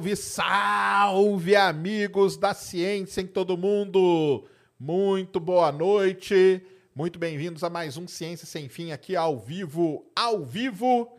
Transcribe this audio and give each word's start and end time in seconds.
Salve, 0.00 0.16
salve, 0.16 1.56
amigos 1.56 2.38
da 2.38 2.54
ciência 2.54 3.20
em 3.20 3.26
todo 3.26 3.54
mundo! 3.54 4.46
Muito 4.78 5.38
boa 5.38 5.70
noite, 5.70 6.62
muito 6.94 7.18
bem-vindos 7.18 7.62
a 7.62 7.68
mais 7.68 7.98
um 7.98 8.08
Ciência 8.08 8.46
Sem 8.46 8.66
Fim 8.66 8.92
aqui 8.92 9.14
ao 9.14 9.38
vivo, 9.38 10.10
ao 10.16 10.42
vivo. 10.42 11.14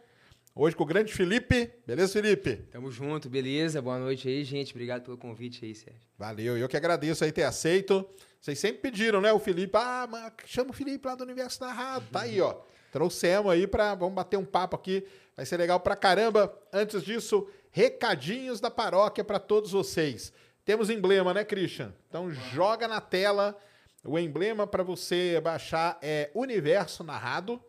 Hoje 0.55 0.75
com 0.75 0.81
o 0.81 0.87
grande 0.87 1.13
Felipe. 1.13 1.71
Beleza, 1.85 2.13
Felipe? 2.13 2.55
Tamo 2.71 2.91
junto, 2.91 3.29
beleza? 3.29 3.79
Boa 3.83 3.99
noite 3.99 4.27
aí, 4.27 4.43
gente. 4.43 4.71
Obrigado 4.71 5.03
pelo 5.03 5.17
convite 5.17 5.63
aí, 5.63 5.75
Sérgio. 5.75 6.01
Valeu, 6.17 6.57
eu 6.57 6.67
que 6.67 6.75
agradeço 6.75 7.23
aí 7.23 7.31
ter 7.31 7.43
aceito. 7.43 8.03
Vocês 8.39 8.57
sempre 8.57 8.81
pediram, 8.81 9.21
né? 9.21 9.31
O 9.31 9.37
Felipe, 9.37 9.77
ah, 9.77 10.07
mas 10.09 10.33
chama 10.47 10.71
o 10.71 10.73
Felipe 10.73 11.07
lá 11.07 11.13
do 11.13 11.23
Universo 11.23 11.61
Narrado. 11.61 12.05
Tá 12.11 12.21
aí, 12.21 12.41
ó. 12.41 12.55
Trouxemos 12.91 13.51
aí 13.51 13.67
para 13.67 13.93
vamos 13.93 14.15
bater 14.15 14.37
um 14.37 14.45
papo 14.45 14.75
aqui. 14.75 15.05
Vai 15.37 15.45
ser 15.45 15.57
legal 15.57 15.79
pra 15.79 15.95
caramba. 15.95 16.51
Antes 16.73 17.03
disso, 17.03 17.47
recadinhos 17.71 18.59
da 18.59 18.69
paróquia 18.69 19.23
para 19.23 19.39
todos 19.39 19.71
vocês. 19.71 20.31
Temos 20.63 20.89
emblema, 20.89 21.33
né, 21.33 21.43
Christian? 21.43 21.93
Então 22.07 22.31
joga 22.31 22.87
na 22.87 23.01
tela 23.01 23.57
o 24.03 24.17
emblema 24.17 24.65
para 24.65 24.83
você 24.83 25.39
baixar 25.41 25.97
é 26.01 26.29
Universo 26.33 27.03
Narrado. 27.03 27.61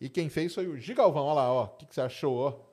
E 0.00 0.08
quem 0.08 0.28
fez 0.28 0.54
foi 0.54 0.66
o 0.66 0.78
Gigalvão. 0.78 1.24
Olha 1.26 1.34
lá, 1.34 1.52
ó. 1.52 1.64
O 1.64 1.68
que, 1.68 1.86
que 1.86 1.94
você 1.94 2.00
achou, 2.00 2.36
ó? 2.38 2.70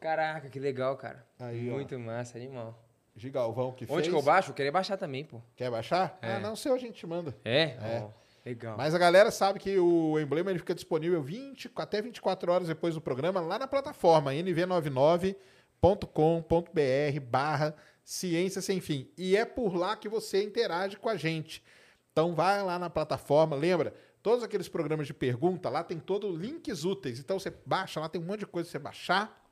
Caraca, 0.00 0.48
que 0.48 0.58
legal, 0.58 0.96
cara. 0.96 1.26
Aí, 1.38 1.70
ó. 1.70 1.74
Muito 1.74 1.98
massa, 1.98 2.38
animal. 2.38 2.78
Gigalvão 3.16 3.72
que 3.72 3.84
Onde 3.84 3.94
fez. 3.94 4.08
que 4.08 4.14
eu 4.14 4.22
baixo? 4.22 4.50
Eu 4.50 4.54
queria 4.54 4.72
baixar 4.72 4.96
também, 4.96 5.24
pô. 5.24 5.40
Quer 5.56 5.70
baixar? 5.70 6.18
É. 6.20 6.32
Ah, 6.32 6.40
não, 6.40 6.56
seu 6.56 6.74
a 6.74 6.78
gente 6.78 7.06
manda. 7.06 7.34
É? 7.44 7.62
É. 7.62 8.02
Ó, 8.02 8.10
legal. 8.44 8.76
Mas 8.76 8.94
a 8.94 8.98
galera 8.98 9.30
sabe 9.30 9.58
que 9.58 9.78
o 9.78 10.18
emblema 10.18 10.50
ele 10.50 10.58
fica 10.58 10.74
disponível 10.74 11.22
20, 11.22 11.70
até 11.76 12.02
24 12.02 12.50
horas 12.50 12.68
depois 12.68 12.94
do 12.94 13.00
programa 13.00 13.40
lá 13.40 13.58
na 13.58 13.68
plataforma 13.68 14.34
nv99.com.br 15.84 17.20
barra 17.20 17.76
ciência 18.02 18.62
sem 18.62 18.80
fim. 18.80 19.10
E 19.16 19.36
é 19.36 19.44
por 19.44 19.74
lá 19.74 19.96
que 19.96 20.08
você 20.08 20.42
interage 20.42 20.96
com 20.96 21.08
a 21.08 21.16
gente. 21.16 21.62
Então 22.12 22.34
vai 22.34 22.62
lá 22.62 22.78
na 22.78 22.88
plataforma, 22.88 23.54
lembra? 23.54 23.94
Todos 24.22 24.42
aqueles 24.42 24.68
programas 24.68 25.06
de 25.06 25.12
pergunta, 25.12 25.68
lá 25.68 25.84
tem 25.84 25.98
todo 25.98 26.34
links 26.34 26.84
úteis. 26.84 27.18
Então 27.18 27.38
você 27.38 27.52
baixa, 27.66 28.00
lá 28.00 28.08
tem 28.08 28.20
um 28.20 28.24
monte 28.24 28.40
de 28.40 28.46
coisa 28.46 28.68
pra 28.68 28.78
você 28.78 28.82
baixar 28.82 29.44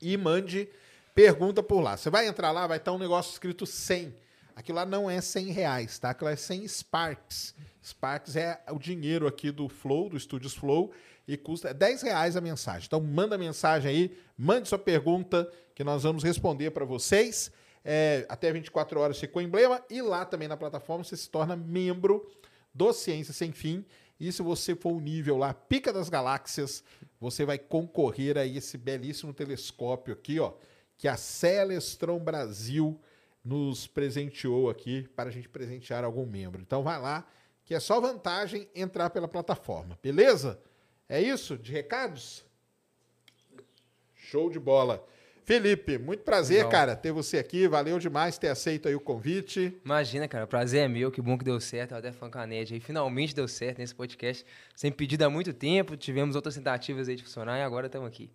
e 0.00 0.16
mande 0.16 0.68
pergunta 1.14 1.62
por 1.62 1.80
lá. 1.80 1.96
Você 1.96 2.08
vai 2.08 2.26
entrar 2.26 2.52
lá, 2.52 2.66
vai 2.66 2.78
estar 2.78 2.92
um 2.92 2.98
negócio 2.98 3.32
escrito 3.32 3.66
100. 3.66 4.14
Aquilo 4.54 4.76
lá 4.76 4.86
não 4.86 5.10
é 5.10 5.20
100 5.20 5.46
reais, 5.46 5.98
tá? 5.98 6.10
Aquilo 6.10 6.30
é 6.30 6.36
100 6.36 6.68
Sparks. 6.68 7.54
Sparks 7.84 8.36
é 8.36 8.62
o 8.70 8.78
dinheiro 8.78 9.26
aqui 9.26 9.50
do 9.50 9.68
Flow, 9.68 10.08
do 10.08 10.16
Estúdios 10.16 10.54
Flow, 10.54 10.92
e 11.26 11.36
custa 11.36 11.72
10 11.72 12.02
reais 12.02 12.36
a 12.36 12.40
mensagem. 12.40 12.86
Então 12.86 13.00
manda 13.00 13.38
mensagem 13.38 13.90
aí, 13.90 14.18
mande 14.36 14.68
sua 14.68 14.78
pergunta, 14.78 15.50
que 15.74 15.84
nós 15.84 16.02
vamos 16.02 16.22
responder 16.22 16.70
para 16.70 16.84
vocês. 16.84 17.50
É, 17.84 18.24
até 18.28 18.52
24 18.52 19.00
horas 19.00 19.18
fica 19.18 19.38
o 19.38 19.42
emblema, 19.42 19.82
e 19.90 20.00
lá 20.00 20.24
também 20.24 20.46
na 20.46 20.56
plataforma 20.56 21.02
você 21.02 21.16
se 21.16 21.28
torna 21.28 21.56
membro 21.56 22.30
do 22.72 22.92
Ciência 22.92 23.32
Sem 23.32 23.52
Fim. 23.52 23.84
E 24.20 24.30
se 24.30 24.40
você 24.40 24.74
for 24.76 24.92
o 24.92 25.00
nível 25.00 25.36
lá, 25.36 25.52
Pica 25.52 25.92
das 25.92 26.08
Galáxias, 26.08 26.84
você 27.18 27.44
vai 27.44 27.58
concorrer 27.58 28.38
a 28.38 28.46
esse 28.46 28.78
belíssimo 28.78 29.32
telescópio 29.32 30.14
aqui, 30.14 30.38
ó, 30.38 30.52
que 30.96 31.08
a 31.08 31.16
Celestron 31.16 32.20
Brasil 32.20 33.00
nos 33.44 33.88
presenteou 33.88 34.70
aqui 34.70 35.08
para 35.16 35.28
a 35.28 35.32
gente 35.32 35.48
presentear 35.48 36.04
algum 36.04 36.24
membro. 36.24 36.60
Então 36.60 36.84
vai 36.84 37.00
lá, 37.00 37.26
que 37.64 37.74
é 37.74 37.80
só 37.80 38.00
vantagem 38.00 38.68
entrar 38.74 39.10
pela 39.10 39.26
plataforma, 39.26 39.98
beleza? 40.00 40.60
É 41.12 41.20
isso? 41.20 41.58
De 41.58 41.70
recados? 41.70 42.42
Show 44.14 44.48
de 44.48 44.58
bola. 44.58 45.06
Felipe, 45.44 45.98
muito 45.98 46.22
prazer, 46.22 46.56
Legal. 46.56 46.70
cara, 46.70 46.96
ter 46.96 47.12
você 47.12 47.36
aqui. 47.36 47.68
Valeu 47.68 47.98
demais 47.98 48.38
ter 48.38 48.48
aceito 48.48 48.88
aí 48.88 48.94
o 48.94 49.00
convite. 49.00 49.78
Imagina, 49.84 50.26
cara, 50.26 50.46
o 50.46 50.48
prazer 50.48 50.84
é 50.84 50.88
meu, 50.88 51.12
que 51.12 51.20
bom 51.20 51.36
que 51.36 51.44
deu 51.44 51.60
certo, 51.60 51.92
eu 51.92 51.98
até 51.98 52.12
falando 52.12 52.32
com 52.32 52.38
a 52.38 52.46
Ned 52.46 52.72
aí, 52.72 52.80
finalmente 52.80 53.34
deu 53.34 53.46
certo 53.46 53.76
nesse 53.80 53.94
podcast, 53.94 54.42
sem 54.74 54.90
pedido 54.90 55.22
há 55.22 55.28
muito 55.28 55.52
tempo, 55.52 55.98
tivemos 55.98 56.34
outras 56.34 56.54
tentativas 56.54 57.10
aí 57.10 57.16
de 57.16 57.24
funcionar 57.24 57.58
e 57.58 57.62
agora 57.62 57.88
estamos 57.88 58.08
aqui. 58.08 58.30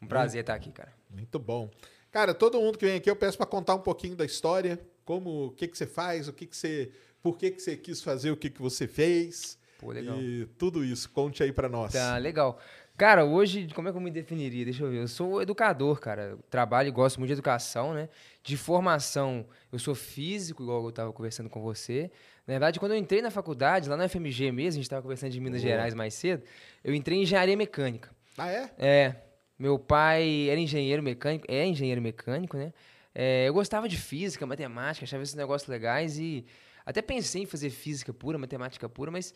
Um 0.00 0.06
prazer 0.06 0.42
estar 0.42 0.54
aqui, 0.54 0.70
cara. 0.70 0.94
Muito 1.10 1.40
bom. 1.40 1.68
Cara, 2.12 2.32
todo 2.32 2.60
mundo 2.60 2.78
que 2.78 2.86
vem 2.86 2.98
aqui 2.98 3.10
eu 3.10 3.16
peço 3.16 3.36
para 3.36 3.46
contar 3.46 3.74
um 3.74 3.80
pouquinho 3.80 4.14
da 4.14 4.24
história, 4.24 4.78
como, 5.04 5.46
o 5.46 5.50
que 5.50 5.66
que 5.66 5.76
você 5.76 5.88
faz, 5.88 6.28
o 6.28 6.32
que 6.32 6.46
que 6.46 6.56
você, 6.56 6.92
por 7.20 7.36
que 7.36 7.50
que 7.50 7.60
você 7.60 7.76
quis 7.76 8.00
fazer, 8.00 8.30
o 8.30 8.36
que 8.36 8.48
que 8.48 8.62
você 8.62 8.86
fez. 8.86 9.60
Pô, 9.82 9.90
legal. 9.90 10.16
E 10.20 10.46
tudo 10.56 10.84
isso, 10.84 11.10
conte 11.10 11.42
aí 11.42 11.52
para 11.52 11.68
nós. 11.68 11.92
Tá, 11.92 12.16
legal. 12.16 12.58
Cara, 12.96 13.24
hoje, 13.24 13.66
como 13.74 13.88
é 13.88 13.90
que 13.90 13.96
eu 13.96 14.00
me 14.00 14.12
definiria? 14.12 14.64
Deixa 14.64 14.84
eu 14.84 14.90
ver. 14.90 14.98
Eu 14.98 15.08
sou 15.08 15.42
educador, 15.42 15.98
cara. 15.98 16.22
Eu 16.22 16.38
trabalho 16.48 16.86
e 16.86 16.90
gosto 16.92 17.18
muito 17.18 17.28
de 17.28 17.32
educação, 17.32 17.92
né? 17.92 18.08
De 18.44 18.56
formação, 18.56 19.44
eu 19.72 19.78
sou 19.80 19.94
físico, 19.94 20.62
igual 20.62 20.84
eu 20.84 20.90
estava 20.90 21.12
conversando 21.12 21.50
com 21.50 21.60
você. 21.60 22.12
Na 22.46 22.52
verdade, 22.52 22.78
quando 22.78 22.92
eu 22.92 22.98
entrei 22.98 23.20
na 23.20 23.30
faculdade, 23.30 23.88
lá 23.88 23.96
na 23.96 24.08
FMG 24.08 24.52
mesmo, 24.52 24.68
a 24.68 24.82
gente 24.82 24.84
estava 24.84 25.02
conversando 25.02 25.32
de 25.32 25.40
Minas. 25.40 25.60
Gerais 25.60 25.94
mais 25.94 26.14
cedo, 26.14 26.44
eu 26.84 26.94
entrei 26.94 27.18
em 27.18 27.22
engenharia 27.22 27.56
mecânica. 27.56 28.10
Ah, 28.38 28.50
é? 28.50 28.70
É, 28.78 29.16
meu 29.58 29.78
pai 29.78 30.48
era 30.48 30.60
engenheiro 30.60 31.02
mecânico, 31.02 31.46
é 31.48 31.66
engenheiro 31.66 32.00
mecânico, 32.00 32.56
né? 32.56 32.72
É, 33.12 33.48
eu 33.48 33.52
gostava 33.52 33.88
de 33.88 33.96
física, 33.96 34.46
matemática, 34.46 35.04
achava 35.04 35.22
esses 35.22 35.34
negócios 35.34 35.68
legais 35.68 36.18
e 36.18 36.46
até 36.84 37.00
pensei 37.00 37.42
em 37.42 37.46
fazer 37.46 37.70
física 37.70 38.12
pura, 38.12 38.38
matemática 38.38 38.88
pura, 38.88 39.10
mas, 39.10 39.34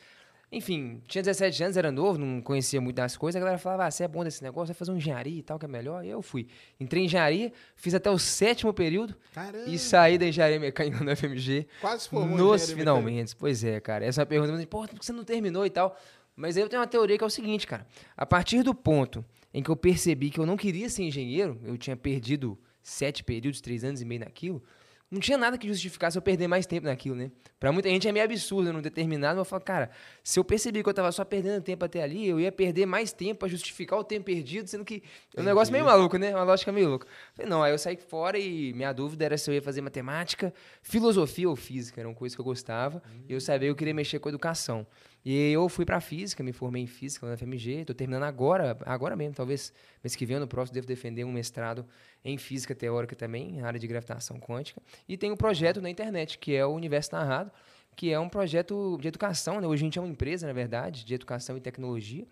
enfim, 0.50 1.02
tinha 1.08 1.22
17 1.22 1.64
anos, 1.64 1.76
era 1.76 1.90
novo, 1.90 2.18
não 2.18 2.40
conhecia 2.40 2.80
muito 2.80 2.96
das 2.96 3.16
coisas, 3.16 3.36
a 3.36 3.40
galera 3.40 3.58
falava, 3.58 3.86
ah, 3.86 3.90
você 3.90 4.04
é 4.04 4.08
bom 4.08 4.22
desse 4.22 4.42
negócio, 4.42 4.68
vai 4.68 4.78
fazer 4.78 4.92
uma 4.92 4.98
engenharia 4.98 5.38
e 5.38 5.42
tal, 5.42 5.58
que 5.58 5.64
é 5.64 5.68
melhor, 5.68 6.04
e 6.04 6.08
eu 6.08 6.22
fui. 6.22 6.46
Entrei 6.78 7.02
em 7.02 7.06
engenharia, 7.06 7.52
fiz 7.74 7.94
até 7.94 8.10
o 8.10 8.18
sétimo 8.18 8.72
período 8.72 9.16
Caramba. 9.34 9.68
e 9.68 9.78
saí 9.78 10.16
da 10.16 10.26
engenharia 10.26 10.60
mecânica 10.60 11.02
no 11.02 11.16
FMG. 11.16 11.66
Quase 11.80 12.08
formou 12.08 12.38
Nos 12.38 12.70
finalmente. 12.70 13.34
Pois 13.34 13.64
é, 13.64 13.80
cara. 13.80 14.04
Essa 14.04 14.20
é 14.20 14.22
uma 14.22 14.26
pergunta, 14.26 14.52
mas, 14.52 14.64
pô, 14.66 14.86
por 14.86 14.98
que 14.98 15.04
você 15.04 15.12
não 15.12 15.24
terminou 15.24 15.66
e 15.66 15.70
tal? 15.70 15.96
Mas 16.36 16.56
aí 16.56 16.62
eu 16.62 16.68
tenho 16.68 16.80
uma 16.80 16.86
teoria 16.86 17.18
que 17.18 17.24
é 17.24 17.26
o 17.26 17.30
seguinte, 17.30 17.66
cara. 17.66 17.86
A 18.16 18.26
partir 18.26 18.62
do 18.62 18.74
ponto 18.74 19.24
em 19.52 19.62
que 19.62 19.70
eu 19.70 19.76
percebi 19.76 20.30
que 20.30 20.38
eu 20.38 20.46
não 20.46 20.56
queria 20.56 20.88
ser 20.88 21.02
engenheiro, 21.02 21.58
eu 21.64 21.76
tinha 21.78 21.96
perdido 21.96 22.58
sete 22.82 23.24
períodos, 23.24 23.60
três 23.60 23.82
anos 23.82 24.00
e 24.00 24.04
meio 24.04 24.20
naquilo, 24.20 24.62
não 25.10 25.20
tinha 25.20 25.38
nada 25.38 25.56
que 25.56 25.68
justificasse 25.68 26.18
eu 26.18 26.22
perder 26.22 26.48
mais 26.48 26.66
tempo 26.66 26.86
naquilo, 26.86 27.14
né? 27.14 27.30
Pra 27.60 27.70
muita 27.70 27.88
gente 27.88 28.08
é 28.08 28.12
meio 28.12 28.24
absurdo 28.24 28.72
não 28.72 28.82
ter 28.82 28.90
terminado, 28.90 29.36
mas 29.36 29.46
eu 29.46 29.48
falo, 29.48 29.62
cara, 29.62 29.90
se 30.22 30.38
eu 30.38 30.44
percebi 30.44 30.82
que 30.82 30.88
eu 30.88 30.94
tava 30.94 31.12
só 31.12 31.24
perdendo 31.24 31.62
tempo 31.62 31.84
até 31.84 32.02
ali, 32.02 32.26
eu 32.26 32.40
ia 32.40 32.50
perder 32.50 32.86
mais 32.86 33.12
tempo 33.12 33.40
pra 33.40 33.48
justificar 33.48 33.98
o 33.98 34.04
tempo 34.04 34.24
perdido, 34.24 34.68
sendo 34.68 34.84
que 34.84 35.02
é 35.36 35.40
um 35.40 35.44
negócio 35.44 35.72
meio 35.72 35.84
maluco, 35.84 36.18
né? 36.18 36.34
Uma 36.34 36.42
lógica 36.42 36.72
meio 36.72 36.88
louca. 36.88 37.06
Falei, 37.34 37.48
não, 37.48 37.62
aí 37.62 37.72
eu 37.72 37.78
saí 37.78 37.96
fora 37.96 38.38
e 38.38 38.72
minha 38.72 38.92
dúvida 38.92 39.24
era 39.24 39.38
se 39.38 39.48
eu 39.48 39.54
ia 39.54 39.62
fazer 39.62 39.80
matemática, 39.80 40.52
filosofia 40.82 41.48
ou 41.48 41.54
física, 41.54 42.00
era 42.00 42.08
uma 42.08 42.14
coisa 42.14 42.34
que 42.34 42.40
eu 42.40 42.44
gostava, 42.44 43.00
e 43.28 43.32
eu 43.32 43.40
sabia 43.40 43.68
que 43.68 43.72
eu 43.72 43.76
queria 43.76 43.94
mexer 43.94 44.18
com 44.18 44.28
educação. 44.28 44.86
E 45.28 45.50
eu 45.50 45.68
fui 45.68 45.84
pra 45.84 46.00
física, 46.00 46.40
me 46.44 46.52
formei 46.52 46.84
em 46.84 46.86
física 46.86 47.26
lá 47.26 47.32
na 47.32 47.36
FMG, 47.36 47.84
tô 47.84 47.92
terminando 47.92 48.22
agora, 48.22 48.78
agora 48.86 49.16
mesmo, 49.16 49.34
talvez 49.34 49.72
mês 50.00 50.14
que 50.14 50.24
vem, 50.24 50.38
no 50.38 50.46
próximo, 50.46 50.74
devo 50.74 50.86
defender 50.86 51.24
um 51.24 51.32
mestrado 51.32 51.84
em 52.24 52.38
física 52.38 52.76
teórica 52.76 53.16
também, 53.16 53.60
na 53.60 53.66
área 53.66 53.80
de 53.80 53.88
gravitação 53.88 54.38
quântica. 54.38 54.80
E 55.08 55.16
tem 55.16 55.32
um 55.32 55.36
projeto 55.36 55.80
na 55.82 55.90
internet, 55.90 56.38
que 56.38 56.54
é 56.54 56.64
o 56.64 56.72
Universo 56.72 57.10
Narrado, 57.12 57.50
que 57.96 58.12
é 58.12 58.20
um 58.20 58.28
projeto 58.28 58.96
de 59.00 59.08
educação, 59.08 59.60
né? 59.60 59.66
Hoje 59.66 59.82
a 59.82 59.86
gente 59.86 59.98
é 59.98 60.00
uma 60.00 60.08
empresa, 60.08 60.46
na 60.46 60.52
verdade, 60.52 61.04
de 61.04 61.12
educação 61.12 61.56
e 61.56 61.60
tecnologia. 61.60 62.24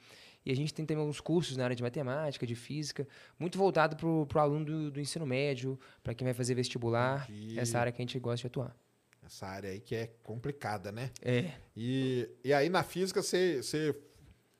E 0.46 0.52
a 0.52 0.54
gente 0.54 0.72
tem 0.72 0.86
também 0.86 1.00
alguns 1.00 1.20
cursos 1.20 1.56
na 1.56 1.64
área 1.64 1.74
de 1.74 1.82
matemática, 1.82 2.46
de 2.46 2.54
física, 2.54 3.08
muito 3.40 3.58
voltado 3.58 3.96
para 3.96 4.06
o 4.06 4.40
aluno 4.40 4.64
do, 4.64 4.90
do 4.92 5.00
ensino 5.00 5.26
médio, 5.26 5.76
para 6.00 6.14
quem 6.14 6.24
vai 6.24 6.34
fazer 6.34 6.54
vestibular, 6.54 7.28
Entendi. 7.28 7.58
essa 7.58 7.76
área 7.76 7.90
que 7.90 8.00
a 8.00 8.04
gente 8.04 8.20
gosta 8.20 8.42
de 8.42 8.46
atuar. 8.46 8.83
Essa 9.26 9.46
área 9.46 9.70
aí 9.70 9.80
que 9.80 9.94
é 9.94 10.10
complicada, 10.22 10.92
né? 10.92 11.10
É. 11.22 11.52
E, 11.76 12.28
e 12.44 12.52
aí 12.52 12.68
na 12.68 12.82
física 12.82 13.22
você, 13.22 13.62
você 13.62 13.94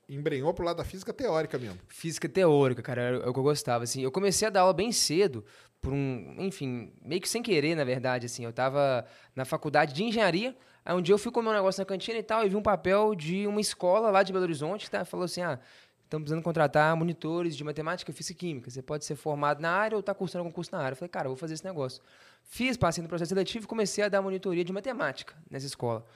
embrenhou 0.09 0.53
pro 0.55 0.65
lado 0.65 0.77
da 0.77 0.85
física 0.85 1.13
teórica 1.13 1.59
mesmo. 1.59 1.79
Física 1.89 2.29
teórica, 2.29 2.83
cara, 2.83 3.03
era 3.03 3.31
o 3.31 3.33
que 3.33 3.39
eu 3.39 3.43
gostava, 3.43 3.85
assim. 3.85 4.03
Eu 4.03 4.11
comecei 4.11 4.49
a 4.49 4.51
dar 4.51 4.61
aula 4.63 4.73
bem 4.73 4.93
cedo, 4.93 5.45
por 5.81 5.93
um, 5.93 6.37
enfim, 6.39 6.93
meio 7.03 7.21
que 7.21 7.29
sem 7.29 7.43
querer, 7.43 7.75
na 7.75 7.85
verdade, 7.85 8.27
assim. 8.27 8.45
Eu 8.45 8.53
tava 8.53 9.07
na 9.35 9.45
faculdade 9.45 9.93
de 9.93 10.03
engenharia, 10.03 10.57
aí 10.85 10.95
um 10.95 11.03
dia 11.03 11.15
eu 11.15 11.19
fui 11.19 11.31
comer 11.31 11.51
um 11.51 11.55
negócio 11.55 11.81
na 11.81 11.87
cantina 11.87 12.19
e 12.19 12.23
tal, 12.23 12.45
e 12.45 12.49
vi 12.49 12.57
um 12.57 12.63
papel 12.63 13.15
de 13.15 13.47
uma 13.47 13.61
escola 13.61 14.11
lá 14.11 14.23
de 14.23 14.33
Belo 14.33 14.45
Horizonte 14.45 14.87
que 14.87 14.91
tá, 14.91 15.05
falou 15.05 15.25
assim, 15.25 15.43
ah, 15.43 15.61
estamos 16.05 16.25
precisando 16.25 16.43
contratar 16.43 16.95
monitores 16.97 17.57
de 17.57 17.65
matemática, 17.65 18.13
física 18.13 18.33
e 18.33 18.49
química. 18.49 18.71
Você 18.71 18.83
pode 18.83 19.05
ser 19.05 19.17
formado 19.17 19.61
na 19.61 19.71
área 19.71 19.97
ou 19.97 20.03
tá 20.03 20.15
cursando 20.15 20.41
algum 20.41 20.53
curso 20.53 20.71
na 20.73 20.79
área. 20.79 20.93
Eu 20.93 20.97
falei, 20.97 21.09
cara, 21.09 21.27
eu 21.27 21.31
vou 21.31 21.37
fazer 21.37 21.55
esse 21.55 21.65
negócio. 21.65 22.03
Fiz, 22.45 22.77
passei 22.77 23.03
no 23.03 23.09
processo 23.09 23.31
seletivo 23.31 23.65
e 23.65 23.69
comecei 23.69 24.05
a 24.05 24.09
dar 24.09 24.23
monitoria 24.23 24.65
de 24.65 24.73
matemática 24.73 25.35
nessa 25.51 25.67
escola. 25.67 26.07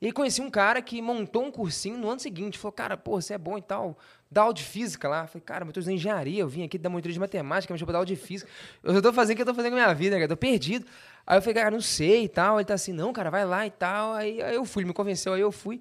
E 0.00 0.12
conheci 0.12 0.42
um 0.42 0.50
cara 0.50 0.82
que 0.82 1.00
montou 1.00 1.44
um 1.44 1.50
cursinho 1.50 1.96
no 1.96 2.10
ano 2.10 2.20
seguinte. 2.20 2.58
Falou, 2.58 2.72
cara, 2.72 2.96
pô, 2.96 3.20
você 3.20 3.34
é 3.34 3.38
bom 3.38 3.56
e 3.56 3.62
tal. 3.62 3.96
Dá 4.30 4.42
aula 4.42 4.52
de 4.52 4.62
física 4.62 5.08
lá. 5.08 5.26
Falei, 5.26 5.42
cara, 5.42 5.64
mas 5.64 5.74
eu 5.76 5.82
tô 5.82 5.90
engenharia. 5.90 6.40
Eu 6.40 6.48
vim 6.48 6.64
aqui 6.64 6.76
dar 6.76 6.90
monitoria 6.90 7.14
de 7.14 7.20
matemática, 7.20 7.72
me 7.72 7.78
chamou 7.78 7.86
pra 7.86 7.92
dar 7.92 7.98
aula 7.98 8.06
de 8.06 8.16
física. 8.16 8.50
Eu 8.82 9.00
tô 9.00 9.12
fazendo 9.12 9.34
o 9.34 9.36
que 9.36 9.42
eu 9.42 9.46
tô 9.46 9.54
fazendo 9.54 9.72
com 9.72 9.78
a 9.78 9.82
minha 9.82 9.94
vida, 9.94 10.16
cara. 10.16 10.24
Eu 10.24 10.28
tô 10.28 10.36
perdido. 10.36 10.84
Aí 11.26 11.38
eu 11.38 11.42
falei, 11.42 11.54
cara, 11.54 11.70
não 11.70 11.80
sei 11.80 12.24
e 12.24 12.28
tal. 12.28 12.58
Ele 12.58 12.66
tá 12.66 12.74
assim, 12.74 12.92
não, 12.92 13.12
cara, 13.12 13.30
vai 13.30 13.46
lá 13.46 13.66
e 13.66 13.70
tal. 13.70 14.12
Aí, 14.14 14.42
aí 14.42 14.54
eu 14.54 14.64
fui, 14.64 14.82
ele 14.82 14.88
me 14.88 14.94
convenceu, 14.94 15.32
aí 15.32 15.40
eu 15.40 15.52
fui. 15.52 15.80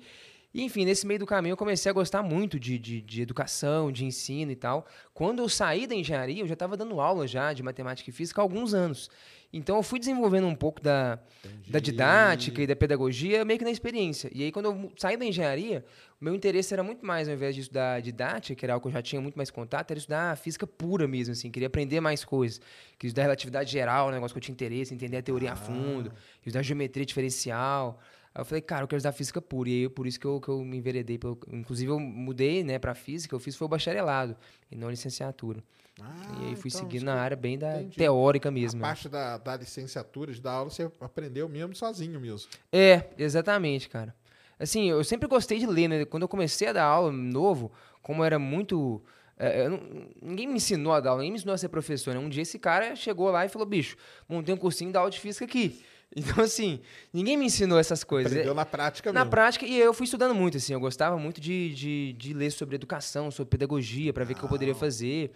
E, 0.54 0.62
enfim, 0.62 0.86
nesse 0.86 1.08
meio 1.08 1.20
do 1.20 1.26
caminho 1.26 1.54
eu 1.54 1.58
comecei 1.58 1.90
a 1.90 1.94
gostar 1.94 2.22
muito 2.22 2.60
de, 2.60 2.78
de, 2.78 3.02
de 3.02 3.22
educação, 3.22 3.92
de 3.92 4.06
ensino 4.06 4.52
e 4.52 4.56
tal. 4.56 4.86
Quando 5.14 5.40
eu 5.40 5.50
saí 5.50 5.88
da 5.88 5.96
engenharia, 5.96 6.44
eu 6.44 6.48
já 6.48 6.54
estava 6.54 6.78
dando 6.78 7.02
aula 7.02 7.28
já 7.28 7.54
de 7.54 7.64
matemática 7.64 8.10
e 8.10 8.14
física 8.14 8.40
há 8.40 8.44
alguns 8.44 8.74
anos. 8.74 9.10
Então 9.52 9.78
eu 9.78 9.84
fui 9.84 10.00
desenvolvendo 10.00 10.48
um 10.48 10.56
pouco 10.56 10.82
da, 10.82 11.20
da 11.68 11.78
didática 11.80 12.62
e 12.62 12.66
da 12.66 12.76
pedagogia 12.76 13.46
meio 13.46 13.60
que 13.60 13.66
na 13.66 13.70
experiência. 13.72 14.30
E 14.34 14.44
aí 14.44 14.52
quando 14.52 14.66
eu 14.66 14.92
saí 14.98 15.16
da 15.16 15.26
engenharia, 15.26 15.86
o 16.20 16.26
meu 16.26 16.34
interesse 16.34 16.74
era 16.74 16.82
muito 16.82 17.06
mais, 17.06 17.28
ao 17.28 17.36
invés 17.36 17.54
de 17.54 17.62
estudar 17.62 18.02
didática, 18.02 18.56
que 18.56 18.66
era 18.66 18.74
algo 18.74 18.82
que 18.84 18.88
eu 18.88 18.94
já 18.94 19.02
tinha 19.02 19.22
muito 19.22 19.36
mais 19.36 19.52
contato, 19.52 19.92
era 19.92 19.98
estudar 20.00 20.36
física 20.38 20.66
pura 20.66 21.08
mesmo, 21.08 21.34
assim. 21.34 21.52
Queria 21.52 21.68
aprender 21.68 22.00
mais 22.00 22.26
coisas. 22.26 22.60
Queria 22.98 23.10
estudar 23.10 23.24
relatividade 23.24 23.72
geral, 23.72 24.08
um 24.08 24.12
negócio 24.12 24.34
que 24.34 24.40
eu 24.40 24.42
tinha 24.42 24.54
interesse, 24.54 24.92
entender 24.92 25.18
a 25.18 25.22
teoria 25.22 25.52
ah. 25.52 25.54
a 25.54 25.56
fundo. 25.56 26.12
Estudar 26.42 26.64
geometria 26.64 27.06
diferencial. 27.06 28.00
Aí 28.36 28.42
eu 28.42 28.46
falei, 28.46 28.62
cara, 28.62 28.84
eu 28.84 28.88
quero 28.88 28.98
estudar 28.98 29.14
física 29.14 29.42
pura. 29.42 29.70
E 29.70 29.84
aí, 29.84 29.90
por 29.90 30.08
isso 30.08 30.20
que 30.20 30.26
eu, 30.26 30.42
que 30.42 30.50
eu 30.50 30.64
me 30.64 30.78
enveredei. 30.78 31.18
Pelo... 31.18 31.38
Inclusive, 31.52 31.92
eu 31.92 32.00
mudei 32.00 32.64
né, 32.64 32.80
para 32.80 32.96
física. 32.96 33.36
Eu 33.36 33.40
fiz 33.40 33.56
foi 33.56 33.66
o 33.66 33.70
bacharelado 33.70 34.36
e 34.72 34.76
não 34.76 34.90
licenciatura. 34.90 35.64
Ah, 36.02 36.40
e 36.42 36.48
aí 36.48 36.56
fui 36.56 36.70
então, 36.70 36.82
seguindo 36.82 37.04
na 37.04 37.14
área 37.14 37.38
bem 37.38 37.58
da 37.58 37.80
entendi. 37.80 37.98
teórica 37.98 38.50
mesmo. 38.50 38.84
A 38.84 38.88
parte 38.88 39.08
da, 39.08 39.38
da 39.38 39.56
licenciatura, 39.58 40.34
de 40.34 40.42
dar 40.42 40.54
aula, 40.54 40.72
você 40.72 40.90
aprendeu 41.00 41.48
mesmo 41.48 41.76
sozinho 41.76 42.20
mesmo. 42.20 42.50
É, 42.72 43.10
exatamente, 43.18 43.88
cara. 43.88 44.16
Assim, 44.60 44.90
eu 44.90 45.04
sempre 45.04 45.28
gostei 45.28 45.60
de 45.60 45.68
ler, 45.68 45.88
né? 45.88 46.06
Quando 46.06 46.24
eu 46.24 46.28
comecei 46.28 46.70
a 46.70 46.74
dar 46.74 46.86
aula 46.86 47.12
novo, 47.12 47.72
como 48.02 48.24
era 48.24 48.40
muito... 48.40 49.04
É, 49.38 49.68
não, 49.68 49.80
ninguém 50.22 50.48
me 50.48 50.56
ensinou 50.56 50.94
a 50.94 51.00
dar 51.00 51.12
aula, 51.12 51.22
ninguém 51.22 51.34
me 51.34 51.38
ensinou 51.38 51.54
a 51.54 51.58
ser 51.58 51.70
professor. 51.70 52.16
Né? 52.16 52.20
Um 52.20 52.30
dia 52.30 52.42
esse 52.42 52.58
cara 52.58 52.96
chegou 52.96 53.30
lá 53.30 53.46
e 53.46 53.50
falou, 53.50 53.68
bicho, 53.68 53.96
montei 54.28 54.54
um 54.54 54.58
cursinho 54.58 54.92
de 54.92 54.98
aula 54.98 55.12
de 55.12 55.20
física 55.20 55.46
aqui. 55.46 55.84
Então, 56.16 56.44
assim, 56.44 56.80
ninguém 57.12 57.36
me 57.36 57.46
ensinou 57.46 57.80
essas 57.80 58.04
coisas. 58.04 58.32
Aprendeu 58.32 58.54
na 58.54 58.66
prática 58.66 59.12
na 59.12 59.22
mesmo. 59.22 59.26
Na 59.26 59.32
prática, 59.32 59.66
e 59.66 59.80
eu 59.80 59.94
fui 59.94 60.06
estudando 60.06 60.36
muito, 60.36 60.58
assim. 60.58 60.74
Eu 60.74 60.80
gostava 60.80 61.18
muito 61.18 61.42
de, 61.42 61.74
de, 61.74 62.14
de 62.14 62.34
ler 62.34 62.52
sobre 62.52 62.76
educação, 62.76 63.32
sobre 63.32 63.50
pedagogia, 63.50 64.14
para 64.14 64.24
ver 64.24 64.34
o 64.34 64.36
que 64.36 64.44
eu 64.44 64.50
poderia 64.50 64.76
fazer. 64.76 65.32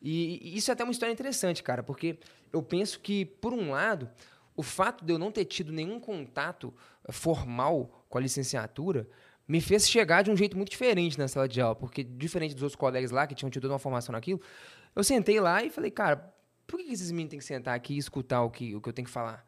E, 0.00 0.40
e 0.42 0.56
isso 0.56 0.70
é 0.70 0.72
até 0.72 0.82
uma 0.82 0.90
história 0.90 1.12
interessante, 1.12 1.62
cara, 1.62 1.82
porque 1.82 2.18
eu 2.52 2.62
penso 2.62 2.98
que, 2.98 3.24
por 3.24 3.52
um 3.52 3.70
lado, 3.70 4.10
o 4.56 4.62
fato 4.62 5.04
de 5.04 5.12
eu 5.12 5.18
não 5.18 5.30
ter 5.30 5.44
tido 5.44 5.72
nenhum 5.72 6.00
contato 6.00 6.74
eh, 7.06 7.12
formal 7.12 8.04
com 8.08 8.18
a 8.18 8.20
licenciatura 8.20 9.08
me 9.46 9.60
fez 9.60 9.88
chegar 9.88 10.22
de 10.22 10.30
um 10.30 10.36
jeito 10.36 10.56
muito 10.56 10.70
diferente 10.70 11.18
na 11.18 11.28
sala 11.28 11.48
de 11.48 11.60
aula, 11.60 11.74
porque 11.74 12.02
diferente 12.02 12.54
dos 12.54 12.62
outros 12.62 12.76
colegas 12.76 13.10
lá 13.10 13.26
que 13.26 13.34
tinham 13.34 13.50
tido 13.50 13.68
uma 13.68 13.78
formação 13.78 14.12
naquilo, 14.12 14.40
eu 14.94 15.04
sentei 15.04 15.40
lá 15.40 15.62
e 15.62 15.70
falei, 15.70 15.90
cara, 15.90 16.32
por 16.66 16.78
que 16.78 16.92
esses 16.92 17.10
meninos 17.10 17.30
têm 17.30 17.38
que 17.38 17.44
sentar 17.44 17.74
aqui 17.74 17.94
e 17.94 17.98
escutar 17.98 18.42
o 18.42 18.50
que, 18.50 18.74
o 18.74 18.80
que 18.80 18.88
eu 18.88 18.92
tenho 18.92 19.06
que 19.06 19.12
falar? 19.12 19.44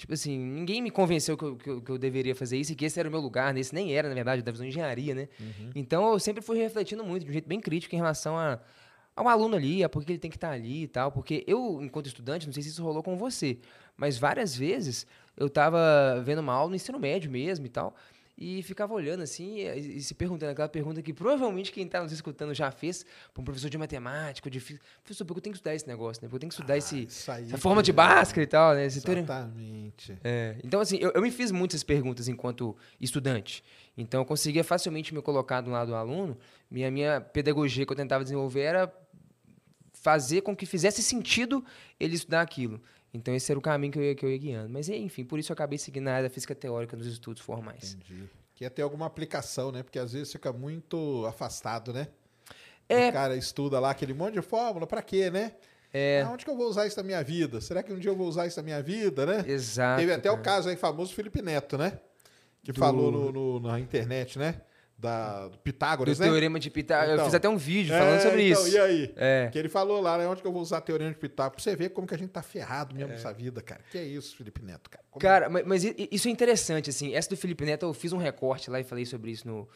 Tipo 0.00 0.14
assim, 0.14 0.38
ninguém 0.38 0.80
me 0.80 0.90
convenceu 0.90 1.36
que 1.36 1.44
eu, 1.44 1.56
que, 1.56 1.68
eu, 1.68 1.82
que 1.82 1.90
eu, 1.90 1.98
deveria 1.98 2.34
fazer 2.34 2.56
isso 2.56 2.72
e 2.72 2.74
que 2.74 2.86
esse 2.86 2.98
era 2.98 3.06
o 3.06 3.12
meu 3.12 3.20
lugar. 3.20 3.54
Esse 3.58 3.74
nem 3.74 3.94
era, 3.94 4.08
na 4.08 4.14
verdade, 4.14 4.40
da 4.40 4.50
visão 4.50 4.64
de 4.64 4.70
engenharia, 4.70 5.14
né? 5.14 5.28
Uhum. 5.38 5.70
Então 5.74 6.10
eu 6.10 6.18
sempre 6.18 6.40
fui 6.40 6.56
refletindo 6.56 7.04
muito, 7.04 7.24
de 7.24 7.28
um 7.28 7.32
jeito 7.34 7.46
bem 7.46 7.60
crítico, 7.60 7.94
em 7.94 7.98
relação 7.98 8.38
a, 8.38 8.58
ao 9.14 9.28
aluno 9.28 9.56
ali, 9.56 9.84
a 9.84 9.90
por 9.90 10.02
que 10.02 10.12
ele 10.12 10.18
tem 10.18 10.30
que 10.30 10.38
estar 10.38 10.52
ali 10.52 10.84
e 10.84 10.88
tal. 10.88 11.12
Porque 11.12 11.44
eu, 11.46 11.82
enquanto 11.82 12.06
estudante, 12.06 12.46
não 12.46 12.52
sei 12.54 12.62
se 12.62 12.70
isso 12.70 12.82
rolou 12.82 13.02
com 13.02 13.14
você, 13.14 13.58
mas 13.94 14.16
várias 14.16 14.56
vezes 14.56 15.06
eu 15.36 15.48
estava 15.48 16.22
vendo 16.24 16.38
uma 16.38 16.54
aula 16.54 16.70
no 16.70 16.76
ensino 16.76 16.98
médio 16.98 17.30
mesmo 17.30 17.66
e 17.66 17.68
tal 17.68 17.94
e 18.40 18.62
ficava 18.62 18.94
olhando 18.94 19.22
assim 19.22 19.58
e, 19.58 19.96
e, 19.98 20.02
se 20.02 20.14
perguntando 20.14 20.50
aquela 20.52 20.68
pergunta 20.68 21.02
que 21.02 21.12
provavelmente 21.12 21.70
quem 21.70 21.84
está 21.84 22.02
nos 22.02 22.10
escutando 22.10 22.54
já 22.54 22.70
fez 22.70 23.04
para 23.34 23.42
um 23.42 23.44
professor 23.44 23.68
de 23.68 23.76
matemática, 23.76 24.50
de 24.50 24.58
física. 24.58 24.82
Professor, 25.04 25.26
porque 25.26 25.38
eu 25.38 25.42
tenho 25.42 25.52
que 25.52 25.58
estudar 25.58 25.74
esse 25.74 25.86
negócio, 25.86 26.22
né? 26.22 26.28
Porque 26.28 26.36
eu 26.36 26.40
tenho 26.40 26.48
que 26.48 26.54
estudar 26.54 26.74
ah, 26.74 26.78
esse, 26.78 27.06
essa 27.06 27.58
forma 27.58 27.82
de 27.82 27.92
Bhaskara 27.92 28.42
e 28.42 28.46
tal, 28.46 28.74
né? 28.74 28.86
Esse 28.86 28.98
Exatamente. 28.98 30.18
É. 30.24 30.56
Então, 30.64 30.80
assim, 30.80 30.96
eu, 30.96 31.10
eu, 31.10 31.20
me 31.20 31.30
fiz 31.30 31.50
muitas 31.50 31.84
perguntas 31.84 32.28
enquanto 32.28 32.74
estudante. 32.98 33.62
Então, 33.94 34.22
eu 34.22 34.24
conseguia 34.24 34.64
facilmente 34.64 35.12
me 35.12 35.20
colocar 35.20 35.60
do 35.60 35.70
lado 35.70 35.88
do 35.88 35.94
aluno. 35.94 36.38
Minha, 36.70 36.90
minha 36.90 37.20
pedagogia 37.20 37.84
que 37.84 37.92
eu 37.92 37.96
tentava 37.96 38.24
desenvolver 38.24 38.62
era 38.62 38.92
fazer 39.92 40.40
com 40.40 40.56
que 40.56 40.64
fizesse 40.64 41.02
sentido 41.02 41.62
ele 41.98 42.14
estudar 42.14 42.40
aquilo. 42.40 42.80
Então 43.12 43.34
esse 43.34 43.50
era 43.50 43.58
o 43.58 43.62
caminho 43.62 43.92
que 43.92 43.98
eu 43.98 44.02
ia, 44.02 44.14
que 44.14 44.24
eu 44.24 44.30
ia 44.30 44.38
guiando. 44.38 44.70
Mas 44.70 44.88
enfim, 44.88 45.24
por 45.24 45.38
isso 45.38 45.52
eu 45.52 45.54
acabei 45.54 45.78
seguindo 45.78 46.08
a 46.08 46.12
área 46.12 46.28
da 46.28 46.32
física 46.32 46.54
teórica 46.54 46.96
nos 46.96 47.06
estudos 47.06 47.42
formais. 47.42 47.94
Entendi. 47.94 48.28
Que 48.54 48.64
ia 48.64 48.70
ter 48.70 48.82
alguma 48.82 49.06
aplicação, 49.06 49.72
né? 49.72 49.82
Porque 49.82 49.98
às 49.98 50.12
vezes 50.12 50.30
fica 50.30 50.52
muito 50.52 51.24
afastado, 51.26 51.92
né? 51.92 52.08
É. 52.88 53.08
O 53.08 53.12
cara 53.12 53.36
estuda 53.36 53.78
lá 53.78 53.90
aquele 53.90 54.12
monte 54.12 54.34
de 54.34 54.42
fórmula, 54.42 54.86
para 54.86 55.02
quê, 55.02 55.30
né? 55.30 55.52
É. 55.92 56.22
Ah, 56.24 56.30
onde 56.30 56.44
que 56.44 56.50
eu 56.50 56.56
vou 56.56 56.68
usar 56.68 56.86
isso 56.86 56.96
na 56.96 57.02
minha 57.02 57.22
vida? 57.22 57.60
Será 57.60 57.82
que 57.82 57.92
um 57.92 57.98
dia 57.98 58.10
eu 58.10 58.16
vou 58.16 58.28
usar 58.28 58.46
isso 58.46 58.58
na 58.58 58.62
minha 58.62 58.82
vida, 58.82 59.26
né? 59.26 59.44
Exato. 59.46 60.00
Teve 60.00 60.12
até 60.12 60.28
cara. 60.28 60.40
o 60.40 60.42
caso 60.42 60.68
aí 60.68 60.76
famoso 60.76 61.12
Felipe 61.14 61.42
Neto, 61.42 61.76
né? 61.76 61.98
Que 62.62 62.72
Do... 62.72 62.78
falou 62.78 63.10
no, 63.10 63.32
no, 63.32 63.60
na 63.60 63.80
internet, 63.80 64.38
né? 64.38 64.60
Da, 65.00 65.48
do 65.48 65.58
Pitágoras, 65.58 66.18
do 66.18 66.20
né? 66.20 66.26
teorema 66.28 66.60
de 66.60 66.70
Pitágoras. 66.70 67.12
Então, 67.12 67.24
eu 67.24 67.24
fiz 67.24 67.34
até 67.34 67.48
um 67.48 67.56
vídeo 67.56 67.96
falando 67.96 68.16
é, 68.16 68.20
sobre 68.20 68.50
então, 68.50 68.66
isso. 68.66 68.76
E 68.76 68.78
aí? 68.78 69.14
É. 69.16 69.48
Que 69.50 69.58
ele 69.58 69.68
falou 69.70 70.00
lá, 70.00 70.18
né? 70.18 70.28
Onde 70.28 70.42
que 70.42 70.46
eu 70.46 70.52
vou 70.52 70.60
usar 70.60 70.82
teorema 70.82 71.10
de 71.10 71.16
Pitágoras? 71.16 71.54
Pra 71.54 71.72
você 71.72 71.74
ver 71.76 71.88
como 71.90 72.06
que 72.06 72.14
a 72.14 72.18
gente 72.18 72.30
tá 72.30 72.42
ferrado 72.42 72.94
mesmo 72.94 73.10
é. 73.10 73.14
nessa 73.14 73.32
vida, 73.32 73.62
cara. 73.62 73.80
Que 73.90 73.96
é 73.96 74.04
isso, 74.04 74.36
Felipe 74.36 74.62
Neto, 74.62 74.90
cara? 74.90 75.02
Como... 75.10 75.22
Cara, 75.22 75.48
mas, 75.48 75.64
mas, 75.66 75.84
isso 75.84 76.28
é 76.28 76.30
interessante, 76.30 76.90
assim. 76.90 77.14
Essa 77.14 77.30
do 77.30 77.36
Felipe 77.36 77.64
Neto, 77.64 77.86
eu 77.86 77.94
fiz 77.94 78.12
um 78.12 78.18
recorte 78.18 78.70
lá 78.70 78.78
e 78.78 78.84
falei 78.84 79.06
sobre 79.06 79.30
isso 79.30 79.48
no, 79.48 79.66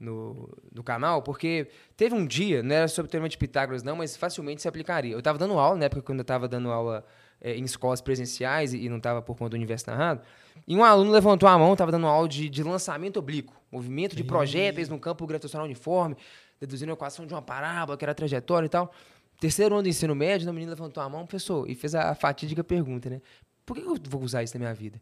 no, 0.00 0.58
no 0.72 0.82
canal, 0.82 1.22
porque 1.22 1.68
teve 1.96 2.12
um 2.12 2.26
dia, 2.26 2.60
não 2.60 2.74
era 2.74 2.88
sobre 2.88 3.08
teorema 3.08 3.28
de 3.28 3.38
Pitágoras, 3.38 3.84
não, 3.84 3.94
mas 3.94 4.16
facilmente 4.16 4.60
se 4.60 4.66
aplicaria. 4.66 5.12
Eu 5.12 5.22
tava 5.22 5.38
dando 5.38 5.56
aula, 5.56 5.78
na 5.78 5.84
época 5.84 6.02
quando 6.02 6.18
eu 6.18 6.24
tava 6.24 6.48
dando 6.48 6.72
aula 6.72 7.04
é, 7.40 7.54
em 7.54 7.62
escolas 7.62 8.00
presenciais 8.00 8.74
e, 8.74 8.78
e 8.78 8.88
não 8.88 8.98
tava 8.98 9.22
por 9.22 9.36
conta 9.36 9.50
do 9.50 9.56
universo 9.56 9.88
narrado. 9.88 10.22
E 10.66 10.76
um 10.76 10.82
aluno 10.82 11.10
levantou 11.10 11.48
a 11.48 11.58
mão, 11.58 11.72
estava 11.72 11.92
dando 11.92 12.06
aula 12.06 12.28
de, 12.28 12.48
de 12.48 12.62
lançamento 12.62 13.18
oblíquo, 13.18 13.54
movimento 13.70 14.16
de 14.16 14.24
projéteis 14.24 14.88
no 14.88 14.98
campo 14.98 15.26
gravitacional 15.26 15.66
uniforme, 15.66 16.16
deduzindo 16.60 16.90
a 16.90 16.94
equação 16.94 17.26
de 17.26 17.34
uma 17.34 17.42
parábola, 17.42 17.98
que 17.98 18.04
era 18.04 18.12
a 18.12 18.14
trajetória 18.14 18.66
e 18.66 18.70
tal. 18.70 18.92
Terceiro 19.40 19.74
ano 19.74 19.82
do 19.82 19.88
ensino 19.88 20.14
médio, 20.14 20.48
o 20.48 20.54
menino 20.54 20.70
levantou 20.70 21.02
a 21.02 21.08
mão, 21.08 21.26
professor, 21.26 21.68
e 21.68 21.74
fez 21.74 21.94
a 21.94 22.14
fatídica 22.14 22.62
pergunta, 22.64 23.10
né? 23.10 23.20
Por 23.66 23.76
que 23.76 23.82
eu 23.82 23.96
vou 24.08 24.22
usar 24.22 24.42
isso 24.42 24.54
na 24.54 24.60
minha 24.60 24.74
vida? 24.74 25.00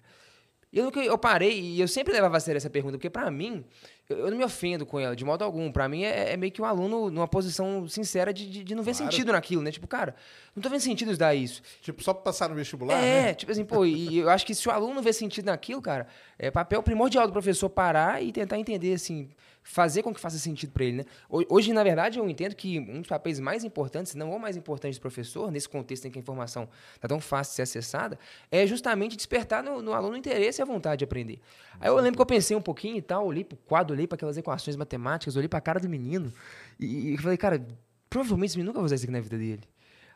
E 0.72 0.78
eu, 0.78 0.90
eu 0.90 1.18
parei, 1.18 1.60
e 1.60 1.80
eu 1.80 1.86
sempre 1.86 2.12
levava 2.12 2.38
a 2.38 2.40
sério 2.40 2.56
essa 2.56 2.70
pergunta, 2.70 2.96
porque 2.96 3.10
para 3.10 3.30
mim, 3.30 3.64
eu, 4.08 4.18
eu, 4.18 4.30
não 4.30 4.36
me 4.38 4.44
ofendo 4.44 4.84
com 4.84 4.98
ela, 4.98 5.14
de 5.14 5.24
modo 5.24 5.42
algum. 5.42 5.70
Para 5.70 5.88
mim 5.88 6.02
é, 6.02 6.32
é, 6.32 6.36
meio 6.36 6.52
que 6.52 6.60
um 6.60 6.64
aluno 6.64 7.10
numa 7.10 7.28
posição 7.28 7.86
sincera 7.88 8.32
de, 8.32 8.48
de, 8.48 8.64
de 8.64 8.74
não 8.74 8.82
ver 8.82 8.94
claro. 8.94 9.10
sentido 9.10 9.32
naquilo, 9.32 9.62
né? 9.62 9.70
Tipo, 9.70 9.86
cara, 9.86 10.14
não 10.54 10.62
tô 10.62 10.68
vendo 10.68 10.80
sentido 10.80 11.16
dar 11.16 11.34
isso. 11.34 11.62
Tipo, 11.80 12.02
só 12.02 12.12
pra 12.12 12.22
passar 12.22 12.48
no 12.48 12.54
vestibular? 12.54 13.02
É, 13.02 13.22
né? 13.22 13.34
tipo 13.34 13.50
assim, 13.52 13.64
pô, 13.64 13.84
e 13.84 14.18
eu 14.18 14.30
acho 14.30 14.44
que 14.44 14.54
se 14.54 14.68
o 14.68 14.70
aluno 14.72 14.94
não 14.94 15.02
vê 15.02 15.12
sentido 15.12 15.46
naquilo, 15.46 15.80
cara, 15.80 16.06
é 16.38 16.50
papel 16.50 16.82
primordial 16.82 17.26
do 17.26 17.32
professor 17.32 17.68
parar 17.68 18.22
e 18.22 18.32
tentar 18.32 18.58
entender, 18.58 18.94
assim, 18.94 19.30
fazer 19.62 20.02
com 20.02 20.12
que 20.12 20.20
faça 20.20 20.38
sentido 20.38 20.72
para 20.72 20.84
ele, 20.84 20.98
né? 20.98 21.04
Hoje, 21.28 21.72
na 21.72 21.84
verdade, 21.84 22.18
eu 22.18 22.28
entendo 22.28 22.54
que 22.54 22.80
um 22.80 23.00
dos 23.00 23.08
papéis 23.08 23.38
mais 23.38 23.64
importantes, 23.64 24.12
se 24.12 24.18
não 24.18 24.30
o 24.32 24.38
mais 24.38 24.56
importante 24.56 24.98
do 24.98 25.00
professor, 25.00 25.50
nesse 25.50 25.68
contexto 25.68 26.06
em 26.06 26.10
que 26.10 26.18
a 26.18 26.22
informação 26.22 26.68
está 26.94 27.06
tão 27.06 27.20
fácil 27.20 27.52
de 27.52 27.56
ser 27.56 27.62
acessada, 27.62 28.18
é 28.50 28.66
justamente 28.66 29.16
despertar 29.16 29.62
no, 29.62 29.80
no 29.80 29.92
aluno 29.92 30.14
o 30.14 30.16
interesse 30.16 30.60
e 30.60 30.62
a 30.62 30.64
vontade 30.64 30.98
de 30.98 31.04
aprender. 31.04 31.40
Aí 31.80 31.88
eu 31.88 31.96
lembro 31.96 32.16
que 32.16 32.22
eu 32.22 32.26
pensei 32.26 32.56
um 32.56 32.62
pouquinho 32.62 32.96
e 32.96 33.02
tal, 33.02 33.24
olhei 33.26 33.44
para 33.44 33.54
o 33.54 33.58
quadro, 33.58 33.94
olhei 33.94 34.06
para 34.06 34.16
aquelas 34.16 34.36
equações 34.36 34.76
matemáticas, 34.76 35.36
olhei 35.36 35.48
para 35.48 35.58
a 35.58 35.62
cara 35.62 35.78
do 35.78 35.88
menino 35.88 36.32
e, 36.78 37.14
e 37.14 37.18
falei, 37.18 37.36
cara, 37.36 37.64
provavelmente 38.10 38.50
esse 38.50 38.56
menino 38.56 38.70
nunca 38.70 38.80
vai 38.80 38.86
usar 38.86 38.96
isso 38.96 39.04
aqui 39.04 39.12
na 39.12 39.20
vida 39.20 39.38
dele. 39.38 39.62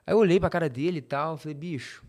Aí 0.07 0.13
eu 0.13 0.19
olhei 0.19 0.39
para 0.39 0.49
a 0.49 0.51
cara 0.51 0.69
dele 0.69 0.99
e 0.99 1.03
tal, 1.03 1.37
falei, 1.37 1.55
bicho, 1.55 2.05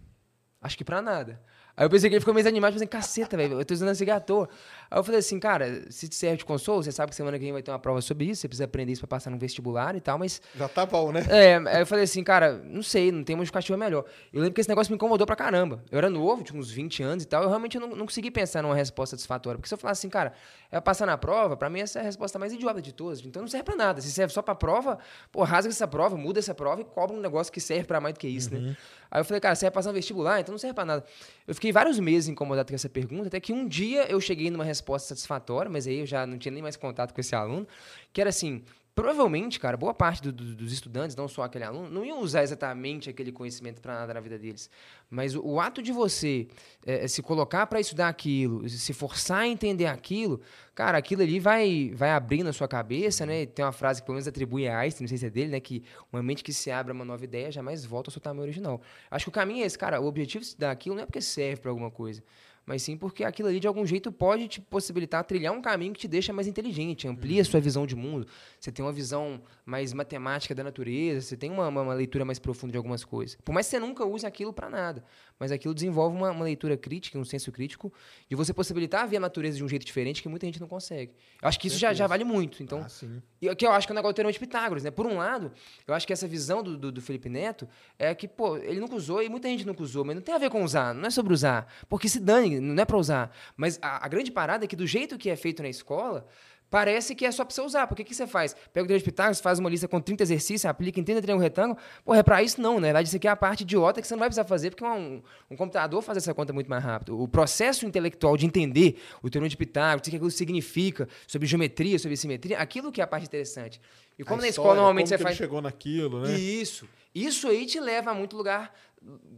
acho 0.61 0.77
que 0.77 0.83
para 0.83 1.01
nada. 1.01 1.41
Aí 1.77 1.85
eu 1.85 1.89
pensei 1.91 2.09
que 2.09 2.15
ele 2.15 2.19
ficou 2.19 2.33
meio 2.33 2.43
desanimado, 2.43 2.73
pensei, 2.73 2.87
caceta, 2.87 3.37
velho, 3.37 3.61
eu 3.61 3.63
tô 3.63 3.71
usando 3.71 3.91
esse 3.91 4.03
toa. 4.21 4.49
Aí 4.89 4.97
eu 4.97 5.03
falei 5.03 5.19
assim, 5.19 5.39
cara, 5.39 5.85
se 5.91 6.07
te 6.07 6.15
serve 6.15 6.37
de 6.37 6.45
consolo, 6.45 6.81
você 6.81 6.91
sabe 6.91 7.11
que 7.11 7.15
semana 7.15 7.37
que 7.37 7.43
vem 7.43 7.53
vai 7.53 7.61
ter 7.61 7.69
uma 7.69 7.77
prova 7.77 8.01
sobre 8.01 8.25
isso, 8.25 8.41
você 8.41 8.47
precisa 8.47 8.65
aprender 8.65 8.93
isso 8.93 9.01
pra 9.01 9.15
passar 9.15 9.29
no 9.29 9.37
vestibular 9.37 9.95
e 9.95 10.01
tal, 10.01 10.17
mas... 10.17 10.41
Já 10.55 10.67
tá 10.67 10.87
bom, 10.87 11.11
né? 11.11 11.23
É, 11.29 11.57
aí 11.57 11.81
eu 11.83 11.85
falei 11.85 12.05
assim, 12.05 12.23
cara, 12.23 12.59
não 12.65 12.81
sei, 12.81 13.11
não 13.11 13.23
tem 13.23 13.35
uma 13.35 13.43
justificativa 13.43 13.77
melhor. 13.77 14.05
Eu 14.33 14.39
lembro 14.39 14.55
que 14.55 14.61
esse 14.61 14.69
negócio 14.69 14.89
me 14.91 14.95
incomodou 14.95 15.27
pra 15.27 15.35
caramba. 15.35 15.83
Eu 15.91 15.99
era 15.99 16.09
novo, 16.09 16.43
tinha 16.43 16.59
uns 16.59 16.71
20 16.71 17.03
anos 17.03 17.23
e 17.23 17.27
tal, 17.27 17.43
eu 17.43 17.49
realmente 17.49 17.77
não, 17.77 17.89
não 17.89 18.07
consegui 18.07 18.31
pensar 18.31 18.63
numa 18.63 18.73
resposta 18.73 19.15
satisfatória. 19.15 19.59
Porque 19.59 19.67
se 19.67 19.73
eu 19.75 19.77
falasse 19.77 19.99
assim, 19.99 20.09
cara, 20.09 20.33
é 20.71 20.81
passar 20.81 21.05
na 21.05 21.15
prova, 21.15 21.55
pra 21.55 21.69
mim 21.69 21.81
essa 21.81 21.99
é 21.99 22.01
a 22.01 22.05
resposta 22.05 22.39
mais 22.39 22.51
idiota 22.51 22.81
de 22.81 22.91
todas. 22.91 23.23
Então 23.23 23.43
não 23.43 23.47
serve 23.47 23.65
pra 23.65 23.75
nada. 23.75 24.01
Se 24.01 24.11
serve 24.11 24.33
só 24.33 24.41
pra 24.41 24.55
prova, 24.55 24.97
pô, 25.31 25.43
rasga 25.43 25.71
essa 25.71 25.87
prova, 25.87 26.17
muda 26.17 26.39
essa 26.39 26.55
prova 26.55 26.81
e 26.81 26.85
cobra 26.85 27.15
um 27.15 27.21
negócio 27.21 27.53
que 27.53 27.61
serve 27.61 27.83
pra 27.83 28.01
mais 28.01 28.15
do 28.15 28.19
que 28.19 28.27
isso, 28.27 28.51
né? 28.51 28.59
uhum. 28.59 28.65
né? 28.67 28.77
Aí 29.09 29.21
eu 29.21 29.25
falei, 29.25 29.39
cara, 29.39 29.55
você 29.55 29.65
vai 29.65 29.71
passar 29.71 29.89
no 29.89 29.95
vestibular, 29.95 30.39
então 30.39 30.51
não 30.51 30.59
serve 30.59 30.73
pra 30.73 30.85
nada. 30.85 31.05
Eu 31.47 31.55
fiquei 31.55 31.71
vários 31.71 31.99
meses 31.99 32.29
incomodado 32.29 32.69
com 32.69 32.75
essa 32.75 32.89
pergunta, 32.89 33.27
até 33.27 33.39
que 33.39 33.53
um 33.53 33.67
dia 33.67 34.05
eu 34.09 34.19
cheguei 34.19 34.49
numa 34.51 34.63
resposta 34.63 35.09
satisfatória, 35.09 35.69
mas 35.69 35.87
aí 35.87 35.99
eu 35.99 36.05
já 36.05 36.25
não 36.25 36.37
tinha 36.37 36.51
nem 36.51 36.61
mais 36.61 36.75
contato 36.75 37.13
com 37.13 37.21
esse 37.21 37.35
aluno, 37.35 37.67
que 38.11 38.21
era 38.21 38.29
assim, 38.29 38.63
provavelmente, 38.97 39.59
cara, 39.59 39.77
boa 39.77 39.93
parte 39.93 40.23
do, 40.23 40.31
do, 40.31 40.55
dos 40.55 40.73
estudantes, 40.73 41.15
não 41.15 41.27
só 41.27 41.43
aquele 41.43 41.63
aluno, 41.63 41.87
não 41.87 42.03
iam 42.03 42.19
usar 42.19 42.41
exatamente 42.41 43.07
aquele 43.07 43.31
conhecimento 43.31 43.79
para 43.79 43.93
nada 43.93 44.11
na 44.11 44.19
vida 44.19 44.39
deles. 44.39 44.71
Mas 45.07 45.35
o, 45.35 45.45
o 45.45 45.61
ato 45.61 45.83
de 45.83 45.91
você 45.91 46.47
é, 46.83 47.07
se 47.07 47.21
colocar 47.21 47.67
para 47.67 47.79
estudar 47.79 48.07
aquilo, 48.07 48.67
se 48.67 48.93
forçar 48.93 49.41
a 49.41 49.47
entender 49.47 49.85
aquilo, 49.85 50.41
cara, 50.73 50.97
aquilo 50.97 51.21
ali 51.21 51.39
vai, 51.39 51.91
vai 51.93 52.09
abrindo 52.09 52.49
a 52.49 52.53
sua 52.53 52.67
cabeça, 52.67 53.23
né? 53.23 53.45
Tem 53.45 53.63
uma 53.63 53.71
frase 53.71 54.01
que 54.01 54.07
pelo 54.07 54.15
menos 54.15 54.27
atribui 54.27 54.67
a 54.67 54.79
Einstein, 54.79 55.03
não 55.03 55.09
sei 55.09 55.19
se 55.19 55.27
é 55.27 55.29
dele, 55.29 55.51
né? 55.51 55.59
Que 55.59 55.83
uma 56.11 56.23
mente 56.23 56.43
que 56.43 56.51
se 56.51 56.71
abre 56.71 56.91
a 56.91 56.95
uma 56.95 57.05
nova 57.05 57.23
ideia 57.23 57.51
jamais 57.51 57.85
volta 57.85 58.09
ao 58.09 58.11
seu 58.11 58.19
tamanho 58.19 58.45
original. 58.45 58.81
Acho 59.11 59.25
que 59.25 59.29
o 59.29 59.31
caminho 59.31 59.61
é 59.61 59.67
esse, 59.67 59.77
cara. 59.77 60.01
O 60.01 60.07
objetivo 60.07 60.41
de 60.41 60.47
estudar 60.47 60.71
aquilo 60.71 60.95
não 60.95 61.03
é 61.03 61.05
porque 61.05 61.21
serve 61.21 61.61
para 61.61 61.69
alguma 61.69 61.91
coisa 61.91 62.23
mas 62.67 62.83
sim 62.83 62.97
porque 62.97 63.23
aquilo 63.23 63.47
ali 63.47 63.61
de 63.61 63.67
algum 63.67 63.85
jeito 63.85 64.11
pode 64.11 64.47
te 64.49 64.59
possibilitar 64.59 65.23
trilhar 65.23 65.53
um 65.53 65.61
caminho 65.61 65.93
que 65.93 66.01
te 66.01 66.07
deixa 66.07 66.33
mais 66.33 66.47
inteligente, 66.47 67.07
amplia 67.07 67.41
a 67.41 67.45
sua 67.45 67.61
visão 67.61 67.87
de 67.87 67.95
mundo. 67.95 68.27
Você 68.59 68.71
tem 68.73 68.83
uma 68.83 68.91
visão 68.91 69.41
mais 69.65 69.93
matemática 69.93 70.53
da 70.53 70.65
natureza, 70.65 71.21
você 71.21 71.37
tem 71.37 71.49
uma, 71.49 71.69
uma, 71.69 71.93
leitura 71.93 72.25
mais 72.25 72.37
profunda 72.37 72.73
de 72.73 72.77
algumas 72.77 73.05
coisas. 73.05 73.37
Por 73.43 73.53
mais 73.53 73.67
que 73.67 73.71
você 73.71 73.79
nunca 73.79 74.05
use 74.05 74.25
aquilo 74.25 74.51
para 74.51 74.69
nada, 74.69 75.03
mas 75.39 75.51
aquilo 75.51 75.73
desenvolve 75.73 76.15
uma, 76.15 76.31
uma, 76.31 76.45
leitura 76.45 76.75
crítica, 76.75 77.17
um 77.17 77.25
senso 77.25 77.51
crítico, 77.51 77.91
de 78.29 78.35
você 78.35 78.53
possibilitar 78.53 79.07
ver 79.07 79.17
a 79.17 79.19
natureza 79.19 79.57
de 79.57 79.63
um 79.63 79.69
jeito 79.69 79.85
diferente 79.85 80.21
que 80.21 80.29
muita 80.29 80.45
gente 80.45 80.59
não 80.59 80.67
consegue. 80.67 81.13
Eu 81.41 81.47
acho 81.47 81.59
que 81.59 81.67
isso 81.67 81.77
já, 81.77 81.93
já 81.93 82.07
vale 82.07 82.23
muito. 82.23 82.63
Então, 82.63 82.79
ah, 82.79 82.89
sim. 82.89 83.21
E 83.41 83.53
que 83.55 83.65
eu 83.65 83.71
acho 83.71 83.87
que 83.87 83.91
é 83.91 83.93
o 83.93 83.95
negócio 83.95 84.13
do 84.13 84.15
teorema 84.15 84.33
de 84.33 84.39
Pitágoras, 84.39 84.83
né? 84.83 84.91
Por 84.91 85.05
um 85.05 85.17
lado, 85.17 85.51
eu 85.87 85.93
acho 85.93 86.07
que 86.07 86.13
essa 86.13 86.27
visão 86.27 86.63
do, 86.63 86.77
do, 86.77 86.91
do, 86.91 87.01
Felipe 87.01 87.29
Neto 87.29 87.67
é 87.99 88.13
que, 88.15 88.27
pô, 88.27 88.57
ele 88.57 88.79
nunca 88.79 88.95
usou 88.95 89.21
e 89.21 89.29
muita 89.29 89.47
gente 89.47 89.65
nunca 89.65 89.83
usou, 89.83 90.03
mas 90.03 90.15
não 90.15 90.21
tem 90.21 90.33
a 90.33 90.37
ver 90.37 90.49
com 90.49 90.63
usar, 90.63 90.93
não 90.93 91.05
é 91.05 91.09
sobre 91.09 91.33
usar. 91.33 91.71
Porque 91.87 92.09
se 92.09 92.19
dane, 92.19 92.59
não 92.59 92.81
é 92.81 92.85
para 92.85 92.97
usar. 92.97 93.35
Mas 93.55 93.77
a, 93.81 94.05
a 94.05 94.07
grande 94.07 94.31
parada 94.31 94.65
é 94.65 94.67
que 94.67 94.75
do 94.75 94.87
jeito 94.87 95.17
que 95.17 95.29
é 95.29 95.35
feito 95.35 95.61
na 95.61 95.69
escola, 95.69 96.27
Parece 96.69 97.15
que 97.15 97.25
é 97.25 97.31
só 97.31 97.45
para 97.45 97.53
você 97.53 97.61
usar. 97.61 97.87
Porque 97.87 98.01
o 98.01 98.05
que 98.05 98.13
você 98.13 98.27
faz? 98.27 98.55
Pega 98.73 98.85
o 98.85 98.87
dedo 98.87 98.99
de 98.99 99.05
Pitágoras, 99.05 99.39
faz 99.39 99.59
uma 99.59 99.69
lista 99.69 99.87
com 99.87 100.01
30 100.01 100.23
exercícios, 100.23 100.65
aplica 100.65 100.99
em 100.99 101.03
30 101.03 101.21
triângulo 101.21 101.43
retângulo. 101.43 101.79
Porra, 102.03 102.19
é 102.19 102.23
para 102.23 102.43
isso 102.43 102.61
não. 102.61 102.75
Na 102.75 102.87
verdade, 102.87 103.07
isso 103.07 103.17
aqui 103.17 103.27
é 103.27 103.31
a 103.31 103.35
parte 103.35 103.61
idiota 103.61 104.01
que 104.01 104.07
você 104.07 104.13
não 104.13 104.19
vai 104.19 104.27
precisar 104.27 104.45
fazer, 104.45 104.71
porque 104.71 104.83
um, 104.83 105.21
um 105.49 105.55
computador 105.55 106.01
faz 106.01 106.17
essa 106.17 106.33
conta 106.33 106.51
muito 106.51 106.69
mais 106.69 106.83
rápido. 106.83 107.19
O 107.21 107.27
processo 107.27 107.85
intelectual 107.85 108.35
de 108.35 108.45
entender 108.45 108.99
o 109.21 109.29
teorema 109.29 109.49
de 109.49 109.57
Pitágoras, 109.57 109.99
o 109.99 110.09
que 110.09 110.15
aquilo 110.15 110.31
significa, 110.31 111.07
sobre 111.25 111.47
geometria, 111.47 111.97
sobre 111.97 112.17
simetria, 112.17 112.59
aquilo 112.59 112.91
que 112.91 113.01
é 113.01 113.03
a 113.03 113.07
parte 113.07 113.25
interessante. 113.25 113.79
E 114.19 114.23
como 114.23 114.39
a 114.39 114.41
na 114.41 114.47
história, 114.47 114.69
escola 114.69 114.75
normalmente 114.75 115.09
você 115.09 115.17
faz. 115.17 115.35
Ele 115.35 115.45
chegou 115.45 115.61
naquilo, 115.61 116.21
né? 116.21 116.33
Isso. 116.33 116.87
Isso 117.13 117.47
aí 117.47 117.65
te 117.65 117.79
leva 117.79 118.11
a 118.11 118.13
muito 118.13 118.37
lugar 118.37 118.73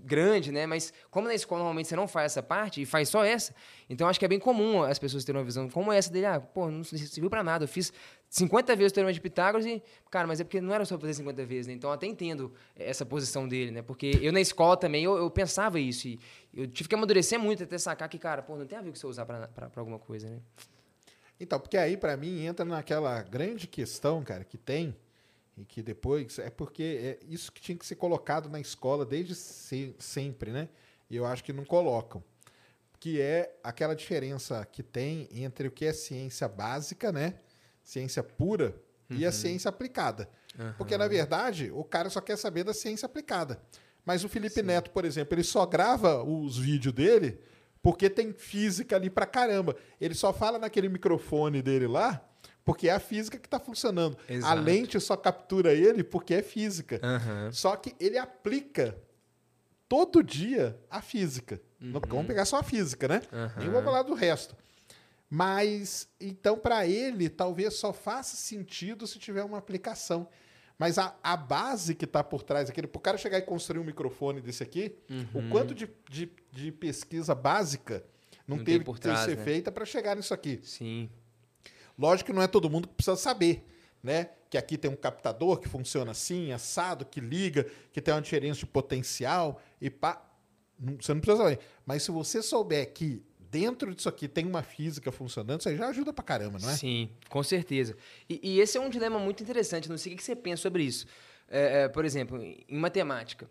grande, 0.03 0.51
né? 0.51 0.65
Mas 0.65 0.91
como 1.11 1.27
na 1.27 1.35
escola 1.35 1.59
normalmente 1.59 1.88
você 1.88 1.95
não 1.95 2.07
faz 2.07 2.33
essa 2.33 2.43
parte 2.43 2.81
e 2.81 2.85
faz 2.85 3.09
só 3.09 3.23
essa, 3.23 3.53
então 3.89 4.07
acho 4.07 4.17
que 4.17 4.25
é 4.25 4.27
bem 4.27 4.39
comum 4.39 4.81
as 4.81 4.97
pessoas 4.97 5.23
terem 5.23 5.39
uma 5.39 5.45
visão 5.45 5.69
como 5.69 5.91
essa 5.91 6.11
dele, 6.11 6.25
ah, 6.25 6.39
pô, 6.39 6.69
não 6.69 6.83
serviu 6.83 7.29
para 7.29 7.43
nada, 7.43 7.65
eu 7.65 7.67
fiz 7.67 7.93
50 8.29 8.75
vezes 8.75 8.91
o 8.91 8.95
teorema 8.95 9.13
de 9.13 9.21
Pitágoras 9.21 9.65
e, 9.65 9.81
cara, 10.09 10.27
mas 10.27 10.39
é 10.39 10.43
porque 10.43 10.59
não 10.59 10.73
era 10.73 10.85
só 10.85 10.97
fazer 10.97 11.13
50 11.13 11.45
vezes, 11.45 11.67
né? 11.67 11.73
Então 11.73 11.91
até 11.91 12.07
entendo 12.07 12.53
essa 12.75 13.05
posição 13.05 13.47
dele, 13.47 13.71
né? 13.71 13.81
Porque 13.81 14.19
eu 14.21 14.31
na 14.31 14.41
escola 14.41 14.75
também 14.75 15.03
eu, 15.03 15.17
eu 15.17 15.29
pensava 15.29 15.79
isso 15.79 16.07
e 16.07 16.19
eu 16.53 16.67
tive 16.67 16.89
que 16.89 16.95
amadurecer 16.95 17.39
muito 17.39 17.63
até 17.63 17.77
sacar 17.77 18.09
que, 18.09 18.17
cara, 18.17 18.41
pô, 18.41 18.55
não 18.55 18.65
tem 18.65 18.77
a 18.77 18.81
ver 18.81 18.89
com 18.89 18.95
você 18.95 19.07
usar 19.07 19.25
para 19.25 19.71
alguma 19.75 19.99
coisa, 19.99 20.29
né? 20.29 20.39
Então, 21.39 21.59
porque 21.59 21.77
aí 21.77 21.95
para 21.95 22.17
mim 22.17 22.45
entra 22.45 22.65
naquela 22.65 23.21
grande 23.21 23.65
questão, 23.65 24.23
cara, 24.23 24.43
que 24.43 24.57
tem 24.57 24.95
e 25.59 25.65
que 25.65 25.83
depois 25.83 26.39
é 26.39 26.49
porque 26.49 27.19
é 27.21 27.25
isso 27.27 27.51
que 27.51 27.61
tinha 27.61 27.77
que 27.77 27.85
ser 27.85 27.95
colocado 27.95 28.49
na 28.49 28.61
escola 28.61 29.05
desde 29.05 29.35
se, 29.35 29.93
sempre, 29.99 30.51
né? 30.51 30.69
E 31.09 31.17
eu 31.17 31.25
acho 31.25 31.43
que 31.43 31.51
não 31.51 31.65
colocam, 31.65 32.23
que 32.97 33.19
é 33.19 33.53
aquela 33.61 33.93
diferença 33.93 34.65
que 34.65 34.81
tem 34.81 35.27
entre 35.33 35.67
o 35.67 35.71
que 35.71 35.85
é 35.85 35.91
ciência 35.91 36.47
básica, 36.47 37.11
né? 37.11 37.35
Ciência 37.83 38.23
pura 38.23 38.73
uhum. 39.09 39.17
e 39.17 39.25
a 39.25 39.27
uhum. 39.27 39.33
ciência 39.33 39.67
aplicada. 39.67 40.29
Uhum. 40.57 40.73
Porque 40.77 40.97
na 40.97 41.07
verdade 41.09 41.69
o 41.73 41.83
cara 41.83 42.09
só 42.09 42.21
quer 42.21 42.37
saber 42.37 42.63
da 42.63 42.73
ciência 42.73 43.05
aplicada. 43.05 43.61
Mas 44.05 44.23
o 44.23 44.29
Felipe 44.29 44.55
Sim. 44.55 44.61
Neto, 44.61 44.91
por 44.91 45.03
exemplo, 45.03 45.35
ele 45.35 45.43
só 45.43 45.65
grava 45.65 46.23
os 46.23 46.57
vídeos 46.57 46.93
dele 46.93 47.37
porque 47.81 48.09
tem 48.09 48.31
física 48.31 48.95
ali 48.95 49.09
pra 49.09 49.25
caramba. 49.25 49.75
Ele 49.99 50.13
só 50.13 50.31
fala 50.31 50.57
naquele 50.57 50.87
microfone 50.87 51.61
dele 51.61 51.87
lá 51.87 52.28
porque 52.69 52.88
é 52.88 52.91
a 52.91 52.99
física 52.99 53.39
que 53.39 53.47
está 53.47 53.59
funcionando. 53.59 54.15
Exato. 54.29 54.53
A 54.53 54.53
lente 54.53 54.99
só 54.99 55.17
captura 55.17 55.73
ele 55.73 56.03
porque 56.03 56.35
é 56.35 56.43
física. 56.43 57.01
Uhum. 57.03 57.51
Só 57.51 57.75
que 57.75 57.95
ele 57.99 58.15
aplica 58.15 58.95
todo 59.88 60.21
dia 60.21 60.79
a 60.88 61.01
física. 61.01 61.59
Uhum. 61.81 61.93
vamos 62.07 62.27
pegar 62.27 62.45
só 62.45 62.59
a 62.59 62.63
física, 62.63 63.07
né? 63.07 63.23
Uhum. 63.31 63.49
Nem 63.57 63.69
vou 63.71 63.81
falar 63.81 64.03
do 64.03 64.13
resto. 64.13 64.55
Mas, 65.27 66.07
então, 66.21 66.59
para 66.59 66.85
ele, 66.85 67.27
talvez 67.27 67.73
só 67.73 67.91
faça 67.91 68.38
sentido 68.38 69.07
se 69.07 69.17
tiver 69.17 69.43
uma 69.43 69.57
aplicação. 69.57 70.27
Mas 70.77 70.99
a, 70.99 71.15
a 71.23 71.35
base 71.35 71.95
que 71.95 72.05
está 72.05 72.23
por 72.23 72.43
trás, 72.43 72.69
aquele, 72.69 72.85
para 72.85 72.99
o 72.99 73.01
cara 73.01 73.17
chegar 73.17 73.39
e 73.39 73.41
construir 73.41 73.79
um 73.79 73.83
microfone 73.83 74.41
desse 74.41 74.61
aqui, 74.61 74.95
o 75.33 75.39
uhum. 75.39 75.49
quanto 75.49 75.73
de, 75.73 75.89
de, 76.07 76.31
de 76.51 76.71
pesquisa 76.71 77.33
básica 77.33 78.05
não, 78.47 78.57
não 78.57 78.63
teve 78.63 78.85
que 78.85 79.17
ser 79.25 79.38
né? 79.38 79.43
feita 79.43 79.71
para 79.71 79.85
chegar 79.85 80.15
nisso 80.15 80.35
aqui. 80.35 80.59
Sim. 80.61 81.09
Lógico 81.99 82.27
que 82.27 82.33
não 82.33 82.41
é 82.41 82.47
todo 82.47 82.69
mundo 82.69 82.87
que 82.87 82.93
precisa 82.93 83.17
saber, 83.17 83.65
né? 84.01 84.29
Que 84.49 84.57
aqui 84.57 84.77
tem 84.77 84.89
um 84.89 84.95
captador 84.95 85.59
que 85.59 85.67
funciona 85.67 86.11
assim, 86.11 86.53
assado, 86.53 87.05
que 87.05 87.19
liga, 87.19 87.69
que 87.91 88.01
tem 88.01 88.13
uma 88.13 88.21
diferença 88.21 88.61
de 88.61 88.65
potencial 88.65 89.61
e 89.81 89.89
pá. 89.89 90.25
Você 91.01 91.13
não 91.13 91.19
precisa 91.19 91.43
saber. 91.43 91.59
Mas 91.85 92.03
se 92.03 92.11
você 92.11 92.41
souber 92.41 92.93
que 92.93 93.21
dentro 93.37 93.93
disso 93.93 94.07
aqui 94.07 94.29
tem 94.29 94.45
uma 94.45 94.63
física 94.63 95.11
funcionando, 95.11 95.59
isso 95.59 95.67
aí 95.67 95.75
já 95.75 95.89
ajuda 95.89 96.13
pra 96.13 96.23
caramba, 96.23 96.57
não 96.57 96.69
é? 96.69 96.77
Sim, 96.77 97.09
com 97.27 97.43
certeza. 97.43 97.97
E, 98.29 98.39
e 98.41 98.59
esse 98.61 98.77
é 98.77 98.81
um 98.81 98.89
dilema 98.89 99.19
muito 99.19 99.43
interessante. 99.43 99.89
Não 99.89 99.97
sei 99.97 100.13
o 100.13 100.15
que 100.15 100.23
você 100.23 100.37
pensa 100.37 100.61
sobre 100.61 100.83
isso. 100.83 101.05
É, 101.49 101.81
é, 101.81 101.87
por 101.89 102.05
exemplo, 102.05 102.41
em 102.41 102.65
matemática, 102.69 103.49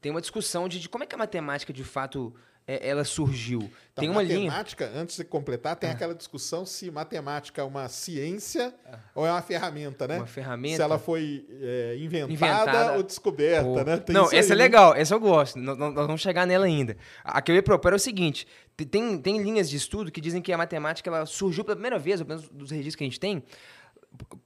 tem 0.00 0.10
uma 0.10 0.22
discussão 0.22 0.68
de, 0.68 0.80
de 0.80 0.88
como 0.88 1.04
é 1.04 1.06
que 1.06 1.14
a 1.14 1.18
matemática 1.18 1.70
de 1.70 1.84
fato 1.84 2.34
é, 2.70 2.88
ela 2.88 3.02
surgiu. 3.02 3.68
Então, 3.92 4.02
tem 4.02 4.08
uma 4.08 4.22
matemática, 4.22 4.86
linha. 4.86 5.02
antes 5.02 5.16
de 5.16 5.24
completar, 5.24 5.74
tem 5.74 5.90
ah. 5.90 5.92
aquela 5.92 6.14
discussão 6.14 6.64
se 6.64 6.88
matemática 6.88 7.60
é 7.60 7.64
uma 7.64 7.88
ciência 7.88 8.72
ah. 8.86 8.98
ou 9.12 9.26
é 9.26 9.32
uma 9.32 9.42
ferramenta, 9.42 10.06
né? 10.06 10.18
Uma 10.18 10.26
ferramenta. 10.26 10.76
Se 10.76 10.82
ela 10.82 10.96
foi 10.96 11.44
é, 11.60 11.96
inventada, 11.98 12.32
inventada, 12.32 12.92
ou 12.92 13.02
descoberta, 13.02 13.64
Pô. 13.64 13.82
né? 13.82 13.96
Tem 13.96 14.14
não, 14.14 14.26
essa 14.26 14.36
é 14.36 14.40
aí, 14.40 14.52
é 14.52 14.54
legal, 14.54 14.94
essa 14.94 15.14
eu 15.16 15.20
gosto. 15.20 15.58
Nós, 15.58 15.76
nós, 15.76 15.94
vamos 15.94 16.20
chegar 16.20 16.46
nela 16.46 16.66
ainda. 16.66 16.96
A 17.24 17.42
que 17.42 17.50
eu 17.50 17.56
ia 17.56 17.62
propor 17.62 17.92
é 17.92 17.96
o 17.96 17.98
seguinte: 17.98 18.46
tem, 18.88 19.18
tem 19.18 19.42
linhas 19.42 19.68
de 19.68 19.76
estudo 19.76 20.12
que 20.12 20.20
dizem 20.20 20.40
que 20.40 20.52
a 20.52 20.56
matemática 20.56 21.10
ela 21.10 21.26
surgiu 21.26 21.64
pela 21.64 21.74
primeira 21.74 21.98
vez, 21.98 22.22
pelo 22.22 22.28
menos 22.28 22.48
dos 22.48 22.70
registros 22.70 22.94
que 22.94 23.02
a 23.02 23.06
gente 23.08 23.18
tem, 23.18 23.42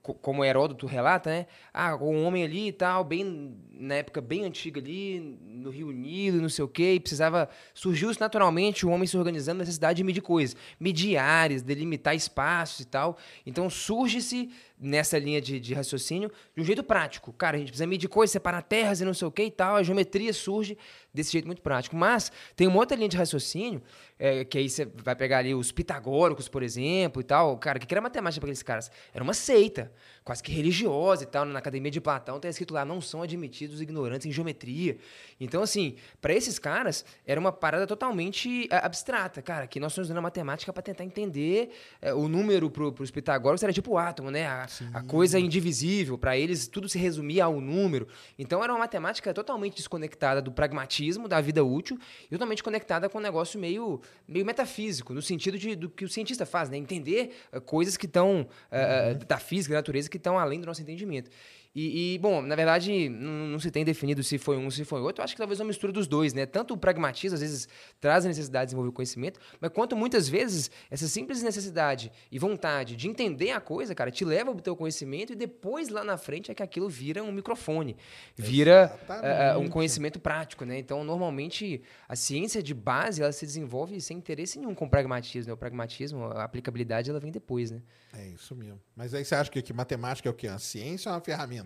como 0.01 0.45
Heródoto 0.45 0.85
relata, 0.85 1.29
né? 1.29 1.47
Ah, 1.73 1.95
um 1.95 2.23
homem 2.25 2.43
ali 2.43 2.67
e 2.67 2.71
tal, 2.71 3.03
bem 3.03 3.57
na 3.71 3.95
época 3.95 4.21
bem 4.21 4.45
antiga 4.45 4.79
ali, 4.79 5.37
no 5.41 5.69
Rio 5.69 5.91
Nilo, 5.91 6.41
não 6.41 6.49
sei 6.49 6.63
o 6.63 6.67
quê, 6.67 6.93
e 6.93 6.99
precisava 6.99 7.49
surgiu-se 7.73 8.19
naturalmente 8.19 8.85
o 8.85 8.89
homem 8.89 9.07
se 9.07 9.17
organizando 9.17 9.57
na 9.57 9.63
necessidade 9.63 9.97
de 9.97 10.03
medir 10.03 10.21
coisas, 10.21 10.55
medir 10.79 11.17
áreas, 11.17 11.61
delimitar 11.61 12.15
espaços 12.15 12.81
e 12.81 12.85
tal. 12.85 13.17
Então 13.45 13.69
surge-se 13.69 14.51
nessa 14.79 15.17
linha 15.17 15.41
de, 15.41 15.59
de, 15.59 15.73
raciocínio 15.73 16.31
de 16.55 16.61
um 16.61 16.65
jeito 16.65 16.83
prático. 16.83 17.31
Cara, 17.33 17.55
a 17.55 17.59
gente 17.59 17.69
precisa 17.69 17.87
medir 17.87 18.07
coisas, 18.07 18.31
separar 18.31 18.61
terras 18.61 18.99
e 19.01 19.05
não 19.05 19.13
sei 19.13 19.27
o 19.27 19.31
que 19.31 19.43
e 19.43 19.51
tal. 19.51 19.75
A 19.75 19.83
geometria 19.83 20.33
surge 20.33 20.77
desse 21.13 21.31
jeito 21.31 21.45
muito 21.45 21.61
prático. 21.61 21.95
Mas 21.95 22.31
tem 22.55 22.67
uma 22.67 22.77
outra 22.77 22.97
linha 22.97 23.09
de 23.09 23.17
raciocínio, 23.17 23.81
é, 24.19 24.43
que 24.43 24.57
aí 24.57 24.69
você 24.69 24.85
vai 24.85 25.15
pegar 25.15 25.39
ali 25.39 25.55
os 25.55 25.71
pitagóricos, 25.71 26.47
por 26.47 26.61
exemplo, 26.61 27.21
e 27.21 27.23
tal. 27.23 27.57
Cara, 27.57 27.77
o 27.77 27.81
que 27.81 27.93
era 27.93 28.01
matemática 28.01 28.41
para 28.41 28.47
aqueles 28.47 28.63
caras? 28.63 28.91
Era 29.13 29.23
uma 29.23 29.33
seita 29.33 29.91
quase 30.25 30.41
que 30.41 30.51
religiosa 30.51 31.23
e 31.23 31.27
tal. 31.27 31.45
Na 31.45 31.59
Academia 31.59 31.91
de 31.91 32.01
Platão 32.01 32.37
está 32.37 32.49
escrito 32.49 32.73
lá: 32.73 32.83
não 32.83 32.99
são 32.99 33.21
admitidos 33.21 33.79
ignorantes 33.79 34.25
em 34.25 34.31
geometria. 34.31 34.97
Então, 35.39 35.61
assim, 35.61 35.95
para 36.19 36.33
esses 36.33 36.57
caras, 36.57 37.05
era 37.25 37.39
uma 37.39 37.51
parada 37.51 37.85
totalmente 37.85 38.67
é, 38.71 38.77
abstrata. 38.77 39.41
Cara, 39.41 39.67
que 39.67 39.79
nós 39.79 39.91
estamos 39.91 40.07
usando 40.07 40.17
a 40.17 40.21
matemática 40.21 40.73
para 40.73 40.81
tentar 40.81 41.03
entender 41.03 41.69
é, 42.01 42.13
o 42.13 42.27
número 42.27 42.69
para 42.71 43.03
os 43.03 43.11
pitagóricos 43.11 43.61
era 43.61 43.71
tipo 43.71 43.91
o 43.91 43.97
átomo, 43.97 44.31
né? 44.31 44.47
A, 44.47 44.67
a 44.95 45.03
coisa 45.03 45.39
indivisível. 45.39 46.17
Para 46.17 46.35
eles, 46.35 46.67
tudo 46.67 46.89
se 46.89 46.97
resumia 46.97 47.45
ao 47.45 47.61
número. 47.61 48.07
Então, 48.39 48.63
era 48.63 48.73
uma 48.73 48.79
matemática 48.79 49.31
totalmente 49.33 49.75
desconectada 49.75 50.41
do 50.41 50.51
pragmatismo, 50.51 51.27
da 51.27 51.39
vida 51.39 51.63
útil, 51.63 51.99
e 52.25 52.29
totalmente 52.29 52.63
conectada 52.63 53.07
com 53.07 53.19
um 53.19 53.21
negócio 53.21 53.59
meio, 53.59 54.01
meio 54.27 54.45
metafísico, 54.45 55.13
no 55.13 55.21
sentido 55.21 55.59
de, 55.59 55.75
do 55.75 55.87
que 55.87 56.03
o 56.03 56.09
cientista 56.09 56.47
faz, 56.47 56.67
né? 56.67 56.77
Entender 56.77 57.35
uh, 57.53 57.61
coisas 57.61 57.95
que 57.95 58.07
estão 58.07 58.41
uh, 58.41 59.11
uhum. 59.11 59.19
da 59.27 59.37
física, 59.37 59.73
da 59.73 59.79
natureza, 59.79 60.09
que 60.15 60.19
estão 60.19 60.39
além 60.39 60.59
do 60.59 60.65
nosso 60.65 60.81
entendimento. 60.81 61.29
E, 61.75 62.13
e, 62.13 62.17
bom, 62.19 62.41
na 62.41 62.55
verdade, 62.55 63.09
não, 63.09 63.47
não, 63.47 63.59
se 63.59 63.69
tem 63.69 63.83
definido 63.83 64.23
se 64.23 64.37
foi 64.37 64.55
um 64.55 64.63
ou 64.63 64.71
se 64.71 64.85
foi 64.85 65.01
outro. 65.01 65.19
Eu 65.19 65.25
acho 65.25 65.33
que 65.33 65.37
talvez 65.37 65.59
uma 65.59 65.65
mistura 65.65 65.91
dos 65.91 66.07
dois, 66.07 66.33
né? 66.33 66.45
Tanto 66.45 66.73
o 66.73 66.77
pragmatismo, 66.77 67.35
às 67.35 67.41
vezes, 67.41 67.67
traz 67.99 68.23
a 68.23 68.29
necessidade 68.29 68.63
de 68.63 68.67
desenvolver 68.67 68.91
o 68.91 68.93
conhecimento, 68.93 69.41
mas 69.59 69.69
quanto 69.73 69.93
muitas 69.93 70.29
vezes 70.29 70.71
essa 70.89 71.05
simples 71.05 71.43
necessidade 71.43 72.13
e 72.31 72.39
vontade 72.39 72.95
de 72.95 73.09
entender 73.09 73.51
a 73.51 73.59
coisa, 73.59 73.93
cara, 73.93 74.09
te 74.09 74.23
leva 74.23 74.51
ao 74.51 74.55
teu 74.55 74.73
conhecimento 74.73 75.33
e 75.33 75.35
depois, 75.35 75.89
lá 75.89 76.01
na 76.01 76.17
frente, 76.17 76.49
é 76.49 76.55
que 76.55 76.63
aquilo 76.63 76.87
vira 76.87 77.21
um 77.21 77.31
microfone, 77.31 77.97
vira 78.37 78.97
uh, 79.09 79.59
um 79.59 79.67
conhecimento 79.67 80.17
prático, 80.17 80.63
né? 80.63 80.79
Então, 80.79 81.03
normalmente, 81.03 81.81
a 82.07 82.15
ciência 82.15 82.63
de 82.63 82.73
base, 82.73 83.21
ela 83.21 83.33
se 83.33 83.45
desenvolve 83.45 83.99
sem 83.99 84.15
interesse 84.15 84.57
nenhum 84.57 84.73
com 84.73 84.85
o 84.85 84.89
pragmatismo. 84.89 85.49
Né? 85.49 85.53
O 85.53 85.57
pragmatismo, 85.57 86.23
a 86.23 86.45
aplicabilidade, 86.45 87.09
ela 87.09 87.19
vem 87.19 87.33
depois, 87.33 87.69
né? 87.69 87.81
É 88.13 88.27
isso 88.29 88.55
mesmo. 88.55 88.79
Mas 88.95 89.13
aí 89.13 89.25
você 89.25 89.35
acha 89.35 89.51
que, 89.51 89.61
que 89.61 89.73
matemática 89.73 90.29
é 90.29 90.31
o 90.31 90.33
quê? 90.33 90.47
Uma 90.47 90.57
ciência 90.57 91.09
ou 91.09 91.15
uma 91.15 91.21
ferramenta? 91.21 91.64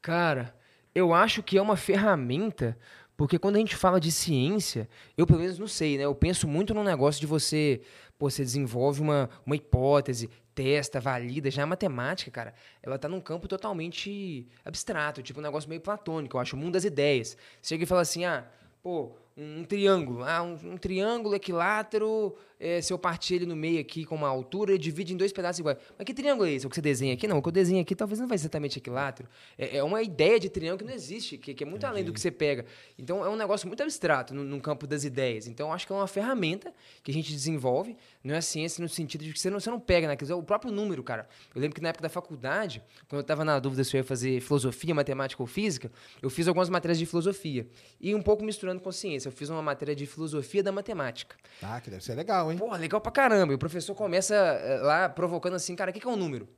Cara, 0.00 0.54
eu 0.94 1.12
acho 1.12 1.42
que 1.42 1.58
é 1.58 1.62
uma 1.62 1.76
ferramenta, 1.76 2.78
porque 3.16 3.38
quando 3.38 3.56
a 3.56 3.58
gente 3.58 3.76
fala 3.76 3.98
de 3.98 4.12
ciência, 4.12 4.88
eu 5.16 5.26
pelo 5.26 5.40
menos 5.40 5.58
não 5.58 5.66
sei, 5.66 5.98
né? 5.98 6.04
Eu 6.04 6.14
penso 6.14 6.46
muito 6.46 6.74
num 6.74 6.84
negócio 6.84 7.20
de 7.20 7.26
você, 7.26 7.80
pô, 8.18 8.30
você 8.30 8.42
desenvolve 8.42 9.00
uma, 9.00 9.30
uma 9.46 9.56
hipótese, 9.56 10.28
testa, 10.54 11.00
valida. 11.00 11.50
Já 11.50 11.64
a 11.64 11.66
matemática, 11.66 12.30
cara, 12.30 12.54
ela 12.82 12.98
tá 12.98 13.08
num 13.08 13.20
campo 13.20 13.48
totalmente 13.48 14.46
abstrato, 14.64 15.22
tipo 15.22 15.40
um 15.40 15.42
negócio 15.42 15.68
meio 15.68 15.80
platônico. 15.80 16.36
Eu 16.36 16.40
acho 16.40 16.56
o 16.56 16.58
mundo 16.58 16.74
das 16.74 16.84
ideias. 16.84 17.36
Chega 17.62 17.82
e 17.84 17.86
fala 17.86 18.02
assim, 18.02 18.24
ah, 18.24 18.44
pô, 18.82 19.16
um 19.36 19.64
triângulo. 19.64 20.22
Ah, 20.22 20.42
um, 20.42 20.54
um 20.72 20.76
triângulo 20.76 21.34
equilátero, 21.34 22.36
é, 22.58 22.80
se 22.80 22.92
eu 22.92 22.98
partir 22.98 23.34
ele 23.34 23.46
no 23.46 23.56
meio 23.56 23.80
aqui 23.80 24.04
com 24.04 24.14
uma 24.14 24.28
altura, 24.28 24.72
ele 24.72 24.78
divide 24.78 25.12
em 25.12 25.16
dois 25.16 25.32
pedaços 25.32 25.58
iguais. 25.58 25.76
Mas 25.98 26.04
que 26.06 26.14
triângulo 26.14 26.48
é 26.48 26.52
esse? 26.52 26.66
O 26.66 26.70
que 26.70 26.76
você 26.76 26.82
desenha 26.82 27.14
aqui? 27.14 27.26
Não, 27.26 27.38
o 27.38 27.42
que 27.42 27.48
eu 27.48 27.52
desenho 27.52 27.82
aqui 27.82 27.96
talvez 27.96 28.20
não 28.20 28.28
vai 28.28 28.36
exatamente 28.36 28.78
equilátero. 28.78 29.28
É, 29.58 29.78
é 29.78 29.82
uma 29.82 30.00
ideia 30.02 30.38
de 30.38 30.48
triângulo 30.48 30.78
que 30.78 30.84
não 30.84 30.94
existe, 30.94 31.36
que, 31.36 31.52
que 31.52 31.64
é 31.64 31.66
muito 31.66 31.80
Entendi. 31.80 31.92
além 31.92 32.04
do 32.04 32.12
que 32.12 32.20
você 32.20 32.30
pega. 32.30 32.64
Então, 32.96 33.24
é 33.24 33.28
um 33.28 33.36
negócio 33.36 33.66
muito 33.66 33.82
abstrato 33.82 34.32
no, 34.32 34.44
no, 34.44 34.60
campo 34.60 34.86
das 34.86 35.04
ideias. 35.04 35.48
Então, 35.48 35.72
acho 35.72 35.86
que 35.86 35.92
é 35.92 35.96
uma 35.96 36.06
ferramenta 36.06 36.72
que 37.02 37.10
a 37.10 37.14
gente 37.14 37.32
desenvolve, 37.32 37.96
não 38.22 38.34
é 38.34 38.40
ciência 38.40 38.80
no 38.80 38.88
sentido 38.88 39.24
de 39.24 39.32
que 39.32 39.40
você 39.40 39.50
não, 39.50 39.58
você 39.58 39.70
não 39.70 39.80
pega 39.80 40.06
naquilo. 40.06 40.30
É 40.30 40.34
o 40.34 40.42
próprio 40.42 40.72
número, 40.72 41.02
cara. 41.02 41.28
Eu 41.54 41.60
lembro 41.60 41.74
que 41.74 41.82
na 41.82 41.88
época 41.88 42.02
da 42.02 42.08
faculdade, 42.08 42.82
quando 43.08 43.18
eu 43.18 43.22
estava 43.22 43.44
na 43.44 43.58
dúvida 43.58 43.82
se 43.82 43.96
eu 43.96 43.98
ia 43.98 44.04
fazer 44.04 44.40
filosofia, 44.40 44.94
matemática 44.94 45.42
ou 45.42 45.46
física, 45.46 45.90
eu 46.22 46.30
fiz 46.30 46.46
algumas 46.46 46.68
matérias 46.68 46.98
de 46.98 47.04
filosofia. 47.04 47.66
E 48.00 48.14
um 48.14 48.22
pouco 48.22 48.44
misturando 48.44 48.80
com 48.80 48.92
ciência. 48.92 49.23
Eu 49.28 49.32
fiz 49.32 49.48
uma 49.48 49.62
matéria 49.62 49.94
de 49.94 50.06
filosofia 50.06 50.62
da 50.62 50.72
matemática. 50.72 51.36
Ah, 51.62 51.80
que 51.80 51.90
deve 51.90 52.04
ser 52.04 52.14
legal, 52.14 52.50
hein? 52.50 52.58
Pô, 52.58 52.74
legal 52.76 53.00
pra 53.00 53.12
caramba. 53.12 53.52
E 53.52 53.56
o 53.56 53.58
professor 53.58 53.94
começa 53.94 54.34
eh, 54.34 54.80
lá 54.82 55.08
provocando 55.08 55.54
assim, 55.54 55.74
cara, 55.74 55.90
o 55.90 55.94
que, 55.94 56.00
que 56.00 56.06
é 56.06 56.10
um 56.10 56.16
número? 56.16 56.48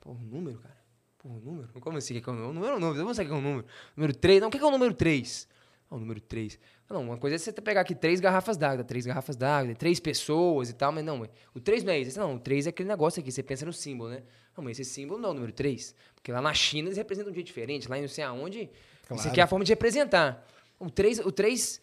Pô, 0.00 0.12
um 0.12 0.14
número, 0.14 0.58
cara? 0.58 0.76
Pô, 1.18 1.28
um 1.28 1.38
número? 1.40 1.68
Como 1.80 1.98
assim? 1.98 2.20
Que 2.20 2.28
é 2.28 2.32
um 2.32 2.52
número? 2.52 2.66
É 2.72 2.76
um 2.76 2.80
número. 2.80 3.00
Eu 3.00 3.04
não 3.04 3.14
sei 3.14 3.24
o 3.24 3.28
que 3.28 3.34
é 3.34 3.36
um 3.36 3.42
número. 3.42 3.66
Número 3.96 4.14
3. 4.14 4.40
Não, 4.40 4.48
o 4.48 4.50
que, 4.50 4.58
que 4.58 4.64
é 4.64 4.66
o 4.66 4.68
um 4.68 4.72
número 4.72 4.94
3? 4.94 5.48
Ah, 5.90 5.94
o 5.96 5.98
número 5.98 6.20
3. 6.20 6.58
Não, 6.88 7.02
uma 7.02 7.16
coisa 7.16 7.34
é 7.34 7.38
você 7.38 7.52
pegar 7.52 7.80
aqui 7.80 7.94
três 7.94 8.20
garrafas 8.20 8.56
d'água, 8.56 8.84
três 8.84 9.04
garrafas 9.04 9.34
d'água, 9.34 9.74
três 9.74 9.98
pessoas 9.98 10.70
e 10.70 10.72
tal, 10.72 10.92
mas 10.92 11.04
não, 11.04 11.28
o 11.52 11.60
3 11.60 11.82
não 11.82 11.92
é 11.92 11.98
isso. 11.98 12.18
Não, 12.18 12.36
o 12.36 12.38
3 12.38 12.66
é 12.66 12.70
aquele 12.70 12.88
negócio 12.88 13.20
aqui, 13.20 13.32
você 13.32 13.42
pensa 13.42 13.66
no 13.66 13.72
símbolo, 13.72 14.10
né? 14.10 14.22
Não, 14.56 14.62
mas 14.62 14.78
esse 14.78 14.90
símbolo 14.90 15.20
não 15.20 15.30
é 15.30 15.32
o 15.32 15.34
número 15.34 15.52
3. 15.52 15.94
Porque 16.14 16.30
lá 16.30 16.40
na 16.40 16.54
China 16.54 16.88
eles 16.88 16.96
representam 16.96 17.30
um 17.30 17.34
dia 17.34 17.42
diferente, 17.42 17.88
lá 17.88 17.98
em 17.98 18.02
não 18.02 18.08
sei 18.08 18.22
aonde, 18.22 18.70
claro. 19.06 19.20
isso 19.20 19.28
aqui 19.28 19.40
é 19.40 19.42
a 19.42 19.46
forma 19.46 19.64
de 19.64 19.72
representar. 19.72 20.46
O 20.78 20.88
3, 20.88 21.20
o 21.20 21.32
3 21.32 21.80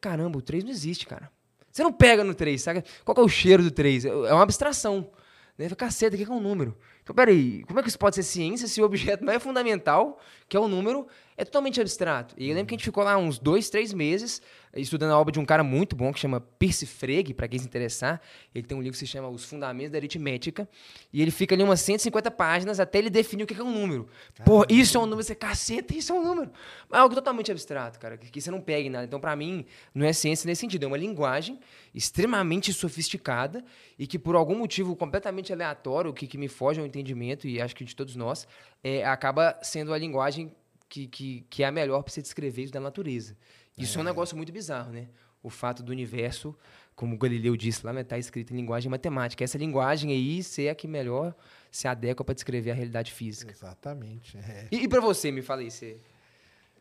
Caramba, 0.00 0.38
o 0.38 0.42
3 0.42 0.64
não 0.64 0.70
existe, 0.70 1.06
cara. 1.06 1.30
Você 1.70 1.82
não 1.82 1.92
pega 1.92 2.22
no 2.22 2.34
3, 2.34 2.60
sabe? 2.60 2.84
Qual 3.04 3.16
é 3.16 3.20
o 3.20 3.28
cheiro 3.28 3.62
do 3.62 3.70
3? 3.70 4.04
É 4.04 4.32
uma 4.32 4.42
abstração. 4.42 5.10
Né? 5.56 5.68
Caceta, 5.70 6.14
o 6.14 6.18
que 6.18 6.24
é 6.24 6.34
um 6.34 6.40
número? 6.40 6.76
Então, 7.02 7.14
peraí, 7.14 7.64
como 7.64 7.80
é 7.80 7.82
que 7.82 7.88
isso 7.88 7.98
pode 7.98 8.14
ser 8.14 8.22
ciência 8.22 8.68
se 8.68 8.80
o 8.80 8.84
objeto 8.84 9.28
é 9.28 9.38
fundamental, 9.38 10.20
que 10.48 10.56
é 10.56 10.60
o 10.60 10.68
número, 10.68 11.06
é 11.36 11.44
totalmente 11.44 11.80
abstrato? 11.80 12.34
E 12.38 12.48
eu 12.48 12.54
lembro 12.54 12.68
que 12.68 12.74
a 12.74 12.78
gente 12.78 12.84
ficou 12.84 13.02
lá 13.02 13.16
uns 13.16 13.38
dois, 13.38 13.68
três 13.70 13.92
meses 13.92 14.40
estudando 14.80 15.10
a 15.10 15.18
obra 15.18 15.30
de 15.30 15.38
um 15.38 15.44
cara 15.44 15.62
muito 15.62 15.94
bom 15.94 16.12
que 16.12 16.18
chama 16.18 16.40
Percy 16.40 16.86
Frege, 16.86 17.34
para 17.34 17.46
quem 17.46 17.58
se 17.58 17.66
interessar. 17.66 18.20
Ele 18.54 18.66
tem 18.66 18.76
um 18.76 18.80
livro 18.80 18.92
que 18.92 18.98
se 18.98 19.06
chama 19.06 19.28
Os 19.28 19.44
Fundamentos 19.44 19.92
da 19.92 19.98
Aritmética. 19.98 20.66
E 21.12 21.20
ele 21.20 21.30
fica 21.30 21.54
ali 21.54 21.62
umas 21.62 21.80
150 21.80 22.30
páginas 22.30 22.80
até 22.80 22.98
ele 22.98 23.10
definir 23.10 23.44
o 23.44 23.46
que 23.46 23.52
é 23.52 23.62
um 23.62 23.70
número. 23.70 24.08
Pô, 24.44 24.64
isso 24.68 24.96
é 24.96 25.00
um 25.00 25.04
número. 25.04 25.22
Você, 25.22 25.34
caceta, 25.34 25.94
isso 25.94 26.12
é 26.12 26.14
um 26.14 26.22
número. 26.22 26.50
Mas 26.88 26.98
é 26.98 27.02
algo 27.02 27.14
totalmente 27.14 27.52
abstrato, 27.52 27.98
cara, 27.98 28.16
que, 28.16 28.30
que 28.30 28.40
você 28.40 28.50
não 28.50 28.60
pega 28.60 28.86
em 28.86 28.90
nada. 28.90 29.04
Então, 29.04 29.20
para 29.20 29.36
mim, 29.36 29.66
não 29.94 30.06
é 30.06 30.12
ciência 30.12 30.46
nesse 30.46 30.60
sentido. 30.60 30.84
É 30.84 30.86
uma 30.86 30.96
linguagem 30.96 31.60
extremamente 31.94 32.72
sofisticada 32.72 33.62
e 33.98 34.06
que, 34.06 34.18
por 34.18 34.34
algum 34.34 34.56
motivo 34.56 34.96
completamente 34.96 35.52
aleatório, 35.52 36.12
que, 36.14 36.26
que 36.26 36.38
me 36.38 36.48
foge 36.48 36.80
ao 36.80 36.86
entendimento, 36.86 37.46
e 37.46 37.60
acho 37.60 37.76
que 37.76 37.84
de 37.84 37.94
todos 37.94 38.16
nós, 38.16 38.48
é, 38.82 39.04
acaba 39.04 39.58
sendo 39.62 39.92
a 39.92 39.98
linguagem 39.98 40.50
que, 40.92 41.06
que, 41.06 41.46
que 41.48 41.62
é 41.62 41.66
a 41.66 41.72
melhor 41.72 42.02
para 42.02 42.12
você 42.12 42.20
descrever 42.20 42.64
isso 42.64 42.72
da 42.72 42.80
natureza. 42.80 43.34
Isso 43.76 43.96
é. 43.96 44.00
é 44.00 44.02
um 44.02 44.04
negócio 44.04 44.36
muito 44.36 44.52
bizarro, 44.52 44.92
né? 44.92 45.08
O 45.42 45.50
fato 45.50 45.82
do 45.82 45.90
universo, 45.90 46.56
como 46.94 47.16
o 47.16 47.18
Galileu 47.18 47.56
disse 47.56 47.84
lá, 47.84 47.92
está 48.00 48.14
né, 48.14 48.20
escrito 48.20 48.52
em 48.52 48.56
linguagem 48.56 48.90
matemática. 48.90 49.42
Essa 49.42 49.58
linguagem 49.58 50.12
aí 50.12 50.42
ser 50.42 50.68
a 50.68 50.74
que 50.74 50.86
melhor 50.86 51.34
se 51.70 51.88
adequa 51.88 52.24
para 52.24 52.34
descrever 52.34 52.70
a 52.70 52.74
realidade 52.74 53.12
física. 53.12 53.50
Exatamente. 53.50 54.38
É. 54.38 54.68
E, 54.70 54.84
e 54.84 54.88
para 54.88 55.00
você, 55.00 55.32
me 55.32 55.42
fala 55.42 55.62
aí, 55.62 55.70
você... 55.70 55.98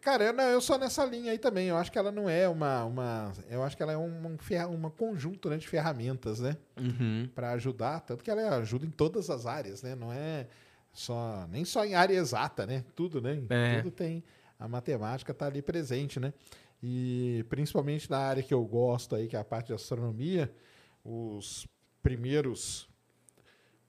Cara, 0.02 0.24
eu, 0.24 0.34
não, 0.34 0.44
eu 0.46 0.60
sou 0.60 0.80
nessa 0.80 1.06
linha 1.06 1.32
aí 1.32 1.38
também. 1.38 1.68
Eu 1.68 1.78
acho 1.78 1.92
que 1.92 1.98
ela 1.98 2.12
não 2.12 2.28
é 2.28 2.50
uma. 2.50 2.84
uma 2.86 3.32
eu 3.48 3.62
acho 3.62 3.78
que 3.78 3.84
ela 3.84 3.92
é 3.92 3.98
um, 3.98 4.10
um, 4.10 4.86
um 4.86 4.90
conjunto 4.90 5.48
né, 5.48 5.58
de 5.58 5.68
ferramentas, 5.68 6.40
né? 6.40 6.58
Uhum. 6.76 7.30
Para 7.36 7.52
ajudar. 7.52 8.00
Tanto 8.00 8.24
que 8.24 8.32
ela 8.32 8.58
ajuda 8.58 8.84
em 8.84 8.90
todas 8.90 9.30
as 9.30 9.46
áreas, 9.46 9.84
né? 9.84 9.94
Não 9.94 10.12
é 10.12 10.48
só. 10.92 11.48
Nem 11.52 11.64
só 11.64 11.86
em 11.86 11.94
área 11.94 12.16
exata, 12.16 12.66
né? 12.66 12.84
Tudo, 12.96 13.22
né? 13.22 13.44
É. 13.48 13.78
Tudo 13.78 13.92
tem. 13.92 14.24
A 14.60 14.68
matemática 14.68 15.32
está 15.32 15.46
ali 15.46 15.62
presente, 15.62 16.20
né? 16.20 16.34
E 16.84 17.46
principalmente 17.50 18.10
na 18.10 18.18
área 18.18 18.42
que 18.42 18.54
eu 18.54 18.64
gosto 18.66 19.16
aí, 19.16 19.28
que 19.28 19.36
é 19.36 19.40
a 19.40 19.44
parte 19.44 19.68
de 19.68 19.74
astronomia, 19.74 20.52
os 21.04 21.68
primeiros 22.02 22.90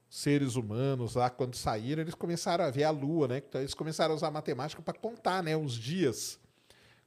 seres 0.08 0.56
humanos 0.56 1.14
lá, 1.14 1.30
quando 1.30 1.56
saíram, 1.56 2.02
eles 2.02 2.14
começaram 2.14 2.64
a 2.64 2.70
ver 2.70 2.84
a 2.84 2.90
Lua, 2.90 3.28
né? 3.28 3.38
Então 3.38 3.60
eles 3.62 3.72
começaram 3.72 4.12
a 4.12 4.16
usar 4.16 4.28
a 4.28 4.30
matemática 4.30 4.82
para 4.82 4.98
contar, 4.98 5.42
né? 5.42 5.56
Os 5.56 5.72
dias. 5.72 6.38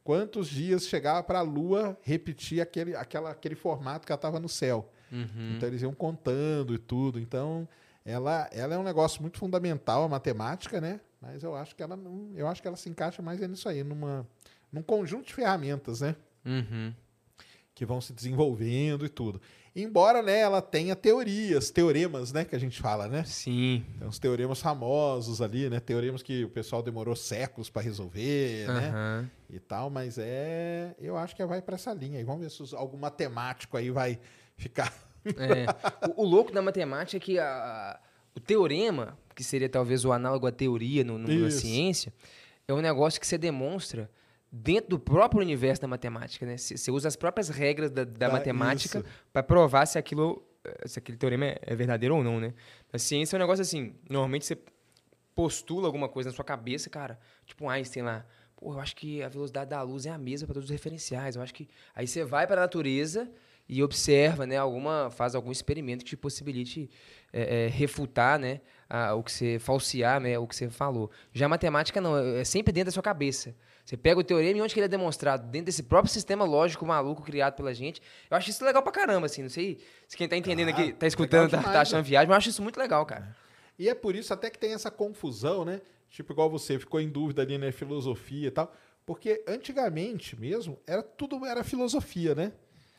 Quantos 0.03 0.47
dias 0.47 0.87
chegava 0.87 1.21
para 1.21 1.39
a 1.39 1.43
Lua 1.43 1.97
repetir 2.01 2.61
aquele, 2.61 2.95
aquela, 2.95 3.29
aquele 3.31 3.55
formato 3.55 4.07
que 4.07 4.11
ela 4.11 4.17
estava 4.17 4.39
no 4.39 4.49
céu. 4.49 4.91
Uhum. 5.11 5.55
Então 5.55 5.69
eles 5.69 5.83
iam 5.83 5.93
contando 5.93 6.73
e 6.73 6.79
tudo. 6.79 7.19
Então 7.19 7.67
ela, 8.03 8.49
ela 8.51 8.73
é 8.73 8.77
um 8.77 8.83
negócio 8.83 9.21
muito 9.21 9.37
fundamental, 9.37 10.03
a 10.03 10.07
matemática, 10.07 10.81
né? 10.81 10.99
Mas 11.21 11.43
eu 11.43 11.55
acho 11.55 11.75
que 11.75 11.83
ela, 11.83 11.97
eu 12.35 12.47
acho 12.47 12.61
que 12.61 12.67
ela 12.67 12.77
se 12.77 12.89
encaixa 12.89 13.21
mais 13.21 13.39
nisso 13.39 13.69
aí, 13.69 13.83
numa 13.83 14.27
num 14.75 14.83
conjunto 14.83 15.27
de 15.27 15.33
ferramentas, 15.33 16.01
né? 16.01 16.17
Uhum. 16.45 16.93
Que 17.73 17.85
vão 17.85 18.01
se 18.01 18.11
desenvolvendo 18.11 19.05
e 19.05 19.09
tudo. 19.09 19.41
Embora, 19.73 20.21
né, 20.21 20.39
ela 20.39 20.61
tenha 20.61 20.95
teorias, 20.95 21.69
teoremas, 21.69 22.31
né, 22.31 22.45
que 22.45 22.55
a 22.55 22.59
gente 22.59 22.81
fala, 22.81 23.07
né? 23.07 23.23
Sim. 23.23 23.85
Tem 23.97 24.07
uns 24.07 24.19
teoremas 24.19 24.61
famosos 24.61 25.41
ali, 25.41 25.69
né? 25.69 25.79
Teoremas 25.79 26.21
que 26.21 26.43
o 26.43 26.49
pessoal 26.49 26.83
demorou 26.83 27.15
séculos 27.15 27.69
para 27.69 27.81
resolver, 27.81 28.69
uhum. 28.69 28.75
né? 28.75 29.31
E 29.49 29.59
tal, 29.59 29.89
mas 29.89 30.17
é, 30.17 30.93
eu 30.99 31.17
acho 31.17 31.35
que 31.35 31.45
vai 31.45 31.61
para 31.61 31.75
essa 31.75 31.93
linha. 31.93 32.19
E 32.19 32.23
vamos 32.23 32.41
ver 32.41 32.49
se 32.49 32.75
algum 32.75 32.97
matemático 32.97 33.77
aí 33.77 33.89
vai 33.89 34.19
ficar. 34.57 34.93
É. 35.25 35.65
O, 36.15 36.21
o, 36.21 36.23
louco 36.23 36.51
da 36.51 36.61
matemática 36.61 37.17
é 37.17 37.19
que 37.19 37.39
a, 37.39 37.99
o 38.35 38.39
teorema, 38.39 39.17
que 39.33 39.43
seria 39.43 39.67
talvez 39.67 40.05
o 40.05 40.11
análogo 40.11 40.45
à 40.45 40.51
teoria 40.51 41.03
no, 41.03 41.17
no 41.17 41.27
na 41.27 41.49
ciência, 41.49 42.13
é 42.67 42.71
um 42.71 42.79
negócio 42.79 43.19
que 43.19 43.25
você 43.25 43.35
demonstra 43.35 44.07
dentro 44.51 44.91
do 44.91 44.99
próprio 44.99 45.41
universo 45.41 45.81
da 45.81 45.87
matemática, 45.87 46.45
né? 46.45 46.57
Você 46.57 46.91
usa 46.91 47.07
as 47.07 47.15
próprias 47.15 47.49
regras 47.49 47.91
da, 47.91 48.03
da 48.03 48.29
matemática 48.29 49.03
para 49.33 49.43
provar 49.43 49.85
se 49.85 49.97
aquilo, 49.97 50.47
eh, 50.63 50.87
se 50.87 50.99
aquele 50.99 51.17
teorema 51.17 51.45
é, 51.45 51.59
é 51.61 51.75
verdadeiro 51.75 52.15
ou 52.15 52.23
não, 52.23 52.39
né? 52.39 52.53
A 52.91 52.97
ciência 52.97 53.35
é 53.35 53.37
um 53.37 53.41
negócio 53.41 53.61
assim, 53.61 53.95
normalmente 54.09 54.45
você 54.45 54.57
postula 55.33 55.87
alguma 55.87 56.07
coisa 56.07 56.29
na 56.29 56.35
sua 56.35 56.45
cabeça, 56.45 56.89
cara, 56.89 57.19
tipo 57.45 57.65
um 57.65 57.69
Einstein 57.69 58.03
lá, 58.03 58.25
pô, 58.55 58.73
eu 58.73 58.79
acho 58.79 58.95
que 58.95 59.21
a 59.21 59.27
velocidade 59.27 59.69
da 59.69 59.81
luz 59.81 60.05
é 60.05 60.09
a 60.09 60.17
mesma 60.17 60.47
para 60.47 60.53
todos 60.53 60.69
os 60.69 60.71
referenciais, 60.71 61.35
eu 61.35 61.41
acho 61.41 61.53
que 61.53 61.67
aí 61.93 62.07
você 62.07 62.23
vai 62.23 62.47
para 62.47 62.61
a 62.61 62.63
natureza 62.63 63.29
e 63.67 63.83
observa, 63.83 64.45
né, 64.45 64.57
alguma 64.57 65.09
faz 65.09 65.35
algum 65.35 65.51
experimento 65.51 66.05
que 66.05 66.11
te 66.11 66.17
possibilite 66.17 66.89
é, 67.33 67.65
é, 67.65 67.67
refutar, 67.67 68.39
né, 68.39 68.61
a, 68.89 69.13
o 69.15 69.23
que 69.23 69.31
você 69.31 69.59
falsear, 69.59 70.21
né, 70.21 70.37
o 70.37 70.47
que 70.47 70.55
você 70.55 70.69
falou. 70.69 71.09
Já 71.33 71.47
a 71.47 71.49
matemática 71.49 71.99
não, 71.99 72.17
é, 72.17 72.41
é 72.41 72.43
sempre 72.43 72.71
dentro 72.71 72.87
da 72.87 72.91
sua 72.91 73.03
cabeça. 73.03 73.55
Você 73.85 73.95
pega 73.95 74.19
o 74.19 74.23
teorema 74.23 74.57
e 74.57 74.61
onde 74.63 74.73
que 74.73 74.79
ele 74.79 74.85
é 74.85 74.89
demonstrado? 74.89 75.47
Dentro 75.47 75.67
desse 75.67 75.83
próprio 75.83 76.11
sistema 76.11 76.43
lógico 76.43 76.83
maluco 76.87 77.21
criado 77.21 77.53
pela 77.53 77.71
gente. 77.71 78.01
Eu 78.31 78.35
acho 78.35 78.49
isso 78.49 78.65
legal 78.65 78.81
pra 78.81 78.91
caramba, 78.91 79.27
assim. 79.27 79.43
Não 79.43 79.49
sei 79.49 79.77
se 80.07 80.17
quem 80.17 80.27
tá 80.27 80.35
entendendo 80.35 80.69
aqui, 80.69 80.91
tá 80.91 81.05
escutando, 81.05 81.51
tá, 81.51 81.61
tá, 81.61 81.81
achando 81.81 82.03
viagem, 82.03 82.27
mas 82.27 82.33
eu 82.33 82.37
acho 82.37 82.49
isso 82.49 82.63
muito 82.63 82.79
legal, 82.79 83.05
cara. 83.05 83.35
E 83.77 83.87
é 83.87 83.93
por 83.93 84.15
isso 84.15 84.33
até 84.33 84.49
que 84.49 84.57
tem 84.57 84.73
essa 84.73 84.89
confusão, 84.89 85.63
né? 85.63 85.81
Tipo, 86.09 86.33
igual 86.33 86.49
você 86.49 86.79
ficou 86.79 86.99
em 86.99 87.07
dúvida 87.07 87.43
ali 87.43 87.59
na 87.59 87.71
filosofia 87.71 88.47
e 88.47 88.51
tal. 88.51 88.73
Porque 89.05 89.43
antigamente 89.47 90.39
mesmo, 90.39 90.79
era 90.87 91.03
tudo 91.03 91.45
era 91.45 91.63
filosofia, 91.63 92.33
né? 92.33 92.53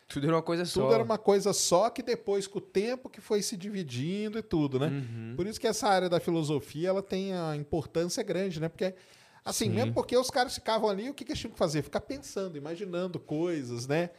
Tudo 0.07 0.27
era 0.27 0.37
uma 0.37 0.43
coisa 0.43 0.65
só. 0.65 0.83
Tudo 0.83 0.95
era 0.95 1.03
uma 1.03 1.19
coisa 1.19 1.53
só 1.53 1.91
que 1.91 2.01
depois, 2.01 2.47
com 2.47 2.59
o 2.59 2.61
tempo, 2.61 3.11
que 3.11 3.21
foi 3.21 3.43
se 3.43 3.57
dividindo 3.57 4.39
e 4.39 4.43
tudo, 4.43 4.79
né? 4.79 4.87
Uhum. 4.87 5.35
Por 5.35 5.49
isso 5.49 5.61
que 5.61 5.67
essa 5.67 5.89
área 5.89 6.09
da 6.09 6.21
filosofia 6.21 6.91
ela 6.91 7.03
tem 7.03 7.35
a 7.35 7.57
importância 7.57 8.23
grande, 8.23 8.61
né? 8.61 8.69
Porque 8.69 8.95
Assim, 9.47 9.67
Sim. 9.67 9.71
mesmo 9.71 9.95
porque 9.95 10.17
os 10.17 10.29
caras 10.29 10.57
ficavam 10.57 10.91
ali, 10.91 11.09
o 11.09 11.15
que, 11.15 11.25
que 11.25 11.31
eles 11.31 11.41
tinham 11.41 11.53
que 11.53 11.59
fazer? 11.59 11.81
Ficar 11.81 12.01
pensando, 12.01 12.59
imaginando 12.59 13.21
coisas, 13.21 13.87
né? 13.87 14.11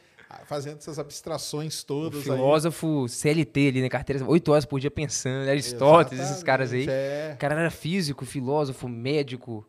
Fazendo 0.46 0.78
essas 0.78 0.98
abstrações 0.98 1.84
todas. 1.84 2.22
O 2.22 2.24
filósofo 2.24 3.04
aí. 3.04 3.10
CLT 3.10 3.68
ali 3.68 3.82
na 3.82 3.90
carteira, 3.90 4.26
oito 4.26 4.52
horas 4.54 4.64
por 4.64 4.80
dia 4.80 4.90
pensando, 4.90 5.50
Aristóteles, 5.50 6.14
Exatamente, 6.14 6.32
esses 6.32 6.44
caras 6.44 6.72
aí. 6.72 6.86
É. 6.88 7.32
O 7.36 7.38
cara 7.38 7.60
era 7.60 7.70
físico, 7.70 8.26
filósofo, 8.26 8.88
médico, 8.88 9.68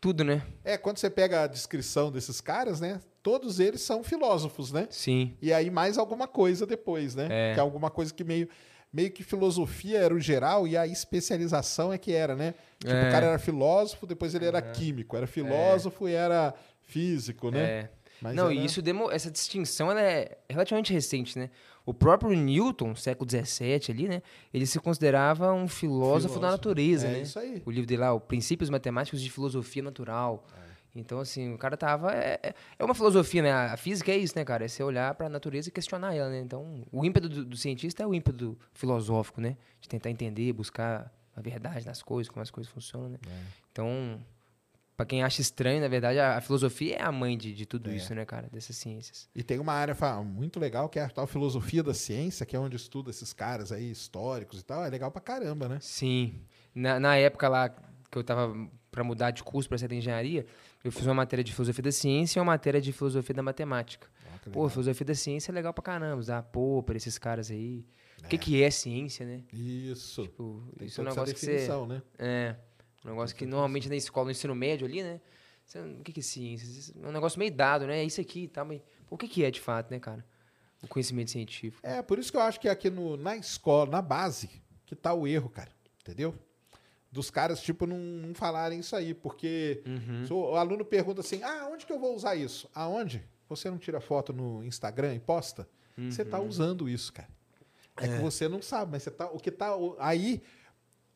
tudo, 0.00 0.22
né? 0.22 0.42
É, 0.62 0.78
quando 0.78 0.98
você 0.98 1.10
pega 1.10 1.42
a 1.42 1.46
descrição 1.48 2.12
desses 2.12 2.40
caras, 2.40 2.80
né? 2.80 3.00
Todos 3.20 3.58
eles 3.58 3.80
são 3.80 4.04
filósofos, 4.04 4.70
né? 4.70 4.86
Sim. 4.90 5.36
E 5.42 5.52
aí 5.52 5.70
mais 5.70 5.98
alguma 5.98 6.28
coisa 6.28 6.64
depois, 6.64 7.16
né? 7.16 7.26
É. 7.30 7.54
Que 7.54 7.58
é 7.58 7.62
alguma 7.62 7.90
coisa 7.90 8.14
que 8.14 8.22
meio 8.22 8.48
meio 8.94 9.10
que 9.10 9.24
filosofia 9.24 9.98
era 9.98 10.14
o 10.14 10.20
geral 10.20 10.68
e 10.68 10.76
a 10.76 10.86
especialização 10.86 11.92
é 11.92 11.98
que 11.98 12.12
era, 12.12 12.36
né? 12.36 12.54
Tipo, 12.78 12.92
é. 12.92 13.08
o 13.08 13.10
cara 13.10 13.26
era 13.26 13.38
filósofo, 13.40 14.06
depois 14.06 14.36
ele 14.36 14.44
era 14.44 14.64
uhum. 14.64 14.72
químico, 14.72 15.16
era 15.16 15.26
filósofo 15.26 16.06
é. 16.06 16.12
e 16.12 16.14
era 16.14 16.54
físico, 16.82 17.50
né? 17.50 17.60
É. 17.60 17.90
Mas 18.22 18.36
Não, 18.36 18.44
era... 18.44 18.54
e 18.54 18.64
isso 18.64 18.80
demo... 18.80 19.10
essa 19.10 19.32
distinção 19.32 19.90
ela 19.90 20.00
é 20.00 20.38
relativamente 20.48 20.92
recente, 20.92 21.36
né? 21.36 21.50
O 21.84 21.92
próprio 21.92 22.30
Newton, 22.30 22.94
século 22.94 23.28
XVII 23.28 23.80
ali, 23.90 24.08
né? 24.08 24.22
Ele 24.52 24.64
se 24.64 24.78
considerava 24.78 25.52
um 25.52 25.66
filósofo, 25.66 26.34
filósofo. 26.34 26.40
da 26.40 26.50
natureza, 26.52 27.08
é 27.08 27.10
né? 27.10 27.20
Isso 27.22 27.38
aí. 27.38 27.62
O 27.66 27.70
livro 27.72 27.86
dele 27.86 28.00
lá, 28.00 28.14
o 28.14 28.20
Princípios 28.20 28.70
Matemáticos 28.70 29.20
de 29.20 29.28
Filosofia 29.28 29.82
Natural. 29.82 30.46
É. 30.56 30.63
Então, 30.94 31.18
assim, 31.18 31.52
o 31.54 31.58
cara 31.58 31.76
tava. 31.76 32.12
É, 32.12 32.38
é- 32.42 32.54
é 32.78 32.84
uma 32.84 32.94
filosofia, 32.94 33.42
né? 33.42 33.52
A 33.52 33.76
física 33.76 34.12
é 34.12 34.16
isso, 34.16 34.34
né, 34.36 34.44
cara? 34.44 34.64
É 34.64 34.68
você 34.68 34.82
olhar 34.82 35.14
pra 35.14 35.28
natureza 35.28 35.68
e 35.68 35.72
questionar 35.72 36.14
ela, 36.14 36.28
né? 36.30 36.40
Então, 36.40 36.84
o 36.92 37.04
ímpeto 37.04 37.28
do, 37.28 37.44
do 37.44 37.56
cientista 37.56 38.02
é 38.02 38.06
o 38.06 38.14
ímpeto 38.14 38.56
filosófico, 38.72 39.40
né? 39.40 39.56
De 39.80 39.88
tentar 39.88 40.10
entender, 40.10 40.52
buscar 40.52 41.12
a 41.36 41.40
verdade 41.40 41.84
das 41.84 42.02
coisas, 42.02 42.30
como 42.30 42.42
as 42.42 42.50
coisas 42.50 42.72
funcionam, 42.72 43.08
né? 43.08 43.18
É. 43.26 43.40
Então, 43.72 44.20
pra 44.96 45.04
quem 45.04 45.24
acha 45.24 45.40
estranho, 45.40 45.80
na 45.80 45.88
verdade, 45.88 46.20
a, 46.20 46.36
a 46.36 46.40
filosofia 46.40 46.94
é 46.96 47.02
a 47.02 47.10
mãe 47.10 47.36
de, 47.36 47.52
de 47.52 47.66
tudo 47.66 47.90
É. 47.90 47.96
isso, 47.96 48.14
né, 48.14 48.24
cara? 48.24 48.48
Dessas 48.52 48.76
ciências. 48.76 49.28
E 49.34 49.42
tem 49.42 49.58
uma 49.58 49.72
área 49.72 49.96
muito 50.22 50.60
legal 50.60 50.88
que 50.88 51.00
é 51.00 51.02
a 51.02 51.08
tal 51.10 51.26
filosofia 51.26 51.82
da 51.82 51.92
ciência, 51.92 52.46
que 52.46 52.54
é 52.54 52.58
onde 52.60 52.76
estuda 52.76 53.10
esses 53.10 53.32
caras 53.32 53.72
aí 53.72 53.90
históricos 53.90 54.60
e 54.60 54.64
tal. 54.64 54.84
É 54.84 54.88
legal 54.90 55.10
pra 55.10 55.20
caramba, 55.20 55.68
né? 55.68 55.78
Sim. 55.80 56.40
Na, 56.72 57.00
na 57.00 57.16
época 57.16 57.48
lá 57.48 57.68
que 57.68 58.16
eu 58.18 58.22
tava 58.22 58.54
pra 58.92 59.02
mudar 59.02 59.32
de 59.32 59.42
curso 59.42 59.68
pra 59.68 59.76
ser 59.76 59.88
de 59.88 59.96
engenharia, 59.96 60.46
eu 60.84 60.92
fiz 60.92 61.06
uma 61.06 61.14
matéria 61.14 61.42
de 61.42 61.52
filosofia 61.52 61.82
da 61.82 61.90
ciência 61.92 62.38
e 62.38 62.40
uma 62.40 62.52
matéria 62.52 62.80
de 62.80 62.92
filosofia 62.92 63.34
da 63.34 63.42
matemática. 63.42 64.06
Que 64.42 64.50
Pô, 64.50 64.68
filosofia 64.68 65.06
da 65.06 65.14
ciência 65.14 65.50
é 65.50 65.54
legal 65.54 65.72
pra 65.72 65.82
caramba, 65.82 66.16
usar 66.16 66.42
pô 66.42 66.82
pra 66.82 66.96
esses 66.96 67.16
caras 67.16 67.50
aí. 67.50 67.86
O 68.22 68.28
que, 68.28 68.36
que 68.36 68.62
é 68.62 68.70
ciência, 68.70 69.24
né? 69.24 69.42
Isso. 69.52 70.22
Tipo, 70.22 70.62
Tem 70.78 70.86
isso 70.86 71.00
é 71.00 71.04
um 71.04 71.08
negócio 71.08 71.34
que 71.34 71.40
você. 71.40 71.68
né? 71.86 72.02
É. 72.18 72.56
Um 73.04 73.08
negócio 73.08 73.34
que 73.34 73.46
normalmente 73.46 73.88
na 73.88 73.96
escola, 73.96 74.26
no 74.26 74.30
ensino 74.30 74.54
médio 74.54 74.86
ali, 74.86 75.02
né? 75.02 75.20
Você, 75.64 75.78
o 75.80 76.02
que, 76.02 76.12
que 76.12 76.20
é 76.20 76.22
ciência? 76.22 76.94
É 77.02 77.08
um 77.08 77.12
negócio 77.12 77.38
meio 77.38 77.52
dado, 77.52 77.86
né? 77.86 78.00
É 78.00 78.04
isso 78.04 78.20
aqui 78.20 78.44
e 78.44 78.48
tal, 78.48 78.66
mas. 78.66 78.80
Pô, 79.06 79.14
o 79.14 79.18
que, 79.18 79.28
que 79.28 79.44
é 79.44 79.50
de 79.50 79.60
fato, 79.60 79.90
né, 79.90 79.98
cara? 79.98 80.24
O 80.82 80.86
conhecimento 80.86 81.30
científico. 81.30 81.86
É, 81.86 82.02
por 82.02 82.18
isso 82.18 82.30
que 82.30 82.36
eu 82.36 82.42
acho 82.42 82.60
que 82.60 82.68
aqui 82.68 82.90
no, 82.90 83.16
na 83.16 83.36
escola, 83.36 83.90
na 83.90 84.02
base, 84.02 84.50
que 84.84 84.94
tá 84.94 85.14
o 85.14 85.26
erro, 85.26 85.48
cara. 85.48 85.70
Entendeu? 86.00 86.34
Dos 87.14 87.30
caras, 87.30 87.60
tipo, 87.60 87.86
não, 87.86 87.96
não 87.96 88.34
falarem 88.34 88.80
isso 88.80 88.96
aí, 88.96 89.14
porque 89.14 89.80
Uhum. 89.86 90.26
o, 90.36 90.52
o 90.52 90.56
aluno 90.56 90.84
pergunta 90.84 91.20
assim, 91.20 91.40
ah, 91.44 91.68
onde 91.72 91.86
que 91.86 91.92
eu 91.92 91.98
vou 92.00 92.12
usar 92.14 92.34
isso? 92.34 92.68
Aonde? 92.74 93.24
Você 93.48 93.70
não 93.70 93.78
tira 93.78 94.00
foto 94.00 94.32
no 94.32 94.64
Instagram 94.64 95.14
e 95.14 95.20
posta? 95.20 95.68
Você 95.96 96.24
tá 96.24 96.40
usando 96.40 96.88
isso, 96.88 97.12
cara. 97.12 97.28
É, 98.00 98.08
que 98.08 98.14
você 98.20 98.48
não 98.48 98.60
sabe, 98.60 98.90
mas 98.90 99.04
você 99.04 99.12
tá, 99.12 99.26
o 99.30 99.38
que 99.38 99.52
tá 99.52 99.76
o- 99.76 99.94
aí... 100.00 100.42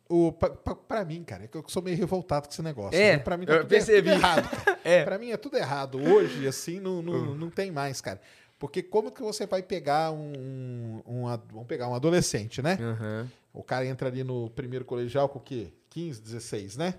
O, 0.08 0.32
pra 0.32 1.04
mim, 1.04 1.22
cara, 1.24 1.44
é 1.44 1.48
que 1.48 1.56
eu 1.56 1.64
sou 1.66 1.82
meio 1.82 1.96
revoltado 1.96 2.46
com 2.46 2.52
esse 2.54 2.62
negócio. 2.62 2.98
É, 2.98 3.12
né? 3.16 3.18
Pra 3.18 3.36
mim 3.36 3.44
tá 3.44 3.54
eu 3.54 3.62
tudo, 3.62 3.74
é- 3.74 3.78
tudo 3.78 3.86
percebi. 3.86 4.08
errado, 4.10 4.48
cara. 4.48 4.78
É. 4.84 5.04
Pra 5.04 5.18
mim 5.18 5.30
é 5.32 5.36
tudo 5.36 5.56
errado. 5.58 5.98
Hoje, 6.00 6.46
assim, 6.46 6.78
não, 6.80 7.02
não, 7.02 7.34
não 7.34 7.50
tem 7.50 7.70
mais, 7.72 8.00
cara. 8.00 8.20
Porque 8.58 8.82
como 8.82 9.10
que 9.10 9.20
você 9.20 9.46
vai 9.46 9.62
pegar 9.62 10.10
um, 10.12 11.02
um, 11.06 11.26
ad- 11.28 11.42
Vamos 11.52 11.66
pegar 11.66 11.88
um 11.88 11.94
adolescente, 11.94 12.62
né? 12.62 12.78
Aham. 12.80 13.28
O 13.52 13.62
cara 13.62 13.84
entra 13.84 14.08
ali 14.08 14.22
no 14.24 14.48
primeiro 14.50 14.84
colegial 14.84 15.28
com 15.28 15.38
o 15.38 15.42
quê? 15.42 15.72
15, 15.98 16.20
16, 16.22 16.76
né? 16.76 16.94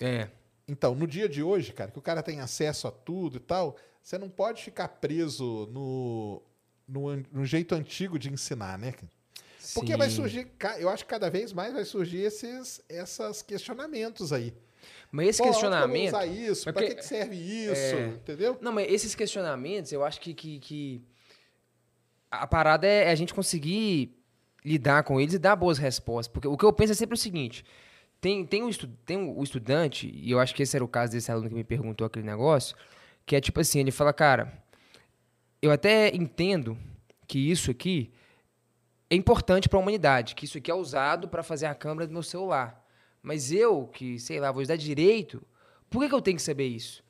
É. 0.00 0.28
Então, 0.66 0.94
no 0.94 1.06
dia 1.06 1.28
de 1.28 1.42
hoje, 1.42 1.72
cara, 1.72 1.90
que 1.90 1.98
o 1.98 2.02
cara 2.02 2.22
tem 2.22 2.40
acesso 2.40 2.86
a 2.86 2.90
tudo 2.90 3.38
e 3.38 3.40
tal, 3.40 3.76
você 4.02 4.18
não 4.18 4.28
pode 4.28 4.62
ficar 4.62 4.86
preso 4.88 5.66
no, 5.72 6.42
no, 6.86 7.16
no 7.32 7.44
jeito 7.46 7.74
antigo 7.74 8.18
de 8.18 8.30
ensinar, 8.30 8.78
né? 8.78 8.92
Porque 9.74 9.96
vai 9.96 10.10
Sim. 10.10 10.16
surgir, 10.16 10.44
ca- 10.58 10.78
eu 10.78 10.88
acho 10.90 11.04
que 11.04 11.10
cada 11.10 11.30
vez 11.30 11.52
mais 11.52 11.72
vai 11.72 11.84
surgir 11.84 12.18
esses 12.18 12.82
esses 12.88 13.42
questionamentos 13.42 14.32
aí. 14.32 14.52
Mas 15.10 15.28
esse 15.28 15.38
Pô, 15.42 15.48
questionamento. 15.48 16.08
usar 16.08 16.26
isso? 16.26 16.62
Mas 16.66 16.72
Pra 16.72 16.72
que, 16.74 16.80
porque- 16.88 16.94
que 16.96 17.06
serve 17.06 17.36
isso? 17.36 17.94
É. 17.96 18.06
Entendeu? 18.08 18.58
Não, 18.60 18.72
mas 18.72 18.90
esses 18.92 19.14
questionamentos, 19.14 19.90
eu 19.92 20.04
acho 20.04 20.20
que, 20.20 20.32
que, 20.34 20.58
que 20.60 21.02
a 22.30 22.46
parada 22.46 22.86
é 22.86 23.10
a 23.10 23.14
gente 23.14 23.32
conseguir 23.34 24.14
lidar 24.64 25.02
com 25.04 25.20
eles 25.20 25.34
e 25.34 25.38
dar 25.38 25.56
boas 25.56 25.78
respostas. 25.78 26.32
Porque 26.32 26.46
o 26.48 26.56
que 26.56 26.64
eu 26.64 26.72
penso 26.72 26.92
é 26.92 26.94
sempre 26.96 27.14
o 27.14 27.18
seguinte: 27.18 27.64
tem, 28.20 28.44
tem, 28.44 28.62
o, 28.62 28.68
estu, 28.68 28.88
tem 29.06 29.16
o 29.16 29.42
estudante, 29.42 30.10
e 30.12 30.30
eu 30.30 30.40
acho 30.40 30.54
que 30.54 30.62
esse 30.62 30.76
era 30.76 30.84
o 30.84 30.88
caso 30.88 31.12
desse 31.12 31.30
aluno 31.30 31.48
que 31.48 31.54
me 31.54 31.64
perguntou 31.64 32.06
aquele 32.06 32.26
negócio, 32.26 32.76
que 33.24 33.36
é 33.36 33.40
tipo 33.40 33.60
assim: 33.60 33.78
ele 33.78 33.90
fala, 33.90 34.12
cara, 34.12 34.62
eu 35.62 35.70
até 35.70 36.14
entendo 36.14 36.76
que 37.26 37.38
isso 37.38 37.70
aqui 37.70 38.12
é 39.10 39.14
importante 39.14 39.68
para 39.68 39.78
a 39.78 39.82
humanidade, 39.82 40.34
que 40.34 40.44
isso 40.44 40.58
aqui 40.58 40.70
é 40.70 40.74
usado 40.74 41.28
para 41.28 41.42
fazer 41.42 41.66
a 41.66 41.74
câmera 41.74 42.06
do 42.06 42.12
meu 42.12 42.22
celular. 42.22 42.84
Mas 43.22 43.52
eu, 43.52 43.86
que, 43.86 44.18
sei 44.18 44.40
lá, 44.40 44.50
vou 44.52 44.62
estudar 44.62 44.76
direito, 44.76 45.42
por 45.90 46.00
que, 46.00 46.08
que 46.08 46.14
eu 46.14 46.22
tenho 46.22 46.36
que 46.36 46.42
saber 46.42 46.66
isso? 46.66 47.02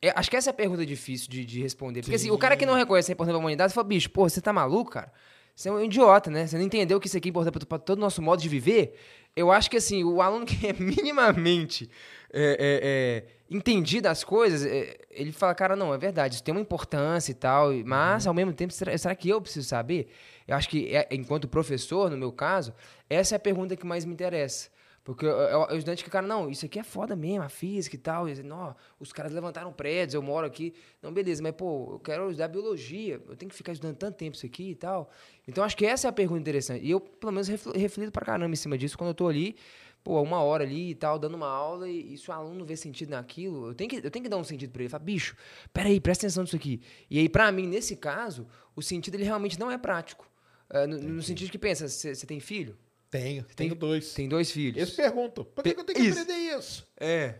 É, 0.00 0.12
acho 0.14 0.30
que 0.30 0.36
essa 0.36 0.50
é 0.50 0.52
a 0.52 0.54
pergunta 0.54 0.84
difícil 0.84 1.30
de, 1.30 1.44
de 1.44 1.62
responder. 1.62 2.02
Porque 2.02 2.16
assim, 2.16 2.30
o 2.30 2.38
cara 2.38 2.56
que 2.56 2.66
não 2.66 2.74
reconhece 2.74 3.10
a 3.10 3.14
importância 3.14 3.32
da 3.32 3.38
humanidade 3.38 3.72
fala, 3.72 3.86
bicho, 3.86 4.10
pô, 4.10 4.28
você 4.28 4.40
tá 4.40 4.52
maluco, 4.52 4.90
cara? 4.90 5.12
Você 5.54 5.68
é 5.68 5.72
um 5.72 5.82
idiota, 5.82 6.30
né? 6.30 6.46
Você 6.46 6.58
não 6.58 6.64
entendeu 6.64 7.00
que 7.00 7.06
isso 7.06 7.16
aqui 7.16 7.28
é 7.28 7.30
importante 7.30 7.64
para 7.64 7.78
todo 7.78 7.98
o 7.98 8.00
nosso 8.00 8.20
modo 8.20 8.42
de 8.42 8.48
viver? 8.48 8.98
Eu 9.36 9.50
acho 9.50 9.70
que 9.70 9.76
assim, 9.76 10.04
o 10.04 10.20
aluno 10.22 10.46
que 10.46 10.66
é 10.66 10.72
minimamente 10.78 11.90
é, 12.32 12.42
é, 12.42 12.56
é, 12.58 13.24
entendido 13.48 14.02
das 14.02 14.24
coisas, 14.24 14.64
é, 14.64 14.96
ele 15.10 15.32
fala, 15.32 15.54
cara, 15.54 15.76
não, 15.76 15.94
é 15.94 15.98
verdade, 15.98 16.34
isso 16.34 16.42
tem 16.42 16.52
uma 16.52 16.60
importância 16.60 17.30
e 17.30 17.34
tal, 17.34 17.72
mas 17.84 18.26
ao 18.26 18.34
mesmo 18.34 18.52
tempo, 18.52 18.72
será, 18.72 18.96
será 18.96 19.14
que 19.14 19.28
eu 19.28 19.40
preciso 19.40 19.68
saber? 19.68 20.08
Eu 20.46 20.56
acho 20.56 20.68
que, 20.68 20.94
é, 20.94 21.08
enquanto 21.12 21.48
professor, 21.48 22.10
no 22.10 22.16
meu 22.16 22.32
caso, 22.32 22.74
essa 23.08 23.34
é 23.34 23.36
a 23.36 23.40
pergunta 23.40 23.76
que 23.76 23.86
mais 23.86 24.04
me 24.04 24.12
interessa. 24.12 24.68
Porque 25.04 25.26
eu- 25.26 25.28
eu- 25.30 25.60
o 25.60 25.72
estudante 25.74 26.02
que, 26.02 26.08
cara, 26.08 26.26
não, 26.26 26.48
isso 26.48 26.64
aqui 26.64 26.78
é 26.78 26.82
foda 26.82 27.14
mesmo, 27.14 27.42
a 27.42 27.48
física 27.50 27.94
e 27.94 27.98
tal. 27.98 28.26
E, 28.26 28.42
não, 28.42 28.74
os 28.98 29.12
caras 29.12 29.32
levantaram 29.32 29.70
prédios, 29.70 30.14
eu 30.14 30.22
moro 30.22 30.46
aqui. 30.46 30.72
Não, 31.02 31.12
beleza, 31.12 31.42
mas, 31.42 31.52
pô, 31.54 31.92
eu 31.92 32.00
quero 32.00 32.24
estudar 32.30 32.48
biologia, 32.48 33.20
eu 33.28 33.36
tenho 33.36 33.50
que 33.50 33.54
ficar 33.56 33.72
estudando 33.72 33.96
tanto 33.96 34.16
tempo 34.16 34.34
isso 34.34 34.46
aqui 34.46 34.70
e 34.70 34.74
tal. 34.74 35.10
Então, 35.46 35.62
acho 35.62 35.76
que 35.76 35.84
essa 35.84 36.08
é 36.08 36.10
a 36.10 36.12
pergunta 36.12 36.40
interessante. 36.40 36.82
E 36.84 36.90
eu, 36.90 37.00
pelo 37.00 37.32
menos, 37.32 37.48
refl- 37.48 37.72
reflito 37.76 38.10
pra 38.10 38.24
caramba 38.24 38.52
em 38.54 38.56
cima 38.56 38.78
disso 38.78 38.96
quando 38.96 39.08
eu 39.10 39.14
tô 39.14 39.28
ali, 39.28 39.56
pô, 40.02 40.22
uma 40.22 40.40
hora 40.42 40.64
ali 40.64 40.92
e 40.92 40.94
tal, 40.94 41.18
dando 41.18 41.34
uma 41.34 41.48
aula, 41.48 41.86
e, 41.86 42.14
e 42.14 42.16
se 42.16 42.30
o 42.30 42.32
aluno 42.32 42.64
vê 42.64 42.74
sentido 42.74 43.10
naquilo, 43.10 43.68
eu 43.68 43.74
tenho 43.74 43.90
que, 43.90 43.96
eu 43.96 44.10
tenho 44.10 44.22
que 44.22 44.28
dar 44.30 44.38
um 44.38 44.44
sentido 44.44 44.70
pra 44.70 44.80
ele. 44.82 44.88
Falar, 44.88 45.04
bicho, 45.04 45.36
peraí, 45.70 46.00
presta 46.00 46.24
atenção 46.26 46.44
nisso 46.44 46.56
aqui. 46.56 46.80
E 47.10 47.18
aí, 47.18 47.28
pra 47.28 47.52
mim, 47.52 47.66
nesse 47.66 47.94
caso, 47.94 48.46
o 48.74 48.80
sentido 48.80 49.16
ele 49.16 49.24
realmente 49.24 49.60
não 49.60 49.70
é 49.70 49.76
prático. 49.76 50.26
É, 50.70 50.86
no, 50.86 50.98
no 50.98 51.22
sentido 51.22 51.50
que 51.50 51.58
pensa, 51.58 51.86
você 51.88 52.26
tem 52.26 52.40
filho? 52.40 52.74
Tenho, 53.18 53.44
Tem- 53.44 53.54
tenho 53.54 53.74
dois. 53.76 54.12
Tem 54.12 54.28
dois 54.28 54.50
filhos. 54.50 54.76
Eles 54.76 54.90
perguntam, 54.94 55.44
por 55.44 55.62
que, 55.62 55.72
que 55.74 55.80
eu 55.80 55.84
tenho 55.84 55.98
que 56.00 56.04
Isso. 56.04 56.20
aprender 56.20 56.56
isso? 56.58 56.86
É. 56.98 57.34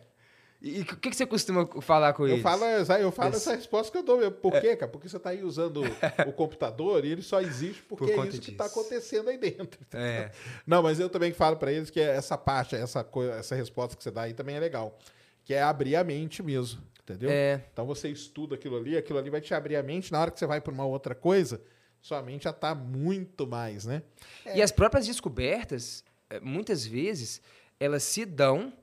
E 0.62 0.80
o 0.80 0.84
que, 0.86 1.10
que 1.10 1.16
você 1.16 1.26
costuma 1.26 1.66
falar 1.82 2.12
com 2.14 2.22
Eu 2.26 2.34
eles? 2.34 2.42
falo, 2.42 2.64
eu 2.64 3.12
falo 3.12 3.30
Esse- 3.30 3.36
essa 3.50 3.56
resposta 3.56 3.92
que 3.92 3.98
eu 3.98 4.02
dou. 4.02 4.22
Eu, 4.22 4.30
Por 4.32 4.52
quê, 4.60 4.76
cara? 4.76 4.90
Porque 4.90 5.08
você 5.08 5.16
está 5.18 5.30
aí 5.30 5.42
usando 5.42 5.82
o 6.26 6.32
computador 6.32 7.04
e 7.04 7.10
ele 7.10 7.22
só 7.22 7.40
existe 7.40 7.82
porque 7.82 8.12
Por 8.12 8.24
é 8.24 8.28
isso 8.28 8.40
que 8.40 8.52
está 8.52 8.64
disso. 8.66 8.78
acontecendo 8.80 9.28
aí 9.28 9.36
dentro. 9.36 9.78
É. 9.92 10.30
Não, 10.66 10.82
mas 10.82 10.98
eu 11.00 11.10
também 11.10 11.32
falo 11.32 11.56
para 11.56 11.70
eles 11.72 11.90
que 11.90 12.00
essa 12.00 12.38
parte, 12.38 12.76
essa, 12.76 13.02
coisa, 13.04 13.32
essa 13.34 13.54
resposta 13.56 13.96
que 13.96 14.02
você 14.02 14.10
dá 14.10 14.22
aí 14.22 14.32
também 14.32 14.56
é 14.56 14.60
legal. 14.60 14.96
Que 15.44 15.52
é 15.54 15.60
abrir 15.60 15.96
a 15.96 16.04
mente 16.04 16.42
mesmo, 16.42 16.80
entendeu? 17.02 17.28
É. 17.30 17.62
Então 17.72 17.84
você 17.84 18.08
estuda 18.08 18.54
aquilo 18.54 18.76
ali, 18.78 18.96
aquilo 18.96 19.18
ali 19.18 19.28
vai 19.28 19.40
te 19.42 19.52
abrir 19.52 19.76
a 19.76 19.82
mente. 19.82 20.10
Na 20.12 20.20
hora 20.22 20.30
que 20.30 20.38
você 20.38 20.46
vai 20.46 20.60
para 20.62 20.72
uma 20.72 20.86
outra 20.86 21.14
coisa, 21.14 21.60
sua 22.04 22.20
mente 22.22 22.44
já 22.44 22.50
está 22.50 22.74
muito 22.74 23.46
mais, 23.46 23.86
né? 23.86 24.02
E 24.54 24.60
as 24.60 24.70
próprias 24.70 25.06
descobertas, 25.06 26.04
eh, 26.28 26.38
muitas 26.38 26.84
vezes, 26.84 27.40
elas 27.80 28.02
se 28.02 28.26
dão 28.26 28.74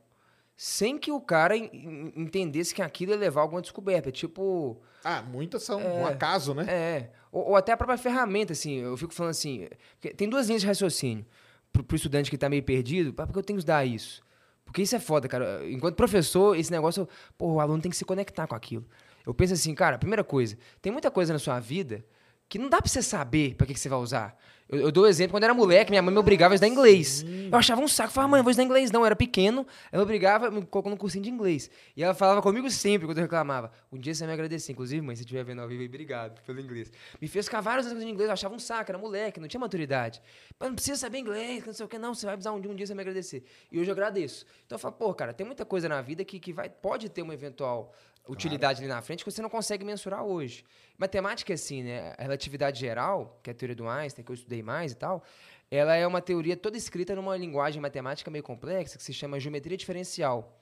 sem 0.58 0.98
que 0.98 1.12
o 1.12 1.22
cara 1.22 1.56
en- 1.56 1.70
en- 1.72 2.14
entendesse 2.16 2.74
que 2.74 2.82
aquilo 2.82 3.12
ia 3.12 3.18
levar 3.18 3.42
a 3.42 3.44
alguma 3.44 3.62
descoberta. 3.62 4.12
Tipo, 4.12 4.82
Ah, 5.04 5.22
muitas 5.22 5.62
são 5.62 5.80
um 5.80 6.06
acaso, 6.06 6.56
né? 6.56 6.66
É. 6.68 7.10
Ou, 7.32 7.50
ou 7.50 7.56
até 7.56 7.72
a 7.72 7.78
própria 7.78 7.98
ferramenta, 7.98 8.54
assim. 8.54 8.78
Eu 8.80 8.98
fico 8.98 9.14
falando 9.14 9.32
assim. 9.32 9.68
porque 10.00 10.16
Tem 10.16 10.28
duas 10.28 10.48
linhas 10.48 10.62
de 10.64 10.68
raciocínio. 10.68 11.24
Pro, 11.72 11.84
pro 11.84 11.96
estudante 11.96 12.30
que 12.30 12.38
tá 12.40 12.50
meio 12.50 12.64
perdido, 12.64 13.14
"Pá, 13.14 13.26
por 13.28 13.34
que 13.34 13.40
eu 13.40 13.44
tenho 13.44 13.58
que 13.58 13.62
estudar 13.62 13.86
isso? 13.86 14.22
Porque 14.66 14.82
isso 14.82 14.96
é 14.96 15.00
foda, 15.00 15.28
cara. 15.28 15.62
Enquanto 15.70 15.96
professor, 15.96 16.58
esse 16.58 16.72
negócio, 16.72 17.08
pô, 17.38 17.54
o 17.54 17.60
aluno 17.60 17.82
tem 17.82 17.90
que 17.92 17.98
se 17.98 18.04
conectar 18.06 18.48
com 18.48 18.56
aquilo. 18.56 18.86
Eu 19.26 19.34
penso 19.34 19.54
assim, 19.54 19.74
cara, 19.76 19.98
primeira 20.00 20.24
coisa, 20.24 20.58
tem 20.82 20.92
muita 20.92 21.10
coisa 21.12 21.32
na 21.34 21.40
sua 21.40 21.60
vida 21.60 22.04
que 22.52 22.60
não 22.60 22.68
dá 22.68 22.82
pra 22.82 22.90
você 22.90 23.02
saber 23.02 23.56
pra 23.56 23.66
que, 23.66 23.74
que 23.74 23.80
você 23.80 23.88
vai 23.88 23.98
usar. 23.98 24.38
Eu, 24.68 24.80
eu 24.80 24.92
dou 24.92 25.08
exemplo, 25.08 25.32
quando 25.32 25.44
eu 25.44 25.48
era 25.48 25.54
moleque, 25.54 25.90
minha 25.90 26.02
mãe 26.02 26.14
me 26.14 26.20
obrigava 26.20 26.54
a 26.54 26.56
estudar 26.56 26.68
inglês. 26.68 27.24
Eu 27.50 27.58
achava 27.58 27.80
um 27.80 27.88
saco, 27.88 28.12
falava, 28.12 28.32
mãe, 28.32 28.40
eu 28.40 28.44
vou 28.44 28.52
estudar 28.52 28.66
inglês. 28.66 28.92
Não, 28.92 29.00
eu 29.00 29.06
era 29.06 29.16
pequeno, 29.16 29.66
ela 29.90 30.02
me 30.02 30.04
obrigava, 30.04 30.52
me 30.52 30.66
colocou 30.66 30.90
no 30.90 30.98
cursinho 30.98 31.24
de 31.24 31.30
inglês. 31.30 31.72
E 31.96 32.04
ela 32.04 32.14
falava 32.14 32.42
comigo 32.42 32.70
sempre, 32.70 33.08
quando 33.08 33.20
eu 33.20 33.22
reclamava. 33.22 33.72
Um 33.90 33.98
dia 33.98 34.14
você 34.14 34.20
vai 34.26 34.28
me 34.28 34.34
agradecer, 34.34 34.74
inclusive, 34.74 35.02
mãe, 35.02 35.16
se 35.16 35.22
estiver 35.22 35.46
vendo 35.46 35.62
ao 35.62 35.68
vivo, 35.70 35.82
obrigado 35.86 36.42
pelo 36.42 36.60
inglês. 36.60 36.92
Me 37.22 37.28
fez 37.30 37.46
ficar 37.46 37.62
vários 37.62 37.88
anos 37.88 38.04
de 38.04 38.10
inglês, 38.10 38.28
eu 38.28 38.34
achava 38.34 38.54
um 38.54 38.60
saco, 38.60 38.92
era 38.92 38.98
moleque, 38.98 39.40
não 39.40 39.48
tinha 39.48 39.60
maturidade. 39.62 40.22
Mas 40.60 40.68
não 40.68 40.76
precisa 40.76 40.98
saber 40.98 41.20
inglês, 41.20 41.66
não 41.66 41.74
sei 41.74 41.86
o 41.86 41.90
que, 41.90 41.98
não, 41.98 42.14
você 42.14 42.26
vai 42.26 42.36
precisar 42.36 42.52
um 42.52 42.60
dia, 42.60 42.70
um 42.70 42.76
dia 42.76 42.86
você 42.86 42.94
vai 42.94 43.06
me 43.06 43.10
agradecer. 43.10 43.46
E 43.72 43.80
hoje 43.80 43.90
eu 43.90 43.94
agradeço. 43.94 44.46
Então 44.66 44.76
eu 44.76 44.80
falo, 44.80 44.94
pô, 44.94 45.14
cara, 45.14 45.34
tem 45.34 45.46
muita 45.46 45.64
coisa 45.64 45.88
na 45.88 46.02
vida 46.02 46.26
que, 46.26 46.38
que 46.38 46.52
vai, 46.52 46.70
pode 46.70 47.08
ter 47.08 47.22
uma 47.22 47.34
eventual 47.34 47.94
utilidade 48.28 48.80
ali 48.80 48.88
na 48.88 49.02
frente 49.02 49.24
que 49.24 49.32
você 49.32 49.42
não 49.42 49.50
consegue 49.50 49.84
mensurar 49.84 50.24
hoje. 50.24 50.64
Matemática 50.98 51.54
é 51.54 51.56
assim, 51.56 51.84
né? 51.84 52.14
A 52.18 52.24
relatividade 52.24 52.80
geral, 52.80 53.40
que 53.42 53.50
é 53.50 53.54
a 53.54 53.56
teoria 53.56 53.76
do 53.76 53.88
Einstein, 53.88 54.24
que 54.24 54.32
eu 54.32 54.36
estudei 54.36 54.62
mais 54.62 54.92
e 54.92 54.96
tal, 54.96 55.24
ela 55.70 55.96
é 55.96 56.06
uma 56.06 56.22
teoria 56.22 56.56
toda 56.58 56.78
escrita 56.78 57.16
numa 57.16 57.36
linguagem 57.38 57.82
matemática 57.82 58.30
meio 58.30 58.44
complexa 58.44 58.98
que 58.98 59.04
se 59.04 59.14
chama 59.14 59.40
geometria 59.40 59.78
diferencial. 59.78 60.62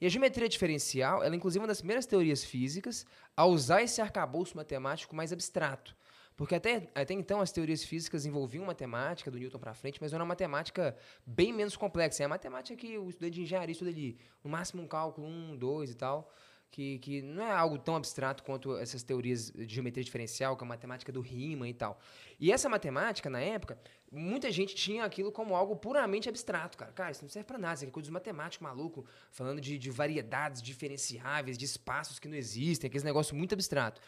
E 0.00 0.06
a 0.06 0.08
geometria 0.08 0.48
diferencial, 0.48 1.22
ela 1.22 1.34
é 1.34 1.36
inclusive 1.36 1.60
uma 1.60 1.68
das 1.68 1.78
primeiras 1.78 2.06
teorias 2.06 2.44
físicas 2.44 3.06
a 3.36 3.46
usar 3.46 3.82
esse 3.82 4.00
arcabouço 4.00 4.56
matemático 4.56 5.14
mais 5.14 5.32
abstrato. 5.32 5.96
Porque 6.36 6.56
até, 6.56 6.88
até 6.94 7.14
então 7.14 7.40
as 7.40 7.52
teorias 7.52 7.84
físicas 7.84 8.26
envolviam 8.26 8.64
matemática 8.64 9.30
do 9.30 9.38
Newton 9.38 9.58
para 9.58 9.72
frente, 9.72 10.00
mas 10.00 10.12
era 10.12 10.22
uma 10.22 10.28
matemática 10.28 10.96
bem 11.24 11.52
menos 11.52 11.76
complexa. 11.76 12.24
É 12.24 12.26
a 12.26 12.28
matemática 12.28 12.76
que 12.76 12.98
o 12.98 13.08
estudante 13.08 13.34
de 13.34 13.42
engenharia 13.42 13.72
estuda 13.72 13.90
ali, 13.90 14.18
no 14.42 14.50
máximo 14.50 14.82
um 14.82 14.86
cálculo, 14.86 15.28
um, 15.28 15.56
dois 15.56 15.90
e 15.90 15.94
tal, 15.94 16.28
que, 16.74 16.98
que 16.98 17.22
não 17.22 17.40
é 17.40 17.52
algo 17.52 17.78
tão 17.78 17.94
abstrato 17.94 18.42
quanto 18.42 18.76
essas 18.76 19.04
teorias 19.04 19.52
de 19.52 19.72
geometria 19.72 20.02
diferencial, 20.02 20.56
que 20.56 20.64
é 20.64 20.66
a 20.66 20.68
matemática 20.68 21.12
do 21.12 21.20
Riemann 21.20 21.70
e 21.70 21.74
tal. 21.74 22.00
E 22.40 22.50
essa 22.50 22.68
matemática, 22.68 23.30
na 23.30 23.38
época, 23.38 23.78
muita 24.10 24.50
gente 24.50 24.74
tinha 24.74 25.04
aquilo 25.04 25.30
como 25.30 25.54
algo 25.54 25.76
puramente 25.76 26.28
abstrato, 26.28 26.76
cara. 26.76 26.90
Cara, 26.90 27.12
isso 27.12 27.22
não 27.22 27.28
serve 27.28 27.46
pra 27.46 27.58
nada, 27.58 27.74
isso 27.74 27.84
aqui 27.84 27.90
é 27.90 27.92
coisa 27.92 28.08
dos 28.08 28.12
matemáticos 28.12 28.64
maluco, 28.64 29.06
falando 29.30 29.60
de, 29.60 29.78
de 29.78 29.88
variedades 29.88 30.60
diferenciáveis, 30.60 31.56
de 31.56 31.64
espaços 31.64 32.18
que 32.18 32.26
não 32.26 32.36
existem, 32.36 32.88
aquele 32.88 33.04
negócio 33.04 33.36
muito 33.36 33.54
abstrato. 33.54 34.00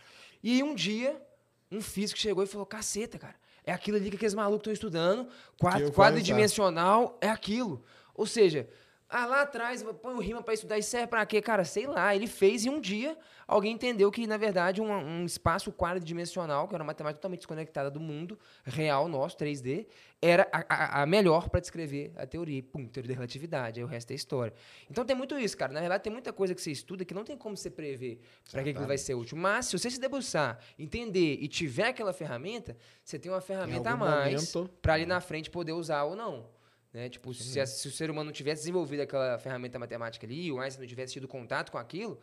E 0.43 0.55
aí 0.55 0.63
um 0.65 0.75
dia, 0.75 1.23
um 1.71 1.81
físico 1.81 2.19
chegou 2.19 2.43
e 2.43 2.49
falou: 2.49 2.67
caceta, 2.67 3.17
cara, 3.17 3.37
é 3.63 3.73
aquilo 3.73 3.97
ali 3.97 4.11
que 4.11 4.17
aqueles 4.17 4.35
malucos 4.35 4.63
estão 4.63 4.73
estudando, 4.73 5.29
quadro, 5.57 5.93
quadridimensional, 5.93 7.17
é 7.21 7.29
aquilo. 7.29 7.85
Ou 8.13 8.27
seja, 8.27 8.69
ah, 9.09 9.25
lá 9.25 9.43
atrás, 9.43 9.85
põe 10.03 10.15
o 10.15 10.19
rima 10.19 10.43
para 10.43 10.55
estudar, 10.55 10.79
isso 10.79 10.91
serve 10.91 11.07
para 11.07 11.25
quê? 11.25 11.41
Cara, 11.41 11.65
sei 11.65 11.87
lá. 11.87 12.15
Ele 12.15 12.27
fez 12.27 12.65
e 12.65 12.71
um 12.71 12.81
dia 12.81 13.17
alguém 13.47 13.73
entendeu 13.73 14.11
que, 14.11 14.27
na 14.27 14.37
verdade, 14.37 14.81
um, 14.81 14.93
um 14.93 15.25
espaço 15.25 15.71
quadridimensional, 15.73 16.67
que 16.67 16.75
era 16.75 16.83
uma 16.83 16.89
matemática 16.89 17.19
totalmente 17.19 17.39
desconectada 17.39 17.89
do 17.89 18.01
mundo 18.01 18.37
real 18.65 19.07
nosso, 19.09 19.37
3D, 19.37 19.87
era 20.21 20.49
a, 20.51 20.99
a, 20.99 21.03
a 21.03 21.07
melhor 21.07 21.49
para 21.49 21.61
descrever 21.61 22.13
a 22.17 22.27
teoria. 22.27 22.61
Pum, 22.65 22.89
teoria 22.89 23.11
da 23.11 23.15
relatividade, 23.15 23.79
aí 23.79 23.85
o 23.85 23.87
resto 23.87 24.11
é 24.11 24.15
história. 24.15 24.53
Então 24.91 25.05
tem 25.05 25.15
muito 25.15 25.39
isso, 25.39 25.57
cara. 25.57 25.73
Na 25.73 25.81
verdade, 25.81 26.03
tem 26.03 26.13
muita 26.13 26.33
coisa 26.33 26.53
que 26.53 26.61
você 26.61 26.73
estuda 26.73 27.05
que 27.05 27.15
não 27.15 27.23
tem 27.23 27.37
como 27.37 27.57
você 27.57 27.71
prever 27.71 28.21
para 28.51 28.65
que, 28.65 28.75
que 28.75 28.83
vai 28.83 28.99
ser 28.99 29.15
útil. 29.15 29.39
Mas, 29.39 29.67
se 29.67 29.79
você 29.79 29.89
se 29.89 30.01
debruçar, 30.01 30.59
entender 30.77 31.39
e 31.41 31.47
tiver 31.47 31.89
aquela 31.89 32.13
ferramenta, 32.13 32.77
você 33.05 33.21
tem 33.21 33.31
uma 33.31 33.41
ferramenta 33.41 33.91
a 33.91 33.97
mais 33.97 34.53
para 34.83 34.95
ali 34.95 35.07
na 35.07 35.21
frente 35.21 35.49
poder 35.49 35.73
usar 35.73 36.03
ou 36.03 36.17
não. 36.17 36.56
Né? 36.97 37.11
Tipo, 37.11 37.35
se, 37.35 37.61
a, 37.61 37.67
se, 37.67 37.87
o 37.87 37.91
ser 37.91 38.11
humano 38.11 38.29
não 38.29 38.33
tivesse 38.33 38.63
desenvolvido 38.63 39.03
aquela 39.03 39.39
ferramenta 39.39 39.79
matemática 39.79 40.27
ali, 40.27 40.51
o 40.51 40.59
Einstein 40.59 40.81
não 40.81 40.89
tivesse 40.89 41.13
tido 41.13 41.29
contato 41.29 41.71
com 41.71 41.77
aquilo, 41.77 42.19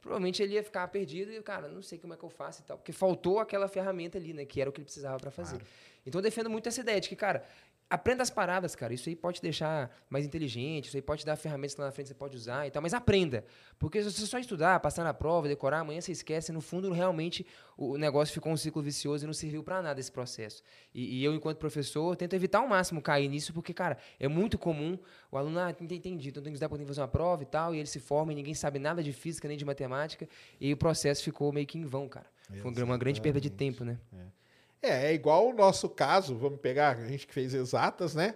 provavelmente 0.00 0.42
ele 0.42 0.54
ia 0.54 0.62
ficar 0.64 0.88
perdido 0.88 1.30
e, 1.30 1.40
cara, 1.40 1.68
não 1.68 1.80
sei 1.80 2.00
como 2.00 2.14
é 2.14 2.16
que 2.16 2.24
eu 2.24 2.28
faço 2.28 2.62
e 2.62 2.64
tal. 2.64 2.76
Porque 2.78 2.90
faltou 2.90 3.38
aquela 3.38 3.68
ferramenta 3.68 4.18
ali, 4.18 4.32
né? 4.32 4.44
Que 4.44 4.60
era 4.60 4.68
o 4.68 4.72
que 4.72 4.80
ele 4.80 4.86
precisava 4.86 5.18
para 5.18 5.30
fazer. 5.30 5.58
Claro. 5.58 5.72
Então 6.04 6.18
eu 6.18 6.22
defendo 6.24 6.50
muito 6.50 6.68
essa 6.68 6.80
ideia 6.80 7.00
de 7.00 7.08
que, 7.08 7.14
cara, 7.14 7.44
Aprenda 7.90 8.22
as 8.22 8.28
paradas, 8.28 8.76
cara. 8.76 8.92
Isso 8.92 9.08
aí 9.08 9.16
pode 9.16 9.38
te 9.38 9.42
deixar 9.42 9.90
mais 10.10 10.26
inteligente, 10.26 10.88
isso 10.88 10.96
aí 10.96 11.00
pode 11.00 11.20
te 11.22 11.26
dar 11.26 11.36
ferramentas 11.36 11.74
que 11.74 11.80
lá 11.80 11.86
na 11.86 11.92
frente 11.92 12.08
você 12.08 12.14
pode 12.14 12.36
usar 12.36 12.66
e 12.66 12.70
tal. 12.70 12.82
Mas 12.82 12.92
aprenda. 12.92 13.44
Porque 13.78 14.02
se 14.02 14.12
você 14.12 14.26
só 14.26 14.38
estudar, 14.38 14.78
passar 14.80 15.04
na 15.04 15.14
prova, 15.14 15.48
decorar, 15.48 15.80
amanhã 15.80 15.98
você 15.98 16.12
esquece. 16.12 16.52
No 16.52 16.60
fundo, 16.60 16.92
realmente, 16.92 17.46
o 17.78 17.96
negócio 17.96 18.34
ficou 18.34 18.52
um 18.52 18.58
ciclo 18.58 18.82
vicioso 18.82 19.24
e 19.24 19.26
não 19.26 19.32
serviu 19.32 19.64
para 19.64 19.80
nada 19.80 19.98
esse 19.98 20.12
processo. 20.12 20.62
E, 20.94 21.20
e, 21.20 21.24
eu, 21.24 21.34
enquanto 21.34 21.56
professor, 21.56 22.14
tento 22.14 22.34
evitar 22.34 22.58
ao 22.58 22.68
máximo 22.68 23.00
cair 23.00 23.26
nisso, 23.28 23.54
porque, 23.54 23.72
cara, 23.72 23.96
é 24.20 24.28
muito 24.28 24.58
comum 24.58 24.98
o 25.32 25.38
aluno, 25.38 25.58
ah, 25.58 25.70
entendi, 25.70 26.28
então 26.28 26.42
tem 26.42 26.52
que 26.52 26.56
estudar 26.56 26.68
para 26.68 26.84
fazer 26.84 27.00
uma 27.00 27.08
prova 27.08 27.42
e 27.42 27.46
tal, 27.46 27.74
e 27.74 27.78
ele 27.78 27.86
se 27.86 28.00
forma 28.00 28.32
e 28.32 28.34
ninguém 28.34 28.54
sabe 28.54 28.78
nada 28.78 29.02
de 29.02 29.12
física 29.14 29.48
nem 29.48 29.56
de 29.56 29.64
matemática, 29.64 30.28
e 30.60 30.72
o 30.72 30.76
processo 30.76 31.24
ficou 31.24 31.52
meio 31.52 31.66
que 31.66 31.78
em 31.78 31.84
vão, 31.84 32.06
cara. 32.06 32.26
Foi 32.62 32.82
uma 32.82 32.98
grande 32.98 33.20
perda 33.20 33.40
de 33.40 33.50
tempo, 33.50 33.84
né? 33.84 33.98
É. 34.12 34.37
É, 34.82 35.06
é 35.06 35.14
igual 35.14 35.48
o 35.48 35.52
nosso 35.52 35.88
caso, 35.88 36.36
vamos 36.36 36.60
pegar 36.60 36.96
a 36.96 37.06
gente 37.06 37.26
que 37.26 37.34
fez 37.34 37.54
exatas, 37.54 38.14
né? 38.14 38.34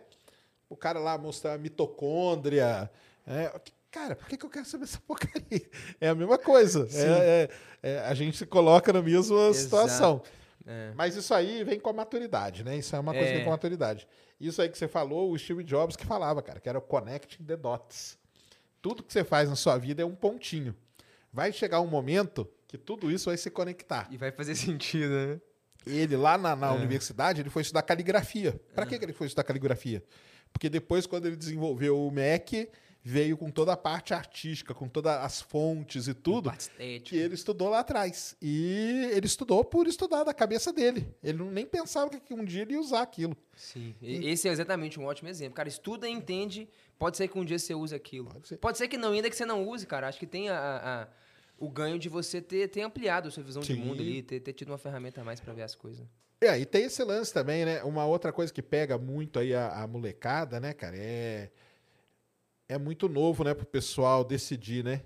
O 0.68 0.76
cara 0.76 0.98
lá 0.98 1.16
mostrar 1.16 1.58
mitocôndria. 1.58 2.90
É, 3.26 3.52
cara, 3.90 4.16
por 4.16 4.26
que, 4.26 4.36
que 4.36 4.44
eu 4.44 4.50
quero 4.50 4.64
saber 4.64 4.84
essa 4.84 5.00
porcaria? 5.06 5.68
É 6.00 6.08
a 6.08 6.14
mesma 6.14 6.38
coisa. 6.38 6.88
É, 6.92 7.48
é, 7.82 7.90
é, 7.90 7.98
a 8.00 8.14
gente 8.14 8.36
se 8.36 8.46
coloca 8.46 8.92
na 8.92 9.02
mesma 9.02 9.48
Exato. 9.48 9.54
situação. 9.54 10.22
É. 10.66 10.92
Mas 10.94 11.16
isso 11.16 11.34
aí 11.34 11.64
vem 11.64 11.78
com 11.78 11.90
a 11.90 11.92
maturidade, 11.92 12.64
né? 12.64 12.76
Isso 12.76 12.94
é 12.94 12.98
uma 12.98 13.12
coisa 13.12 13.26
que 13.26 13.32
vem 13.32 13.42
é. 13.42 13.44
com 13.44 13.50
a 13.50 13.54
maturidade. 13.54 14.08
Isso 14.40 14.60
aí 14.60 14.68
que 14.68 14.78
você 14.78 14.88
falou, 14.88 15.30
o 15.30 15.38
Steve 15.38 15.62
Jobs 15.62 15.96
que 15.96 16.06
falava, 16.06 16.42
cara, 16.42 16.58
que 16.58 16.68
era 16.68 16.78
o 16.78 16.82
connecting 16.82 17.44
the 17.44 17.56
dots. 17.56 18.18
Tudo 18.80 19.02
que 19.02 19.12
você 19.12 19.22
faz 19.22 19.48
na 19.48 19.54
sua 19.54 19.78
vida 19.78 20.02
é 20.02 20.04
um 20.04 20.14
pontinho. 20.14 20.74
Vai 21.32 21.52
chegar 21.52 21.80
um 21.80 21.86
momento 21.86 22.48
que 22.66 22.76
tudo 22.76 23.10
isso 23.10 23.26
vai 23.30 23.36
se 23.36 23.50
conectar. 23.50 24.08
E 24.10 24.16
vai 24.16 24.32
fazer 24.32 24.54
sentido, 24.56 25.10
né? 25.10 25.40
Ele, 25.86 26.16
lá 26.16 26.38
na, 26.38 26.54
na 26.54 26.68
é. 26.68 26.70
universidade, 26.72 27.40
ele 27.40 27.50
foi 27.50 27.62
estudar 27.62 27.82
caligrafia. 27.82 28.60
Para 28.74 28.84
é. 28.84 28.86
que 28.86 28.94
ele 28.94 29.12
foi 29.12 29.26
estudar 29.26 29.44
caligrafia? 29.44 30.02
Porque 30.52 30.68
depois, 30.68 31.06
quando 31.06 31.26
ele 31.26 31.36
desenvolveu 31.36 31.98
o 31.98 32.10
MEC, 32.10 32.68
veio 33.04 33.36
com 33.36 33.50
toda 33.50 33.72
a 33.72 33.76
parte 33.76 34.14
artística, 34.14 34.72
com 34.72 34.88
todas 34.88 35.16
as 35.16 35.40
fontes 35.40 36.06
e 36.06 36.14
tudo, 36.14 36.52
que 37.04 37.16
ele 37.16 37.34
estudou 37.34 37.68
lá 37.68 37.80
atrás. 37.80 38.36
E 38.40 39.08
ele 39.12 39.26
estudou 39.26 39.64
por 39.64 39.86
estudar 39.88 40.22
da 40.22 40.32
cabeça 40.32 40.72
dele. 40.72 41.12
Ele 41.22 41.42
nem 41.44 41.66
pensava 41.66 42.10
que 42.10 42.32
um 42.32 42.44
dia 42.44 42.62
ele 42.62 42.74
ia 42.74 42.80
usar 42.80 43.02
aquilo. 43.02 43.36
Sim, 43.56 43.94
e, 44.00 44.28
esse 44.28 44.48
é 44.48 44.52
exatamente 44.52 45.00
um 45.00 45.04
ótimo 45.04 45.28
exemplo. 45.28 45.54
Cara, 45.54 45.68
estuda 45.68 46.08
e 46.08 46.12
entende, 46.12 46.68
pode 46.98 47.16
ser 47.16 47.28
que 47.28 47.38
um 47.38 47.44
dia 47.44 47.58
você 47.58 47.74
use 47.74 47.94
aquilo. 47.94 48.28
Pode 48.28 48.48
ser, 48.48 48.56
pode 48.58 48.78
ser 48.78 48.88
que 48.88 48.96
não, 48.96 49.12
ainda 49.12 49.28
que 49.28 49.36
você 49.36 49.44
não 49.44 49.66
use, 49.66 49.86
cara. 49.86 50.06
Acho 50.06 50.18
que 50.18 50.26
tem 50.26 50.48
a, 50.48 50.56
a 50.56 51.08
o 51.62 51.70
ganho 51.70 51.98
de 51.98 52.08
você 52.08 52.42
ter, 52.42 52.68
ter 52.68 52.82
ampliado 52.82 53.28
a 53.28 53.30
sua 53.30 53.42
visão 53.42 53.62
Sim. 53.62 53.76
de 53.76 53.80
mundo 53.80 54.02
ali, 54.02 54.20
ter, 54.22 54.40
ter 54.40 54.52
tido 54.52 54.70
uma 54.70 54.78
ferramenta 54.78 55.20
a 55.20 55.24
mais 55.24 55.40
para 55.40 55.52
ver 55.52 55.62
as 55.62 55.74
coisas. 55.74 56.04
É, 56.40 56.58
e 56.58 56.66
tem 56.66 56.84
esse 56.84 57.04
lance 57.04 57.32
também, 57.32 57.64
né? 57.64 57.84
Uma 57.84 58.04
outra 58.04 58.32
coisa 58.32 58.52
que 58.52 58.60
pega 58.60 58.98
muito 58.98 59.38
aí 59.38 59.54
a, 59.54 59.82
a 59.82 59.86
molecada, 59.86 60.58
né, 60.58 60.72
cara, 60.72 60.96
é 60.96 61.50
é 62.68 62.78
muito 62.78 63.08
novo, 63.08 63.44
né, 63.44 63.54
pro 63.54 63.66
pessoal 63.66 64.24
decidir, 64.24 64.82
né? 64.82 65.02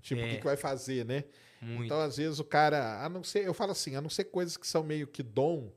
Tipo, 0.00 0.20
é. 0.20 0.24
o 0.24 0.28
que, 0.28 0.36
que 0.38 0.44
vai 0.44 0.56
fazer, 0.56 1.04
né? 1.04 1.24
Muito. 1.60 1.86
Então, 1.86 1.98
às 1.98 2.18
vezes, 2.18 2.38
o 2.38 2.44
cara, 2.44 3.02
a 3.02 3.08
não 3.08 3.24
ser, 3.24 3.46
eu 3.46 3.54
falo 3.54 3.72
assim, 3.72 3.96
a 3.96 4.00
não 4.02 4.10
ser 4.10 4.24
coisas 4.24 4.56
que 4.56 4.66
são 4.66 4.82
meio 4.82 5.06
que 5.06 5.22
dom, 5.22 5.72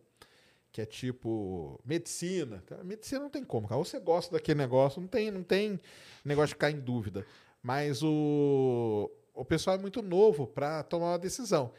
que 0.69 0.81
é 0.81 0.86
tipo 0.86 1.79
medicina. 1.86 2.62
Tá? 2.67 2.83
Medicina 2.83 3.21
não 3.21 3.29
tem 3.29 3.43
como, 3.43 3.67
cara. 3.67 3.79
Ou 3.79 3.86
você 3.86 3.99
gosta 3.99 4.33
daquele 4.33 4.60
negócio, 4.60 4.99
não 4.99 5.07
tem, 5.07 5.31
não 5.31 5.43
tem 5.43 5.79
negócio 6.25 6.49
de 6.49 6.55
ficar 6.55 6.71
em 6.71 6.79
dúvida. 6.79 7.25
Mas 7.63 8.03
o, 8.03 9.10
o 9.38 9.45
pessoal 9.45 9.76
é 9.76 9.80
muito 9.80 10.02
novo 10.02 10.47
para 10.47 10.84
tomar 10.84 11.12
uma 11.12 11.19
decisão. 11.19 11.71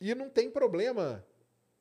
E 0.00 0.14
não 0.14 0.28
tem 0.28 0.50
problema. 0.50 1.24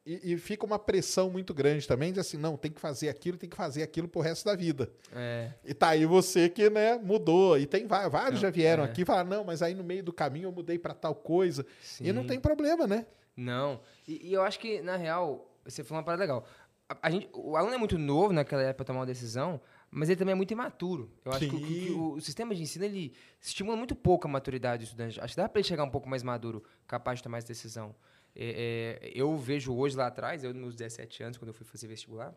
E, 0.05 0.33
e, 0.33 0.37
fica 0.37 0.63
uma 0.65 0.77
pressão 0.77 1.31
muito 1.31 1.51
grande 1.51 1.87
também, 1.87 2.13
de 2.13 2.19
assim, 2.19 2.37
não, 2.37 2.55
tem 2.55 2.71
que 2.71 2.79
fazer 2.79 3.09
aquilo, 3.09 3.39
tem 3.39 3.49
que 3.49 3.55
fazer 3.55 3.81
aquilo 3.81 4.07
pro 4.07 4.21
resto 4.21 4.45
da 4.45 4.55
vida. 4.55 4.91
É. 5.11 5.51
E 5.65 5.73
tá 5.73 5.89
aí 5.89 6.05
você 6.05 6.47
que, 6.47 6.69
né, 6.69 6.95
mudou. 6.95 7.57
E 7.57 7.65
tem 7.65 7.87
vários 7.87 8.39
já 8.39 8.51
vieram 8.51 8.83
é. 8.83 8.85
aqui 8.85 9.01
e 9.01 9.05
falaram, 9.05 9.29
não, 9.29 9.43
mas 9.43 9.63
aí 9.63 9.73
no 9.73 9.83
meio 9.83 10.03
do 10.03 10.13
caminho 10.13 10.47
eu 10.47 10.51
mudei 10.51 10.77
para 10.77 10.93
tal 10.93 11.15
coisa. 11.15 11.65
Sim. 11.81 12.05
E 12.05 12.13
não 12.13 12.23
tem 12.23 12.39
problema, 12.39 12.85
né? 12.85 13.07
Não. 13.35 13.81
E, 14.07 14.29
e, 14.29 14.33
eu 14.33 14.43
acho 14.43 14.59
que, 14.59 14.79
na 14.79 14.95
real, 14.95 15.51
você 15.65 15.83
falou 15.83 15.99
uma 15.99 16.05
parada 16.05 16.21
legal. 16.21 16.45
A, 16.87 17.07
a 17.07 17.09
gente, 17.09 17.27
o 17.33 17.57
aluno 17.57 17.73
é 17.73 17.77
muito 17.77 17.97
novo 17.97 18.31
naquela 18.31 18.61
época 18.61 18.75
para 18.75 18.85
tomar 18.85 18.99
uma 18.99 19.05
decisão, 19.07 19.59
mas 19.91 20.09
ele 20.09 20.17
também 20.17 20.33
é 20.33 20.35
muito 20.35 20.51
imaturo. 20.51 21.11
Eu 21.23 21.31
acho 21.31 21.39
que, 21.41 21.49
que, 21.49 21.85
que 21.85 21.91
o, 21.91 22.13
o, 22.13 22.21
sistema 22.21 22.53
de 22.53 22.61
ensino 22.61 22.85
ele 22.85 23.13
estimula 23.39 23.77
muito 23.77 23.95
pouco 23.95 24.27
a 24.27 24.29
maturidade 24.29 24.83
do 24.83 24.85
estudante. 24.85 25.19
Acho 25.19 25.33
que 25.33 25.41
dá 25.41 25.47
para 25.47 25.59
ele 25.59 25.67
chegar 25.67 25.83
um 25.83 25.89
pouco 25.89 26.09
mais 26.09 26.23
maduro, 26.23 26.63
capaz 26.87 27.19
de 27.19 27.23
tomar 27.23 27.37
essa 27.37 27.47
decisão. 27.47 27.95
É, 28.35 28.99
é, 29.01 29.11
eu 29.15 29.35
vejo 29.37 29.73
hoje 29.73 29.95
lá 29.95 30.07
atrás, 30.07 30.43
eu 30.43 30.53
nos 30.53 30.61
meus 30.61 30.75
17 30.75 31.23
anos, 31.23 31.37
quando 31.37 31.49
eu 31.49 31.53
fui 31.53 31.65
fazer 31.65 31.87
vestibular, 31.87 32.33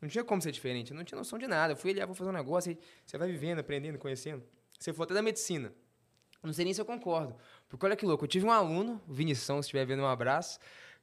não 0.00 0.08
tinha 0.08 0.24
como 0.24 0.42
ser 0.42 0.52
diferente, 0.52 0.90
eu 0.90 0.96
não 0.96 1.04
tinha 1.04 1.16
noção 1.16 1.38
de 1.38 1.46
nada. 1.46 1.72
Eu 1.72 1.76
fui 1.76 1.92
ali, 1.92 2.00
ah, 2.00 2.06
vou 2.06 2.14
fazer 2.14 2.30
um 2.30 2.34
negócio, 2.34 2.72
e 2.72 2.78
você 3.06 3.16
vai 3.16 3.30
vivendo, 3.30 3.60
aprendendo, 3.60 3.98
conhecendo. 3.98 4.42
Você 4.78 4.92
for 4.92 5.04
até 5.04 5.14
da 5.14 5.22
medicina. 5.22 5.72
Não 6.42 6.52
sei 6.52 6.64
nem 6.64 6.74
se 6.74 6.80
eu 6.80 6.84
concordo. 6.84 7.36
Porque 7.68 7.86
olha 7.86 7.96
que 7.96 8.04
louco, 8.04 8.24
eu 8.24 8.28
tive 8.28 8.44
um 8.44 8.50
aluno, 8.50 9.00
o 9.08 9.12
Vinição, 9.14 9.62
se 9.62 9.66
estiver 9.66 9.86
vendo 9.86 10.02
um 10.02 10.06
abraço, 10.06 10.58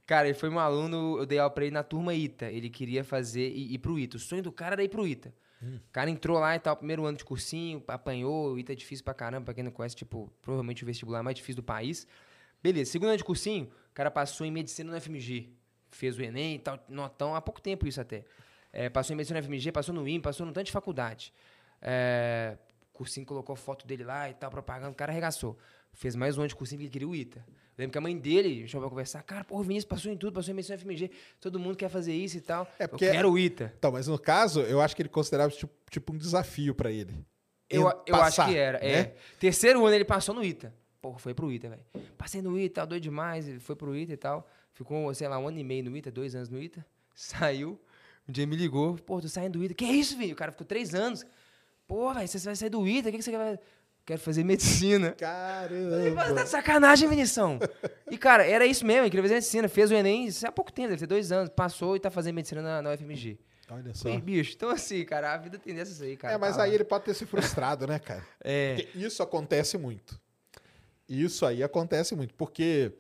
Cara, 0.10 0.28
ele 0.28 0.34
foi 0.34 0.50
um 0.50 0.58
aluno, 0.58 1.20
eu 1.20 1.26
dei 1.28 1.38
aula 1.38 1.52
pra 1.52 1.64
ele 1.64 1.72
na 1.72 1.84
turma 1.84 2.16
ITA. 2.16 2.48
Ele 2.48 2.68
queria 2.68 3.04
fazer 3.04 3.48
e 3.48 3.76
ir 3.76 3.78
pro 3.78 4.00
ITA. 4.00 4.18
O 4.18 4.20
sonho 4.20 4.42
do 4.42 4.52
cara 4.52 4.74
era 4.74 4.84
ir 4.84 4.90
pro 4.90 5.06
ITA. 5.06 5.32
Hum. 5.62 5.76
O 5.76 5.92
cara 5.92 6.10
entrou 6.10 6.40
lá 6.40 6.56
e 6.56 6.60
tal, 6.60 6.76
primeiro 6.76 7.06
ano 7.06 7.16
de 7.16 7.24
cursinho, 7.24 7.84
apanhou, 7.88 8.54
o 8.54 8.58
ITA 8.58 8.74
é 8.74 8.76
difícil 8.76 9.06
pra 9.06 9.14
caramba, 9.14 9.46
pra 9.46 9.54
quem 9.54 9.64
não 9.64 9.70
conhece, 9.70 9.96
tipo, 9.96 10.34
provavelmente 10.42 10.82
o 10.82 10.86
vestibular 10.88 11.22
mais 11.22 11.36
difícil 11.36 11.58
do 11.58 11.64
país. 11.64 12.08
Beleza, 12.64 12.90
segundo 12.90 13.10
ano 13.10 13.18
de 13.20 13.24
cursinho, 13.24 13.66
o 13.66 13.94
cara 13.94 14.10
passou 14.10 14.48
em 14.48 14.52
medicina 14.52 14.92
no 14.92 15.00
FMG. 15.00 15.54
Fez 15.92 16.18
o 16.18 16.24
Enem 16.24 16.56
e 16.56 16.60
tal, 16.60 16.84
notão, 16.90 17.36
há 17.36 17.42
pouco 17.42 17.62
tempo 17.62 17.86
isso 17.86 18.02
até. 18.02 18.26
É, 18.74 18.90
passou 18.90 19.14
em 19.14 19.18
medicina 19.18 19.40
no 19.40 19.46
FMG, 19.46 19.72
passou 19.72 19.94
no 19.94 20.08
IM, 20.08 20.20
passou 20.20 20.44
no 20.44 20.52
tanto 20.52 20.66
de 20.66 20.72
faculdade. 20.72 21.32
É, 21.80 22.58
cursinho 22.94 23.28
colocou 23.28 23.56
foto 23.56 23.86
dele 23.86 24.06
lá 24.06 24.28
e 24.28 24.34
tal, 24.34 24.50
propaganda, 24.50 24.90
o 24.90 24.96
cara 24.96 25.12
arregaçou. 25.12 25.56
Fez 25.94 26.16
mais 26.16 26.36
um 26.36 26.42
ano 26.42 26.48
de 26.48 26.56
cursinho 26.56 26.80
porque 26.80 26.88
ele 26.88 26.94
queria 26.94 27.08
o 27.08 27.16
ITA. 27.16 27.46
Lembro 27.80 27.94
que 27.94 27.98
a 27.98 28.02
mãe 28.02 28.18
dele 28.18 28.68
chamou 28.68 28.88
pra 28.88 28.90
conversar. 28.90 29.24
Cara, 29.24 29.46
porra, 29.46 29.62
o 29.62 29.64
Vinícius 29.64 29.86
passou 29.86 30.12
em 30.12 30.18
tudo, 30.18 30.34
passou 30.34 30.52
em 30.52 30.56
missão 30.56 30.78
FMG. 30.78 31.10
Todo 31.40 31.58
mundo 31.58 31.78
quer 31.78 31.88
fazer 31.88 32.14
isso 32.14 32.36
e 32.36 32.42
tal. 32.42 32.70
É 32.78 32.86
porque, 32.86 33.06
eu 33.06 33.12
quero 33.14 33.32
o 33.32 33.40
ITA. 33.40 33.74
Então, 33.80 33.90
mas 33.90 34.06
no 34.06 34.20
caso, 34.20 34.60
eu 34.64 34.82
acho 34.82 34.94
que 34.94 35.02
ele 35.02 35.08
considerava 35.08 35.50
tipo, 35.50 35.72
tipo 35.90 36.14
um 36.14 36.18
desafio 36.18 36.76
para 36.76 36.92
ele. 36.92 37.14
Eu, 37.70 37.84
eu 38.06 38.18
passar, 38.18 38.44
acho 38.44 38.52
que 38.52 38.58
era. 38.58 38.80
É. 38.80 38.82
Né? 38.82 39.00
É. 39.00 39.16
Terceiro 39.40 39.86
ano 39.86 39.96
ele 39.96 40.04
passou 40.04 40.36
no 40.36 40.44
ITA. 40.44 40.74
Porra, 41.02 41.20
foi 41.20 41.34
pro 41.34 41.50
ITA, 41.50 41.70
velho. 41.70 41.82
Passei 42.18 42.42
no 42.42 42.60
ITA, 42.60 42.86
doido 42.86 43.02
demais. 43.02 43.50
Foi 43.62 43.78
pro 43.78 43.96
ITA 43.96 44.12
e 44.12 44.18
tal. 44.18 44.46
Ficou, 44.74 45.14
sei 45.14 45.30
lá, 45.30 45.40
um 45.40 45.48
ano 45.48 45.58
e 45.58 45.64
meio 45.64 45.86
no 45.86 45.96
ITA, 45.96 46.12
dois 46.12 46.36
anos 46.36 46.50
no 46.50 46.62
ITA. 46.62 46.86
Saiu. 47.16 47.80
Um 48.28 48.32
dia 48.34 48.46
me 48.46 48.58
ligou. 48.58 48.98
Pô, 48.98 49.22
tô 49.22 49.30
saindo 49.30 49.58
do 49.58 49.64
ITA. 49.64 49.74
Que 49.74 49.86
isso, 49.86 50.18
filho? 50.18 50.34
O 50.34 50.36
cara 50.36 50.52
ficou 50.52 50.68
três 50.68 50.94
anos. 50.94 51.26
Pô, 51.88 52.14
velho, 52.14 52.28
você 52.28 52.40
vai 52.40 52.56
sair 52.58 52.70
do 52.70 52.86
ITA? 52.86 53.08
O 53.08 53.12
que, 53.14 53.18
que 53.20 53.24
você 53.24 53.32
vai 53.32 53.58
quero 54.10 54.20
fazer 54.20 54.44
medicina. 54.44 55.12
Caramba! 55.18 56.34
Tá 56.34 56.44
de 56.44 56.50
sacanagem, 56.50 57.08
Vinição. 57.08 57.60
e, 58.10 58.18
cara, 58.18 58.46
era 58.46 58.66
isso 58.66 58.84
mesmo, 58.84 59.04
ele 59.04 59.10
queria 59.12 59.24
fazer 59.24 59.36
medicina. 59.36 59.70
Fez 59.70 59.92
o 59.92 59.94
Enem 59.94 60.28
há 60.44 60.52
pouco 60.52 60.72
tempo, 60.72 60.90
deve 60.90 61.00
ter 61.00 61.08
dois 61.08 61.32
anos. 61.32 61.50
Passou 61.56 61.96
e 61.96 62.00
tá 62.00 62.10
fazendo 62.10 62.36
medicina 62.36 62.62
na, 62.62 62.82
na 62.82 62.94
UFMG. 62.94 63.40
Olha 63.70 63.94
só. 63.94 64.10
E, 64.10 64.20
bicho, 64.20 64.54
então 64.56 64.70
assim, 64.70 65.06
cara, 65.06 65.32
a 65.34 65.38
vida 65.38 65.60
tem 65.60 65.76
dessas 65.76 66.02
aí, 66.02 66.18
cara. 66.18 66.34
É, 66.34 66.38
mas 66.40 66.58
tá 66.58 66.64
aí 66.64 66.70
lá. 66.70 66.76
ele 66.76 66.84
pode 66.84 67.06
ter 67.06 67.14
se 67.14 67.26
frustrado, 67.26 67.86
né, 67.86 68.00
cara? 68.00 68.26
É. 68.42 68.76
Porque 68.76 68.98
isso 68.98 69.22
acontece 69.22 69.78
muito. 69.78 70.20
Isso 71.08 71.46
aí 71.46 71.62
acontece 71.62 72.16
muito, 72.16 72.34
porque 72.34 72.92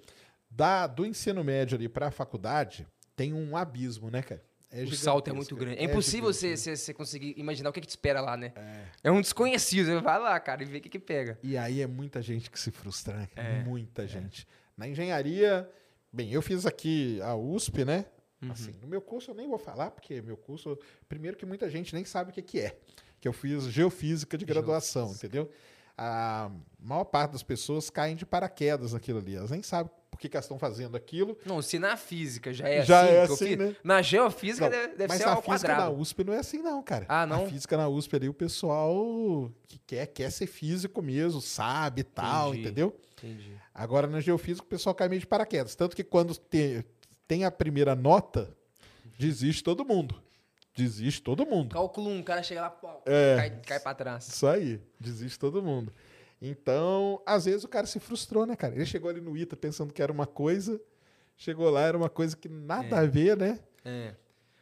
da, 0.49 0.85
do 0.85 1.05
ensino 1.05 1.43
médio 1.43 1.75
ali 1.75 1.89
para 1.89 2.07
a 2.07 2.11
faculdade 2.11 2.87
tem 3.15 3.33
um 3.33 3.57
abismo, 3.57 4.11
né, 4.11 4.21
cara? 4.21 4.43
É 4.71 4.83
o 4.83 4.95
salto 4.95 5.29
é 5.29 5.33
muito 5.33 5.55
grande. 5.55 5.79
É, 5.79 5.81
é 5.81 5.85
impossível 5.85 6.31
você, 6.31 6.55
você, 6.55 6.75
você, 6.75 6.93
conseguir 6.93 7.33
imaginar 7.37 7.69
o 7.69 7.73
que, 7.73 7.81
que 7.81 7.87
te 7.87 7.91
espera 7.91 8.21
lá, 8.21 8.37
né? 8.37 8.53
É, 8.55 8.85
é 9.05 9.11
um 9.11 9.19
desconhecido. 9.19 9.99
Vai 10.01 10.19
lá, 10.19 10.39
cara, 10.39 10.61
e 10.61 10.65
vê 10.65 10.77
o 10.77 10.81
que, 10.81 10.89
que 10.89 10.99
pega. 10.99 11.39
E 11.41 11.57
aí 11.57 11.81
é 11.81 11.87
muita 11.87 12.21
gente 12.21 12.51
que 12.51 12.59
se 12.59 12.69
frustra, 12.69 13.15
né? 13.15 13.27
É, 13.35 13.63
muita 13.63 14.03
é. 14.03 14.07
gente. 14.07 14.47
Na 14.77 14.87
engenharia, 14.87 15.67
bem, 16.13 16.31
eu 16.31 16.41
fiz 16.41 16.67
aqui 16.67 17.19
a 17.21 17.35
USP, 17.35 17.83
né? 17.83 18.05
Uhum. 18.41 18.51
Assim, 18.51 18.73
no 18.79 18.87
meu 18.87 19.01
curso 19.01 19.31
eu 19.31 19.35
nem 19.35 19.47
vou 19.47 19.57
falar, 19.57 19.89
porque 19.91 20.21
meu 20.21 20.37
curso, 20.37 20.77
primeiro 21.07 21.35
que 21.35 21.45
muita 21.45 21.69
gente 21.69 21.93
nem 21.93 22.05
sabe 22.05 22.29
o 22.29 22.33
que, 22.33 22.41
que 22.41 22.59
é. 22.59 22.77
Que 23.19 23.27
eu 23.27 23.33
fiz 23.33 23.63
geofísica 23.65 24.37
de 24.37 24.45
graduação, 24.45 25.07
Geofísica. 25.07 25.27
entendeu? 25.27 25.51
A 25.97 26.49
maior 26.79 27.03
parte 27.03 27.31
das 27.31 27.43
pessoas 27.43 27.89
caem 27.89 28.15
de 28.15 28.25
paraquedas 28.25 28.93
naquilo 28.93 29.19
ali. 29.19 29.35
Elas 29.35 29.51
nem 29.51 29.61
sabem 29.61 29.91
por 30.09 30.19
que, 30.19 30.27
que 30.27 30.35
elas 30.35 30.45
estão 30.45 30.59
fazendo 30.59 30.97
aquilo. 30.97 31.37
Não, 31.45 31.61
se 31.61 31.79
na 31.79 31.95
física 31.95 32.51
já 32.51 32.67
é 32.67 32.83
já 32.83 33.01
assim. 33.01 33.13
É 33.13 33.21
assim 33.21 33.55
né? 33.55 33.75
Na 33.83 34.01
geofísica 34.01 34.65
não, 34.65 34.71
deve, 34.71 34.95
deve 34.95 35.07
mas 35.07 35.17
ser 35.17 35.23
quadrado. 35.23 35.43
Mas 35.47 35.47
na 35.47 35.53
física 35.53 35.75
na 35.77 35.89
USP 35.89 36.23
não 36.23 36.33
é 36.33 36.37
assim 36.39 36.57
não, 36.59 36.83
cara. 36.83 37.05
Ah, 37.07 37.25
não? 37.25 37.43
Na 37.43 37.49
física 37.49 37.77
na 37.77 37.87
USP 37.87 38.15
ali 38.15 38.29
o 38.29 38.33
pessoal 38.33 39.51
que 39.67 39.79
quer, 39.85 40.07
quer 40.07 40.31
ser 40.31 40.47
físico 40.47 41.01
mesmo, 41.01 41.41
sabe 41.41 42.01
e 42.01 42.03
tal, 42.03 42.49
Entendi. 42.49 42.61
entendeu? 42.65 42.99
Entendi. 43.17 43.53
Agora 43.73 44.07
na 44.07 44.19
geofísica 44.19 44.65
o 44.65 44.69
pessoal 44.69 44.95
cai 44.95 45.07
meio 45.07 45.21
de 45.21 45.27
paraquedas. 45.27 45.75
Tanto 45.75 45.95
que 45.95 46.03
quando 46.03 46.35
tem, 46.35 46.83
tem 47.27 47.45
a 47.45 47.51
primeira 47.51 47.95
nota, 47.95 48.49
desiste 49.17 49.63
todo 49.63 49.85
mundo. 49.85 50.21
Desiste 50.75 51.21
todo 51.21 51.45
mundo. 51.45 51.73
Cálculo 51.73 52.09
1, 52.09 52.19
o 52.19 52.23
cara 52.23 52.41
chega 52.41 52.61
lá, 52.61 52.69
pô, 52.69 52.87
é, 53.05 53.35
cai, 53.35 53.61
cai 53.65 53.79
pra 53.81 53.93
trás. 53.93 54.27
Isso 54.27 54.47
aí, 54.47 54.81
desiste 54.97 55.37
todo 55.37 55.61
mundo. 55.61 55.93
Então, 56.41 57.21
às 57.25 57.45
vezes 57.45 57.63
o 57.63 57.67
cara 57.67 57.85
se 57.85 57.99
frustrou, 57.99 58.45
né, 58.45 58.55
cara? 58.55 58.75
Ele 58.75 58.85
chegou 58.85 59.09
ali 59.09 59.19
no 59.19 59.35
ITA 59.35 59.57
pensando 59.57 59.93
que 59.93 60.01
era 60.01 60.11
uma 60.11 60.25
coisa, 60.25 60.81
chegou 61.35 61.69
lá, 61.69 61.81
era 61.81 61.97
uma 61.97 62.09
coisa 62.09 62.35
que 62.35 62.47
nada 62.47 62.95
é. 62.95 62.99
a 62.99 63.05
ver, 63.05 63.35
né? 63.37 63.59
É. 63.83 64.15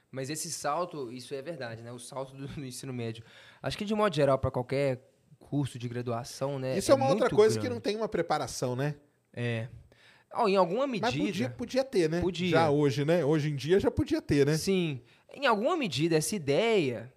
Mas 0.10 0.30
esse 0.30 0.52
salto, 0.52 1.12
isso 1.12 1.36
é 1.36 1.42
verdade, 1.42 1.84
né? 1.84 1.92
O 1.92 2.00
salto 2.00 2.36
do, 2.36 2.48
do 2.48 2.66
ensino 2.66 2.94
médio. 2.94 3.24
Acho 3.62 3.78
que 3.78 3.86
de 3.86 3.94
modo 3.94 4.16
geral, 4.16 4.40
para 4.40 4.50
qualquer 4.50 5.02
curso 5.40 5.78
de 5.78 5.88
graduação, 5.88 6.58
né? 6.58 6.78
Isso 6.78 6.92
é, 6.92 6.94
é 6.94 6.96
uma 6.96 7.10
outra 7.10 7.30
coisa 7.30 7.56
grande. 7.56 7.68
que 7.68 7.74
não 7.74 7.80
tem 7.80 7.96
uma 7.96 8.10
preparação, 8.10 8.76
né? 8.76 8.96
É. 9.34 9.68
Oh, 10.36 10.48
em 10.48 10.56
alguma 10.56 10.88
medida. 10.88 11.12
Mas 11.12 11.26
podia, 11.26 11.50
podia 11.50 11.84
ter, 11.84 12.10
né? 12.10 12.22
Podia. 12.22 12.50
Já 12.50 12.70
hoje, 12.70 13.06
né? 13.06 13.24
Hoje 13.24 13.50
em 13.50 13.56
dia 13.56 13.80
já 13.80 13.92
podia 13.92 14.22
ter, 14.22 14.46
né? 14.46 14.58
Sim. 14.58 15.02
Em 15.34 15.46
alguma 15.46 15.78
medida, 15.78 16.16
essa 16.16 16.36
ideia 16.36 17.14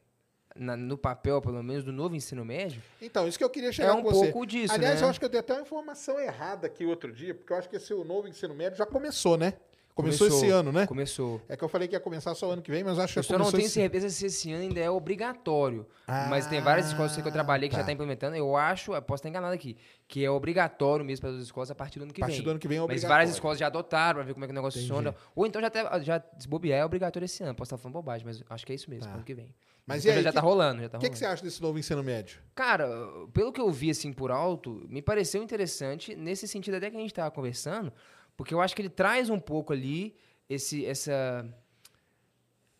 na, 0.60 0.76
no 0.76 0.98
papel, 0.98 1.40
pelo 1.40 1.62
menos, 1.62 1.82
do 1.82 1.92
novo 1.92 2.14
ensino 2.14 2.44
médio. 2.44 2.82
Então, 3.00 3.26
isso 3.26 3.38
que 3.38 3.44
eu 3.44 3.50
queria 3.50 3.72
chegar 3.72 3.88
é 3.88 3.92
um 3.94 4.02
com 4.02 4.10
você. 4.10 4.30
pouco 4.30 4.46
disso. 4.46 4.74
Aliás, 4.74 5.00
né? 5.00 5.06
eu 5.06 5.10
acho 5.10 5.18
que 5.18 5.24
eu 5.24 5.30
dei 5.30 5.40
até 5.40 5.54
uma 5.54 5.62
informação 5.62 6.20
errada 6.20 6.66
aqui 6.66 6.84
outro 6.84 7.12
dia, 7.12 7.34
porque 7.34 7.52
eu 7.52 7.56
acho 7.56 7.68
que 7.68 7.76
esse 7.76 7.92
novo 7.94 8.28
ensino 8.28 8.54
médio 8.54 8.76
já 8.76 8.86
começou, 8.86 9.36
né? 9.36 9.54
Começou, 9.92 10.28
começou, 10.28 10.48
esse 10.48 10.50
ano, 10.54 10.72
né? 10.72 10.86
Começou. 10.86 11.42
É 11.48 11.56
que 11.56 11.64
eu 11.64 11.68
falei 11.68 11.88
que 11.88 11.94
ia 11.94 12.00
começar 12.00 12.34
só 12.34 12.48
o 12.48 12.52
ano 12.52 12.62
que 12.62 12.70
vem, 12.70 12.84
mas 12.84 12.96
eu 12.96 13.04
acho 13.04 13.12
que 13.12 13.18
eu 13.18 13.22
já 13.22 13.28
começou 13.28 13.52
não 13.52 13.58
tenho 13.58 13.66
esse... 13.66 13.74
certeza 13.74 14.08
se 14.08 14.26
esse 14.26 14.52
ano 14.52 14.62
ainda 14.62 14.80
é 14.80 14.88
obrigatório. 14.88 15.86
Ah, 16.06 16.26
mas 16.30 16.46
tem 16.46 16.60
várias 16.60 16.86
escolas 16.88 17.14
que 17.14 17.26
eu 17.26 17.32
trabalhei 17.32 17.68
que 17.68 17.72
tá. 17.74 17.78
já 17.78 17.82
está 17.82 17.92
implementando. 17.92 18.36
Eu 18.36 18.56
acho, 18.56 18.94
eu 18.94 19.02
posso 19.02 19.20
estar 19.20 19.28
enganado 19.28 19.52
aqui, 19.52 19.76
que 20.06 20.24
é 20.24 20.30
obrigatório 20.30 21.04
mesmo 21.04 21.22
para 21.22 21.36
as 21.36 21.42
escolas 21.42 21.70
a 21.70 21.74
partir 21.74 21.98
do 21.98 22.04
ano 22.04 22.12
que 22.12 22.22
a 22.22 22.24
partir 22.24 22.36
vem. 22.36 22.44
do 22.44 22.50
ano 22.50 22.60
que 22.60 22.68
vem 22.68 22.78
é 22.78 22.80
Mas 22.80 22.84
obrigatório. 22.84 23.14
várias 23.14 23.30
escolas 23.30 23.58
já 23.58 23.66
adotaram 23.66 24.14
para 24.14 24.24
ver 24.24 24.32
como 24.32 24.44
é 24.44 24.48
que 24.48 24.52
o 24.52 24.54
negócio 24.54 24.78
Entendi. 24.78 24.92
funciona. 24.92 25.14
Ou 25.34 25.44
então 25.44 25.60
já 25.60 25.66
até 25.66 26.02
já 26.02 26.18
desbobear 26.18 26.80
é 26.80 26.84
obrigatório 26.84 27.24
esse 27.26 27.42
ano. 27.42 27.54
Posso 27.54 27.74
estar 27.74 27.78
falando 27.78 27.94
bobagem, 27.94 28.24
mas 28.24 28.42
acho 28.48 28.64
que 28.64 28.72
é 28.72 28.76
isso 28.76 28.88
mesmo, 28.88 29.06
Tá. 29.06 29.14
ano 29.14 29.24
que 29.24 29.34
vem. 29.34 29.52
Mas 29.90 30.04
Então 30.04 30.16
aí, 30.16 30.22
já 30.22 30.30
que- 30.30 30.34
tá 30.34 30.40
rolando, 30.40 30.82
já 30.82 30.88
tá 30.88 30.98
O 30.98 31.00
que, 31.00 31.06
rolando. 31.06 31.12
que 31.12 31.18
você 31.18 31.26
acha 31.26 31.42
desse 31.42 31.60
novo 31.62 31.78
ensino 31.78 32.02
médio? 32.02 32.40
Cara, 32.54 32.88
pelo 33.32 33.52
que 33.52 33.60
eu 33.60 33.70
vi 33.70 33.90
assim 33.90 34.12
por 34.12 34.30
alto, 34.30 34.84
me 34.88 35.02
pareceu 35.02 35.42
interessante 35.42 36.14
nesse 36.16 36.46
sentido 36.48 36.74
até 36.76 36.90
que 36.90 36.96
a 36.96 37.00
gente 37.00 37.12
tava 37.14 37.30
conversando, 37.30 37.92
porque 38.36 38.54
eu 38.54 38.60
acho 38.60 38.74
que 38.74 38.82
ele 38.82 38.88
traz 38.90 39.28
um 39.30 39.38
pouco 39.38 39.72
ali 39.72 40.16
esse 40.48 40.84
essa 40.86 41.46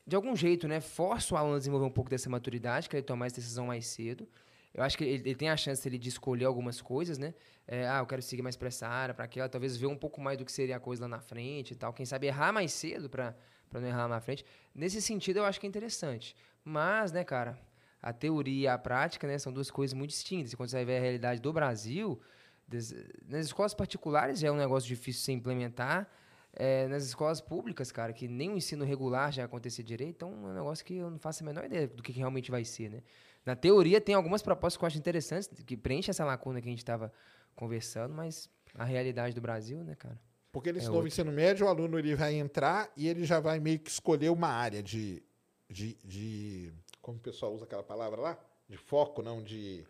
de 0.06 0.16
algum 0.16 0.34
jeito, 0.34 0.66
né, 0.66 0.80
força 0.80 1.34
o 1.34 1.36
aluno 1.38 1.54
a 1.54 1.58
desenvolver 1.58 1.86
um 1.86 1.90
pouco 1.90 2.10
dessa 2.10 2.28
maturidade, 2.28 2.88
que 2.88 2.96
ele 2.96 3.02
tomar 3.02 3.26
essa 3.26 3.36
decisão 3.36 3.66
mais 3.66 3.86
cedo. 3.86 4.28
Eu 4.74 4.82
acho 4.82 4.96
que 4.98 5.04
ele, 5.04 5.28
ele 5.28 5.34
tem 5.36 5.48
a 5.50 5.56
chance 5.56 5.86
ele, 5.88 5.98
de 5.98 6.08
escolher 6.08 6.44
algumas 6.46 6.80
coisas, 6.80 7.18
né? 7.18 7.34
É, 7.66 7.86
ah, 7.88 7.98
eu 8.00 8.06
quero 8.06 8.22
seguir 8.22 8.42
mais 8.42 8.56
para 8.56 8.68
essa 8.68 8.88
área, 8.88 9.14
para 9.14 9.24
aquela, 9.24 9.48
talvez 9.48 9.76
ver 9.76 9.86
um 9.86 9.96
pouco 9.96 10.20
mais 10.20 10.36
do 10.38 10.44
que 10.44 10.50
seria 10.52 10.76
a 10.76 10.80
coisa 10.80 11.02
lá 11.02 11.08
na 11.08 11.20
frente 11.20 11.72
e 11.72 11.76
tal. 11.76 11.92
Quem 11.92 12.06
sabe 12.06 12.26
errar 12.28 12.52
mais 12.52 12.72
cedo 12.72 13.08
para 13.08 13.34
não 13.72 13.86
errar 13.86 14.02
lá 14.02 14.08
na 14.08 14.20
frente. 14.20 14.44
Nesse 14.74 15.00
sentido, 15.02 15.38
eu 15.38 15.44
acho 15.44 15.60
que 15.60 15.66
é 15.66 15.68
interessante. 15.68 16.34
Mas, 16.64 17.12
né, 17.12 17.24
cara, 17.24 17.58
a 18.02 18.12
teoria 18.12 18.64
e 18.64 18.68
a 18.68 18.78
prática, 18.78 19.26
né, 19.26 19.38
são 19.38 19.52
duas 19.52 19.70
coisas 19.70 19.94
muito 19.94 20.10
distintas. 20.10 20.52
E 20.52 20.56
quando 20.56 20.68
você 20.70 20.76
vai 20.76 20.84
ver 20.84 20.98
a 20.98 21.00
realidade 21.00 21.40
do 21.40 21.52
Brasil, 21.52 22.20
des- 22.66 22.94
nas 23.26 23.46
escolas 23.46 23.74
particulares 23.74 24.38
já 24.40 24.48
é 24.48 24.50
um 24.52 24.56
negócio 24.56 24.88
difícil 24.88 25.20
de 25.20 25.24
se 25.26 25.32
implementar. 25.32 26.08
É, 26.52 26.88
nas 26.88 27.04
escolas 27.04 27.40
públicas, 27.40 27.92
cara, 27.92 28.12
que 28.12 28.26
nem 28.26 28.50
o 28.50 28.56
ensino 28.56 28.84
regular 28.84 29.30
já 29.32 29.44
acontecer 29.44 29.84
direito, 29.84 30.16
então 30.16 30.32
é 30.32 30.50
um 30.50 30.54
negócio 30.54 30.84
que 30.84 30.96
eu 30.96 31.08
não 31.08 31.18
faço 31.18 31.44
a 31.44 31.46
menor 31.46 31.64
ideia 31.64 31.86
do 31.86 32.02
que, 32.02 32.12
que 32.12 32.18
realmente 32.18 32.50
vai 32.50 32.64
ser, 32.64 32.90
né? 32.90 33.02
Na 33.46 33.54
teoria, 33.54 34.00
tem 34.00 34.16
algumas 34.16 34.42
propostas 34.42 34.76
que 34.76 34.82
eu 34.84 34.86
acho 34.88 34.98
interessantes, 34.98 35.48
que 35.64 35.76
preenchem 35.76 36.10
essa 36.10 36.24
lacuna 36.24 36.60
que 36.60 36.66
a 36.66 36.70
gente 36.70 36.80
estava 36.80 37.12
conversando, 37.54 38.12
mas 38.14 38.50
a 38.74 38.84
realidade 38.84 39.32
do 39.34 39.40
Brasil, 39.40 39.84
né, 39.84 39.94
cara? 39.94 40.20
Porque 40.50 40.72
nesse 40.72 40.88
É 40.88 40.90
novo 40.90 41.06
ensino 41.06 41.30
médio, 41.30 41.66
o 41.66 41.68
aluno 41.68 41.96
ele 41.96 42.16
vai 42.16 42.34
entrar 42.34 42.90
e 42.96 43.06
ele 43.06 43.24
já 43.24 43.38
vai 43.38 43.60
meio 43.60 43.78
que 43.78 43.88
escolher 43.90 44.30
uma 44.30 44.48
área 44.48 44.82
de, 44.82 45.22
de, 45.70 45.94
de- 46.04 46.72
Como 47.00 47.18
o 47.18 47.20
pessoal 47.20 47.54
usa 47.54 47.64
aquela 47.64 47.82
palavra 47.82 48.20
lá? 48.20 48.38
De 48.68 48.76
foco, 48.76 49.22
não 49.22 49.42
de. 49.42 49.84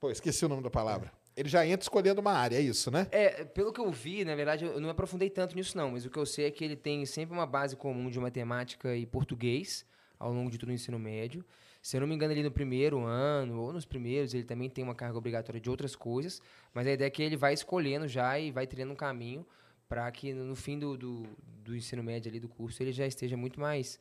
Pô, 0.00 0.10
esqueci 0.10 0.44
o 0.44 0.48
nome 0.48 0.62
da 0.62 0.70
palavra. 0.70 1.12
Ele 1.36 1.48
já 1.48 1.66
entra 1.66 1.82
escolhendo 1.84 2.20
uma 2.20 2.32
área, 2.32 2.56
é 2.56 2.60
isso, 2.60 2.90
né? 2.90 3.06
É, 3.10 3.44
pelo 3.44 3.70
que 3.72 3.80
eu 3.80 3.90
vi, 3.90 4.24
na 4.24 4.34
verdade, 4.34 4.64
eu 4.64 4.74
não 4.74 4.84
me 4.84 4.90
aprofundei 4.90 5.28
tanto 5.28 5.54
nisso, 5.54 5.76
não, 5.76 5.90
mas 5.90 6.06
o 6.06 6.10
que 6.10 6.18
eu 6.18 6.24
sei 6.24 6.46
é 6.46 6.50
que 6.50 6.64
ele 6.64 6.76
tem 6.76 7.04
sempre 7.04 7.34
uma 7.36 7.44
base 7.46 7.76
comum 7.76 8.08
de 8.08 8.18
matemática 8.18 8.96
e 8.96 9.04
português 9.04 9.84
ao 10.18 10.32
longo 10.32 10.50
de 10.50 10.56
todo 10.56 10.70
o 10.70 10.72
ensino 10.72 10.98
médio. 10.98 11.44
Se 11.82 11.96
eu 11.96 12.00
não 12.00 12.08
me 12.08 12.14
engano, 12.14 12.32
ali 12.32 12.42
no 12.42 12.50
primeiro 12.50 13.04
ano, 13.04 13.60
ou 13.60 13.72
nos 13.72 13.84
primeiros, 13.84 14.32
ele 14.32 14.44
também 14.44 14.70
tem 14.70 14.82
uma 14.82 14.94
carga 14.94 15.18
obrigatória 15.18 15.60
de 15.60 15.68
outras 15.68 15.94
coisas, 15.94 16.40
mas 16.72 16.86
a 16.86 16.92
ideia 16.92 17.06
é 17.06 17.10
que 17.10 17.22
ele 17.22 17.36
vai 17.36 17.52
escolhendo 17.52 18.08
já 18.08 18.38
e 18.38 18.50
vai 18.50 18.66
trilhando 18.66 18.92
um 18.94 18.96
caminho 18.96 19.46
para 19.88 20.10
que 20.10 20.32
no 20.32 20.56
fim 20.56 20.78
do, 20.78 20.96
do, 20.96 21.22
do 21.62 21.76
ensino 21.76 22.02
médio 22.02 22.30
ali 22.30 22.40
do 22.40 22.48
curso 22.48 22.82
ele 22.82 22.92
já 22.92 23.06
esteja 23.06 23.36
muito 23.36 23.60
mais 23.60 24.00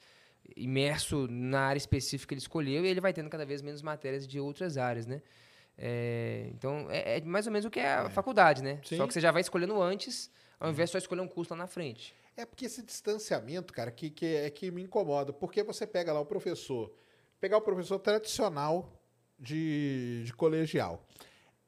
imerso 0.55 1.27
na 1.29 1.61
área 1.61 1.77
específica 1.77 2.29
que 2.29 2.33
ele 2.35 2.41
escolheu 2.41 2.85
e 2.85 2.87
ele 2.87 3.01
vai 3.01 3.13
tendo 3.13 3.29
cada 3.29 3.45
vez 3.45 3.61
menos 3.61 3.81
matérias 3.81 4.27
de 4.27 4.39
outras 4.39 4.77
áreas, 4.77 5.05
né? 5.05 5.21
É, 5.77 6.47
então, 6.53 6.87
é, 6.89 7.17
é 7.17 7.21
mais 7.21 7.45
ou 7.45 7.51
menos 7.51 7.65
o 7.65 7.69
que 7.69 7.79
é 7.79 7.93
a 7.93 8.09
faculdade, 8.09 8.63
né? 8.63 8.79
Sim. 8.83 8.97
Só 8.97 9.07
que 9.07 9.13
você 9.13 9.19
já 9.19 9.31
vai 9.31 9.41
escolhendo 9.41 9.81
antes, 9.81 10.31
ao 10.59 10.69
invés 10.69 10.89
de 10.89 10.93
só 10.93 10.97
escolher 10.97 11.21
um 11.21 11.27
curso 11.27 11.53
lá 11.53 11.57
na 11.57 11.67
frente. 11.67 12.15
É 12.37 12.45
porque 12.45 12.65
esse 12.65 12.81
distanciamento, 12.81 13.73
cara, 13.73 13.91
que, 13.91 14.09
que 14.09 14.25
é 14.25 14.49
que 14.49 14.69
me 14.71 14.81
incomoda. 14.81 15.31
Porque 15.31 15.63
você 15.63 15.87
pega 15.87 16.11
lá 16.11 16.19
o 16.19 16.25
professor, 16.25 16.93
pegar 17.39 17.57
o 17.57 17.61
professor 17.61 17.99
tradicional 17.99 19.01
de, 19.39 20.23
de 20.25 20.33
colegial. 20.33 21.05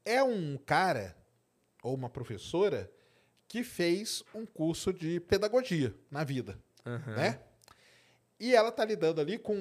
É 0.03 0.23
um 0.23 0.57
cara 0.57 1.15
ou 1.83 1.93
uma 1.93 2.09
professora 2.09 2.91
que 3.47 3.63
fez 3.63 4.23
um 4.33 4.45
curso 4.45 4.91
de 4.91 5.19
pedagogia 5.21 5.95
na 6.11 6.23
vida, 6.23 6.59
né? 7.15 7.39
E 8.39 8.56
ela 8.56 8.71
tá 8.71 8.86
lidando 8.86 9.19
ali 9.19 9.38
com 9.38 9.56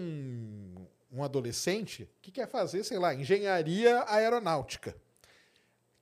um 1.13 1.23
adolescente 1.23 2.09
que 2.21 2.31
quer 2.31 2.49
fazer, 2.49 2.85
sei 2.85 2.99
lá, 2.99 3.15
engenharia 3.15 4.05
aeronáutica. 4.07 4.95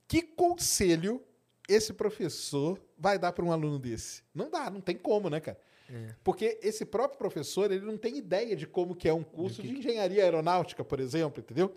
Que 0.09 0.23
conselho 0.23 1.23
esse 1.69 1.93
professor 1.93 2.81
vai 2.99 3.19
dar 3.19 3.33
para 3.33 3.45
um 3.45 3.53
aluno 3.53 3.79
desse? 3.79 4.23
Não 4.35 4.51
dá, 4.51 4.71
não 4.71 4.81
tem 4.81 4.97
como, 4.97 5.31
né, 5.31 5.41
cara? 5.41 5.59
É. 5.91 6.15
Porque 6.25 6.59
esse 6.63 6.85
próprio 6.85 7.19
professor, 7.19 7.71
ele 7.71 7.85
não 7.85 7.96
tem 7.96 8.17
ideia 8.17 8.57
de 8.57 8.67
como 8.67 8.94
que 8.94 9.09
é 9.09 9.13
um 9.13 9.23
curso 9.23 9.61
que 9.61 9.69
de 9.69 9.79
engenharia 9.79 10.23
aeronáutica, 10.23 10.85
por 10.85 10.98
exemplo, 10.98 11.40
entendeu? 11.40 11.73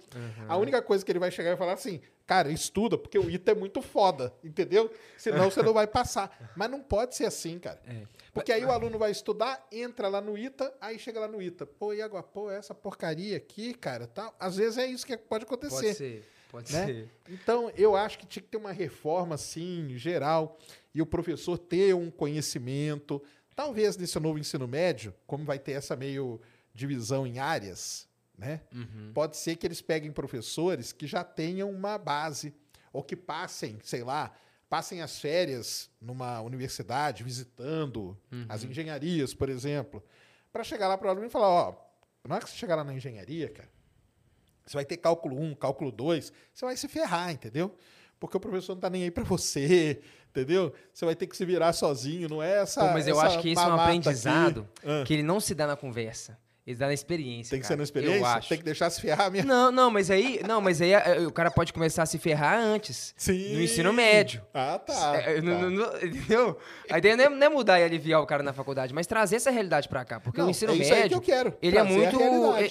A 0.47 0.57
única 0.57 0.81
coisa 0.81 1.05
que 1.05 1.11
ele 1.11 1.19
vai 1.19 1.29
chegar 1.29 1.53
e 1.53 1.57
falar 1.57 1.73
assim, 1.73 2.01
cara, 2.27 2.51
estuda, 2.51 2.97
porque 2.97 3.17
o 3.17 3.29
ITA 3.29 3.53
é 3.53 3.55
muito 3.55 3.81
foda, 3.81 4.33
entendeu? 4.43 4.93
Senão 5.17 5.49
você 5.49 5.63
não 5.63 5.73
vai 5.73 5.87
passar. 5.87 6.51
Mas 6.57 6.69
não 6.69 6.81
pode 6.81 7.15
ser 7.15 7.25
assim, 7.25 7.57
cara. 7.57 7.81
É. 7.87 8.05
Porque 8.33 8.51
aí 8.51 8.63
o 8.65 8.71
aluno 8.71 8.99
vai 8.99 9.09
estudar, 9.09 9.65
entra 9.71 10.09
lá 10.09 10.19
no 10.19 10.37
ITA, 10.37 10.71
aí 10.81 10.99
chega 10.99 11.21
lá 11.21 11.27
no 11.27 11.41
ITA. 11.41 11.65
Pô, 11.65 11.93
e 11.93 12.01
agora, 12.01 12.21
pô, 12.21 12.51
essa 12.51 12.75
porcaria 12.75 13.37
aqui, 13.37 13.73
cara, 13.73 14.05
tal. 14.05 14.35
Às 14.37 14.57
vezes 14.57 14.77
é 14.77 14.85
isso 14.85 15.07
que 15.07 15.15
pode 15.15 15.45
acontecer. 15.45 15.85
Pode 15.85 15.95
ser, 15.95 16.29
pode 16.51 16.73
né? 16.73 16.85
ser. 16.85 17.09
Então, 17.29 17.71
eu 17.77 17.95
acho 17.95 18.19
que 18.19 18.27
tinha 18.27 18.43
que 18.43 18.49
ter 18.49 18.57
uma 18.57 18.73
reforma, 18.73 19.35
assim, 19.35 19.97
geral, 19.97 20.59
e 20.93 21.01
o 21.01 21.05
professor 21.05 21.57
ter 21.57 21.95
um 21.95 22.11
conhecimento. 22.11 23.23
Talvez 23.55 23.95
nesse 23.95 24.19
novo 24.19 24.37
ensino 24.37 24.67
médio, 24.67 25.13
como 25.25 25.45
vai 25.45 25.57
ter 25.57 25.71
essa 25.71 25.95
meio 25.95 26.41
divisão 26.75 27.25
em 27.25 27.39
áreas, 27.39 28.06
né? 28.37 28.61
Uhum. 28.73 29.11
Pode 29.13 29.37
ser 29.37 29.55
que 29.55 29.65
eles 29.65 29.81
peguem 29.81 30.11
professores 30.11 30.91
que 30.91 31.07
já 31.07 31.23
tenham 31.23 31.71
uma 31.71 31.97
base, 31.97 32.53
ou 32.93 33.03
que 33.03 33.15
passem, 33.15 33.79
sei 33.83 34.03
lá, 34.03 34.31
passem 34.69 35.01
as 35.01 35.19
férias 35.19 35.89
numa 35.99 36.41
universidade, 36.41 37.23
visitando 37.23 38.17
as 38.47 38.63
engenharias, 38.63 39.33
por 39.33 39.49
exemplo, 39.49 40.03
para 40.51 40.63
chegar 40.63 40.87
lá 40.87 40.97
para 40.97 41.07
o 41.07 41.09
aluno 41.11 41.27
e 41.27 41.29
falar, 41.29 41.49
ó, 41.49 41.75
na 42.27 42.35
hora 42.35 42.43
que 42.43 42.51
você 42.51 42.57
chegar 42.57 42.75
lá 42.75 42.83
na 42.83 42.93
engenharia, 42.93 43.49
cara, 43.49 43.69
você 44.65 44.75
vai 44.75 44.85
ter 44.85 44.97
cálculo 44.97 45.39
1, 45.39 45.55
cálculo 45.55 45.91
2, 45.91 46.33
você 46.53 46.65
vai 46.65 46.75
se 46.75 46.87
ferrar, 46.87 47.31
entendeu? 47.31 47.75
porque 48.19 48.37
o 48.37 48.39
professor 48.39 48.73
não 48.73 48.81
tá 48.81 48.89
nem 48.89 49.03
aí 49.03 49.11
para 49.11 49.23
você, 49.23 50.01
entendeu? 50.29 50.73
Você 50.93 51.05
vai 51.05 51.15
ter 51.15 51.27
que 51.27 51.37
se 51.37 51.45
virar 51.45 51.73
sozinho, 51.73 52.27
não 52.27 52.41
é 52.41 52.61
essa. 52.61 52.81
Pô, 52.81 52.93
mas 52.93 53.07
eu 53.07 53.15
essa 53.15 53.27
acho 53.27 53.39
que 53.39 53.49
isso 53.51 53.61
é 53.61 53.67
um 53.67 53.73
aprendizado 53.73 54.67
aqui. 54.77 54.89
Ah. 54.89 55.03
que 55.05 55.13
ele 55.13 55.23
não 55.23 55.39
se 55.39 55.53
dá 55.53 55.67
na 55.67 55.75
conversa. 55.75 56.37
Ele 56.67 56.75
se 56.75 56.79
dá 56.81 56.87
na 56.87 56.93
experiência. 56.93 57.51
Tem 57.51 57.59
que 57.61 57.63
cara. 57.63 57.75
ser 57.75 57.77
na 57.77 57.83
experiência? 57.83 58.17
Eu 58.19 58.25
acho. 58.25 58.49
Tem 58.49 58.57
que 58.57 58.63
deixar 58.65 58.89
se 58.89 58.99
ferrar 58.99 59.31
mesmo. 59.31 59.47
Não, 59.47 59.71
não, 59.71 59.89
mas 59.89 60.11
aí, 60.11 60.41
não, 60.45 60.59
mas 60.59 60.81
aí 60.81 60.91
eh, 60.91 61.25
o 61.25 61.31
cara 61.31 61.49
pode 61.49 61.71
começar 61.71 62.03
a 62.03 62.05
se 62.05 62.17
ferrar 62.17 62.59
antes. 62.59 63.13
Sim. 63.15 63.53
No 63.55 63.61
ensino 63.61 63.93
médio. 63.93 64.45
Ah, 64.53 64.77
tá. 64.77 65.15
É, 65.15 65.35
tá. 65.35 65.41
não- 65.43 65.69
não- 65.69 65.95
entendeu? 65.95 66.57
A 66.89 66.97
ideia 66.97 67.15
não 67.15 67.23
é, 67.23 67.29
não 67.29 67.47
é 67.47 67.49
mudar 67.49 67.79
e 67.79 67.83
aliviar 67.85 68.21
o 68.21 68.25
cara 68.25 68.43
na 68.43 68.51
faculdade, 68.51 68.93
mas 68.93 69.07
trazer 69.07 69.37
essa 69.37 69.49
realidade 69.49 69.87
pra 69.87 70.03
cá. 70.03 70.19
Porque 70.19 70.41
Não, 70.41 70.47
o 70.47 70.49
ensino 70.51 70.73
é 70.73 70.75
isso 70.75 70.93
aí 70.93 70.97
que 70.97 71.03
médio, 71.03 71.15
eu 71.15 71.21
quero, 71.21 71.57
ele 71.61 71.77
é 71.77 71.83
muito. 71.83 72.19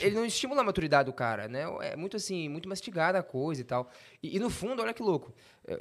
Ele 0.03 0.15
não 0.15 0.27
estimula 0.27 0.61
a 0.61 0.65
maturidade 0.65 1.07
do 1.07 1.15
cara, 1.15 1.49
né? 1.49 1.65
É 1.81 1.97
muito 1.97 2.19
assim, 2.19 2.51
muito 2.51 2.69
mastigada 2.69 3.19
a 3.19 3.23
coisa 3.23 3.63
e 3.63 3.65
tal. 3.65 3.91
E, 4.23 4.37
e 4.37 4.39
no 4.39 4.51
fundo, 4.51 4.83
olha 4.83 4.93
que 4.93 5.03
louco. 5.03 5.33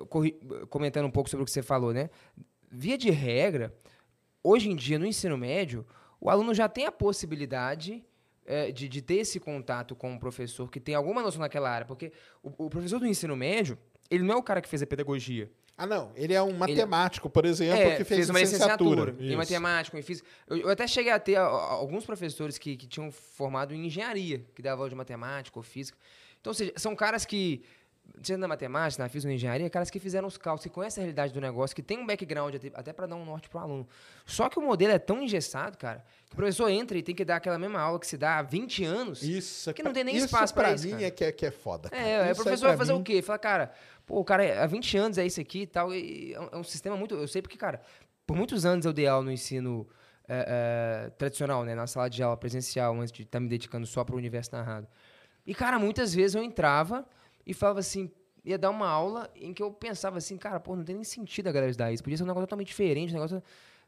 corri- 0.08 0.40
comentando 0.70 1.06
um 1.06 1.12
pouco 1.12 1.30
sobre 1.30 1.44
o 1.44 1.46
que 1.46 1.52
você 1.52 1.62
falou, 1.62 1.94
né? 1.94 2.10
Via 2.72 2.98
de 2.98 3.10
regra, 3.12 3.74
hoje 4.42 4.70
em 4.70 4.76
dia, 4.76 4.98
no 4.98 5.06
ensino 5.06 5.38
médio, 5.38 5.86
o 6.26 6.30
aluno 6.30 6.54
já 6.54 6.68
tem 6.68 6.86
a 6.86 6.92
possibilidade 6.92 8.04
eh, 8.46 8.72
de, 8.72 8.88
de 8.88 9.02
ter 9.02 9.16
esse 9.16 9.40
contato 9.40 9.96
com 9.96 10.12
um 10.12 10.18
professor 10.18 10.70
que 10.70 10.80
tem 10.80 10.96
alguma 10.96 11.22
noção 11.22 11.42
naquela 11.42 11.70
área. 11.70 11.86
Porque 11.86 12.12
o, 12.44 12.66
o 12.66 12.70
professor 12.70 13.00
do 13.00 13.08
ensino 13.08 13.36
médio, 13.36 13.78
ele 14.10 14.24
não 14.24 14.36
é 14.36 14.38
o 14.38 14.44
cara 14.44 14.62
que 14.62 14.70
fez 14.70 14.82
a 14.82 14.88
pedagogia. 14.88 15.50
Ah, 15.78 15.86
não. 15.86 16.12
Ele 16.16 16.34
é 16.34 16.42
um 16.42 16.54
matemático, 16.54 17.30
por 17.30 17.46
exemplo, 17.46 17.82
É, 17.82 17.98
que 17.98 18.04
fez, 18.06 18.30
uma 18.30 18.40
licenciatura, 18.40 19.12
licenciatura. 19.12 19.34
em 19.34 19.36
matemática, 19.36 20.00
em 20.00 20.02
física. 20.02 20.26
Eu, 20.48 20.58
eu 20.58 20.70
até 20.70 20.88
cheguei 20.88 21.12
a 21.12 21.20
ter 21.20 21.36
a- 21.36 21.42
a- 21.42 21.74
alguns 21.74 22.06
professores 22.06 22.58
que, 22.58 22.78
que 22.78 22.88
tinham 22.88 23.12
formado 23.12 23.74
em 23.74 23.86
engenharia, 23.86 24.46
que 24.56 24.62
davam 24.62 24.80
aula 24.84 24.90
de 24.90 24.96
matemática 24.96 25.60
ou 25.60 25.64
física. 25.64 25.98
Então, 26.40 26.52
ou 26.52 26.54
seja, 26.54 26.72
são 26.78 26.96
caras 26.96 27.26
que, 27.26 27.62
seja 28.24 28.38
na 28.38 28.48
matemática, 28.48 29.04
na 29.04 29.10
física 29.10 29.30
na 29.30 29.36
engenharia, 29.36 29.70
caras 29.70 29.90
que 29.90 30.00
fizeram 30.00 30.28
os 30.28 30.38
cálculos, 30.38 30.64
que 30.64 30.70
conhecem 30.70 31.02
a 31.02 31.04
realidade 31.06 31.34
do 31.34 31.40
negócio, 31.42 31.76
que 31.76 31.84
tem 31.84 31.98
um 32.00 32.06
background 32.06 32.56
até, 32.74 32.92
para 32.94 33.06
dar 33.08 33.16
um 33.16 33.26
norte 33.26 33.48
pro 33.50 33.60
aluno. 33.60 33.88
Só 34.26 34.50
que 34.50 34.58
o 34.58 34.62
modelo 34.62 34.94
é 34.94 35.00
tão 35.00 35.22
engessado, 35.22 35.78
cara, 35.78 36.04
que 36.28 36.34
o 36.34 36.36
professor 36.36 36.70
entra 36.70 36.98
e 36.98 37.04
tem 37.04 37.14
que 37.14 37.24
dar 37.26 37.36
aquela 37.38 37.58
mesma 37.60 37.80
aula 37.80 38.00
que 38.00 38.08
se 38.08 38.18
dá 38.18 38.38
há 38.40 38.42
20 38.42 38.84
anos. 38.84 39.22
Isso, 39.22 39.74
Que 39.74 39.84
não 39.84 39.94
tem 39.94 40.04
nem 40.04 40.16
espaço 40.18 40.54
pra 40.54 40.64
pra 40.66 40.74
isso, 40.74 40.86
mim 40.86 40.92
cara. 40.94 41.04
é 41.06 41.12
que 41.12 41.24
é, 41.26 41.32
que 41.32 41.46
é 41.46 41.52
foda. 41.52 41.90
cara. 41.90 42.02
É, 42.02 42.32
o 42.32 42.36
professor 42.36 42.60
pra 42.62 42.70
vai 42.70 42.78
fazer 42.78 42.94
mim- 42.94 43.00
o 43.00 43.04
quê? 43.04 43.22
Fala, 43.22 43.38
cara, 43.40 43.72
pô, 44.06 44.20
o 44.20 44.24
cara 44.26 44.44
é- 44.44 44.60
há 44.60 44.66
20 44.66 44.98
anos 44.98 45.18
é 45.18 45.26
isso 45.26 45.40
aqui 45.40 45.62
e 45.62 45.68
tal. 45.68 45.94
E 45.94 46.34
é 46.34 46.58
um, 46.58 46.60
é 46.62 46.64
sistema 46.64 46.96
muito. 46.98 47.16
Eu 47.16 47.28
sei 47.28 47.42
porque, 47.42 47.58
cara, 47.58 47.82
por 48.26 48.36
muitos 48.36 48.66
anos 48.66 48.86
eu 48.86 48.94
dei 48.94 49.08
aula 49.08 49.24
no 49.26 49.32
ensino 49.32 49.88
é, 50.28 51.06
é, 51.08 51.10
tradicional, 51.12 51.64
né? 51.64 51.76
Na 51.76 51.86
sala 51.86 52.10
de 52.10 52.24
aula 52.24 52.36
presencial, 52.36 52.96
antes 53.00 53.12
de 53.12 53.22
estar 53.22 53.40
me 53.40 53.48
dedicando 53.48 53.86
só 53.86 54.04
para 54.04 54.16
o 54.16 54.18
universo 54.18 54.50
narrado. 54.54 54.88
E, 55.46 55.54
cara, 55.54 55.78
muitas 55.78 56.16
vezes 56.16 56.34
eu 56.34 56.42
entrava 56.42 57.06
e 57.46 57.54
falava 57.54 57.80
assim. 57.80 58.12
Ia 58.44 58.60
dar 58.60 58.70
uma 58.70 58.88
aula 58.88 59.28
em 59.36 59.52
que 59.56 59.64
eu 59.64 59.72
pensava 59.72 60.20
assim, 60.20 60.38
cara, 60.38 60.60
pô, 60.60 60.76
não 60.76 60.84
tem 60.84 60.94
nem 60.94 61.04
sentido 61.04 61.48
a 61.48 61.52
galera 61.52 61.72
estudar 61.72 61.92
isso. 61.92 62.04
Podia 62.04 62.16
ser 62.16 62.22
um 62.24 62.28
negócio 62.28 62.46
totalmente 62.46 62.68
diferente, 62.68 63.10
um 63.10 63.14
negócio. 63.16 63.42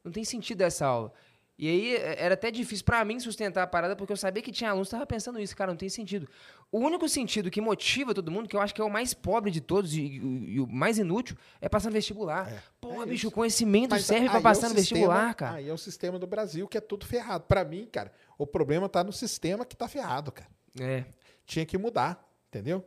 Não 0.03 0.11
tem 0.11 0.23
sentido 0.23 0.61
essa 0.63 0.83
aula. 0.87 1.13
E 1.59 1.67
aí 1.69 1.95
é, 1.95 2.23
era 2.23 2.33
até 2.33 2.49
difícil 2.49 2.83
pra 2.83 3.05
mim 3.05 3.19
sustentar 3.19 3.61
a 3.61 3.67
parada, 3.67 3.95
porque 3.95 4.11
eu 4.11 4.17
sabia 4.17 4.41
que 4.41 4.51
tinha 4.51 4.71
alunos 4.71 4.87
que 4.87 4.89
estavam 4.89 5.05
pensando 5.05 5.39
isso, 5.39 5.55
cara, 5.55 5.71
não 5.71 5.77
tem 5.77 5.89
sentido. 5.89 6.27
O 6.71 6.79
único 6.79 7.07
sentido 7.07 7.51
que 7.51 7.61
motiva 7.61 8.15
todo 8.15 8.31
mundo, 8.31 8.49
que 8.49 8.55
eu 8.55 8.59
acho 8.59 8.73
que 8.73 8.81
é 8.81 8.83
o 8.83 8.89
mais 8.89 9.13
pobre 9.13 9.51
de 9.51 9.61
todos 9.61 9.93
e, 9.93 10.01
e- 10.01 10.53
e 10.55 10.59
o 10.59 10.65
mais 10.65 10.97
inútil, 10.97 11.37
é 11.61 11.69
passar 11.69 11.89
no 11.89 11.93
vestibular. 11.93 12.51
É. 12.51 12.59
Porra, 12.81 13.03
É 13.03 13.05
bicho, 13.05 13.13
isso. 13.13 13.27
o 13.27 13.31
conhecimento 13.31 13.91
Mas 13.91 14.05
serve 14.05 14.27
pra 14.27 14.39
é 14.39 14.41
passar 14.41 14.67
o 14.67 14.73
no 14.73 14.75
sistema- 14.79 14.99
vestibular, 15.01 15.33
cara. 15.35 15.55
Aí 15.57 15.69
é 15.69 15.73
o 15.73 15.77
sistema 15.77 16.17
do 16.17 16.25
Brasil 16.25 16.67
que 16.67 16.79
é 16.79 16.81
tudo 16.81 17.05
ferrado. 17.05 17.43
Pra 17.43 17.63
mim, 17.63 17.87
cara, 17.91 18.11
o 18.39 18.47
problema 18.47 18.89
tá 18.89 19.03
no 19.03 19.13
sistema 19.13 19.63
que 19.65 19.75
tá 19.75 19.87
ferrado, 19.87 20.31
cara. 20.31 20.49
É. 20.79 21.05
Tinha 21.45 21.63
que 21.63 21.77
mudar, 21.77 22.27
entendeu? 22.49 22.83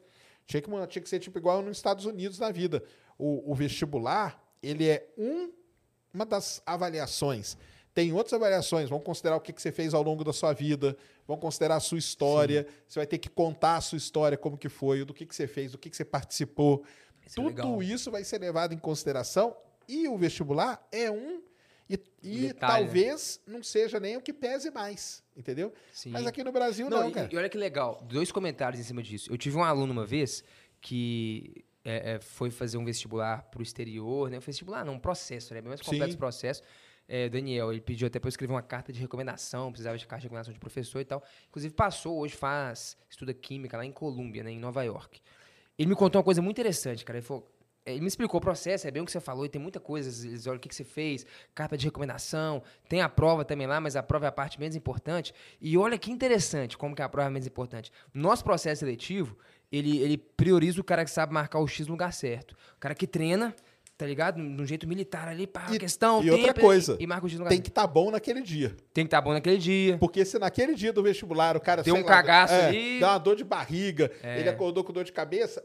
Tinha 0.51 0.61
que, 0.61 0.86
tinha 0.88 1.03
que 1.03 1.09
ser 1.09 1.20
tipo 1.20 1.38
igual 1.38 1.62
nos 1.62 1.76
Estados 1.76 2.05
Unidos 2.07 2.40
na 2.40 2.51
vida. 2.51 2.82
O, 3.16 3.53
o 3.53 3.55
vestibular, 3.55 4.42
ele 4.61 4.88
é 4.88 5.09
um, 5.16 5.53
uma 6.12 6.26
das 6.26 6.61
avaliações. 6.66 7.57
Tem 7.94 8.12
outras 8.12 8.32
avaliações, 8.32 8.90
vão 8.90 8.98
considerar 8.98 9.36
o 9.36 9.40
que, 9.40 9.53
que 9.53 9.62
você 9.62 9.70
fez 9.70 9.94
ao 9.94 10.03
longo 10.03 10.24
da 10.24 10.32
sua 10.32 10.53
vida, 10.53 10.96
vão 11.24 11.36
considerar 11.36 11.76
a 11.76 11.80
sua 11.80 11.98
história, 11.98 12.66
você 12.88 12.98
vai 12.98 13.07
ter 13.07 13.18
que 13.18 13.28
contar 13.28 13.76
a 13.76 13.80
sua 13.80 13.96
história, 13.96 14.36
como 14.36 14.59
que 14.59 14.68
foi, 14.68 15.05
do 15.05 15.14
que, 15.14 15.24
que 15.24 15.36
você 15.36 15.46
fez, 15.46 15.70
do 15.70 15.78
que, 15.78 15.88
que 15.88 15.96
você 15.96 16.05
participou. 16.05 16.82
Isso 17.24 17.40
é 17.40 17.44
Tudo 17.44 17.48
legal. 17.48 17.82
isso 17.82 18.11
vai 18.11 18.24
ser 18.24 18.40
levado 18.40 18.74
em 18.74 18.78
consideração 18.78 19.57
e 19.86 20.09
o 20.09 20.18
vestibular 20.18 20.84
é 20.90 21.09
um 21.12 21.40
e, 22.22 22.47
e 22.47 22.53
talvez 22.53 23.41
não 23.47 23.62
seja 23.62 23.99
nem 23.99 24.16
o 24.16 24.20
que 24.20 24.32
pese 24.32 24.70
mais, 24.70 25.24
entendeu? 25.36 25.72
Sim. 25.93 26.11
Mas 26.11 26.26
aqui 26.26 26.45
no 26.45 26.53
Brasil 26.53 26.88
não, 26.88 27.09
e, 27.09 27.12
cara. 27.12 27.28
e 27.32 27.36
olha 27.36 27.49
que 27.49 27.59
legal, 27.59 28.01
dois 28.09 28.30
comentários 28.30 28.80
em 28.80 28.84
cima 28.84 29.03
disso. 29.03 29.32
Eu 29.32 29.36
tive 29.36 29.57
um 29.57 29.64
aluno 29.64 29.93
uma 29.93 30.07
vez 30.07 30.45
que 30.80 31.64
é, 31.84 32.12
é, 32.12 32.20
foi 32.20 32.51
fazer 32.51 32.78
um 32.78 32.84
vestibular 32.84 33.43
pro 33.51 33.62
exterior, 33.62 34.30
né? 34.30 34.38
Um 34.38 34.41
vestibular 34.41 34.84
não, 34.84 34.95
um 34.95 34.99
processo, 34.99 35.53
né? 35.55 35.61
Bem 35.61 35.68
mais 35.68 35.80
complexo 35.80 36.12
Sim. 36.12 36.16
o 36.16 36.18
processo. 36.18 36.62
É, 37.09 37.28
Daniel, 37.28 37.72
ele 37.72 37.80
pediu 37.80 38.07
até 38.07 38.20
para 38.20 38.28
eu 38.28 38.30
escrever 38.30 38.53
uma 38.53 38.62
carta 38.62 38.93
de 38.93 39.01
recomendação, 39.01 39.72
precisava 39.72 39.99
de 39.99 40.07
carta 40.07 40.20
de 40.20 40.26
recomendação 40.26 40.53
de 40.53 40.61
professor 40.61 41.01
e 41.01 41.05
tal. 41.05 41.24
Inclusive 41.49 41.74
passou, 41.74 42.18
hoje 42.20 42.36
faz, 42.36 42.97
estuda 43.09 43.34
química 43.34 43.76
lá 43.76 43.84
em 43.84 43.91
Colômbia, 43.91 44.45
né? 44.45 44.53
Em 44.53 44.59
Nova 44.61 44.82
York. 44.84 45.20
Ele 45.76 45.88
me 45.88 45.97
contou 45.97 46.20
uma 46.20 46.24
coisa 46.24 46.41
muito 46.41 46.57
interessante, 46.57 47.05
cara. 47.05 47.18
Ele 47.18 47.26
falou, 47.26 47.51
ele 47.87 48.01
me 48.01 48.07
explicou 48.09 48.39
o 48.39 48.41
processo, 48.41 48.87
é 48.87 48.91
bem 48.91 49.03
o 49.03 49.07
que 49.07 49.12
você 49.12 49.20
falou, 49.20 49.45
e 49.45 49.49
tem 49.49 49.61
muita 49.61 49.81
coisa. 49.81 50.09
Eles 50.26 50.47
olham 50.47 50.59
o 50.59 50.61
que, 50.61 50.68
que 50.68 50.74
você 50.74 50.85
fez, 50.85 51.24
carta 51.55 51.76
de 51.76 51.87
recomendação, 51.87 52.62
tem 52.89 53.01
a 53.01 53.09
prova 53.09 53.45
também 53.45 53.66
lá, 53.66 53.81
mas 53.81 53.97
a 53.97 54.03
prova 54.03 54.26
é 54.26 54.28
a 54.28 54.33
parte 54.33 54.61
menos 54.61 54.76
importante. 54.76 55.33
E 55.61 55.76
olha 55.76 55.99
que 55.99 56.11
interessante 56.11 56.76
como 56.76 56.95
que 56.95 57.03
a 57.03 57.09
prova 57.09 57.28
é 57.28 57.33
menos 57.33 57.47
importante. 57.47 57.91
Nosso 58.12 58.45
processo 58.45 58.81
seletivo, 58.81 59.37
ele, 59.72 59.99
ele 59.99 60.18
prioriza 60.18 60.81
o 60.81 60.85
cara 60.85 61.05
que 61.05 61.11
sabe 61.11 61.33
marcar 61.33 61.59
o 61.59 61.66
X 61.66 61.87
no 61.87 61.93
lugar 61.95 62.12
certo. 62.12 62.53
O 62.76 62.81
cara 62.81 62.95
que 62.95 63.07
treina, 63.07 63.55
tá 63.97 64.05
ligado? 64.07 64.37
De 64.37 64.62
um 64.62 64.66
jeito 64.66 64.87
militar 64.87 65.28
ali, 65.28 65.47
pá, 65.47 65.66
E- 65.70 65.78
questão, 65.78 66.22
e 66.22 66.31
outra 66.31 66.49
tempo, 66.49 66.61
coisa, 66.61 66.97
E, 67.01 67.07
marca 67.07 67.24
o 67.24 67.28
X 67.28 67.35
no 67.39 67.41
lugar 67.45 67.49
Tem 67.51 67.57
certo. 67.59 67.64
que 67.64 67.70
estar 67.70 67.87
bom 67.87 68.11
naquele 68.11 68.43
dia. 68.43 68.76
Tem 68.93 69.05
que 69.05 69.09
estar 69.09 69.20
bom 69.20 69.33
naquele 69.33 69.59
dia. 69.59 69.97
Porque 69.99 70.24
se 70.24 70.39
naquele 70.39 70.74
dia 70.74 70.93
do 70.93 71.03
vestibular 71.03 71.57
o 71.57 71.61
cara 71.61 71.83
Deu 71.83 71.95
um 71.95 72.01
lá, 72.03 72.05
cagaço 72.05 72.55
é, 72.55 72.66
ali. 72.66 72.97
É. 72.97 73.01
dá 73.01 73.12
uma 73.12 73.18
dor 73.18 73.37
de 73.37 73.45
barriga, 73.45 74.11
ele 74.22 74.49
acordou 74.49 74.83
com 74.85 74.93
dor 74.93 75.05
de 75.05 75.12
cabeça, 75.12 75.64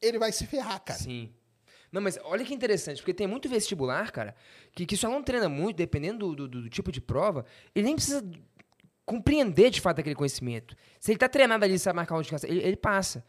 ele 0.00 0.18
vai 0.18 0.32
se 0.32 0.46
ferrar, 0.46 0.80
cara. 0.82 0.98
Sim. 0.98 1.32
Não, 1.92 2.00
mas 2.00 2.18
olha 2.24 2.44
que 2.44 2.54
interessante, 2.54 2.98
porque 2.98 3.12
tem 3.14 3.26
muito 3.26 3.48
vestibular, 3.48 4.10
cara, 4.12 4.34
que, 4.72 4.86
que 4.86 4.96
se 4.96 5.04
o 5.04 5.08
aluno 5.08 5.24
treina 5.24 5.48
muito, 5.48 5.76
dependendo 5.76 6.34
do, 6.34 6.46
do- 6.48 6.62
do 6.62 6.68
tipo 6.70 6.92
de 6.92 7.00
prova, 7.00 7.44
ele 7.74 7.86
nem 7.86 7.96
precisa 7.96 8.22
compreender 9.04 9.70
de 9.70 9.80
fato 9.80 9.98
aquele 10.00 10.14
conhecimento. 10.14 10.76
Se 11.00 11.10
ele 11.10 11.18
tá 11.18 11.28
treinado 11.28 11.64
ali, 11.64 11.78
sabe 11.78 11.96
marcar 11.96 12.16
onde 12.16 12.28
ficar, 12.28 12.48
ele, 12.48 12.60
ele 12.60 12.76
passa. 12.76 13.24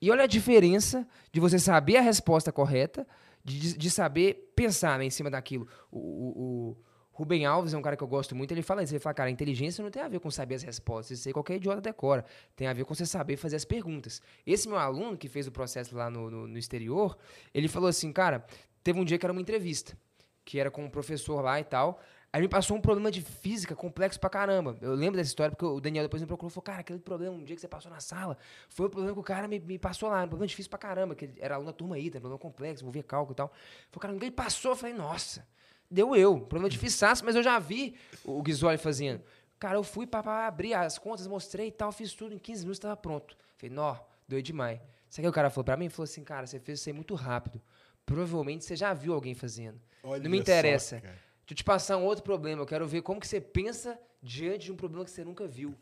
E 0.00 0.10
olha 0.10 0.24
a 0.24 0.26
diferença 0.26 1.06
de 1.32 1.40
você 1.40 1.58
saber 1.58 1.96
a 1.96 2.00
resposta 2.02 2.52
correta, 2.52 3.06
de, 3.44 3.58
de- 3.58 3.78
de 3.78 3.90
saber 3.90 4.52
pensar 4.54 4.98
né, 4.98 5.04
em 5.06 5.10
cima 5.10 5.30
daquilo. 5.30 5.66
O, 5.90 5.98
o- 5.98 6.70
o 6.70 6.76
Rubem 7.12 7.44
Alves 7.44 7.74
é 7.74 7.78
um 7.78 7.82
cara 7.82 7.96
que 7.96 8.02
eu 8.02 8.08
gosto 8.08 8.34
muito, 8.34 8.52
ele 8.52 8.62
fala 8.62 8.82
isso, 8.82 8.92
ele 8.92 8.98
fala, 9.00 9.14
cara, 9.14 9.30
inteligência 9.30 9.82
não 9.84 9.90
tem 9.90 10.02
a 10.02 10.08
ver 10.08 10.18
com 10.18 10.30
saber 10.30 10.54
as 10.54 10.62
respostas, 10.62 11.18
isso 11.18 11.28
aí 11.28 11.32
qualquer 11.32 11.56
idiota 11.56 11.80
decora, 11.80 12.24
tem 12.56 12.66
a 12.66 12.72
ver 12.72 12.84
com 12.84 12.94
você 12.94 13.04
saber 13.04 13.36
fazer 13.36 13.56
as 13.56 13.64
perguntas. 13.66 14.22
Esse 14.46 14.66
meu 14.68 14.78
aluno, 14.78 15.16
que 15.16 15.28
fez 15.28 15.46
o 15.46 15.52
processo 15.52 15.94
lá 15.94 16.08
no, 16.08 16.30
no- 16.30 16.46
no 16.48 16.58
exterior, 16.58 17.16
ele 17.52 17.68
falou 17.68 17.88
assim, 17.88 18.10
cara, 18.12 18.44
teve 18.82 18.98
um 18.98 19.04
dia 19.04 19.18
que 19.18 19.26
era 19.26 19.32
uma 19.32 19.40
entrevista, 19.42 19.96
que 20.44 20.58
era 20.58 20.70
com 20.70 20.84
um 20.84 20.90
professor 20.90 21.42
lá 21.42 21.60
e 21.60 21.64
tal, 21.64 22.00
aí 22.32 22.40
me 22.40 22.48
passou 22.48 22.76
um 22.76 22.80
problema 22.80 23.10
de 23.10 23.20
física 23.20 23.76
complexo 23.76 24.18
pra 24.18 24.30
caramba. 24.30 24.76
Eu 24.80 24.94
lembro 24.94 25.18
dessa 25.18 25.28
história 25.28 25.54
porque 25.54 25.66
o 25.66 25.78
Daniel 25.80 26.04
depois 26.04 26.22
me 26.22 26.26
procurou 26.26 26.48
falou, 26.48 26.62
cara, 26.62 26.80
aquele 26.80 26.98
problema, 26.98 27.36
um 27.36 27.44
dia 27.44 27.54
que 27.54 27.60
você 27.60 27.68
passou 27.68 27.90
na 27.92 28.00
sala, 28.00 28.38
foi 28.70 28.86
o 28.86 28.90
problema 28.90 29.12
que 29.14 29.20
o 29.20 29.22
cara 29.22 29.46
me, 29.46 29.60
me 29.60 29.78
passou 29.78 30.08
lá, 30.08 30.24
um 30.24 30.28
problema 30.28 30.46
difícil 30.46 30.70
pra 30.70 30.78
caramba, 30.78 31.14
que 31.14 31.26
ele 31.26 31.34
era 31.38 31.56
aluno 31.56 31.70
da 31.70 31.76
turma 31.76 31.98
I, 31.98 32.08
um 32.08 32.10
problema 32.12 32.38
complexo, 32.38 32.82
envolvia 32.82 33.02
cálculo 33.02 33.34
e 33.34 33.36
tal. 33.36 33.48
Falei, 33.90 34.00
cara, 34.00 34.12
ninguém 34.14 34.30
passou, 34.32 34.72
eu 34.72 34.76
falei, 34.76 34.94
nossa, 34.94 35.46
deu 35.92 36.16
eu, 36.16 36.40
problema 36.40 36.68
difícil, 36.68 37.06
mas 37.24 37.36
eu 37.36 37.42
já 37.42 37.58
vi 37.58 37.94
o 38.24 38.42
Guizoli 38.42 38.78
fazendo. 38.78 39.22
Cara, 39.58 39.76
eu 39.76 39.84
fui 39.84 40.06
para 40.06 40.46
abrir 40.46 40.74
as 40.74 40.98
contas, 40.98 41.26
mostrei 41.26 41.68
e 41.68 41.70
tal, 41.72 41.92
fiz 41.92 42.12
tudo, 42.14 42.34
em 42.34 42.38
15 42.38 42.62
minutos 42.62 42.78
estava 42.78 42.96
pronto. 42.96 43.36
Falei, 43.56 43.74
nó, 43.74 43.96
doido 44.26 44.44
demais. 44.46 44.80
Sabe 45.08 45.26
o 45.26 45.30
que 45.30 45.32
o 45.32 45.34
cara 45.34 45.50
falou 45.50 45.64
pra 45.64 45.76
mim? 45.76 45.84
Ele 45.84 45.94
falou 45.94 46.04
assim, 46.04 46.24
cara, 46.24 46.46
você 46.46 46.58
fez 46.58 46.80
isso 46.80 46.88
aí 46.88 46.92
muito 46.92 47.14
rápido. 47.14 47.60
Provavelmente 48.04 48.64
você 48.64 48.74
já 48.74 48.92
viu 48.92 49.12
alguém 49.14 49.34
fazendo. 49.34 49.80
Olha 50.02 50.22
Não 50.22 50.30
me 50.30 50.38
só, 50.38 50.42
interessa. 50.42 51.00
cara. 51.00 51.12
Deixa 51.14 51.52
eu 51.52 51.56
te 51.56 51.64
passar 51.64 51.96
um 51.96 52.04
outro 52.04 52.24
problema. 52.24 52.62
Eu 52.62 52.66
quero 52.66 52.86
ver 52.88 53.02
como 53.02 53.20
que 53.20 53.28
você 53.28 53.40
pensa 53.40 53.98
diante 54.22 54.64
de 54.64 54.72
um 54.72 54.76
problema 54.76 55.04
que 55.04 55.10
você 55.10 55.22
nunca 55.22 55.46
viu. 55.46 55.76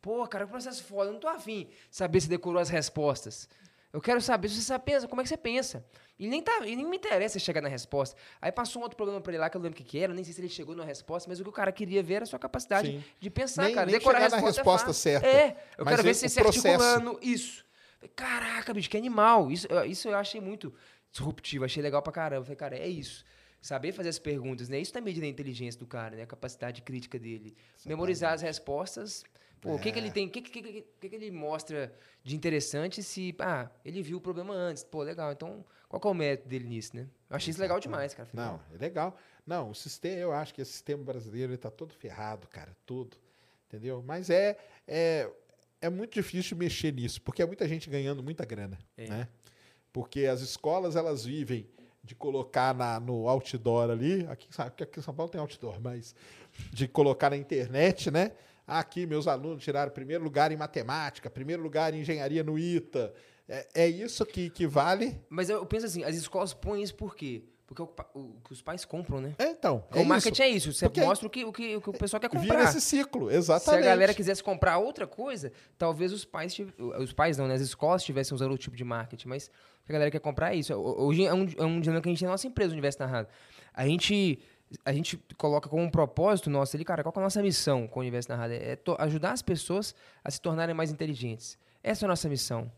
Pô, 0.00 0.26
cara, 0.26 0.44
que 0.44 0.50
processo 0.50 0.84
foda. 0.84 1.10
Eu 1.10 1.14
não 1.14 1.20
tô 1.20 1.28
afim 1.28 1.64
de 1.64 1.96
saber 1.96 2.20
se 2.20 2.28
decorou 2.28 2.60
as 2.60 2.68
respostas. 2.68 3.48
Eu 3.92 4.00
quero 4.02 4.20
saber 4.20 4.48
se 4.48 4.56
você 4.56 4.62
sabe 4.62 4.84
pensa, 4.84 5.08
como 5.08 5.20
é 5.20 5.24
que 5.24 5.28
você 5.30 5.36
pensa. 5.36 5.84
E 6.18 6.26
nem, 6.28 6.42
tá, 6.42 6.58
e 6.66 6.76
nem 6.76 6.84
me 6.86 6.96
interessa 6.96 7.38
chegar 7.38 7.60
na 7.62 7.68
resposta. 7.68 8.16
Aí 8.40 8.52
passou 8.52 8.80
um 8.80 8.82
outro 8.82 8.96
problema 8.96 9.20
pra 9.20 9.32
ele 9.32 9.38
lá 9.40 9.48
que 9.48 9.56
eu 9.56 9.60
não 9.60 9.64
lembro 9.64 9.78
o 9.80 9.82
que, 9.82 9.88
que 9.88 9.98
era, 9.98 10.12
nem 10.12 10.22
sei 10.24 10.34
se 10.34 10.40
ele 10.40 10.48
chegou 10.48 10.74
na 10.76 10.84
resposta, 10.84 11.28
mas 11.28 11.40
o 11.40 11.42
que 11.42 11.48
o 11.48 11.52
cara 11.52 11.72
queria 11.72 12.02
ver 12.02 12.14
era 12.14 12.24
a 12.24 12.26
sua 12.26 12.38
capacidade 12.38 12.88
Sim. 12.88 13.04
de 13.18 13.30
pensar, 13.30 13.64
Nem- 13.64 13.74
cara. 13.74 13.86
nem 13.86 13.94
Decorar 13.98 14.18
chegar 14.22 14.26
a 14.26 14.40
na 14.40 14.46
resposta, 14.46 14.60
resposta 14.60 14.90
é 14.90 14.92
certa. 14.92 15.26
É, 15.26 15.56
eu 15.78 15.86
quero 15.86 16.02
ver 16.02 16.14
se 16.14 16.28
você 16.28 16.40
processo. 16.42 16.68
articulando 16.68 17.18
isso. 17.22 17.64
Caraca, 18.14 18.74
bicho, 18.74 18.90
que 18.90 18.96
animal. 18.96 19.50
Isso, 19.50 19.66
eu- 19.68 19.84
isso 19.84 20.08
eu 20.08 20.16
achei 20.16 20.40
muito 20.40 20.72
disruptivo, 21.10 21.64
achei 21.64 21.82
legal 21.82 22.02
pra 22.02 22.12
caramba. 22.12 22.44
Falei, 22.44 22.56
cara, 22.56 22.76
é 22.76 22.86
isso. 22.86 23.24
Saber 23.60 23.92
fazer 23.92 24.08
as 24.10 24.18
perguntas, 24.18 24.68
né? 24.68 24.78
Isso 24.78 24.92
tá 24.92 25.00
medindo 25.00 25.26
a 25.26 25.28
inteligência 25.28 25.78
do 25.80 25.86
cara, 25.86 26.14
né? 26.14 26.22
A 26.22 26.26
capacidade 26.26 26.80
crítica 26.82 27.18
dele. 27.18 27.56
Memorizar 27.86 28.32
as 28.34 28.42
respostas, 28.42 29.24
Pô, 29.60 29.74
o 29.74 29.78
que, 29.78 29.90
que 29.90 29.98
ele 29.98 30.10
tem, 30.10 30.26
o 30.26 30.30
que, 30.30 30.40
que, 30.40 30.62
que, 30.62 31.08
que, 31.08 31.14
ele 31.16 31.30
mostra 31.30 31.92
de 32.22 32.36
interessante 32.36 33.02
se, 33.02 33.34
ah, 33.40 33.68
ele 33.84 34.02
viu 34.02 34.18
o 34.18 34.20
problema 34.20 34.54
antes. 34.54 34.84
Pô, 34.84 35.02
legal. 35.02 35.32
Então, 35.32 35.64
qual 35.88 36.00
que 36.00 36.06
é 36.06 36.10
o 36.10 36.14
mérito 36.14 36.48
dele 36.48 36.68
nisso, 36.68 36.94
né? 36.94 37.08
Eu 37.28 37.36
achei 37.36 37.50
isso 37.50 37.60
legal 37.60 37.80
demais, 37.80 38.14
cara. 38.14 38.28
Não, 38.32 38.60
é 38.72 38.78
legal. 38.78 39.16
Não, 39.46 39.70
o 39.70 39.74
sistema, 39.74 40.16
eu 40.16 40.32
acho 40.32 40.54
que 40.54 40.60
esse 40.60 40.72
sistema 40.72 41.02
brasileiro 41.02 41.52
ele 41.52 41.58
tá 41.58 41.70
todo 41.70 41.92
ferrado, 41.92 42.46
cara, 42.48 42.76
tudo. 42.86 43.16
Entendeu? 43.66 44.02
Mas 44.06 44.30
é, 44.30 44.56
é, 44.86 45.30
é 45.80 45.90
muito 45.90 46.14
difícil 46.14 46.56
mexer 46.56 46.92
nisso, 46.92 47.20
porque 47.22 47.42
é 47.42 47.46
muita 47.46 47.66
gente 47.66 47.90
ganhando 47.90 48.22
muita 48.22 48.44
grana, 48.44 48.78
É. 48.96 49.08
né? 49.08 49.28
Porque 49.92 50.26
as 50.26 50.40
escolas, 50.40 50.96
elas 50.96 51.24
vivem 51.24 51.68
de 52.04 52.14
colocar 52.14 52.74
na, 52.74 52.98
no 53.00 53.28
outdoor 53.28 53.90
ali, 53.90 54.26
aqui, 54.28 54.48
sabe 54.54 54.72
aqui 54.82 55.00
em 55.00 55.02
São 55.02 55.14
Paulo 55.14 55.30
tem 55.30 55.40
outdoor, 55.40 55.80
mas 55.80 56.14
de 56.72 56.88
colocar 56.88 57.30
na 57.30 57.36
internet, 57.36 58.10
né? 58.10 58.32
Aqui, 58.68 59.06
meus 59.06 59.26
alunos 59.26 59.64
tiraram 59.64 59.90
primeiro 59.90 60.22
lugar 60.22 60.52
em 60.52 60.56
matemática, 60.56 61.30
primeiro 61.30 61.62
lugar 61.62 61.94
em 61.94 62.00
engenharia 62.00 62.44
no 62.44 62.58
ITA. 62.58 63.14
É, 63.48 63.66
é 63.74 63.88
isso 63.88 64.26
que, 64.26 64.50
que 64.50 64.66
vale. 64.66 65.18
Mas 65.30 65.48
eu 65.48 65.64
penso 65.64 65.86
assim, 65.86 66.04
as 66.04 66.14
escolas 66.14 66.52
põem 66.52 66.82
isso 66.82 66.94
por 66.94 67.16
quê? 67.16 67.42
Porque 67.66 67.82
é 67.82 67.84
o, 67.84 68.18
o 68.20 68.40
que 68.44 68.52
os 68.52 68.62
pais 68.62 68.84
compram, 68.84 69.20
né? 69.20 69.34
É, 69.38 69.50
então. 69.50 69.84
o 69.94 69.98
é 69.98 70.04
marketing 70.04 70.32
isso. 70.32 70.42
é 70.42 70.48
isso. 70.48 70.72
Você 70.72 70.86
Porque 70.86 71.00
mostra 71.02 71.26
o 71.26 71.30
que, 71.30 71.44
o, 71.44 71.52
que, 71.52 71.76
o 71.76 71.80
que 71.82 71.90
o 71.90 71.92
pessoal 71.92 72.18
quer 72.20 72.30
Vira 72.30 72.54
comprar. 72.56 72.62
esse 72.64 72.80
ciclo, 72.80 73.28
Se 73.28 73.34
a 73.34 73.38
exatamente. 73.38 73.84
galera 73.84 74.14
quisesse 74.14 74.42
comprar 74.42 74.78
outra 74.78 75.06
coisa, 75.06 75.50
talvez 75.78 76.12
os 76.12 76.24
pais, 76.24 76.52
tiv- 76.54 76.72
os 76.78 77.12
pais 77.12 77.36
não, 77.38 77.46
né? 77.48 77.54
As 77.54 77.60
escolas 77.62 78.02
estivessem 78.02 78.34
usando 78.34 78.50
outro 78.50 78.64
tipo 78.64 78.76
de 78.76 78.84
marketing, 78.84 79.28
mas 79.28 79.48
o 79.48 79.50
a 79.88 79.92
galera 79.92 80.10
quer 80.10 80.20
comprar 80.20 80.54
isso. 80.54 80.72
Ho- 80.74 81.04
Hoje 81.06 81.24
é 81.26 81.32
um, 81.32 81.46
é 81.58 81.64
um 81.64 81.78
dinâmico 81.80 82.02
que 82.04 82.08
a 82.08 82.12
gente 82.12 82.18
tem 82.20 82.26
na 82.26 82.32
nossa 82.32 82.46
empresa, 82.46 82.70
o 82.70 82.72
Universo 82.72 82.98
Narrado. 83.00 83.28
A 83.74 83.86
gente, 83.86 84.38
a 84.84 84.92
gente 84.92 85.16
coloca 85.36 85.68
como 85.68 85.82
um 85.82 85.90
propósito 85.90 86.50
nosso 86.50 86.76
ali, 86.76 86.84
cara, 86.84 87.02
qual 87.02 87.12
é 87.16 87.18
a 87.18 87.22
nossa 87.22 87.42
missão 87.42 87.86
com 87.86 88.00
o 88.00 88.02
Universo 88.02 88.28
Narrado? 88.28 88.52
É 88.52 88.78
ajudar 88.98 89.32
as 89.32 89.42
pessoas 89.42 89.94
a 90.22 90.30
se 90.30 90.40
tornarem 90.40 90.74
mais 90.74 90.90
inteligentes. 90.90 91.58
Essa 91.82 92.04
é 92.04 92.06
a 92.06 92.08
nossa 92.08 92.28
missão. 92.28 92.70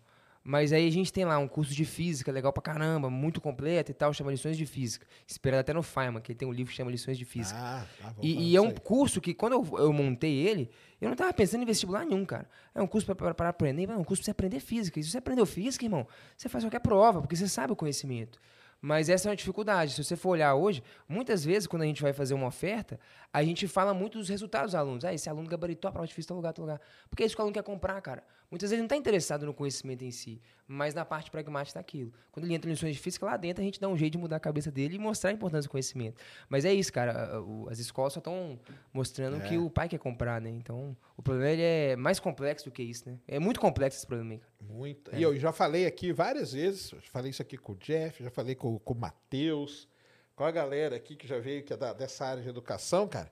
Mas 0.42 0.72
aí 0.72 0.88
a 0.88 0.90
gente 0.90 1.12
tem 1.12 1.24
lá 1.26 1.36
um 1.38 1.46
curso 1.46 1.74
de 1.74 1.84
física 1.84 2.32
legal 2.32 2.50
pra 2.50 2.62
caramba, 2.62 3.10
muito 3.10 3.42
completo 3.42 3.90
e 3.90 3.94
tal, 3.94 4.12
chama 4.14 4.30
Lições 4.30 4.56
de 4.56 4.64
Física. 4.64 5.06
Inspirado 5.28 5.60
até 5.60 5.74
no 5.74 5.82
Feynman, 5.82 6.22
que 6.22 6.32
ele 6.32 6.38
tem 6.38 6.48
um 6.48 6.52
livro 6.52 6.70
que 6.70 6.76
chama 6.76 6.90
Lições 6.90 7.18
de 7.18 7.26
Física. 7.26 7.58
Ah, 7.60 7.84
tá, 8.00 8.14
E, 8.22 8.52
e 8.52 8.56
é 8.56 8.60
um 8.60 8.70
curso 8.70 9.20
que, 9.20 9.34
quando 9.34 9.52
eu, 9.52 9.78
eu 9.78 9.92
montei 9.92 10.34
ele, 10.34 10.70
eu 10.98 11.08
não 11.08 11.12
estava 11.12 11.32
pensando 11.34 11.62
em 11.62 11.66
vestibular 11.66 12.06
nenhum, 12.06 12.24
cara. 12.24 12.48
É 12.74 12.80
um 12.80 12.86
curso 12.86 13.14
para 13.14 13.48
aprender, 13.50 13.90
é 13.90 13.96
um 13.96 14.02
curso 14.02 14.22
para 14.22 14.26
você 14.26 14.30
aprender 14.30 14.60
física. 14.60 14.98
E 14.98 15.02
se 15.04 15.10
você 15.10 15.18
aprendeu 15.18 15.44
física, 15.44 15.84
irmão, 15.84 16.06
você 16.34 16.48
faz 16.48 16.64
qualquer 16.64 16.80
prova, 16.80 17.20
porque 17.20 17.36
você 17.36 17.46
sabe 17.46 17.74
o 17.74 17.76
conhecimento. 17.76 18.40
Mas 18.80 19.08
essa 19.08 19.28
é 19.28 19.30
uma 19.30 19.36
dificuldade. 19.36 19.92
Se 19.92 20.02
você 20.02 20.16
for 20.16 20.30
olhar 20.30 20.54
hoje, 20.54 20.82
muitas 21.08 21.44
vezes, 21.44 21.66
quando 21.66 21.82
a 21.82 21.86
gente 21.86 22.00
vai 22.00 22.12
fazer 22.12 22.34
uma 22.34 22.46
oferta, 22.46 22.98
a 23.32 23.42
gente 23.42 23.68
fala 23.68 23.92
muito 23.92 24.18
dos 24.18 24.28
resultados 24.28 24.72
dos 24.72 24.74
alunos. 24.74 25.04
Ah, 25.04 25.12
esse 25.12 25.28
aluno 25.28 25.48
gabaritou 25.48 25.88
a 25.88 25.92
prova 25.92 26.06
difícil, 26.06 26.28
tal 26.28 26.36
lugar, 26.36 26.52
tal 26.52 26.64
lugar. 26.64 26.80
Porque 27.08 27.22
é 27.22 27.26
isso 27.26 27.34
que 27.34 27.40
o 27.40 27.44
aluno 27.44 27.54
quer 27.54 27.62
comprar, 27.62 28.00
cara. 28.00 28.24
Muitas 28.50 28.70
vezes 28.70 28.72
ele 28.72 28.82
não 28.82 28.86
está 28.86 28.96
interessado 28.96 29.46
no 29.46 29.54
conhecimento 29.54 30.02
em 30.02 30.10
si, 30.10 30.42
mas 30.66 30.92
na 30.92 31.04
parte 31.04 31.30
pragmática 31.30 31.78
daquilo. 31.78 32.12
Quando 32.32 32.46
ele 32.46 32.54
entra 32.54 32.68
em 32.68 32.72
lições 32.72 32.96
de 32.96 33.00
física, 33.00 33.24
lá 33.24 33.36
dentro 33.36 33.62
a 33.62 33.64
gente 33.64 33.78
dá 33.80 33.86
um 33.88 33.96
jeito 33.96 34.12
de 34.14 34.18
mudar 34.18 34.36
a 34.36 34.40
cabeça 34.40 34.72
dele 34.72 34.96
e 34.96 34.98
mostrar 34.98 35.30
a 35.30 35.32
importância 35.32 35.68
do 35.68 35.70
conhecimento. 35.70 36.20
Mas 36.48 36.64
é 36.64 36.74
isso, 36.74 36.92
cara. 36.92 37.40
As 37.70 37.78
escolas 37.78 38.12
só 38.12 38.18
estão 38.18 38.58
mostrando 38.92 39.36
É. 39.36 39.48
que 39.48 39.56
o 39.56 39.70
pai 39.70 39.88
quer 39.88 39.98
comprar, 39.98 40.40
né? 40.40 40.50
Então, 40.50 40.96
o 41.16 41.22
problema 41.22 41.48
ele 41.50 41.62
é 41.62 41.94
mais 41.96 42.18
complexo 42.18 42.64
do 42.64 42.72
que 42.72 42.82
isso, 42.82 43.08
né? 43.08 43.18
É 43.28 43.38
muito 43.38 43.60
complexo 43.60 43.98
esse 43.98 44.06
problema, 44.06 44.36
cara. 44.40 44.52
Muito. 44.60 45.14
É. 45.14 45.18
E 45.20 45.22
eu 45.22 45.36
já 45.38 45.52
falei 45.52 45.86
aqui 45.86 46.12
várias 46.12 46.52
vezes, 46.52 46.92
falei 47.12 47.30
isso 47.30 47.42
aqui 47.42 47.56
com 47.56 47.72
o 47.72 47.76
Jeff, 47.76 48.22
já 48.24 48.30
falei 48.30 48.56
com, 48.56 48.78
com 48.80 48.94
o 48.94 48.96
Matheus, 48.98 49.88
com 50.34 50.42
a 50.42 50.50
galera 50.50 50.96
aqui 50.96 51.14
que 51.14 51.28
já 51.28 51.38
veio 51.38 51.62
que 51.62 51.72
é 51.72 51.76
da- 51.76 51.92
dessa 51.92 52.24
área 52.26 52.42
de 52.42 52.48
educação, 52.48 53.06
cara, 53.06 53.30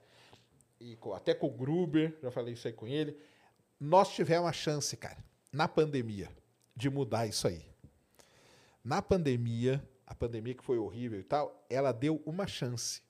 e 0.80 0.94
com- 0.94 1.12
até 1.12 1.34
com 1.34 1.48
o 1.48 1.50
Gruber, 1.50 2.16
já 2.22 2.30
falei 2.30 2.54
isso 2.54 2.68
aí 2.68 2.72
com 2.72 2.86
ele. 2.86 3.16
Nós 3.80 4.10
tivemos 4.10 4.48
a 4.48 4.52
chance, 4.52 4.96
cara, 4.96 5.18
na 5.52 5.68
pandemia, 5.68 6.30
de 6.74 6.90
mudar 6.90 7.26
isso 7.26 7.46
aí. 7.46 7.64
Na 8.84 9.00
pandemia, 9.02 9.82
a 10.06 10.14
pandemia 10.14 10.54
que 10.54 10.64
foi 10.64 10.78
horrível 10.78 11.20
e 11.20 11.22
tal, 11.22 11.64
ela 11.68 11.92
deu 11.92 12.22
uma 12.24 12.46
chance 12.46 13.02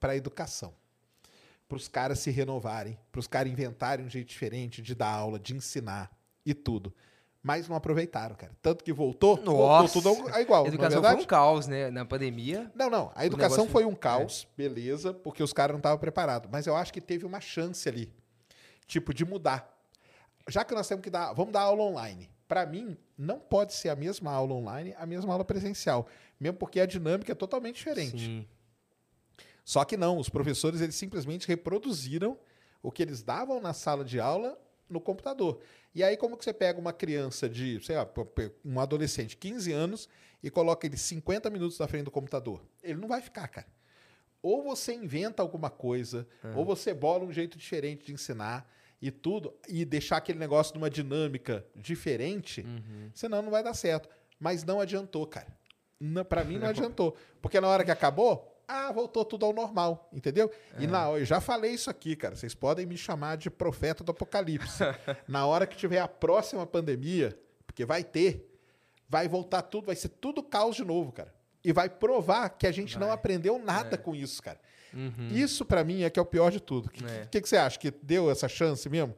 para 0.00 0.12
a 0.12 0.16
educação. 0.16 0.74
Para 1.68 1.76
os 1.76 1.86
caras 1.86 2.18
se 2.20 2.30
renovarem, 2.30 2.98
para 3.12 3.18
os 3.18 3.26
caras 3.26 3.52
inventarem 3.52 4.06
um 4.06 4.08
jeito 4.08 4.28
diferente 4.28 4.80
de 4.80 4.94
dar 4.94 5.10
aula, 5.10 5.38
de 5.38 5.54
ensinar 5.54 6.10
e 6.44 6.54
tudo. 6.54 6.94
Mas 7.42 7.68
não 7.68 7.76
aproveitaram, 7.76 8.34
cara. 8.34 8.52
Tanto 8.60 8.82
que 8.82 8.92
voltou, 8.92 9.36
voltou 9.36 10.02
tudo 10.02 10.40
igual, 10.40 10.64
a 10.64 10.66
é 10.66 10.68
educação 10.68 11.00
verdade? 11.00 11.14
foi 11.16 11.24
um 11.24 11.26
caos, 11.26 11.66
né? 11.66 11.90
Na 11.90 12.04
pandemia. 12.04 12.70
Não, 12.74 12.90
não. 12.90 13.12
A 13.14 13.24
educação 13.24 13.68
foi 13.68 13.84
um 13.84 13.94
caos, 13.94 14.48
beleza, 14.56 15.14
porque 15.14 15.42
os 15.42 15.52
caras 15.52 15.72
não 15.74 15.78
estavam 15.78 15.98
preparados. 15.98 16.50
Mas 16.50 16.66
eu 16.66 16.74
acho 16.74 16.92
que 16.92 17.00
teve 17.00 17.24
uma 17.24 17.40
chance 17.40 17.88
ali, 17.88 18.12
tipo, 18.86 19.14
de 19.14 19.24
mudar. 19.24 19.77
Já 20.48 20.64
que 20.64 20.74
nós 20.74 20.88
temos 20.88 21.02
que 21.02 21.10
dar, 21.10 21.32
vamos 21.32 21.52
dar 21.52 21.60
aula 21.60 21.82
online. 21.82 22.30
Para 22.48 22.64
mim, 22.64 22.96
não 23.16 23.38
pode 23.38 23.74
ser 23.74 23.90
a 23.90 23.96
mesma 23.96 24.32
aula 24.32 24.54
online, 24.54 24.94
a 24.98 25.04
mesma 25.04 25.32
aula 25.32 25.44
presencial, 25.44 26.08
mesmo 26.40 26.56
porque 26.56 26.80
a 26.80 26.86
dinâmica 26.86 27.32
é 27.32 27.34
totalmente 27.34 27.76
diferente. 27.76 28.18
Sim. 28.18 28.48
Só 29.64 29.84
que 29.84 29.98
não, 29.98 30.16
os 30.16 30.30
professores 30.30 30.80
eles 30.80 30.94
simplesmente 30.94 31.46
reproduziram 31.46 32.38
o 32.82 32.90
que 32.90 33.02
eles 33.02 33.22
davam 33.22 33.60
na 33.60 33.74
sala 33.74 34.02
de 34.02 34.18
aula 34.18 34.58
no 34.88 34.98
computador. 34.98 35.60
E 35.94 36.02
aí 36.02 36.16
como 36.16 36.38
que 36.38 36.44
você 36.44 36.54
pega 36.54 36.80
uma 36.80 36.92
criança 36.92 37.48
de, 37.48 37.78
sei 37.84 37.96
lá, 37.96 38.08
um 38.64 38.80
adolescente 38.80 39.30
de 39.30 39.36
15 39.36 39.72
anos 39.72 40.08
e 40.42 40.48
coloca 40.50 40.86
ele 40.86 40.96
50 40.96 41.50
minutos 41.50 41.78
na 41.78 41.86
frente 41.86 42.04
do 42.04 42.10
computador? 42.10 42.64
Ele 42.82 42.98
não 42.98 43.08
vai 43.08 43.20
ficar, 43.20 43.46
cara. 43.48 43.66
Ou 44.40 44.62
você 44.62 44.94
inventa 44.94 45.42
alguma 45.42 45.68
coisa, 45.68 46.26
ou 46.56 46.64
você 46.64 46.94
bola 46.94 47.24
um 47.24 47.32
jeito 47.32 47.58
diferente 47.58 48.06
de 48.06 48.14
ensinar 48.14 48.66
e 49.00 49.10
tudo, 49.10 49.54
e 49.68 49.84
deixar 49.84 50.16
aquele 50.16 50.38
negócio 50.38 50.74
numa 50.74 50.90
dinâmica 50.90 51.64
diferente, 51.74 52.64
senão 53.14 53.42
não 53.42 53.50
vai 53.50 53.62
dar 53.62 53.74
certo. 53.74 54.08
Mas 54.40 54.64
não 54.64 54.80
adiantou, 54.80 55.26
cara. 55.26 55.48
Não, 56.00 56.24
para 56.24 56.44
mim 56.44 56.58
não 56.58 56.68
adiantou. 56.70 57.16
Porque 57.40 57.60
na 57.60 57.68
hora 57.68 57.84
que 57.84 57.90
acabou, 57.90 58.56
ah, 58.66 58.92
voltou 58.92 59.24
tudo 59.24 59.46
ao 59.46 59.52
normal, 59.52 60.08
entendeu? 60.12 60.50
E 60.78 60.86
na 60.86 61.08
hora, 61.08 61.22
eu 61.22 61.24
já 61.24 61.40
falei 61.40 61.72
isso 61.72 61.88
aqui, 61.88 62.14
cara. 62.14 62.36
Vocês 62.36 62.54
podem 62.54 62.86
me 62.86 62.96
chamar 62.96 63.36
de 63.36 63.50
profeta 63.50 64.04
do 64.04 64.12
apocalipse. 64.12 64.82
na 65.26 65.46
hora 65.46 65.66
que 65.66 65.76
tiver 65.76 66.00
a 66.00 66.08
próxima 66.08 66.66
pandemia, 66.66 67.38
porque 67.66 67.84
vai 67.84 68.04
ter, 68.04 68.48
vai 69.08 69.26
voltar 69.26 69.62
tudo, 69.62 69.86
vai 69.86 69.96
ser 69.96 70.08
tudo 70.10 70.42
caos 70.42 70.76
de 70.76 70.84
novo, 70.84 71.12
cara. 71.12 71.34
E 71.64 71.72
vai 71.72 71.88
provar 71.88 72.50
que 72.50 72.66
a 72.66 72.72
gente 72.72 72.98
não 72.98 73.08
Vai. 73.08 73.16
aprendeu 73.16 73.58
nada 73.58 73.98
com 73.98 74.14
isso, 74.14 74.40
cara. 74.42 74.60
Uhum. 74.94 75.28
Isso 75.30 75.64
pra 75.64 75.84
mim 75.84 76.02
é 76.02 76.10
que 76.10 76.18
é 76.18 76.22
o 76.22 76.26
pior 76.26 76.50
de 76.50 76.60
tudo. 76.60 76.86
O 76.86 76.90
que, 76.90 77.04
É. 77.04 77.26
que, 77.30 77.40
que 77.40 77.48
você 77.48 77.56
acha? 77.56 77.78
Que 77.78 77.90
deu 77.90 78.30
essa 78.30 78.48
chance 78.48 78.88
mesmo? 78.88 79.14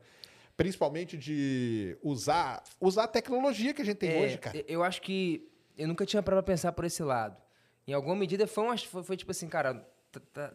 Principalmente 0.57 1.17
de 1.17 1.97
usar, 2.03 2.63
usar 2.81 3.05
a 3.05 3.09
tecnologia 3.09 3.73
que 3.73 3.81
a 3.81 3.85
gente 3.85 3.97
tem 3.99 4.11
É, 4.11 4.25
hoje, 4.25 4.39
cara. 4.39 4.63
eu- 4.69 4.83
acho 4.83 5.01
que 5.01 5.49
eu 5.79 5.89
nunca 5.89 6.05
tinha 6.05 6.23
pra 6.23 6.43
pensar 6.43 6.73
por 6.73 6.85
esse 6.85 7.03
lado. 7.03 7.37
Em 7.87 7.93
alguma 7.93 8.15
medida 8.15 8.47
foi, 8.47 8.65
uma, 8.65 8.77
foi, 8.77 9.03
foi 9.03 9.17
tipo 9.17 9.31
assim, 9.31 9.49
cara, 9.49 9.75
tá- 10.13 10.21
tá- 10.33 10.55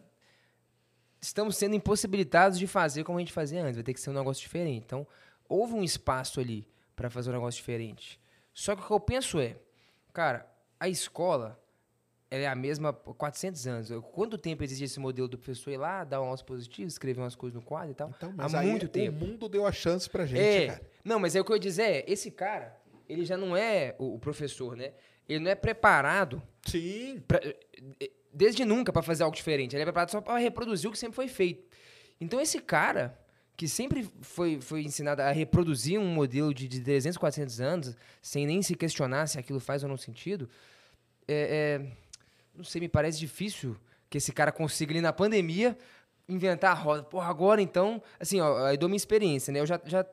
estamos 1.20 1.56
sendo 1.56 1.74
impossibilitados 1.74 2.58
de 2.58 2.66
fazer 2.66 3.04
como 3.04 3.18
a 3.18 3.20
gente 3.20 3.32
fazia 3.32 3.62
antes. 3.62 3.74
Vai 3.76 3.82
ter 3.84 3.94
que 3.94 4.00
ser 4.00 4.10
um 4.10 4.14
negócio 4.14 4.40
diferente. 4.42 4.84
Então, 4.84 5.06
houve 5.48 5.74
um 5.74 5.82
espaço 5.82 6.38
ali 6.40 6.68
para 6.94 7.10
fazer 7.10 7.30
um 7.30 7.34
negócio 7.34 7.58
diferente. 7.58 8.20
Só 8.54 8.74
que 8.76 8.82
o 8.82 8.86
que 8.86 8.92
eu 8.92 9.00
penso 9.00 9.38
é, 9.40 9.56
cara, 10.12 10.46
a 10.78 10.88
escola 10.88 11.60
ela 12.30 12.42
é 12.42 12.46
a 12.46 12.54
mesma 12.54 12.88
há 12.90 12.92
400 12.92 13.66
anos. 13.66 13.90
Quanto 14.12 14.36
tempo 14.36 14.62
existe 14.64 14.84
esse 14.84 14.98
modelo 14.98 15.28
do 15.28 15.38
professor 15.38 15.70
ir 15.70 15.76
lá, 15.76 16.02
dar 16.04 16.20
um 16.20 16.24
aula 16.24 16.38
positivo, 16.38 16.88
escrever 16.88 17.20
umas 17.20 17.34
coisas 17.36 17.54
no 17.54 17.62
quadro 17.64 17.92
e 17.92 17.94
tal? 17.94 18.12
Então, 18.16 18.32
mas 18.36 18.54
há 18.54 18.62
muito 18.62 18.88
tempo. 18.88 19.24
o 19.24 19.28
mundo 19.28 19.48
deu 19.48 19.64
a 19.66 19.72
chance 19.72 20.08
pra 20.10 20.26
gente, 20.26 20.40
É, 20.40 20.66
cara. 20.66 20.82
não, 21.04 21.18
mas 21.20 21.36
é 21.36 21.40
o 21.40 21.44
que 21.44 21.52
eu 21.52 21.56
ia 21.56 21.60
dizer 21.60 21.82
é, 21.82 22.04
esse 22.08 22.30
cara, 22.30 22.76
ele 23.08 23.24
já 23.24 23.36
não 23.36 23.56
é 23.56 23.94
o, 23.98 24.18
professor, 24.18 24.76
né? 24.76 24.92
Ele 25.28 25.40
não 25.40 25.50
é 25.50 25.54
preparado 25.54 26.42
Sim. 26.66 27.22
pra- 27.26 27.40
eh, 28.00 28.10
desde 28.32 28.64
nunca 28.64 28.92
para 28.92 29.02
fazer 29.02 29.22
algo 29.22 29.34
diferente. 29.36 29.74
Ele 29.74 29.82
é 29.82 29.86
preparado 29.86 30.10
só 30.10 30.20
para 30.20 30.36
reproduzir 30.38 30.88
o 30.88 30.92
que 30.92 30.98
sempre 30.98 31.16
foi 31.16 31.28
feito. 31.28 31.64
Então 32.20 32.40
esse 32.40 32.60
cara 32.60 33.18
que 33.56 33.66
sempre 33.66 34.08
foi, 34.20 34.60
foi 34.60 34.82
ensinado 34.82 35.22
a 35.22 35.30
reproduzir 35.32 35.98
um 35.98 36.06
modelo 36.06 36.52
de, 36.52 36.68
de 36.68 36.80
300, 36.80 37.16
400 37.16 37.60
anos, 37.60 37.96
sem 38.20 38.46
nem 38.46 38.60
se 38.62 38.74
questionar 38.74 39.26
se 39.28 39.38
aquilo 39.38 39.58
faz 39.58 39.82
ou 39.82 39.88
não 39.88 39.96
sentido, 39.96 40.48
é, 41.26 41.80
é, 41.82 41.96
não 42.56 42.64
sei, 42.64 42.80
me 42.80 42.88
parece 42.88 43.18
difícil 43.18 43.76
que 44.08 44.18
esse 44.18 44.32
cara 44.32 44.52
consiga 44.52 44.92
ali 44.92 45.00
na 45.00 45.12
pandemia 45.12 45.76
inventar 46.28 46.72
a 46.72 46.74
roda. 46.74 47.02
Porra, 47.02 47.28
agora 47.28 47.60
então, 47.62 48.02
assim, 48.18 48.40
ó, 48.40 48.64
aí 48.66 48.76
dou 48.76 48.88
minha 48.88 48.96
experiência, 48.96 49.52
né? 49.52 49.60
Eu 49.60 49.66
já, 49.66 49.80
já 49.84 50.04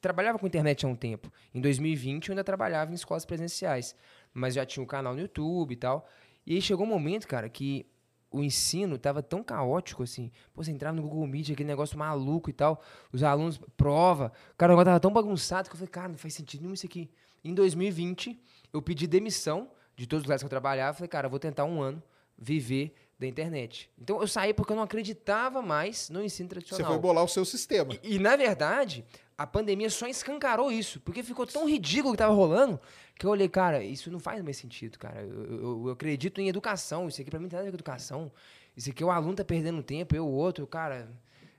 trabalhava 0.00 0.38
com 0.38 0.46
internet 0.46 0.84
há 0.84 0.88
um 0.88 0.96
tempo. 0.96 1.32
Em 1.54 1.60
2020 1.60 2.28
eu 2.28 2.32
ainda 2.32 2.44
trabalhava 2.44 2.90
em 2.90 2.94
escolas 2.94 3.24
presenciais, 3.24 3.94
mas 4.32 4.54
já 4.54 4.66
tinha 4.66 4.82
um 4.82 4.86
canal 4.86 5.14
no 5.14 5.20
YouTube 5.20 5.72
e 5.72 5.76
tal. 5.76 6.08
E 6.46 6.54
aí 6.54 6.62
chegou 6.62 6.84
um 6.84 6.88
momento, 6.88 7.28
cara, 7.28 7.48
que 7.48 7.86
o 8.30 8.42
ensino 8.42 8.98
tava 8.98 9.22
tão 9.22 9.42
caótico 9.42 10.02
assim. 10.02 10.30
Pô, 10.52 10.64
você 10.64 10.70
entrava 10.70 10.96
no 10.96 11.02
Google 11.02 11.26
Meet, 11.26 11.50
aquele 11.50 11.68
negócio 11.68 11.98
maluco 11.98 12.50
e 12.50 12.52
tal, 12.52 12.82
os 13.12 13.22
alunos, 13.22 13.60
prova. 13.76 14.32
Cara, 14.56 14.72
o 14.72 14.74
negócio 14.74 14.86
tava 14.86 15.00
tão 15.00 15.12
bagunçado 15.12 15.68
que 15.68 15.74
eu 15.74 15.78
falei, 15.78 15.90
cara, 15.90 16.08
não 16.08 16.18
faz 16.18 16.34
sentido 16.34 16.62
nenhum 16.62 16.74
isso 16.74 16.86
aqui. 16.86 17.10
Em 17.44 17.54
2020, 17.54 18.40
eu 18.72 18.80
pedi 18.80 19.06
demissão 19.06 19.70
de 19.96 20.06
todos 20.06 20.22
os 20.22 20.26
lugares 20.26 20.42
que 20.42 20.46
eu 20.46 20.50
trabalhava. 20.50 20.94
Falei, 20.94 21.08
cara, 21.08 21.26
eu 21.26 21.30
vou 21.30 21.38
tentar 21.38 21.64
um 21.64 21.80
ano 21.80 22.02
viver 22.38 22.94
da 23.18 23.26
internet. 23.26 23.88
Então 23.98 24.20
eu 24.20 24.26
saí 24.26 24.52
porque 24.52 24.72
eu 24.72 24.76
não 24.76 24.82
acreditava 24.82 25.62
mais 25.62 26.10
no 26.10 26.22
ensino 26.22 26.48
Você 26.48 26.54
tradicional. 26.54 26.92
foi 26.92 27.00
bolar 27.00 27.24
o 27.24 27.28
seu 27.28 27.44
sistema. 27.44 27.94
E, 28.02 28.16
e, 28.16 28.18
na 28.18 28.34
verdade, 28.36 29.04
a 29.38 29.46
pandemia 29.46 29.88
só 29.90 30.06
escancarou 30.06 30.70
isso, 30.70 31.00
porque 31.00 31.22
ficou 31.22 31.46
tão 31.46 31.68
ridículo 31.68 32.10
o 32.10 32.12
que 32.12 32.18
tava 32.18 32.34
rolando, 32.34 32.80
que 33.16 33.24
eu 33.24 33.30
olhei, 33.30 33.48
cara, 33.48 33.82
isso 33.82 34.10
não 34.10 34.18
faz 34.18 34.42
mais 34.42 34.56
sentido, 34.56 34.98
cara. 34.98 35.22
Eu, 35.22 35.44
eu, 35.44 35.82
eu 35.86 35.92
acredito 35.92 36.40
em 36.40 36.48
educação, 36.48 37.08
isso 37.08 37.20
aqui 37.20 37.30
pra 37.30 37.38
mim 37.38 37.44
não 37.44 37.50
tem 37.50 37.56
nada 37.58 37.68
a 37.68 37.70
ver 37.70 37.76
com 37.76 37.76
educação. 37.76 38.32
Isso 38.76 38.90
aqui 38.90 39.04
o 39.04 39.10
aluno 39.10 39.34
tá 39.34 39.44
perdendo 39.44 39.82
tempo, 39.82 40.14
eu 40.16 40.26
o 40.26 40.32
outro, 40.32 40.66
cara. 40.66 41.08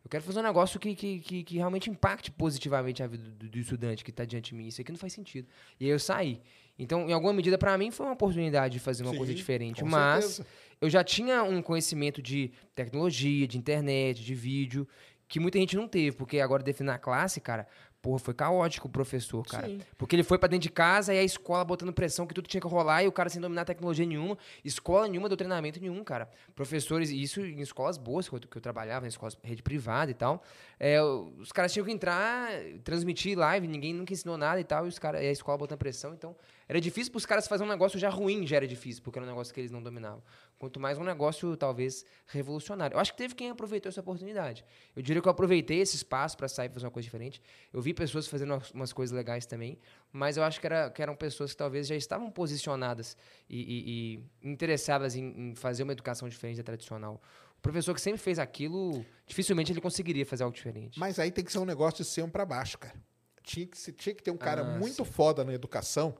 Eu 0.03 0.09
quero 0.09 0.23
fazer 0.23 0.39
um 0.39 0.43
negócio 0.43 0.79
que, 0.79 0.93
que, 0.95 1.19
que, 1.19 1.43
que 1.43 1.55
realmente 1.55 1.89
impacte 1.89 2.29
positivamente 2.29 3.01
a 3.01 3.07
vida 3.07 3.23
do, 3.23 3.47
do 3.47 3.57
estudante 3.57 4.03
que 4.03 4.09
está 4.09 4.25
diante 4.25 4.49
de 4.49 4.55
mim. 4.55 4.67
Isso 4.67 4.81
aqui 4.81 4.91
não 4.91 4.99
faz 4.99 5.13
sentido. 5.13 5.47
E 5.79 5.85
aí 5.85 5.91
eu 5.91 5.99
saí. 5.99 6.41
Então, 6.77 7.07
em 7.07 7.13
alguma 7.13 7.33
medida, 7.33 7.57
para 7.57 7.77
mim, 7.77 7.91
foi 7.91 8.05
uma 8.05 8.13
oportunidade 8.13 8.73
de 8.73 8.79
fazer 8.79 9.03
uma 9.03 9.11
Sim, 9.11 9.17
coisa 9.17 9.33
diferente. 9.33 9.83
Mas 9.83 10.25
certeza. 10.25 10.47
eu 10.81 10.89
já 10.89 11.03
tinha 11.03 11.43
um 11.43 11.61
conhecimento 11.61 12.21
de 12.21 12.51
tecnologia, 12.73 13.47
de 13.47 13.57
internet, 13.57 14.23
de 14.23 14.33
vídeo, 14.33 14.87
que 15.27 15.39
muita 15.39 15.59
gente 15.59 15.75
não 15.75 15.87
teve. 15.87 16.17
Porque 16.17 16.39
agora, 16.39 16.63
definindo 16.63 16.91
a 16.91 16.97
classe, 16.97 17.39
cara, 17.39 17.67
porra, 18.03 18.19
foi 18.19 18.33
caótico 18.33 18.89
o 18.89 18.91
professor, 18.91 19.43
cara. 19.47 19.65
Sim. 19.65 19.79
Porque 19.97 20.13
ele 20.13 20.23
foi 20.23 20.37
pra 20.37 20.49
dentro 20.49 20.63
de 20.63 20.69
casa 20.69 21.13
e 21.13 21.17
a 21.17 21.23
escola 21.23 21.63
botando 21.63 21.93
pressão 21.93 22.27
que 22.27 22.33
tudo 22.33 22.49
tinha 22.49 22.59
que 22.59 22.67
rolar 22.67 23.01
e 23.01 23.07
o 23.07 23.13
cara 23.13 23.29
sem 23.29 23.41
dominar 23.41 23.63
tecnologia 23.63 24.05
nenhuma, 24.05 24.37
escola 24.63 25.07
nenhuma, 25.07 25.29
deu 25.29 25.37
treinamento 25.37 25.79
nenhum, 25.79 26.03
cara. 26.03 26.29
Professores, 26.53 27.09
e 27.11 27.21
isso 27.23 27.39
em 27.39 27.61
escolas 27.61 27.97
boas 27.97 28.27
que 28.27 28.35
eu, 28.35 28.39
que 28.41 28.57
eu 28.57 28.61
trabalhava, 28.61 29.05
em 29.05 29.09
escolas 29.09 29.37
rede 29.41 29.63
privada 29.63 30.11
e 30.11 30.13
tal. 30.13 30.43
é, 30.77 31.01
os 31.01 31.53
caras 31.53 31.71
tinham 31.71 31.85
que 31.85 31.93
entrar, 31.93 32.51
transmitir 32.83 33.37
live, 33.37 33.67
ninguém 33.69 33.93
nunca 33.93 34.11
ensinou 34.11 34.37
nada 34.37 34.59
e 34.59 34.65
tal, 34.65 34.85
e, 34.85 34.89
os 34.89 34.99
cara, 34.99 35.23
e 35.23 35.29
a 35.29 35.31
escola 35.31 35.57
botando 35.57 35.79
pressão. 35.79 36.13
Então, 36.13 36.35
era 36.67 36.81
difícil 36.81 37.09
pros 37.09 37.25
caras 37.25 37.47
fazer 37.47 37.63
um 37.63 37.67
negócio 37.67 37.97
já 37.97 38.09
ruim, 38.09 38.45
já 38.45 38.57
era 38.57 38.67
difícil, 38.67 39.01
porque 39.01 39.17
era 39.17 39.25
um 39.25 39.29
negócio 39.29 39.53
que 39.53 39.61
eles 39.61 39.71
não 39.71 39.81
dominavam. 39.81 40.21
Quanto 40.59 40.79
mais 40.79 40.97
um 40.97 41.03
negócio, 41.03 41.57
talvez, 41.57 42.05
revolucionário. 42.27 42.95
Eu 42.95 42.99
acho 42.99 43.11
que 43.11 43.17
teve 43.17 43.35
quem 43.35 43.49
aproveitou 43.49 43.89
essa 43.89 43.99
oportunidade. 43.99 44.63
Eu 44.95 45.01
diria 45.01 45.21
que 45.21 45.27
eu 45.27 45.31
aproveitei 45.31 45.79
esse 45.79 45.97
espaço 45.97 46.37
para 46.37 46.47
sair 46.47 46.69
e 46.69 46.73
fazer 46.73 46.85
uma 46.85 46.91
coisa 46.91 47.05
diferente. 47.05 47.41
Eu 47.73 47.81
vi 47.81 47.93
pessoas 47.93 48.27
fazendo 48.27 48.61
umas- 48.73 48.93
coisas 48.93 49.13
legais 49.15 49.45
também, 49.45 49.77
mas 50.11 50.37
eu 50.37 50.43
acho 50.43 50.61
que, 50.61 50.65
era, 50.65 50.89
que 50.89 51.01
eram 51.01 51.15
pessoas 51.17 51.51
que 51.51 51.57
talvez 51.57 51.85
já 51.87 51.95
estavam 51.95 52.31
posicionadas 52.31 53.17
e, 53.49 53.59
e- 53.59 54.23
e 54.43 54.49
interessadas 54.49 55.15
em, 55.15 55.51
em 55.51 55.55
fazer 55.55 55.83
uma 55.83 55.91
educação 55.91 56.29
diferente 56.29 56.57
da 56.57 56.63
tradicional. 56.63 57.21
O 57.57 57.61
professor 57.61 57.93
que 57.93 58.01
sempre 58.01 58.21
fez 58.21 58.39
aquilo, 58.39 59.05
dificilmente 59.25 59.71
ele 59.73 59.81
conseguiria 59.81 60.25
fazer 60.25 60.43
algo 60.43 60.55
diferente. 60.55 60.97
Mas 60.99 61.19
aí 61.19 61.31
tem 61.31 61.43
que 61.43 61.51
ser 61.51 61.59
um 61.59 61.65
negócio 61.65 62.03
de 62.03 62.09
cima 62.09 62.27
para 62.29 62.45
baixo, 62.45 62.77
cara. 62.77 62.95
Tinha 63.41 63.67
que, 63.67 63.91
tinha 63.91 64.15
que 64.15 64.23
ter 64.23 64.31
um 64.31 64.37
cara 64.37 64.61
Ah, 64.61 64.79
muito 64.79 65.03
foda 65.03 65.43
na 65.43 65.53
educação, 65.53 66.15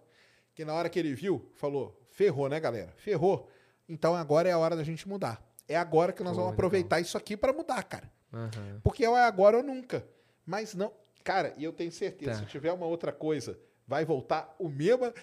que 0.54 0.66
na 0.66 0.74
hora 0.74 0.90
que 0.90 1.00
ele 1.00 1.14
viu, 1.16 1.50
falou: 1.56 1.98
ferrou, 2.12 2.50
né, 2.50 2.60
galera? 2.60 2.92
Ferrou. 2.98 3.50
Então 3.94 4.16
agora 4.16 4.50
é 4.50 4.52
a 4.52 4.58
hora 4.58 4.76
da 4.76 4.84
gente 4.84 5.08
mudar. 5.08 5.40
É 5.68 5.78
agora 5.78 6.12
que 6.12 6.24
nós 6.24 6.32
Pô, 6.32 6.38
vamos 6.38 6.52
legal. 6.52 6.54
aproveitar 6.56 7.00
isso 7.00 7.16
aqui 7.16 7.38
para 7.38 7.54
mudar, 7.54 7.84
cara. 7.84 8.12
Aham. 8.34 8.80
Porque 8.84 9.06
é 9.06 9.24
agora 9.24 9.58
ou 9.58 9.64
nunca. 9.64 10.04
Mas 10.46 10.74
não. 10.74 10.92
Cara, 11.24 11.54
e 11.58 11.64
eu 11.64 11.72
tenho 11.72 11.92
certeza, 11.92 12.32
Tá. 12.32 12.38
se 12.40 12.46
tiver 12.48 12.74
uma 12.74 12.86
outra 12.88 13.12
coisa, 13.12 13.58
vai 13.88 14.04
voltar 14.04 14.54
o 14.60 14.68
mesmo. 14.68 15.14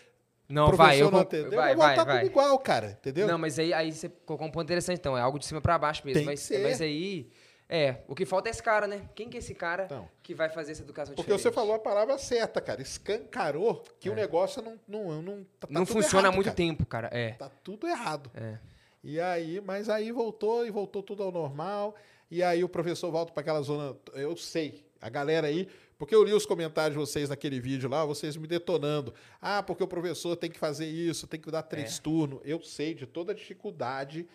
Não, 0.49 0.73
vai, 0.73 1.01
eu 1.01 1.11
não 1.11 1.19
vai, 1.21 1.51
vai 1.51 1.75
voltar 1.77 2.05
vai. 2.05 2.27
igual, 2.27 2.59
cara. 2.59 2.93
Entendeu? 2.93 3.27
Não, 3.29 3.39
mas 3.39 3.59
aí, 3.59 3.73
aí 3.73 3.93
você 3.93 4.09
colocou 4.09 4.47
um 4.47 4.51
ponto 4.51 4.65
interessante, 4.65 4.99
então. 4.99 5.17
É 5.17 5.21
algo 5.21 5.39
de 5.39 5.47
cima 5.47 5.61
pra 5.61 5.79
baixo 5.79 6.03
mesmo. 6.05 6.15
Tem 6.15 6.25
que 6.25 6.31
mas, 6.31 6.41
ser. 6.41 6.63
mas 6.63 6.81
aí. 6.81 7.31
É, 7.73 7.99
o 8.09 8.17
que 8.17 8.27
falta 8.27 8.49
é 8.49 8.51
esse 8.51 8.63
cara, 8.63 8.89
né? 8.89 9.09
Quem 9.15 9.29
que 9.31 9.37
é 9.37 9.39
esse 9.39 9.55
cara 9.55 9.85
Então. 9.85 10.09
que 10.25 10.35
vai 10.35 10.49
fazer 10.49 10.73
essa 10.73 10.83
educação 10.83 11.15
Porque 11.15 11.31
diferente? 11.31 11.43
você 11.43 11.53
falou 11.55 11.75
a 11.75 11.79
palavra 11.79 12.19
certa, 12.19 12.61
cara. 12.61 12.83
Escancarou 12.83 13.85
que 14.01 14.11
o 14.11 14.15
negócio 14.15 14.61
não, 14.61 14.79
não, 14.89 15.23
não, 15.23 15.45
tá, 15.61 15.67
tá 15.67 15.69
É. 15.71 15.73
Não 15.73 15.87
funciona 15.87 16.27
há 16.27 16.31
errado, 16.31 16.35
muito 16.35 16.47
cara. 16.47 16.57
tempo, 16.57 16.85
cara. 16.85 17.09
É. 17.13 17.31
Tá 17.35 17.49
tudo 17.63 17.87
errado. 17.87 18.29
É. 18.35 18.59
E 19.05 19.21
aí, 19.21 19.61
mas 19.61 19.89
aí 19.89 20.11
voltou 20.11 20.67
e 20.67 20.71
voltou 20.71 21.01
tudo 21.03 21.23
ao 21.23 21.31
normal. 21.31 21.95
E 22.29 22.43
aí 22.43 22.63
o 22.65 22.69
professor 22.69 23.11
volta 23.13 23.33
para 23.33 23.41
aquela 23.41 23.63
zona. 23.63 23.97
Eu 24.15 24.37
sei, 24.37 24.85
a 25.01 25.09
galera 25.09 25.47
aí, 25.47 25.69
porque 25.97 26.15
eu 26.15 26.25
li 26.25 26.33
os 26.33 26.45
comentários 26.45 26.93
de 26.95 26.99
vocês 26.99 27.29
naquele 27.29 27.61
vídeo 27.61 27.89
lá, 27.89 28.05
vocês 28.05 28.37
me 28.37 28.47
detonando. 28.49 29.15
Ah, 29.41 29.63
porque 29.63 29.83
o 29.85 29.89
professor 29.89 30.35
tem 30.37 30.51
que 30.51 30.59
fazer 30.59 30.87
isso, 30.87 31.27
tem 31.27 31.41
que 31.41 31.51
dar 31.51 31.63
três 31.63 31.99
É. 31.99 32.03
turnos. 32.03 32.41
Eu 32.45 32.61
sei 32.63 32.95
de 32.95 33.07
toda 33.07 33.31
a 33.33 33.35
dificuldade 33.35 34.29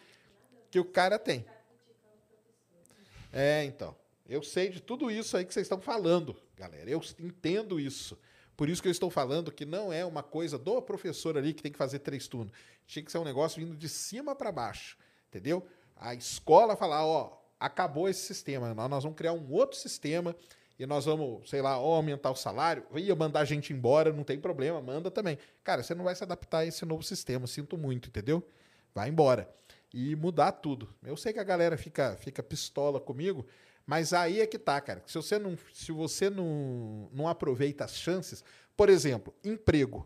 que 0.72 0.80
o 0.80 0.86
cara 0.86 1.20
tem. 1.20 1.46
É, 3.36 3.66
então. 3.66 3.94
Eu 4.28 4.42
sei 4.42 4.70
de 4.70 4.82
tudo 4.82 5.12
isso 5.12 5.36
aí 5.36 5.46
que 5.46 5.54
vocês 5.54 5.66
estão 5.66 5.80
falando, 5.80 6.36
galera. 6.56 6.90
Eu 6.90 7.02
entendo 7.20 7.80
isso. 7.80 8.18
Por 8.56 8.70
isso 8.70 8.82
que 8.82 8.88
eu 8.88 8.92
estou 8.92 9.10
falando 9.10 9.52
que 9.52 9.66
não 9.66 9.92
é 9.92 10.06
uma 10.06 10.24
coisa 10.24 10.58
do 10.58 10.82
professor 10.82 11.38
ali 11.38 11.54
que 11.54 11.62
tem 11.62 11.72
que 11.72 11.78
fazer 11.78 12.00
três 12.00 12.28
turnos. 12.28 12.54
Tinha 12.88 13.04
que 13.04 13.12
ser 13.12 13.18
um 13.18 13.26
negócio 13.26 13.64
vindo 13.64 13.76
de 13.76 13.90
cima 13.90 14.34
para 14.34 14.52
baixo, 14.54 14.98
entendeu? 15.28 15.68
A 15.98 16.16
escola 16.16 16.78
falar, 16.78 17.06
ó, 17.06 17.38
acabou 17.60 18.08
esse 18.08 18.22
sistema, 18.22 18.74
nós 18.74 19.04
vamos 19.04 19.18
criar 19.18 19.34
um 19.34 19.52
outro 19.52 19.78
sistema 19.78 20.34
e 20.80 20.86
nós 20.86 21.04
vamos, 21.06 21.50
sei 21.50 21.62
lá, 21.62 21.78
ou 21.78 21.94
aumentar 21.94 22.32
o 22.32 22.36
salário, 22.36 22.86
ia 22.96 23.16
mandar 23.16 23.42
a 23.42 23.46
gente 23.46 23.74
embora, 23.74 24.14
não 24.14 24.24
tem 24.24 24.40
problema, 24.40 24.82
manda 24.82 25.12
também. 25.12 25.38
Cara, 25.64 25.84
você 25.84 25.94
não 25.94 26.06
vai 26.06 26.16
se 26.16 26.24
adaptar 26.24 26.60
a 26.60 26.66
esse 26.66 26.86
novo 26.86 27.04
sistema, 27.04 27.46
sinto 27.48 27.78
muito, 27.78 28.08
entendeu? 28.08 28.42
Vai 28.94 29.10
embora. 29.10 29.54
E 29.98 30.14
mudar 30.14 30.52
tudo. 30.52 30.90
Eu 31.02 31.16
sei 31.16 31.32
que 31.32 31.40
a 31.40 31.44
galera 31.44 31.78
fica, 31.78 32.18
fica 32.18 32.44
pistola 32.44 33.00
comigo, 33.00 33.46
mas 33.86 34.12
aí 34.12 34.42
é 34.42 34.46
que 34.46 34.60
tá, 34.60 34.82
cara. 34.82 35.02
Se 35.08 35.16
você 35.16 35.40
não, 35.40 35.58
se 35.74 35.90
você 35.94 36.30
não, 36.30 37.08
não 37.14 37.30
aproveita 37.30 37.86
as 37.86 37.96
chances, 37.96 38.44
por 38.76 38.90
exemplo, 38.90 39.34
emprego. 39.42 40.06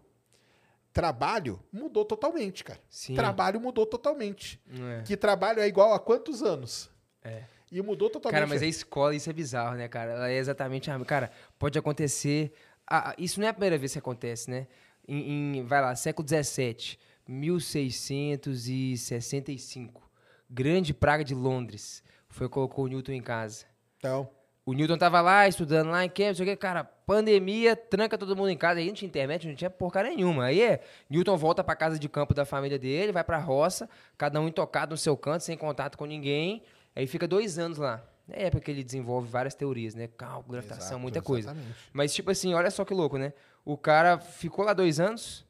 Trabalho 0.94 1.60
mudou 1.72 2.04
totalmente, 2.04 2.64
cara. 2.64 2.80
Sim. 2.90 3.16
Trabalho 3.16 3.60
mudou 3.60 3.86
totalmente. 3.86 4.60
É. 5.00 5.02
Que 5.04 5.16
trabalho 5.16 5.60
é 5.60 5.68
igual 5.68 5.94
a 5.94 6.00
quantos 6.00 6.42
anos? 6.44 6.90
É. 7.24 7.44
E 7.72 7.82
mudou 7.82 8.10
totalmente. 8.10 8.40
Cara, 8.40 8.48
mas 8.48 8.62
a 8.64 8.68
escola, 8.68 9.16
isso 9.16 9.30
é 9.30 9.34
bizarro, 9.34 9.76
né, 9.76 9.88
cara? 9.88 10.12
Ela 10.12 10.30
é 10.32 10.38
exatamente 10.38 10.90
a. 10.90 11.00
Cara, 11.06 11.32
pode 11.60 11.78
acontecer. 11.78 12.52
ah, 12.88 13.16
isso 13.20 13.40
não 13.40 13.46
é 13.48 13.50
a 13.50 13.54
primeira 13.54 13.78
vez 13.78 13.92
que 13.94 14.00
acontece, 14.00 14.50
né? 14.50 14.68
Em, 15.08 15.58
em- 15.60 15.66
vai 15.66 15.80
lá, 15.82 15.96
século 15.96 16.28
XVII, 16.28 16.98
1665. 17.30 20.10
Grande 20.50 20.94
praga 20.94 21.24
de 21.24 21.36
Londres. 21.36 22.04
Foi 22.28 22.50
colocou 22.50 22.86
o 22.86 22.88
Newton 22.88 23.12
em 23.14 23.22
casa. 23.22 23.66
Então, 23.98 24.30
O 24.66 24.74
Newton 24.74 24.98
tava 24.98 25.20
lá, 25.20 25.48
estudando 25.48 25.90
lá 25.90 26.06
em 26.06 26.10
Cambridge, 26.10 26.30
não 26.30 26.36
sei 26.36 26.46
o 26.46 26.50
que, 26.50 26.56
cara, 26.56 26.84
pandemia, 26.84 27.76
tranca 27.76 28.18
todo 28.18 28.36
mundo 28.36 28.50
em 28.50 28.58
casa, 28.58 28.80
aí 28.80 28.88
não 28.88 28.94
tinha 28.94 29.08
internet, 29.08 29.48
não 29.48 29.56
tinha 29.56 29.70
porcaria 29.70 30.16
nenhuma. 30.16 30.46
Aí 30.46 30.62
é, 30.62 30.82
Newton 31.10 31.36
volta 31.38 31.64
pra 31.64 31.76
casa 31.76 31.98
de 31.98 32.08
campo 32.08 32.36
da 32.36 32.46
família 32.46 32.78
dele, 32.78 33.12
vai 33.12 33.24
pra 33.24 33.40
roça, 33.40 33.90
cada 34.16 34.40
um 34.40 34.48
intocado 34.48 34.92
no 34.92 34.98
seu 34.98 35.18
canto, 35.18 35.44
sem 35.44 35.58
contato 35.58 35.98
com 35.98 36.06
ninguém, 36.06 36.62
aí 36.96 37.08
fica 37.08 37.28
dois 37.28 37.58
anos 37.58 37.80
lá. 37.80 38.04
É 38.30 38.46
época 38.46 38.66
que 38.66 38.70
ele 38.70 38.84
desenvolve 38.84 39.28
várias 39.28 39.56
teorias, 39.56 39.96
né? 39.96 40.08
Cálculo, 40.08 40.52
gravitação, 40.52 41.00
muita 41.00 41.20
coisa. 41.20 41.50
exatamente. 41.50 41.76
Mas, 41.92 42.14
tipo 42.14 42.30
assim, 42.30 42.54
olha 42.54 42.70
só 42.70 42.86
que 42.86 42.94
louco, 42.94 43.18
né? 43.18 43.34
O 43.66 43.76
cara 43.76 44.20
ficou 44.20 44.64
lá 44.64 44.74
dois 44.74 45.00
anos, 45.00 45.44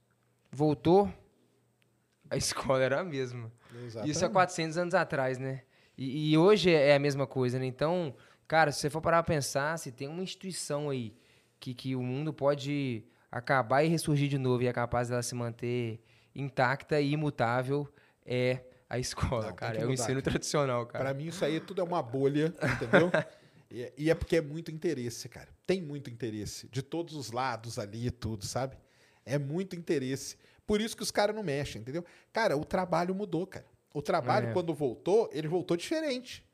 voltou, 0.50 1.12
a 2.30 2.38
escola 2.38 2.84
era 2.84 3.00
a 3.00 3.04
mesma. 3.04 3.52
Exatamente. 3.86 4.12
Isso 4.12 4.26
há 4.26 4.30
400 4.30 4.78
anos 4.78 4.94
atrás, 4.94 5.38
né? 5.38 5.64
E, 5.98 6.32
e 6.32 6.38
hoje 6.38 6.72
é 6.72 6.96
a 6.96 7.00
mesma 7.00 7.28
coisa, 7.28 7.60
né? 7.60 7.66
Então, 7.66 8.16
cara, 8.48 8.72
se 8.72 8.80
você 8.80 8.90
for 8.90 9.02
parar 9.02 9.24
pra 9.24 9.36
pensar, 9.36 9.78
se 9.78 9.92
tem 9.92 10.08
uma 10.08 10.24
instituição 10.24 10.90
aí 10.90 11.14
que, 11.60 11.74
que 11.74 11.96
o 11.96 12.02
mundo 12.02 12.32
pode 12.34 13.04
acabar 13.32 13.84
e 13.84 13.88
ressurgir 13.88 14.30
de 14.30 14.38
novo 14.38 14.64
e 14.64 14.68
é 14.68 14.74
capaz 14.74 15.10
dela 15.10 15.22
se 15.22 15.36
manter 15.36 16.00
intacta 16.34 17.00
e 17.02 17.12
imutável, 17.12 17.88
é 18.26 18.64
a 18.90 18.98
escola, 18.98 19.48
Não, 19.48 19.56
cara. 19.56 19.78
É 19.78 19.86
o 19.86 19.92
ensino 19.92 20.22
tradicional, 20.22 20.86
cara. 20.86 21.06
Pra 21.06 21.14
mim, 21.14 21.28
isso 21.28 21.44
aí 21.46 21.60
tudo 21.60 21.82
é 21.82 21.84
uma 21.84 22.02
bolha, 22.02 22.54
entendeu? 22.76 23.12
e, 23.70 23.94
e 23.98 24.10
é 24.10 24.16
porque 24.16 24.38
é 24.38 24.42
muito 24.42 24.72
interesse, 24.72 25.30
cara. 25.30 25.50
Tem 25.68 25.82
muito 25.82 26.10
interesse. 26.10 26.68
De 26.70 26.82
todos 26.82 27.16
os 27.16 27.32
lados 27.32 27.78
ali 27.78 28.08
e 28.08 28.12
tudo, 28.12 28.46
sabe? 28.46 28.78
É 29.26 29.38
muito 29.38 29.76
interesse. 29.76 30.38
Por 30.70 30.80
isso 30.82 30.96
que 30.96 31.02
os 31.02 31.10
caras 31.10 31.36
não 31.36 31.42
mexem, 31.42 31.82
entendeu? 31.82 32.06
Cara, 32.32 32.56
o 32.56 32.64
trabalho 32.64 33.16
mudou, 33.16 33.48
cara. 33.48 33.66
O 33.92 34.04
trabalho, 34.04 34.50
É. 34.50 34.54
quando 34.54 34.72
voltou, 34.72 35.28
ele 35.34 35.48
voltou 35.48 35.76
diferente. 35.76 36.46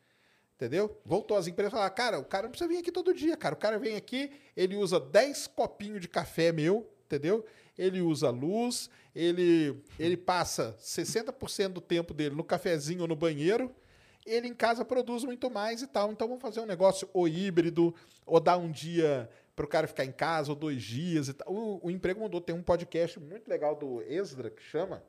Entendeu? 0.56 0.98
Voltou 1.06 1.36
as 1.36 1.48
empresas 1.48 1.74
falaram, 1.74 1.94
cara, 1.94 2.18
o 2.20 2.24
cara 2.24 2.44
não 2.44 2.52
precisa 2.52 2.70
vir 2.70 2.78
aqui 2.78 2.94
todo 2.94 3.14
dia, 3.14 3.36
cara. 3.36 3.56
O 3.56 3.58
cara 3.58 3.78
vem 3.78 3.98
aqui, 3.98 4.32
ele 4.56 4.78
usa 4.78 5.02
10 5.02 5.48
copinhos 5.48 6.00
de 6.00 6.08
café 6.08 6.54
meu, 6.54 6.90
entendeu? 7.06 7.46
Ele 7.78 8.00
usa 8.02 8.30
luz, 8.30 8.90
ele, 9.14 9.84
ele 10.00 10.16
passa 10.16 10.78
60% 10.80 11.74
do 11.74 11.82
tempo 11.82 12.14
dele 12.14 12.36
no 12.36 12.44
cafezinho 12.46 13.02
ou 13.02 13.08
no 13.10 13.18
banheiro, 13.18 13.70
ele 14.26 14.48
em 14.48 14.54
casa 14.54 14.86
produz 14.86 15.26
muito 15.26 15.52
mais 15.52 15.82
e 15.82 15.88
tal. 15.88 16.10
Então 16.14 16.26
vamos 16.26 16.42
fazer 16.42 16.62
um 16.62 16.66
negócio 16.66 17.10
ou 17.14 17.28
híbrido, 17.28 17.94
ou 18.26 18.40
dar 18.40 18.56
um 18.56 18.72
dia 18.72 19.30
para 19.56 19.66
o 19.66 19.68
cara 19.70 19.88
ficar 19.88 20.04
em 20.06 20.12
casa, 20.12 20.52
ou 20.52 20.56
dois 20.56 20.84
dias 20.84 21.28
e 21.30 21.34
tal. 21.34 21.52
O, 21.54 21.88
o 21.88 21.92
emprego 21.92 22.20
mudou. 22.20 22.42
Tem 22.42 22.54
um 22.56 22.62
podcast 22.64 23.20
muito 23.20 23.48
legal 23.48 23.76
do 23.76 24.02
Ezra, 24.02 24.50
que 24.50 24.62
chama, 24.62 25.02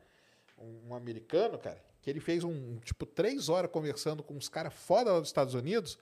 um, 0.58 0.90
um 0.90 0.94
americano, 0.94 1.58
cara, 1.58 1.82
que 2.00 2.08
ele 2.08 2.20
fez 2.20 2.44
um, 2.44 2.76
tipo, 2.84 3.04
três 3.04 3.48
horas 3.48 3.70
conversando 3.70 4.22
com 4.22 4.34
uns 4.34 4.48
caras 4.48 4.72
foda 4.74 5.12
lá 5.12 5.18
dos 5.20 5.28
Estados 5.28 5.54
Unidos 5.54 5.98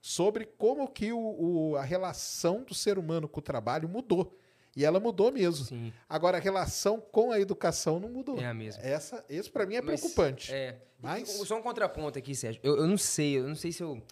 sobre 0.00 0.44
como 0.44 0.86
que 0.88 1.12
o, 1.12 1.18
o- 1.70 1.76
a 1.76 1.82
relação 1.82 2.62
do 2.62 2.74
ser 2.74 2.98
humano 2.98 3.26
com 3.28 3.38
o 3.40 3.42
trabalho 3.42 3.88
mudou. 3.88 4.36
E 4.76 4.84
ela 4.84 4.98
mudou 4.98 5.30
mesmo. 5.30 5.64
Sim, 5.66 5.92
Agora, 6.08 6.36
a 6.36 6.40
relação 6.40 7.00
com 7.00 7.30
a 7.30 7.38
educação 7.38 8.00
não 8.00 8.08
mudou. 8.08 8.38
é 8.40 8.46
a 8.46 8.52
mesma. 8.52 8.82
Essa, 8.82 9.24
esse 9.30 9.48
para 9.48 9.64
mim 9.64 9.76
é 9.76 9.80
Mas, 9.80 10.00
preocupante. 10.00 10.52
É. 10.52 10.76
Mas- 11.00 11.40
E 11.40 11.46
Só 11.46 11.56
um 11.56 11.62
contraponto 11.62 12.18
aqui, 12.18 12.34
Sérgio. 12.34 12.60
Eu, 12.64 12.78
eu 12.78 12.86
não 12.88 12.98
sei, 12.98 13.38
eu 13.38 13.46
não 13.46 13.54
sei 13.54 13.70
se 13.70 13.82
eu. 13.84 14.02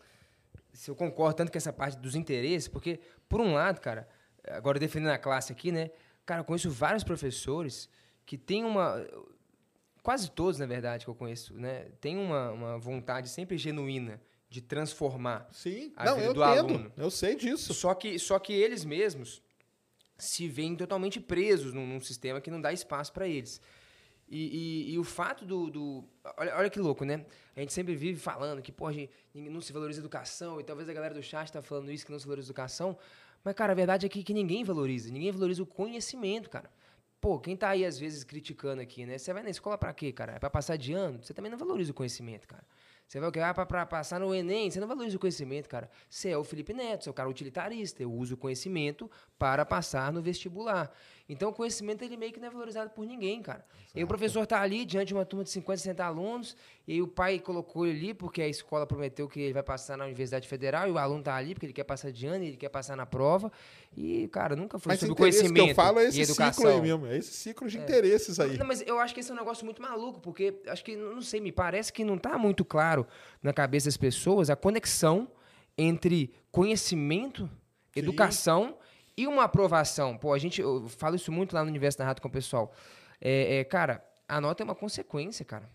Se 0.73 0.91
eu 0.91 0.97
concordo 0.97 1.37
tanto 1.37 1.53
com 1.53 1.59
essa 1.59 1.73
parte 1.73 1.99
dos 1.99 2.15
interesses, 2.15 2.69
porque, 2.69 3.01
por 3.29 3.41
um 3.41 3.55
lado, 3.55 3.81
cara, 3.81 4.09
agora 4.49 4.79
defendendo 4.79 5.11
a 5.11 5.19
classe 5.19 5.53
aqui, 5.53 5.71
né? 5.71 5.91
Cara, 6.25 6.41
eu 6.41 6.45
conheço 6.45 6.71
vários 6.71 7.05
professores 7.05 7.89
que 8.25 8.39
têm 8.39 8.65
uma. 8.65 9.07
Quase 10.03 10.31
todos, 10.31 10.59
na 10.59 10.67
verdade, 10.67 11.05
que 11.05 11.11
eu 11.11 11.15
conheço, 11.15 11.55
né? 11.55 11.87
Tem 12.01 12.17
uma, 12.17 12.51
uma 12.51 12.79
vontade 12.79 13.29
sempre 13.29 13.57
genuína 13.57 14.21
de 14.49 14.61
transformar 14.61 15.49
Sim, 15.53 15.93
a 15.97 16.05
não, 16.05 16.17
vida 16.17 16.27
eu 16.27 16.35
do 16.35 16.45
entendo. 16.45 16.75
aluno. 16.75 16.93
Eu 16.97 17.11
sei 17.11 17.37
disso. 17.37 17.73
Só 17.73 17.95
que, 17.95 18.19
só 18.19 18.39
que 18.39 18.53
eles 18.53 18.85
mesmos 18.85 19.43
se 20.19 20.47
veem 20.49 20.77
totalmente 20.77 21.21
presos 21.21 21.73
num, 21.73 21.87
num 21.87 22.01
sistema 22.01 22.41
que 22.41 22.51
não 22.51 22.61
dá 22.61 22.73
espaço 22.73 23.13
para 23.13 23.27
eles. 23.27 23.61
E, 24.35 24.89
e- 24.89 24.93
e 24.95 24.99
o 24.99 25.05
fato 25.05 25.45
do. 25.45 25.69
do- 25.71 26.05
olha, 26.39 26.57
olha 26.57 26.71
que 26.71 26.79
louco, 26.81 27.05
né? 27.05 27.27
A 27.55 27.61
gente 27.61 27.73
sempre 27.75 27.95
vive 27.95 28.19
falando 28.19 28.63
que, 28.63 28.73
pô, 28.73 28.87
a 28.87 28.93
gente, 28.93 29.13
ninguém- 29.35 29.53
não 29.53 29.61
se 29.61 29.75
valoriza 29.75 30.01
a 30.01 30.03
educação, 30.03 30.59
e 30.59 30.65
talvez 30.65 30.89
a 30.89 30.93
galera 30.95 31.13
do 31.15 31.23
chat 31.23 31.53
tá 31.53 31.61
falando 31.61 31.93
isso, 31.93 32.07
que 32.07 32.11
não 32.13 32.19
se 32.19 32.25
valoriza 32.25 32.47
a 32.47 32.51
educação. 32.51 32.97
Mas, 33.45 33.55
cara, 33.55 33.73
a 33.73 33.75
verdade 33.77 34.07
é 34.07 34.09
que, 34.09 34.23
que 34.23 34.33
ninguém 34.33 34.65
valoriza. 34.65 35.11
Ninguém 35.13 35.31
valoriza 35.33 35.63
o 35.63 35.67
conhecimento, 35.67 36.49
cara. 36.49 36.71
Pô, 37.21 37.39
quem 37.39 37.57
tá 37.57 37.69
aí, 37.69 37.85
às 37.85 37.99
vezes, 37.99 38.25
criticando 38.25 38.81
aqui, 38.81 39.05
né? 39.05 39.19
Você 39.19 39.33
vai 39.35 39.43
na 39.43 39.51
escola 39.51 39.77
pra 39.77 39.93
quê, 39.93 40.13
cara? 40.13 40.33
É 40.33 40.39
pra 40.39 40.49
passar 40.51 40.77
de 40.77 40.93
ano? 40.95 41.23
Você 41.23 41.35
também 41.35 41.51
não 41.51 41.59
valoriza 41.59 41.91
o 41.91 41.95
conhecimento, 41.95 42.49
cara. 42.49 42.65
Você 43.07 43.21
vai 43.21 43.29
o 43.29 43.33
quê? 43.33 43.41
Ah, 43.41 43.53
pra, 43.53 43.67
pra 43.67 43.85
passar 43.85 44.19
no 44.19 44.35
Enem, 44.35 44.71
você 44.71 44.81
não 44.81 44.89
valoriza 44.89 45.17
o 45.17 45.21
conhecimento, 45.21 45.69
cara. 45.69 45.91
Você 46.09 46.31
é 46.31 46.39
o 46.39 46.43
Felipe 46.43 46.73
Neto, 46.73 47.05
você 47.05 47.11
é 47.11 47.13
o 47.13 47.15
cara 47.15 47.29
utilitarista. 47.29 48.03
Eu 48.03 48.11
uso 48.13 48.35
o 48.35 48.37
conhecimento 48.39 49.11
para 49.39 49.67
passar 49.67 50.11
no 50.13 50.23
vestibular. 50.23 50.91
Então, 51.29 51.51
o 51.51 51.53
conhecimento, 51.53 52.03
ele 52.03 52.17
meio 52.17 52.33
que 52.33 52.41
não 52.41 52.49
é 52.49 52.51
valorizado 52.51 52.91
por 52.91 53.07
ninguém, 53.07 53.41
cara. 53.43 53.65
E 53.95 53.99
aí 53.99 54.05
o 54.05 54.07
professor 54.07 54.47
tá 54.47 54.61
ali, 54.61 54.85
diante 54.85 55.09
de 55.09 55.15
uma 55.15 55.25
turma 55.25 55.45
de 55.45 55.51
50, 55.51 55.79
60 55.79 56.05
alunos, 56.05 56.57
e 56.87 57.01
o 57.01 57.09
pai 57.09 57.39
colocou 57.39 57.87
ele 57.87 57.99
ali 57.99 58.15
porque 58.15 58.43
a 58.43 58.49
escola 58.49 58.87
prometeu 58.87 59.29
que 59.29 59.41
ele 59.41 59.53
vai 59.53 59.63
passar 59.63 59.97
na 59.97 60.05
Universidade 60.05 60.49
Federal, 60.49 60.89
e 60.89 60.91
o 60.91 60.99
aluno 60.99 61.23
tá 61.23 61.35
ali 61.35 61.55
porque 61.55 61.67
ele 61.67 61.73
quer 61.73 61.85
passar 61.85 62.11
de 62.11 62.27
ano, 62.27 62.45
ele 62.45 62.57
quer 62.57 62.69
passar 62.69 62.97
na 62.97 63.07
prova. 63.07 63.53
E, 63.97 64.29
cara, 64.29 64.57
nunca 64.57 64.79
foi 64.79 64.93
Mas 64.93 65.01
sobre 65.01 65.15
conhecimento 65.15 65.65
que 65.65 65.71
eu 65.71 65.75
falo 65.75 65.99
é 66.01 66.05
e 66.05 66.21
esse 66.21 66.35
ciclo 66.35 66.69
aí 66.69 66.81
mesmo. 66.81 67.07
É 67.07 67.17
esse 67.19 67.33
ciclo 67.33 67.69
de 67.69 67.79
interesses 67.79 68.41
aí. 68.41 68.57
Não, 68.57 68.67
mas 68.67 68.83
eu 68.87 68.99
acho 68.99 69.15
que 69.15 69.21
esse 69.21 69.31
é 69.31 69.35
um 69.35 69.37
negócio 69.39 69.65
muito 69.65 69.81
maluco, 69.81 70.21
porque 70.21 70.61
acho 70.67 70.85
que, 70.85 70.97
não 70.97 71.21
sei, 71.21 71.41
me 71.41 71.53
parece 71.53 71.93
que 71.93 72.05
não 72.05 72.17
está 72.17 72.37
muito 72.39 72.65
claro 72.65 73.07
na 73.43 73.53
cabeça 73.53 73.87
das 73.87 73.97
pessoas 73.97 74.51
a 74.51 74.57
conexão 74.57 75.31
entre 75.77 76.33
conhecimento, 76.51 77.47
Sim. 77.47 78.01
educação 78.01 78.77
e 79.23 79.27
uma 79.27 79.45
aprovação. 79.45 80.17
Pô, 80.17 80.33
a 80.33 80.39
gente, 80.39 80.61
eu 80.61 80.89
falo 80.89 81.17
isso 81.17 81.31
muito 81.31 81.55
lá 81.55 81.63
no 81.63 81.69
Universo 81.69 81.99
da 81.99 82.05
Rato 82.05 82.21
com 82.21 82.29
o 82.29 82.31
pessoal. 82.31 82.73
É, 83.21 83.59
é, 83.59 83.65
cara, 83.65 84.05
a 84.29 84.41
nota 84.41 84.63
é 84.63 84.65
uma 84.65 84.75
consequência, 84.75 85.45
cara. 85.45 85.69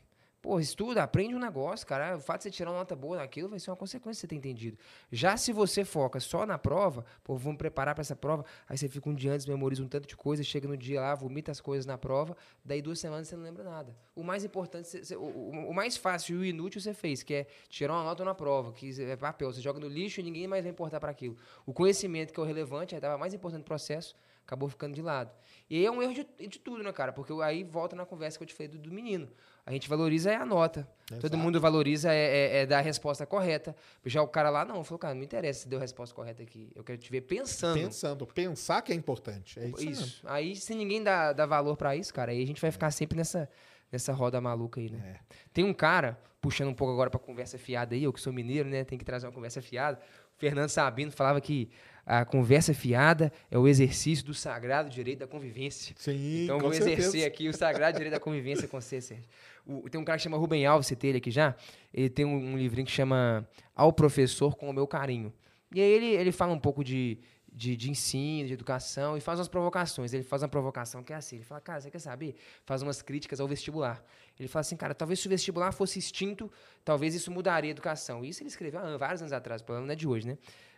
Pô, 0.50 0.62
estuda, 0.62 1.04
aprende 1.04 1.36
um 1.36 1.40
negócio, 1.40 1.86
cara. 1.86 2.16
O 2.16 2.22
fato 2.22 2.38
de 2.38 2.44
você 2.44 2.52
tirar 2.52 2.72
uma 2.72 2.78
nota 2.78 2.96
boa 2.96 3.18
naquilo 3.18 3.50
vai 3.50 3.60
ser 3.60 3.70
uma 3.70 3.76
consequência 3.76 4.14
de 4.14 4.22
você 4.22 4.28
ter 4.28 4.36
entendido. 4.38 4.78
Já 5.12 5.36
se 5.36 5.52
você 5.52 5.84
foca 5.84 6.22
só 6.22 6.46
na 6.46 6.58
prova, 6.58 7.04
pô, 7.22 7.36
vamos 7.36 7.58
preparar 7.58 7.94
para 7.94 8.02
essa 8.02 8.16
prova, 8.16 8.46
aí 8.66 8.78
você 8.78 8.88
fica 8.88 9.10
um 9.10 9.14
dia 9.14 9.34
antes, 9.34 9.46
memoriza 9.46 9.84
um 9.84 9.90
tanto 9.90 10.08
de 10.08 10.16
coisa, 10.16 10.42
chega 10.46 10.66
no 10.66 10.78
dia 10.78 11.02
lá, 11.02 11.14
vomita 11.16 11.52
as 11.52 11.60
coisas 11.60 11.86
na 11.86 11.98
prova, 11.98 12.34
daí 12.64 12.82
duas 12.82 12.98
semanas 12.98 13.28
você 13.28 13.36
não 13.36 13.44
lembra 13.44 13.62
nada. 13.66 13.94
O 14.16 14.24
mais 14.24 14.46
importante, 14.46 14.88
você- 14.88 15.04
você- 15.04 15.18
o, 15.18 15.22
o- 15.70 15.74
mais 15.74 15.98
fácil 15.98 16.38
e 16.38 16.40
o 16.40 16.46
inútil 16.46 16.80
você 16.80 16.94
fez, 16.94 17.24
que 17.24 17.34
é 17.34 17.48
tirar 17.68 17.92
uma 17.96 18.06
nota 18.06 18.24
na 18.24 18.34
prova, 18.34 18.72
que 18.72 18.90
é 19.04 19.18
papel, 19.18 19.52
você 19.52 19.60
joga 19.60 19.82
no 19.82 19.88
lixo 19.90 20.22
e 20.22 20.24
ninguém 20.24 20.48
mais 20.48 20.64
vai 20.64 20.72
importar 20.72 21.02
para 21.02 21.12
aquilo. 21.12 21.36
O 21.66 21.74
conhecimento, 21.74 22.32
que 22.32 22.40
é 22.40 22.44
o 22.44 22.46
relevante, 22.46 22.96
aí 22.96 23.00
estava 23.00 23.18
mais 23.18 23.34
importante 23.34 23.60
no 23.64 23.66
processo, 23.66 24.16
acabou 24.46 24.70
ficando 24.70 24.96
de 24.96 25.02
lado. 25.02 25.30
E 25.70 25.76
aí 25.76 25.86
é 25.86 25.92
um 25.92 26.02
erro 26.02 26.14
de, 26.14 26.24
de 26.48 26.58
tudo, 26.58 26.82
né, 26.82 26.94
cara? 26.94 27.12
Porque 27.12 27.34
aí 27.44 27.66
volta 27.66 27.98
na 27.98 28.06
conversa 28.06 28.38
que 28.38 28.44
eu 28.44 28.48
te 28.48 28.54
falei 28.54 28.70
do, 28.70 28.78
do 28.78 28.90
menino. 28.94 29.30
A 29.68 29.72
gente 29.74 29.90
valoriza 29.90 30.32
é 30.32 30.36
a 30.38 30.46
nota. 30.46 30.88
Todo 31.06 31.20
Exato. 31.26 31.38
mundo 31.38 31.60
valoriza 31.60 32.14
é, 32.14 32.18
é- 32.18 32.58
é 32.60 32.66
dar 32.66 32.78
a 32.78 32.82
resposta 32.82 33.26
correta. 33.26 33.76
Já 34.06 34.22
o 34.22 34.28
cara 34.28 34.50
lá, 34.50 34.64
não, 34.64 34.82
falou, 34.82 34.98
cara, 34.98 35.14
não 35.14 35.20
me 35.20 35.26
interessa 35.26 35.64
se 35.64 35.68
deu 35.68 35.78
a 35.78 35.82
resposta 35.82 36.16
correta 36.16 36.42
aqui. 36.42 36.72
Eu 36.74 36.86
quero 36.86 36.98
te 36.98 37.12
ver 37.12 37.20
pensando. 37.22 37.78
Pensando, 37.78 38.26
pensar 38.26 38.82
que 38.82 38.94
é 38.94 38.96
importante. 38.96 39.60
É 39.60 39.68
isso, 39.68 39.84
Isso. 39.90 40.22
Aí, 40.26 40.56
se 40.56 40.74
ninguém 40.74 41.04
dá, 41.04 41.34
dá 41.34 41.46
valor 41.46 41.76
pra 41.76 41.98
isso, 41.98 42.14
cara, 42.14 42.32
aí 42.32 42.42
a 42.42 42.48
gente 42.48 42.62
vai 42.62 42.72
ficar 42.72 42.92
sempre 42.92 43.18
nessa, 43.18 43.50
nessa 43.92 44.14
roda 44.14 44.40
maluca 44.40 44.80
aí, 44.80 44.90
né? 44.90 45.16
É. 45.16 45.36
Tem 45.52 45.66
um 45.66 45.74
cara, 45.74 46.18
puxando 46.40 46.70
um 46.70 46.74
pouco 46.74 46.94
agora 46.94 47.10
pra 47.10 47.20
conversa 47.20 47.58
fiada 47.58 47.94
aí, 47.94 48.04
eu 48.06 48.14
que 48.14 48.22
sou 48.22 48.32
mineiro, 48.32 48.70
né? 48.70 48.86
Tem 48.86 48.98
que 48.98 49.04
trazer 49.04 49.28
uma 49.28 49.34
conversa 49.34 49.62
fiada. 49.62 50.00
O 50.36 50.40
Fernando 50.40 50.70
Sabino 50.70 51.12
falava 51.12 51.42
que 51.42 51.70
a 52.10 52.24
conversa 52.24 52.74
fiada 52.74 53.32
é 53.52 53.58
o 53.58 53.68
exercício 53.68 54.26
do 54.26 54.34
sagrado 54.34 54.90
direito 54.90 55.20
da 55.20 55.28
convivência. 55.28 55.94
Sim, 56.00 56.46
Então, 56.46 56.58
vou 56.58 56.72
exercer 56.72 57.02
certeza. 57.04 57.28
aqui 57.28 57.50
o 57.50 57.54
sagrado 57.54 57.98
direito 57.98 58.14
da 58.14 58.20
convivência 58.20 58.66
com 58.68 58.80
você, 58.80 59.02
Sérgio. 59.02 59.26
O- 59.66 59.90
tem 59.90 60.00
um 60.00 60.06
cara 60.06 60.18
que 60.18 60.24
chama 60.24 60.38
Rubem 60.38 60.66
Alves, 60.66 60.88
citei 60.88 61.10
ele 61.12 61.18
aqui 61.18 61.30
já. 61.30 61.54
Ele 61.94 62.10
tem 62.10 62.24
um, 62.26 62.54
um 62.54 62.58
livrinho 62.58 62.86
que 62.88 62.92
chama 62.94 63.46
Ao 63.76 63.92
Professor 63.92 64.56
com 64.56 64.70
o 64.70 64.74
Meu 64.74 64.88
Carinho. 64.88 65.34
E 65.76 65.82
aí 65.82 65.92
ele, 65.92 66.06
ele 66.06 66.32
fala 66.32 66.54
um 66.54 66.60
pouco 66.60 66.82
de, 66.82 67.20
de, 67.52 67.76
de 67.76 67.92
ensino, 67.92 68.48
de 68.48 68.54
educação, 68.54 69.18
e 69.18 69.20
faz 69.20 69.38
umas 69.40 69.50
provocações. 69.50 70.14
Ele 70.14 70.24
faz 70.24 70.42
uma 70.42 70.48
provocação 70.48 71.04
que 71.04 71.12
é 71.12 71.18
assim, 71.18 71.36
ele 71.36 71.44
fala, 71.44 71.60
cara, 71.60 71.82
você 71.82 71.92
quer 71.92 72.00
saber? 72.00 72.36
Faz 72.66 72.82
umas 72.82 73.02
críticas 73.02 73.42
ao 73.42 73.48
vestibular. 73.50 74.02
Ele 74.40 74.48
fala 74.48 74.62
assim, 74.62 74.78
cara, 74.78 74.96
talvez 74.96 75.20
se 75.20 75.28
o 75.28 75.30
vestibular 75.30 75.74
fosse 75.74 76.00
extinto, 76.00 76.50
talvez 76.86 77.14
isso 77.14 77.30
mudaria 77.30 77.70
a 77.70 77.74
educação. 77.74 78.24
Isso 78.24 78.42
ele 78.42 78.48
escreveu 78.48 78.80
há 78.80 78.96
vários 78.96 79.22
anos 79.22 79.34
atrás, 79.34 79.62
o 79.62 79.66
problema 79.66 79.88
não 79.88 79.92
é 79.92 79.96
de 79.98 80.08
hoje, 80.08 80.26
né? 80.26 80.38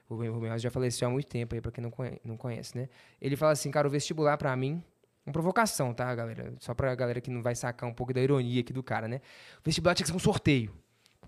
O 0.09 0.15
Rubem 0.15 0.49
Alves 0.49 0.61
já 0.63 0.71
faleceu 0.71 1.07
há 1.07 1.11
muito 1.11 1.27
tempo 1.27 1.53
aí, 1.53 1.61
pra 1.61 1.71
quem 1.71 1.83
não 1.83 1.91
conhe- 1.91 2.19
não 2.23 2.35
conhece, 2.35 2.75
né? 2.75 2.89
Ele 3.21 3.35
fala 3.35 3.51
assim, 3.51 3.69
cara, 3.69 3.87
o 3.87 3.91
vestibular 3.91 4.37
pra 4.37 4.55
mim, 4.55 4.83
uma 5.25 5.31
provocação, 5.31 5.93
tá, 5.93 6.13
galera? 6.15 6.53
Só 6.59 6.73
pra 6.73 6.93
galera 6.95 7.21
que 7.21 7.29
não 7.29 7.43
vai 7.43 7.53
sacar 7.55 7.87
um 7.87 7.93
pouco 7.93 8.11
da 8.11 8.19
ironia 8.19 8.61
aqui 8.61 8.73
do 8.73 8.81
cara, 8.81 9.07
né? 9.07 9.21
O 9.59 9.61
vestibular 9.63 9.93
tinha 9.93 10.03
que 10.05 10.09
ser 10.11 10.15
um 10.15 10.19
sorteio. 10.19 10.73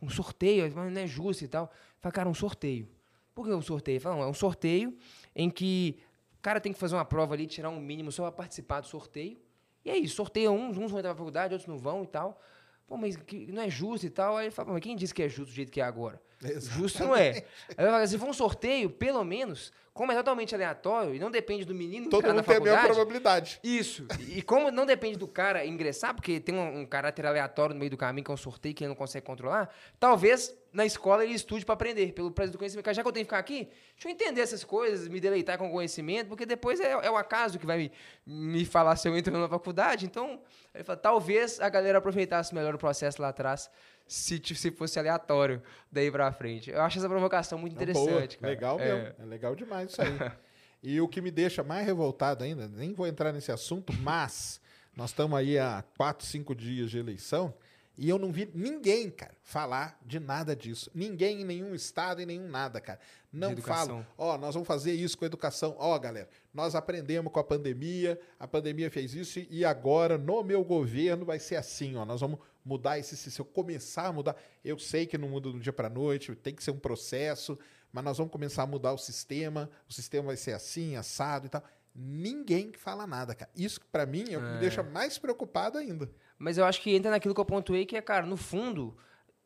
Um 0.01 0.09
sorteio, 0.09 0.63
mas 0.75 0.91
não 0.91 1.01
é 1.01 1.05
justo 1.05 1.43
e 1.43 1.47
tal. 1.47 1.71
Fala, 1.99 2.11
cara, 2.11 2.27
um 2.27 2.33
sorteio. 2.33 2.89
Por 3.35 3.45
que 3.45 3.53
um 3.53 3.61
sorteio? 3.61 4.01
Fala, 4.01 4.15
não, 4.15 4.23
é 4.23 4.27
um 4.27 4.33
sorteio 4.33 4.97
em 5.35 5.47
que 5.49 5.99
o 6.39 6.41
cara 6.41 6.59
tem 6.59 6.73
que 6.73 6.79
fazer 6.79 6.95
uma 6.95 7.05
prova 7.05 7.35
ali, 7.35 7.45
tirar 7.45 7.69
um 7.69 7.79
mínimo 7.79 8.11
só 8.11 8.23
pra 8.23 8.31
participar 8.31 8.81
do 8.81 8.87
sorteio. 8.87 9.37
E 9.85 9.91
é 9.91 9.97
isso, 9.97 10.15
sorteia 10.15 10.49
uns, 10.51 10.75
uns 10.77 10.89
vão 10.89 10.99
entrar 10.99 11.11
pra 11.11 11.17
faculdade, 11.19 11.53
outros 11.53 11.67
não 11.67 11.77
vão 11.77 12.03
e 12.03 12.07
tal. 12.07 12.41
Pô, 12.87 12.97
mas 12.97 13.15
que 13.15 13.51
não 13.51 13.61
é 13.61 13.69
justo 13.69 14.07
e 14.07 14.09
tal. 14.09 14.37
Aí 14.37 14.45
ele 14.47 14.51
fala, 14.51 14.73
mas 14.73 14.81
quem 14.81 14.95
disse 14.95 15.13
que 15.13 15.21
é 15.21 15.29
justo 15.29 15.51
do 15.51 15.55
jeito 15.55 15.71
que 15.71 15.79
é 15.79 15.83
agora? 15.83 16.19
Justo 16.59 17.03
não 17.03 17.15
é. 17.15 17.43
Aí 17.77 17.85
falo, 17.85 18.07
se 18.07 18.17
for 18.17 18.29
um 18.29 18.33
sorteio, 18.33 18.89
pelo 18.89 19.23
menos, 19.23 19.71
como 19.93 20.11
é 20.11 20.15
totalmente 20.15 20.55
aleatório 20.55 21.13
e 21.13 21.19
não 21.19 21.29
depende 21.29 21.65
do 21.65 21.75
menino 21.75 22.09
Todo 22.09 22.21
entrar 22.21 22.33
na 22.33 22.41
mundo 22.41 22.45
tem 22.45 22.57
a 22.57 22.61
mesma 22.61 22.87
probabilidade. 22.87 23.59
isso. 23.63 24.07
E 24.27 24.41
como 24.41 24.71
não 24.71 24.85
depende 24.85 25.17
do 25.17 25.27
cara 25.27 25.65
ingressar, 25.65 26.15
porque 26.15 26.39
tem 26.39 26.55
um, 26.55 26.79
um 26.79 26.85
caráter 26.85 27.25
aleatório 27.25 27.73
no 27.73 27.79
meio 27.79 27.91
do 27.91 27.97
caminho, 27.97 28.23
que 28.23 28.31
é 28.31 28.33
um 28.33 28.37
sorteio 28.37 28.73
que 28.73 28.83
ele 28.83 28.89
não 28.89 28.95
consegue 28.95 29.25
controlar, 29.25 29.69
talvez 29.99 30.55
na 30.73 30.85
escola 30.85 31.25
ele 31.25 31.33
estude 31.33 31.65
para 31.65 31.73
aprender, 31.73 32.13
pelo 32.13 32.31
preço 32.31 32.53
do 32.53 32.57
conhecimento. 32.57 32.93
Já 32.93 33.01
que 33.01 33.07
eu 33.07 33.11
tenho 33.11 33.25
que 33.25 33.29
ficar 33.29 33.39
aqui, 33.39 33.67
deixa 33.93 34.07
eu 34.07 34.11
entender 34.11 34.41
essas 34.41 34.63
coisas, 34.63 35.07
me 35.07 35.19
deleitar 35.19 35.57
com 35.57 35.67
o 35.67 35.71
conhecimento, 35.71 36.27
porque 36.27 36.45
depois 36.45 36.79
é, 36.79 36.91
é 36.91 37.11
o 37.11 37.17
acaso 37.17 37.59
que 37.59 37.65
vai 37.65 37.77
me, 37.77 37.91
me 38.25 38.65
falar 38.65 38.95
se 38.95 39.07
eu 39.07 39.17
entro 39.17 39.37
na 39.37 39.49
faculdade. 39.49 40.05
Então, 40.05 40.41
ele 40.73 40.83
fala, 40.83 40.97
talvez 40.97 41.59
a 41.59 41.67
galera 41.67 41.97
aproveitasse 41.97 42.55
melhor 42.55 42.73
o 42.73 42.77
processo 42.77 43.21
lá 43.21 43.29
atrás, 43.29 43.69
se, 44.11 44.41
se 44.55 44.71
fosse 44.71 44.99
aleatório 44.99 45.63
daí 45.89 46.11
pra 46.11 46.29
frente. 46.33 46.69
Eu 46.69 46.81
acho 46.81 46.97
essa 46.97 47.07
provocação 47.07 47.57
muito 47.57 47.73
interessante, 47.73 48.37
cara. 48.37 48.51
Legal 48.53 48.77
É. 48.77 48.93
mesmo. 48.93 49.15
É 49.19 49.25
legal 49.25 49.55
demais 49.55 49.89
isso 49.91 50.01
aí. 50.01 50.09
e 50.83 50.99
o 50.99 51.07
que 51.07 51.21
me 51.21 51.31
deixa 51.31 51.63
mais 51.63 51.85
revoltado 51.85 52.43
ainda, 52.43 52.67
nem 52.67 52.93
vou 52.93 53.07
entrar 53.07 53.31
nesse 53.31 53.53
assunto, 53.53 53.93
mas 54.01 54.59
nós 54.97 55.11
estamos 55.11 55.37
aí 55.39 55.57
há 55.57 55.81
quatro, 55.95 56.25
cinco 56.27 56.53
dias 56.53 56.91
de 56.91 56.97
eleição 56.97 57.53
e 57.97 58.09
eu 58.09 58.17
não 58.17 58.31
vi 58.31 58.49
ninguém, 58.53 59.09
cara, 59.09 59.33
falar 59.43 59.99
de 60.05 60.19
nada 60.19 60.55
disso. 60.55 60.89
Ninguém 60.93 61.41
em 61.41 61.45
nenhum 61.45 61.75
estado 61.75 62.21
e 62.21 62.25
nenhum 62.25 62.49
nada, 62.49 62.81
cara. 62.81 62.99
Não 63.31 63.55
falam, 63.57 64.05
ó, 64.17 64.37
nós 64.37 64.55
vamos 64.55 64.67
fazer 64.67 64.93
isso 64.93 65.17
com 65.17 65.23
a 65.23 65.27
educação. 65.27 65.75
Ó, 65.77 65.97
galera, 65.99 66.27
nós 66.53 66.73
aprendemos 66.73 67.31
com 67.31 67.39
a 67.39 67.43
pandemia, 67.43 68.19
a 68.39 68.47
pandemia 68.47 68.89
fez 68.89 69.13
isso 69.13 69.39
e 69.49 69.63
agora 69.63 70.17
no 70.17 70.43
meu 70.43 70.63
governo 70.63 71.25
vai 71.25 71.37
ser 71.39 71.57
assim, 71.57 71.95
ó. 71.95 72.03
Nós 72.03 72.19
vamos 72.21 72.39
mudar 72.63 72.97
esse 72.99 73.15
se 73.17 73.39
eu 73.39 73.45
começar 73.45 74.07
a 74.07 74.11
mudar, 74.13 74.35
eu 74.63 74.77
sei 74.77 75.05
que 75.05 75.17
não 75.17 75.29
muda 75.29 75.51
do 75.51 75.59
dia 75.59 75.73
para 75.73 75.89
noite, 75.89 76.33
tem 76.35 76.53
que 76.53 76.63
ser 76.63 76.71
um 76.71 76.79
processo, 76.79 77.57
mas 77.91 78.03
nós 78.03 78.17
vamos 78.17 78.31
começar 78.31 78.63
a 78.63 78.67
mudar 78.67 78.93
o 78.93 78.97
sistema, 78.97 79.69
o 79.89 79.93
sistema 79.93 80.27
vai 80.27 80.37
ser 80.37 80.53
assim, 80.53 80.95
assado 80.95 81.45
e 81.47 81.49
tal. 81.49 81.63
Ninguém 81.93 82.71
fala 82.73 83.05
nada, 83.05 83.35
cara. 83.35 83.51
Isso 83.55 83.81
para 83.91 84.05
mim 84.05 84.25
é 84.31 84.37
o 84.37 84.41
que 84.41 84.47
me 84.47 84.55
É. 84.57 84.59
deixa 84.59 84.81
mais 84.81 85.17
preocupado 85.17 85.77
ainda. 85.77 86.09
Mas 86.39 86.57
eu 86.57 86.65
acho 86.65 86.81
que 86.81 86.95
entra 86.95 87.11
naquilo 87.11 87.33
que 87.35 87.41
eu 87.41 87.45
pontuei, 87.45 87.85
que 87.85 87.97
é, 87.97 88.01
cara, 88.01 88.25
no 88.25 88.37
fundo, 88.37 88.95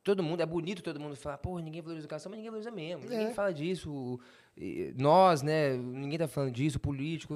todo 0.04 0.22
mundo, 0.22 0.42
é 0.42 0.46
bonito 0.46 0.84
todo 0.84 1.00
mundo 1.00 1.16
falar, 1.16 1.40
porra, 1.40 1.62
ninguém 1.62 1.82
valoriza 1.82 2.04
a 2.04 2.06
educação, 2.06 2.30
mas 2.30 2.38
ninguém 2.38 2.52
valoriza 2.52 2.70
mesmo. 2.72 3.06
É. 3.06 3.18
Ninguém 3.18 3.34
fala 3.34 3.52
disso. 3.52 4.20
Nós, 4.96 5.42
né? 5.42 5.76
Ninguém 5.76 6.20
tá 6.20 6.28
falando 6.28 6.52
disso, 6.52 6.80
político. 6.80 7.34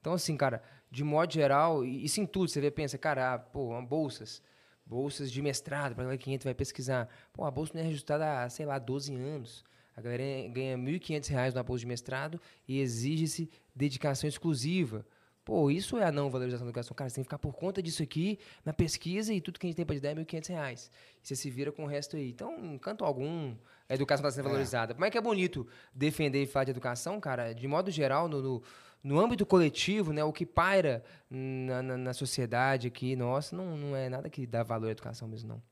Então, 0.00 0.12
assim, 0.14 0.36
cara, 0.36 0.62
de 0.90 1.04
modo 1.04 1.32
geral, 1.32 1.84
e 1.84 2.04
isso 2.04 2.20
em 2.20 2.26
tudo, 2.26 2.48
você 2.48 2.60
vê, 2.60 2.70
pensa, 2.70 2.98
cara, 2.98 3.34
ah, 3.34 3.38
pô, 3.38 3.80
bolsas. 3.82 4.42
Bolsas 4.84 5.30
de 5.30 5.40
mestrado, 5.40 5.94
para 5.94 6.04
galera 6.04 6.18
que 6.18 6.30
entra 6.30 6.48
vai 6.48 6.54
pesquisar. 6.54 7.08
Pô, 7.32 7.44
a 7.44 7.50
bolsa 7.50 7.72
não 7.74 7.80
é 7.80 7.84
registrada 7.84 8.42
há, 8.42 8.48
sei 8.48 8.66
lá, 8.66 8.78
12 8.78 9.14
anos. 9.14 9.64
A 9.96 10.00
galera 10.00 10.48
ganha 10.48 10.76
1.500 10.76 11.28
reais 11.28 11.54
numa 11.54 11.62
bolsa 11.62 11.80
de 11.80 11.86
mestrado 11.86 12.40
e 12.66 12.80
exige-se 12.80 13.50
dedicação 13.74 14.28
exclusiva. 14.28 15.06
Pô, 15.44 15.70
isso 15.70 15.98
é 15.98 16.04
a 16.04 16.12
não 16.12 16.30
valorização 16.30 16.64
da 16.64 16.70
educação. 16.70 16.94
Cara, 16.94 17.10
você 17.10 17.16
tem 17.16 17.24
que 17.24 17.26
ficar 17.26 17.38
por 17.38 17.52
conta 17.52 17.82
disso 17.82 18.02
aqui 18.02 18.38
na 18.64 18.72
pesquisa 18.72 19.34
e 19.34 19.40
tudo 19.40 19.58
que 19.58 19.66
a 19.66 19.68
gente 19.68 19.76
tem 19.76 19.84
para 19.84 19.96
te 19.96 20.00
dar 20.00 20.10
é 20.10 20.14
1.500 20.14 20.48
reais. 20.48 20.90
E 21.22 21.26
você 21.26 21.34
se 21.34 21.50
vira 21.50 21.72
com 21.72 21.82
o 21.82 21.86
resto 21.86 22.16
aí. 22.16 22.30
Então, 22.30 22.64
em 22.64 22.78
canto 22.78 23.04
algum, 23.04 23.54
a 23.88 23.94
educação 23.94 24.22
está 24.28 24.36
sendo 24.36 24.44
valorizada. 24.44 24.94
Como 24.94 25.04
é 25.04 25.10
que 25.10 25.18
é 25.18 25.20
bonito 25.20 25.66
defender 25.92 26.44
e 26.44 26.46
falar 26.46 26.64
de 26.64 26.70
educação, 26.70 27.18
cara? 27.20 27.52
De 27.52 27.66
modo 27.66 27.90
geral, 27.90 28.28
no, 28.28 28.40
no, 28.40 28.62
no 29.02 29.18
âmbito 29.18 29.44
coletivo, 29.44 30.12
né, 30.12 30.22
o 30.22 30.32
que 30.32 30.46
paira 30.46 31.02
na, 31.28 31.82
na, 31.82 31.96
na 31.96 32.12
sociedade 32.12 32.86
aqui, 32.86 33.16
nossa, 33.16 33.56
não, 33.56 33.76
não 33.76 33.96
é 33.96 34.08
nada 34.08 34.30
que 34.30 34.46
dá 34.46 34.62
valor 34.62 34.88
à 34.88 34.90
educação 34.90 35.26
mesmo, 35.26 35.48
não. 35.48 35.62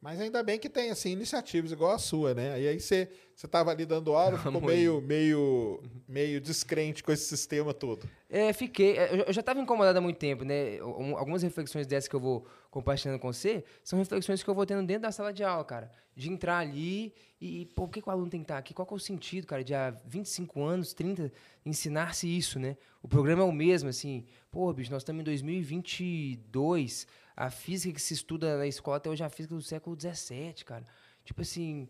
Mas 0.00 0.18
ainda 0.18 0.42
bem 0.42 0.58
que 0.58 0.68
tem 0.68 0.90
assim 0.90 1.10
iniciativas 1.10 1.72
igual 1.72 1.92
a 1.92 1.98
sua, 1.98 2.32
né? 2.32 2.58
E 2.60 2.68
aí 2.68 2.80
você 2.80 3.08
você 3.34 3.46
estava 3.46 3.70
ali 3.70 3.84
dando 3.84 4.14
aula, 4.14 4.36
ficou 4.38 4.60
meio 4.60 5.00
meio 5.02 5.82
meio 6.08 6.40
descrente 6.40 7.02
com 7.02 7.12
esse 7.12 7.24
sistema 7.24 7.74
todo. 7.74 8.08
É, 8.28 8.52
fiquei. 8.52 8.96
É, 8.96 9.24
eu 9.28 9.32
já 9.32 9.40
estava 9.40 9.60
incomodado 9.60 9.98
há 9.98 10.00
muito 10.00 10.18
tempo, 10.18 10.44
né? 10.44 10.78
Algumas 10.78 11.42
reflexões 11.42 11.86
dessas 11.86 12.08
que 12.08 12.16
eu 12.16 12.20
vou 12.20 12.46
compartilhando 12.70 13.18
com 13.18 13.30
você 13.30 13.62
são 13.84 13.98
reflexões 13.98 14.42
que 14.42 14.48
eu 14.48 14.54
vou 14.54 14.64
tendo 14.64 14.86
dentro 14.86 15.02
da 15.02 15.12
sala 15.12 15.32
de 15.32 15.44
aula, 15.44 15.64
cara. 15.64 15.90
De 16.16 16.30
entrar 16.30 16.58
ali 16.58 17.14
e, 17.40 17.66
pô, 17.74 17.86
por 17.86 17.90
que, 17.90 18.02
que 18.02 18.08
o 18.08 18.12
aluno 18.12 18.30
tem 18.30 18.40
que 18.40 18.44
estar 18.44 18.58
aqui? 18.58 18.74
Qual 18.74 18.86
é 18.90 18.94
o 18.94 18.98
sentido, 18.98 19.46
cara, 19.46 19.64
de 19.64 19.74
há 19.74 19.90
25 20.06 20.62
anos, 20.62 20.92
30, 20.92 21.32
ensinar-se 21.64 22.26
isso, 22.26 22.58
né? 22.58 22.76
O 23.02 23.08
programa 23.08 23.42
é 23.42 23.46
o 23.46 23.52
mesmo, 23.52 23.88
assim. 23.88 24.26
Pô, 24.50 24.72
bicho, 24.72 24.90
nós 24.90 25.02
estamos 25.02 25.20
em 25.20 25.24
2022 25.24 27.06
a 27.36 27.50
física 27.50 27.94
que 27.94 28.02
se 28.02 28.14
estuda 28.14 28.58
na 28.58 28.66
escola 28.66 28.96
até 28.96 29.08
hoje 29.08 29.22
é 29.22 29.26
a 29.26 29.30
física 29.30 29.54
do 29.54 29.62
século 29.62 29.96
XVII, 29.98 30.64
cara. 30.64 30.84
Tipo 31.24 31.42
assim, 31.42 31.88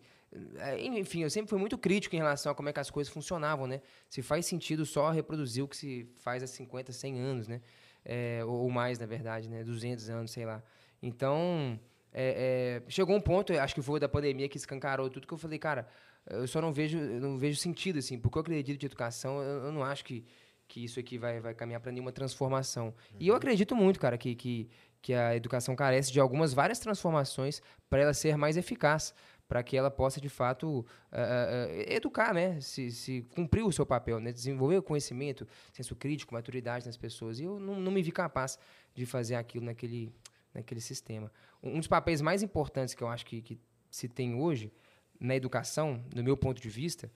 é, 0.58 0.78
enfim, 0.78 1.22
eu 1.22 1.30
sempre 1.30 1.48
fui 1.48 1.58
muito 1.58 1.78
crítico 1.78 2.14
em 2.14 2.18
relação 2.18 2.52
a 2.52 2.54
como 2.54 2.68
é 2.68 2.72
que 2.72 2.78
as 2.78 2.90
coisas 2.90 3.10
funcionavam, 3.10 3.66
né? 3.66 3.80
Se 4.10 4.20
faz 4.20 4.44
sentido 4.44 4.84
só 4.84 5.10
reproduzir 5.10 5.64
o 5.64 5.68
que 5.68 5.76
se 5.76 6.06
faz 6.16 6.42
há 6.42 6.46
50, 6.46 6.92
100 6.92 7.18
anos, 7.18 7.48
né? 7.48 7.62
É, 8.04 8.44
ou 8.44 8.68
mais, 8.70 8.98
na 8.98 9.06
verdade, 9.06 9.48
né? 9.48 9.64
200 9.64 10.10
anos, 10.10 10.30
sei 10.30 10.44
lá. 10.44 10.62
Então, 11.02 11.80
é, 12.12 12.82
é, 12.86 12.90
chegou 12.90 13.16
um 13.16 13.20
ponto, 13.22 13.54
acho 13.54 13.74
que 13.74 13.80
foi 13.80 13.98
da 13.98 14.08
pandemia 14.08 14.48
que 14.50 14.58
escancarou 14.58 15.08
tudo, 15.08 15.26
que 15.26 15.32
eu 15.32 15.38
falei, 15.38 15.58
cara, 15.58 15.88
eu 16.28 16.46
só 16.46 16.60
não 16.60 16.72
vejo, 16.72 16.98
não 16.98 17.38
vejo 17.38 17.58
sentido, 17.58 17.98
assim, 17.98 18.18
porque 18.18 18.36
eu 18.36 18.42
acredito 18.42 18.78
de 18.78 18.86
educação, 18.86 19.42
eu, 19.42 19.64
eu 19.64 19.72
não 19.72 19.82
acho 19.82 20.04
que, 20.04 20.24
que 20.70 20.84
isso 20.84 21.00
aqui 21.00 21.18
vai, 21.18 21.40
vai 21.40 21.52
caminhar 21.52 21.80
para 21.80 21.90
nenhuma 21.90 22.12
transformação. 22.12 22.86
Uhum. 22.86 23.16
E 23.18 23.26
eu 23.26 23.34
acredito 23.34 23.74
muito, 23.74 23.98
cara, 23.98 24.16
que, 24.16 24.36
que, 24.36 24.70
que 25.02 25.12
a 25.12 25.34
educação 25.34 25.74
carece 25.74 26.12
de 26.12 26.20
algumas 26.20 26.54
várias 26.54 26.78
transformações 26.78 27.60
para 27.88 28.02
ela 28.02 28.14
ser 28.14 28.36
mais 28.36 28.56
eficaz, 28.56 29.12
para 29.48 29.64
que 29.64 29.76
ela 29.76 29.90
possa 29.90 30.20
de 30.20 30.28
fato 30.28 30.68
uh, 30.68 30.82
uh, 30.82 31.92
educar, 31.92 32.32
né, 32.32 32.60
se, 32.60 32.92
se, 32.92 33.22
cumprir 33.34 33.64
o 33.64 33.72
seu 33.72 33.84
papel, 33.84 34.20
né, 34.20 34.30
desenvolver 34.30 34.78
o 34.78 34.82
conhecimento, 34.82 35.44
senso 35.72 35.96
crítico, 35.96 36.34
maturidade 36.34 36.86
nas 36.86 36.96
pessoas. 36.96 37.40
E 37.40 37.44
eu 37.44 37.58
não, 37.58 37.80
não 37.80 37.90
me 37.90 38.00
vi 38.00 38.12
capaz 38.12 38.56
de 38.94 39.04
fazer 39.04 39.34
aquilo 39.34 39.64
naquele, 39.64 40.12
naquele 40.54 40.80
sistema. 40.80 41.32
Um 41.60 41.78
dos 41.78 41.88
papéis 41.88 42.22
mais 42.22 42.44
importantes 42.44 42.94
que 42.94 43.02
eu 43.02 43.08
acho 43.08 43.26
que, 43.26 43.42
que 43.42 43.58
se 43.90 44.08
tem 44.08 44.36
hoje 44.36 44.72
na 45.18 45.34
educação, 45.34 46.00
no 46.14 46.22
meu 46.22 46.36
ponto 46.36 46.62
de 46.62 46.68
vista, 46.68 47.10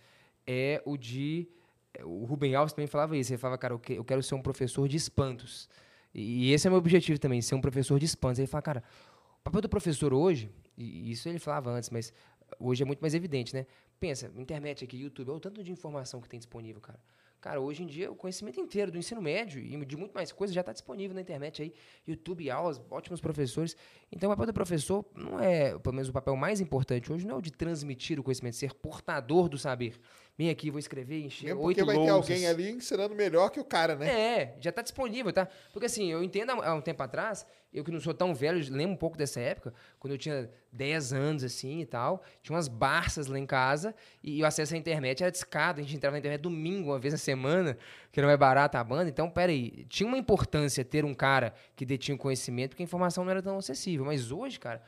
é 0.45 0.83
o 0.85 0.97
de 0.97 1.49
o 2.03 2.25
Rubem 2.25 2.55
Alves 2.55 2.73
também 2.73 2.87
falava 2.87 3.17
isso. 3.17 3.33
Ele 3.33 3.39
falava, 3.39 3.59
cara, 3.59 3.75
eu 3.89 4.05
quero 4.05 4.23
ser 4.23 4.35
um 4.35 4.43
professor 4.43 4.89
de 4.89 4.97
espantos. 4.97 5.69
E 6.15 6.53
esse 6.53 6.67
é 6.67 6.71
meu 6.71 6.79
objetivo 6.79 7.19
também, 7.19 7.43
ser 7.43 7.55
um 7.55 7.61
professor 7.61 7.99
de 7.99 8.05
espantos. 8.05 8.39
Ele 8.39 8.47
fala, 8.47 8.63
cara, 8.63 8.83
o 9.41 9.43
papel 9.43 9.61
do 9.61 9.69
professor 9.69 10.15
hoje, 10.15 10.51
e 10.77 11.11
isso 11.11 11.29
ele 11.29 11.39
falava 11.39 11.71
antes, 11.71 11.91
mas 11.91 12.13
hoje 12.59 12.83
é 12.83 12.87
muito 12.87 13.01
mais 13.01 13.15
evidente, 13.15 13.55
né? 13.55 13.67
Pensa, 13.99 14.31
internet 14.37 14.85
aqui, 14.85 14.97
YouTube, 14.97 15.29
olha 15.29 15.37
o 15.37 15.41
tanto 15.41 15.63
de 15.63 15.73
informação 15.73 16.21
que 16.21 16.29
tem 16.29 16.39
disponível, 16.39 16.81
cara. 16.81 17.01
Cara, 17.41 17.61
hoje 17.61 17.83
em 17.83 17.87
dia 17.87 18.11
o 18.11 18.17
conhecimento 18.17 18.59
inteiro 18.59 18.91
do 18.91 18.97
ensino 18.97 19.21
médio 19.21 19.61
e 19.61 19.85
de 19.85 19.97
muito 19.99 20.15
mais 20.15 20.33
coisas 20.33 20.55
já 20.55 20.63
está 20.63 20.73
disponível 20.73 21.15
na 21.15 21.21
internet 21.21 21.61
aí, 21.61 21.75
YouTube, 22.07 22.51
aulas, 22.51 22.81
ótimos 22.91 23.21
professores. 23.21 23.77
Então 24.11 24.31
o 24.31 24.33
papel 24.33 24.47
do 24.47 24.55
professor 24.55 25.05
não 25.15 25.39
é, 25.39 25.79
pelo 25.79 25.95
menos 25.95 26.09
o 26.09 26.13
papel 26.13 26.35
mais 26.37 26.59
importante 26.59 27.13
hoje 27.13 27.27
não 27.27 27.35
é 27.35 27.39
o 27.39 27.43
de 27.43 27.53
transmitir 27.53 28.19
o 28.19 28.23
conhecimento, 28.23 28.57
ser 28.57 28.73
portador 28.73 29.47
do 29.51 29.59
saber 29.59 30.01
vem 30.37 30.51
aqui, 30.51 30.71
vou 30.71 30.79
escrever, 30.79 31.23
encher 31.25 31.47
Mesmo 31.47 31.63
oito 31.63 31.79
porque 31.79 31.87
vai 31.87 31.97
louças. 31.97 32.27
ter 32.27 32.33
alguém 32.33 32.47
ali 32.47 32.71
ensinando 32.71 33.15
melhor 33.15 33.51
que 33.51 33.61
o 33.61 33.65
cara, 33.65 33.95
né? 33.95 34.09
É, 34.09 34.57
já 34.61 34.71
está 34.71 34.83
disponível, 34.83 35.33
tá? 35.33 35.49
Porque 35.73 35.87
assim, 35.87 36.11
eu 36.11 36.23
entendo 36.23 36.51
há 36.51 36.75
um 36.75 36.81
tempo 36.81 37.03
atrás, 37.03 37.47
eu 37.73 37.85
que 37.85 37.91
não 37.91 38.01
sou 38.01 38.13
tão 38.13 38.35
velho, 38.35 38.59
lembro 38.73 38.95
um 38.95 38.97
pouco 38.97 39.17
dessa 39.17 39.41
época, 39.41 39.73
quando 39.99 40.13
eu 40.13 40.19
tinha 40.19 40.51
10 40.73 41.13
anos, 41.13 41.45
assim, 41.45 41.81
e 41.81 41.87
tal, 41.87 42.23
tinha 42.43 42.55
umas 42.55 42.69
barças 42.69 43.27
lá 43.27 43.39
em 43.39 43.47
casa, 43.47 43.95
e 44.23 44.43
o 44.43 44.47
acesso 44.47 44.75
à 44.75 44.77
internet 44.77 45.23
era 45.23 45.31
discado, 45.31 45.81
a 45.81 45.83
gente 45.83 45.97
entrava 45.97 46.15
na 46.15 46.19
internet 46.19 46.41
domingo, 46.41 46.91
uma 46.91 46.99
vez 46.99 47.15
na 47.15 47.19
semana, 47.19 47.77
que 48.11 48.19
era 48.19 48.27
mais 48.27 48.39
barato 48.39 48.77
a 48.77 48.85
banda, 48.85 49.09
então, 49.09 49.31
peraí, 49.31 49.87
tinha 49.89 50.07
uma 50.07 50.19
importância 50.19 50.85
ter 50.85 51.05
um 51.05 51.15
cara 51.15 51.55
que 51.77 51.85
detinha 51.85 52.15
o 52.15 52.19
conhecimento, 52.19 52.71
porque 52.71 52.83
a 52.83 52.85
informação 52.85 53.25
não 53.25 53.31
era 53.31 53.43
tão 53.43 53.59
acessível, 53.59 54.05
mas 54.05 54.31
hoje, 54.31 54.59
cara 54.59 54.83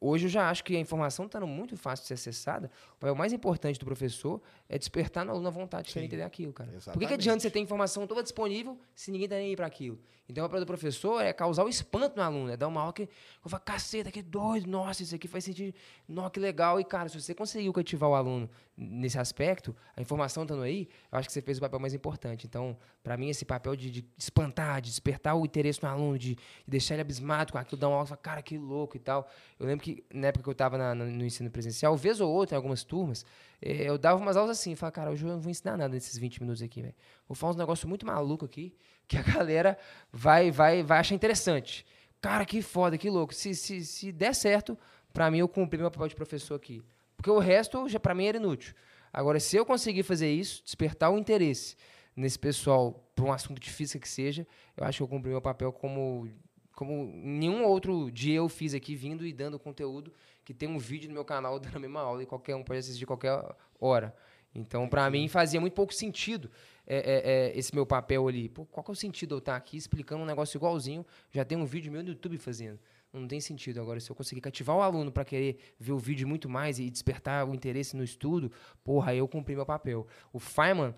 Hoje 0.00 0.26
eu 0.26 0.30
já 0.30 0.48
acho 0.48 0.64
que 0.64 0.74
a 0.74 0.80
informação 0.80 1.26
está 1.26 1.38
muito 1.40 1.76
fácil 1.76 2.04
de 2.04 2.08
ser 2.08 2.14
acessada. 2.14 2.70
O 3.02 3.14
mais 3.14 3.34
importante 3.34 3.78
do 3.78 3.84
professor 3.84 4.40
é 4.66 4.78
despertar 4.78 5.26
no 5.26 5.32
aluno 5.32 5.48
a 5.48 5.50
vontade 5.50 5.88
de 5.88 5.92
querer 5.92 6.06
entender 6.06 6.22
aquilo, 6.22 6.54
cara. 6.54 6.70
Exatamente. 6.70 6.94
Por 6.94 7.00
que, 7.00 7.06
que 7.06 7.14
adianta 7.14 7.40
você 7.40 7.50
ter 7.50 7.58
informação 7.58 8.06
toda 8.06 8.22
disponível 8.22 8.78
se 8.94 9.10
ninguém 9.10 9.26
está 9.26 9.36
nem 9.36 9.48
aí 9.48 9.56
para 9.56 9.66
aquilo? 9.66 9.98
Então, 10.26 10.44
o 10.44 10.48
papel 10.48 10.60
do 10.60 10.66
professor 10.66 11.20
é 11.20 11.32
causar 11.32 11.64
o 11.64 11.68
espanto 11.68 12.16
no 12.16 12.22
aluno, 12.22 12.50
é 12.50 12.56
dar 12.56 12.68
uma 12.68 12.80
aula 12.80 12.92
que 12.92 13.02
eu 13.02 13.50
falo, 13.50 13.62
caceta, 13.62 14.10
que 14.10 14.22
doido, 14.22 14.70
nossa, 14.70 15.02
isso 15.02 15.14
aqui 15.14 15.26
faz 15.28 15.44
sentido, 15.44 15.74
nossa, 16.08 16.30
que 16.30 16.40
legal. 16.40 16.80
E, 16.80 16.84
cara, 16.84 17.08
se 17.08 17.20
você 17.20 17.34
conseguiu 17.34 17.72
cativar 17.72 18.08
o 18.08 18.14
aluno 18.14 18.48
nesse 18.80 19.18
aspecto, 19.18 19.76
a 19.94 20.00
informação 20.00 20.44
estando 20.44 20.62
aí, 20.62 20.88
eu 21.12 21.18
acho 21.18 21.28
que 21.28 21.32
você 21.34 21.42
fez 21.42 21.58
o 21.58 21.60
papel 21.60 21.78
mais 21.78 21.92
importante. 21.92 22.46
Então, 22.46 22.78
para 23.02 23.14
mim, 23.14 23.28
esse 23.28 23.44
papel 23.44 23.76
de, 23.76 23.90
de, 23.90 24.08
espantar, 24.16 24.80
de 24.80 24.88
despertar 24.88 25.34
o 25.36 25.44
interesse 25.44 25.82
no 25.82 25.88
aluno, 25.90 26.18
de, 26.18 26.34
de 26.34 26.40
deixar 26.66 26.94
ele 26.94 27.02
abismado 27.02 27.52
com 27.52 27.58
aquilo, 27.58 27.78
dar 27.78 27.88
uma 27.88 27.96
aula, 27.96 28.06
falar, 28.06 28.16
cara, 28.16 28.42
que 28.42 28.56
louco 28.56 28.96
e 28.96 29.00
tal. 29.00 29.28
Eu 29.58 29.66
lembro 29.66 29.84
que 29.84 30.02
na 30.12 30.28
época 30.28 30.42
que 30.42 30.48
eu 30.48 30.52
estava 30.52 30.94
no 30.94 31.24
ensino 31.24 31.50
presencial, 31.50 31.94
vez 31.94 32.20
ou 32.22 32.32
outra, 32.32 32.54
em 32.54 32.56
algumas 32.56 32.82
turmas, 32.82 33.24
eh, 33.60 33.82
eu 33.86 33.98
dava 33.98 34.18
umas 34.18 34.36
aulas 34.36 34.58
assim, 34.58 34.74
falava, 34.74 34.94
cara, 34.94 35.10
hoje 35.10 35.26
eu 35.26 35.30
não 35.30 35.40
vou 35.40 35.50
ensinar 35.50 35.76
nada 35.76 35.92
nesses 35.92 36.16
20 36.16 36.40
minutos 36.40 36.62
aqui, 36.62 36.80
velho. 36.80 36.94
Vou 37.28 37.34
falar 37.34 37.52
uns 37.52 37.56
negócios 37.56 37.84
muito 37.84 38.06
maluco 38.06 38.46
aqui, 38.46 38.74
que 39.06 39.18
a 39.18 39.22
galera 39.22 39.76
vai, 40.10 40.50
vai, 40.50 40.82
vai 40.82 41.00
achar 41.00 41.14
interessante. 41.14 41.84
Cara, 42.18 42.46
que 42.46 42.62
foda, 42.62 42.96
que 42.96 43.10
louco. 43.10 43.34
Se, 43.34 43.54
se, 43.54 43.84
se 43.84 44.10
der 44.10 44.34
certo, 44.34 44.78
para 45.12 45.30
mim 45.30 45.38
eu 45.38 45.48
cumpri 45.48 45.78
meu 45.78 45.90
papel 45.90 46.08
de 46.08 46.14
professor 46.14 46.54
aqui. 46.54 46.82
Porque 47.20 47.30
o 47.30 47.38
resto, 47.38 47.86
já 47.86 48.00
para 48.00 48.14
mim, 48.14 48.24
era 48.24 48.38
inútil. 48.38 48.74
Agora, 49.12 49.38
se 49.38 49.54
eu 49.54 49.66
conseguir 49.66 50.02
fazer 50.02 50.32
isso, 50.32 50.64
despertar 50.64 51.10
o 51.10 51.18
interesse 51.18 51.76
nesse 52.16 52.38
pessoal 52.38 53.12
para 53.14 53.26
um 53.26 53.30
assunto 53.30 53.60
de 53.60 53.70
física 53.70 53.98
que 53.98 54.08
seja, 54.08 54.46
eu 54.74 54.84
acho 54.84 54.96
que 54.96 55.02
eu 55.02 55.08
cumpri 55.08 55.30
meu 55.30 55.42
papel 55.42 55.70
como 55.70 56.30
como 56.72 57.12
nenhum 57.14 57.62
outro 57.64 58.10
dia 58.10 58.36
eu 58.36 58.48
fiz 58.48 58.72
aqui, 58.72 58.96
vindo 58.96 59.26
e 59.26 59.34
dando 59.34 59.58
conteúdo, 59.58 60.14
que 60.42 60.54
tem 60.54 60.66
um 60.66 60.78
vídeo 60.78 61.08
no 61.08 61.14
meu 61.14 61.26
canal 61.26 61.58
dando 61.60 61.76
a 61.76 61.78
mesma 61.78 62.00
aula 62.00 62.22
e 62.22 62.26
qualquer 62.26 62.56
um 62.56 62.64
pode 62.64 62.78
assistir 62.78 63.04
qualquer 63.04 63.38
hora. 63.78 64.16
Então, 64.54 64.88
para 64.88 65.10
mim, 65.10 65.28
fazia 65.28 65.60
muito 65.60 65.74
pouco 65.74 65.92
sentido 65.92 66.50
é, 66.86 66.96
é, 66.96 67.32
é, 67.50 67.58
esse 67.58 67.74
meu 67.74 67.84
papel 67.84 68.26
ali. 68.26 68.48
Pô, 68.48 68.64
qual 68.64 68.82
que 68.82 68.90
é 68.90 68.92
o 68.92 68.96
sentido 68.96 69.34
eu 69.34 69.40
estar 69.40 69.56
aqui 69.56 69.76
explicando 69.76 70.22
um 70.22 70.26
negócio 70.26 70.56
igualzinho? 70.56 71.04
Já 71.30 71.44
tem 71.44 71.58
um 71.58 71.66
vídeo 71.66 71.92
meu 71.92 72.02
no 72.02 72.08
YouTube 72.08 72.38
fazendo. 72.38 72.80
Não 73.12 73.26
tem 73.26 73.40
sentido. 73.40 73.80
Agora, 73.80 73.98
se 73.98 74.08
eu 74.08 74.14
conseguir 74.14 74.40
cativar 74.40 74.76
o 74.76 74.80
aluno 74.80 75.10
para 75.10 75.24
querer 75.24 75.58
ver 75.78 75.92
o 75.92 75.98
vídeo 75.98 76.28
muito 76.28 76.48
mais 76.48 76.78
e 76.78 76.88
despertar 76.88 77.46
o 77.48 77.54
interesse 77.54 77.96
no 77.96 78.04
estudo, 78.04 78.52
porra, 78.84 79.10
aí 79.10 79.18
eu 79.18 79.26
cumpri 79.26 79.56
meu 79.56 79.66
papel. 79.66 80.06
O 80.32 80.38
Feynman, 80.38 80.94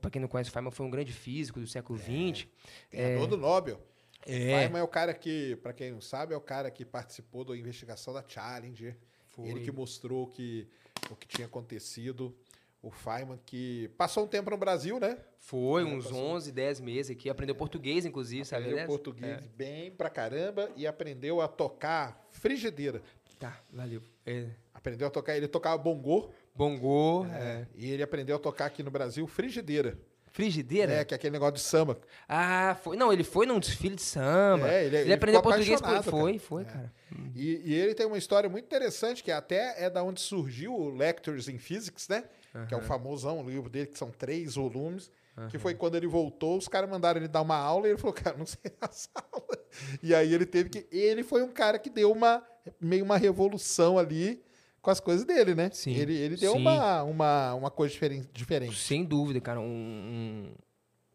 para 0.00 0.10
quem 0.10 0.20
não 0.20 0.28
conhece, 0.28 0.50
o 0.50 0.52
Feynman 0.52 0.70
foi 0.70 0.86
um 0.86 0.90
grande 0.90 1.12
físico 1.12 1.58
do 1.58 1.66
século 1.66 1.98
XX. 1.98 2.46
É, 2.92 3.14
é, 3.14 3.26
do 3.26 3.36
Nobel. 3.36 3.80
É. 4.24 4.60
Feynman 4.60 4.80
é 4.80 4.84
o 4.84 4.88
cara 4.88 5.12
que, 5.12 5.56
para 5.56 5.72
quem 5.72 5.90
não 5.90 6.00
sabe, 6.00 6.32
é 6.32 6.36
o 6.36 6.40
cara 6.40 6.70
que 6.70 6.84
participou 6.84 7.44
da 7.44 7.56
investigação 7.56 8.14
da 8.14 8.24
Challenger. 8.26 8.96
Foi. 9.30 9.48
Ele 9.48 9.60
que 9.60 9.72
mostrou 9.72 10.28
que, 10.28 10.68
o 11.10 11.16
que 11.16 11.26
tinha 11.26 11.46
acontecido 11.46 12.36
o 12.82 12.90
Feynman, 12.90 13.38
que 13.46 13.88
passou 13.96 14.24
um 14.24 14.26
tempo 14.26 14.50
no 14.50 14.56
Brasil, 14.56 14.98
né? 14.98 15.16
Foi, 15.38 15.84
uns 15.84 16.06
passou. 16.06 16.18
11, 16.18 16.52
10 16.52 16.80
meses 16.80 17.16
aqui. 17.16 17.30
Aprendeu 17.30 17.54
português, 17.54 18.04
inclusive, 18.04 18.42
aprendeu 18.42 18.58
sabe? 18.60 18.72
Aprendeu 18.72 18.86
português 18.86 19.38
é. 19.38 19.48
bem 19.56 19.90
pra 19.92 20.10
caramba 20.10 20.68
e 20.74 20.84
aprendeu 20.84 21.40
a 21.40 21.46
tocar 21.46 22.26
frigideira. 22.30 23.00
Tá, 23.38 23.60
valeu. 23.72 24.02
É. 24.26 24.48
Aprendeu 24.74 25.06
a 25.06 25.10
tocar, 25.10 25.36
ele 25.36 25.46
tocava 25.46 25.78
bongô. 25.78 26.30
Bongô, 26.54 27.24
é. 27.26 27.38
é. 27.38 27.66
E 27.76 27.90
ele 27.90 28.02
aprendeu 28.02 28.36
a 28.36 28.38
tocar 28.38 28.66
aqui 28.66 28.82
no 28.82 28.90
Brasil 28.90 29.26
frigideira. 29.28 29.96
Frigideira? 30.32 30.92
É, 30.94 31.04
que 31.04 31.12
é 31.12 31.16
aquele 31.16 31.32
negócio 31.32 31.54
de 31.54 31.60
samba. 31.60 32.00
Ah, 32.26 32.76
foi. 32.82 32.96
Não, 32.96 33.12
ele 33.12 33.22
foi 33.22 33.44
num 33.44 33.60
desfile 33.60 33.94
de 33.94 34.02
samba. 34.02 34.66
É, 34.66 34.86
ele, 34.86 34.96
ele, 34.96 35.04
ele 35.04 35.12
aprendeu 35.12 35.42
português 35.42 35.78
foi, 35.78 36.02
foi, 36.02 36.38
foi, 36.38 36.62
é. 36.62 36.64
cara. 36.64 36.92
E, 37.36 37.60
e, 37.64 37.74
ele 37.74 37.94
tem 37.94 38.06
uma 38.06 38.16
história 38.16 38.48
muito 38.48 38.64
interessante, 38.64 39.22
que 39.22 39.30
até 39.30 39.84
é 39.84 39.90
da 39.90 40.02
onde 40.02 40.20
surgiu 40.20 40.74
o 40.74 40.88
Lectures 40.88 41.48
in 41.48 41.58
Physics, 41.58 42.08
né? 42.08 42.24
Uhum. 42.54 42.66
Que 42.66 42.74
é 42.74 42.76
o 42.76 42.82
famosão 42.82 43.40
o 43.40 43.48
livro 43.48 43.70
dele, 43.70 43.86
que 43.86 43.98
são 43.98 44.10
três 44.10 44.54
volumes. 44.54 45.10
Uhum. 45.36 45.48
Que 45.48 45.58
foi 45.58 45.74
quando 45.74 45.94
ele 45.94 46.06
voltou, 46.06 46.58
os 46.58 46.68
caras 46.68 46.90
mandaram 46.90 47.18
ele 47.18 47.28
dar 47.28 47.40
uma 47.40 47.56
aula 47.56 47.86
e 47.86 47.90
ele 47.92 47.98
falou, 47.98 48.12
cara, 48.12 48.36
não 48.36 48.46
sei 48.46 48.72
essa 48.80 49.08
aula. 49.32 49.58
E 50.02 50.14
aí 50.14 50.32
ele 50.32 50.44
teve 50.44 50.68
que. 50.68 50.86
Ele 50.90 51.22
foi 51.22 51.42
um 51.42 51.50
cara 51.50 51.78
que 51.78 51.88
deu 51.88 52.12
uma 52.12 52.42
meio 52.80 53.04
uma 53.04 53.16
revolução 53.16 53.98
ali 53.98 54.42
com 54.80 54.90
as 54.90 55.00
coisas 55.00 55.24
dele, 55.24 55.54
né? 55.54 55.70
Sim. 55.72 55.94
Ele, 55.94 56.14
ele 56.14 56.36
deu 56.36 56.54
Uma, 56.54 57.02
uma, 57.04 57.54
uma 57.54 57.70
coisa 57.70 57.92
diferente, 57.92 58.28
diferente. 58.32 58.76
Sem 58.76 59.04
dúvida, 59.04 59.40
cara. 59.40 59.60
Um, 59.60 59.64
um, 59.64 60.54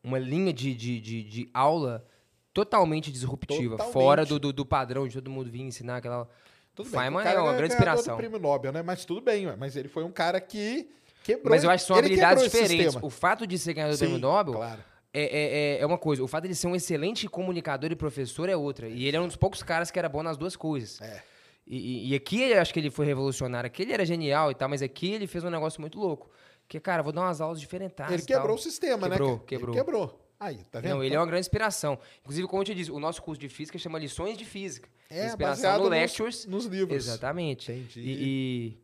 uma 0.04 0.18
linha 0.18 0.54
de, 0.54 0.74
de, 0.74 1.00
de, 1.02 1.24
de, 1.24 1.50
aula 1.54 2.06
totalmente 2.54 3.12
disruptiva, 3.12 3.72
totalmente. 3.72 3.94
fora 3.94 4.26
do, 4.26 4.40
do, 4.40 4.54
do, 4.54 4.66
padrão 4.66 5.08
de 5.08 5.14
todo 5.14 5.30
mundo 5.30 5.52
vir 5.52 5.62
ensinar 5.62 5.98
aquela 5.98 6.28
Tudo 6.74 6.90
bem. 6.90 7.00
Feynman 7.00 7.26
é 7.26 7.40
uma 7.40 7.54
grande 7.54 7.70
do 7.70 7.74
inspiração. 7.74 8.18
prêmio 8.18 8.40
Nobel, 8.40 8.72
né? 8.72 8.82
Mas 8.82 9.06
tudo 9.06 9.22
bem, 9.22 9.46
mas 9.58 9.76
ele 9.76 9.90
foi 9.90 10.04
um 10.04 10.12
cara 10.12 10.40
que 10.40 10.90
quebrou. 11.28 11.50
Mas 11.52 11.64
eu 11.64 11.70
acho 11.70 11.84
que 11.84 11.88
são 11.88 11.96
habilidades 11.98 12.44
diferentes. 12.44 12.96
O 13.02 13.10
fato 13.10 13.46
de 13.46 13.58
ser 13.60 13.74
ganhador 13.74 13.96
do 13.96 14.00
Sim, 14.00 14.06
prêmio 14.06 14.20
Nobel 14.20 14.54
Claro. 14.56 14.84
é, 15.14 15.22
é, 15.22 15.76
é- 15.78 15.80
é 15.82 15.86
uma 15.86 15.98
coisa. 15.98 16.24
O 16.24 16.28
fato 16.28 16.44
de 16.44 16.48
ele 16.50 16.56
ser 16.56 16.68
um 16.68 16.76
excelente 16.76 17.28
comunicador 17.28 17.92
e 17.92 17.96
professor 17.96 18.50
é 18.50 18.56
outra. 18.56 18.88
E 18.90 19.06
ele 19.06 19.16
é 19.18 19.22
um 19.22 19.28
dos 19.28 19.36
poucos 19.36 19.62
caras 19.62 19.92
que 19.92 20.00
era 20.00 20.10
bom 20.10 20.24
nas 20.24 20.38
duas 20.38 20.56
coisas. 20.56 21.00
É. 21.02 21.22
E, 21.66 22.12
e- 22.12 22.16
aqui 22.16 22.42
eu 22.44 22.62
acho 22.62 22.74
que 22.74 22.80
ele 22.80 22.90
foi 22.90 23.06
revolucionário. 23.06 23.68
Aqui 23.68 23.82
ele 23.84 23.94
era 23.94 24.06
genial 24.06 24.50
e 24.52 24.56
tal, 24.56 24.70
mas 24.70 24.82
aqui 24.82 25.12
ele 25.12 25.28
fez 25.28 25.44
um 25.44 25.50
negócio 25.50 25.82
muito 25.82 26.00
louco. 26.00 26.30
Que, 26.68 26.80
cara, 26.80 27.02
vou 27.04 27.12
dar 27.14 27.22
umas 27.22 27.40
aulas 27.40 27.60
diferentes. 27.60 27.96
Ele 28.10 28.22
quebrou 28.22 28.56
o 28.56 28.60
sistema, 28.60 29.10
Quebrou, 29.10 29.36
né? 29.38 29.42
quebrou. 29.46 29.76
Ele 29.76 29.84
quebrou. 29.84 30.24
Aí, 30.40 30.58
tá 30.72 30.80
vendo? 30.80 30.92
Não, 30.96 31.04
ele 31.04 31.16
é 31.16 31.20
uma 31.20 31.26
grande 31.26 31.42
inspiração. 31.42 31.98
Inclusive, 32.22 32.48
como 32.48 32.62
eu 32.62 32.66
te 32.66 32.76
disse, 32.76 32.92
o 32.92 33.00
nosso 33.00 33.22
curso 33.24 33.40
de 33.42 33.50
física 33.50 33.78
chama 33.80 33.98
Lições 33.98 34.38
de 34.38 34.46
Física. 34.46 34.88
É, 35.10 35.26
inspiração 35.26 35.74
no 35.78 35.80
nos- 35.84 35.90
Lectures. 35.90 36.46
nos 36.46 36.66
livros. 36.66 36.96
Exatamente. 37.08 37.72
Entendi. 37.72 38.02
E, 38.02 38.12
e- 38.24 38.78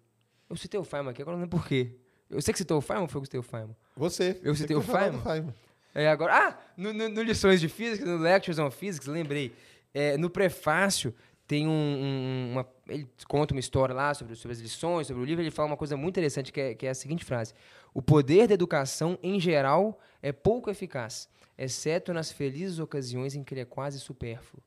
eu 0.50 0.56
citei 0.56 0.80
o 0.80 0.84
Feynman 0.84 1.12
aqui, 1.12 1.22
agora 1.22 1.38
não 1.38 1.44
lembro 1.44 1.60
por 1.60 1.68
quê. 1.68 1.92
Eu 2.30 2.42
sei 2.42 2.52
que 2.54 2.58
citou 2.58 2.78
o 2.78 2.82
Feynman 2.82 3.04
ou 3.04 3.08
foi 3.08 3.22
que 3.22 3.28
citei 3.28 3.40
o 3.40 3.44
Feynman? 3.44 3.76
Você. 3.96 4.40
Eu 4.44 4.56
citei 4.56 4.76
o 4.76 4.80
do 4.80 4.86
Feynman? 4.86 5.54
É, 5.94 6.08
agora. 6.10 6.34
Ah, 6.36 6.58
no, 6.76 6.92
no- 6.92 7.10
no 7.10 7.22
Lições 7.22 7.60
de 7.62 7.70
Física, 7.70 8.06
no 8.06 8.18
Lectures 8.18 8.58
on 8.60 8.72
Physics, 8.72 9.08
lembrei. 9.08 9.54
É, 9.94 10.18
no 10.18 10.30
prefácio 10.30 11.14
tem 11.46 11.68
um, 11.68 11.72
um- 11.72 12.52
uma. 12.54 12.68
Ele 12.88 13.08
conta 13.28 13.54
uma 13.54 13.60
história 13.60 13.94
lá 13.94 14.14
sobre, 14.14 14.36
sobre 14.36 14.54
as 14.54 14.60
lições, 14.60 15.06
sobre 15.08 15.22
o 15.22 15.26
livro. 15.26 15.44
Ele 15.44 15.52
fala 15.52 15.68
uma 15.68 15.78
coisa 15.78 15.96
muito 15.96 16.14
interessante 16.16 16.52
que 16.52 16.60
é, 16.60 16.74
que 16.74 16.88
é 16.88 16.90
a 16.90 16.96
seguinte 16.96 17.24
frase: 17.24 17.54
O 17.94 18.02
poder 18.02 18.48
da 18.48 18.56
educação, 18.56 19.20
em 19.22 19.40
geral, 19.40 20.00
é 20.22 20.32
pouco 20.32 20.72
eficaz, 20.72 21.30
exceto 21.58 22.12
nas 22.12 22.32
felizes 22.32 22.80
ocasiões 22.80 23.36
em 23.36 23.44
que 23.44 23.54
ele 23.54 23.62
é 23.62 23.66
quase 23.66 24.00
supérfluo. 24.00 24.64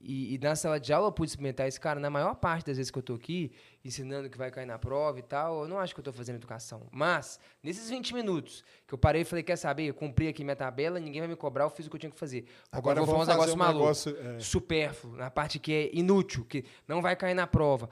E, 0.00 0.34
e 0.34 0.38
na 0.38 0.56
sala 0.56 0.80
de 0.80 0.92
aula 0.92 1.08
eu 1.08 1.12
pude 1.12 1.30
experimentar 1.30 1.68
isso, 1.68 1.78
cara. 1.78 2.00
Na 2.00 2.08
maior 2.08 2.34
parte 2.34 2.64
das 2.64 2.78
vezes 2.78 2.90
que 2.90 2.98
eu 2.98 3.02
tô 3.02 3.14
aqui, 3.14 3.52
ensinando 3.84 4.30
que 4.30 4.38
vai 4.38 4.50
cair 4.50 4.64
na 4.64 4.78
prova 4.78 5.18
e 5.18 5.22
tal, 5.22 5.62
eu 5.62 5.68
não 5.68 5.78
acho 5.78 5.94
que 5.94 6.00
eu 6.00 6.04
tô 6.04 6.12
fazendo 6.12 6.36
educação. 6.36 6.86
Mas, 6.90 7.38
nesses 7.62 7.90
20 7.90 8.14
minutos 8.14 8.64
que 8.86 8.94
eu 8.94 8.98
parei 8.98 9.22
e 9.22 9.24
falei, 9.24 9.42
quer 9.42 9.56
saber? 9.56 9.84
Eu 9.84 9.94
cumpri 9.94 10.28
aqui 10.28 10.42
minha 10.42 10.56
tabela, 10.56 10.98
ninguém 10.98 11.20
vai 11.20 11.28
me 11.28 11.36
cobrar, 11.36 11.64
eu 11.64 11.70
fiz 11.70 11.86
o 11.86 11.90
que 11.90 11.96
eu 11.96 12.00
tinha 12.00 12.10
que 12.10 12.18
fazer. 12.18 12.46
Agora, 12.72 13.00
eu 13.00 13.04
vou 13.04 13.14
falar 13.14 13.24
uns 13.24 13.26
vamos 13.26 13.54
negócios 13.54 13.58
fazer 13.58 13.72
um 13.72 13.78
malucos. 13.78 14.06
negócio, 14.06 14.36
é. 14.36 14.40
Supérfluo, 14.40 15.16
na 15.16 15.30
parte 15.30 15.58
que 15.58 15.72
é 15.72 15.90
inútil, 15.92 16.46
que 16.46 16.64
não 16.88 17.02
vai 17.02 17.14
cair 17.14 17.34
na 17.34 17.46
prova. 17.46 17.90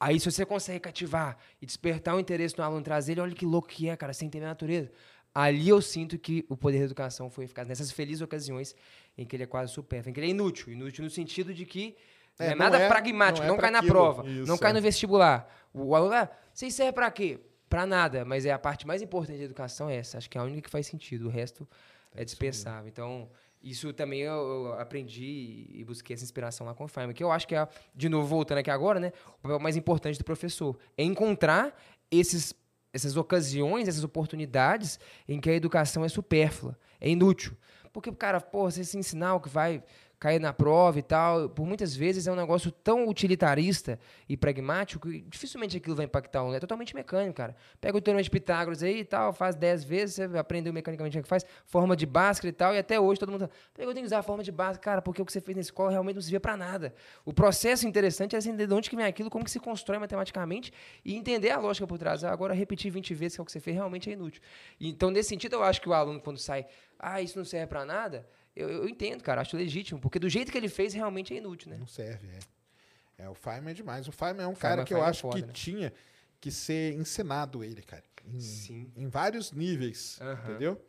Aí, 0.00 0.20
se 0.20 0.30
você 0.30 0.46
consegue 0.46 0.78
cativar 0.78 1.36
e 1.60 1.66
despertar 1.66 2.14
o 2.14 2.20
interesse 2.20 2.56
no 2.56 2.62
aluno, 2.62 2.82
trazer 2.82 3.12
ele, 3.12 3.20
olha 3.20 3.34
que 3.34 3.44
louco 3.44 3.66
que 3.66 3.88
é, 3.88 3.96
cara, 3.96 4.12
sem 4.12 4.28
entender 4.28 4.44
a 4.44 4.50
natureza. 4.50 4.92
Ali 5.34 5.68
eu 5.68 5.80
sinto 5.82 6.18
que 6.18 6.44
o 6.48 6.56
poder 6.56 6.78
da 6.78 6.84
educação 6.84 7.30
foi 7.30 7.44
eficaz. 7.44 7.68
Nessas 7.68 7.90
felizes 7.90 8.22
ocasiões 8.22 8.74
em 9.18 9.26
que 9.26 9.36
ele 9.36 9.42
é 9.42 9.46
quase 9.46 9.72
supérfluo, 9.72 10.10
em 10.10 10.14
que 10.14 10.20
ele 10.20 10.28
é 10.28 10.30
inútil. 10.30 10.72
Inútil 10.72 11.04
no 11.04 11.10
sentido 11.10 11.52
de 11.52 11.66
que 11.66 11.96
É, 12.38 12.44
não 12.44 12.46
é 12.46 12.50
não 12.54 12.58
nada 12.58 12.78
é- 12.78 12.88
pragmático, 12.88 13.40
não 13.46 13.54
não, 13.54 13.54
é 13.56 13.58
cai 13.60 13.68
pra 13.68 13.70
na 13.72 13.78
aquilo. 13.80 13.92
prova, 13.92 14.28
Isso, 14.28 14.46
não 14.46 14.56
cai 14.56 14.70
é. 14.70 14.74
no 14.74 14.80
vestibular. 14.80 15.52
O 15.74 15.94
aluno, 15.94 16.14
ah, 16.14 16.30
serve 16.54 16.92
pra 16.92 17.10
quê? 17.10 17.40
Pra 17.68 17.84
nada, 17.84 18.24
mas 18.24 18.46
é 18.46 18.52
a 18.52 18.58
parte 18.58 18.86
mais 18.86 19.02
importante 19.02 19.38
da 19.38 19.44
educação 19.44 19.90
é 19.90 19.96
essa. 19.96 20.16
Acho 20.16 20.30
que 20.30 20.38
é 20.38 20.40
a 20.40 20.44
única 20.44 20.62
que 20.62 20.70
faz 20.70 20.86
sentido. 20.86 21.26
O 21.26 21.28
resto 21.28 21.68
é 22.14 22.24
dispensável. 22.24 22.88
Então, 22.88 23.28
isso 23.62 23.92
também 23.92 24.20
eu, 24.20 24.32
eu 24.68 24.72
aprendi 24.80 25.66
e 25.74 25.84
busquei 25.84 26.14
essa 26.14 26.24
inspiração 26.24 26.64
lá 26.66 26.72
com 26.74 26.84
o 26.84 26.88
Feynman, 26.88 27.12
que 27.14 27.22
eu 27.22 27.30
acho 27.30 27.46
que 27.46 27.54
é, 27.56 27.68
de 27.94 28.08
novo, 28.08 28.26
voltando 28.26 28.58
aqui 28.58 28.70
agora, 28.70 28.98
né? 29.00 29.12
O 29.38 29.42
papel 29.42 29.58
mais 29.58 29.76
importante 29.76 30.16
do 30.16 30.24
professor 30.24 30.78
é 30.96 31.02
encontrar 31.02 31.76
esses, 32.10 32.54
essas 32.92 33.16
ocasiões, 33.16 33.86
essas 33.88 34.04
oportunidades 34.04 34.98
em 35.28 35.38
que 35.40 35.50
a 35.50 35.52
educação 35.54 36.04
é 36.04 36.08
supérflua, 36.08 36.78
é 37.00 37.10
inútil. 37.10 37.54
Porque, 37.92 38.12
cara, 38.12 38.40
pô, 38.40 38.70
você 38.70 38.84
se 38.84 38.98
ensinar 38.98 39.34
o 39.34 39.40
que 39.40 39.48
vai 39.48 39.82
cair 40.18 40.40
na 40.40 40.52
prova 40.52 40.98
e 40.98 41.02
tal, 41.02 41.48
por 41.48 41.64
muitas 41.64 41.94
vezes 41.94 42.26
é 42.26 42.32
um 42.32 42.36
negócio 42.36 42.72
tão 42.72 43.06
utilitarista 43.06 43.98
e 44.28 44.36
pragmático 44.36 45.08
que 45.08 45.20
dificilmente 45.22 45.76
aquilo 45.76 45.94
vai 45.94 46.06
impactar 46.06 46.40
aluno. 46.40 46.56
É 46.56 46.60
totalmente 46.60 46.94
mecânico, 46.94 47.36
cara. 47.36 47.54
Pega 47.80 47.96
o 47.96 48.00
teorema 48.00 48.22
de 48.22 48.30
Pitágoras 48.30 48.82
aí 48.82 49.00
e 49.00 49.04
tal, 49.04 49.32
faz 49.32 49.54
10 49.54 49.84
vezes, 49.84 50.16
você 50.16 50.38
aprendeu 50.38 50.72
mecanicamente 50.72 51.18
o 51.18 51.22
que 51.22 51.28
faz, 51.28 51.44
forma 51.66 51.94
de 51.94 52.04
Bhaskara 52.04 52.48
e 52.48 52.52
tal, 52.52 52.74
e 52.74 52.78
até 52.78 52.98
hoje 52.98 53.20
todo 53.20 53.30
mundo 53.30 53.40
fala, 53.40 53.52
"Pega, 53.72 53.88
eu 53.88 53.94
tenho 53.94 54.04
que 54.04 54.08
usar 54.08 54.18
a 54.18 54.22
forma 54.22 54.42
de 54.42 54.50
Bhaskara, 54.50 54.78
cara, 54.78 55.02
porque 55.02 55.22
o 55.22 55.24
que 55.24 55.32
você 55.32 55.40
fez 55.40 55.54
na 55.54 55.60
escola 55.60 55.90
realmente 55.90 56.16
não 56.16 56.22
servia 56.22 56.40
para 56.40 56.56
nada. 56.56 56.94
O 57.24 57.32
processo 57.32 57.86
interessante 57.86 58.34
é 58.34 58.38
entender 58.38 58.66
de 58.66 58.74
onde 58.74 58.88
que 58.88 58.96
vem 58.96 59.04
aquilo, 59.04 59.30
como 59.30 59.44
que 59.44 59.50
se 59.50 59.60
constrói 59.60 59.98
matematicamente 59.98 60.72
e 61.04 61.14
entender 61.14 61.50
a 61.50 61.58
lógica 61.58 61.86
por 61.86 61.98
trás. 61.98 62.24
Agora, 62.24 62.54
repetir 62.54 62.90
20 62.90 63.14
vezes 63.14 63.36
que 63.36 63.40
é 63.40 63.42
o 63.42 63.44
que 63.44 63.52
você 63.52 63.60
fez 63.60 63.76
realmente 63.76 64.08
é 64.08 64.14
inútil. 64.14 64.40
Então, 64.80 65.10
nesse 65.10 65.28
sentido, 65.28 65.54
eu 65.56 65.62
acho 65.62 65.80
que 65.80 65.88
o 65.88 65.92
aluno, 65.92 66.20
quando 66.20 66.38
sai, 66.38 66.66
ah, 66.98 67.20
isso 67.20 67.38
não 67.38 67.44
serve 67.44 67.66
para 67.66 67.84
nada, 67.84 68.26
eu, 68.60 68.68
eu 68.70 68.88
entendo, 68.88 69.22
cara, 69.22 69.40
acho 69.40 69.56
legítimo, 69.56 70.00
porque 70.00 70.18
do 70.18 70.28
jeito 70.28 70.50
que 70.52 70.58
ele 70.58 70.68
fez, 70.68 70.92
realmente 70.94 71.32
é 71.34 71.36
inútil, 71.38 71.70
né? 71.70 71.76
Não 71.78 71.86
serve, 71.86 72.28
é. 72.28 73.24
É, 73.24 73.28
o 73.28 73.34
Feynman 73.34 73.70
é 73.70 73.74
demais. 73.74 74.06
O 74.06 74.12
Feynman 74.12 74.44
é 74.44 74.46
um 74.48 74.54
Feynman- 74.54 74.60
cara 74.76 74.84
que 74.84 74.92
eu 74.94 74.96
Feynman 74.98 75.06
é 75.06 75.10
acho 75.10 75.20
foda, 75.22 75.40
que 75.40 75.46
né? 75.46 75.52
tinha 75.52 75.92
que 76.40 76.50
ser 76.52 76.94
ensinado 76.94 77.64
ele, 77.64 77.82
cara. 77.82 78.04
Em, 78.24 78.40
Sim. 78.40 78.92
em 78.96 79.08
vários 79.08 79.50
níveis, 79.52 80.20
entendeu? 80.44 80.80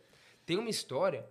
Tem 0.45 0.57
uma 0.57 0.69
história, 0.69 1.25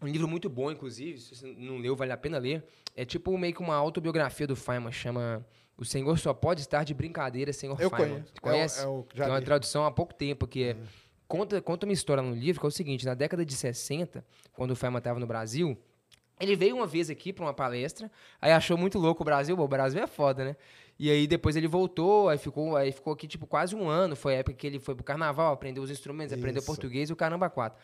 um 0.00 0.06
livro 0.06 0.28
muito 0.28 0.48
bom, 0.48 0.70
inclusive, 0.70 1.18
se 1.20 1.34
você 1.34 1.46
não 1.58 1.78
leu, 1.78 1.96
vale 1.96 2.12
a 2.12 2.16
pena 2.16 2.38
ler. 2.38 2.64
É 2.94 3.04
tipo 3.04 3.36
meio 3.36 3.52
que 3.54 3.60
uma 3.60 3.74
autobiografia 3.74 4.46
do 4.46 4.54
Feynman, 4.54 4.92
chama 4.92 5.44
O 5.76 5.84
Senhor 5.84 6.16
Só 6.18 6.32
Pode 6.32 6.60
Estar 6.60 6.84
de 6.84 6.94
Brincadeira, 6.94 7.52
Senhor 7.52 7.80
Eu 7.80 7.90
Feynman. 7.90 8.08
conheço. 8.20 8.32
Você 8.34 8.40
conhece? 8.40 8.80
É, 8.80 8.82
é 8.82 8.86
já 9.14 9.24
Tem 9.24 9.32
uma 9.32 9.38
li. 9.40 9.44
tradução 9.44 9.84
há 9.84 9.90
pouco 9.90 10.14
tempo 10.14 10.46
que 10.46 10.62
é. 10.64 10.76
Conta, 11.28 11.60
conta 11.60 11.84
uma 11.84 11.92
história 11.92 12.22
no 12.22 12.34
livro 12.34 12.58
que 12.58 12.66
é 12.66 12.68
o 12.68 12.72
seguinte: 12.72 13.04
na 13.04 13.14
década 13.14 13.44
de 13.44 13.54
60, 13.54 14.24
quando 14.54 14.70
o 14.70 14.76
Feynman 14.76 14.98
estava 14.98 15.20
no 15.20 15.26
Brasil, 15.26 15.76
ele 16.40 16.56
veio 16.56 16.76
uma 16.76 16.86
vez 16.86 17.10
aqui 17.10 17.32
para 17.32 17.44
uma 17.44 17.52
palestra, 17.52 18.10
aí 18.40 18.50
achou 18.50 18.78
muito 18.78 18.98
louco 18.98 19.22
o 19.22 19.24
Brasil, 19.24 19.54
bom, 19.54 19.64
o 19.64 19.68
Brasil 19.68 20.02
é 20.02 20.06
foda, 20.06 20.44
né? 20.44 20.56
E 20.98 21.10
aí 21.10 21.26
depois 21.26 21.54
ele 21.54 21.68
voltou, 21.68 22.28
aí 22.28 22.38
ficou, 22.38 22.76
aí 22.76 22.90
ficou 22.90 23.12
aqui 23.12 23.28
tipo 23.28 23.46
quase 23.46 23.76
um 23.76 23.88
ano, 23.88 24.16
foi 24.16 24.36
a 24.36 24.38
época 24.38 24.56
que 24.56 24.66
ele 24.66 24.78
foi 24.78 24.94
pro 24.94 25.04
carnaval, 25.04 25.52
aprendeu 25.52 25.82
os 25.82 25.90
instrumentos, 25.90 26.32
aprendeu 26.32 26.60
Isso. 26.60 26.66
português 26.66 27.10
e 27.10 27.12
o 27.12 27.16
caramba 27.16 27.50
quatro. 27.50 27.78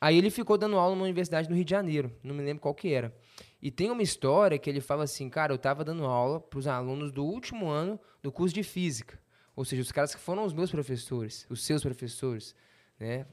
Aí 0.00 0.16
ele 0.16 0.30
ficou 0.30 0.58
dando 0.58 0.76
aula 0.76 0.94
numa 0.94 1.04
universidade 1.04 1.48
no 1.48 1.54
Rio 1.54 1.64
de 1.64 1.70
Janeiro, 1.70 2.10
não 2.22 2.34
me 2.34 2.42
lembro 2.42 2.62
qual 2.62 2.74
que 2.74 2.92
era. 2.92 3.14
E 3.62 3.70
tem 3.70 3.90
uma 3.90 4.02
história 4.02 4.58
que 4.58 4.68
ele 4.68 4.80
fala 4.80 5.04
assim, 5.04 5.28
cara, 5.28 5.52
eu 5.52 5.58
tava 5.58 5.84
dando 5.84 6.04
aula 6.04 6.40
para 6.40 6.58
os 6.58 6.66
alunos 6.66 7.12
do 7.12 7.24
último 7.24 7.68
ano 7.68 8.00
do 8.22 8.32
curso 8.32 8.54
de 8.54 8.62
física. 8.62 9.18
Ou 9.54 9.64
seja, 9.64 9.82
os 9.82 9.92
caras 9.92 10.14
que 10.14 10.20
foram 10.20 10.44
os 10.44 10.52
meus 10.52 10.70
professores, 10.70 11.46
os 11.48 11.64
seus 11.64 11.82
professores, 11.82 12.54
né? 12.98 13.26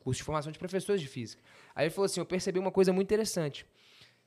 Curso 0.00 0.18
de 0.18 0.24
formação 0.24 0.52
de 0.52 0.58
professores 0.58 1.00
de 1.00 1.08
física. 1.08 1.42
Aí 1.74 1.86
ele 1.86 1.90
falou 1.90 2.06
assim, 2.06 2.20
eu 2.20 2.26
percebi 2.26 2.58
uma 2.58 2.70
coisa 2.70 2.92
muito 2.92 3.06
interessante. 3.06 3.66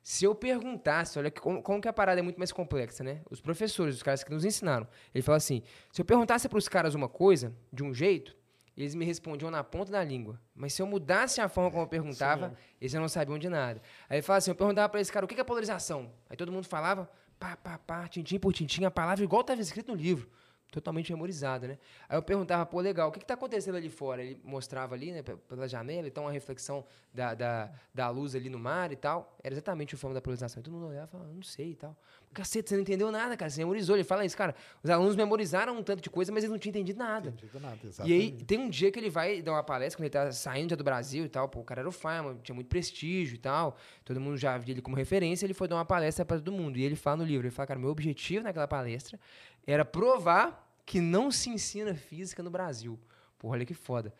Se 0.01 0.23
eu 0.23 0.33
perguntasse, 0.33 1.19
olha 1.19 1.29
como, 1.29 1.61
como 1.61 1.81
que 1.81 1.87
a 1.87 1.91
parada 1.91 2.19
é 2.19 2.23
muito 2.23 2.37
mais 2.37 2.51
complexa, 2.53 3.03
né? 3.03 3.21
Os 3.29 3.41
professores, 3.41 3.95
os 3.95 4.01
caras 4.01 4.23
que 4.23 4.31
nos 4.31 4.45
ensinaram. 4.45 4.87
Ele 5.13 5.21
fala 5.21 5.35
assim: 5.35 5.61
se 5.91 5.99
eu 5.99 6.05
perguntasse 6.05 6.47
para 6.47 6.57
os 6.57 6.69
caras 6.69 6.95
uma 6.95 7.09
coisa, 7.09 7.53
de 7.73 7.83
um 7.83 7.93
jeito, 7.93 8.33
eles 8.77 8.95
me 8.95 9.03
respondiam 9.03 9.51
na 9.51 9.65
ponta 9.65 9.91
da 9.91 10.01
língua. 10.01 10.39
Mas 10.55 10.71
se 10.71 10.81
eu 10.81 10.87
mudasse 10.87 11.41
a 11.41 11.49
forma 11.49 11.69
como 11.71 11.83
eu 11.83 11.87
perguntava, 11.87 12.55
eles 12.79 12.93
já 12.93 13.01
não 13.01 13.09
sabiam 13.09 13.37
de 13.37 13.49
nada. 13.49 13.81
Aí 14.07 14.17
ele 14.17 14.21
fala 14.21 14.37
assim: 14.37 14.49
eu 14.51 14.55
perguntava 14.55 14.87
para 14.87 15.01
esse 15.01 15.11
cara 15.11 15.25
o 15.25 15.27
que 15.27 15.35
que 15.35 15.41
é 15.41 15.43
polarização. 15.43 16.09
Aí 16.29 16.37
todo 16.37 16.53
mundo 16.53 16.65
falava, 16.65 17.09
pá, 17.37 17.57
pá, 17.57 17.77
pá, 17.77 18.07
tintim 18.07 18.39
por 18.39 18.53
tintim, 18.53 18.85
a 18.85 18.91
palavra 18.91 19.23
igual 19.25 19.41
estava 19.41 19.59
escrito 19.59 19.91
no 19.91 19.97
livro. 19.97 20.29
Totalmente 20.69 21.11
memorizada, 21.13 21.65
né? 21.65 21.77
Aí 22.09 22.17
eu 22.17 22.21
perguntava, 22.21 22.65
pô, 22.65 22.81
legal, 22.81 23.07
o 23.07 23.11
que, 23.11 23.19
que 23.19 23.25
tá 23.25 23.35
acontecendo 23.35 23.75
ali 23.75 23.89
fora? 23.89 24.21
Ele 24.21 24.37
mostrava 24.43 24.95
ali, 24.95 25.13
né, 25.13 25.23
pe- 25.23 25.37
pela 25.47 25.65
janela, 25.67 26.07
então 26.07 26.27
a 26.27 26.31
reflexão 26.31 26.83
da, 27.13 27.33
da, 27.33 27.71
da 27.93 28.09
luz 28.09 28.35
ali 28.35 28.49
no 28.49 28.59
mar 28.59 28.91
e 28.91 28.97
tal. 28.97 29.37
Era 29.41 29.55
exatamente 29.55 29.95
o 29.95 29.97
forma 29.97 30.13
da 30.13 30.21
polarização. 30.21 30.59
E 30.59 30.63
todo 30.63 30.73
mundo 30.73 30.87
olhava 30.87 31.07
e 31.07 31.11
falava, 31.11 31.31
não 31.31 31.41
sei 31.41 31.71
e 31.71 31.75
tal. 31.75 31.95
Cacete, 32.33 32.67
você 32.69 32.75
não 32.75 32.81
entendeu 32.81 33.09
nada, 33.11 33.37
cara. 33.37 33.49
Você 33.49 33.59
memorizou. 33.61 33.95
Ele 33.95 34.03
fala 34.03 34.25
isso, 34.25 34.35
cara. 34.35 34.53
Os 34.83 34.89
alunos 34.89 35.15
memorizaram 35.15 35.75
um 35.77 35.81
tanto 35.81 36.01
de 36.01 36.09
coisa, 36.09 36.31
mas 36.33 36.43
eles 36.43 36.51
não 36.51 36.59
tinham 36.59 36.71
entendido 36.71 36.99
nada. 36.99 37.29
Entendido 37.29 37.59
nada, 37.61 37.77
E 37.83 37.87
exatamente. 37.87 38.21
aí, 38.21 38.31
tem 38.45 38.59
um 38.59 38.69
dia 38.69 38.91
que 38.91 38.99
ele 38.99 39.09
vai 39.09 39.41
dar 39.41 39.53
uma 39.53 39.63
palestra, 39.63 39.97
quando 39.97 40.03
ele 40.05 40.11
tá 40.11 40.31
saindo 40.33 40.71
já 40.71 40.75
do 40.75 40.83
Brasil 40.83 41.23
e 41.25 41.29
tal, 41.29 41.47
pô, 41.47 41.61
o 41.61 41.63
cara 41.63 41.79
era 41.79 41.87
o 41.89 41.91
Feynman, 41.93 42.37
tinha 42.43 42.53
muito 42.53 42.67
prestígio 42.67 43.35
e 43.35 43.39
tal, 43.39 43.77
todo 44.03 44.19
mundo 44.19 44.35
já 44.37 44.55
via 44.57 44.73
ele 44.73 44.81
como 44.81 44.95
referência, 44.97 45.45
ele 45.45 45.53
foi 45.53 45.67
dar 45.69 45.75
uma 45.75 45.85
palestra 45.85 46.25
para 46.25 46.37
todo 46.37 46.51
mundo. 46.51 46.77
E 46.77 46.83
ele 46.83 46.97
fala 46.97 47.17
no 47.17 47.23
livro, 47.23 47.47
ele 47.47 47.55
fala, 47.55 47.67
cara, 47.67 47.79
meu 47.79 47.89
objetivo 47.89 48.43
naquela 48.43 48.67
palestra 48.67 49.17
era 49.67 49.83
provar 49.83 50.65
que 50.85 51.01
não 51.01 51.29
se 51.29 51.49
ensina 51.49 51.93
física 51.93 52.41
no 52.41 52.49
Brasil. 52.49 52.97
Porra, 53.37 53.55
olha 53.55 53.65
que 53.65 53.73
foda. 53.73 54.13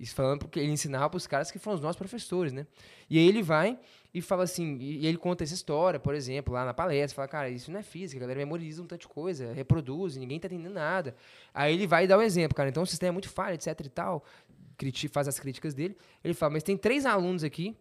Isso 0.00 0.14
falando 0.14 0.40
porque 0.40 0.58
ele 0.58 0.72
ensinava 0.72 1.08
para 1.10 1.18
os 1.18 1.26
caras 1.26 1.50
que 1.50 1.58
foram 1.58 1.76
os 1.76 1.80
nossos 1.80 1.96
professores, 1.96 2.52
né? 2.52 2.66
E 3.08 3.18
aí 3.18 3.28
ele 3.28 3.42
vai 3.42 3.78
e 4.12 4.20
fala 4.20 4.44
assim, 4.44 4.76
e 4.78 5.00
e 5.00 5.06
ele 5.06 5.18
conta 5.18 5.44
essa 5.44 5.54
história, 5.54 6.00
por 6.00 6.14
exemplo, 6.14 6.54
lá 6.54 6.64
na 6.64 6.74
palestra, 6.74 7.14
fala, 7.14 7.28
cara, 7.28 7.50
isso 7.50 7.70
não 7.70 7.78
é 7.78 7.82
física, 7.82 8.18
a 8.18 8.22
galera 8.22 8.38
memoriza 8.38 8.82
um 8.82 8.86
tanto 8.86 9.02
de 9.02 9.08
coisa, 9.08 9.52
reproduz, 9.52 10.16
ninguém 10.16 10.40
tá 10.40 10.46
entendendo 10.46 10.72
nada. 10.72 11.14
Aí 11.52 11.74
ele 11.74 11.86
vai 11.86 12.06
dar 12.06 12.18
o 12.18 12.22
exemplo, 12.22 12.56
cara, 12.56 12.68
então 12.68 12.82
o 12.82 12.86
sistema 12.86 13.10
é 13.10 13.12
muito 13.12 13.28
falho, 13.28 13.54
etc 13.54 13.78
e 13.84 13.88
tal, 13.88 14.24
faz 15.12 15.28
as 15.28 15.38
críticas 15.38 15.74
dele. 15.74 15.96
Ele 16.24 16.34
fala, 16.34 16.54
mas 16.54 16.62
tem 16.62 16.76
três 16.76 17.06
alunos 17.06 17.44
aqui 17.44 17.76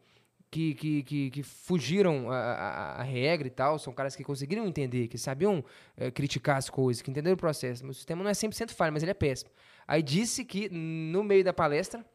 que, 0.53 0.75
que, 0.75 1.03
que, 1.03 1.31
que 1.31 1.41
fugiram 1.43 2.29
a, 2.29 2.37
a, 2.37 3.01
a 3.01 3.03
regra 3.03 3.47
e 3.47 3.49
tal, 3.49 3.79
são 3.79 3.91
caras 3.91 4.15
que 4.15 4.23
conseguiram 4.23 4.67
entender, 4.67 5.07
que 5.07 5.17
sabiam 5.17 5.65
eh, 5.97 6.11
criticar 6.11 6.57
as 6.57 6.69
coisas, 6.69 7.01
que 7.01 7.09
entenderam 7.09 7.33
o 7.33 7.37
processo. 7.37 7.83
Mas 7.83 7.95
o 7.95 7.97
sistema 7.97 8.21
não 8.21 8.29
é 8.29 8.33
100% 8.33 8.69
falho, 8.71 8.93
mas 8.93 9.01
ele 9.01 9.09
é 9.09 9.15
péssimo. 9.15 9.49
Aí 9.87 10.03
disse 10.03 10.45
que, 10.45 10.69
no 10.69 11.23
meio 11.23 11.43
da 11.43 11.51
palestra, 11.51 12.05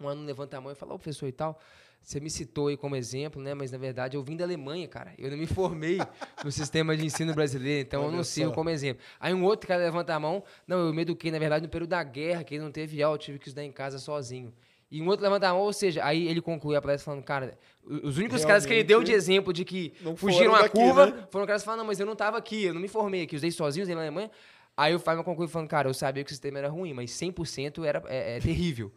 um 0.00 0.08
aluno 0.08 0.26
levanta 0.26 0.58
a 0.58 0.60
mão 0.60 0.72
e 0.72 0.74
fala, 0.74 0.92
ô 0.94 0.98
professor 0.98 1.28
e 1.28 1.32
tal, 1.32 1.56
Você 2.02 2.20
me 2.20 2.30
citou 2.30 2.68
aí 2.68 2.76
como 2.76 2.96
exemplo, 2.96 3.40
né? 3.40 3.54
Mas 3.54 3.70
na 3.70 3.78
verdade 3.78 4.16
eu 4.16 4.22
vim 4.22 4.36
da 4.36 4.44
Alemanha, 4.44 4.88
cara. 4.88 5.12
Eu 5.18 5.30
não 5.30 5.36
me 5.36 5.46
formei 5.46 5.98
no 6.44 6.50
sistema 6.50 6.96
de 6.96 7.04
ensino 7.04 7.34
brasileiro, 7.34 7.86
então 7.86 8.02
eu 8.04 8.10
não 8.10 8.24
sirvo 8.24 8.52
como 8.52 8.70
exemplo. 8.70 9.02
Aí 9.20 9.34
um 9.34 9.44
outro 9.44 9.68
cara 9.68 9.84
levanta 9.84 10.14
a 10.14 10.18
mão. 10.20 10.42
Não, 10.66 10.78
eu 10.86 10.92
me 10.92 11.02
eduquei, 11.02 11.30
na 11.30 11.38
verdade, 11.38 11.62
no 11.64 11.68
período 11.68 11.90
da 11.90 12.02
guerra, 12.02 12.42
que 12.42 12.54
ele 12.54 12.64
não 12.64 12.72
teve 12.72 13.02
aula, 13.02 13.16
eu 13.16 13.20
tive 13.20 13.38
que 13.38 13.48
estudar 13.48 13.64
em 13.64 13.72
casa 13.72 13.98
sozinho. 13.98 14.52
E 14.90 15.02
um 15.02 15.08
outro 15.08 15.22
levanta 15.22 15.48
a 15.48 15.52
mão, 15.52 15.62
ou 15.62 15.72
seja, 15.72 16.02
aí 16.04 16.26
ele 16.26 16.40
conclui 16.40 16.74
a 16.74 16.80
palestra 16.80 17.04
falando, 17.04 17.22
cara, 17.22 17.58
os 17.84 18.16
únicos 18.16 18.44
caras 18.44 18.64
que 18.64 18.72
ele 18.72 18.84
deu 18.84 19.02
de 19.02 19.12
exemplo 19.12 19.52
de 19.52 19.64
que 19.64 19.92
fugiram 20.16 20.54
a 20.54 20.68
curva 20.68 21.06
né? 21.06 21.26
foram 21.30 21.46
caras 21.46 21.62
que 21.62 21.66
falaram, 21.66 21.82
não, 21.82 21.86
mas 21.86 22.00
eu 22.00 22.06
não 22.06 22.14
estava 22.14 22.38
aqui, 22.38 22.64
eu 22.64 22.74
não 22.74 22.80
me 22.80 22.88
formei 22.88 23.22
aqui, 23.22 23.36
usei 23.36 23.50
sozinho, 23.50 23.82
usei 23.82 23.94
na 23.94 24.00
Alemanha. 24.00 24.30
Aí 24.74 24.94
o 24.94 24.98
Feynman 24.98 25.24
concluiu 25.24 25.48
falando, 25.48 25.68
cara, 25.68 25.88
eu 25.88 25.94
sabia 25.94 26.24
que 26.24 26.30
o 26.30 26.32
sistema 26.32 26.58
era 26.58 26.68
ruim, 26.68 26.94
mas 26.94 27.10
100% 27.10 27.84
era, 27.84 28.02
é, 28.06 28.36
é 28.36 28.40
terrível. 28.40 28.92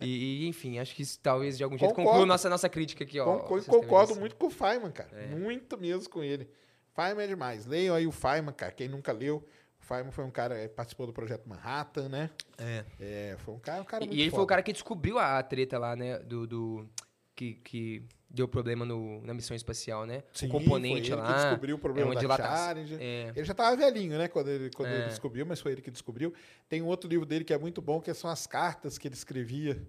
E, 0.00 0.46
enfim, 0.46 0.78
acho 0.78 0.94
que 0.94 1.02
isso 1.02 1.18
talvez 1.20 1.56
de 1.56 1.64
algum 1.64 1.76
jeito 1.76 1.92
conclua 1.92 2.24
nossa, 2.24 2.48
nossa 2.48 2.68
crítica 2.68 3.04
aqui. 3.04 3.18
Ó, 3.18 3.38
concordo, 3.38 3.66
concordo 3.66 4.16
muito 4.16 4.36
com 4.36 4.46
o 4.46 4.50
Feynman, 4.50 4.92
cara. 4.92 5.10
É. 5.12 5.26
Muito 5.34 5.76
mesmo 5.76 6.08
com 6.08 6.22
ele. 6.22 6.48
Feynman 6.94 7.24
é 7.24 7.26
demais. 7.26 7.66
Leiam 7.66 7.94
aí 7.94 8.06
o 8.06 8.12
Feynman, 8.12 8.54
cara. 8.54 8.72
Quem 8.72 8.88
nunca 8.88 9.12
leu, 9.12 9.44
Feynman 9.88 10.12
foi 10.12 10.24
um 10.24 10.30
cara 10.30 10.60
que 10.60 10.68
participou 10.68 11.06
do 11.06 11.12
projeto 11.12 11.48
Manhattan, 11.48 12.08
né? 12.08 12.30
É. 12.58 12.84
É, 13.00 13.36
foi 13.38 13.54
um 13.54 13.58
cara, 13.58 13.80
um 13.80 13.84
cara 13.84 14.04
e, 14.04 14.06
muito 14.06 14.18
E 14.18 14.20
ele 14.20 14.30
foda. 14.30 14.36
foi 14.36 14.44
o 14.44 14.46
cara 14.46 14.62
que 14.62 14.72
descobriu 14.72 15.18
a, 15.18 15.38
a 15.38 15.42
treta 15.42 15.78
lá, 15.78 15.96
né? 15.96 16.18
Do. 16.18 16.46
do 16.46 16.88
que, 17.34 17.54
que 17.54 18.02
deu 18.28 18.46
problema 18.46 18.84
no, 18.84 19.22
na 19.22 19.32
missão 19.32 19.56
espacial, 19.56 20.04
né? 20.04 20.22
Sim, 20.32 20.48
o 20.48 20.50
componente 20.50 21.08
foi 21.08 21.18
ele 21.18 21.22
lá. 21.22 21.34
Que 21.34 21.42
descobriu 21.44 21.76
o 21.76 21.78
problema 21.78 22.12
é 22.12 22.26
da 22.26 22.36
Challenger. 22.36 22.98
É. 23.00 23.32
Ele 23.34 23.44
já 23.44 23.52
estava 23.52 23.76
velhinho, 23.76 24.18
né? 24.18 24.28
Quando, 24.28 24.48
ele, 24.48 24.70
quando 24.70 24.88
é. 24.88 24.96
ele 24.96 25.08
descobriu, 25.08 25.46
mas 25.46 25.60
foi 25.60 25.72
ele 25.72 25.80
que 25.80 25.90
descobriu. 25.90 26.34
Tem 26.68 26.82
um 26.82 26.86
outro 26.86 27.08
livro 27.08 27.24
dele 27.24 27.44
que 27.44 27.54
é 27.54 27.58
muito 27.58 27.80
bom, 27.80 28.00
que 28.00 28.12
são 28.12 28.28
as 28.28 28.46
cartas 28.46 28.98
que 28.98 29.08
ele 29.08 29.14
escrevia 29.14 29.80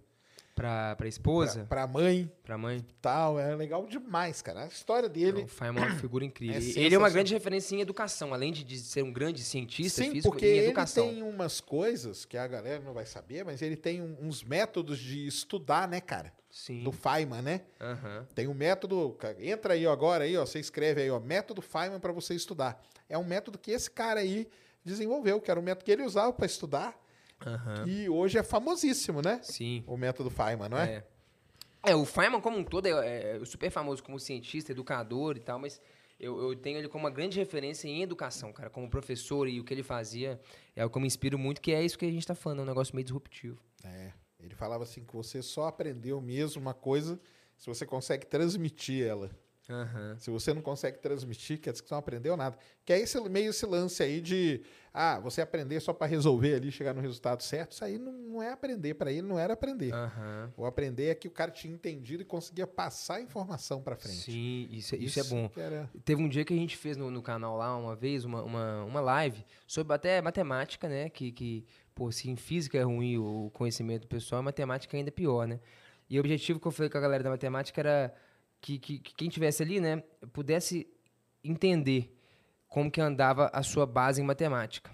Pra, 0.59 0.93
pra 0.97 1.07
esposa? 1.07 1.59
Pra, 1.59 1.85
pra 1.85 1.87
mãe. 1.87 2.29
Pra 2.43 2.57
mãe. 2.57 2.85
Tal, 3.01 3.39
é 3.39 3.55
legal 3.55 3.85
demais, 3.87 4.41
cara. 4.41 4.63
A 4.63 4.67
história 4.67 5.07
dele. 5.07 5.43
O 5.43 5.47
Feynman 5.47 5.83
é 5.83 5.87
uma 5.87 5.95
figura 5.95 6.25
incrível. 6.25 6.57
É 6.57 6.79
ele 6.81 6.93
é 6.93 6.97
uma 6.97 7.09
grande 7.09 7.33
referência 7.33 7.77
em 7.77 7.79
educação, 7.79 8.33
além 8.33 8.51
de, 8.51 8.77
ser 8.77 9.01
um 9.01 9.13
grande 9.13 9.41
cientista 9.41 10.03
Sim, 10.03 10.11
físico 10.11 10.29
porque 10.29 10.45
em 10.45 10.57
educação. 10.57 11.05
ele 11.05 11.13
tem 11.15 11.23
umas 11.23 11.61
coisas 11.61 12.25
que 12.25 12.37
a 12.37 12.45
galera 12.45 12.83
não 12.83 12.93
vai 12.93 13.05
saber, 13.05 13.45
mas 13.45 13.61
ele 13.61 13.77
tem 13.77 14.01
um, 14.01 14.17
uns 14.19 14.43
métodos 14.43 14.99
de 14.99 15.25
estudar, 15.25 15.87
né, 15.87 16.01
cara? 16.01 16.33
Sim. 16.51 16.83
Do 16.83 16.91
Feynman, 16.91 17.41
né? 17.41 17.61
Uhum. 17.79 18.25
Tem 18.35 18.45
um 18.49 18.53
método. 18.53 19.17
Entra 19.39 19.75
aí 19.75 19.87
agora 19.87 20.25
aí, 20.25 20.35
ó. 20.35 20.45
Você 20.45 20.59
escreve 20.59 21.03
aí, 21.03 21.09
ó. 21.09 21.21
Método 21.21 21.61
Feynman 21.61 22.01
para 22.01 22.11
você 22.11 22.33
estudar. 22.33 22.83
É 23.07 23.17
um 23.17 23.23
método 23.23 23.57
que 23.57 23.71
esse 23.71 23.89
cara 23.89 24.19
aí 24.19 24.45
desenvolveu, 24.83 25.39
que 25.39 25.49
era 25.49 25.59
o 25.59 25.63
método 25.63 25.85
que 25.85 25.91
ele 25.91 26.03
usava 26.03 26.33
para 26.33 26.45
estudar 26.45 26.99
Uhum. 27.45 27.87
E 27.87 28.09
hoje 28.09 28.37
é 28.37 28.43
famosíssimo, 28.43 29.21
né? 29.21 29.39
Sim. 29.41 29.83
O 29.87 29.95
método 29.95 30.29
Feynman, 30.29 30.69
não 30.69 30.77
é? 30.77 31.03
É, 31.83 31.91
é 31.91 31.95
o 31.95 32.05
Feynman 32.05 32.41
como 32.41 32.57
um 32.57 32.63
todo 32.63 32.87
é, 32.87 33.37
é, 33.37 33.45
super 33.45 33.71
famoso 33.71 34.03
como 34.03 34.19
cientista, 34.19 34.71
educador 34.71 35.37
e 35.37 35.39
tal, 35.39 35.59
mas 35.59 35.81
eu, 36.19 36.37
eu, 36.41 36.55
tenho 36.55 36.77
ele 36.77 36.89
como 36.89 37.05
uma 37.05 37.09
grande 37.09 37.39
referência 37.39 37.87
em 37.87 38.03
educação, 38.03 38.51
cara, 38.51 38.69
como 38.69 38.89
professor 38.89 39.47
e 39.47 39.59
o 39.59 39.63
que 39.63 39.73
ele 39.73 39.83
fazia 39.83 40.39
é 40.75 40.85
o 40.85 40.89
que 40.89 40.97
eu 40.97 41.01
me 41.01 41.07
inspiro 41.07 41.39
muito, 41.39 41.61
que 41.61 41.71
é 41.71 41.83
isso 41.83 41.97
que 41.97 42.05
a 42.05 42.11
gente 42.11 42.19
está 42.19 42.35
falando, 42.35 42.59
é 42.59 42.63
um 42.63 42.65
negócio 42.65 42.93
meio 42.93 43.05
disruptivo. 43.05 43.57
É, 43.85 44.11
ele 44.39 44.53
falava 44.53 44.83
assim 44.83 45.05
que 45.05 45.15
você 45.15 45.41
só 45.41 45.67
aprendeu 45.67 46.19
mesmo 46.19 46.61
uma 46.61 46.73
coisa 46.73 47.19
se 47.57 47.67
você 47.67 47.85
consegue 47.85 48.25
transmitir 48.25 49.05
ela. 49.05 49.31
Uhum. 49.69 50.17
Se 50.17 50.31
você 50.31 50.53
não 50.53 50.61
consegue 50.61 50.97
transmitir, 50.97 51.59
quer 51.59 51.71
dizer 51.71 51.83
que 51.83 51.89
você 51.89 51.93
não 51.93 51.99
aprendeu 51.99 52.35
nada. 52.35 52.57
Que 52.83 52.93
é 52.93 52.99
esse, 52.99 53.19
meio 53.29 53.51
esse 53.51 53.65
lance 53.65 54.01
aí 54.01 54.19
de 54.19 54.61
ah, 54.91 55.19
você 55.19 55.41
aprender 55.41 55.79
só 55.79 55.93
para 55.93 56.07
resolver 56.07 56.55
ali, 56.55 56.71
chegar 56.71 56.93
no 56.93 57.01
resultado 57.01 57.43
certo. 57.43 57.73
Isso 57.73 57.85
aí 57.85 57.99
não, 57.99 58.11
não 58.11 58.43
é 58.43 58.51
aprender. 58.51 58.95
Para 58.95 59.11
ele 59.11 59.21
não 59.21 59.37
era 59.37 59.53
aprender. 59.53 59.93
Uhum. 59.93 60.51
O 60.57 60.65
aprender 60.65 61.09
é 61.09 61.15
que 61.15 61.27
o 61.27 61.31
cara 61.31 61.51
tinha 61.51 61.73
entendido 61.73 62.23
e 62.23 62.25
conseguia 62.25 62.65
passar 62.65 63.15
a 63.15 63.21
informação 63.21 63.81
para 63.81 63.95
frente. 63.95 64.31
Sim, 64.31 64.67
isso, 64.71 64.95
isso, 64.95 64.95
é 64.95 64.97
isso 64.97 65.19
é 65.19 65.23
bom. 65.23 65.51
Era... 65.55 65.89
Teve 66.03 66.23
um 66.23 66.27
dia 66.27 66.43
que 66.43 66.53
a 66.53 66.57
gente 66.57 66.75
fez 66.75 66.97
no, 66.97 67.11
no 67.11 67.21
canal 67.21 67.55
lá, 67.55 67.77
uma 67.77 67.95
vez, 67.95 68.25
uma, 68.25 68.41
uma, 68.41 68.83
uma 68.83 69.01
live 69.01 69.45
sobre 69.67 69.93
até 69.93 70.19
matemática, 70.21 70.89
né? 70.89 71.09
Que, 71.09 71.31
que 71.31 71.65
pô, 71.93 72.11
se 72.11 72.29
em 72.29 72.35
física 72.35 72.77
é 72.77 72.83
ruim 72.83 73.17
o 73.17 73.51
conhecimento 73.53 74.07
pessoal, 74.07 74.41
matemática 74.41 74.97
ainda 74.97 75.09
é 75.09 75.11
pior, 75.11 75.47
né? 75.47 75.59
E 76.09 76.17
o 76.17 76.21
objetivo 76.21 76.59
que 76.59 76.65
eu 76.65 76.71
falei 76.71 76.89
com 76.89 76.97
a 76.97 77.01
galera 77.01 77.23
da 77.23 77.29
matemática 77.29 77.79
era 77.79 78.13
que, 78.61 78.79
que, 78.79 78.99
que 78.99 79.15
quem 79.15 79.29
tivesse 79.29 79.63
ali, 79.63 79.79
né, 79.79 80.03
pudesse 80.33 80.87
entender 81.43 82.15
como 82.67 82.91
que 82.91 83.01
andava 83.01 83.49
a 83.53 83.63
sua 83.63 83.85
base 83.85 84.21
em 84.21 84.25
matemática. 84.25 84.91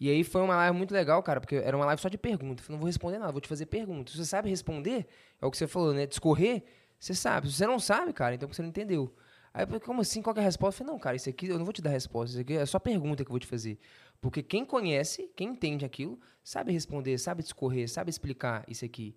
E 0.00 0.10
aí 0.10 0.24
foi 0.24 0.42
uma 0.42 0.56
live 0.56 0.76
muito 0.76 0.92
legal, 0.92 1.22
cara, 1.22 1.40
porque 1.40 1.54
era 1.54 1.76
uma 1.76 1.86
live 1.86 2.02
só 2.02 2.08
de 2.08 2.18
perguntas. 2.18 2.66
Eu 2.68 2.72
não 2.72 2.78
vou 2.78 2.86
responder 2.86 3.18
nada, 3.18 3.30
vou 3.30 3.40
te 3.40 3.46
fazer 3.46 3.66
perguntas. 3.66 4.12
Se 4.12 4.18
você 4.18 4.24
sabe 4.24 4.50
responder, 4.50 5.06
é 5.40 5.46
o 5.46 5.50
que 5.50 5.56
você 5.56 5.68
falou, 5.68 5.94
né? 5.94 6.06
Discorrer, 6.06 6.64
você 6.98 7.14
sabe. 7.14 7.48
Se 7.48 7.54
você 7.54 7.66
não 7.66 7.78
sabe, 7.78 8.12
cara, 8.12 8.34
então 8.34 8.48
você 8.48 8.62
não 8.62 8.70
entendeu. 8.70 9.14
Aí, 9.54 9.64
como 9.80 10.00
assim? 10.00 10.20
Qual 10.20 10.34
é 10.34 10.40
a 10.40 10.42
resposta? 10.42 10.82
Eu 10.82 10.86
falei, 10.86 10.92
não, 10.94 10.98
cara, 10.98 11.14
isso 11.14 11.28
aqui 11.28 11.46
eu 11.46 11.58
não 11.58 11.64
vou 11.64 11.72
te 11.72 11.80
dar 11.80 11.90
resposta. 11.90 12.32
Isso 12.32 12.40
aqui 12.40 12.54
é 12.54 12.66
só 12.66 12.80
pergunta 12.80 13.22
que 13.22 13.30
eu 13.30 13.32
vou 13.32 13.38
te 13.38 13.46
fazer. 13.46 13.78
Porque 14.20 14.42
quem 14.42 14.64
conhece, 14.64 15.30
quem 15.36 15.50
entende 15.50 15.84
aquilo, 15.84 16.18
sabe 16.42 16.72
responder, 16.72 17.16
sabe 17.18 17.42
discorrer, 17.42 17.88
sabe 17.88 18.10
explicar 18.10 18.64
isso 18.66 18.84
aqui. 18.84 19.14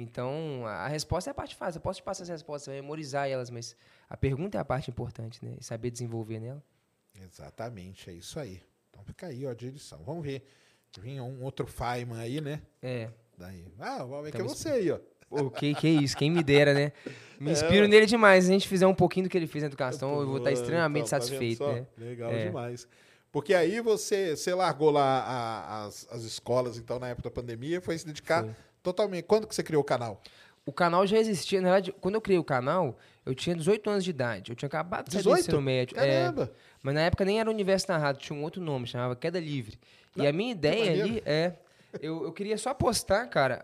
Então, 0.00 0.64
a 0.66 0.88
resposta 0.88 1.28
é 1.28 1.32
a 1.32 1.34
parte 1.34 1.54
fácil. 1.54 1.78
Eu 1.78 1.82
posso 1.82 2.00
te 2.00 2.02
passar 2.02 2.22
as 2.22 2.28
respostas, 2.30 2.74
memorizar 2.74 3.28
elas, 3.28 3.50
mas 3.50 3.76
a 4.08 4.16
pergunta 4.16 4.56
é 4.56 4.60
a 4.60 4.64
parte 4.64 4.90
importante, 4.90 5.44
né? 5.44 5.56
E 5.60 5.62
saber 5.62 5.90
desenvolver 5.90 6.40
nela. 6.40 6.62
Exatamente, 7.14 8.08
é 8.08 8.14
isso 8.14 8.40
aí. 8.40 8.62
Então 8.88 9.04
fica 9.04 9.26
aí, 9.26 9.44
ó, 9.44 9.50
a 9.50 9.54
direção. 9.54 10.02
Vamos 10.04 10.24
ver. 10.24 10.42
Vinha 10.98 11.22
um 11.22 11.42
outro 11.44 11.66
Feynman 11.66 12.18
aí, 12.18 12.40
né? 12.40 12.62
É. 12.82 13.10
Daí. 13.36 13.66
Ah, 13.78 13.98
vamos 13.98 14.24
ver 14.24 14.32
que 14.32 14.40
é 14.40 14.42
você 14.42 14.70
aí, 14.70 14.90
ó. 14.90 14.98
O 15.30 15.48
que, 15.48 15.72
que 15.76 15.86
é 15.86 15.90
isso? 15.90 16.16
Quem 16.16 16.28
me 16.28 16.42
dera, 16.42 16.74
né? 16.74 16.92
Me 17.38 17.50
é, 17.50 17.52
inspiro 17.52 17.84
é, 17.84 17.88
nele 17.88 18.04
demais. 18.04 18.44
Se 18.44 18.50
a 18.50 18.52
gente 18.52 18.66
fizer 18.66 18.86
um 18.86 18.94
pouquinho 18.94 19.26
do 19.26 19.30
que 19.30 19.38
ele 19.38 19.46
fez 19.46 19.62
na 19.62 19.68
educação, 19.68 20.14
eu, 20.14 20.20
eu 20.22 20.26
vou 20.26 20.38
estar 20.38 20.50
extremamente 20.50 21.06
então, 21.06 21.18
tá 21.18 21.24
satisfeito, 21.24 21.64
né? 21.66 21.86
Legal 21.96 22.32
é. 22.32 22.46
demais. 22.46 22.88
Porque 23.30 23.54
aí 23.54 23.80
você, 23.80 24.36
você 24.36 24.52
largou 24.52 24.90
lá 24.90 25.20
a, 25.20 25.84
as, 25.84 26.06
as 26.10 26.22
escolas, 26.24 26.76
então, 26.76 26.98
na 26.98 27.08
época 27.08 27.28
da 27.28 27.34
pandemia, 27.34 27.80
foi 27.80 27.96
se 27.96 28.04
dedicar 28.04 28.42
foi 28.42 28.54
Totalmente. 28.82 29.24
Quando 29.24 29.46
que 29.46 29.54
você 29.54 29.62
criou 29.62 29.82
o 29.82 29.84
canal? 29.84 30.22
O 30.64 30.72
canal 30.72 31.06
já 31.06 31.18
existia. 31.18 31.60
Na 31.60 31.68
verdade, 31.72 31.94
quando 32.00 32.14
eu 32.14 32.20
criei 32.20 32.38
o 32.38 32.44
canal, 32.44 32.98
eu 33.24 33.34
tinha 33.34 33.56
18 33.56 33.90
anos 33.90 34.04
de 34.04 34.10
idade. 34.10 34.52
Eu 34.52 34.56
tinha 34.56 34.66
acabado 34.66 35.06
de 35.06 35.14
sair 35.14 35.22
do 35.22 35.36
ensino 35.36 35.60
médio. 35.60 35.98
É. 35.98 36.20
Caramba! 36.20 36.50
É, 36.54 36.70
mas 36.82 36.94
na 36.94 37.00
época 37.02 37.24
nem 37.24 37.40
era 37.40 37.50
Universo 37.50 37.86
Narrado, 37.88 38.18
tinha 38.18 38.38
um 38.38 38.42
outro 38.42 38.60
nome, 38.60 38.86
chamava 38.86 39.14
Queda 39.16 39.40
Livre. 39.40 39.78
Não, 40.14 40.24
e 40.24 40.28
a 40.28 40.32
minha 40.32 40.52
ideia 40.52 41.04
ali 41.04 41.22
é. 41.24 41.54
Eu, 42.00 42.24
eu 42.24 42.32
queria 42.32 42.56
só 42.56 42.72
postar, 42.72 43.26
cara, 43.26 43.60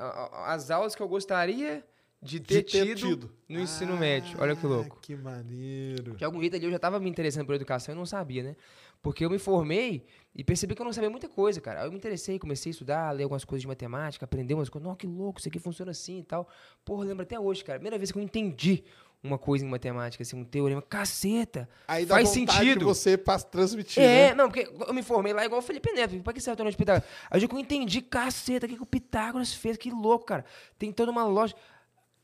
as 0.47 0.69
aulas 0.71 0.97
que 0.97 1.03
eu 1.03 1.07
gostaria 1.07 1.85
de 2.21 2.41
ter, 2.41 2.65
de 2.65 2.73
ter 2.73 2.85
tido, 2.87 3.09
tido, 3.09 3.33
no 3.49 3.61
ensino 3.61 3.95
ah, 3.95 3.97
médio. 3.97 4.37
Olha 4.41 4.57
que 4.57 4.67
louco. 4.67 4.99
Que 5.01 5.15
maneiro. 5.15 6.17
De 6.17 6.25
algum 6.25 6.41
jeito 6.41 6.57
ali 6.57 6.65
eu 6.65 6.71
já 6.71 6.77
estava 6.77 6.99
me 6.99 7.09
interessando 7.09 7.47
por 7.47 7.55
educação 7.55 7.95
e 7.95 7.99
não 7.99 8.05
sabia, 8.05 8.43
né? 8.43 8.57
Porque 9.07 9.25
eu 9.25 9.31
me 9.31 9.39
formei 9.39 10.05
e 10.35 10.43
percebi 10.43 10.75
que 10.75 10.83
eu 10.83 10.85
não 10.85 10.93
sabia 10.93 11.09
muita 11.09 11.29
coisa, 11.29 11.61
cara. 11.61 11.79
Aí 11.79 11.87
eu 11.87 11.93
me 11.93 11.97
interessei, 11.97 12.41
comecei 12.41 12.71
a 12.71 12.73
estudar, 12.73 13.13
ler 13.13 13.23
algumas 13.23 13.45
coisas 13.45 13.61
de 13.61 13.69
matemática, 13.69 14.25
aprender 14.25 14.53
umas 14.53 14.69
coisas. 14.69 14.85
Nossa, 14.85 14.99
que 14.99 15.07
louco, 15.07 15.39
isso 15.39 15.49
aqui 15.49 15.61
funciona 15.61 15.93
assim 15.93 16.19
e 16.19 16.23
tal. 16.25 16.49
Porra, 16.85 17.05
lembro 17.05 17.23
até 17.23 17.39
hoje, 17.39 17.63
cara. 17.63 17.79
Primeira 17.79 17.99
vez 17.99 18.11
que 18.11 18.19
eu 18.19 18.23
entendi 18.23 18.83
uma 19.23 19.39
coisa 19.39 19.65
em 19.65 19.69
matemática, 19.69 20.25
assim, 20.25 20.35
um 20.35 20.43
teorema. 20.43 20.83
Caceta! 20.83 21.69
Aí 21.87 22.05
dá 22.05 22.17
faz 22.17 22.31
sentido. 22.31 22.81
De 22.81 22.85
você 22.85 23.17
transmitir. 23.49 24.03
É, 24.03 24.31
né? 24.31 24.35
não, 24.35 24.49
porque 24.51 24.69
eu 24.89 24.93
me 24.93 25.05
formei 25.05 25.33
lá 25.33 25.45
igual 25.45 25.61
o 25.61 25.63
Felipe 25.63 25.93
Neto. 25.93 26.19
Pra 26.25 26.33
que 26.33 26.41
serve 26.41 26.55
o 26.55 26.57
teorema 26.57 26.73
de 26.73 26.77
Pitágoras? 26.77 27.09
Aí 27.31 27.41
eu 27.41 27.59
entendi, 27.61 28.01
caceta, 28.03 28.67
o 28.67 28.69
que, 28.69 28.75
que 28.75 28.83
o 28.83 28.87
Pitágoras 28.87 29.55
fez? 29.55 29.77
Que 29.77 29.93
louco, 29.93 30.25
cara. 30.25 30.45
Tem 30.77 30.91
toda 30.91 31.13
uma 31.13 31.23
lógica. 31.23 31.61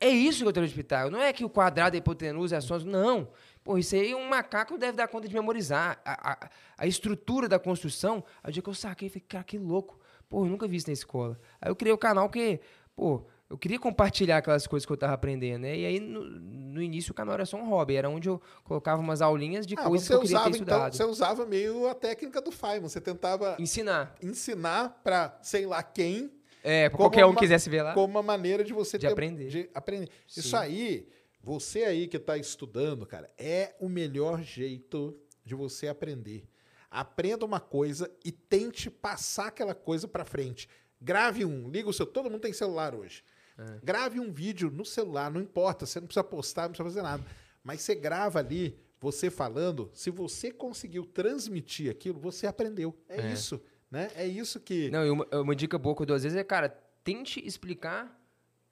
É 0.01 0.09
isso 0.09 0.43
que 0.43 0.49
eu 0.49 0.51
tenho 0.51 0.67
de 0.67 0.73
Pitágoras. 0.73 1.13
Não 1.13 1.23
é 1.23 1.31
que 1.31 1.45
o 1.45 1.49
quadrado, 1.49 1.95
a 1.95 1.97
hipotenusa, 1.97 2.57
as 2.57 2.65
ações. 2.65 2.83
Não. 2.83 3.29
Pô, 3.63 3.77
isso 3.77 3.95
aí 3.95 4.13
um 4.13 4.27
macaco 4.27 4.77
deve 4.77 4.97
dar 4.97 5.07
conta 5.07 5.27
de 5.27 5.33
memorizar. 5.33 5.99
A, 6.03 6.31
a, 6.31 6.49
a 6.77 6.87
estrutura 6.87 7.47
da 7.47 7.57
construção, 7.57 8.23
aí 8.43 8.49
o 8.49 8.53
dia 8.53 8.61
que 8.61 8.69
eu 8.69 8.73
saquei, 8.73 9.09
falei, 9.09 9.23
cara, 9.27 9.43
que 9.43 9.57
louco. 9.57 9.99
Pô, 10.27 10.45
eu 10.45 10.49
nunca 10.49 10.67
vi 10.67 10.77
isso 10.77 10.87
na 10.87 10.93
escola. 10.93 11.39
Aí 11.61 11.69
eu 11.69 11.75
criei 11.75 11.93
o 11.93 11.97
canal 11.97 12.29
que, 12.29 12.59
pô, 12.95 13.25
eu 13.49 13.57
queria 13.57 13.79
compartilhar 13.79 14.37
aquelas 14.37 14.65
coisas 14.65 14.85
que 14.85 14.91
eu 14.91 14.95
estava 14.95 15.13
aprendendo, 15.13 15.61
né? 15.61 15.77
E 15.77 15.85
aí, 15.85 15.99
no, 15.99 16.23
no, 16.23 16.81
início, 16.81 17.11
o 17.11 17.13
canal 17.13 17.35
era 17.35 17.45
só 17.45 17.55
um 17.55 17.69
hobby. 17.69 17.95
Era 17.95 18.09
onde 18.09 18.27
eu 18.27 18.41
colocava 18.63 18.99
umas 18.99 19.21
aulinhas 19.21 19.67
de 19.67 19.75
ah, 19.77 19.83
coisas 19.83 20.07
que 20.07 20.13
eu 20.13 20.21
queria 20.21 20.37
usava, 20.37 20.51
ter 20.51 20.57
então, 20.57 20.63
estudado. 20.63 20.95
Então, 20.95 21.07
você 21.07 21.11
usava 21.11 21.45
meio 21.45 21.87
a 21.87 21.93
técnica 21.93 22.41
do 22.41 22.51
Feynman. 22.51 22.89
Você 22.89 22.99
tentava... 22.99 23.55
Ensinar. 23.59 24.15
Ensinar 24.21 24.99
para 25.03 25.37
sei 25.41 25.65
lá 25.67 25.83
quem... 25.83 26.31
É, 26.63 26.89
pra 26.89 26.97
qualquer 26.97 27.25
um 27.25 27.35
quisesse 27.35 27.69
ver 27.69 27.83
lá. 27.83 27.93
Como 27.93 28.07
uma 28.07 28.23
maneira 28.23 28.63
de 28.63 28.73
você 28.73 28.97
de 28.97 29.05
ter, 29.05 29.11
aprender. 29.11 29.47
De 29.49 29.69
aprender. 29.73 30.09
Isso 30.27 30.55
aí 30.57 31.07
você 31.43 31.83
aí 31.83 32.07
que 32.07 32.15
está 32.15 32.37
estudando, 32.37 33.05
cara, 33.05 33.29
é 33.37 33.75
o 33.81 33.89
melhor 33.89 34.41
jeito 34.41 35.19
de 35.43 35.53
você 35.53 35.89
aprender. 35.89 36.47
Aprenda 36.89 37.43
uma 37.43 37.59
coisa 37.59 38.09
e 38.23 38.31
tente 38.31 38.89
passar 38.89 39.47
aquela 39.47 39.75
coisa 39.75 40.07
para 40.07 40.23
frente. 40.23 40.69
Grave 41.01 41.43
um, 41.43 41.69
liga 41.69 41.89
o 41.89 41.93
seu. 41.93 42.05
Todo 42.05 42.29
mundo 42.29 42.39
tem 42.39 42.53
celular 42.53 42.95
hoje. 42.95 43.25
É. 43.57 43.79
Grave 43.83 44.21
um 44.21 44.31
vídeo 44.31 44.71
no 44.71 44.85
celular, 44.85 45.29
não 45.29 45.41
importa, 45.41 45.85
você 45.85 45.99
não 45.99 46.07
precisa 46.07 46.23
postar, 46.23 46.63
não 46.63 46.69
precisa 46.69 46.89
fazer 46.89 47.01
nada. 47.01 47.25
Mas 47.61 47.81
você 47.81 47.93
grava 47.93 48.39
ali, 48.39 48.79
você 48.97 49.29
falando, 49.29 49.91
se 49.93 50.09
você 50.09 50.49
conseguiu 50.49 51.05
transmitir 51.05 51.91
aquilo, 51.91 52.19
você 52.19 52.47
aprendeu. 52.47 52.97
É, 53.09 53.19
é. 53.19 53.33
isso, 53.33 53.61
né? 53.91 54.09
É 54.15 54.25
isso 54.25 54.61
que. 54.61 54.89
Não, 54.89 55.11
uma, 55.11 55.27
uma 55.41 55.55
dica 55.55 55.77
boa 55.77 55.93
que 55.93 56.03
eu 56.03 56.05
dou 56.05 56.15
às 56.15 56.23
vezes 56.23 56.37
é, 56.37 56.43
cara, 56.43 56.69
tente 57.03 57.45
explicar 57.45 58.17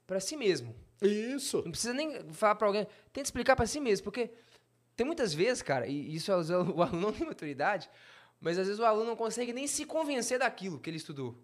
para 0.07 0.21
si 0.21 0.37
mesmo. 0.37 0.73
Isso. 1.01 1.61
Não 1.63 1.71
precisa 1.71 1.93
nem 1.93 2.31
falar 2.31 2.55
para 2.55 2.67
alguém. 2.67 2.87
Tenta 3.11 3.27
explicar 3.27 3.55
para 3.55 3.65
si 3.65 3.79
mesmo, 3.79 4.03
porque 4.03 4.31
tem 4.95 5.05
muitas 5.05 5.33
vezes, 5.33 5.61
cara, 5.61 5.87
e 5.87 6.15
isso 6.15 6.31
o 6.31 6.35
aluno 6.83 7.01
não 7.01 7.13
tem 7.13 7.25
maturidade, 7.25 7.89
mas 8.39 8.57
às 8.57 8.67
vezes 8.67 8.79
o 8.79 8.85
aluno 8.85 9.05
não 9.05 9.15
consegue 9.15 9.53
nem 9.53 9.67
se 9.67 9.85
convencer 9.85 10.39
daquilo 10.39 10.79
que 10.79 10.89
ele 10.89 10.97
estudou. 10.97 11.35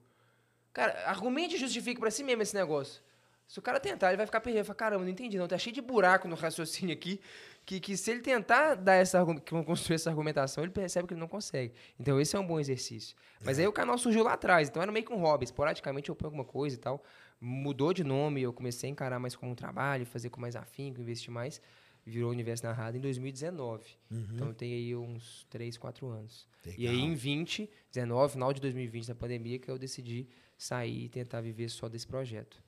Cara, 0.74 1.10
argumente 1.10 1.56
e 1.56 1.58
justifique 1.58 2.00
para 2.00 2.12
si 2.12 2.24
mesmo 2.24 2.44
esse 2.44 2.54
negócio. 2.54 3.02
Se 3.48 3.60
o 3.60 3.62
cara 3.62 3.80
tentar, 3.80 4.10
ele 4.10 4.18
vai 4.18 4.26
ficar 4.26 4.42
perdido. 4.42 4.60
Vai 4.60 4.66
falar, 4.66 4.76
caramba, 4.76 5.04
não 5.06 5.12
entendi 5.12 5.38
não. 5.38 5.48
Tá 5.48 5.58
cheio 5.58 5.74
de 5.74 5.82
buraco 5.82 6.28
no 6.28 6.36
raciocínio 6.36 6.94
aqui. 6.94 7.20
Que, 7.66 7.80
que 7.80 7.98
se 7.98 8.12
ele 8.12 8.22
tentar 8.22 8.76
dar 8.76 8.96
essa, 8.96 9.26
construir 9.66 9.96
essa 9.96 10.10
argumentação, 10.10 10.64
ele 10.64 10.72
percebe 10.72 11.08
que 11.08 11.14
ele 11.14 11.20
não 11.20 11.28
consegue. 11.28 11.74
Então 12.00 12.20
esse 12.20 12.36
é 12.36 12.40
um 12.40 12.46
bom 12.46 12.60
exercício. 12.60 13.16
Mas 13.44 13.58
é. 13.58 13.62
aí 13.62 13.68
o 13.68 13.74
canal 13.74 13.98
surgiu 13.98 14.24
lá 14.24 14.34
atrás. 14.34 14.70
Então 14.70 14.82
era 14.82 14.92
meio 14.92 15.06
que 15.06 15.14
um 15.14 15.18
hobby. 15.18 15.46
Esporadicamente 15.46 16.10
eu 16.10 16.16
ponho 16.16 16.28
alguma 16.28 16.46
coisa 16.46 16.76
e 16.76 16.80
tal. 16.80 17.02
Mudou 17.40 17.94
de 17.94 18.04
nome, 18.04 18.42
eu 18.42 18.52
comecei 18.52 18.90
a 18.90 18.92
encarar 18.92 19.20
mais 19.20 19.36
como 19.36 19.52
um 19.52 19.56
trabalho, 19.56 20.06
fazer 20.06 20.30
com 20.30 20.42
mais 20.42 20.56
afinco, 20.56 21.00
investir 21.00 21.32
mais. 21.32 21.62
Virou 22.06 22.32
Universo 22.32 22.66
Narrado 22.66 22.98
em 22.98 23.02
2019. 23.02 23.84
Uhum. 24.10 24.28
Então 24.34 24.54
tem 24.54 24.74
aí 24.74 24.96
uns 24.96 25.46
3, 25.50 25.78
4 25.78 26.08
anos. 26.08 26.48
Legal. 26.66 26.80
E 26.80 26.88
aí 26.88 27.00
em 27.00 27.14
20, 27.14 27.70
19, 27.92 28.34
final 28.34 28.54
de 28.54 28.62
2020, 28.62 29.08
da 29.08 29.16
pandemia, 29.16 29.60
que 29.60 29.70
eu 29.70 29.78
decidi 29.78 30.28
sair 30.58 31.06
e 31.06 31.10
tentar 31.10 31.42
viver 31.42 31.70
só 31.70 31.90
desse 31.90 32.08
projeto. 32.08 32.64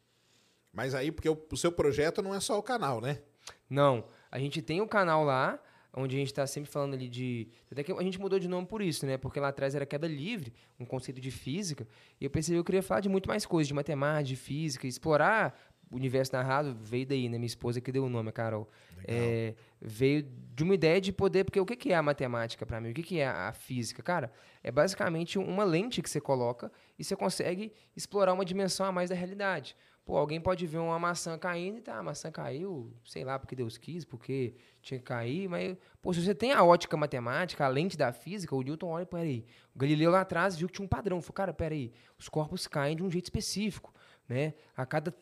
Mas 0.71 0.93
aí, 0.93 1.11
porque 1.11 1.29
o, 1.29 1.41
o 1.51 1.57
seu 1.57 1.71
projeto 1.71 2.21
não 2.21 2.35
é 2.35 2.39
só 2.39 2.59
o 2.59 2.63
canal, 2.63 3.01
né? 3.01 3.21
Não. 3.69 4.05
A 4.29 4.37
gente 4.37 4.61
tem 4.61 4.81
o 4.81 4.83
um 4.83 4.87
canal 4.87 5.23
lá, 5.23 5.59
onde 5.93 6.15
a 6.15 6.19
gente 6.19 6.27
está 6.27 6.45
sempre 6.45 6.69
falando 6.69 6.93
ali 6.93 7.09
de. 7.09 7.47
Até 7.71 7.83
que 7.83 7.91
a 7.91 8.03
gente 8.03 8.19
mudou 8.19 8.39
de 8.39 8.47
nome 8.47 8.67
por 8.67 8.81
isso, 8.81 9.05
né? 9.05 9.17
Porque 9.17 9.39
lá 9.39 9.49
atrás 9.49 9.75
era 9.75 9.85
queda 9.85 10.07
livre, 10.07 10.53
um 10.79 10.85
conceito 10.85 11.19
de 11.19 11.31
física. 11.31 11.87
E 12.19 12.25
eu 12.25 12.29
percebi 12.29 12.55
que 12.55 12.59
eu 12.59 12.63
queria 12.63 12.83
falar 12.83 13.01
de 13.01 13.09
muito 13.09 13.27
mais 13.27 13.45
coisas, 13.45 13.67
de 13.67 13.73
matemática, 13.73 14.23
de 14.23 14.35
física, 14.35 14.87
explorar 14.87 15.59
o 15.91 15.95
universo 15.95 16.33
narrado. 16.33 16.75
Veio 16.79 17.05
daí, 17.05 17.27
né? 17.27 17.37
Minha 17.37 17.47
esposa 17.47 17.81
que 17.81 17.91
deu 17.91 18.05
o 18.05 18.09
nome, 18.09 18.29
a 18.29 18.31
Carol. 18.31 18.69
É, 19.07 19.55
veio 19.81 20.23
de 20.55 20.63
uma 20.63 20.75
ideia 20.75 21.01
de 21.01 21.11
poder. 21.11 21.43
Porque 21.43 21.59
o 21.59 21.65
que 21.65 21.91
é 21.91 21.95
a 21.95 22.03
matemática 22.03 22.65
para 22.65 22.79
mim? 22.79 22.91
O 22.91 22.93
que 22.93 23.19
é 23.19 23.27
a 23.27 23.51
física? 23.51 24.03
Cara, 24.03 24.31
é 24.63 24.71
basicamente 24.71 25.39
uma 25.39 25.63
lente 25.63 26.01
que 26.01 26.09
você 26.09 26.21
coloca 26.21 26.71
e 26.97 27.03
você 27.03 27.15
consegue 27.15 27.73
explorar 27.95 28.33
uma 28.33 28.45
dimensão 28.45 28.85
a 28.85 28.91
mais 28.91 29.09
da 29.09 29.15
realidade. 29.15 29.75
Pô, 30.09 30.17
alguém 30.17 30.41
pode 30.41 30.65
ver 30.65 30.79
uma 30.79 30.97
maçã 30.97 31.37
caindo 31.37 31.77
e 31.77 31.81
tá, 31.81 31.99
a 31.99 32.01
maçã 32.01 32.31
caiu, 32.31 32.91
sei 33.05 33.23
lá, 33.23 33.37
porque 33.37 33.55
Deus 33.55 33.77
quis, 33.77 34.03
porque 34.03 34.55
tinha 34.81 34.97
que 34.97 35.05
cair, 35.05 35.47
mas, 35.47 35.77
pô, 36.01 36.11
se 36.11 36.25
você 36.25 36.33
tem 36.33 36.51
a 36.51 36.63
ótica 36.63 36.97
matemática, 36.97 37.63
a 37.63 37.67
lente 37.67 37.95
da 37.95 38.11
física, 38.11 38.55
o 38.55 38.61
Newton 38.63 38.87
olha, 38.87 39.05
peraí, 39.05 39.45
o 39.75 39.77
Galileu 39.77 40.09
lá 40.09 40.21
atrás 40.21 40.55
viu 40.55 40.67
que 40.67 40.73
tinha 40.73 40.83
um 40.83 40.89
padrão, 40.89 41.21
falou, 41.21 41.35
cara, 41.35 41.53
peraí, 41.53 41.93
os 42.17 42.27
corpos 42.27 42.65
caem 42.65 42.95
de 42.95 43.03
um 43.03 43.11
jeito 43.11 43.25
específico, 43.25 43.93
né? 44.27 44.55
A 44.75 44.83
cada 44.83 45.13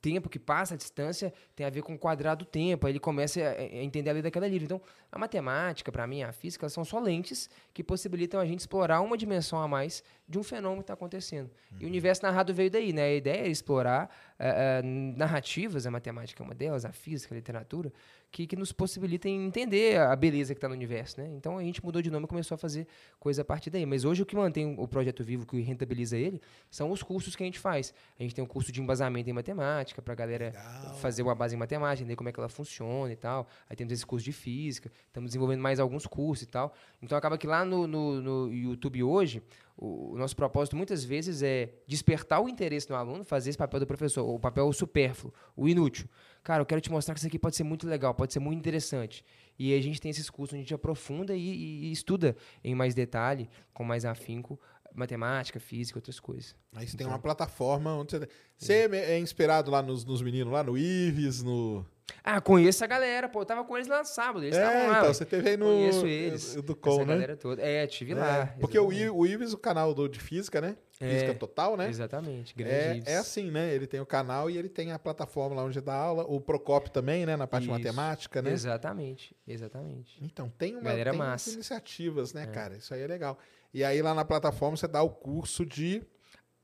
tempo 0.00 0.28
que 0.28 0.40
passa, 0.40 0.74
a 0.74 0.76
distância, 0.76 1.32
tem 1.54 1.64
a 1.64 1.70
ver 1.70 1.82
com 1.82 1.94
o 1.94 1.98
quadrado 1.98 2.44
do 2.44 2.48
tempo. 2.48 2.86
Aí 2.86 2.92
ele 2.92 2.98
começa 2.98 3.40
a, 3.40 3.62
entender 3.62 4.10
a 4.10 4.12
lei 4.12 4.22
daquela 4.22 4.48
livre. 4.48 4.64
Então, 4.64 4.82
a 5.12 5.18
matemática, 5.18 5.92
para 5.92 6.06
mim, 6.06 6.22
a 6.22 6.32
física, 6.32 6.66
são 6.70 6.86
só 6.86 6.98
lentes 6.98 7.50
que 7.74 7.84
possibilitam 7.84 8.40
a 8.40 8.46
gente 8.46 8.60
explorar 8.60 9.02
uma 9.02 9.18
dimensão 9.18 9.60
a 9.60 9.68
mais 9.68 10.02
de 10.26 10.38
um 10.38 10.42
fenômeno 10.42 10.78
que 10.78 10.84
está 10.84 10.94
acontecendo. 10.94 11.50
Uhum. 11.72 11.78
E 11.80 11.84
o 11.84 11.86
universo 11.86 12.22
narrado 12.22 12.54
veio 12.54 12.70
daí, 12.70 12.94
né? 12.94 13.02
A 13.02 13.14
ideia 13.14 13.42
é 13.42 13.48
explorar 13.48 14.08
uh, 14.40 14.82
uh, 14.82 15.16
narrativas, 15.18 15.86
a 15.86 15.90
matemática 15.90 16.42
é 16.42 16.44
uma 16.44 16.54
delas, 16.54 16.86
a 16.86 16.92
física, 16.92 17.34
a 17.34 17.36
literatura, 17.36 17.92
que, 18.30 18.46
que 18.46 18.56
nos 18.56 18.72
possibilitem 18.72 19.44
entender 19.44 20.00
a 20.00 20.16
beleza 20.16 20.54
que 20.54 20.58
está 20.58 20.66
no 20.66 20.74
universo, 20.74 21.20
né? 21.20 21.28
Então 21.36 21.58
a 21.58 21.62
gente 21.62 21.84
mudou 21.84 22.00
de 22.00 22.10
nome 22.10 22.24
e 22.24 22.28
começou 22.28 22.54
a 22.54 22.58
fazer 22.58 22.88
coisa 23.20 23.42
a 23.42 23.44
partir 23.44 23.68
daí. 23.68 23.84
Mas 23.84 24.06
hoje 24.06 24.22
o 24.22 24.26
que 24.26 24.34
mantém 24.34 24.74
o 24.78 24.88
projeto 24.88 25.22
vivo, 25.22 25.44
que 25.44 25.60
rentabiliza 25.60 26.16
ele, 26.16 26.40
são 26.70 26.90
os 26.90 27.02
cursos 27.02 27.36
que 27.36 27.42
a 27.42 27.46
gente 27.46 27.58
faz. 27.58 27.92
A 28.18 28.22
gente 28.22 28.34
tem 28.34 28.42
um 28.42 28.46
curso 28.46 28.72
de 28.72 28.80
embasamento 28.80 29.28
em 29.28 29.34
matemática 29.34 30.00
para 30.00 30.14
a 30.14 30.16
galera 30.16 30.46
Legal. 30.46 30.94
fazer 30.94 31.22
uma 31.22 31.34
base 31.34 31.54
em 31.54 31.58
matemática, 31.58 32.02
entender 32.02 32.16
como 32.16 32.30
é 32.30 32.32
que 32.32 32.40
ela 32.40 32.48
funciona 32.48 33.12
e 33.12 33.16
tal. 33.16 33.46
Aí 33.68 33.76
temos 33.76 33.92
esse 33.92 34.06
curso 34.06 34.24
de 34.24 34.32
física, 34.32 34.90
estamos 35.06 35.30
desenvolvendo 35.30 35.60
mais 35.60 35.78
alguns 35.78 36.06
cursos 36.06 36.42
e 36.42 36.46
tal. 36.46 36.74
Então 37.02 37.16
acaba 37.16 37.36
que 37.36 37.46
lá 37.46 37.64
no, 37.64 37.86
no, 37.86 38.20
no 38.20 38.52
YouTube 38.52 39.02
hoje 39.02 39.42
o, 39.76 40.16
nosso 40.16 40.36
propósito 40.36 40.76
muitas 40.76 41.04
vezes 41.04 41.42
é 41.42 41.70
despertar 41.86 42.40
o 42.40 42.48
interesse 42.48 42.88
no 42.88 42.96
aluno, 42.96 43.24
fazer 43.24 43.50
esse 43.50 43.58
papel 43.58 43.80
do 43.80 43.86
professor, 43.86 44.24
o 44.24 44.38
papel 44.38 44.72
supérfluo, 44.72 45.32
o 45.56 45.68
inútil. 45.68 46.08
Cara, 46.42 46.62
eu 46.62 46.66
quero 46.66 46.80
te 46.80 46.90
mostrar 46.90 47.14
que 47.14 47.20
isso 47.20 47.26
aqui 47.26 47.38
pode 47.38 47.56
ser 47.56 47.64
muito 47.64 47.86
legal, 47.86 48.14
pode 48.14 48.32
ser 48.32 48.40
muito 48.40 48.58
interessante. 48.58 49.24
E 49.58 49.74
a 49.74 49.80
gente 49.82 50.00
tem 50.00 50.10
esses 50.10 50.28
cursos 50.30 50.54
onde 50.54 50.60
a 50.60 50.64
gente 50.64 50.74
aprofunda 50.74 51.34
e, 51.34 51.40
e, 51.40 51.84
e 51.86 51.92
estuda 51.92 52.36
em 52.64 52.74
mais 52.74 52.94
detalhe, 52.94 53.48
com 53.72 53.84
mais 53.84 54.04
afinco, 54.04 54.58
matemática, 54.94 55.58
física, 55.58 55.98
outras 55.98 56.20
coisas. 56.20 56.54
Aí 56.74 56.86
você 56.86 56.94
então, 56.94 57.06
tem 57.06 57.06
uma 57.06 57.18
plataforma 57.18 57.94
onde 57.94 58.12
você. 58.18 58.28
Você 58.56 58.72
é, 58.72 59.12
é 59.12 59.18
inspirado 59.18 59.70
lá 59.70 59.82
nos, 59.82 60.04
nos 60.04 60.22
meninos, 60.22 60.52
lá 60.52 60.62
no 60.62 60.76
Ives, 60.76 61.42
no. 61.42 61.84
Ah, 62.24 62.40
conheço 62.40 62.84
a 62.84 62.86
galera, 62.86 63.28
pô. 63.28 63.40
Eu 63.40 63.46
tava 63.46 63.64
com 63.64 63.76
eles 63.76 63.88
lá 63.88 63.98
no 63.98 64.04
sábado. 64.04 64.44
Eles 64.44 64.56
é, 64.56 64.64
lá. 64.64 64.98
então, 64.98 65.14
você 65.14 65.24
teve 65.24 65.50
aí 65.50 65.56
no. 65.56 65.66
Conheço 65.66 66.06
eles. 66.06 66.54
Do 66.56 66.76
Com, 66.76 66.90
essa 66.90 67.00
né? 67.00 67.06
galera 67.06 67.36
toda. 67.36 67.62
É, 67.62 67.86
tive 67.86 68.12
é, 68.12 68.14
lá. 68.14 68.54
Porque 68.60 68.78
o, 68.78 68.86
o 68.86 69.26
Ives, 69.26 69.52
o 69.52 69.58
canal 69.58 69.92
do, 69.92 70.08
de 70.08 70.20
física, 70.20 70.60
né? 70.60 70.76
É, 71.00 71.10
física 71.10 71.34
total, 71.34 71.76
né? 71.76 71.88
Exatamente. 71.88 72.54
Grande 72.54 73.02
é, 73.08 73.14
é 73.14 73.16
assim, 73.16 73.50
né? 73.50 73.74
Ele 73.74 73.88
tem 73.88 73.98
o 74.00 74.06
canal 74.06 74.48
e 74.48 74.56
ele 74.56 74.68
tem 74.68 74.92
a 74.92 74.98
plataforma 74.98 75.56
lá 75.56 75.64
onde 75.64 75.80
dá 75.80 75.94
aula. 75.94 76.24
O 76.28 76.40
Procopio 76.40 76.92
também, 76.92 77.26
né? 77.26 77.36
Na 77.36 77.46
parte 77.46 77.64
Isso. 77.64 77.72
matemática, 77.72 78.40
né? 78.40 78.52
Exatamente. 78.52 79.34
Exatamente. 79.46 80.16
Então, 80.22 80.48
tem, 80.48 80.74
uma, 80.74 80.82
galera 80.82 81.10
tem 81.10 81.18
massa. 81.18 81.50
iniciativas, 81.50 82.32
né, 82.32 82.44
é. 82.44 82.46
cara? 82.46 82.76
Isso 82.76 82.94
aí 82.94 83.02
é 83.02 83.06
legal. 83.06 83.36
E 83.74 83.82
aí 83.82 84.00
lá 84.00 84.14
na 84.14 84.24
plataforma 84.24 84.76
você 84.76 84.86
dá 84.86 85.02
o 85.02 85.10
curso 85.10 85.66
de 85.66 86.02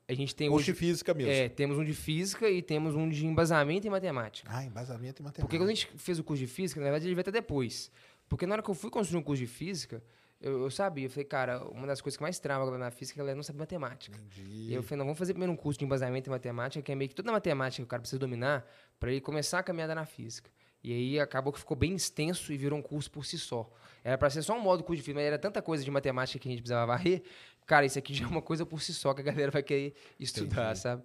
a 0.09 0.15
gente 0.15 0.35
tem 0.35 0.49
curso 0.49 0.71
hoje, 0.71 0.73
de 0.73 0.79
física 0.79 1.13
mesmo. 1.13 1.31
É, 1.31 1.49
temos 1.51 1.77
um 1.77 1.85
de 1.85 1.93
física 1.93 2.49
e 2.49 2.63
temos 2.63 2.95
um 2.95 3.07
de 3.07 3.27
embasamento 3.27 3.87
em 3.87 3.91
matemática. 3.91 4.49
Ah, 4.51 4.65
embasamento 4.65 5.21
em 5.21 5.25
matemática. 5.25 5.43
Porque 5.43 5.59
quando 5.59 5.69
a 5.69 5.75
gente 5.75 5.91
fez 5.97 6.19
o 6.19 6.25
curso 6.25 6.43
de 6.43 6.47
física, 6.47 6.81
na 6.81 6.87
verdade 6.87 7.07
ele 7.07 7.15
veio 7.15 7.21
até 7.21 7.31
depois. 7.31 7.91
Porque 8.27 8.47
na 8.47 8.55
hora 8.55 8.63
que 8.63 8.71
eu 8.71 8.75
fui 8.75 8.91
construir 8.91 9.21
um 9.21 9.23
curso 9.23 9.43
de 9.43 9.47
física, 9.47 10.03
eu, 10.41 10.63
eu 10.63 10.71
sabia, 10.71 11.07
eu 11.07 11.11
falei, 11.11 11.25
cara, 11.27 11.63
uma 11.69 11.87
das 11.87 12.01
coisas 12.01 12.17
que 12.17 12.23
mais 12.23 12.39
trava 12.39 12.79
na 12.79 12.91
física 12.91 13.23
é 13.23 13.35
não 13.35 13.43
saber 13.43 13.59
matemática. 13.59 14.17
Entendi. 14.17 14.71
E 14.71 14.75
eu 14.75 14.83
falei, 14.83 14.99
não, 14.99 15.05
vamos 15.05 15.19
fazer 15.19 15.35
primeiro 15.35 15.53
um 15.53 15.57
curso 15.57 15.79
de 15.79 15.85
embasamento 15.85 16.31
em 16.31 16.33
matemática, 16.33 16.83
que 16.83 16.91
é 16.91 16.95
meio 16.95 17.11
que 17.11 17.15
toda 17.15 17.29
a 17.29 17.33
matemática 17.33 17.83
que 17.83 17.87
o 17.87 17.89
cara 17.89 18.01
precisa 18.01 18.19
dominar 18.19 18.67
para 18.99 19.11
ele 19.11 19.21
começar 19.21 19.59
a 19.59 19.63
caminhada 19.63 19.95
na 19.95 20.07
física. 20.07 20.51
E 20.83 20.93
aí 20.93 21.21
acabou 21.21 21.53
que 21.53 21.59
ficou 21.59 21.77
bem 21.77 21.95
extenso 21.95 22.51
e 22.53 22.57
virou 22.57 22.79
um 22.79 22.83
curso 22.83 23.11
por 23.11 23.27
si 23.27 23.37
só. 23.37 23.71
Era 24.03 24.17
para 24.17 24.31
ser 24.31 24.43
só 24.43 24.57
um 24.57 24.61
modo 24.61 24.85
curso 24.85 24.99
de 24.99 25.03
física, 25.03 25.19
mas 25.19 25.27
era 25.27 25.39
tanta 25.39 25.61
coisa 25.61 25.85
de 25.85 25.91
matemática 25.91 26.39
que 26.39 26.49
a 26.49 26.51
gente 26.51 26.61
precisava 26.61 26.87
varrer 26.87 27.23
cara, 27.69 27.87
isso 27.87 27.99
aqui 27.99 28.15
já 28.15 28.25
é 28.25 28.29
uma 28.29 28.43
coisa 28.43 28.67
por 28.67 28.83
si 28.83 28.93
só 28.93 29.13
que 29.15 29.21
a 29.21 29.25
galera 29.25 29.53
vai 29.53 29.63
querer 29.63 29.95
estudar, 30.19 30.71
Entendi. 30.71 30.81
sabe? 30.81 31.03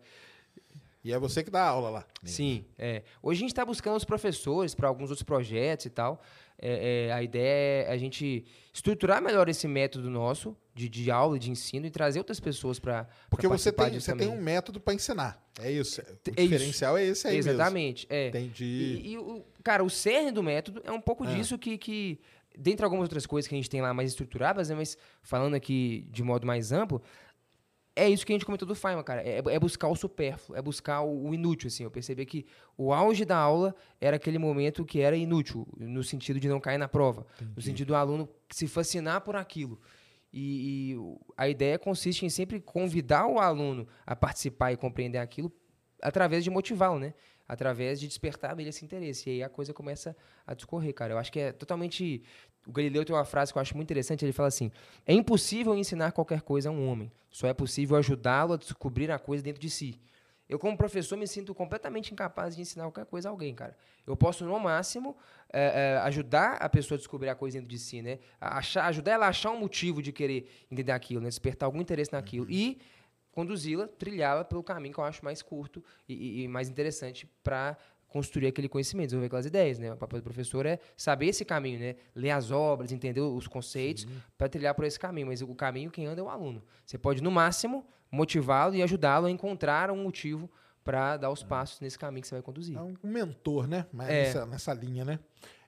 E 1.03 1.11
é 1.11 1.19
você 1.19 1.43
que 1.43 1.51
dá 1.51 1.61
aula 1.61 1.89
lá. 1.89 2.05
Sim, 2.23 2.63
é. 2.79 3.03
Hoje 3.21 3.39
a 3.39 3.41
gente 3.41 3.51
está 3.51 3.65
buscando 3.65 3.97
os 3.97 4.05
professores 4.05 4.73
para 4.73 4.87
alguns 4.87 5.09
outros 5.09 5.23
projetos 5.23 5.85
e 5.85 5.89
tal. 5.89 6.21
É, 6.57 7.07
é, 7.07 7.13
a 7.13 7.21
ideia 7.21 7.87
é 7.87 7.91
a 7.91 7.97
gente 7.97 8.45
estruturar 8.73 9.21
melhor 9.21 9.49
esse 9.49 9.67
método 9.67 10.09
nosso 10.09 10.55
de, 10.73 10.87
de 10.87 11.11
aula, 11.11 11.37
de 11.37 11.51
ensino 11.51 11.85
e 11.85 11.91
trazer 11.91 12.19
outras 12.19 12.39
pessoas 12.39 12.79
para 12.79 13.05
Porque 13.29 13.45
você 13.49 13.69
tem, 13.69 13.99
você 13.99 14.15
tem 14.15 14.29
um 14.29 14.41
método 14.41 14.79
para 14.79 14.93
ensinar. 14.93 15.45
É 15.59 15.69
isso. 15.69 16.01
O 16.01 16.29
é 16.37 16.43
diferencial 16.43 16.97
isso. 16.97 17.05
é 17.05 17.11
esse 17.11 17.27
aí 17.27 17.37
Exatamente. 17.37 18.07
Mesmo. 18.09 18.23
É. 18.23 18.27
Entendi. 18.29 18.63
E, 18.63 19.11
e, 19.11 19.17
o, 19.17 19.43
cara, 19.61 19.83
o 19.83 19.89
cerne 19.89 20.31
do 20.31 20.41
método 20.41 20.81
é 20.85 20.91
um 20.91 21.01
pouco 21.01 21.25
é. 21.25 21.35
disso 21.35 21.57
que, 21.57 21.77
que 21.77 22.21
dentre 22.57 22.83
algumas 22.83 23.03
outras 23.03 23.25
coisas 23.25 23.47
que 23.47 23.55
a 23.55 23.57
gente 23.57 23.69
tem 23.69 23.81
lá 23.81 23.93
mais 23.93 24.09
estruturadas, 24.09 24.69
né, 24.69 24.75
mas 24.75 24.97
falando 25.21 25.55
aqui 25.55 26.07
de 26.11 26.23
modo 26.23 26.45
mais 26.45 26.71
amplo, 26.71 27.01
é 27.95 28.09
isso 28.09 28.25
que 28.25 28.33
a 28.33 28.35
gente 28.35 28.45
comentou 28.45 28.67
do 28.67 28.73
Feynman, 28.73 29.03
cara. 29.03 29.21
É, 29.21 29.37
é 29.37 29.59
buscar 29.59 29.87
o 29.87 29.95
supérfluo, 29.95 30.57
é 30.57 30.61
buscar 30.61 31.01
o, 31.01 31.27
o, 31.27 31.33
inútil, 31.33 31.67
assim. 31.67 31.83
Eu 31.83 31.91
percebi 31.91 32.25
que 32.25 32.45
o 32.75 32.91
auge 32.91 33.23
da 33.23 33.37
aula 33.37 33.75
era 34.01 34.15
aquele 34.15 34.39
momento 34.39 34.83
que 34.83 34.99
era 34.99 35.15
inútil, 35.15 35.67
no 35.77 36.03
sentido 36.03 36.39
de 36.39 36.49
não 36.49 36.59
cair 36.59 36.77
na 36.77 36.87
prova. 36.87 37.25
Entendi. 37.35 37.51
No 37.55 37.61
sentido 37.61 37.87
do 37.89 37.95
aluno 37.95 38.27
se 38.49 38.67
fascinar 38.67 39.21
por 39.21 39.35
aquilo. 39.35 39.79
E, 40.31 40.93
e, 40.93 40.97
a 41.37 41.47
ideia 41.47 41.77
consiste 41.77 42.25
em 42.25 42.29
sempre 42.29 42.59
convidar 42.59 43.27
o 43.27 43.39
aluno 43.39 43.87
a 44.05 44.15
participar 44.15 44.71
e 44.71 44.77
compreender 44.77 45.19
aquilo 45.19 45.51
através 46.01 46.43
de 46.43 46.49
motivá-lo, 46.49 46.99
né? 46.99 47.13
Através 47.53 47.99
de 47.99 48.07
despertar 48.07 48.55
nele 48.55 48.69
esse 48.69 48.83
interesse. 48.83 49.29
E 49.29 49.33
aí 49.33 49.43
a 49.43 49.49
coisa 49.49 49.73
começa 49.73 50.15
a 50.45 50.53
discorrer, 50.53 50.93
cara. 50.93 51.13
Eu 51.13 51.17
acho 51.17 51.31
que 51.31 51.39
é 51.39 51.51
totalmente. 51.51 52.23
O 52.65 52.71
Galileu 52.71 53.03
tem 53.05 53.15
uma 53.15 53.25
frase 53.25 53.51
que 53.51 53.57
eu 53.57 53.61
acho 53.61 53.75
muito 53.75 53.87
interessante. 53.87 54.25
Ele 54.25 54.33
fala 54.33 54.47
assim: 54.47 54.71
É 55.05 55.13
impossível 55.13 55.75
ensinar 55.75 56.11
qualquer 56.11 56.41
coisa 56.41 56.69
a 56.69 56.71
um 56.71 56.87
homem, 56.87 57.11
só 57.29 57.47
é 57.47 57.53
possível 57.53 57.95
ajudá-lo 57.97 58.53
a 58.53 58.57
descobrir 58.57 59.11
a 59.11 59.19
coisa 59.19 59.43
dentro 59.43 59.61
de 59.61 59.69
si. 59.69 59.99
Eu, 60.47 60.59
como 60.59 60.77
professor, 60.77 61.17
me 61.17 61.25
sinto 61.25 61.55
completamente 61.55 62.11
incapaz 62.11 62.55
de 62.55 62.61
ensinar 62.61 62.83
qualquer 62.83 63.05
coisa 63.05 63.29
a 63.29 63.31
alguém, 63.31 63.55
cara. 63.55 63.75
Eu 64.05 64.15
posso, 64.15 64.43
no 64.43 64.59
máximo, 64.59 65.15
é, 65.51 65.95
é, 65.95 65.97
ajudar 65.99 66.57
a 66.57 66.67
pessoa 66.67 66.95
a 66.95 66.99
descobrir 66.99 67.29
a 67.29 67.35
coisa 67.35 67.57
dentro 67.57 67.69
de 67.69 67.79
si, 67.79 68.01
né? 68.01 68.19
Achar, 68.39 68.85
ajudar 68.87 69.13
ela 69.13 69.25
a 69.25 69.29
achar 69.29 69.51
um 69.51 69.59
motivo 69.59 70.01
de 70.01 70.11
querer 70.11 70.49
entender 70.69 70.91
aquilo, 70.91 71.21
né? 71.21 71.29
Despertar 71.29 71.65
algum 71.65 71.79
interesse 71.79 72.11
naquilo. 72.11 72.45
Uhum. 72.45 72.51
E 72.51 72.77
conduzi-la, 73.33 73.87
trilhá-la 73.87 74.45
pelo 74.45 74.63
caminho 74.63 74.93
que 74.93 74.99
eu 74.99 75.03
acho 75.03 75.23
mais 75.25 75.41
curto 75.41 75.83
e, 76.07 76.43
e 76.43 76.47
mais 76.47 76.69
interessante 76.69 77.27
para 77.43 77.75
construir 78.07 78.45
aquele 78.47 78.69
conhecimento, 78.69 79.07
desenvolver 79.07 79.25
aquelas 79.25 79.45
ideias, 79.47 79.79
né? 79.79 79.91
O 79.91 79.97
papel 79.97 80.19
do 80.19 80.23
professor 80.23 80.65
é 80.67 80.79
saber 80.95 81.25
esse 81.27 81.43
caminho, 81.43 81.79
né? 81.79 81.95
Ler 82.15 82.29
as 82.29 82.51
obras, 82.51 82.91
entender 82.91 83.19
os 83.21 83.47
conceitos 83.47 84.05
para 84.37 84.47
trilhar 84.47 84.75
por 84.75 84.85
esse 84.85 84.99
caminho, 84.99 85.27
mas 85.27 85.41
o 85.41 85.55
caminho 85.55 85.89
quem 85.89 86.05
anda 86.05 86.21
é 86.21 86.23
o 86.23 86.29
aluno. 86.29 86.63
Você 86.85 86.95
pode 86.97 87.23
no 87.23 87.31
máximo 87.31 87.83
motivá-lo 88.11 88.75
e 88.75 88.83
ajudá-lo 88.83 89.25
a 89.25 89.31
encontrar 89.31 89.89
um 89.89 89.97
motivo 90.03 90.47
para 90.83 91.17
dar 91.17 91.31
os 91.31 91.41
passos 91.41 91.79
nesse 91.79 91.97
caminho 91.97 92.21
que 92.21 92.27
você 92.27 92.35
vai 92.35 92.41
conduzir. 92.43 92.77
É 92.77 92.81
um 92.81 92.93
mentor, 93.01 93.65
né? 93.67 93.87
Mas 93.91 94.09
É. 94.09 94.23
nessa, 94.25 94.45
nessa 94.45 94.73
linha, 94.73 95.03
né? 95.03 95.17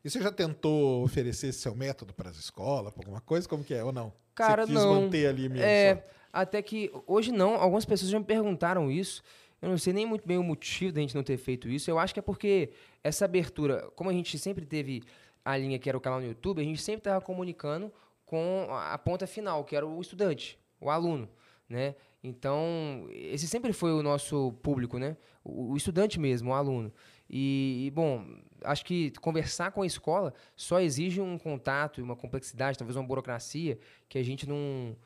E 0.03 0.09
você 0.09 0.21
já 0.21 0.31
tentou 0.31 1.03
oferecer 1.03 1.47
esse 1.47 1.59
seu 1.61 1.73
método 1.73 2.13
para 2.13 2.29
as 2.29 2.35
escolas, 2.37 2.93
para 2.93 3.01
alguma 3.01 3.21
coisa? 3.21 3.49
Como 3.49 3.63
que 3.63 3.73
é, 3.73 3.83
ou 3.83 3.91
não? 3.91 4.13
Cara, 4.35 4.67
você 4.67 4.73
quis 4.73 4.83
não. 4.83 5.01
manter 5.01 5.25
ali 5.25 5.49
mesmo 5.49 5.65
É, 5.65 5.95
só? 5.95 6.01
Até 6.35 6.61
que 6.61 6.91
hoje 7.07 7.31
não, 7.31 7.55
algumas 7.55 7.85
pessoas 7.85 8.11
já 8.11 8.19
me 8.19 8.25
perguntaram 8.25 8.91
isso. 8.91 9.23
Eu 9.61 9.69
não 9.69 9.77
sei 9.77 9.93
nem 9.93 10.05
muito 10.05 10.27
bem 10.27 10.37
o 10.37 10.43
motivo 10.43 10.91
da 10.91 10.99
gente 10.99 11.15
não 11.15 11.23
ter 11.23 11.37
feito 11.37 11.69
isso. 11.69 11.89
Eu 11.89 11.97
acho 11.97 12.13
que 12.13 12.19
é 12.19 12.21
porque 12.21 12.71
essa 13.01 13.23
abertura, 13.23 13.89
como 13.95 14.09
a 14.09 14.13
gente 14.13 14.37
sempre 14.37 14.65
teve 14.65 15.01
a 15.45 15.55
linha 15.55 15.79
que 15.79 15.87
era 15.87 15.97
o 15.97 16.01
canal 16.01 16.19
no 16.19 16.27
YouTube, 16.27 16.61
a 16.61 16.65
gente 16.65 16.81
sempre 16.81 16.99
estava 16.99 17.21
comunicando 17.21 17.89
com 18.25 18.67
a 18.69 18.97
ponta 18.97 19.25
final, 19.25 19.63
que 19.63 19.77
era 19.77 19.87
o 19.87 20.01
estudante, 20.01 20.59
o 20.81 20.89
aluno, 20.89 21.29
né? 21.69 21.95
Então, 22.21 23.07
esse 23.11 23.47
sempre 23.47 23.71
foi 23.71 23.93
o 23.93 24.03
nosso 24.03 24.51
público, 24.61 24.97
né? 24.97 25.15
O, 25.41 25.71
o 25.71 25.77
estudante 25.77 26.19
mesmo, 26.19 26.49
o 26.49 26.53
aluno. 26.53 26.91
E, 27.29 27.85
e, 27.85 27.91
bom, 27.91 28.25
acho 28.61 28.83
que 28.83 29.11
conversar 29.21 29.71
com 29.71 29.83
a 29.83 29.85
escola 29.85 30.33
só 30.53 30.81
exige 30.81 31.21
um 31.21 31.37
contato 31.37 32.01
e 32.01 32.03
uma 32.03 32.15
complexidade, 32.15 32.77
talvez 32.77 32.97
uma 32.97 33.07
burocracia, 33.07 33.79
que 34.09 34.17
a 34.17 34.23
gente 34.23 34.49
não, 34.49 34.97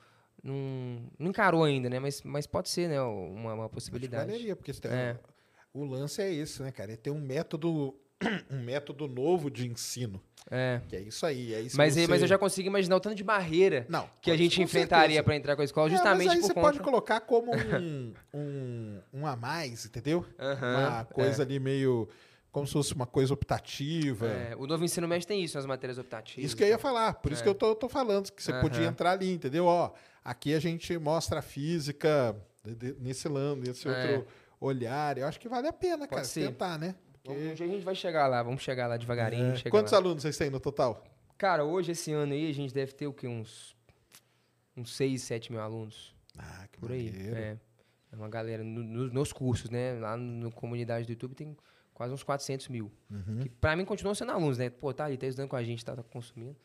não, 0.44 1.02
não 1.18 1.30
encarou 1.30 1.64
ainda, 1.64 1.90
né? 1.90 2.00
Mas, 2.00 2.22
mas 2.24 2.48
pode 2.48 2.70
ser, 2.70 2.88
né? 2.90 3.02
Uma, 3.02 3.54
uma 3.54 3.70
possibilidade. 3.70 4.26
valeria, 4.28 4.56
porque 4.56 4.74
você 4.74 4.82
tem- 4.82 4.92
É. 4.92 5.18
o 5.74 5.84
lance 5.84 6.22
é 6.22 6.32
esse, 6.34 6.62
né, 6.64 6.72
cara? 6.72 6.94
É 6.94 6.96
ter 6.96 7.12
um 7.12 7.20
método, 7.20 7.96
um 8.52 8.62
método 8.64 9.08
novo 9.08 9.50
de 9.52 9.68
ensino. 9.68 10.22
É. 10.50 10.82
Que 10.88 10.96
é 10.96 11.02
isso 11.02 11.26
aí. 11.26 11.54
É 11.54 11.62
isso 11.62 11.78
Mas, 11.78 11.96
aí- 11.98 12.08
mas 12.08 12.20
você- 12.20 12.24
eu 12.26 12.28
já 12.30 12.38
consigo 12.38 12.68
imaginar 12.68 12.96
o 12.96 13.00
tanto 13.00 13.16
de 13.16 13.24
barreira 13.24 13.86
Não, 13.90 14.10
que 14.22 14.32
a 14.32 14.38
gente 14.38 14.62
enfrentaria 14.62 15.22
para 15.22 15.36
entrar 15.36 15.56
com 15.56 15.62
a 15.62 15.66
escola, 15.66 15.88
É, 15.88 15.92
justamente 15.92 16.26
mas 16.28 16.36
aí 16.38 16.42
você 16.42 16.54
conta. 16.54 16.68
pode 16.68 16.80
colocar 16.80 17.20
como 17.22 17.52
um, 17.54 18.14
um, 18.34 19.02
um 19.14 19.28
a 19.28 19.36
mais, 19.36 19.86
entendeu? 19.86 20.26
Aham, 20.40 20.78
uma 20.90 21.06
coisa 21.06 21.44
ali 21.44 21.60
meio. 21.60 22.08
Como 22.52 22.66
se 22.66 22.74
fosse 22.74 22.94
uma 22.96 23.06
coisa 23.06 23.34
optativa. 23.34 24.28
É, 24.28 24.56
o 24.56 24.66
novo 24.66 24.84
ensino 24.84 25.08
médio 25.08 25.28
tem 25.28 25.44
isso 25.44 25.56
nas 25.56 25.66
matérias 25.68 26.00
optativas. 26.00 26.44
Isso 26.46 26.56
que 26.58 26.64
eu 26.64 26.68
ia 26.68 26.80
falar, 26.80 27.14
por 27.16 27.32
isso 27.32 27.42
É. 27.42 27.44
que 27.44 27.50
eu 27.50 27.54
tô, 27.56 27.76
tô 27.76 27.88
falando, 27.88 28.32
que 28.32 28.42
você 28.42 28.52
Aham. 28.52 28.62
podia 28.62 28.86
entrar 28.86 29.12
ali, 29.12 29.32
entendeu? 29.32 29.66
Ó, 29.66 29.92
aqui 30.24 30.54
a 30.56 30.60
gente 30.60 30.98
mostra 30.98 31.40
a 31.40 31.42
física 31.44 32.36
nesse 33.00 33.28
lado, 33.30 33.56
nesse 33.58 33.88
É. 33.88 33.92
outro 33.92 34.28
olhar. 34.60 35.18
Eu 35.18 35.28
acho 35.28 35.40
que 35.40 35.48
vale 35.48 35.68
a 35.68 35.74
pena, 35.74 36.08
cara, 36.08 36.24
ser. 36.24 36.48
tentar, 36.48 36.80
né? 36.80 36.96
Porque- 37.24 37.40
Um 37.40 37.54
dia 37.54 37.66
a 37.66 37.70
gente 37.70 37.84
vai 37.86 37.94
chegar 37.94 38.26
lá, 38.28 38.42
vamos 38.42 38.64
chegar 38.64 38.88
lá 38.88 38.98
devagarinho. 38.98 39.52
É. 39.52 39.56
chegar 39.56 39.70
Quantos 39.70 39.92
lá. 39.92 40.00
alunos 40.00 40.24
vocês 40.24 40.36
têm 40.38 40.50
no 40.50 40.60
total? 40.60 41.04
Cara, 41.38 41.64
hoje, 41.64 41.92
esse 41.92 42.12
ano 42.12 42.34
aí, 42.34 42.50
a 42.50 42.54
gente 42.54 42.74
deve 42.74 42.94
ter 42.94 43.06
o 43.08 43.14
quê? 43.14 43.28
Uns, 43.28 43.76
uns 44.76 44.96
6, 44.96 45.22
7 45.22 45.52
mil 45.52 45.62
alunos. 45.62 46.16
Ah, 46.38 46.68
que 46.72 46.80
Por 46.80 46.92
aí. 46.92 47.12
maneiro. 47.12 47.36
É. 47.38 47.58
É 48.12 48.16
uma 48.16 48.28
galera 48.28 48.64
no- 48.64 48.82
no- 48.84 49.14
nos 49.14 49.32
cursos, 49.32 49.70
né? 49.70 49.94
Lá 50.00 50.18
na 50.18 50.50
comunidade 50.52 51.06
do 51.06 51.12
YouTube 51.12 51.36
tem 51.36 51.56
quase 52.00 52.14
uns 52.14 52.24
400 52.24 52.70
mil. 52.70 52.90
Uhum. 53.12 53.40
Que 53.42 53.50
pra 53.50 53.76
mim 53.76 53.84
continuam 53.84 54.16
sendo 54.16 54.32
alunos, 54.32 54.58
né? 54.58 54.70
Pô, 54.70 54.94
tá 54.94 55.04
ali, 55.04 55.18
tá 55.18 55.28
estudando 55.28 55.50
com 55.50 55.58
a 55.58 55.62
gente, 55.64 55.84
tá, 55.84 55.94
tá 55.98 56.02
consumindo. 56.02 56.56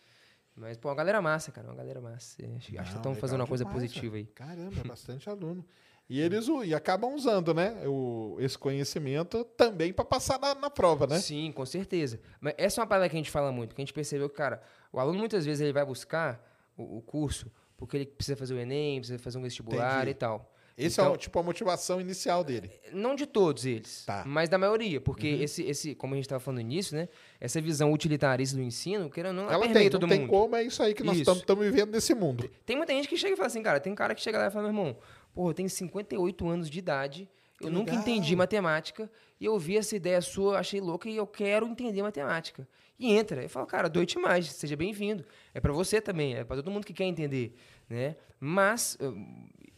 Mas, 0.54 0.76
pô, 0.76 0.88
uma 0.88 0.94
galera 0.94 1.20
massa, 1.20 1.50
cara. 1.50 1.66
Uma 1.66 1.74
galera 1.74 2.00
massa. 2.00 2.40
É, 2.40 2.46
Acho, 2.46 2.56
acho 2.56 2.70
que 2.70 2.76
Não, 2.78 2.82
estão 2.98 3.14
fazendo 3.16 3.40
uma 3.40 3.46
coisa 3.48 3.64
demais, 3.64 3.82
positiva 3.82 4.14
aí. 4.14 4.26
Caramba, 4.26 4.80
é 4.80 4.84
bastante 4.86 5.28
aluno. 5.28 5.66
E 6.08 6.20
eles 6.22 6.46
u- 6.46 6.62
e 6.62 6.72
acabam 6.72 7.12
usando, 7.16 7.52
né? 7.52 7.82
O, 7.84 8.36
esse 8.38 8.56
conhecimento 8.56 9.42
também 9.56 9.92
para 9.92 10.04
passar 10.04 10.38
na, 10.38 10.54
na 10.54 10.70
prova, 10.70 11.08
né? 11.08 11.18
Sim, 11.18 11.50
com 11.50 11.66
certeza. 11.66 12.20
Mas 12.40 12.54
essa 12.56 12.80
é 12.80 12.82
uma 12.82 12.86
parada 12.86 13.08
que 13.08 13.16
a 13.16 13.18
gente 13.18 13.32
fala 13.32 13.50
muito, 13.50 13.74
que 13.74 13.80
a 13.80 13.84
gente 13.84 13.92
percebeu 13.92 14.30
que, 14.30 14.36
cara, 14.36 14.62
o 14.92 15.00
aluno 15.00 15.18
muitas 15.18 15.44
vezes 15.44 15.60
ele 15.60 15.72
vai 15.72 15.84
buscar 15.84 16.40
o, 16.76 16.98
o 16.98 17.02
curso 17.02 17.50
porque 17.76 17.96
ele 17.96 18.06
precisa 18.06 18.36
fazer 18.36 18.54
o 18.54 18.58
Enem, 18.60 19.00
precisa 19.00 19.18
fazer 19.18 19.36
um 19.38 19.42
vestibular 19.42 19.96
Entendi. 19.96 20.10
e 20.12 20.14
tal. 20.14 20.53
Esse 20.76 21.00
é 21.00 21.04
Então- 21.04 21.14
o, 21.14 21.16
tipo 21.16 21.38
a 21.38 21.42
motivação 21.42 22.00
inicial 22.00 22.42
dele. 22.42 22.70
Não 22.92 23.14
de 23.14 23.26
todos 23.26 23.64
eles, 23.64 24.04
Tá. 24.04 24.24
mas 24.26 24.48
da 24.48 24.58
maioria, 24.58 25.00
porque 25.00 25.26
esse, 25.28 25.62
esse, 25.62 25.94
como 25.94 26.14
a 26.14 26.16
gente 26.16 26.24
estava 26.24 26.40
falando 26.40 26.56
no 26.56 26.62
início, 26.62 26.96
né? 26.96 27.08
Essa 27.40 27.60
visão 27.60 27.92
utilitarista 27.92 28.56
do 28.56 28.62
ensino, 28.62 29.04
ou 29.16 29.32
não, 29.32 29.50
Ela 29.50 29.68
tem, 29.68 29.88
todo 29.88 30.02
não 30.02 30.08
tem 30.08 30.20
mundo. 30.22 30.30
como, 30.30 30.56
é 30.56 30.64
isso 30.64 30.82
aí 30.82 30.92
que 30.92 31.04
nós 31.04 31.16
estamos 31.16 31.64
vivendo 31.64 31.92
nesse 31.92 32.12
mundo. 32.14 32.50
Tem 32.66 32.76
muita 32.76 32.92
gente 32.92 33.06
que 33.08 33.16
chega 33.16 33.34
e 33.34 33.36
fala 33.36 33.46
assim, 33.46 33.62
cara, 33.62 33.78
tem 33.78 33.94
cara 33.94 34.14
que 34.16 34.20
chega 34.20 34.36
lá 34.38 34.48
e 34.48 34.50
fala, 34.50 34.68
meu 34.70 34.80
irmão, 34.82 34.96
porra, 35.32 35.50
eu 35.50 35.54
tenho 35.54 35.70
58 35.70 36.48
anos 36.48 36.68
de 36.68 36.78
idade, 36.78 37.28
eu 37.60 37.68
Que 37.68 37.72
nunca 37.72 37.92
legal. 37.92 38.02
entendi 38.02 38.34
matemática, 38.34 39.08
e 39.40 39.44
eu 39.44 39.56
vi 39.58 39.76
essa 39.76 39.94
ideia 39.94 40.20
sua, 40.20 40.58
achei 40.58 40.80
louca 40.80 41.08
e 41.08 41.16
eu 41.16 41.26
quero 41.26 41.66
entender 41.68 42.02
matemática. 42.02 42.66
E 42.98 43.12
entra. 43.12 43.42
Eu 43.42 43.48
falo, 43.48 43.66
cara, 43.66 43.88
doite 43.88 44.18
mais, 44.18 44.50
seja 44.52 44.76
bem-vindo. 44.76 45.24
É 45.52 45.60
para 45.60 45.72
você 45.72 46.00
também, 46.00 46.34
é 46.34 46.42
para 46.44 46.56
todo 46.56 46.70
mundo 46.70 46.84
que 46.84 46.92
quer 46.92 47.04
entender, 47.04 47.54
né? 47.88 48.16
Mas 48.40 48.96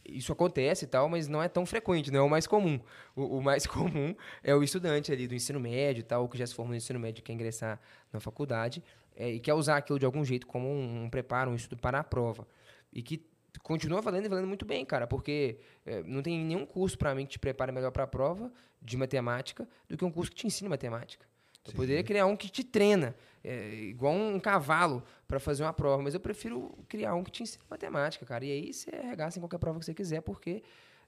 isso 0.09 0.33
acontece 0.33 0.85
e 0.85 0.89
tal, 0.89 1.09
mas 1.09 1.28
não 1.28 1.43
é 1.43 1.49
tão 1.49 1.65
frequente, 1.66 2.11
não 2.11 2.20
é 2.20 2.23
o 2.23 2.28
mais 2.28 2.47
comum. 2.47 2.81
O, 3.15 3.39
o 3.39 3.43
mais 3.43 3.66
comum 3.66 4.15
é 4.43 4.55
o 4.55 4.62
estudante 4.62 5.12
ali 5.12 5.27
do 5.27 5.35
ensino 5.35 5.61
médio 5.61 6.01
e 6.01 6.05
tal, 6.05 6.28
que 6.28 6.39
já 6.39 6.47
se 6.47 6.55
formou 6.55 6.70
no 6.70 6.77
ensino 6.77 6.99
médio 6.99 7.20
e 7.20 7.23
quer 7.23 7.33
ingressar 7.33 7.81
na 8.12 8.20
faculdade 8.20 8.83
é, 9.16 9.31
e 9.31 9.41
quer 9.41 9.55
usar 9.55 9.78
aquilo 9.78 9.99
de 9.99 10.05
algum 10.05 10.24
jeito 10.24 10.47
como 10.47 10.69
um, 10.69 11.05
um 11.05 11.11
preparo, 11.11 11.51
um 11.51 11.55
estudo 11.55 11.81
para 11.81 11.99
a 11.99 12.05
prova. 12.05 12.47
E 12.93 13.03
que 13.03 13.24
continua 13.62 14.01
valendo 14.01 14.27
e 14.27 14.28
valendo 14.28 14.47
muito 14.47 14.65
bem, 14.65 14.85
cara, 14.85 15.07
porque 15.07 15.59
é, 15.85 16.03
não 16.03 16.23
tem 16.23 16.39
nenhum 16.39 16.66
curso 16.66 16.97
para 16.99 17.15
mim 17.15 17.24
que 17.24 17.33
te 17.33 17.39
prepare 17.39 17.73
melhor 17.73 17.91
para 17.91 18.05
a 18.05 18.07
prova 18.07 18.53
de 18.81 18.97
matemática 18.97 19.66
do 19.89 19.97
que 19.97 20.05
um 20.05 20.11
curso 20.11 20.31
que 20.31 20.37
te 20.37 20.47
ensina 20.47 20.69
matemática. 20.69 21.27
Eu 21.65 21.73
Sim. 21.73 21.77
poderia 21.77 22.05
criar 22.05 22.27
um 22.27 22.37
que 22.37 22.49
te 22.49 22.62
treina, 22.62 23.16
é, 23.43 23.74
igual 23.74 24.12
um 24.12 24.39
cavalo 24.39 25.03
para 25.28 25.40
fazer 25.40 25.62
uma 25.65 25.73
prova, 25.73 26.03
mas 26.03 26.15
eu 26.15 26.20
prefiro 26.20 26.73
criar 26.89 27.15
um 27.15 27.24
que 27.24 27.31
te 27.31 27.43
ensina 27.43 27.65
matemática, 27.69 28.24
cara. 28.24 28.44
E 28.44 28.51
aí 28.53 28.73
você 28.73 28.90
arregaça 28.94 29.39
em 29.39 29.43
qualquer 29.43 29.59
prova 29.59 29.78
que 29.78 29.85
você 29.85 29.94
quiser, 29.94 30.20
porque 30.20 30.62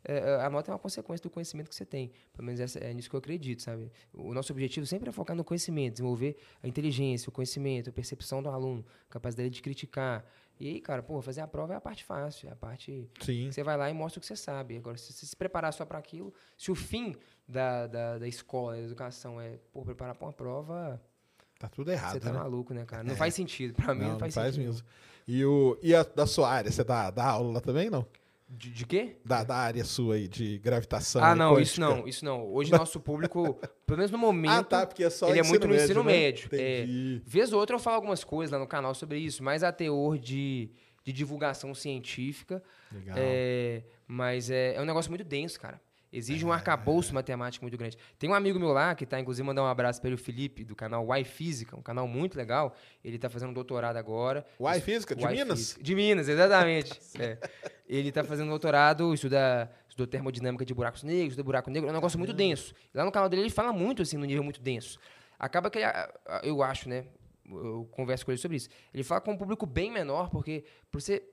é, 0.04 0.36
a 0.42 0.48
nota 0.48 0.70
é 0.70 0.72
uma 0.72 0.78
consequência 0.78 1.22
do 1.22 1.30
conhecimento 1.30 1.68
que 1.68 1.74
você 1.74 1.84
tem. 1.84 2.12
Pelo 2.32 2.46
menos 2.46 2.60
essa- 2.60 2.78
é 2.78 2.94
nisso 2.94 3.10
que 3.10 3.16
eu 3.16 3.18
acredito, 3.18 3.62
sabe? 3.62 3.90
O 4.12 4.32
nosso 4.32 4.52
objetivo 4.52 4.86
sempre 4.86 5.08
é 5.08 5.12
focar 5.12 5.34
no 5.36 5.42
conhecimento, 5.44 5.94
desenvolver 5.94 6.36
a 6.62 6.68
inteligência, 6.68 7.28
o 7.28 7.32
conhecimento, 7.32 7.90
a 7.90 7.92
percepção 7.92 8.40
do 8.42 8.48
aluno, 8.48 8.84
a 9.08 9.12
capacidade 9.12 9.50
de 9.50 9.60
criticar. 9.60 10.24
E 10.60 10.68
aí, 10.68 10.80
cara, 10.80 11.02
pô, 11.02 11.20
fazer 11.22 11.40
a 11.40 11.46
prova 11.48 11.74
é 11.74 11.76
a 11.76 11.80
parte 11.80 12.04
fácil, 12.04 12.48
é 12.48 12.52
a 12.52 12.56
parte 12.56 13.08
Sim. 13.20 13.50
você 13.50 13.62
vai 13.62 13.76
lá 13.76 13.88
e 13.90 13.92
mostra 13.94 14.18
o 14.18 14.20
que 14.20 14.26
você 14.26 14.34
sabe. 14.36 14.76
Agora, 14.76 14.96
se 14.98 15.12
você 15.12 15.26
se 15.26 15.36
preparar 15.36 15.72
só 15.72 15.84
para 15.84 15.98
aquilo, 15.98 16.32
se 16.56 16.70
o 16.70 16.74
fim 16.74 17.16
da, 17.46 17.86
da, 17.86 18.18
da 18.18 18.26
escola, 18.28 18.74
da 18.74 18.82
educação 18.82 19.40
é 19.40 19.58
por 19.72 19.84
preparar 19.84 20.14
para 20.16 20.26
uma 20.26 20.32
prova, 20.32 21.00
Tá 21.58 21.68
tudo 21.68 21.90
errado, 21.90 22.12
você 22.12 22.20
tá 22.20 22.32
né? 22.32 22.38
maluco, 22.38 22.72
né, 22.72 22.84
cara? 22.86 23.02
Não 23.04 23.12
É. 23.12 23.16
faz 23.16 23.34
sentido. 23.34 23.74
Para 23.74 23.94
mim, 23.94 24.00
não, 24.00 24.06
não, 24.06 24.12
não 24.14 24.20
faz, 24.20 24.34
faz 24.34 24.54
sentido. 24.54 24.72
mesmo. 24.72 24.86
E, 25.26 25.44
o, 25.44 25.76
e 25.82 25.94
a 25.94 26.02
da 26.04 26.26
sua 26.26 26.48
área, 26.50 26.70
você 26.70 26.82
dá, 26.84 27.10
dá 27.10 27.24
aula 27.24 27.54
lá 27.54 27.60
também, 27.60 27.90
não? 27.90 28.06
De, 28.50 28.70
de 28.70 28.86
quê? 28.86 29.16
Da, 29.22 29.44
da 29.44 29.56
área 29.56 29.84
sua 29.84 30.14
aí, 30.14 30.26
de 30.26 30.58
gravitação 30.58 31.22
ah, 31.22 31.34
não, 31.34 31.60
isso 31.60 31.78
não, 31.78 32.08
isso 32.08 32.24
não. 32.24 32.50
Hoje, 32.50 32.72
nosso 32.72 32.98
público, 32.98 33.58
pelo 33.84 33.98
menos 33.98 34.10
no 34.10 34.16
momento, 34.16 34.50
Ah, 34.52 34.64
tá, 34.64 34.86
porque 34.86 35.04
é 35.04 35.10
só 35.10 35.28
ele 35.28 35.40
é 35.40 35.42
muito 35.42 35.66
no 35.66 35.74
médio, 35.74 35.84
ensino 35.84 36.02
né? 36.04 36.12
médio. 36.12 36.48
É. 36.54 36.86
Vez 37.26 37.52
ou 37.52 37.60
outra 37.60 37.76
eu 37.76 37.80
falo 37.80 37.96
algumas 37.96 38.24
coisas 38.24 38.50
lá 38.50 38.58
no 38.58 38.66
canal 38.66 38.94
sobre 38.94 39.18
isso, 39.18 39.42
mais 39.42 39.62
a 39.62 39.70
teor 39.70 40.16
de, 40.16 40.70
de 41.04 41.12
divulgação 41.12 41.74
científica. 41.74 42.62
Legal. 42.90 43.16
É, 43.18 43.82
mas 44.06 44.48
é, 44.48 44.76
é 44.76 44.80
um 44.80 44.86
negócio 44.86 45.10
muito 45.10 45.24
denso, 45.24 45.60
cara. 45.60 45.78
Exige 46.12 46.44
um 46.44 46.52
arcabouço 46.52 47.12
matemático 47.14 47.64
muito 47.64 47.76
grande. 47.76 47.96
Tem 48.18 48.30
um 48.30 48.34
amigo 48.34 48.58
meu 48.58 48.72
lá, 48.72 48.94
que 48.94 49.04
tá, 49.04 49.20
inclusive, 49.20 49.46
mandar 49.46 49.62
um 49.62 49.66
abraço 49.66 50.00
para 50.00 50.08
ele, 50.08 50.14
o 50.14 50.18
Felipe, 50.18 50.64
do 50.64 50.74
canal 50.74 51.06
Y 51.14 51.24
Física, 51.24 51.76
um 51.76 51.82
canal 51.82 52.08
muito 52.08 52.36
legal. 52.36 52.74
Ele 53.04 53.18
tá 53.18 53.28
fazendo 53.28 53.50
um 53.50 53.52
doutorado 53.52 53.96
agora. 53.96 54.46
Uai, 54.58 54.80
física, 54.80 55.14
de 55.14 55.22
Y 55.22 55.30
Minas? 55.30 55.58
Física. 55.58 55.82
De 55.82 55.94
Minas, 55.94 56.28
exatamente. 56.28 56.98
É. 57.18 57.36
Ele 57.88 58.12
tá 58.12 58.22
fazendo 58.22 58.48
doutorado, 58.48 59.12
estuda, 59.12 59.70
estudou 59.88 60.06
termodinâmica 60.06 60.64
de 60.64 60.72
buracos 60.72 61.02
negros, 61.02 61.30
estuda 61.30 61.42
buraco 61.42 61.68
negro, 61.70 61.88
é 61.88 61.90
um 61.90 61.94
negócio 61.94 62.18
muito 62.18 62.32
denso. 62.32 62.74
Lá 62.94 63.04
no 63.04 63.10
canal 63.10 63.28
dele 63.28 63.42
ele 63.42 63.50
fala 63.50 63.72
muito, 63.72 64.02
assim, 64.02 64.16
no 64.16 64.24
nível 64.24 64.44
muito 64.44 64.60
denso. 64.60 65.00
Acaba 65.38 65.68
que, 65.70 65.78
ele, 65.78 65.86
eu 66.44 66.62
acho, 66.62 66.88
né, 66.88 67.06
eu 67.50 67.88
converso 67.90 68.24
com 68.24 68.30
ele 68.30 68.38
sobre 68.38 68.56
isso, 68.58 68.68
ele 68.92 69.02
fala 69.02 69.20
com 69.20 69.32
um 69.32 69.36
público 69.36 69.66
bem 69.66 69.90
menor, 69.90 70.30
porque 70.30 70.64
pra 70.90 71.00
você 71.00 71.24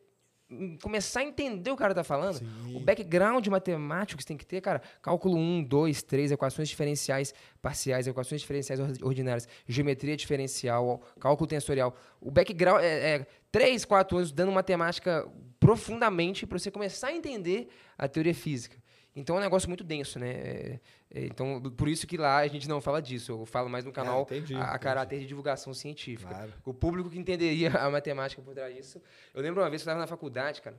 começar 0.82 1.22
a 1.22 1.24
entender 1.24 1.72
o 1.72 1.74
que 1.74 1.80
o 1.82 1.84
cara 1.84 1.94
tá 1.96 2.04
falando, 2.04 2.38
Sim. 2.38 2.76
o 2.76 2.80
background 2.80 3.46
matemático 3.48 4.18
que 4.18 4.24
você 4.24 4.28
tem 4.28 4.38
que 4.38 4.46
ter, 4.46 4.62
cara, 4.62 4.82
cálculo 5.02 5.36
1, 5.38 5.64
2, 5.64 6.04
3, 6.04 6.32
equações 6.32 6.70
diferenciais 6.70 7.34
parciais, 7.62 8.06
equações 8.08 8.42
diferenciais 8.42 8.80
or- 8.80 8.92
ordinárias, 9.02 9.48
geometria 9.68 10.16
diferencial, 10.16 11.02
cálculo 11.20 11.48
tensorial. 11.48 11.96
O 12.22 12.30
background 12.30 12.82
é, 12.84 13.16
é 13.16 13.28
3, 13.52 13.86
4 13.86 14.18
anos 14.18 14.32
dando 14.32 14.52
matemática 14.52 15.28
profundamente 15.60 16.46
para 16.46 16.60
você 16.60 16.70
começar 16.70 17.08
a 17.08 17.14
entender 17.16 17.68
a 17.98 18.08
teoria 18.08 18.34
física. 18.36 18.78
Então 19.16 19.38
é 19.38 19.40
um 19.40 19.42
negócio 19.42 19.70
muito 19.70 19.84
denso, 19.84 20.20
né? 20.20 20.30
É, 20.30 20.80
é, 21.10 21.26
então, 21.26 21.62
por 21.62 21.88
isso 21.88 22.06
que 22.06 22.18
lá 22.18 22.38
a 22.40 22.48
gente 22.48 22.68
não 22.68 22.82
fala 22.82 23.02
disso. 23.02 23.32
Eu 23.32 23.46
falo 23.46 23.70
mais 23.70 23.86
no 23.86 23.92
canal 23.92 24.24
entendi, 24.24 24.54
a, 24.54 24.58
a 24.58 24.62
entendi. 24.64 24.80
caráter 24.80 25.20
de 25.20 25.26
divulgação 25.26 25.74
científica. 25.74 26.34
Claro. 26.34 26.54
O 26.66 26.74
público 26.74 27.10
que 27.10 27.18
entenderia 27.18 27.72
a 27.80 27.90
matemática 27.90 28.42
por 28.42 28.54
trás 28.54 28.76
disso. 28.76 29.02
Eu 29.34 29.42
lembro 29.42 29.62
uma 29.62 29.70
vez 29.70 29.82
que 29.82 29.88
eu 29.88 29.92
estava 29.92 30.02
na 30.02 30.08
faculdade, 30.08 30.62
cara, 30.62 30.78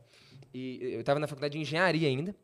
e 0.52 0.78
eu 0.82 1.00
estava 1.00 1.18
na 1.18 1.26
faculdade 1.26 1.52
de 1.52 1.58
engenharia 1.58 2.08
ainda, 2.08 2.36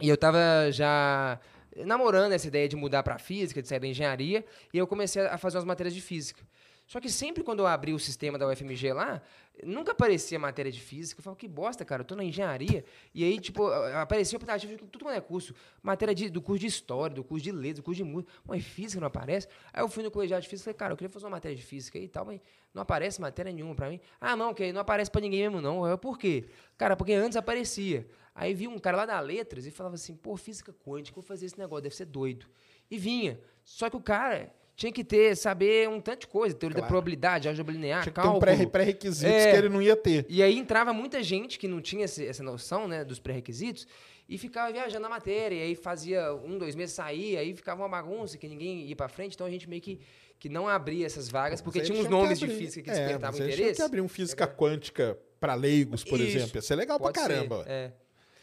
e 0.00 0.08
eu 0.08 0.16
estava 0.16 0.38
já 0.72 1.38
namorando 1.76 2.32
essa 2.32 2.48
ideia 2.48 2.68
de 2.68 2.74
mudar 2.74 3.04
para 3.04 3.16
física, 3.18 3.62
de 3.62 3.68
sair 3.68 3.78
da 3.78 3.86
engenharia, 3.86 4.44
e 4.72 4.78
eu 4.78 4.86
comecei 4.86 5.22
a 5.22 5.38
fazer 5.38 5.58
umas 5.58 5.64
matérias 5.64 5.94
de 5.94 6.00
física. 6.00 6.42
Só 6.90 6.98
que 6.98 7.08
sempre 7.08 7.44
quando 7.44 7.60
eu 7.60 7.68
abri 7.68 7.94
o 7.94 8.00
sistema 8.00 8.36
da 8.36 8.48
UFMG 8.48 8.92
lá, 8.92 9.22
nunca 9.62 9.92
aparecia 9.92 10.40
matéria 10.40 10.72
de 10.72 10.80
física. 10.80 11.20
Eu 11.20 11.22
falava, 11.22 11.38
que 11.38 11.46
bosta, 11.46 11.84
cara, 11.84 12.00
eu 12.00 12.04
tô 12.04 12.16
na 12.16 12.24
engenharia. 12.24 12.84
E 13.14 13.22
aí, 13.22 13.38
tipo, 13.38 13.64
aparecia 13.94 14.34
o 14.34 14.38
aplicativo 14.38 14.72
de 14.72 14.78
tudo 14.88 15.04
quanto 15.04 15.14
é 15.16 15.20
curso. 15.20 15.54
Matéria 15.80 16.12
de, 16.12 16.28
do 16.28 16.42
curso 16.42 16.58
de 16.58 16.66
história, 16.66 17.14
do 17.14 17.22
curso 17.22 17.44
de 17.44 17.52
letras, 17.52 17.76
do 17.76 17.84
curso 17.84 18.02
de 18.02 18.10
música. 18.10 18.32
Mas 18.44 18.64
física 18.64 19.00
não 19.00 19.06
aparece. 19.06 19.46
Aí 19.72 19.84
eu 19.84 19.88
fui 19.88 20.02
no 20.02 20.10
colegiado 20.10 20.42
de 20.42 20.48
física 20.48 20.64
e 20.64 20.74
falei, 20.74 20.78
cara, 20.78 20.92
eu 20.94 20.96
queria 20.96 21.08
fazer 21.08 21.26
uma 21.26 21.30
matéria 21.30 21.56
de 21.56 21.62
física 21.62 21.96
e 21.96 22.08
tal, 22.08 22.24
mas 22.24 22.40
não 22.74 22.82
aparece 22.82 23.20
matéria 23.20 23.52
nenhuma 23.52 23.76
pra 23.76 23.88
mim. 23.88 24.00
Ah, 24.20 24.34
não, 24.34 24.52
que 24.52 24.72
não 24.72 24.80
aparece 24.80 25.12
pra 25.12 25.20
ninguém 25.20 25.42
mesmo, 25.42 25.60
não. 25.60 25.86
Eu, 25.86 25.96
por 25.96 26.18
quê? 26.18 26.48
Cara, 26.76 26.96
porque 26.96 27.12
antes 27.12 27.36
aparecia. 27.36 28.04
Aí 28.34 28.52
vi 28.52 28.66
um 28.66 28.80
cara 28.80 28.96
lá 28.96 29.06
da 29.06 29.20
letras 29.20 29.64
e 29.64 29.70
falava 29.70 29.94
assim, 29.94 30.16
pô, 30.16 30.36
física 30.36 30.72
quântica, 30.72 31.14
vou 31.14 31.22
fazer 31.22 31.46
esse 31.46 31.56
negócio, 31.56 31.84
deve 31.84 31.94
ser 31.94 32.06
doido. 32.06 32.46
E 32.90 32.98
vinha. 32.98 33.40
Só 33.62 33.88
que 33.88 33.96
o 33.96 34.00
cara 34.00 34.52
tinha 34.80 34.90
que 34.90 35.04
ter, 35.04 35.36
saber 35.36 35.90
um 35.90 36.00
tanto 36.00 36.20
de 36.20 36.26
coisa, 36.26 36.56
teoria 36.56 36.76
claro. 36.76 36.86
da 36.86 36.88
probabilidade, 36.88 37.46
álgebra 37.46 37.74
linear, 37.74 38.02
tinha 38.02 38.14
cálculo. 38.14 38.40
Ter 38.42 38.66
um 38.66 38.70
pré-requisitos 38.70 39.30
é, 39.30 39.50
que 39.50 39.58
ele 39.58 39.68
não 39.68 39.82
ia 39.82 39.94
ter. 39.94 40.24
E 40.26 40.42
aí 40.42 40.56
entrava 40.56 40.90
muita 40.90 41.22
gente 41.22 41.58
que 41.58 41.68
não 41.68 41.82
tinha 41.82 42.06
esse, 42.06 42.26
essa 42.26 42.42
noção, 42.42 42.88
né, 42.88 43.04
dos 43.04 43.18
pré-requisitos, 43.18 43.86
e 44.26 44.38
ficava 44.38 44.72
viajando 44.72 45.02
na 45.02 45.10
matéria, 45.10 45.54
e 45.54 45.62
aí 45.64 45.74
fazia 45.74 46.32
um, 46.32 46.56
dois 46.56 46.74
meses 46.74 46.94
sair, 46.94 47.36
aí 47.36 47.54
ficava 47.54 47.82
uma 47.82 47.90
bagunça, 47.90 48.38
que 48.38 48.48
ninguém 48.48 48.86
ia 48.86 48.96
para 48.96 49.10
frente, 49.10 49.34
então 49.34 49.46
a 49.46 49.50
gente 49.50 49.68
meio 49.68 49.82
que, 49.82 50.00
que 50.38 50.48
não 50.48 50.66
abria 50.66 51.04
essas 51.04 51.28
vagas, 51.28 51.60
porque 51.60 51.82
tinha 51.82 52.00
uns 52.00 52.08
nomes 52.08 52.38
de 52.38 52.48
física 52.48 52.90
que 52.90 52.98
é, 52.98 53.02
despertavam 53.02 53.38
interesse. 53.38 53.62
Tinha 53.62 53.74
que 53.74 53.82
abrir 53.82 54.00
um 54.00 54.08
física 54.08 54.46
quântica 54.46 55.18
para 55.38 55.52
leigos, 55.52 56.02
por 56.02 56.18
Isso, 56.18 56.38
exemplo, 56.38 56.56
ia 56.56 56.62
ser 56.62 56.76
legal 56.76 56.98
pra 56.98 57.12
caramba. 57.12 57.64
Ser, 57.64 57.70
é. 57.70 57.92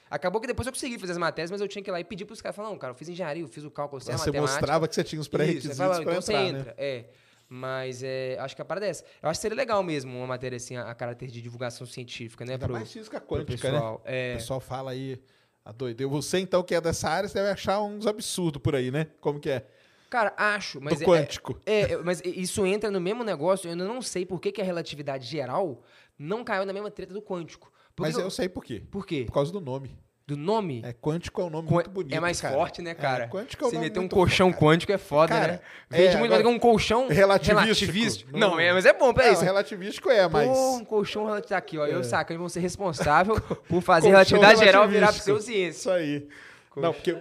Acabou 0.10 0.40
que 0.40 0.48
depois 0.48 0.66
eu 0.66 0.74
consegui 0.74 0.98
fazer 0.98 1.14
as 1.14 1.18
matérias, 1.18 1.52
mas 1.52 1.62
eu 1.62 1.68
tinha 1.68 1.84
que 1.84 1.90
ir 1.90 1.92
lá 1.92 2.00
e 2.00 2.04
pedir 2.04 2.26
para 2.26 2.34
os 2.34 2.42
caras. 2.42 2.56
Falar, 2.56 2.70
não, 2.70 2.78
cara, 2.78 2.92
eu 2.92 2.96
fiz 2.96 3.10
engenharia, 3.10 3.44
eu 3.44 3.48
fiz 3.48 3.64
o 3.64 3.72
cálculo, 3.72 4.02
você, 4.02 4.12
você 4.12 4.32
mostrava 4.32 4.88
que 4.88 4.96
você 4.96 5.04
tinha 5.04 5.20
os 5.20 5.28
pré-requisitos 5.28 5.78
para 5.78 5.88
então 5.88 6.02
entrar, 6.02 6.22
você 6.22 6.34
entra, 6.34 6.64
né? 6.64 6.74
é. 6.78 7.06
Mas 7.50 8.04
é, 8.04 8.38
acho 8.40 8.56
que 8.56 8.62
a 8.62 8.66
parada 8.66 8.86
é 8.86 8.90
essa. 8.90 9.06
Eu 9.22 9.30
acho 9.30 9.40
que 9.40 9.42
seria 9.42 9.56
legal 9.56 9.82
mesmo 9.82 10.18
uma 10.18 10.28
matéria 10.28 10.58
assim, 10.58 10.76
a, 10.76 10.90
a 10.90 10.94
caráter 10.94 11.30
de 11.30 11.42
divulgação 11.42 11.88
científica, 11.88 12.44
né? 12.44 12.54
Ainda 12.54 12.66
pro, 12.66 12.74
mais 12.74 12.92
física 12.92 13.22
quântica, 13.22 13.72
né? 13.72 13.80
É... 14.04 14.34
O 14.34 14.38
pessoal 14.38 14.60
fala 14.60 14.92
aí, 14.92 15.22
a 15.64 15.72
doideira. 15.72 16.12
Você, 16.12 16.40
então, 16.40 16.62
que 16.62 16.76
é 16.76 16.82
dessa 16.82 17.10
área, 17.10 17.30
você 17.30 17.36
deve 17.36 17.50
achar 17.50 17.82
uns 17.82 18.06
absurdos 18.06 18.62
por 18.62 18.76
aí, 18.76 18.92
né? 18.92 19.08
Como 19.22 19.40
que 19.40 19.50
é? 19.50 19.66
Cara, 20.10 20.34
acho, 20.38 20.82
mas. 20.82 21.00
Do 21.00 21.04
é, 21.04 21.06
quântico. 21.06 21.62
É, 21.66 21.82
é, 21.94 21.98
mas 21.98 22.22
isso 22.26 22.66
entra 22.66 22.92
no 22.92 23.00
mesmo 23.00 23.24
negócio. 23.24 23.70
Eu 23.70 23.76
não 23.76 24.02
sei 24.02 24.26
por 24.26 24.42
que, 24.42 24.52
que 24.52 24.62
a 24.62 24.66
relatividade 24.66 25.26
geral 25.26 25.84
não 26.18 26.44
caiu 26.44 26.66
na 26.66 26.74
mesma 26.74 26.92
treta 26.92 27.14
do 27.14 27.22
quântico. 27.22 27.72
Mas 28.00 28.18
eu, 28.18 28.30
sei 28.30 28.48
por 28.48 28.64
quê. 28.64 28.84
Por 28.92 29.06
quê? 29.06 29.24
Por 29.26 29.34
causa 29.34 29.52
do 29.52 29.60
nome 29.60 29.98
do 30.28 30.36
nome. 30.36 30.82
É, 30.84 30.92
quântico 30.92 31.42
é 31.42 31.46
um 31.46 31.50
nome 31.50 31.70
muito 31.70 31.90
bonito. 31.90 32.14
É 32.14 32.20
mais 32.20 32.42
cara. 32.42 32.54
forte, 32.54 32.82
né, 32.82 32.94
cara? 32.94 33.24
É, 33.24 33.28
quântico 33.28 33.64
é 33.64 33.68
um 33.68 33.70
Se 33.70 33.78
meter 33.78 34.00
um 34.00 34.10
colchão 34.10 34.50
forte, 34.50 34.62
quântico 34.62 34.92
é 34.92 34.98
foda, 34.98 35.34
cara, 35.34 35.54
né? 35.54 35.60
Vende 35.90 36.16
é, 36.16 36.18
muito 36.18 36.32
mais 36.32 36.42
que 36.42 36.48
um 36.50 36.60
colchão 36.60 37.08
relativístico. 37.08 37.62
relativístico. 37.62 38.38
Não, 38.38 38.60
é, 38.60 38.74
mas 38.74 38.86
é 38.86 38.92
bom, 38.92 39.14
peraí. 39.14 39.34
Não, 39.34 39.42
relativístico 39.42 40.10
é, 40.10 40.28
mas. 40.28 40.50
Pô, 40.50 40.76
um 40.76 40.84
colchão 40.84 41.24
relativístico. 41.24 41.58
Aqui, 41.58 41.78
ó. 41.78 41.88
É. 41.88 41.94
Eu 41.94 42.04
saco, 42.04 42.38
vão 42.38 42.50
ser 42.50 42.60
responsável 42.60 43.40
por 43.70 43.82
fazer 43.82 44.10
relatividade 44.10 44.60
geral 44.60 44.86
virar 44.90 45.14
pro 45.14 45.22
seu 45.22 45.40
ciência. 45.40 45.80
Isso 45.80 45.90
aí. 45.90 46.28
Colchão 46.70 46.92
não, 46.92 46.94
porque. 46.94 47.18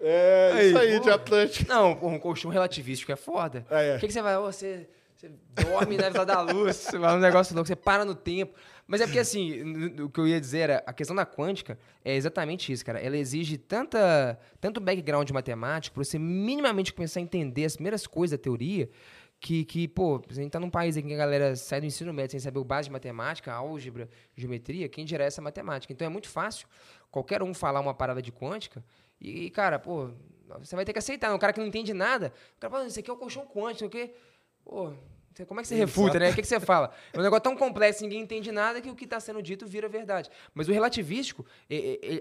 É, 0.00 0.52
aí, 0.54 0.68
isso 0.68 0.78
aí, 0.78 0.96
pô. 0.96 1.04
de 1.04 1.10
Atlântico. 1.10 1.68
Não, 1.68 1.92
um 2.02 2.18
colchão 2.18 2.50
relativístico 2.50 3.12
é 3.12 3.16
foda. 3.16 3.66
É, 3.70 3.90
é. 3.90 3.96
O 3.96 4.00
que, 4.00 4.06
que 4.06 4.12
você 4.12 4.22
vai. 4.22 4.38
Você, 4.38 4.88
você 5.14 5.30
dorme 5.50 5.98
na 5.98 6.08
vida 6.08 6.24
da 6.24 6.40
luz, 6.40 6.76
você 6.88 6.96
vai 6.98 7.14
um 7.14 7.20
negócio 7.20 7.54
louco, 7.54 7.68
você 7.68 7.76
para 7.76 8.06
no 8.06 8.14
tempo. 8.14 8.54
Mas 8.86 9.00
é 9.00 9.06
porque, 9.06 9.18
assim, 9.18 9.62
o 10.02 10.10
que 10.10 10.20
eu 10.20 10.26
ia 10.26 10.40
dizer 10.40 10.58
era, 10.58 10.82
a 10.86 10.92
questão 10.92 11.16
da 11.16 11.24
quântica 11.24 11.78
é 12.04 12.14
exatamente 12.14 12.72
isso, 12.72 12.84
cara. 12.84 12.98
Ela 12.98 13.16
exige 13.16 13.56
tanta, 13.56 14.38
tanto 14.60 14.80
background 14.80 15.30
matemático, 15.30 15.94
para 15.94 16.04
você 16.04 16.18
minimamente 16.18 16.92
começar 16.92 17.20
a 17.20 17.22
entender 17.22 17.64
as 17.64 17.74
primeiras 17.74 18.06
coisas 18.06 18.38
da 18.38 18.42
teoria, 18.42 18.90
que, 19.42 19.64
que, 19.64 19.88
pô, 19.88 20.22
a 20.28 20.34
gente 20.34 20.52
tá 20.52 20.60
num 20.60 20.70
país 20.70 20.96
aqui 20.96 21.08
que 21.08 21.14
a 21.14 21.16
galera 21.16 21.56
sai 21.56 21.80
do 21.80 21.86
ensino 21.86 22.12
médio 22.12 22.30
sem 22.32 22.40
saber 22.40 22.60
o 22.60 22.64
base 22.64 22.88
de 22.88 22.92
matemática, 22.92 23.52
álgebra, 23.52 24.08
geometria, 24.36 24.88
quem 24.88 25.04
dirá 25.04 25.24
essa 25.24 25.42
matemática. 25.42 25.92
Então 25.92 26.06
é 26.06 26.08
muito 26.08 26.28
fácil 26.28 26.68
qualquer 27.10 27.42
um 27.42 27.52
falar 27.52 27.80
uma 27.80 27.92
parada 27.92 28.22
de 28.22 28.30
quântica 28.30 28.84
e, 29.20 29.50
cara, 29.50 29.80
pô, 29.80 30.10
você 30.60 30.76
vai 30.76 30.84
ter 30.84 30.92
que 30.92 30.98
aceitar. 31.00 31.34
Um 31.34 31.38
cara 31.38 31.52
que 31.52 31.58
não 31.58 31.66
entende 31.66 31.92
nada, 31.92 32.32
o 32.56 32.60
cara 32.60 32.70
fala, 32.70 32.86
isso 32.86 33.00
aqui 33.00 33.10
é 33.10 33.12
o 33.12 33.16
colchão 33.16 33.44
quântico, 33.44 33.86
o 33.86 33.90
quê? 33.90 34.14
Pô, 34.64 34.92
como 35.46 35.60
é 35.60 35.62
que 35.62 35.68
você 35.68 35.74
refuta, 35.74 36.18
né? 36.18 36.30
O 36.30 36.34
que, 36.34 36.42
que 36.42 36.48
você 36.48 36.60
fala? 36.60 36.92
É 37.12 37.18
um 37.18 37.22
negócio 37.22 37.42
tão 37.42 37.56
complexo, 37.56 38.02
ninguém 38.02 38.20
entende 38.20 38.52
nada, 38.52 38.80
que 38.80 38.90
o 38.90 38.94
que 38.94 39.04
está 39.04 39.18
sendo 39.18 39.42
dito 39.42 39.66
vira 39.66 39.88
verdade. 39.88 40.30
Mas 40.54 40.68
o 40.68 40.72
relativístico, 40.72 41.44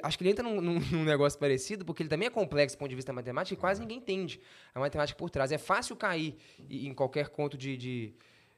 acho 0.01 0.17
que 0.17 0.23
ele 0.23 0.31
entra 0.31 0.43
num, 0.43 0.61
num, 0.61 1.03
negócio 1.03 1.37
parecido, 1.37 1.83
porque 1.83 2.03
ele 2.03 2.09
também 2.09 2.27
é 2.27 2.31
complexo 2.31 2.75
do 2.75 2.79
ponto 2.79 2.89
de 2.89 2.95
vista 2.95 3.11
matemático 3.11 3.53
e 3.53 3.57
quase 3.57 3.81
ninguém 3.81 3.97
entende 3.97 4.39
a 4.73 4.79
matemática 4.79 5.17
por 5.17 5.29
trás. 5.29 5.51
É 5.51 5.57
fácil 5.57 5.95
cair 5.95 6.37
em 6.69 6.93
qualquer 6.93 7.29
conto 7.29 7.57
de, 7.57 7.75
de, 7.75 8.13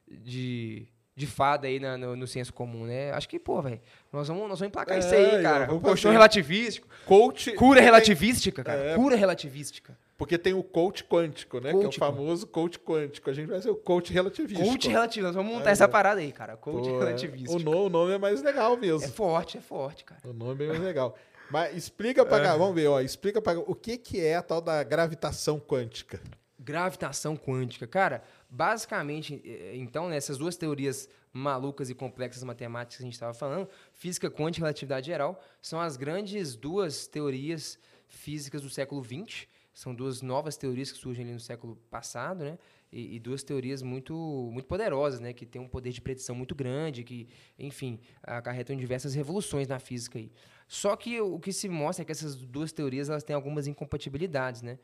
de, 0.08 0.86
de 1.16 1.26
fada 1.26 1.66
aí 1.66 1.80
na, 1.80 1.96
no, 1.96 2.14
no, 2.14 2.26
senso 2.26 2.52
comum, 2.52 2.84
né? 2.84 3.12
Acho 3.12 3.28
que, 3.28 3.38
pô, 3.38 3.60
velho, 3.60 3.80
nós 4.12 4.28
vamos, 4.28 4.48
nós 4.48 4.58
vamos 4.58 4.68
emplacar 4.68 4.96
é, 4.96 5.00
isso 5.00 5.14
aí, 5.14 5.42
cara. 5.42 5.66
Colchão 5.66 6.12
relativístico. 6.12 6.88
Coach. 7.06 7.52
Cura 7.52 7.80
relativística, 7.80 8.62
cara. 8.62 8.80
É. 8.90 8.94
Cura 8.94 9.16
relativística. 9.16 9.98
Porque 10.16 10.38
tem 10.38 10.54
o 10.54 10.62
coach 10.62 11.04
quântico, 11.04 11.58
né? 11.60 11.72
Coach, 11.72 11.80
que 11.80 11.86
é 11.86 11.88
o 11.88 11.92
famoso 11.92 12.46
coach 12.46 12.78
quântico. 12.78 13.28
A 13.28 13.32
gente 13.32 13.48
vai 13.48 13.60
ser 13.60 13.70
o 13.70 13.76
coach 13.76 14.12
relativístico. 14.12 14.68
Coach 14.68 14.88
relativístico. 14.88 15.26
Nós 15.26 15.34
vamos 15.34 15.52
montar 15.52 15.70
é, 15.70 15.72
essa 15.72 15.88
parada 15.88 16.20
aí, 16.20 16.30
cara. 16.30 16.56
Coach 16.56 16.88
Pô, 16.88 16.98
relativístico. 17.00 17.56
O, 17.56 17.58
no, 17.58 17.86
o 17.86 17.90
nome 17.90 18.12
é 18.12 18.18
mais 18.18 18.40
legal 18.40 18.76
mesmo. 18.76 19.04
É 19.04 19.08
forte, 19.08 19.58
é 19.58 19.60
forte, 19.60 20.04
cara. 20.04 20.20
O 20.24 20.32
nome 20.32 20.64
é 20.64 20.68
mais 20.68 20.80
legal. 20.80 21.16
Mas 21.50 21.76
explica 21.76 22.24
para 22.24 22.54
é. 22.54 22.56
vamos 22.56 22.74
ver, 22.74 22.86
ó, 22.86 23.00
explica 23.00 23.42
para 23.42 23.58
o 23.58 23.74
que 23.74 23.98
que 23.98 24.20
é 24.20 24.36
a 24.36 24.42
tal 24.42 24.60
da 24.60 24.82
gravitação 24.82 25.58
quântica. 25.58 26.20
Gravitação 26.58 27.36
quântica, 27.36 27.86
cara, 27.86 28.22
basicamente, 28.48 29.42
então, 29.74 30.08
nessas 30.08 30.38
duas 30.38 30.56
teorias 30.56 31.08
malucas 31.30 31.90
e 31.90 31.94
complexas 31.94 32.42
matemáticas 32.42 32.96
que 32.96 33.02
a 33.02 33.06
gente 33.06 33.14
estava 33.14 33.34
falando, 33.34 33.68
física 33.92 34.30
quântica 34.30 34.60
e 34.60 34.62
relatividade 34.62 35.06
geral, 35.06 35.42
são 35.60 35.80
as 35.80 35.96
grandes 35.96 36.54
duas 36.54 37.06
teorias 37.06 37.78
físicas 38.06 38.62
do 38.62 38.70
século 38.70 39.04
XX 39.04 39.46
são 39.74 39.92
duas 39.92 40.22
novas 40.22 40.56
teorias 40.56 40.92
que 40.92 40.96
surgem 40.96 41.24
ali 41.24 41.34
no 41.34 41.40
século 41.40 41.74
passado, 41.90 42.44
né? 42.44 42.56
E, 42.92 43.16
e, 43.16 43.18
duas 43.18 43.42
teorias 43.42 43.82
muito, 43.82 44.14
muito 44.52 44.66
poderosas, 44.66 45.18
né? 45.18 45.32
Que 45.32 45.44
têm 45.44 45.60
um 45.60 45.68
poder 45.68 45.90
de 45.90 46.00
predição 46.00 46.36
muito 46.36 46.54
grande, 46.54 47.02
que, 47.02 47.28
enfim, 47.58 47.98
acarretam 48.22 48.76
diversas 48.76 49.14
revoluções 49.14 49.66
na 49.66 49.80
física 49.80 50.16
aí. 50.16 50.30
Só 50.68 50.94
que 50.94 51.20
o 51.20 51.40
que 51.40 51.52
se 51.52 51.68
mostra 51.68 52.02
é 52.02 52.04
que 52.04 52.12
essas 52.12 52.36
duas 52.36 52.70
teorias 52.70 53.08
elas 53.08 53.24
têm 53.24 53.34
algumas 53.34 53.66
incompatibilidades, 53.66 54.62
né? 54.62 54.78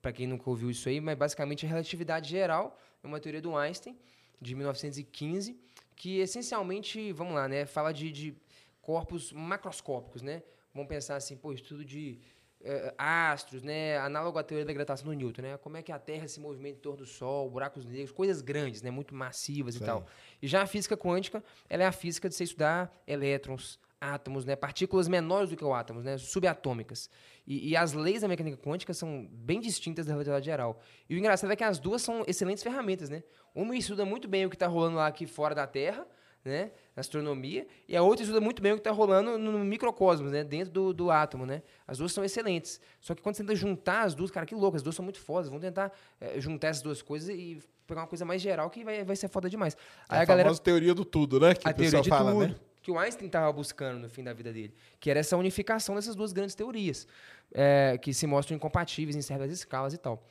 Para 0.00 0.10
quem 0.10 0.26
nunca 0.26 0.48
ouviu 0.48 0.70
isso 0.70 0.88
aí, 0.88 1.02
mas 1.02 1.18
basicamente 1.18 1.66
a 1.66 1.68
relatividade 1.68 2.30
geral 2.30 2.78
é 3.04 3.06
uma 3.06 3.20
teoria 3.20 3.42
do 3.42 3.54
Einstein 3.54 3.94
de 4.40 4.54
1915 4.54 5.60
que 5.94 6.18
essencialmente, 6.18 7.12
vamos 7.12 7.34
lá, 7.34 7.46
né? 7.46 7.66
Fala 7.66 7.92
de, 7.92 8.10
de 8.10 8.34
corpos 8.80 9.34
macroscópicos, 9.34 10.22
né? 10.22 10.42
Vamos 10.72 10.88
pensar 10.88 11.16
assim, 11.16 11.36
pô, 11.36 11.52
estudo 11.52 11.84
de 11.84 12.18
é, 12.62 12.94
astros, 12.98 13.62
né, 13.62 13.98
análogo 13.98 14.38
à 14.38 14.42
teoria 14.42 14.64
da 14.64 14.72
gravitação 14.72 15.06
do 15.06 15.12
Newton, 15.14 15.42
né, 15.42 15.56
como 15.58 15.76
é 15.76 15.82
que 15.82 15.90
a 15.90 15.98
Terra 15.98 16.28
se 16.28 16.38
movimenta 16.40 16.78
em 16.78 16.80
torno 16.80 16.98
do 16.98 17.06
Sol, 17.06 17.50
buracos 17.50 17.84
negros, 17.84 18.12
coisas 18.12 18.42
grandes, 18.42 18.82
né, 18.82 18.90
muito 18.90 19.14
massivas 19.14 19.74
Sim. 19.74 19.82
e 19.82 19.86
tal. 19.86 20.06
E 20.42 20.46
já 20.46 20.62
a 20.62 20.66
física 20.66 20.96
quântica, 20.96 21.42
ela 21.68 21.84
é 21.84 21.86
a 21.86 21.92
física 21.92 22.28
de 22.28 22.34
se 22.34 22.44
estudar 22.44 22.92
elétrons, 23.06 23.78
átomos, 24.00 24.44
né, 24.44 24.56
partículas 24.56 25.08
menores 25.08 25.50
do 25.50 25.56
que 25.56 25.64
o 25.64 25.74
átomos, 25.74 26.04
né, 26.04 26.16
subatômicas. 26.16 27.10
E, 27.46 27.70
e, 27.70 27.76
as 27.76 27.92
leis 27.92 28.22
da 28.22 28.28
mecânica 28.28 28.56
quântica 28.56 28.94
são 28.94 29.28
bem 29.30 29.60
distintas 29.60 30.06
da 30.06 30.12
relatividade 30.12 30.44
geral. 30.44 30.80
E 31.08 31.14
o 31.14 31.18
engraçado 31.18 31.52
é 31.52 31.56
que 31.56 31.64
as 31.64 31.78
duas 31.78 32.00
são 32.00 32.24
excelentes 32.26 32.62
ferramentas, 32.62 33.10
né? 33.10 33.22
Uma 33.54 33.76
estuda 33.76 34.04
muito 34.04 34.28
bem 34.28 34.46
o 34.46 34.50
que 34.50 34.56
está 34.56 34.66
rolando 34.66 34.96
lá 34.96 35.06
aqui 35.06 35.26
fora 35.26 35.54
da 35.54 35.66
Terra, 35.66 36.06
né, 36.44 36.70
na 36.96 37.00
astronomia, 37.00 37.66
e 37.86 37.96
a 37.96 38.02
outra 38.02 38.22
estuda 38.22 38.40
muito 38.40 38.62
bem 38.62 38.72
o 38.72 38.76
que 38.76 38.80
está 38.80 38.90
rolando 38.90 39.38
no 39.38 39.58
microcosmos, 39.58 40.32
né, 40.32 40.42
dentro 40.42 40.72
do, 40.72 40.92
do 40.92 41.10
átomo. 41.10 41.44
Né? 41.44 41.62
As 41.86 41.98
duas 41.98 42.12
são 42.12 42.24
excelentes. 42.24 42.80
Só 43.00 43.14
que 43.14 43.22
quando 43.22 43.36
você 43.36 43.42
tenta 43.42 43.54
juntar 43.54 44.02
as 44.02 44.14
duas, 44.14 44.30
cara, 44.30 44.46
que 44.46 44.54
louco, 44.54 44.76
as 44.76 44.82
duas 44.82 44.96
são 44.96 45.04
muito 45.04 45.20
fodas. 45.20 45.48
Vamos 45.48 45.62
tentar 45.62 45.92
é, 46.20 46.40
juntar 46.40 46.68
essas 46.68 46.82
duas 46.82 47.02
coisas 47.02 47.28
e 47.28 47.60
pegar 47.86 48.02
uma 48.02 48.06
coisa 48.06 48.24
mais 48.24 48.40
geral 48.40 48.70
que 48.70 48.84
vai, 48.84 49.04
vai 49.04 49.16
ser 49.16 49.28
foda 49.28 49.50
demais. 49.50 49.76
Aí 50.08 50.20
a, 50.20 50.22
a 50.22 50.24
galera, 50.24 50.54
teoria 50.56 50.94
do 50.94 51.04
tudo, 51.04 51.38
né? 51.40 51.54
Que 51.54 51.68
a 51.68 51.72
teoria 51.72 52.00
de 52.00 52.08
fala, 52.08 52.32
tudo. 52.32 52.48
Né? 52.48 52.54
Que 52.82 52.90
o 52.90 52.98
Einstein 52.98 53.26
estava 53.26 53.52
buscando 53.52 53.98
no 53.98 54.08
fim 54.08 54.24
da 54.24 54.32
vida 54.32 54.52
dele. 54.52 54.74
Que 54.98 55.10
era 55.10 55.20
essa 55.20 55.36
unificação 55.36 55.94
dessas 55.94 56.14
duas 56.14 56.32
grandes 56.32 56.54
teorias, 56.54 57.06
é, 57.52 57.98
que 58.00 58.14
se 58.14 58.26
mostram 58.26 58.56
incompatíveis 58.56 59.16
em 59.16 59.22
certas 59.22 59.50
escalas 59.50 59.92
e 59.92 59.98
tal. 59.98 60.24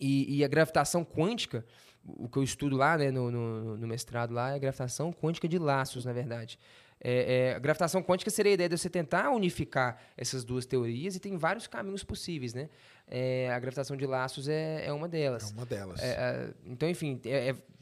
E, 0.00 0.38
e 0.38 0.44
a 0.44 0.48
gravitação 0.48 1.04
quântica 1.04 1.64
o 2.16 2.28
que 2.28 2.38
eu 2.38 2.42
estudo 2.42 2.76
lá, 2.76 2.96
né, 2.96 3.10
no, 3.10 3.30
no, 3.30 3.76
no, 3.76 3.86
mestrado 3.86 4.32
lá, 4.32 4.54
é 4.54 4.58
gravitação 4.58 5.12
quântica 5.12 5.48
de 5.48 5.58
laços, 5.58 6.04
na 6.04 6.12
verdade. 6.12 6.58
É, 7.00 7.50
é, 7.50 7.54
a 7.54 7.58
gravitação 7.58 8.02
quântica 8.02 8.30
seria 8.30 8.52
a 8.52 8.54
ideia 8.54 8.68
de 8.68 8.76
você 8.76 8.90
tentar 8.90 9.30
unificar 9.30 10.00
essas 10.16 10.44
duas 10.44 10.66
teorias 10.66 11.14
e 11.14 11.20
tem 11.20 11.36
vários 11.36 11.66
caminhos 11.66 12.02
possíveis, 12.02 12.54
né? 12.54 12.68
É, 13.06 13.50
a 13.52 13.58
gravitação 13.58 13.96
de 13.96 14.04
laços 14.04 14.48
é, 14.48 14.84
é 14.86 14.92
uma 14.92 15.08
delas. 15.08 15.50
É 15.50 15.54
uma 15.54 15.66
delas. 15.66 16.02
É, 16.02 16.08
é, 16.08 16.54
então, 16.66 16.88
enfim, 16.88 17.20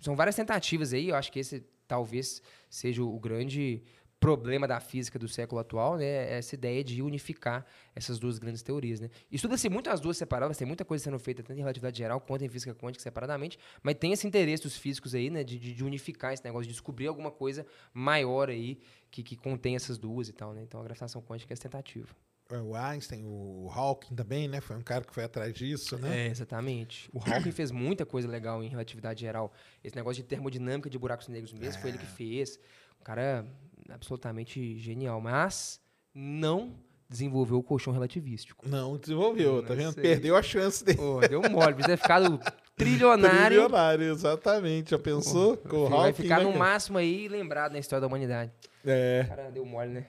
são 0.01 0.15
várias 0.15 0.37
tentativas 0.37 0.93
aí. 0.93 1.09
Eu 1.09 1.17
acho 1.17 1.33
que 1.33 1.39
esse 1.39 1.65
talvez 1.89 2.43
seja 2.69 3.03
o 3.03 3.19
grande 3.19 3.83
problema 4.27 4.67
da 4.67 4.81
física 4.81 5.21
do 5.21 5.29
século 5.29 5.61
atual, 5.61 5.97
né, 5.97 6.05
é 6.05 6.39
essa 6.39 6.57
ideia 6.57 6.83
de 6.83 7.01
unificar 7.01 7.65
essas 7.95 8.19
duas 8.19 8.41
grandes 8.41 8.61
teorias, 8.61 8.99
né? 8.99 9.09
Estuda-se 9.31 9.69
muito 9.69 9.89
as 9.89 10.01
duas 10.01 10.17
separadas, 10.17 10.57
tem 10.57 10.67
muita 10.67 10.85
coisa 10.85 11.05
sendo 11.05 11.17
feita 11.21 11.45
tanto 11.45 11.57
em 11.57 11.61
relatividade 11.61 11.97
geral 11.97 12.21
quanto 12.21 12.45
em 12.45 12.49
física 12.49 12.75
quântica 12.75 13.01
separadamente, 13.01 13.57
mas 13.85 13.95
tem 13.95 14.13
esse 14.13 14.27
interesse 14.27 14.65
dos 14.65 14.77
físicos 14.77 15.15
aí, 15.15 15.31
né, 15.31 15.45
de, 15.45 15.61
de 15.61 15.85
unificar 15.85 16.33
esse 16.33 16.45
negócio, 16.45 16.67
de 16.67 16.73
descobrir 16.73 17.07
alguma 17.07 17.31
coisa 17.31 17.65
maior 17.95 18.51
aí 18.51 18.81
que, 19.13 19.23
que 19.23 19.37
contém 19.37 19.77
essas 19.77 19.97
duas 19.97 20.29
e 20.29 20.33
tal, 20.33 20.53
né? 20.53 20.63
Então 20.65 20.81
a 20.81 20.83
gravitação 20.83 21.23
quântica 21.23 21.53
é 21.53 21.55
essa 21.55 21.63
tentativa. 21.63 22.09
É, 22.51 22.59
o 22.59 22.75
Einstein, 22.75 23.25
o 23.25 23.71
Hawking 23.73 24.17
também, 24.17 24.49
né? 24.49 24.61
Foi 24.61 24.75
um 24.75 24.83
cara 24.83 25.05
que 25.05 25.15
foi 25.15 25.23
atrás 25.23 25.55
disso, 25.55 25.97
né? 25.99 26.27
É, 26.27 26.31
exatamente. 26.31 27.09
O 27.13 27.21
Hawking 27.21 27.53
fez 27.53 27.71
muita 27.71 28.05
coisa 28.05 28.27
legal 28.27 28.61
em 28.63 28.69
relatividade 28.69 29.21
geral. 29.21 29.53
Esse 29.85 29.95
negócio 29.95 30.21
de 30.21 30.29
termodinâmica 30.29 30.91
de 30.91 30.99
buracos 30.99 31.29
negros 31.29 31.53
mesmo, 31.53 31.79
é. 31.79 31.81
foi 31.81 31.91
ele 31.91 31.99
que 31.99 32.05
é. 32.05 32.09
fez. 32.09 32.59
O 33.01 33.05
cara 33.05 33.47
absolutamente 33.91 34.79
genial, 34.79 35.21
mas 35.21 35.81
não 36.15 36.75
desenvolveu 37.09 37.59
o 37.59 37.63
colchão 37.63 37.93
relativístico. 37.93 38.69
Não 38.69 38.97
desenvolveu, 38.97 39.63
tá 39.63 39.75
vendo? 39.75 39.93
Sei. 39.93 40.03
Perdeu 40.03 40.37
a 40.37 40.43
chance 40.43 40.85
dele. 40.85 40.99
Pô, 40.99 41.21
deu 41.21 41.41
mole, 41.43 41.75
precisa 41.75 41.97
ter 41.97 42.03
ficado 42.03 42.41
trilionário. 42.77 43.47
Trilionário, 43.47 44.13
exatamente. 44.13 44.91
Já 44.91 44.99
pensou? 44.99 45.57
Pô, 45.57 45.87
o 45.87 45.89
vai 45.89 46.13
ficar 46.13 46.39
né, 46.39 46.45
no 46.45 46.57
máximo 46.57 46.99
aí 46.99 47.29
lembrado 47.29 47.73
na 47.73 47.79
história 47.79 48.01
da 48.01 48.07
humanidade. 48.07 48.53
É. 48.85 49.23
O 49.25 49.29
cara 49.29 49.51
deu 49.51 49.65
mole, 49.65 49.91
né? 49.91 50.07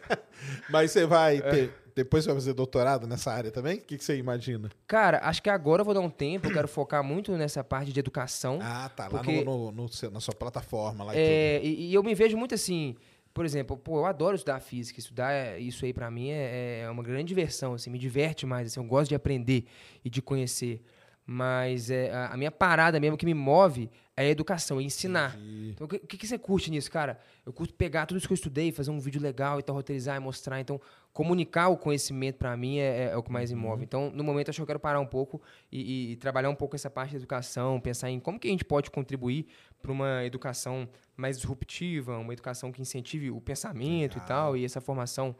Mas 0.70 0.90
você 0.90 1.06
vai 1.06 1.40
ter, 1.40 1.72
depois 1.94 2.24
você 2.24 2.30
vai 2.30 2.36
fazer 2.36 2.54
doutorado 2.54 3.06
nessa 3.06 3.32
área 3.32 3.50
também? 3.50 3.76
O 3.76 3.80
que, 3.80 3.96
que, 3.96 4.04
você 4.04 4.16
imagina? 4.16 4.68
Cara, 4.86 5.20
acho 5.22 5.42
que 5.42 5.48
agora 5.48 5.82
eu 5.82 5.84
vou 5.84 5.94
dar 5.94 6.00
um 6.00 6.10
tempo, 6.10 6.48
eu 6.48 6.52
quero 6.52 6.66
focar 6.66 7.04
muito 7.04 7.32
nessa 7.36 7.62
parte 7.62 7.92
de 7.92 8.00
educação. 8.00 8.58
Ah, 8.60 8.90
tá. 8.94 9.08
Porque, 9.08 9.38
lá 9.38 9.44
no, 9.44 9.70
no, 9.70 9.84
no, 9.84 10.10
na 10.10 10.20
sua 10.20 10.34
plataforma. 10.34 11.04
Lá 11.04 11.16
é, 11.16 11.60
e, 11.62 11.90
e, 11.90 11.94
eu 11.94 12.02
me 12.02 12.14
vejo 12.14 12.36
muito 12.36 12.54
assim. 12.54 12.96
Por 13.32 13.44
exemplo, 13.44 13.76
pô, 13.76 13.98
eu 13.98 14.06
adoro 14.06 14.34
estudar 14.34 14.60
física. 14.60 14.98
Estudar 14.98 15.60
isso 15.60 15.84
aí 15.84 15.92
para 15.92 16.10
mim 16.10 16.30
é, 16.30 16.82
é, 16.82 16.90
uma 16.90 17.02
grande 17.02 17.24
diversão, 17.24 17.74
assim, 17.74 17.90
me 17.90 17.98
diverte 17.98 18.44
mais. 18.44 18.68
Assim, 18.68 18.80
eu 18.80 18.86
gosto 18.86 19.08
de 19.08 19.14
aprender 19.14 19.64
e 20.04 20.10
de 20.10 20.20
conhecer. 20.20 20.80
Mas 21.26 21.90
é, 21.90 22.12
a, 22.12 22.36
minha 22.36 22.50
parada 22.50 23.00
mesmo 23.00 23.16
que 23.16 23.24
me 23.24 23.32
move 23.32 23.90
é 24.14 24.26
a 24.26 24.28
educação, 24.28 24.78
é 24.78 24.82
ensinar. 24.82 25.34
Entendi. 25.36 25.70
Então, 25.70 25.86
o 25.86 25.88
que, 25.88 26.18
que, 26.18 26.26
você 26.26 26.38
curte 26.38 26.70
nisso, 26.70 26.90
cara? 26.90 27.18
Eu 27.46 27.52
curto 27.52 27.72
pegar 27.72 28.04
tudo 28.04 28.18
isso 28.18 28.26
que 28.26 28.32
eu 28.32 28.36
estudei, 28.36 28.70
fazer 28.70 28.90
um 28.90 29.00
vídeo 29.00 29.20
legal 29.20 29.58
e 29.58 29.62
tal, 29.62 29.74
roteirizar 29.74 30.16
e 30.16 30.20
mostrar. 30.20 30.60
Então, 30.60 30.78
comunicar 31.14 31.68
o 31.68 31.78
conhecimento 31.78 32.36
para 32.36 32.54
mim 32.56 32.78
é, 32.78 32.82
é, 32.82 33.04
é, 33.12 33.16
o 33.16 33.22
que 33.22 33.32
mais 33.32 33.50
me 33.50 33.56
move. 33.56 33.78
Uhum. 33.78 33.82
Então, 33.84 34.10
no 34.10 34.22
momento, 34.22 34.50
acho 34.50 34.58
que 34.58 34.62
eu 34.62 34.66
quero 34.66 34.78
parar 34.78 35.00
um 35.00 35.06
pouco 35.06 35.40
e, 35.72 35.80
e, 35.80 36.12
e, 36.12 36.16
trabalhar 36.16 36.50
um 36.50 36.54
pouco 36.54 36.76
essa 36.76 36.90
parte 36.90 37.12
da 37.12 37.16
educação, 37.16 37.80
pensar 37.80 38.10
em 38.10 38.20
como 38.20 38.38
que 38.38 38.46
a 38.46 38.50
gente 38.50 38.64
pode 38.64 38.90
contribuir 38.90 39.46
para 39.80 39.90
uma 39.90 40.24
educação 40.26 40.86
mais 41.16 41.38
disruptiva, 41.38 42.18
uma 42.18 42.34
educação 42.34 42.70
que 42.70 42.82
incentive 42.82 43.30
o 43.30 43.40
pensamento 43.40 44.14
legal. 44.14 44.24
e 44.24 44.28
tal, 44.28 44.56
e 44.58 44.64
essa 44.64 44.80
formação 44.80 45.34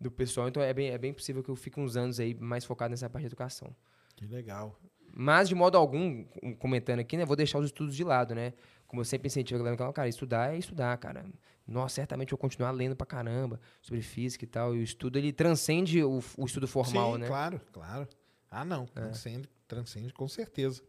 do 0.00 0.10
pessoal. 0.10 0.48
Então, 0.48 0.60
é 0.60 0.74
bem, 0.74 0.88
é 0.88 0.98
bem 0.98 1.12
possível 1.12 1.44
que 1.44 1.48
eu 1.48 1.56
fique 1.56 1.78
uns 1.78 1.96
anos 1.96 2.18
aí 2.18 2.34
mais 2.34 2.64
focado 2.64 2.90
nessa 2.90 3.08
parte 3.08 3.22
de 3.22 3.28
educação. 3.28 3.72
Que 4.16 4.26
legal. 4.26 4.76
Mas, 5.20 5.48
de 5.48 5.54
modo 5.56 5.76
algum, 5.76 6.22
comentando 6.60 7.00
aqui, 7.00 7.16
né, 7.16 7.24
vou 7.24 7.34
deixar 7.34 7.58
os 7.58 7.66
estudos 7.66 7.96
de 7.96 8.04
lado, 8.04 8.36
né? 8.36 8.52
Como 8.86 9.00
eu 9.00 9.04
sempre 9.04 9.26
incentivo 9.26 9.60
a 9.60 9.64
galera, 9.64 9.92
cara, 9.92 10.08
estudar 10.08 10.54
é 10.54 10.58
estudar, 10.58 10.96
cara. 10.96 11.26
Nossa, 11.66 11.96
certamente 11.96 12.30
eu 12.30 12.36
vou 12.36 12.40
continuar 12.40 12.70
lendo 12.70 12.94
pra 12.94 13.04
caramba 13.04 13.60
sobre 13.82 14.00
física 14.00 14.44
e 14.44 14.46
tal. 14.46 14.76
E 14.76 14.78
o 14.78 14.82
estudo, 14.82 15.18
ele 15.18 15.32
transcende 15.32 16.04
o, 16.04 16.22
o 16.36 16.46
estudo 16.46 16.68
formal, 16.68 17.14
Sim, 17.14 17.18
né? 17.22 17.26
claro, 17.26 17.60
claro. 17.72 18.06
Ah, 18.48 18.64
não, 18.64 18.84
é. 18.84 18.86
transcende, 18.86 19.48
transcende 19.66 20.12
com 20.12 20.28
certeza. 20.28 20.84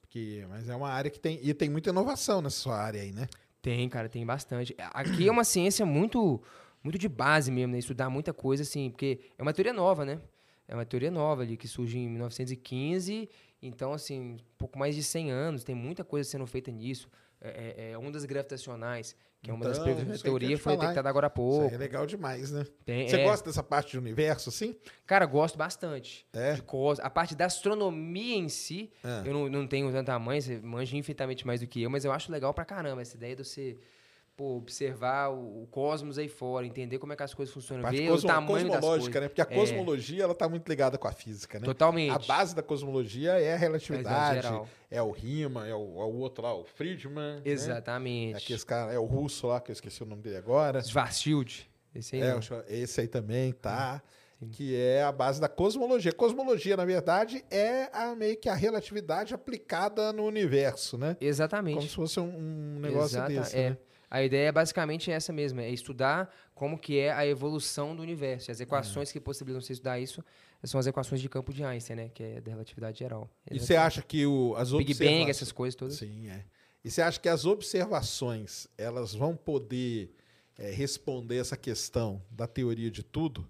Porque, 0.00 0.46
mas 0.48 0.66
é 0.66 0.74
uma 0.74 0.88
área 0.88 1.10
que 1.10 1.20
tem, 1.20 1.38
e 1.42 1.52
tem 1.52 1.68
muita 1.68 1.90
inovação 1.90 2.40
nessa 2.40 2.56
sua 2.56 2.78
área 2.78 3.02
aí, 3.02 3.12
né? 3.12 3.28
Tem, 3.60 3.86
cara, 3.90 4.08
tem 4.08 4.24
bastante. 4.24 4.74
Aqui 4.78 5.28
é 5.28 5.30
uma 5.30 5.44
ciência 5.44 5.84
muito, 5.84 6.42
muito 6.82 6.96
de 6.96 7.08
base 7.08 7.50
mesmo, 7.50 7.72
né? 7.72 7.80
Estudar 7.80 8.08
muita 8.08 8.32
coisa, 8.32 8.62
assim, 8.62 8.88
porque 8.88 9.20
é 9.36 9.42
uma 9.42 9.52
teoria 9.52 9.74
nova, 9.74 10.06
né? 10.06 10.22
É 10.66 10.74
uma 10.74 10.86
teoria 10.86 11.10
nova 11.10 11.42
ali, 11.42 11.58
que 11.58 11.68
surge 11.68 11.98
em 11.98 12.08
1915 12.08 13.28
então, 13.66 13.92
assim, 13.92 14.36
pouco 14.58 14.78
mais 14.78 14.94
de 14.94 15.02
100 15.02 15.30
anos, 15.30 15.64
tem 15.64 15.74
muita 15.74 16.04
coisa 16.04 16.28
sendo 16.28 16.46
feita 16.46 16.70
nisso. 16.70 17.08
É, 17.40 17.74
é, 17.76 17.90
é 17.90 17.98
ondas 17.98 18.24
gravitacionais, 18.24 19.14
que 19.42 19.50
é 19.50 19.54
uma 19.54 19.64
das 19.66 19.76
então, 19.76 19.94
da 19.94 20.18
teoria, 20.18 20.56
foi 20.56 20.76
detectada 20.76 21.08
agora 21.08 21.26
há 21.26 21.30
pouco. 21.30 21.66
Isso 21.66 21.74
é 21.74 21.78
legal 21.78 22.06
demais, 22.06 22.50
né? 22.50 22.64
Tem, 22.86 23.06
Você 23.06 23.16
é... 23.16 23.24
gosta 23.24 23.46
dessa 23.46 23.62
parte 23.62 23.90
de 23.90 23.98
universo, 23.98 24.48
assim? 24.48 24.74
Cara, 25.06 25.26
gosto 25.26 25.58
bastante. 25.58 26.26
É? 26.32 26.54
De 26.54 26.62
cos... 26.62 26.98
A 27.00 27.10
parte 27.10 27.34
da 27.34 27.44
astronomia 27.44 28.36
em 28.36 28.48
si, 28.48 28.90
é. 29.02 29.28
eu 29.28 29.34
não, 29.34 29.48
não 29.48 29.66
tenho 29.66 29.92
tanta 29.92 30.18
mãe, 30.18 30.40
você 30.40 30.58
manja 30.58 30.96
infinitamente 30.96 31.46
mais 31.46 31.60
do 31.60 31.66
que 31.66 31.82
eu, 31.82 31.90
mas 31.90 32.04
eu 32.04 32.12
acho 32.12 32.32
legal 32.32 32.54
pra 32.54 32.64
caramba 32.64 33.02
essa 33.02 33.16
ideia 33.16 33.36
de 33.36 33.44
você 33.44 33.76
pô, 34.36 34.56
observar 34.56 35.30
o, 35.30 35.66
cosmos 35.70 36.18
aí 36.18 36.28
fora, 36.28 36.66
entender 36.66 36.98
como 36.98 37.12
é 37.12 37.16
que 37.16 37.22
as 37.22 37.32
coisas 37.32 37.54
funcionam, 37.54 37.88
ver 37.90 38.10
o 38.10 38.20
tamanho 38.20 38.68
cosmológica, 38.68 39.20
né? 39.20 39.28
Porque 39.28 39.40
a 39.40 39.46
é. 39.48 39.54
cosmologia, 39.54 40.20
é. 40.20 40.24
ela 40.24 40.34
tá 40.34 40.48
muito 40.48 40.68
ligada 40.68 40.98
com 40.98 41.06
a 41.06 41.12
física, 41.12 41.58
né? 41.58 41.64
Totalmente. 41.64 42.12
A 42.12 42.18
base 42.18 42.54
da 42.54 42.62
cosmologia 42.62 43.32
é 43.32 43.54
a 43.54 43.56
relatividade, 43.56 44.48
é 44.90 45.00
o 45.00 45.10
Riemann, 45.10 45.68
é 45.68 45.74
o, 45.74 46.00
é 46.00 46.04
o 46.04 46.14
outro 46.16 46.42
lá, 46.42 46.54
o 46.54 46.64
Friedman. 46.64 47.36
Né? 47.36 47.42
Exatamente. 47.44 48.32
Né? 48.32 48.38
Aqui 48.38 48.52
esse 48.52 48.66
cara, 48.66 48.92
é 48.92 48.98
o 48.98 49.04
russo 49.04 49.46
lá, 49.46 49.60
que 49.60 49.70
eu 49.70 49.74
esqueci 49.74 50.02
o 50.02 50.06
nome 50.06 50.22
dele 50.22 50.36
agora. 50.36 50.82
Schwarzschild. 50.82 51.70
Esse 51.94 52.16
aí. 52.16 52.22
É, 52.22 52.36
esse 52.68 53.00
aí 53.00 53.08
também, 53.08 53.52
tá? 53.52 54.02
Sim. 54.40 54.48
Que 54.50 54.76
é 54.76 55.02
a 55.02 55.12
base 55.12 55.40
da 55.40 55.48
cosmologia. 55.48 56.12
Cosmologia, 56.12 56.76
na 56.76 56.84
verdade, 56.84 57.44
é 57.50 57.88
a, 57.92 58.14
meio 58.14 58.36
que 58.36 58.48
a 58.48 58.54
relatividade 58.54 59.32
aplicada 59.32 60.12
no 60.12 60.24
universo, 60.24 60.98
né? 60.98 61.16
Exatamente. 61.20 61.76
Como 61.76 61.88
se 61.88 61.94
fosse 61.94 62.20
um, 62.20 62.76
um 62.76 62.80
negócio 62.80 63.16
Exata, 63.16 63.32
desse. 63.32 63.56
É. 63.56 63.70
Né? 63.70 63.78
A 64.10 64.22
ideia 64.22 64.48
é 64.48 64.52
basicamente 64.52 65.10
essa 65.10 65.32
mesmo, 65.32 65.60
é 65.60 65.70
estudar 65.70 66.32
como 66.54 66.78
que 66.78 66.98
é 66.98 67.12
a 67.12 67.26
evolução 67.26 67.96
do 67.96 68.02
universo. 68.02 68.50
E 68.50 68.52
as 68.52 68.60
equações 68.60 69.10
que 69.10 69.20
possibilitam 69.20 69.60
você 69.60 69.72
estudar 69.72 69.98
isso 69.98 70.24
são 70.62 70.80
as 70.80 70.86
equações 70.86 71.20
de 71.20 71.28
campo 71.28 71.52
de 71.52 71.62
Einstein, 71.62 71.96
né? 71.96 72.10
Que 72.12 72.22
é 72.22 72.40
da 72.40 72.50
relatividade 72.50 72.98
geral. 72.98 73.28
E 73.50 73.58
você 73.58 73.76
acha 73.76 74.02
que 74.02 74.26
o, 74.26 74.54
as 74.56 74.72
Big 74.72 74.94
Bang, 74.94 75.30
essas 75.30 75.52
coisas 75.52 75.74
todas? 75.74 75.96
Sim, 75.96 76.28
é. 76.28 76.44
E 76.84 76.90
você 76.90 77.02
acha 77.02 77.18
que 77.18 77.28
as 77.28 77.44
observações, 77.44 78.66
elas 78.76 79.14
vão 79.14 79.34
poder 79.34 80.14
é, 80.58 80.70
responder 80.70 81.36
essa 81.36 81.56
questão 81.56 82.22
da 82.30 82.46
teoria 82.46 82.90
de 82.90 83.02
tudo? 83.02 83.48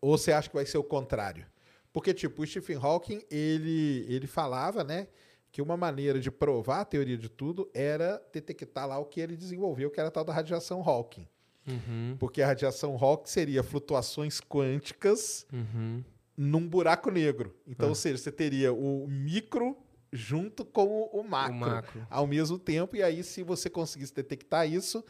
Ou 0.00 0.16
você 0.16 0.32
acha 0.32 0.48
que 0.48 0.54
vai 0.54 0.66
ser 0.66 0.78
o 0.78 0.84
contrário? 0.84 1.46
Porque, 1.92 2.14
tipo, 2.14 2.42
o 2.42 2.46
Stephen 2.46 2.76
Hawking, 2.76 3.22
ele, 3.30 4.06
ele 4.08 4.26
falava, 4.26 4.82
né? 4.82 5.08
Que 5.52 5.60
uma 5.60 5.76
maneira 5.76 6.18
de 6.18 6.30
provar 6.30 6.80
a 6.80 6.84
teoria 6.84 7.18
de 7.18 7.28
tudo 7.28 7.70
era 7.74 8.20
detectar 8.32 8.88
lá 8.88 8.98
o 8.98 9.04
que 9.04 9.20
ele 9.20 9.36
desenvolveu, 9.36 9.90
que 9.90 10.00
era 10.00 10.08
a 10.08 10.10
tal 10.10 10.24
da 10.24 10.32
radiação 10.32 10.80
Hawking. 10.80 11.28
Uhum. 11.68 12.16
Porque 12.18 12.40
a 12.40 12.46
radiação 12.46 12.96
Hawking 12.96 13.28
seria 13.28 13.62
flutuações 13.62 14.40
quânticas 14.40 15.46
uhum. 15.52 16.02
num 16.34 16.66
buraco 16.66 17.10
negro. 17.10 17.54
Então, 17.68 17.86
uhum. 17.86 17.90
ou 17.90 17.94
seja, 17.94 18.16
você 18.16 18.32
teria 18.32 18.72
o 18.72 19.06
micro 19.06 19.76
junto 20.10 20.64
com 20.64 21.02
o 21.12 21.22
macro, 21.22 21.54
o 21.54 21.60
macro, 21.60 22.06
ao 22.08 22.26
mesmo 22.26 22.58
tempo. 22.58 22.96
E 22.96 23.02
aí, 23.02 23.22
se 23.22 23.42
você 23.42 23.68
conseguisse 23.68 24.14
detectar 24.14 24.66
isso, 24.66 25.04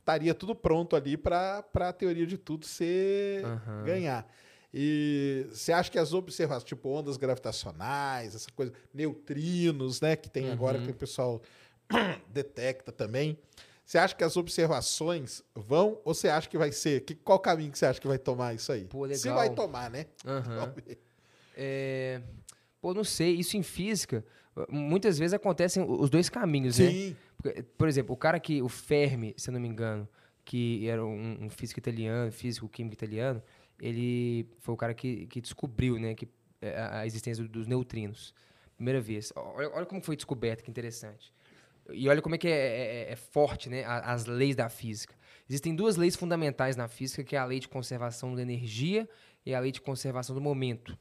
estaria 0.00 0.34
tudo 0.34 0.56
pronto 0.56 0.96
ali 0.96 1.16
para 1.16 1.64
a 1.72 1.92
teoria 1.92 2.26
de 2.26 2.36
tudo 2.36 2.66
ser 2.66 3.44
ganhar. 3.84 4.26
E 4.76 5.46
você 5.52 5.72
acha 5.72 5.88
que 5.88 6.00
as 6.00 6.12
observações, 6.12 6.64
tipo 6.64 6.88
ondas 6.88 7.16
gravitacionais, 7.16 8.34
essa 8.34 8.50
coisa, 8.50 8.72
neutrinos, 8.92 10.00
né, 10.00 10.16
que 10.16 10.28
tem 10.28 10.46
uhum. 10.46 10.52
agora 10.52 10.80
que 10.80 10.90
o 10.90 10.94
pessoal 10.94 11.40
detecta 12.28 12.90
também. 12.90 13.38
Você 13.84 13.98
acha 13.98 14.16
que 14.16 14.24
as 14.24 14.36
observações 14.36 15.44
vão 15.54 16.00
ou 16.04 16.12
você 16.12 16.28
acha 16.28 16.48
que 16.48 16.58
vai 16.58 16.72
ser? 16.72 17.02
Que, 17.02 17.14
qual 17.14 17.38
caminho 17.38 17.70
que 17.70 17.78
você 17.78 17.86
acha 17.86 18.00
que 18.00 18.08
vai 18.08 18.18
tomar 18.18 18.52
isso 18.52 18.72
aí? 18.72 18.84
Pô, 18.86 19.02
legal. 19.04 19.18
Se 19.18 19.28
vai 19.28 19.54
tomar, 19.54 19.88
né? 19.88 20.06
Uhum. 20.24 20.74
É... 21.56 22.20
Pô, 22.80 22.92
não 22.92 23.04
sei. 23.04 23.34
Isso 23.36 23.56
em 23.56 23.62
física, 23.62 24.24
muitas 24.68 25.16
vezes 25.18 25.34
acontecem 25.34 25.84
os 25.88 26.10
dois 26.10 26.28
caminhos, 26.28 26.80
né? 26.80 26.90
Sim. 26.90 27.16
né? 27.44 27.62
Por 27.78 27.86
exemplo, 27.86 28.12
o 28.12 28.18
cara 28.18 28.40
que, 28.40 28.60
o 28.60 28.68
Fermi, 28.68 29.34
se 29.36 29.50
eu 29.50 29.52
não 29.52 29.60
me 29.60 29.68
engano, 29.68 30.08
que 30.44 30.88
era 30.88 31.04
um, 31.04 31.44
um 31.44 31.50
físico 31.50 31.78
italiano, 31.78 32.32
físico 32.32 32.68
químico 32.68 32.94
italiano, 32.94 33.40
ele 33.80 34.48
foi 34.58 34.74
o 34.74 34.76
cara 34.76 34.94
que, 34.94 35.26
que 35.26 35.40
descobriu 35.40 35.98
né, 35.98 36.14
que, 36.14 36.28
é, 36.60 36.80
a 36.80 37.06
existência 37.06 37.44
dos 37.44 37.66
neutrinos. 37.66 38.34
Primeira 38.76 39.00
vez. 39.00 39.32
Olha, 39.36 39.70
olha 39.74 39.86
como 39.86 40.00
foi 40.00 40.16
descoberto, 40.16 40.62
que 40.62 40.70
interessante. 40.70 41.32
E 41.90 42.08
olha 42.08 42.22
como 42.22 42.34
é 42.34 42.38
que 42.38 42.48
é, 42.48 42.50
é, 42.50 43.02
é, 43.08 43.12
é 43.12 43.16
forte 43.16 43.68
né, 43.68 43.84
as 43.84 44.24
leis 44.26 44.56
da 44.56 44.68
física. 44.68 45.14
Existem 45.48 45.74
duas 45.74 45.96
leis 45.96 46.16
fundamentais 46.16 46.76
na 46.76 46.88
física, 46.88 47.22
que 47.22 47.36
é 47.36 47.38
a 47.38 47.44
lei 47.44 47.60
de 47.60 47.68
conservação 47.68 48.34
da 48.34 48.40
energia 48.40 49.08
e 49.44 49.54
a 49.54 49.60
lei 49.60 49.70
de 49.70 49.80
conservação 49.80 50.34
do 50.34 50.40
momento. 50.40 50.98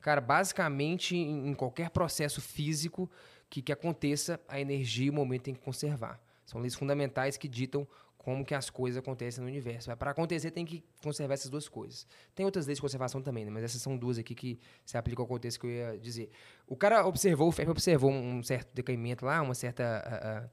Cara, 0.00 0.20
basicamente, 0.20 1.14
em, 1.14 1.48
em 1.48 1.54
qualquer 1.54 1.90
processo 1.90 2.40
físico 2.40 3.10
que, 3.50 3.60
que 3.60 3.70
aconteça, 3.70 4.40
a 4.48 4.58
energia 4.58 5.06
e 5.06 5.10
o 5.10 5.12
momento 5.12 5.42
tem 5.42 5.54
que 5.54 5.60
conservar. 5.60 6.20
São 6.46 6.60
leis 6.60 6.74
fundamentais 6.74 7.36
que 7.36 7.46
ditam 7.46 7.86
como 8.22 8.44
que 8.44 8.54
as 8.54 8.70
coisas 8.70 8.98
acontecem 8.98 9.42
no 9.42 9.48
universo. 9.48 9.94
Para 9.96 10.12
acontecer, 10.12 10.50
tem 10.50 10.64
que 10.64 10.82
conservar 11.02 11.34
essas 11.34 11.50
duas 11.50 11.68
coisas. 11.68 12.06
Tem 12.34 12.46
outras 12.46 12.66
leis 12.66 12.78
de 12.78 12.82
conservação 12.82 13.20
também, 13.20 13.44
né? 13.44 13.50
mas 13.50 13.64
essas 13.64 13.82
são 13.82 13.96
duas 13.96 14.16
aqui 14.16 14.34
que 14.34 14.60
se 14.84 14.96
aplicam 14.96 15.24
ao 15.24 15.28
contexto 15.28 15.60
que 15.60 15.66
eu 15.66 15.70
ia 15.70 15.98
dizer. 15.98 16.30
O 16.66 16.76
cara 16.76 17.04
observou, 17.04 17.48
o 17.48 17.52
Fermi 17.52 17.72
observou 17.72 18.10
um 18.10 18.42
certo 18.42 18.72
decaimento 18.72 19.24
lá, 19.24 19.42
uma 19.42 19.54
certa 19.54 19.82
uh, 20.06 20.46
uh, 20.46 20.50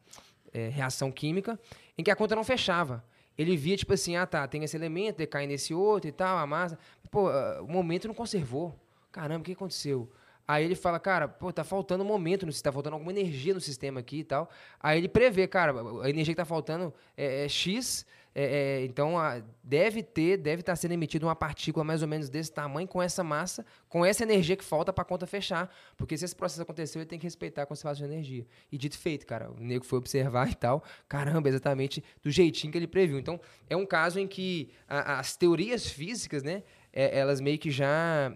é, 0.52 0.70
reação 0.70 1.12
química, 1.12 1.60
em 1.98 2.04
que 2.04 2.10
a 2.10 2.16
conta 2.16 2.36
não 2.36 2.44
fechava. 2.44 3.04
ele 3.38 3.56
via, 3.56 3.78
tipo 3.78 3.94
assim, 3.94 4.16
ah, 4.16 4.26
tá, 4.26 4.48
tem 4.48 4.64
esse 4.64 4.76
elemento, 4.76 5.18
decai 5.18 5.46
nesse 5.46 5.74
outro 5.74 6.10
e 6.10 6.12
tal, 6.12 6.38
a 6.40 6.48
massa. 6.48 6.78
Pô, 7.12 7.30
ah, 7.30 7.62
o 7.62 7.68
momento 7.68 8.08
não 8.08 8.16
conservou. 8.16 8.76
Caramba, 9.12 9.42
o 9.42 9.44
que 9.44 9.54
aconteceu? 9.54 10.12
Aí 10.50 10.66
ele 10.66 10.74
fala, 10.74 11.00
cara, 11.00 11.28
pô, 11.28 11.54
tá 11.54 11.64
faltando 11.64 12.04
um 12.04 12.08
momento, 12.08 12.44
no, 12.44 12.52
tá 12.52 12.72
faltando 12.72 12.96
alguma 12.96 13.12
energia 13.12 13.54
no 13.54 13.62
sistema 13.62 14.00
aqui 14.00 14.22
e 14.22 14.24
tal. 14.24 14.50
Aí 14.80 14.98
ele 14.98 15.08
prevê, 15.08 15.48
cara, 15.48 15.76
a 16.02 16.10
energia 16.10 16.34
que 16.34 16.38
tá 16.38 16.44
faltando 16.44 16.92
é, 17.16 17.46
é 17.46 17.48
X, 17.48 18.04
é, 18.34 18.44
é, 18.82 18.86
então 18.86 19.16
a, 19.20 19.44
deve 19.64 20.02
ter, 20.02 20.38
deve 20.38 20.62
estar 20.62 20.72
tá 20.72 20.76
sendo 20.76 20.94
emitida 20.94 21.24
uma 21.24 21.36
partícula 21.36 21.84
mais 21.84 22.02
ou 22.02 22.08
menos 22.08 22.30
desse 22.30 22.52
tamanho, 22.52 22.88
com 22.88 23.00
essa 23.00 23.24
massa, 23.24 23.64
com 23.88 24.04
essa 24.04 24.24
energia 24.24 24.58
que 24.58 24.64
falta 24.64 24.92
para 24.92 25.04
a 25.04 25.06
conta 25.06 25.28
fechar. 25.28 25.72
Porque 25.96 26.18
se 26.18 26.26
esse 26.26 26.36
processo 26.36 26.64
aconteceu, 26.64 27.00
ele 27.00 27.08
tem 27.08 27.20
que 27.20 27.28
respeitar 27.28 27.62
a 27.62 27.66
conservação 27.68 28.08
de 28.08 28.12
energia. 28.12 28.48
E 28.72 28.78
dito 28.78 28.98
feito, 28.98 29.28
cara, 29.28 29.52
o 29.52 29.60
nego 29.60 29.86
foi 29.86 30.00
observar 30.00 30.50
e 30.50 30.56
tal, 30.56 30.84
caramba, 31.08 31.48
exatamente 31.48 32.04
do 32.24 32.32
jeitinho 32.32 32.72
que 32.72 32.78
ele 32.80 32.88
previu. 32.88 33.20
Então, 33.20 33.40
é 33.70 33.76
um 33.76 33.86
caso 33.86 34.20
em 34.20 34.28
que 34.28 34.72
a, 34.88 35.20
as 35.20 35.38
teorias 35.38 35.86
físicas, 35.86 36.42
né, 36.42 36.64
é, 36.92 37.20
elas 37.20 37.40
meio 37.40 37.60
que 37.60 37.70
já 37.70 38.36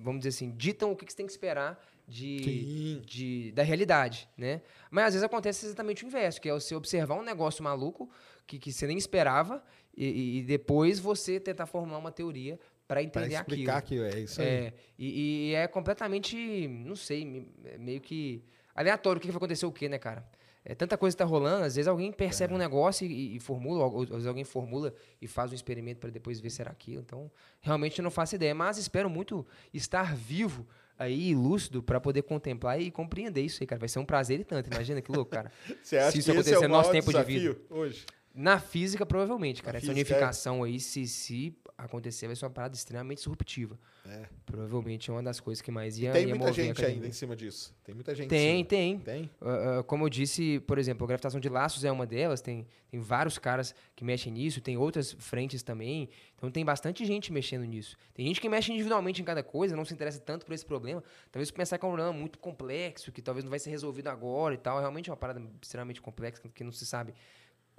vamos 0.00 0.20
dizer 0.20 0.30
assim, 0.30 0.50
ditam 0.56 0.92
o 0.92 0.96
que, 0.96 1.04
você 1.10 1.16
tem 1.16 1.26
que 1.26 1.32
esperar 1.32 1.82
de, 2.08 3.00
de, 3.04 3.52
da 3.52 3.62
realidade, 3.62 4.28
né? 4.36 4.62
Mas 4.90 5.06
às 5.06 5.14
vezes 5.14 5.24
acontece 5.24 5.66
exatamente 5.66 6.04
o 6.04 6.06
inverso, 6.06 6.40
que 6.40 6.48
é 6.48 6.52
você 6.52 6.74
observar 6.74 7.14
um 7.14 7.22
negócio 7.22 7.62
maluco 7.62 8.10
que, 8.46 8.58
que 8.58 8.72
você 8.72 8.86
nem 8.86 8.98
esperava 8.98 9.62
e, 9.96 10.38
e 10.38 10.42
depois 10.42 10.98
você 10.98 11.38
tentar 11.38 11.66
formar 11.66 11.98
uma 11.98 12.10
teoria 12.10 12.58
para 12.88 13.02
entender 13.02 13.28
pra 13.28 13.38
explicar 13.38 13.76
aquilo. 13.76 14.04
aquilo. 14.04 14.18
É 14.18 14.24
isso 14.24 14.40
aí. 14.40 14.48
É, 14.48 14.72
e, 14.98 15.50
e, 15.50 15.54
é 15.54 15.68
completamente, 15.68 16.66
não 16.66 16.96
sei, 16.96 17.48
meio 17.78 18.00
que 18.00 18.42
aleatório 18.74 19.18
o 19.18 19.22
que 19.22 19.28
vai 19.28 19.36
acontecer 19.36 19.66
o 19.66 19.72
quê, 19.72 19.88
né, 19.88 19.98
cara? 19.98 20.28
É 20.64 20.74
tanta 20.74 20.96
coisa 20.98 21.14
está 21.14 21.24
rolando, 21.24 21.64
às 21.64 21.76
vezes 21.76 21.88
alguém 21.88 22.12
percebe 22.12 22.52
é. 22.52 22.56
um 22.56 22.58
negócio 22.58 23.06
e, 23.06 23.36
e, 23.36 23.40
formula, 23.40 23.86
ou 23.86 24.02
às 24.02 24.08
vezes 24.10 24.26
alguém 24.26 24.44
formula 24.44 24.94
e 25.20 25.26
faz 25.26 25.52
um 25.52 25.54
experimento 25.54 26.00
para 26.00 26.10
depois 26.10 26.38
ver 26.38 26.50
se 26.50 26.60
era 26.60 26.70
aquilo. 26.70 27.00
Então, 27.00 27.30
realmente 27.60 27.98
eu 27.98 28.02
não 28.02 28.10
faço 28.10 28.34
ideia, 28.34 28.54
mas 28.54 28.76
espero 28.76 29.08
muito 29.08 29.46
estar 29.72 30.14
vivo 30.14 30.66
aí, 30.98 31.34
lúcido, 31.34 31.82
para 31.82 31.98
poder 31.98 32.22
contemplar 32.22 32.78
e 32.78 32.90
compreender 32.90 33.40
isso 33.40 33.62
aí, 33.62 33.66
cara. 33.66 33.78
Vai 33.78 33.88
ser 33.88 33.98
um 34.00 34.04
prazer 34.04 34.40
e 34.40 34.44
tanto. 34.44 34.70
Imagina 34.70 35.00
que 35.00 35.10
louco, 35.10 35.30
cara. 35.30 35.50
Você 35.82 35.96
acha 35.96 36.10
se 36.12 36.18
isso 36.18 36.26
que 36.26 36.32
acontecer 36.32 36.56
esse 36.56 36.64
é 36.64 36.66
o 36.66 36.70
nosso 36.70 36.90
tempo 36.90 37.10
de 37.10 37.22
vida 37.22 37.56
hoje? 37.70 38.04
Na 38.40 38.58
física, 38.58 39.04
provavelmente, 39.04 39.62
cara. 39.62 39.74
Na 39.74 39.78
Essa 39.78 39.92
física, 39.92 40.14
é. 40.14 40.16
unificação 40.16 40.64
é... 40.64 40.68
aí, 40.68 40.80
se, 40.80 41.06
se 41.06 41.54
acontecer, 41.76 42.26
vai 42.26 42.34
ser 42.34 42.46
uma 42.46 42.50
parada 42.50 42.74
extremamente 42.74 43.18
disruptiva. 43.18 43.78
É. 44.06 44.24
Provavelmente 44.46 45.10
é 45.10 45.12
uma 45.12 45.22
das 45.22 45.40
coisas 45.40 45.60
que 45.60 45.70
mais 45.70 45.98
ia, 45.98 46.08
e 46.08 46.12
tem 46.12 46.28
ia 46.28 46.34
muita 46.34 46.52
gente 46.52 46.84
ainda 46.84 47.06
em 47.06 47.12
cima 47.12 47.36
disso. 47.36 47.74
Tem 47.84 47.94
muita 47.94 48.14
gente. 48.14 48.28
Tem, 48.28 48.64
tem. 48.64 48.98
Tem? 48.98 49.30
Uh, 49.40 49.80
uh, 49.80 49.84
como 49.84 50.06
eu 50.06 50.08
disse, 50.08 50.58
por 50.60 50.78
exemplo, 50.78 51.04
a 51.04 51.08
gravitação 51.08 51.38
de 51.38 51.50
laços 51.50 51.84
é 51.84 51.92
uma 51.92 52.06
delas. 52.06 52.40
Tem, 52.40 52.66
tem 52.90 52.98
vários 52.98 53.38
caras 53.38 53.74
que 53.94 54.04
mexem 54.04 54.32
nisso. 54.32 54.62
Tem 54.62 54.74
outras 54.76 55.12
frentes 55.12 55.62
também. 55.62 56.08
Então 56.36 56.50
tem 56.50 56.64
bastante 56.64 57.04
gente 57.04 57.30
mexendo 57.30 57.64
nisso. 57.64 57.94
Tem 58.14 58.26
gente 58.26 58.40
que 58.40 58.48
mexe 58.48 58.72
individualmente 58.72 59.20
em 59.20 59.24
cada 59.24 59.42
coisa, 59.42 59.76
não 59.76 59.84
se 59.84 59.92
interessa 59.92 60.18
tanto 60.18 60.46
por 60.46 60.54
esse 60.54 60.64
problema. 60.64 61.04
Talvez 61.30 61.50
pensar 61.50 61.76
que 61.76 61.84
é 61.84 61.88
um 61.88 61.92
problema 61.92 62.12
muito 62.12 62.38
complexo, 62.38 63.12
que 63.12 63.20
talvez 63.20 63.44
não 63.44 63.50
vai 63.50 63.58
ser 63.58 63.68
resolvido 63.68 64.08
agora 64.08 64.54
e 64.54 64.58
tal. 64.58 64.78
É 64.78 64.80
realmente 64.80 65.10
uma 65.10 65.16
parada 65.16 65.42
extremamente 65.60 66.00
complexa, 66.00 66.40
que 66.54 66.64
não 66.64 66.72
se 66.72 66.86
sabe 66.86 67.12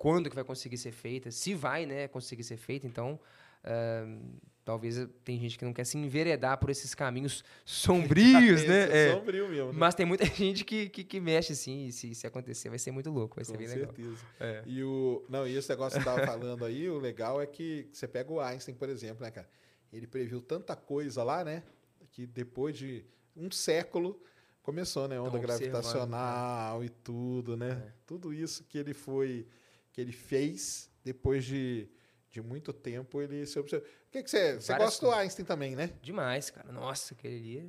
quando 0.01 0.31
que 0.31 0.35
vai 0.35 0.43
conseguir 0.43 0.79
ser 0.79 0.91
feita, 0.91 1.29
se 1.29 1.53
vai 1.53 1.85
né, 1.85 2.07
conseguir 2.07 2.43
ser 2.43 2.57
feita. 2.57 2.87
Então, 2.87 3.19
uh, 3.63 4.39
talvez 4.65 5.07
tem 5.23 5.39
gente 5.39 5.59
que 5.59 5.63
não 5.63 5.73
quer 5.73 5.83
se 5.83 5.95
enveredar 5.95 6.57
por 6.57 6.71
esses 6.71 6.95
caminhos 6.95 7.43
sombrios, 7.63 8.63
né? 8.65 8.89
É, 8.89 9.07
é 9.09 9.13
sombrio 9.13 9.47
mesmo. 9.47 9.67
Né? 9.67 9.77
Mas 9.77 9.93
tem 9.93 10.03
muita 10.03 10.25
gente 10.33 10.65
que, 10.65 10.89
que, 10.89 11.03
que 11.03 11.19
mexe 11.19 11.53
assim, 11.53 11.85
e 11.85 11.91
se, 11.91 12.15
se 12.15 12.25
acontecer 12.25 12.67
vai 12.67 12.79
ser 12.79 12.89
muito 12.89 13.11
louco, 13.11 13.35
vai 13.35 13.45
Com 13.45 13.51
ser 13.51 13.57
bem 13.59 13.67
certeza. 13.67 14.09
legal. 14.09 14.17
É. 14.39 14.63
E 14.65 14.83
o 14.83 15.23
não, 15.29 15.47
e 15.47 15.55
esse 15.55 15.69
negócio 15.69 15.99
que 15.99 16.03
você 16.03 16.09
estava 16.09 16.25
falando 16.25 16.65
aí, 16.65 16.89
o 16.89 16.97
legal 16.97 17.39
é 17.39 17.45
que 17.45 17.87
você 17.93 18.07
pega 18.07 18.33
o 18.33 18.41
Einstein, 18.41 18.73
por 18.73 18.89
exemplo, 18.89 19.23
né, 19.23 19.29
cara? 19.29 19.47
Ele 19.93 20.07
previu 20.07 20.41
tanta 20.41 20.75
coisa 20.75 21.23
lá, 21.23 21.43
né? 21.43 21.61
Que 22.09 22.25
depois 22.25 22.75
de 22.75 23.05
um 23.37 23.51
século 23.51 24.19
começou, 24.63 25.07
né? 25.07 25.21
Onda 25.21 25.37
gravitacional 25.37 26.79
né? 26.79 26.87
e 26.87 26.89
tudo, 26.89 27.55
né? 27.55 27.83
É. 27.85 27.91
Tudo 28.07 28.33
isso 28.33 28.63
que 28.63 28.79
ele 28.79 28.95
foi 28.95 29.45
que 29.91 29.99
ele 29.99 30.11
fez 30.11 30.89
depois 31.03 31.45
de, 31.45 31.89
de 32.29 32.41
muito 32.41 32.71
tempo 32.71 33.21
ele 33.21 33.45
se 33.45 33.59
observou. 33.59 33.87
O 33.87 34.11
que, 34.11 34.23
que 34.23 34.29
você, 34.29 34.55
você 34.55 34.75
gosta 34.75 35.05
do 35.05 35.11
Einstein 35.11 35.45
também, 35.45 35.75
né? 35.75 35.91
Demais, 36.01 36.49
cara. 36.49 36.71
Nossa, 36.71 37.13
aquele 37.13 37.57
é 37.57 37.65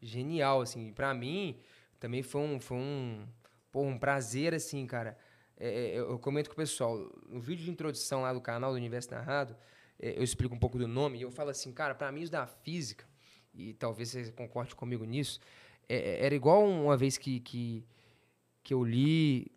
genial, 0.00 0.60
assim. 0.60 0.92
Para 0.92 1.12
mim, 1.14 1.58
também 1.98 2.22
foi 2.22 2.40
um, 2.40 2.60
foi 2.60 2.76
um, 2.76 3.26
pô, 3.70 3.82
um 3.82 3.98
prazer, 3.98 4.54
assim, 4.54 4.86
cara. 4.86 5.16
É, 5.56 5.68
é, 5.68 5.98
eu 5.98 6.18
comento 6.18 6.48
com 6.48 6.54
o 6.54 6.56
pessoal, 6.56 6.96
no 7.28 7.40
vídeo 7.40 7.64
de 7.64 7.70
introdução 7.70 8.22
lá 8.22 8.32
do 8.32 8.40
canal 8.40 8.70
do 8.70 8.76
Universo 8.76 9.10
Narrado, 9.10 9.56
é, 9.98 10.16
eu 10.16 10.22
explico 10.22 10.54
um 10.54 10.58
pouco 10.58 10.78
do 10.78 10.86
nome 10.86 11.18
e 11.18 11.22
eu 11.22 11.32
falo 11.32 11.50
assim, 11.50 11.72
cara, 11.72 11.94
para 11.96 12.12
mim 12.12 12.22
isso 12.22 12.30
da 12.30 12.46
física, 12.46 13.04
e 13.52 13.74
talvez 13.74 14.10
você 14.10 14.30
concorde 14.30 14.74
comigo 14.76 15.04
nisso, 15.04 15.40
é, 15.88 15.96
é, 15.96 16.26
era 16.26 16.34
igual 16.34 16.64
uma 16.64 16.96
vez 16.96 17.18
que, 17.18 17.40
que, 17.40 17.84
que 18.62 18.72
eu 18.72 18.84
li 18.84 19.50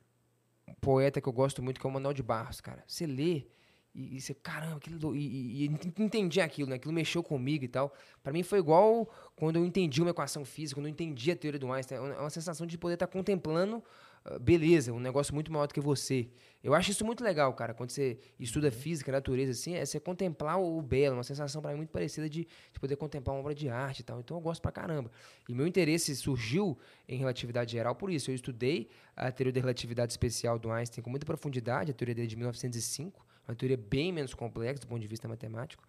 poeta 0.79 1.19
que 1.19 1.27
eu 1.27 1.33
gosto 1.33 1.61
muito, 1.61 1.79
que 1.79 1.85
é 1.85 1.89
o 1.89 1.93
Manuel 1.93 2.13
de 2.13 2.23
Barros, 2.23 2.61
cara. 2.61 2.83
Você 2.87 3.05
lê 3.05 3.45
e, 3.93 4.15
e 4.15 4.21
você, 4.21 4.33
caramba, 4.33 4.77
aquilo, 4.77 5.15
e, 5.15 5.19
e, 5.19 5.65
e 5.65 6.01
entendi 6.01 6.39
aquilo, 6.39 6.69
né? 6.69 6.77
Aquilo 6.77 6.93
mexeu 6.93 7.21
comigo 7.21 7.65
e 7.65 7.67
tal. 7.67 7.93
Para 8.23 8.31
mim 8.31 8.41
foi 8.43 8.59
igual 8.59 9.09
quando 9.35 9.57
eu 9.57 9.65
entendi 9.65 10.01
uma 10.01 10.11
equação 10.11 10.45
física, 10.45 10.79
quando 10.79 10.85
eu 10.85 10.91
entendi 10.91 11.31
a 11.31 11.35
teoria 11.35 11.59
do 11.59 11.71
Einstein. 11.71 11.97
É 11.97 12.19
uma 12.19 12.29
sensação 12.29 12.65
de 12.65 12.77
poder 12.77 12.93
estar 12.93 13.07
tá 13.07 13.11
contemplando 13.11 13.83
beleza, 14.39 14.93
um 14.93 14.99
negócio 14.99 15.33
muito 15.33 15.51
maior 15.51 15.67
do 15.67 15.73
que 15.73 15.79
você. 15.79 16.29
Eu 16.63 16.73
acho 16.75 16.91
isso 16.91 17.03
muito 17.03 17.23
legal, 17.23 17.53
cara. 17.53 17.73
Quando 17.73 17.89
você 17.89 18.19
estuda 18.39 18.71
física, 18.71 19.11
natureza, 19.11 19.51
assim, 19.51 19.73
é 19.73 19.85
você 19.85 19.99
contemplar 19.99 20.61
o 20.61 20.81
belo, 20.81 21.15
uma 21.15 21.23
sensação 21.23 21.61
para 21.61 21.71
mim 21.71 21.77
muito 21.77 21.89
parecida 21.89 22.29
de, 22.29 22.47
de, 22.71 22.79
poder 22.79 22.95
contemplar 22.95 23.35
uma 23.35 23.41
obra 23.41 23.55
de 23.55 23.67
arte 23.67 24.01
e 24.01 24.03
tal. 24.03 24.19
Então 24.19 24.37
eu 24.37 24.41
gosto 24.41 24.61
pra 24.61 24.71
caramba. 24.71 25.11
E 25.49 25.53
meu 25.55 25.65
interesse 25.65 26.15
surgiu 26.15 26.77
em 27.07 27.17
relatividade 27.17 27.71
geral 27.71 27.95
por 27.95 28.11
isso. 28.11 28.29
Eu 28.29 28.35
estudei 28.35 28.89
a 29.15 29.31
teoria 29.31 29.53
da 29.53 29.59
relatividade 29.59 30.13
especial 30.13 30.59
do 30.59 30.69
Einstein 30.71 31.03
com 31.03 31.09
muita 31.09 31.25
profundidade, 31.25 31.91
a 31.91 31.93
teoria 31.93 32.13
dele 32.13 32.27
de 32.27 32.35
1905 32.35 33.31
uma 33.47 33.55
teoria 33.55 33.77
bem 33.77 34.11
menos 34.11 34.33
complexa 34.33 34.81
do 34.81 34.87
ponto 34.87 35.01
de 35.01 35.07
vista 35.07 35.27
matemático. 35.27 35.83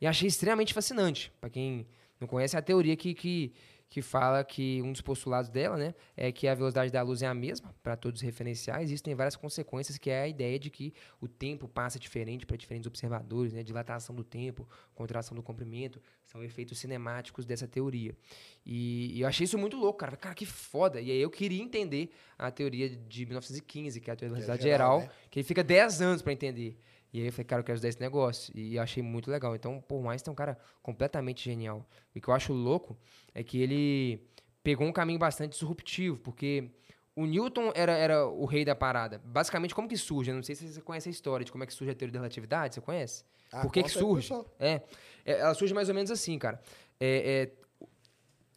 E 0.00 0.06
achei 0.06 0.28
extremamente 0.28 0.74
fascinante. 0.74 1.32
Para 1.40 1.50
quem 1.50 1.86
não 2.20 2.28
conhece, 2.28 2.56
é 2.56 2.58
a 2.58 2.62
teoria 2.62 2.96
que, 2.96 3.14
que, 3.14 3.52
que 3.88 4.02
fala 4.02 4.42
que 4.42 4.82
um 4.82 4.92
dos 4.92 5.00
postulados 5.00 5.48
dela 5.48 5.76
né, 5.76 5.94
é 6.16 6.32
que 6.32 6.48
a 6.48 6.54
velocidade 6.54 6.90
da 6.90 7.02
luz 7.02 7.22
é 7.22 7.26
a 7.26 7.34
mesma 7.34 7.74
para 7.82 7.96
todos 7.96 8.20
os 8.20 8.24
referenciais. 8.24 8.90
Isso 8.90 9.02
tem 9.02 9.14
várias 9.14 9.36
consequências, 9.36 9.96
que 9.96 10.10
é 10.10 10.22
a 10.22 10.28
ideia 10.28 10.58
de 10.58 10.70
que 10.70 10.92
o 11.20 11.28
tempo 11.28 11.68
passa 11.68 11.98
diferente 11.98 12.44
para 12.44 12.56
diferentes 12.56 12.86
observadores, 12.86 13.52
né, 13.52 13.62
dilatação 13.62 14.14
do 14.14 14.24
tempo, 14.24 14.68
contração 14.94 15.36
do 15.36 15.42
comprimento, 15.42 16.00
são 16.24 16.42
efeitos 16.42 16.78
cinemáticos 16.78 17.46
dessa 17.46 17.68
teoria. 17.68 18.16
E, 18.64 19.12
e, 19.16 19.20
eu 19.20 19.28
achei 19.28 19.44
isso 19.44 19.56
muito 19.56 19.76
louco, 19.76 19.98
cara. 20.00 20.16
Cara, 20.16 20.34
que 20.34 20.46
foda. 20.46 21.00
E 21.00 21.10
aí 21.10 21.20
eu 21.20 21.30
queria 21.30 21.62
entender 21.62 22.10
a 22.36 22.50
teoria 22.50 22.88
de 22.88 23.24
1915, 23.24 24.00
que 24.00 24.10
é 24.10 24.12
a 24.12 24.16
teoria 24.16 24.34
da 24.34 24.40
velocidade 24.40 24.68
é 24.68 24.72
geral, 24.72 25.00
geral 25.00 25.14
né? 25.14 25.20
que 25.30 25.38
ele 25.38 25.46
fica 25.46 25.62
10 25.62 26.02
anos 26.02 26.22
para 26.22 26.32
entender. 26.32 26.78
E 27.12 27.20
aí 27.20 27.26
eu 27.26 27.32
falei, 27.32 27.44
cara, 27.44 27.60
eu 27.60 27.64
quero 27.64 27.74
ajudar 27.74 27.88
esse 27.88 28.00
negócio. 28.00 28.52
E 28.56 28.78
achei 28.78 29.02
muito 29.02 29.30
legal. 29.30 29.54
Então, 29.54 29.80
por 29.80 30.02
mais 30.02 30.22
tem 30.22 30.30
um 30.32 30.34
cara 30.34 30.58
completamente 30.82 31.44
genial. 31.44 31.86
E 32.14 32.18
o 32.18 32.22
que 32.22 32.28
eu 32.28 32.34
acho 32.34 32.52
louco 32.52 32.96
é 33.34 33.42
que 33.42 33.60
ele 33.60 34.26
pegou 34.62 34.86
um 34.86 34.92
caminho 34.92 35.18
bastante 35.18 35.52
disruptivo, 35.52 36.18
porque 36.18 36.70
o 37.14 37.24
Newton 37.24 37.72
era, 37.74 37.92
era 37.92 38.26
o 38.26 38.44
rei 38.44 38.64
da 38.64 38.74
parada. 38.74 39.20
Basicamente, 39.24 39.74
como 39.74 39.88
que 39.88 39.96
surge? 39.96 40.30
Eu 40.30 40.34
não 40.34 40.42
sei 40.42 40.54
se 40.54 40.68
você 40.68 40.80
conhece 40.80 41.08
a 41.08 41.12
história 41.12 41.44
de 41.44 41.50
como 41.50 41.64
é 41.64 41.66
que 41.66 41.72
surge 41.72 41.90
a 41.90 41.94
teoria 41.94 42.12
da 42.12 42.18
relatividade. 42.18 42.74
Você 42.74 42.80
conhece? 42.80 43.24
Ah, 43.52 43.62
Por 43.62 43.72
que, 43.72 43.82
que 43.82 43.88
surge? 43.88 44.32
É, 44.58 44.82
é, 45.24 45.40
ela 45.40 45.54
surge 45.54 45.72
mais 45.72 45.88
ou 45.88 45.94
menos 45.94 46.10
assim, 46.10 46.38
cara. 46.38 46.60
É, 47.00 47.50
é, 47.80 47.86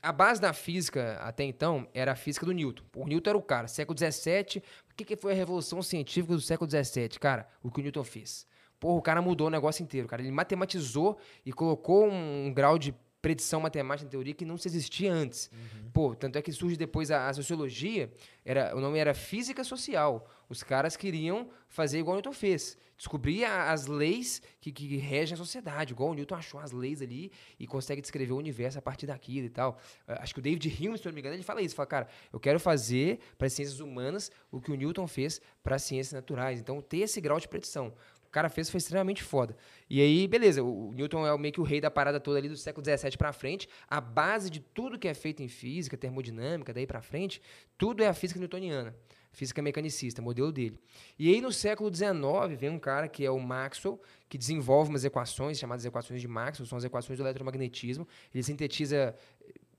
a 0.01 0.11
base 0.11 0.41
da 0.41 0.51
física 0.53 1.17
até 1.21 1.43
então 1.43 1.87
era 1.93 2.13
a 2.13 2.15
física 2.15 2.45
do 2.45 2.51
Newton. 2.51 2.83
O 2.95 3.07
Newton 3.07 3.29
era 3.29 3.37
o 3.37 3.41
cara, 3.41 3.67
século 3.67 3.97
XVII. 3.97 4.63
O 4.99 5.01
que, 5.01 5.15
que 5.15 5.15
foi 5.15 5.31
a 5.31 5.35
revolução 5.35 5.81
científica 5.81 6.33
do 6.33 6.41
século 6.41 6.69
XVII? 6.69 7.07
Cara, 7.21 7.47
o 7.63 7.71
que 7.71 7.79
o 7.79 7.83
Newton 7.83 8.03
fez. 8.03 8.45
Porra, 8.77 8.97
o 8.97 9.01
cara 9.01 9.21
mudou 9.21 9.47
o 9.47 9.49
negócio 9.49 9.81
inteiro, 9.81 10.05
cara. 10.09 10.21
Ele 10.21 10.29
matematizou 10.29 11.17
e 11.45 11.53
colocou 11.53 12.05
um, 12.05 12.47
um 12.47 12.53
grau 12.53 12.77
de 12.77 12.93
predição 13.21 13.61
matemática 13.61 14.05
em 14.05 14.09
teoria 14.09 14.33
que 14.33 14.43
não 14.43 14.57
se 14.57 14.67
existia 14.67 15.13
antes. 15.13 15.49
Uhum. 15.53 15.89
Pô, 15.93 16.15
tanto 16.15 16.37
é 16.37 16.41
que 16.41 16.51
surge 16.51 16.75
depois 16.75 17.11
a, 17.11 17.29
a, 17.29 17.33
sociologia, 17.33 18.11
era, 18.43 18.75
o 18.75 18.81
nome 18.81 18.99
era 18.99 19.13
física 19.13 19.63
social. 19.63 20.29
Os 20.49 20.63
caras 20.63 20.97
queriam 20.97 21.49
fazer 21.69 21.99
igual 21.99 22.15
o 22.15 22.17
Newton 22.17 22.33
fez. 22.33 22.77
Descobrir 22.99 23.45
as 23.45 23.87
leis 23.87 24.41
que, 24.59 24.73
que 24.73 24.97
regem 24.97 25.33
a 25.33 25.37
sociedade, 25.37 25.93
igual 25.93 26.09
o 26.09 26.13
Newton 26.13 26.35
achou 26.35 26.59
as 26.59 26.73
leis 26.73 27.01
ali 27.01 27.31
e 27.57 27.65
consegue 27.65 28.01
descrever 28.01 28.33
o 28.33 28.37
universo 28.37 28.77
a 28.77 28.81
partir 28.81 29.07
daquilo 29.07 29.47
e 29.47 29.49
tal. 29.49 29.79
Ah, 30.05 30.21
acho 30.21 30.33
que 30.33 30.39
o 30.41 30.43
David 30.43 30.67
Hume, 30.67 30.97
se 30.97 31.05
não 31.05 31.13
me 31.13 31.21
engano, 31.21 31.33
ele 31.33 31.41
fala 31.41 31.61
isso. 31.61 31.73
Fala, 31.73 31.87
cara, 31.87 32.07
eu 32.33 32.41
quero 32.41 32.59
fazer 32.59 33.19
para 33.37 33.47
as 33.47 33.53
ciências 33.53 33.79
humanas 33.79 34.29
o 34.51 34.59
que 34.59 34.69
o 34.69 34.75
Newton 34.75 35.07
fez 35.07 35.39
para 35.63 35.77
as 35.77 35.83
ciências 35.83 36.11
naturais. 36.11 36.59
Então, 36.59 36.81
ter 36.81 36.97
esse 36.97 37.21
grau 37.21 37.39
de 37.39 37.47
predição 37.47 37.93
o 38.29 38.31
cara 38.31 38.47
fez 38.47 38.69
foi 38.69 38.77
extremamente 38.77 39.23
foda. 39.23 39.57
E 39.89 39.99
aí, 39.99 40.27
beleza, 40.27 40.61
o 40.61 40.91
Newton 40.93 41.25
é 41.25 41.35
meio 41.35 41.51
que 41.51 41.59
o 41.59 41.63
rei 41.63 41.81
da 41.81 41.89
parada 41.89 42.19
toda 42.19 42.37
ali 42.37 42.47
do 42.47 42.55
século 42.55 42.85
XVII 42.85 43.17
para 43.17 43.33
frente. 43.33 43.67
A 43.87 43.99
base 43.99 44.51
de 44.51 44.59
tudo 44.59 44.99
que 44.99 45.07
é 45.07 45.15
feito 45.15 45.41
em 45.41 45.47
física, 45.47 45.97
termodinâmica, 45.97 46.71
daí 46.71 46.85
para 46.85 47.01
frente, 47.01 47.41
tudo 47.75 48.03
é 48.03 48.07
a 48.07 48.13
física 48.13 48.39
newtoniana. 48.39 48.95
Física 49.31 49.61
mecanicista, 49.61 50.21
modelo 50.21 50.51
dele. 50.51 50.79
E 51.17 51.33
aí 51.33 51.41
no 51.41 51.51
século 51.51 51.93
XIX 51.93 52.57
vem 52.57 52.69
um 52.69 52.79
cara 52.79 53.07
que 53.07 53.25
é 53.25 53.31
o 53.31 53.39
Maxwell, 53.39 54.01
que 54.27 54.37
desenvolve 54.37 54.89
umas 54.89 55.05
equações 55.05 55.57
chamadas 55.57 55.85
equações 55.85 56.21
de 56.21 56.27
Maxwell, 56.27 56.67
são 56.67 56.77
as 56.77 56.83
equações 56.83 57.17
do 57.17 57.23
eletromagnetismo. 57.23 58.07
Ele 58.33 58.43
sintetiza 58.43 59.15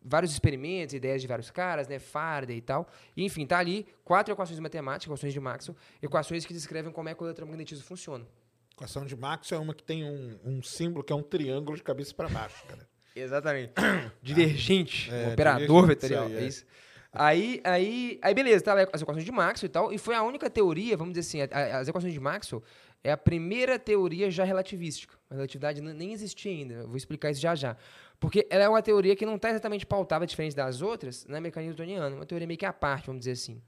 vários 0.02 0.32
experimentos, 0.32 0.94
ideias 0.94 1.20
de 1.20 1.28
vários 1.28 1.50
caras, 1.50 1.86
né, 1.88 1.98
Faraday 1.98 2.56
e 2.56 2.60
tal. 2.60 2.88
E, 3.16 3.24
enfim, 3.24 3.46
tá 3.46 3.58
ali 3.58 3.86
quatro 4.04 4.32
equações 4.32 4.58
matemáticas, 4.58 5.06
equações 5.06 5.32
de 5.32 5.40
Maxwell, 5.40 5.76
equações 6.02 6.46
que 6.46 6.52
descrevem 6.52 6.92
como 6.92 7.08
é 7.08 7.14
que 7.14 7.22
o 7.22 7.26
eletromagnetismo 7.26 7.84
funciona. 7.84 8.24
A 8.24 8.72
equação 8.72 9.04
de 9.04 9.14
Maxwell 9.14 9.60
é 9.60 9.64
uma 9.64 9.74
que 9.74 9.82
tem 9.82 10.04
um, 10.04 10.38
um 10.44 10.62
símbolo 10.62 11.04
que 11.04 11.12
é 11.12 11.16
um 11.16 11.22
triângulo 11.22 11.76
de 11.76 11.82
cabeça 11.82 12.14
para 12.14 12.28
baixo, 12.28 12.64
cara. 12.66 12.88
Exatamente. 13.14 13.74
Divergente, 14.22 15.10
é, 15.10 15.28
um 15.28 15.32
operador 15.32 15.86
vetorial, 15.86 16.28
é. 16.28 16.34
é 16.34 16.46
isso. 16.46 16.64
Aí, 17.12 17.60
aí, 17.64 18.20
aí 18.22 18.34
beleza, 18.34 18.64
tá 18.64 18.74
as 18.92 19.02
equações 19.02 19.24
de 19.24 19.32
Maxwell 19.32 19.66
e 19.66 19.72
tal, 19.72 19.92
e 19.92 19.98
foi 19.98 20.14
a 20.14 20.22
única 20.22 20.48
teoria, 20.48 20.96
vamos 20.96 21.12
dizer 21.12 21.42
assim, 21.42 21.52
a, 21.52 21.78
as 21.78 21.88
equações 21.88 22.12
de 22.12 22.20
Maxwell 22.20 22.62
é 23.02 23.10
a 23.10 23.16
primeira 23.16 23.78
teoria 23.78 24.30
já 24.30 24.44
relativística. 24.44 25.18
A 25.28 25.34
relatividade 25.34 25.80
nem 25.80 26.12
existia 26.12 26.52
ainda, 26.52 26.74
eu 26.74 26.86
vou 26.86 26.96
explicar 26.96 27.30
isso 27.30 27.40
já 27.40 27.54
já. 27.54 27.76
Porque 28.20 28.46
ela 28.48 28.64
é 28.64 28.68
uma 28.68 28.82
teoria 28.82 29.16
que 29.16 29.26
não 29.26 29.36
está 29.36 29.50
exatamente 29.50 29.84
pautada, 29.86 30.24
diferente 30.24 30.54
das 30.54 30.82
outras, 30.82 31.26
na 31.26 31.40
mecânica 31.40 31.68
newtoniana, 31.68 32.14
uma 32.14 32.26
teoria 32.26 32.46
meio 32.46 32.58
que 32.58 32.66
à 32.66 32.72
parte, 32.72 33.06
vamos 33.06 33.20
dizer 33.20 33.32
assim. 33.32 33.60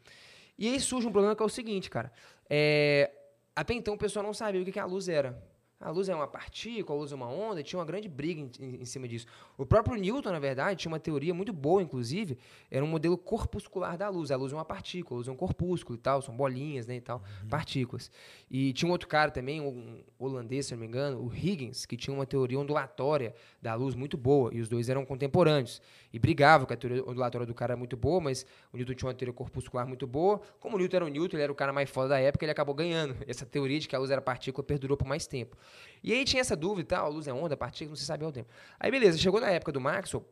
E 0.57 0.69
aí 0.69 0.79
surge 0.79 1.09
um 1.09 1.13
problema 1.13 1.35
que 1.35 1.43
é 1.43 1.47
o 1.47 1.49
seguinte, 1.49 1.91
cara. 1.91 2.13
É, 2.49 3.11
até 3.57 3.75
então 3.75 3.95
o 3.95 3.99
pessoal 3.99 4.25
não 4.25 4.35
sabia 4.35 4.63
o 4.63 4.65
que 4.65 4.79
a 4.79 4.85
luz 4.85 5.09
era. 5.09 5.43
A 5.83 5.91
luz 5.91 6.09
é 6.09 6.15
uma 6.15 6.29
partícula, 6.29 6.97
a 6.97 7.01
luz 7.01 7.11
é 7.11 7.15
uma 7.15 7.29
onda, 7.29 7.63
tinha 7.63 7.79
uma 7.79 7.85
grande 7.85 8.09
briga 8.09 8.41
em, 8.41 8.51
em, 8.61 8.83
em, 8.83 8.85
cima 8.85 9.09
disso. 9.09 9.27
O 9.59 9.67
próprio 9.67 9.97
Newton, 9.97 10.31
na 10.31 10.39
verdade, 10.39 10.81
tinha 10.81 10.91
uma 10.91 11.01
teoria 11.01 11.35
muito 11.35 11.53
boa, 11.53 11.83
inclusive, 11.83 12.39
era 12.71 12.85
um 12.85 12.89
modelo 12.89 13.19
corpuscular 13.19 13.99
da 13.99 14.09
luz. 14.09 14.31
A 14.31 14.37
luz 14.37 14.53
é 14.53 14.55
uma 14.55 14.65
partícula, 14.65 15.17
a 15.17 15.19
luz 15.19 15.29
é 15.29 15.33
um 15.33 15.37
corpúsculo 15.37 15.99
e 15.99 16.01
tal, 16.01 16.23
são 16.23 16.37
bolinhas, 16.37 16.87
né, 16.87 16.97
e 16.97 17.01
tal, 17.01 17.19
uhum. 17.43 17.49
partículas. 17.49 18.11
E 18.51 18.73
tinha 18.73 18.89
um 18.89 18.93
outro 18.93 19.09
cara 19.09 19.31
também, 19.31 19.61
um 19.61 20.03
holandês, 20.19 20.67
se 20.67 20.73
não 20.73 20.81
me 20.81 20.87
engano, 20.87 21.19
o 21.19 21.27
Huygens, 21.27 21.85
que 21.85 21.97
tinha 21.97 22.15
uma 22.15 22.27
teoria 22.27 22.59
ondulatória 22.59 23.35
da 23.61 23.75
luz 23.75 23.95
muito 23.95 24.17
boa, 24.17 24.55
e 24.55 24.61
os 24.61 24.69
dois 24.69 24.89
eram 24.89 25.05
contemporâneos. 25.05 25.83
E 26.13 26.19
brigavam, 26.19 26.67
que 26.67 26.75
a 26.75 26.77
teoria 26.77 27.03
ondulatória 27.03 27.47
do 27.47 27.55
cara 27.55 27.73
era 27.73 27.79
muito 27.79 27.97
boa, 27.97 28.21
mas 28.21 28.47
o 28.73 28.77
Newton 28.77 28.95
tinha 28.95 29.09
uma 29.09 29.15
teoria 29.15 29.33
corpuscular 29.33 29.87
muito 29.87 30.07
boa. 30.07 30.41
Como 30.61 30.77
o 30.77 30.79
Newton 30.79 30.97
era 30.97 31.05
o 31.07 31.09
Newton, 31.09 31.37
ele 31.37 31.45
era 31.45 31.53
o 31.53 31.55
cara 31.55 31.73
mais 31.73 31.91
foda 31.91 32.11
da 32.11 32.21
época, 32.21 32.45
ele 32.45 32.53
acabou 32.53 32.75
ganhando. 32.75 33.17
Essa 33.27 33.47
teoria 33.47 33.81
de 33.81 33.89
que 33.89 33.97
a 33.97 33.99
luz 33.99 34.11
era 34.11 34.21
partícula 34.21 34.63
perdurou 34.63 34.97
por 34.97 35.07
mais 35.07 35.27
tempo. 35.27 35.57
E 36.03 36.13
aí 36.13 36.25
tinha 36.25 36.41
essa 36.41 36.57
dúvida 36.57 36.83
e 36.83 36.85
tal, 36.85 37.07
a 37.07 37.09
luz 37.09 37.27
é 37.27 37.33
onda, 37.33 37.57
partícula, 37.57 37.91
não 37.91 37.97
se 37.97 38.05
sabia 38.05 38.29
o 38.29 38.33
tempo. 38.33 38.49
Aí 38.79 38.91
beleza, 38.91 39.19
chegou 39.19 39.41
na 39.41 39.51
época 39.51 39.73
do 39.73 39.81
Maxwell, 39.81 40.27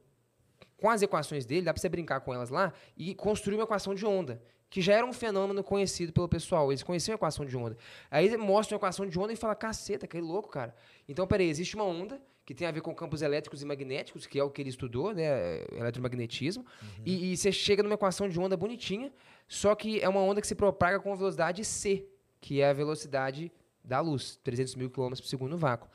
com 0.76 0.88
as 0.88 1.02
equações 1.02 1.44
dele, 1.44 1.62
dá 1.62 1.72
para 1.72 1.80
você 1.80 1.88
brincar 1.88 2.20
com 2.20 2.32
elas 2.32 2.48
lá 2.48 2.72
e 2.96 3.14
construir 3.14 3.56
uma 3.56 3.64
equação 3.64 3.94
de 3.94 4.04
onda, 4.06 4.42
que 4.68 4.80
já 4.80 4.94
era 4.94 5.04
um 5.04 5.12
fenômeno 5.12 5.62
conhecido 5.62 6.12
pelo 6.12 6.28
pessoal. 6.28 6.72
Eles 6.72 6.82
conheciam 6.82 7.14
a 7.14 7.16
equação 7.16 7.44
de 7.44 7.56
onda. 7.56 7.76
Aí 8.10 8.34
mostra 8.36 8.74
uma 8.74 8.78
equação 8.78 9.06
de 9.06 9.18
onda 9.18 9.32
e 9.32 9.36
fala, 9.36 9.54
caceta, 9.54 10.06
que 10.06 10.18
louco, 10.20 10.48
cara. 10.48 10.74
Então, 11.08 11.26
peraí, 11.26 11.48
existe 11.48 11.74
uma 11.74 11.84
onda 11.84 12.20
que 12.46 12.54
tem 12.54 12.66
a 12.66 12.70
ver 12.72 12.80
com 12.80 12.92
campos 12.94 13.22
elétricos 13.22 13.62
e 13.62 13.64
magnéticos, 13.64 14.26
que 14.26 14.38
é 14.38 14.42
o 14.42 14.50
que 14.50 14.62
ele 14.62 14.70
estudou, 14.70 15.14
né, 15.14 15.62
eletromagnetismo, 15.72 16.64
uhum. 16.82 17.02
e, 17.04 17.32
e 17.32 17.36
você 17.36 17.52
chega 17.52 17.80
numa 17.80 17.94
equação 17.94 18.28
de 18.28 18.40
onda 18.40 18.56
bonitinha, 18.56 19.12
só 19.46 19.72
que 19.74 20.00
é 20.00 20.08
uma 20.08 20.20
onda 20.20 20.40
que 20.40 20.46
se 20.48 20.56
propaga 20.56 20.98
com 20.98 21.12
a 21.12 21.14
velocidade 21.14 21.64
c, 21.64 22.08
que 22.40 22.60
é 22.60 22.70
a 22.70 22.72
velocidade 22.72 23.52
da 23.82 24.00
luz, 24.00 24.36
300 24.42 24.74
mil 24.74 24.90
quilômetros 24.90 25.20
por 25.20 25.28
segundo 25.28 25.50
no 25.50 25.58
vácuo. 25.58 25.88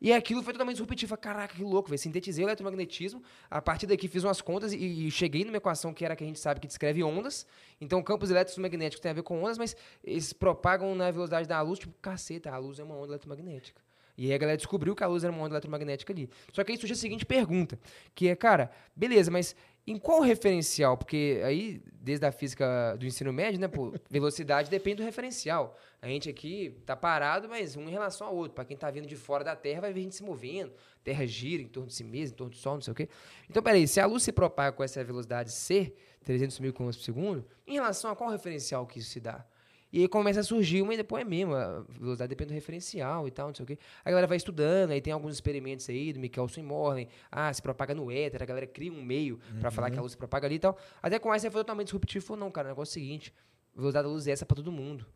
E 0.00 0.12
aquilo 0.12 0.42
foi 0.42 0.52
totalmente 0.52 0.74
disruptivo. 0.74 1.16
Caraca, 1.16 1.54
que 1.54 1.62
louco, 1.62 1.88
velho. 1.88 1.98
Sintetizei 1.98 2.44
o 2.44 2.48
eletromagnetismo. 2.48 3.22
A 3.50 3.62
partir 3.62 3.86
daqui 3.86 4.08
fiz 4.08 4.24
umas 4.24 4.42
contas 4.42 4.72
e, 4.72 4.76
e, 4.76 5.10
cheguei 5.10 5.44
numa 5.44 5.56
equação 5.56 5.94
que 5.94 6.04
era 6.04 6.14
que 6.14 6.22
a 6.22 6.26
gente 6.26 6.38
sabe 6.38 6.60
que 6.60 6.66
descreve 6.66 7.02
ondas. 7.02 7.46
Então, 7.80 8.02
campos 8.02 8.30
elétricos 8.30 8.60
magnéticos 8.60 9.00
tem 9.00 9.10
a 9.10 9.14
ver 9.14 9.22
com 9.22 9.42
ondas, 9.42 9.56
mas 9.56 9.74
eles 10.04 10.32
propagam 10.32 10.94
na 10.94 11.10
velocidade 11.10 11.48
da 11.48 11.60
luz. 11.62 11.78
Tipo, 11.78 11.94
caceta, 12.00 12.50
a 12.50 12.58
luz 12.58 12.78
é 12.78 12.84
uma 12.84 12.94
onda 12.94 13.12
eletromagnética. 13.12 13.80
E 14.18 14.26
aí 14.26 14.34
a 14.34 14.38
galera 14.38 14.56
descobriu 14.56 14.94
que 14.94 15.04
a 15.04 15.06
luz 15.06 15.24
era 15.24 15.32
uma 15.32 15.42
onda 15.42 15.54
eletromagnética 15.54 16.12
ali. 16.12 16.28
Só 16.52 16.64
que 16.64 16.72
aí 16.72 16.78
surge 16.78 16.92
a 16.92 16.96
seguinte 16.96 17.24
pergunta, 17.24 17.78
que 18.14 18.28
é, 18.28 18.36
cara, 18.36 18.70
beleza, 18.94 19.30
mas 19.30 19.54
em 19.86 19.98
qual 19.98 20.20
referencial? 20.20 20.96
Porque 20.96 21.40
aí, 21.44 21.80
desde 21.92 22.26
a 22.26 22.32
física 22.32 22.96
do 22.98 23.06
ensino 23.06 23.32
médio, 23.32 23.60
né, 23.60 23.68
pô, 23.68 23.92
velocidade 24.10 24.68
depende 24.68 24.96
do 24.96 25.04
referencial. 25.04 25.78
A 26.02 26.08
gente 26.08 26.28
aqui 26.28 26.76
tá 26.84 26.96
parado, 26.96 27.48
mas 27.48 27.76
um 27.76 27.88
em 27.88 27.90
relação 27.90 28.26
ao 28.26 28.34
outro. 28.34 28.52
Para 28.52 28.64
quem 28.64 28.74
está 28.74 28.90
vindo 28.90 29.06
de 29.06 29.16
fora 29.16 29.44
da 29.44 29.54
Terra, 29.54 29.82
vai 29.82 29.92
ver 29.92 30.00
a 30.00 30.02
gente 30.02 30.16
se 30.16 30.24
movendo. 30.24 30.72
A 30.72 31.04
Terra 31.04 31.26
gira 31.26 31.62
em 31.62 31.68
torno 31.68 31.88
de 31.88 31.94
si 31.94 32.02
mesma, 32.02 32.34
em 32.34 32.36
torno 32.36 32.50
do 32.52 32.56
Sol, 32.56 32.74
não 32.74 32.82
sei 32.82 32.92
o 32.92 32.94
quê. 32.94 33.08
Então, 33.48 33.62
peraí, 33.62 33.86
se 33.86 34.00
a 34.00 34.06
luz 34.06 34.24
se 34.24 34.32
propaga 34.32 34.76
com 34.76 34.82
essa 34.82 35.02
velocidade 35.04 35.52
C, 35.52 35.94
300 36.24 36.58
mil 36.58 36.72
km 36.72 36.86
por 36.86 36.94
segundo, 36.94 37.46
em 37.66 37.74
relação 37.74 38.10
a 38.10 38.16
qual 38.16 38.30
referencial 38.30 38.86
que 38.86 38.98
isso 38.98 39.10
se 39.10 39.20
dá? 39.20 39.46
E 39.92 40.00
aí 40.00 40.08
começa 40.08 40.40
a 40.40 40.42
surgir 40.42 40.82
uma 40.82 40.94
e 40.94 40.96
depois 40.96 41.22
é 41.22 41.24
mesmo. 41.24 41.54
A 41.54 41.84
velocidade 41.88 42.28
depende 42.28 42.48
do 42.48 42.54
referencial 42.54 43.26
e 43.26 43.30
tal, 43.30 43.48
não 43.48 43.54
sei 43.54 43.64
o 43.64 43.66
quê. 43.66 43.78
A 44.04 44.10
galera 44.10 44.26
vai 44.26 44.36
estudando, 44.36 44.90
aí 44.90 45.00
tem 45.00 45.12
alguns 45.12 45.34
experimentos 45.34 45.88
aí 45.88 46.12
do 46.12 46.20
Michelson 46.20 46.60
e 46.60 46.62
Morley. 46.62 47.08
Ah, 47.30 47.52
se 47.52 47.62
propaga 47.62 47.94
no 47.94 48.10
éter, 48.10 48.42
a 48.42 48.46
galera 48.46 48.66
cria 48.66 48.92
um 48.92 49.02
meio 49.02 49.38
uhum. 49.52 49.60
para 49.60 49.70
falar 49.70 49.90
que 49.90 49.98
a 49.98 50.02
luz 50.02 50.12
se 50.12 50.18
propaga 50.18 50.46
ali 50.46 50.56
e 50.56 50.58
tal. 50.58 50.76
Até 51.02 51.18
com 51.18 51.32
essa 51.32 51.50
foi 51.50 51.60
totalmente 51.60 51.86
disruptivo. 51.86 52.24
Falou, 52.24 52.40
não, 52.40 52.50
cara, 52.50 52.68
o 52.68 52.70
negócio 52.70 52.98
é 52.98 53.00
o 53.00 53.04
seguinte: 53.04 53.32
a 53.74 53.78
velocidade 53.78 54.06
da 54.06 54.12
luz 54.12 54.26
é 54.26 54.32
essa 54.32 54.44
para 54.44 54.56
todo 54.56 54.72
mundo. 54.72 55.06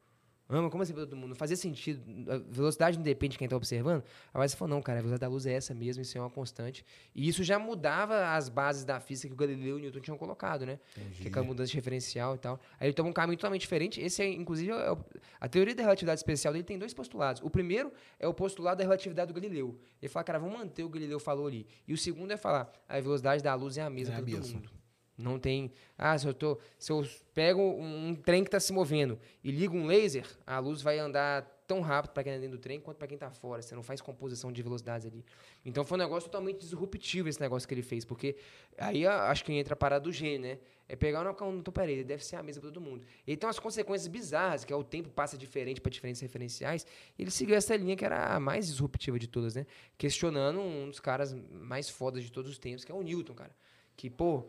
Ama, 0.51 0.68
como 0.68 0.82
assim 0.82 0.93
para 0.93 1.05
todo 1.05 1.16
mundo? 1.16 1.31
Não 1.31 1.36
fazia 1.36 1.56
sentido. 1.56 2.02
A 2.31 2.39
velocidade 2.39 2.97
não 2.97 3.05
depende 3.05 3.32
de 3.32 3.39
quem 3.39 3.47
está 3.47 3.56
observando. 3.56 4.02
Aí 4.35 4.48
você 4.48 4.56
falou, 4.56 4.74
não, 4.74 4.82
cara, 4.82 4.98
a 4.98 5.02
velocidade 5.02 5.20
da 5.20 5.32
luz 5.32 5.47
é 5.47 5.52
essa 5.52 5.72
mesmo, 5.72 6.02
isso 6.02 6.18
é 6.18 6.20
uma 6.20 6.28
constante. 6.28 6.85
E 7.14 7.28
isso 7.28 7.44
já 7.44 7.59
mudava 7.59 8.35
as 8.35 8.48
bases 8.48 8.85
da 8.85 8.98
física 8.98 9.28
que 9.28 9.35
o 9.35 9.36
Galileu 9.36 9.77
e 9.77 9.78
o 9.78 9.82
Newton 9.82 10.01
tinham 10.01 10.18
colocado, 10.18 10.66
né? 10.66 10.81
Entendi. 10.97 11.22
Que 11.22 11.28
aquela 11.28 11.47
mudança 11.47 11.70
de 11.70 11.77
referencial 11.77 12.35
e 12.35 12.39
tal. 12.39 12.60
Aí 12.81 12.89
ele 12.89 12.94
toma 12.94 13.09
um 13.09 13.12
caminho 13.12 13.36
totalmente 13.36 13.60
diferente. 13.60 14.01
Esse 14.01 14.22
é, 14.22 14.28
inclusive, 14.28 14.72
é 14.72 14.90
o, 14.90 14.98
a 15.40 15.48
teoria 15.48 15.74
da 15.74 15.82
relatividade 15.82 16.18
especial 16.18 16.52
dele 16.52 16.64
tem 16.64 16.78
dois 16.78 16.93
postulados. 16.93 17.40
O 17.43 17.48
primeiro 17.48 17.93
é 18.18 18.27
o 18.27 18.35
postulado 18.35 18.78
da 18.78 18.85
relatividade 18.85 19.32
do 19.32 19.40
Galileu. 19.40 19.78
Ele 20.02 20.09
fala, 20.09 20.24
cara, 20.24 20.39
vamos 20.40 20.59
manter 20.59 20.82
o 20.82 20.86
que 20.86 20.97
o 20.97 21.01
Galileu 21.01 21.20
falou 21.20 21.47
ali. 21.47 21.66
E 21.86 21.93
o 21.93 21.97
segundo 21.97 22.32
é 22.32 22.36
falar, 22.36 22.72
a 22.89 23.01
velocidade 23.01 23.43
da 23.43 23.55
luz 23.55 23.78
é 23.78 23.82
a 23.82 23.90
mesma 23.90 24.16
é 24.16 24.22
para 24.22 24.32
todo 24.32 24.48
mundo. 24.48 24.80
Não 25.20 25.38
tem. 25.38 25.72
Ah, 25.97 26.16
se 26.18 26.26
eu, 26.26 26.34
tô, 26.34 26.59
se 26.78 26.90
eu 26.90 27.06
pego 27.34 27.62
um, 27.62 28.14
trem 28.14 28.42
que 28.42 28.48
está 28.48 28.59
se 28.59 28.72
movendo 28.72 29.18
e 29.44 29.51
ligo 29.51 29.76
um 29.76 29.86
laser, 29.86 30.26
a 30.47 30.59
luz 30.59 30.82
vai 30.82 30.98
andar 30.98 31.42
tão 31.70 31.80
rápido 31.80 32.12
para 32.12 32.24
quem 32.24 32.32
está 32.32 32.40
dentro 32.40 32.59
do 32.59 32.60
trem 32.60 32.80
quanto 32.80 32.97
para 32.97 33.06
quem 33.06 33.14
está 33.14 33.30
fora. 33.30 33.62
Você 33.62 33.76
não 33.76 33.82
faz 33.82 34.01
composição 34.01 34.51
de 34.51 34.60
velocidades 34.60 35.06
ali. 35.06 35.24
Então 35.64 35.84
foi 35.84 35.97
um 35.97 36.01
negócio 36.01 36.28
totalmente 36.28 36.59
disruptivo 36.59 37.28
esse 37.28 37.40
negócio 37.40 37.68
que 37.68 37.72
ele 37.72 37.82
fez, 37.82 38.05
porque 38.05 38.34
aí 38.76 39.06
acho 39.06 39.44
que 39.44 39.52
entra 39.52 39.74
a 39.74 39.76
parada 39.76 40.02
do 40.02 40.10
gênio, 40.10 40.40
né? 40.40 40.59
É 40.88 40.97
pegar 40.97 41.20
uma 41.20 41.52
não 41.52 41.62
tô 41.62 41.70
peraí, 41.70 42.02
deve 42.02 42.24
ser 42.24 42.34
a 42.34 42.42
mesma 42.42 42.62
para 42.62 42.72
todo 42.72 42.80
mundo. 42.80 43.06
Então 43.24 43.48
as 43.48 43.60
consequências 43.60 44.09
bizarras, 44.09 44.64
que 44.64 44.72
é 44.72 44.76
o 44.76 44.82
tempo 44.82 45.09
passa 45.09 45.38
diferente 45.38 45.80
para 45.80 45.88
diferentes 45.88 46.20
referenciais, 46.20 46.84
ele 47.16 47.30
seguiu 47.30 47.55
essa 47.55 47.76
linha 47.76 47.94
que 47.94 48.05
era 48.05 48.34
a 48.34 48.40
mais 48.40 48.66
disruptiva 48.66 49.16
de 49.16 49.28
todas, 49.28 49.55
né? 49.55 49.64
Questionando 49.97 50.59
um 50.59 50.88
dos 50.88 50.98
caras 50.98 51.32
mais 51.52 51.88
fodas 51.88 52.24
de 52.24 52.32
todos 52.32 52.51
os 52.51 52.59
tempos, 52.59 52.84
que 52.84 52.90
é 52.90 52.94
o 52.97 53.02
Newton, 53.02 53.34
cara. 53.34 53.55
Que, 53.97 54.10
pô, 54.10 54.48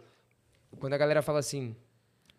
quando 0.80 0.93
a 0.93 0.98
galera 0.98 1.22
fala 1.22 1.39
assim, 1.39 1.76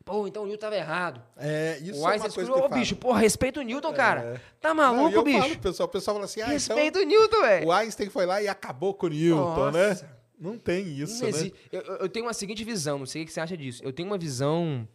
pô, 0.04 0.26
então 0.26 0.42
o 0.42 0.46
Newton 0.46 0.60
tava 0.60 0.76
errado. 0.76 1.22
É, 1.36 1.78
isso 1.82 2.00
o 2.00 2.06
Einstein 2.06 2.26
é 2.26 2.28
uma 2.28 2.34
coisa 2.34 2.52
ô, 2.52 2.68
bicho, 2.68 2.96
pô, 2.96 3.12
respeita 3.12 3.60
o 3.60 3.62
Newton, 3.62 3.92
cara. 3.92 4.20
É. 4.20 4.40
Tá 4.60 4.74
maluco, 4.74 5.16
Não, 5.16 5.24
bicho? 5.24 5.40
Falo, 5.40 5.58
pessoal, 5.58 5.88
o 5.88 5.92
pessoal 5.92 6.14
fala 6.16 6.24
assim, 6.24 6.40
ah, 6.40 6.46
Respeita 6.46 7.00
então, 7.00 7.02
o 7.02 7.06
Newton, 7.06 7.40
velho. 7.42 7.66
O 7.66 7.72
Einstein 7.72 8.10
foi 8.10 8.26
lá 8.26 8.42
e 8.42 8.48
acabou 8.48 8.94
com 8.94 9.06
o 9.06 9.10
Newton, 9.10 9.70
né? 9.70 9.88
Nossa. 9.88 10.04
né? 10.04 10.10
Não 10.42 10.58
tem 10.58 10.88
isso, 10.88 11.24
não 11.24 11.30
né? 11.30 11.52
Eu, 11.70 11.80
eu, 11.82 12.08
tenho 12.08 12.26
uma 12.26 12.34
seguinte 12.34 12.64
visão, 12.64 12.98
não 12.98 13.06
sei 13.06 13.22
o 13.22 13.26
que 13.26 13.32
você 13.32 13.40
acha 13.40 13.56
disso. 13.56 13.80
Eu 13.84 13.92
tenho 13.92 14.08
uma 14.08 14.18
visão 14.18 14.88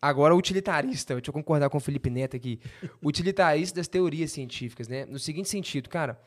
agora 0.00 0.34
utilitarista, 0.34 1.14
deixa 1.14 1.28
eu 1.28 1.32
concordar 1.32 1.68
com 1.68 1.76
o 1.76 1.80
Felipe 1.80 2.08
Neto 2.08 2.36
aqui, 2.36 2.58
utilitarista 3.04 3.76
das 3.76 3.86
teorias 3.86 4.32
científicas, 4.32 4.88
né? 4.88 5.04
No 5.04 5.18
seguinte 5.18 5.50
sentido, 5.50 5.90
cara, 5.90 6.18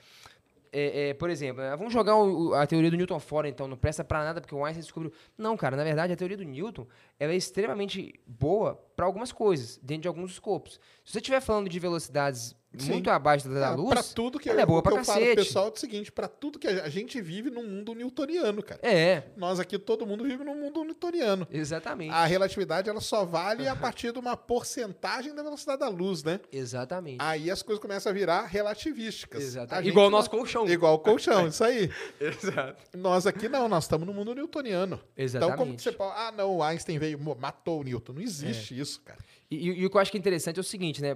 é, 0.71 1.09
é, 1.09 1.13
por 1.13 1.29
exemplo, 1.29 1.61
né, 1.61 1.75
vamos 1.75 1.93
jogar 1.93 2.15
o, 2.15 2.53
a 2.53 2.65
teoria 2.65 2.89
do 2.89 2.97
Newton 2.97 3.19
fora, 3.19 3.47
então, 3.47 3.67
não 3.67 3.77
presta 3.77 4.03
para 4.03 4.23
nada 4.23 4.41
porque 4.41 4.53
o 4.53 4.63
Einstein 4.63 4.83
descobriu. 4.83 5.11
Não, 5.37 5.55
cara, 5.57 5.75
na 5.75 5.83
verdade, 5.83 6.13
a 6.13 6.15
teoria 6.15 6.37
do 6.37 6.43
Newton 6.43 6.85
ela 7.19 7.33
é 7.33 7.35
extremamente 7.35 8.19
boa 8.25 8.75
para 8.95 9.05
algumas 9.05 9.31
coisas, 9.31 9.79
dentro 9.81 10.03
de 10.03 10.07
alguns 10.07 10.31
escopos. 10.31 10.79
Se 11.05 11.13
você 11.13 11.19
estiver 11.19 11.39
falando 11.39 11.69
de 11.69 11.79
velocidades 11.79 12.55
Sim. 12.77 12.93
muito 12.93 13.09
abaixo 13.09 13.47
da, 13.47 13.59
da 13.59 13.75
luz, 13.75 13.89
pra 13.89 14.03
tudo 14.03 14.39
que 14.39 14.49
ela 14.49 14.61
é 14.61 14.65
boa 14.65 14.79
eu 14.85 14.95
cacete. 14.95 15.05
falo 15.05 15.35
pessoal 15.35 15.67
é 15.67 15.71
o 15.71 15.75
seguinte, 15.75 16.11
para 16.11 16.27
tudo 16.27 16.59
que 16.59 16.67
a 16.67 16.89
gente 16.89 17.21
vive 17.21 17.49
num 17.49 17.65
mundo 17.65 17.93
newtoniano, 17.93 18.61
cara. 18.61 18.79
É. 18.83 19.23
Nós 19.35 19.59
aqui, 19.59 19.79
todo 19.79 20.05
mundo 20.05 20.23
vive 20.23 20.43
num 20.43 20.55
mundo 20.55 20.83
newtoniano. 20.83 21.47
Exatamente. 21.49 22.11
A 22.11 22.25
relatividade, 22.25 22.89
ela 22.89 22.99
só 22.99 23.25
vale 23.25 23.67
a 23.67 23.75
partir 23.75 24.11
de 24.11 24.19
uma 24.19 24.35
porcentagem 24.35 25.33
da 25.33 25.41
velocidade 25.41 25.79
da 25.79 25.89
luz, 25.89 26.23
né? 26.23 26.39
Exatamente. 26.51 27.17
Aí 27.19 27.49
as 27.49 27.61
coisas 27.61 27.81
começam 27.81 28.11
a 28.11 28.13
virar 28.13 28.45
relativísticas. 28.45 29.41
Exatamente. 29.41 29.89
Igual 29.89 30.07
o 30.07 30.11
nosso 30.11 30.29
colchão. 30.29 30.67
Igual 30.67 30.95
o 30.95 30.99
colchão, 30.99 31.47
isso 31.47 31.63
aí. 31.63 31.89
Exato. 32.19 32.97
Nós 32.97 33.25
aqui 33.25 33.47
não, 33.47 33.67
nós 33.69 33.85
estamos 33.85 34.05
no 34.05 34.13
mundo 34.13 34.35
newtoniano. 34.35 34.99
Exatamente. 35.15 35.53
Então, 35.53 35.65
como 35.65 35.79
você 35.79 35.91
pode... 35.91 36.13
Ah, 36.17 36.31
não, 36.35 36.57
o 36.57 36.63
Einstein 36.63 36.99
veio, 36.99 37.06
matou 37.15 37.81
o 37.81 37.83
Newton. 37.83 38.13
Não 38.13 38.21
existe 38.21 38.73
é. 38.73 38.77
isso, 38.81 39.01
cara. 39.01 39.19
E, 39.49 39.55
e, 39.55 39.81
e, 39.81 39.85
o 39.85 39.89
que 39.89 39.97
eu 39.97 40.01
acho 40.01 40.11
que 40.11 40.17
é 40.17 40.19
interessante 40.19 40.57
é 40.57 40.61
o 40.61 40.63
seguinte, 40.63 41.01
né? 41.01 41.15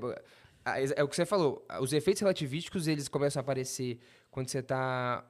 É 0.95 1.03
o 1.03 1.07
que 1.07 1.15
você 1.15 1.25
falou. 1.25 1.65
Os 1.79 1.91
efeitos 1.91 2.21
relativísticos, 2.21 2.87
eles 2.87 3.07
começam 3.07 3.39
a 3.39 3.41
aparecer 3.41 3.99
quando 4.29 4.49
você 4.49 4.59
está 4.59 5.25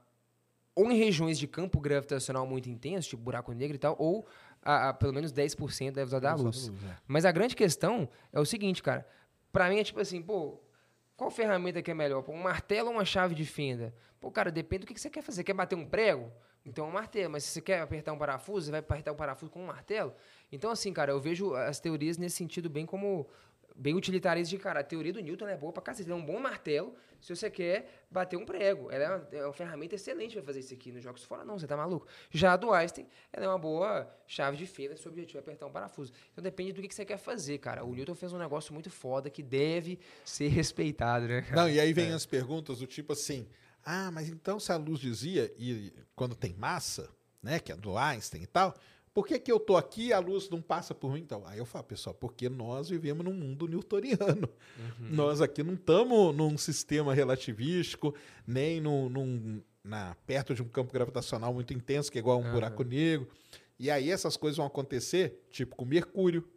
ou 0.75 0.89
em 0.89 0.97
regiões 0.97 1.37
de 1.37 1.47
campo 1.47 1.79
gravitacional 1.79 2.45
muito 2.47 2.69
intenso, 2.69 3.09
tipo 3.09 3.21
buraco 3.21 3.51
negro 3.51 3.75
e 3.75 3.79
tal, 3.79 3.95
ou 3.99 4.25
a, 4.61 4.89
a 4.89 4.93
pelo 4.93 5.13
menos 5.13 5.33
10% 5.33 5.91
da 5.91 6.05
velocidade 6.05 6.21
da 6.21 6.35
luz. 6.35 6.67
luz, 6.67 6.83
é. 6.83 6.97
Mas 7.07 7.25
a 7.25 7.31
grande 7.31 7.55
questão 7.55 8.07
é 8.31 8.39
o 8.39 8.45
seguinte, 8.45 8.81
cara. 8.81 9.05
Pra 9.51 9.69
mim 9.69 9.79
é 9.79 9.83
tipo 9.83 9.99
assim, 9.99 10.21
pô, 10.21 10.59
qual 11.15 11.29
ferramenta 11.29 11.81
que 11.81 11.91
é 11.91 11.93
melhor? 11.93 12.23
Pô, 12.23 12.31
um 12.31 12.41
martelo 12.41 12.89
ou 12.89 12.95
uma 12.95 13.05
chave 13.05 13.35
de 13.35 13.45
fenda? 13.45 13.93
Pô, 14.19 14.31
cara, 14.31 14.49
depende 14.51 14.81
do 14.81 14.87
que 14.87 14.93
que 14.93 15.01
você 15.01 15.09
quer 15.09 15.21
fazer. 15.21 15.43
Quer 15.43 15.53
bater 15.53 15.75
um 15.75 15.85
prego? 15.85 16.31
Então 16.65 16.85
é 16.85 16.87
um 16.87 16.91
martelo. 16.91 17.31
Mas 17.31 17.43
se 17.43 17.51
você 17.51 17.61
quer 17.61 17.81
apertar 17.81 18.13
um 18.13 18.17
parafuso, 18.17 18.65
você 18.65 18.71
vai 18.71 18.79
apertar 18.79 19.11
um 19.11 19.15
parafuso 19.15 19.51
com 19.51 19.61
um 19.61 19.67
martelo? 19.67 20.13
Então, 20.51 20.71
assim, 20.71 20.93
cara, 20.93 21.11
eu 21.11 21.19
vejo 21.19 21.53
as 21.53 21.79
teorias 21.79 22.17
nesse 22.17 22.35
sentido 22.35 22.69
bem 22.69 22.85
como 22.85 23.27
bem 23.75 23.95
utilitaristas 23.95 24.49
de 24.49 24.57
cara. 24.57 24.81
A 24.81 24.83
teoria 24.83 25.13
do 25.13 25.19
Newton 25.19 25.47
é 25.47 25.57
boa 25.57 25.71
pra 25.73 25.81
cacete. 25.81 26.07
Ele 26.07 26.13
é 26.13 26.21
um 26.21 26.25
bom 26.25 26.39
martelo 26.39 26.93
se 27.19 27.35
você 27.35 27.49
quer 27.49 28.05
bater 28.09 28.37
um 28.37 28.45
prego. 28.45 28.91
Ela 28.91 29.03
é 29.03 29.09
uma, 29.09 29.27
é 29.31 29.45
uma 29.45 29.53
ferramenta 29.53 29.95
excelente 29.95 30.35
pra 30.35 30.43
fazer 30.43 30.59
isso 30.59 30.73
aqui. 30.73 30.91
Nos 30.91 31.03
jogos 31.03 31.23
fora, 31.23 31.43
não, 31.43 31.57
você 31.57 31.67
tá 31.67 31.75
maluco. 31.75 32.07
Já 32.29 32.53
a 32.53 32.57
do 32.57 32.71
Einstein, 32.71 33.07
ela 33.31 33.45
é 33.45 33.47
uma 33.49 33.57
boa 33.57 34.07
chave 34.27 34.57
de 34.57 34.65
fenda 34.65 34.95
se 34.95 35.07
o 35.07 35.11
objetivo 35.11 35.37
é 35.37 35.41
apertar 35.41 35.65
um 35.65 35.71
parafuso. 35.71 36.11
Então 36.31 36.43
depende 36.43 36.73
do 36.73 36.81
que, 36.81 36.87
que 36.87 36.95
você 36.95 37.05
quer 37.05 37.17
fazer, 37.17 37.57
cara. 37.57 37.83
O 37.83 37.93
Newton 37.93 38.15
fez 38.15 38.33
um 38.33 38.37
negócio 38.37 38.73
muito 38.73 38.89
foda 38.89 39.29
que 39.29 39.41
deve 39.41 39.99
ser 40.23 40.47
respeitado, 40.49 41.27
né, 41.27 41.41
cara? 41.41 41.61
Não, 41.61 41.69
e 41.69 41.79
aí 41.79 41.93
vem 41.93 42.11
as 42.11 42.25
perguntas 42.25 42.79
do 42.79 42.87
tipo 42.87 43.13
assim: 43.13 43.47
ah, 43.85 44.11
mas 44.11 44.29
então 44.29 44.59
se 44.59 44.71
a 44.71 44.77
luz 44.77 44.99
dizia, 44.99 45.51
e 45.57 45.91
quando 46.15 46.35
tem 46.35 46.53
massa, 46.53 47.09
né, 47.41 47.59
que 47.59 47.71
é 47.71 47.75
do 47.75 47.97
Einstein 47.97 48.43
e 48.43 48.47
tal, 48.47 48.75
por 49.13 49.27
que, 49.27 49.37
que 49.39 49.51
eu 49.51 49.59
tô 49.59 49.75
aqui 49.75 50.07
e 50.07 50.13
a 50.13 50.19
luz 50.19 50.49
não 50.49 50.61
passa 50.61 50.95
por 50.95 51.11
mim? 51.11 51.19
Então, 51.19 51.43
aí 51.45 51.57
eu 51.57 51.65
falo, 51.65 51.83
pessoal, 51.83 52.13
porque 52.13 52.47
nós 52.47 52.87
vivemos 52.89 53.25
num 53.25 53.33
mundo 53.33 53.67
newtoniano. 53.67 54.47
Nós 54.99 55.41
aqui 55.41 55.61
não 55.63 55.73
estamos 55.73 56.33
num 56.33 56.57
sistema 56.57 57.13
relativístico, 57.13 58.15
nem 58.47 58.79
num, 58.79 59.09
num- 59.09 59.61
na, 59.83 60.15
perto 60.25 60.53
de 60.55 60.61
um 60.61 60.67
campo 60.69 60.93
gravitacional 60.93 61.53
muito 61.53 61.73
intenso, 61.73 62.09
que 62.11 62.17
é 62.17 62.21
igual 62.21 62.37
a 62.37 62.39
um 62.39 62.43
Aham. 62.45 62.53
buraco 62.53 62.83
negro. 62.83 63.27
E 63.77 63.91
aí 63.91 64.09
essas 64.09 64.37
coisas 64.37 64.55
vão 64.57 64.65
acontecer, 64.65 65.45
tipo 65.49 65.75
com 65.75 65.83
Mercúrio. 65.83 66.47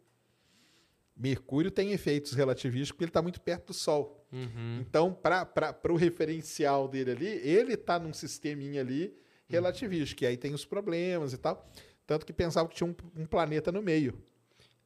Mercúrio 1.17 1.71
tem 1.71 1.91
efeitos 1.91 2.33
relativísticos 2.33 2.91
porque 2.91 3.03
ele 3.05 3.09
está 3.09 3.21
muito 3.21 3.39
perto 3.39 3.67
do 3.67 3.73
Sol. 3.73 4.25
Uhum. 4.31 4.79
Então, 4.81 5.13
para 5.13 5.79
o 5.89 5.95
referencial 5.95 6.87
dele 6.87 7.11
ali, 7.11 7.27
ele 7.27 7.73
está 7.73 7.97
num 7.97 8.11
sisteminha 8.13 8.81
ali 8.81 9.15
relativístico, 9.47 10.19
que 10.19 10.25
aí 10.25 10.35
tem 10.35 10.53
os 10.53 10.65
problemas 10.65 11.31
e 11.33 11.37
tal. 11.37 11.65
Tanto 12.05 12.25
que 12.25 12.33
pensava 12.33 12.67
que 12.67 12.75
tinha 12.75 12.87
um, 12.87 12.95
um 13.21 13.25
planeta 13.25 13.71
no 13.71 13.81
meio. 13.81 14.21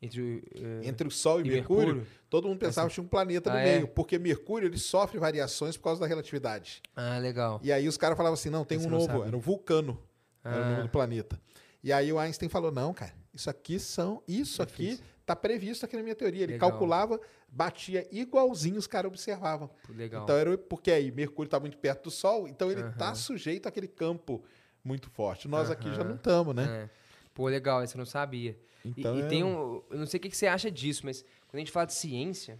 Entre, 0.01 0.21
o, 0.21 0.41
eh, 0.55 0.87
Entre 0.87 1.05
o 1.07 1.11
Sol 1.11 1.41
e, 1.41 1.47
e 1.47 1.49
Mercúrio, 1.51 1.95
Mercúrio? 1.95 2.07
todo 2.29 2.47
mundo 2.47 2.57
pensava 2.59 2.87
que 2.87 2.93
tinha 2.93 3.03
um 3.03 3.07
planeta 3.07 3.49
no 3.49 3.57
Ah, 3.57 3.61
é? 3.61 3.75
meio, 3.75 3.87
porque 3.89 4.17
Mercúrio 4.17 4.67
ele 4.69 4.77
sofre 4.77 5.19
variações 5.19 5.75
por 5.75 5.83
causa 5.85 5.99
da 5.99 6.07
relatividade. 6.07 6.81
Ah, 6.95 7.17
legal. 7.17 7.59
E 7.61 7.69
aí 7.71 7.85
os 7.87 7.97
caras 7.97 8.15
falavam 8.15 8.35
assim: 8.35 8.49
não, 8.49 8.63
tem 8.63 8.77
Esse 8.77 8.87
um 8.87 8.89
não 8.91 8.99
novo, 8.99 9.25
era 9.25 9.35
o 9.35 9.39
Vulcano, 9.41 10.01
era 10.43 10.55
o 10.55 10.63
Ah. 10.63 10.69
nome 10.69 10.83
do 10.83 10.89
planeta. 10.89 11.41
E 11.83 11.91
aí 11.91 12.13
o 12.13 12.17
Einstein 12.19 12.47
falou: 12.47 12.71
não, 12.71 12.93
cara, 12.93 13.13
isso 13.33 13.49
aqui 13.49 13.77
são, 13.77 14.23
isso 14.25 14.61
aqui 14.63 14.91
Difícil. 14.91 15.05
Está 15.29 15.35
previsto 15.35 15.85
aqui 15.85 15.95
na 15.95 16.01
minha 16.03 16.15
teoria. 16.15 16.43
Ele 16.43 16.53
Legal. 16.53 16.69
calculava, 16.71 17.19
batia 17.47 18.07
igualzinho 18.11 18.77
os 18.77 18.87
caras 18.87 19.09
observavam. 19.09 19.69
Legal. 19.89 20.23
Então 20.23 20.35
era 20.35 20.57
porque 20.57 20.91
aí 20.91 21.11
Mercúrio 21.11 21.47
está 21.47 21.59
muito 21.59 21.77
perto 21.77 22.05
do 22.05 22.11
Sol, 22.11 22.47
então 22.47 22.71
ele 22.71 22.81
está 22.81 23.07
Aham. 23.07 23.15
sujeito 23.15 23.67
àquele 23.67 23.87
campo 23.87 24.43
muito 24.83 25.09
forte. 25.09 25.47
Nós 25.47 25.69
aqui 25.69 25.93
já 25.93 26.03
não 26.03 26.15
estamos, 26.15 26.55
né? 26.55 26.85
É. 26.85 26.89
Pô, 27.33 27.47
legal, 27.47 27.81
essa 27.81 27.95
eu 27.95 27.99
não 27.99 28.05
sabia. 28.05 28.57
E- 28.83 28.89
Então 28.89 29.17
e 29.17 29.21
é- 29.21 29.27
tem 29.27 29.43
um. 29.43 29.81
Eu 29.89 29.99
não 29.99 30.05
sei 30.05 30.17
o 30.17 30.21
que 30.21 30.29
que 30.29 30.37
você 30.37 30.47
acha 30.47 30.71
disso, 30.71 31.01
mas 31.05 31.21
quando 31.47 31.55
a 31.55 31.59
gente 31.59 31.71
fala 31.71 31.85
de 31.85 31.93
ciência, 31.93 32.59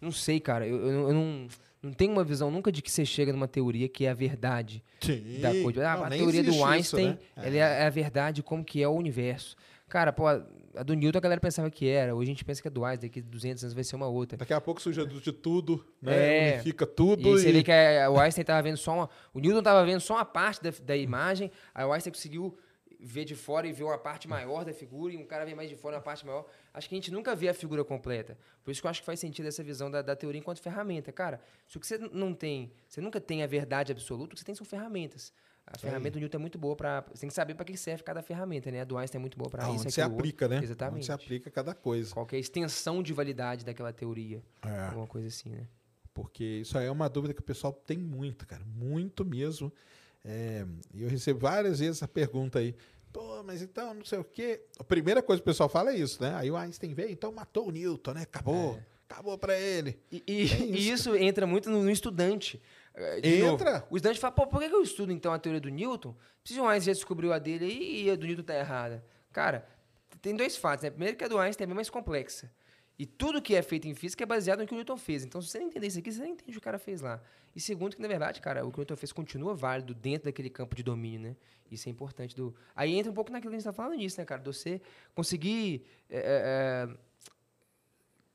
não 0.00 0.10
sei, 0.12 0.38
cara. 0.40 0.66
Eu, 0.66 0.76
eu 0.86 0.92
não- 0.92 1.08
eu 1.08 1.14
não, 1.14 1.48
não 1.82 1.92
tenho 1.92 2.12
uma 2.12 2.24
visão 2.24 2.50
nunca 2.50 2.70
de 2.72 2.82
que 2.82 2.90
você 2.90 3.04
chega 3.04 3.32
numa 3.32 3.48
teoria 3.48 3.88
que 3.88 4.04
é 4.06 4.10
a 4.10 4.14
verdade 4.14 4.82
Sim. 5.00 5.40
da 5.40 5.50
coisa. 5.62 5.88
Ah, 5.88 5.96
Não, 5.96 6.04
a 6.04 6.10
teoria 6.10 6.42
do 6.42 6.48
existe 6.50 6.56
isso, 6.58 6.66
Einstein 6.66 7.08
né? 7.08 7.18
é, 7.36 7.62
a- 7.62 7.68
é 7.68 7.86
a 7.86 7.90
verdade 7.90 8.42
como 8.42 8.64
que 8.64 8.82
é 8.82 8.88
o 8.88 8.92
universo. 8.92 9.56
Cara, 9.90 10.12
pô, 10.12 10.26
a 10.28 10.38
do 10.84 10.94
Newton 10.94 11.18
a 11.18 11.20
galera 11.20 11.40
pensava 11.40 11.68
que 11.70 11.88
era. 11.88 12.14
Hoje 12.14 12.30
a 12.30 12.32
gente 12.32 12.44
pensa 12.44 12.62
que 12.62 12.68
é 12.68 12.70
do 12.70 12.84
Einstein, 12.84 13.08
daqui 13.10 13.20
a 13.20 13.22
200 13.22 13.64
anos 13.64 13.74
vai 13.74 13.84
ser 13.84 13.96
uma 13.96 14.06
outra. 14.06 14.38
Daqui 14.38 14.54
a 14.54 14.60
pouco 14.60 14.80
surge 14.80 15.04
de 15.04 15.32
tudo, 15.32 15.84
né? 16.00 16.48
É. 16.48 16.54
Unifica 16.54 16.84
E 16.84 16.86
tudo 16.86 17.28
aí 17.28 17.34
e, 17.34 17.38
você 17.40 17.52
vê 17.52 17.62
que 17.62 17.72
a- 17.72 18.08
o 18.08 18.18
Einstein 18.18 18.44
tava 18.44 18.62
vendo 18.62 18.76
só 18.76 18.94
uma. 18.94 19.10
O 19.34 19.40
Newton 19.40 19.62
tava 19.62 19.84
vendo 19.84 20.00
só 20.00 20.14
uma 20.14 20.24
parte 20.24 20.62
da, 20.62 20.70
da 20.82 20.96
imagem, 20.96 21.50
aí 21.74 21.84
o 21.84 21.92
Einstein 21.92 22.12
conseguiu 22.12 22.56
ver 23.02 23.24
de 23.24 23.34
fora 23.34 23.66
e 23.66 23.72
ver 23.72 23.82
uma 23.84 23.96
parte 23.98 24.28
maior 24.28 24.62
da 24.64 24.74
figura, 24.74 25.12
e 25.12 25.16
um 25.16 25.24
cara 25.24 25.44
vê 25.46 25.54
mais 25.54 25.68
de 25.70 25.74
fora 25.74 25.96
uma 25.96 26.02
parte 26.02 26.24
maior. 26.24 26.46
Acho 26.72 26.86
que 26.88 26.94
a 26.94 26.98
gente 26.98 27.10
nunca 27.10 27.34
vê 27.34 27.48
a 27.48 27.54
figura 27.54 27.82
completa. 27.82 28.36
Por 28.62 28.70
isso 28.70 28.80
que 28.80 28.86
eu 28.86 28.90
acho 28.90 29.00
que 29.00 29.06
faz 29.06 29.18
sentido 29.18 29.46
essa 29.48 29.62
visão 29.64 29.90
da, 29.90 30.02
da 30.02 30.14
teoria 30.14 30.38
enquanto 30.38 30.60
ferramenta. 30.60 31.10
Cara, 31.10 31.40
se 31.66 31.78
o 31.78 31.80
que 31.80 31.86
você 31.86 31.96
não 31.96 32.34
tem, 32.34 32.70
você 32.86 33.00
nunca 33.00 33.18
tem 33.18 33.42
a 33.42 33.46
verdade 33.46 33.90
absoluta, 33.90 34.32
o 34.32 34.36
que 34.36 34.40
você 34.40 34.44
tem 34.44 34.54
são 34.54 34.66
ferramentas. 34.66 35.32
A 35.72 35.78
ferramenta 35.78 36.10
do 36.10 36.18
Newton 36.20 36.36
é 36.36 36.40
muito 36.40 36.58
boa 36.58 36.74
para. 36.74 37.02
Você 37.12 37.20
tem 37.20 37.28
que 37.28 37.34
saber 37.34 37.54
para 37.54 37.64
que 37.64 37.76
serve 37.76 38.02
cada 38.02 38.20
ferramenta, 38.22 38.70
né? 38.70 38.80
A 38.80 38.84
do 38.84 38.98
Einstein 38.98 39.18
é 39.18 39.20
muito 39.20 39.38
boa 39.38 39.48
para 39.48 39.62
isso. 39.64 39.72
onde 39.82 39.92
você 39.92 40.00
aquilo, 40.00 40.16
aplica, 40.18 40.48
né? 40.48 40.60
Exatamente. 40.62 40.96
Onde 40.96 41.06
você 41.06 41.12
aplica 41.12 41.50
cada 41.50 41.74
coisa. 41.74 42.12
Qual 42.12 42.26
que 42.26 42.34
é 42.34 42.38
a 42.38 42.40
extensão 42.40 43.02
de 43.02 43.12
validade 43.12 43.64
daquela 43.64 43.92
teoria. 43.92 44.42
É. 44.62 44.86
Alguma 44.86 45.06
coisa 45.06 45.28
assim, 45.28 45.48
né? 45.48 45.66
Porque 46.12 46.42
isso 46.42 46.76
aí 46.76 46.86
é 46.86 46.90
uma 46.90 47.08
dúvida 47.08 47.32
que 47.32 47.40
o 47.40 47.44
pessoal 47.44 47.72
tem 47.72 47.96
muito, 47.98 48.46
cara. 48.46 48.64
Muito 48.64 49.24
mesmo. 49.24 49.72
É, 50.24 50.66
E 50.92 51.02
eu 51.02 51.08
recebo 51.08 51.38
várias 51.38 51.78
vezes 51.78 52.02
a 52.02 52.08
pergunta 52.08 52.58
aí. 52.58 52.74
Pô, 53.12 53.42
mas 53.44 53.62
então 53.62 53.94
não 53.94 54.04
sei 54.04 54.18
o 54.18 54.24
quê. 54.24 54.60
A 54.78 54.84
primeira 54.84 55.22
coisa 55.22 55.40
que 55.40 55.48
o 55.48 55.50
pessoal 55.52 55.68
fala 55.68 55.92
é 55.92 55.96
isso, 55.96 56.20
né? 56.22 56.34
Aí 56.34 56.50
o 56.50 56.56
Einstein 56.56 56.92
veio, 56.94 57.10
então 57.10 57.32
matou 57.32 57.68
o 57.68 57.70
Newton, 57.70 58.12
né? 58.14 58.22
Acabou. 58.22 58.78
Acabou 59.08 59.36
pra 59.38 59.58
ele. 59.58 59.98
E, 60.12 60.22
e- 60.26 60.32
É 60.52 60.58
e 60.64 60.88
isso, 60.88 61.10
isso 61.14 61.16
entra 61.16 61.46
muito 61.46 61.68
no, 61.70 61.82
no 61.82 61.90
estudante. 61.90 62.60
Eh, 63.00 63.20
de 63.20 63.42
novo, 63.42 63.54
Entra. 63.54 63.86
o 63.90 63.96
estudante 63.96 64.20
fala, 64.20 64.32
pô, 64.32 64.46
por 64.46 64.60
que 64.60 64.66
eu 64.66 64.82
estudo 64.82 65.12
então 65.12 65.32
a 65.32 65.38
teoria 65.38 65.60
do 65.60 65.68
Newton? 65.68 66.14
Se 66.44 66.58
o 66.58 66.66
Einstein 66.66 66.94
já 66.94 66.98
descobriu 66.98 67.32
a 67.32 67.38
dele 67.38 67.64
aí 67.64 68.02
e 68.04 68.10
a 68.10 68.16
do 68.16 68.26
Newton 68.26 68.42
tá 68.42 68.54
errada. 68.54 69.04
Cara, 69.32 69.66
tem 70.20 70.34
dois 70.34 70.56
fatos, 70.56 70.84
né? 70.84 70.90
Primeiro 70.90 71.16
que 71.16 71.24
a 71.24 71.28
do 71.28 71.38
Einstein 71.38 71.64
é 71.64 71.66
bem 71.66 71.74
mais 71.74 71.90
complexa. 71.90 72.50
E 72.98 73.06
tudo 73.06 73.40
que 73.40 73.54
é 73.54 73.62
feito 73.62 73.88
em 73.88 73.94
física 73.94 74.22
é 74.24 74.26
baseado 74.26 74.60
no 74.60 74.66
que 74.66 74.74
o 74.74 74.76
Newton 74.76 74.98
fez. 74.98 75.24
Então, 75.24 75.40
se 75.40 75.48
você 75.48 75.58
não 75.58 75.68
entender 75.68 75.86
isso 75.86 75.98
aqui, 75.98 76.12
você 76.12 76.20
não 76.20 76.26
entende 76.26 76.50
o 76.50 76.52
que 76.52 76.58
o 76.58 76.60
cara 76.60 76.78
fez 76.78 77.00
lá. 77.00 77.22
E 77.56 77.60
segundo, 77.60 77.96
que 77.96 78.02
na 78.02 78.08
verdade, 78.08 78.40
cara, 78.42 78.64
o 78.66 78.70
que 78.70 78.76
o 78.76 78.80
Newton 78.80 78.96
fez 78.96 79.10
continua 79.10 79.54
válido 79.54 79.94
dentro 79.94 80.26
daquele 80.26 80.50
campo 80.50 80.76
de 80.76 80.82
domínio, 80.82 81.30
né? 81.30 81.36
Isso 81.70 81.88
é 81.88 81.92
importante. 81.92 82.36
Do... 82.36 82.54
Aí 82.76 82.94
entra 82.94 83.10
um 83.10 83.14
pouco 83.14 83.32
naquilo 83.32 83.52
que 83.52 83.56
a 83.56 83.58
gente 83.58 83.64
tá 83.64 83.72
falando 83.72 83.96
nisso, 83.96 84.20
né, 84.20 84.26
cara? 84.26 84.42
De 84.42 84.46
você 84.46 84.82
conseguir 85.14 85.86
eh, 86.10 86.88
eh, 86.88 86.96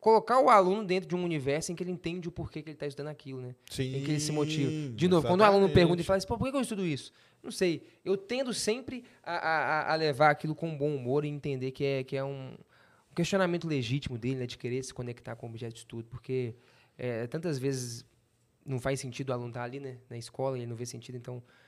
colocar 0.06 0.40
o 0.40 0.52
aluno 0.52 0.86
dentro 0.86 1.10
de 1.10 1.16
um 1.16 1.24
universo 1.24 1.72
em 1.72 1.76
que 1.76 1.82
ele 1.82 1.90
entende 1.90 2.28
o 2.28 2.32
porquê 2.32 2.62
que 2.62 2.70
ele 2.70 2.76
está 2.76 2.86
estudando 2.86 3.08
aquilo, 3.12 3.42
né? 3.42 3.56
Sim. 3.68 3.96
Em 3.96 4.04
que 4.04 4.12
ele 4.12 4.20
se 4.20 4.32
motiva. 4.32 4.70
De 4.94 5.08
novo, 5.08 5.26
quando 5.26 5.42
o 5.42 5.44
aluno 5.44 5.66
exatamente. 5.66 5.74
pergunta 5.74 6.02
e 6.04 6.06
fala 6.06 6.18
assim, 6.18 6.28
por 6.28 6.38
que 6.38 6.56
eu 6.56 6.62
estudo 6.62 6.86
isso? 6.86 7.12
Não 7.42 7.50
sei. 7.50 7.82
Eu 8.06 8.16
tendo 8.16 8.54
sempre 8.54 9.04
a, 9.24 9.34
a- 9.36 9.92
a- 9.94 9.96
levar 9.96 10.30
aquilo 10.30 10.54
com 10.54 10.78
bom 10.78 10.96
humor 10.96 11.26
e 11.26 11.28
entender 11.28 11.72
que 11.72 11.84
é, 11.84 12.04
que 12.04 12.16
é 12.16 12.24
um, 12.24 12.52
um 12.52 13.16
questionamento 13.16 13.68
legítimo 13.68 14.16
dele, 14.16 14.36
né? 14.42 14.46
De 14.46 14.60
querer 14.60 14.84
se 14.84 14.94
conectar 14.94 15.36
com 15.36 15.48
o 15.48 15.50
objeto 15.50 15.74
de 15.74 15.80
estudo. 15.80 16.08
Porque 16.08 16.54
é, 17.00 17.26
tantas 17.26 17.58
vezes 17.58 18.06
não 18.64 18.78
faz 18.80 19.00
sentido 19.00 19.30
o 19.30 19.34
aluno 19.34 19.48
estar 19.50 19.64
ali, 19.64 19.80
né? 19.80 19.98
Na 20.08 20.18
escola, 20.20 20.56
e 20.56 20.62
ele 20.62 20.68
não 20.70 20.76
vê 20.76 20.86
sentido, 20.86 21.16
então 21.18 21.36
Exatamente. 21.38 21.65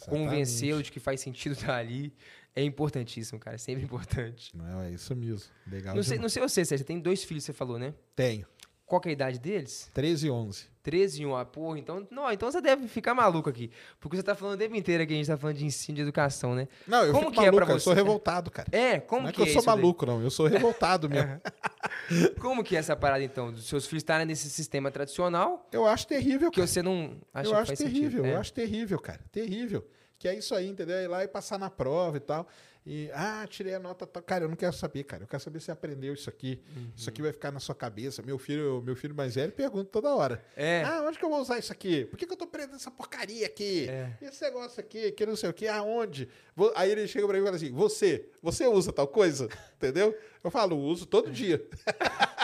Convencê-lo 0.00 0.82
de 0.82 0.90
que 0.90 1.00
faz 1.00 1.20
sentido 1.20 1.52
estar 1.58 1.76
ali 1.76 2.12
é 2.54 2.62
importantíssimo, 2.62 3.38
cara. 3.38 3.56
É 3.56 3.58
sempre 3.58 3.84
importante. 3.84 4.56
Não, 4.56 4.82
é 4.82 4.90
isso 4.90 5.14
mesmo. 5.16 5.50
Legal. 5.66 5.94
Não 5.94 6.02
sei, 6.02 6.18
demais. 6.18 6.22
não 6.22 6.28
sei 6.28 6.64
você, 6.64 6.64
você 6.64 6.84
tem 6.84 7.00
dois 7.00 7.24
filhos, 7.24 7.44
você 7.44 7.52
falou, 7.52 7.78
né? 7.78 7.94
Tenho. 8.14 8.46
Qual 8.92 9.00
que 9.00 9.08
é 9.08 9.12
a 9.12 9.14
idade 9.14 9.38
deles? 9.38 9.90
13 9.94 10.26
e 10.26 10.30
11. 10.30 10.66
13 10.82 11.22
e 11.22 11.24
1, 11.26 11.34
ah, 11.34 11.44
porra, 11.46 11.78
então, 11.78 12.06
não, 12.10 12.30
então 12.30 12.50
você 12.52 12.60
deve 12.60 12.86
ficar 12.88 13.14
maluco 13.14 13.48
aqui. 13.48 13.70
Porque 13.98 14.18
você 14.18 14.22
tá 14.22 14.34
falando 14.34 14.56
o 14.56 14.58
tempo 14.58 14.76
inteiro 14.76 15.06
que 15.06 15.14
a 15.14 15.16
gente 15.16 15.26
tá 15.28 15.36
falando 15.38 15.56
de 15.56 15.64
ensino 15.64 15.96
de 15.96 16.02
educação, 16.02 16.54
né? 16.54 16.68
Não, 16.86 17.02
eu 17.02 17.12
Como 17.14 17.30
fico 17.30 17.32
que 17.32 17.38
é 17.38 17.42
maluco, 17.44 17.56
pra 17.56 17.66
cara, 17.68 17.76
eu 17.76 17.80
sou 17.80 17.94
você? 17.94 18.00
revoltado, 18.02 18.50
cara. 18.50 18.68
É, 18.70 19.00
como 19.00 19.22
não 19.22 19.28
é 19.30 19.32
que, 19.32 19.36
que 19.36 19.48
eu 19.48 19.50
é 19.50 19.54
sou 19.54 19.62
daí? 19.64 19.74
maluco, 19.76 20.04
não. 20.04 20.20
Eu 20.22 20.30
sou 20.30 20.46
revoltado 20.46 21.08
mesmo. 21.08 21.40
Como 22.38 22.62
que 22.62 22.76
é 22.76 22.80
essa 22.80 22.94
parada, 22.94 23.24
então? 23.24 23.50
Dos 23.50 23.64
seus 23.66 23.86
filhos 23.86 24.02
estarem 24.02 24.26
nesse 24.26 24.50
sistema 24.50 24.90
tradicional, 24.90 25.66
Eu 25.72 25.86
acho 25.86 26.06
terrível, 26.06 26.50
que 26.50 26.56
cara. 26.56 26.66
você 26.66 26.82
não 26.82 27.16
acha 27.32 27.48
eu 27.48 27.52
que 27.54 27.58
acho 27.60 27.76
terrível, 27.76 28.02
sentido. 28.10 28.26
eu 28.26 28.26
É. 28.26 28.36
acho 28.36 28.52
terrível, 28.52 28.98
cara. 28.98 29.20
Terrível. 29.32 29.86
Que 30.22 30.28
é 30.28 30.36
isso 30.38 30.54
aí, 30.54 30.68
entendeu? 30.68 30.96
Ir 31.02 31.08
lá 31.08 31.24
e 31.24 31.26
passar 31.26 31.58
na 31.58 31.68
prova 31.68 32.16
e 32.16 32.20
tal. 32.20 32.46
E, 32.86 33.10
ah, 33.12 33.44
tirei 33.50 33.74
a 33.74 33.80
nota. 33.80 34.06
tal. 34.06 34.22
Cara, 34.22 34.44
eu 34.44 34.48
não 34.48 34.54
quero 34.54 34.72
saber, 34.72 35.02
cara. 35.02 35.24
Eu 35.24 35.26
quero 35.26 35.42
saber 35.42 35.58
se 35.58 35.64
você 35.66 35.72
aprendeu 35.72 36.14
isso 36.14 36.30
aqui. 36.30 36.62
Isso 36.96 37.08
Uhum. 37.08 37.12
aqui 37.12 37.22
vai 37.22 37.32
ficar 37.32 37.50
na 37.50 37.58
sua 37.58 37.74
cabeça. 37.74 38.22
Meu 38.22 38.38
filho, 38.38 38.80
meu 38.86 38.94
filho 38.94 39.16
mais 39.16 39.34
velho 39.34 39.50
pergunta 39.50 39.90
toda 39.90 40.14
hora. 40.14 40.40
É. 40.56 40.84
Ah, 40.84 41.02
onde 41.04 41.18
que 41.18 41.24
eu 41.24 41.28
vou 41.28 41.40
usar 41.40 41.58
isso 41.58 41.72
aqui? 41.72 42.04
Por 42.04 42.16
que, 42.16 42.24
que 42.24 42.32
eu 42.32 42.36
tô 42.36 42.46
prendendo 42.46 42.76
essa 42.76 42.90
porcaria 42.90 43.46
aqui? 43.46 43.88
É. 43.88 44.12
Esse 44.22 44.42
negócio 44.44 44.78
aqui, 44.78 45.10
que 45.10 45.26
não 45.26 45.34
sei 45.34 45.50
o 45.50 45.52
que, 45.52 45.66
aonde? 45.66 46.28
Vou- 46.54 46.72
Aí 46.76 46.88
ele 46.92 47.08
chega 47.08 47.26
pra 47.26 47.34
mim 47.36 47.42
e 47.42 47.44
fala 47.44 47.56
assim: 47.56 47.72
Você, 47.72 48.28
você 48.40 48.64
usa 48.68 48.92
tal 48.92 49.08
coisa? 49.08 49.48
Entendeu? 49.76 50.16
Eu 50.44 50.50
falo, 50.52 50.76
uso 50.78 51.04
todo 51.04 51.30
É. 51.30 51.32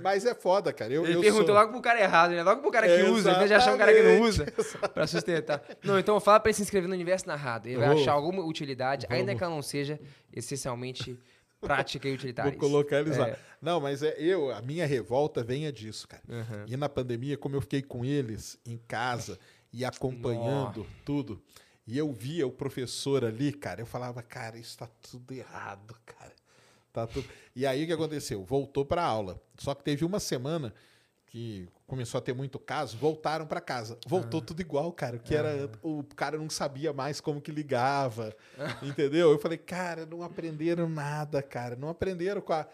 Mas 0.00 0.24
é 0.24 0.34
foda, 0.34 0.72
cara. 0.72 0.92
Eu, 0.92 1.04
Ele 1.04 1.16
eu 1.16 1.20
perguntou 1.20 1.46
sou... 1.46 1.54
logo 1.54 1.72
pro 1.72 1.80
cara 1.80 2.00
errado, 2.00 2.30
né? 2.30 2.42
Logo 2.42 2.62
pro 2.62 2.70
cara 2.70 2.86
que 2.86 3.02
usa, 3.04 3.30
ao 3.30 3.36
invés 3.36 3.50
de 3.50 3.54
achar 3.54 3.74
um 3.74 3.78
cara 3.78 3.92
que 3.92 4.02
não 4.02 4.22
usa, 4.22 4.46
pra 4.94 5.06
sustentar. 5.06 5.62
Não, 5.82 5.98
então 5.98 6.18
fala 6.20 6.40
pra 6.40 6.50
ele 6.50 6.56
se 6.56 6.62
inscrever 6.62 6.88
no 6.88 6.94
Universo 6.94 7.26
Narrado. 7.26 7.68
Ele 7.68 7.78
vai 7.78 7.88
Vou. 7.88 8.00
achar 8.00 8.12
alguma 8.12 8.44
utilidade, 8.44 9.06
ainda 9.08 9.34
que 9.34 9.42
ela 9.42 9.54
não 9.54 9.62
seja 9.62 10.00
essencialmente 10.32 11.18
prática 11.60 12.08
e 12.08 12.14
utilitária. 12.14 12.50
Vou 12.50 12.60
colocar 12.60 13.00
eles 13.00 13.16
lá. 13.16 13.28
É. 13.28 13.38
Não, 13.60 13.80
mas 13.80 14.02
é 14.02 14.14
eu, 14.18 14.50
a 14.50 14.62
minha 14.62 14.86
revolta 14.86 15.44
venha 15.44 15.70
disso, 15.70 16.08
cara. 16.08 16.22
Uhum. 16.28 16.64
E 16.66 16.76
na 16.76 16.88
pandemia, 16.88 17.36
como 17.36 17.56
eu 17.56 17.60
fiquei 17.60 17.82
com 17.82 18.04
eles 18.04 18.58
em 18.64 18.78
casa 18.78 19.38
e 19.72 19.84
acompanhando 19.84 20.86
tudo. 21.04 21.42
E 21.86 21.98
eu 21.98 22.12
via 22.12 22.46
o 22.46 22.52
professor 22.52 23.24
ali, 23.24 23.52
cara, 23.52 23.80
eu 23.80 23.86
falava, 23.86 24.22
cara, 24.22 24.56
isso 24.56 24.78
tá 24.78 24.88
tudo 25.10 25.34
errado, 25.34 25.94
cara. 26.06 26.32
Tá 26.92 27.06
tudo... 27.06 27.28
E 27.54 27.66
aí 27.66 27.84
o 27.84 27.86
que 27.86 27.92
aconteceu? 27.92 28.44
Voltou 28.44 28.84
para 28.84 29.02
aula. 29.02 29.40
Só 29.58 29.74
que 29.74 29.84
teve 29.84 30.04
uma 30.04 30.20
semana 30.20 30.74
que 31.26 31.68
começou 31.86 32.18
a 32.18 32.20
ter 32.20 32.34
muito 32.34 32.58
caso, 32.58 32.96
voltaram 32.96 33.46
para 33.46 33.60
casa. 33.60 33.96
Voltou 34.06 34.40
ah. 34.40 34.44
tudo 34.44 34.60
igual, 34.60 34.92
cara. 34.92 35.18
Que 35.18 35.34
ah. 35.36 35.38
era 35.38 35.70
o 35.82 36.02
cara 36.16 36.36
não 36.36 36.50
sabia 36.50 36.92
mais 36.92 37.20
como 37.20 37.40
que 37.40 37.52
ligava, 37.52 38.34
entendeu? 38.82 39.30
Eu 39.30 39.38
falei, 39.38 39.58
cara, 39.58 40.04
não 40.04 40.22
aprenderam 40.22 40.88
nada, 40.88 41.40
cara. 41.42 41.76
Não 41.76 41.88
aprenderam 41.88 42.40
com 42.40 42.52
a 42.52 42.66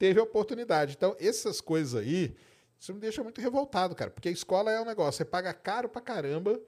teve 0.00 0.18
a 0.18 0.22
oportunidade. 0.22 0.94
Então, 0.96 1.14
essas 1.20 1.60
coisas 1.60 2.00
aí, 2.00 2.34
isso 2.78 2.94
me 2.94 2.98
deixa 2.98 3.22
muito 3.22 3.38
revoltado, 3.38 3.94
cara, 3.94 4.10
porque 4.10 4.30
a 4.30 4.32
escola 4.32 4.72
é 4.72 4.80
um 4.80 4.86
negócio, 4.86 5.18
você 5.18 5.26
paga 5.26 5.52
caro 5.52 5.90
pra 5.90 6.00
caramba. 6.00 6.58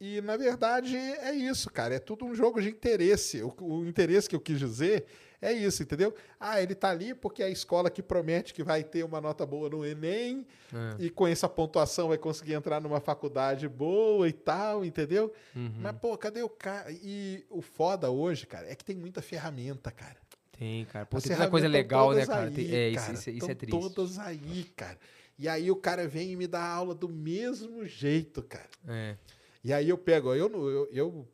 E, 0.00 0.20
na 0.20 0.36
verdade, 0.36 0.96
é 0.96 1.32
isso, 1.32 1.70
cara. 1.70 1.94
É 1.94 1.98
tudo 1.98 2.24
um 2.24 2.34
jogo 2.34 2.60
de 2.60 2.68
interesse. 2.68 3.42
O, 3.42 3.54
o 3.60 3.86
interesse 3.86 4.28
que 4.28 4.34
eu 4.34 4.40
quis 4.40 4.58
dizer 4.58 5.06
é 5.42 5.52
isso, 5.52 5.82
entendeu? 5.82 6.14
Ah, 6.38 6.62
ele 6.62 6.72
tá 6.72 6.88
ali 6.90 7.12
porque 7.12 7.42
é 7.42 7.46
a 7.46 7.50
escola 7.50 7.90
que 7.90 8.00
promete 8.00 8.54
que 8.54 8.62
vai 8.62 8.84
ter 8.84 9.04
uma 9.04 9.20
nota 9.20 9.44
boa 9.44 9.68
no 9.68 9.84
Enem 9.84 10.46
é. 10.72 11.04
e 11.04 11.10
com 11.10 11.26
essa 11.26 11.48
pontuação 11.48 12.08
vai 12.08 12.16
conseguir 12.16 12.52
entrar 12.52 12.80
numa 12.80 13.00
faculdade 13.00 13.68
boa 13.68 14.28
e 14.28 14.32
tal, 14.32 14.84
entendeu? 14.84 15.34
Uhum. 15.56 15.72
Mas, 15.80 15.96
pô, 15.96 16.16
cadê 16.16 16.42
o 16.42 16.48
cara? 16.48 16.92
E 16.92 17.44
o 17.50 17.60
foda 17.60 18.08
hoje, 18.08 18.46
cara, 18.46 18.70
é 18.70 18.76
que 18.76 18.84
tem 18.84 18.94
muita 18.94 19.20
ferramenta, 19.20 19.90
cara. 19.90 20.16
Tem, 20.56 20.84
cara. 20.84 21.04
Pô, 21.06 21.20
tem 21.20 21.32
muita 21.32 21.50
coisa 21.50 21.66
legal, 21.66 22.12
né, 22.12 22.24
cara? 22.24 22.46
Aí, 22.46 22.54
tem, 22.54 22.72
é, 22.72 22.94
cara, 22.94 23.12
isso, 23.12 23.30
isso 23.30 23.50
é 23.50 23.54
triste. 23.56 23.72
todas 23.72 24.20
aí, 24.20 24.70
cara. 24.76 24.98
E 25.36 25.48
aí 25.48 25.72
o 25.72 25.76
cara 25.76 26.06
vem 26.06 26.30
e 26.30 26.36
me 26.36 26.46
dá 26.46 26.64
aula 26.64 26.94
do 26.94 27.08
mesmo 27.08 27.84
jeito, 27.84 28.44
cara. 28.44 28.70
É. 28.86 29.16
E 29.64 29.72
aí 29.72 29.88
eu 29.88 29.98
pego, 29.98 30.32
eu, 30.34 30.48
eu, 30.70 30.88
eu 30.92 31.28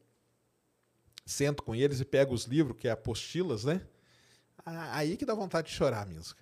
sento 1.27 1.63
com 1.63 1.75
eles 1.75 2.01
e 2.01 2.07
pego 2.07 2.33
os 2.33 2.45
livros, 2.45 2.75
que 2.75 2.89
é 2.89 2.91
apostilas, 2.91 3.65
né? 3.65 3.83
Aí 4.93 5.17
que 5.17 5.25
dá 5.25 5.35
vontade 5.35 5.69
de 5.69 5.75
chorar 5.75 6.07
mesmo. 6.07 6.35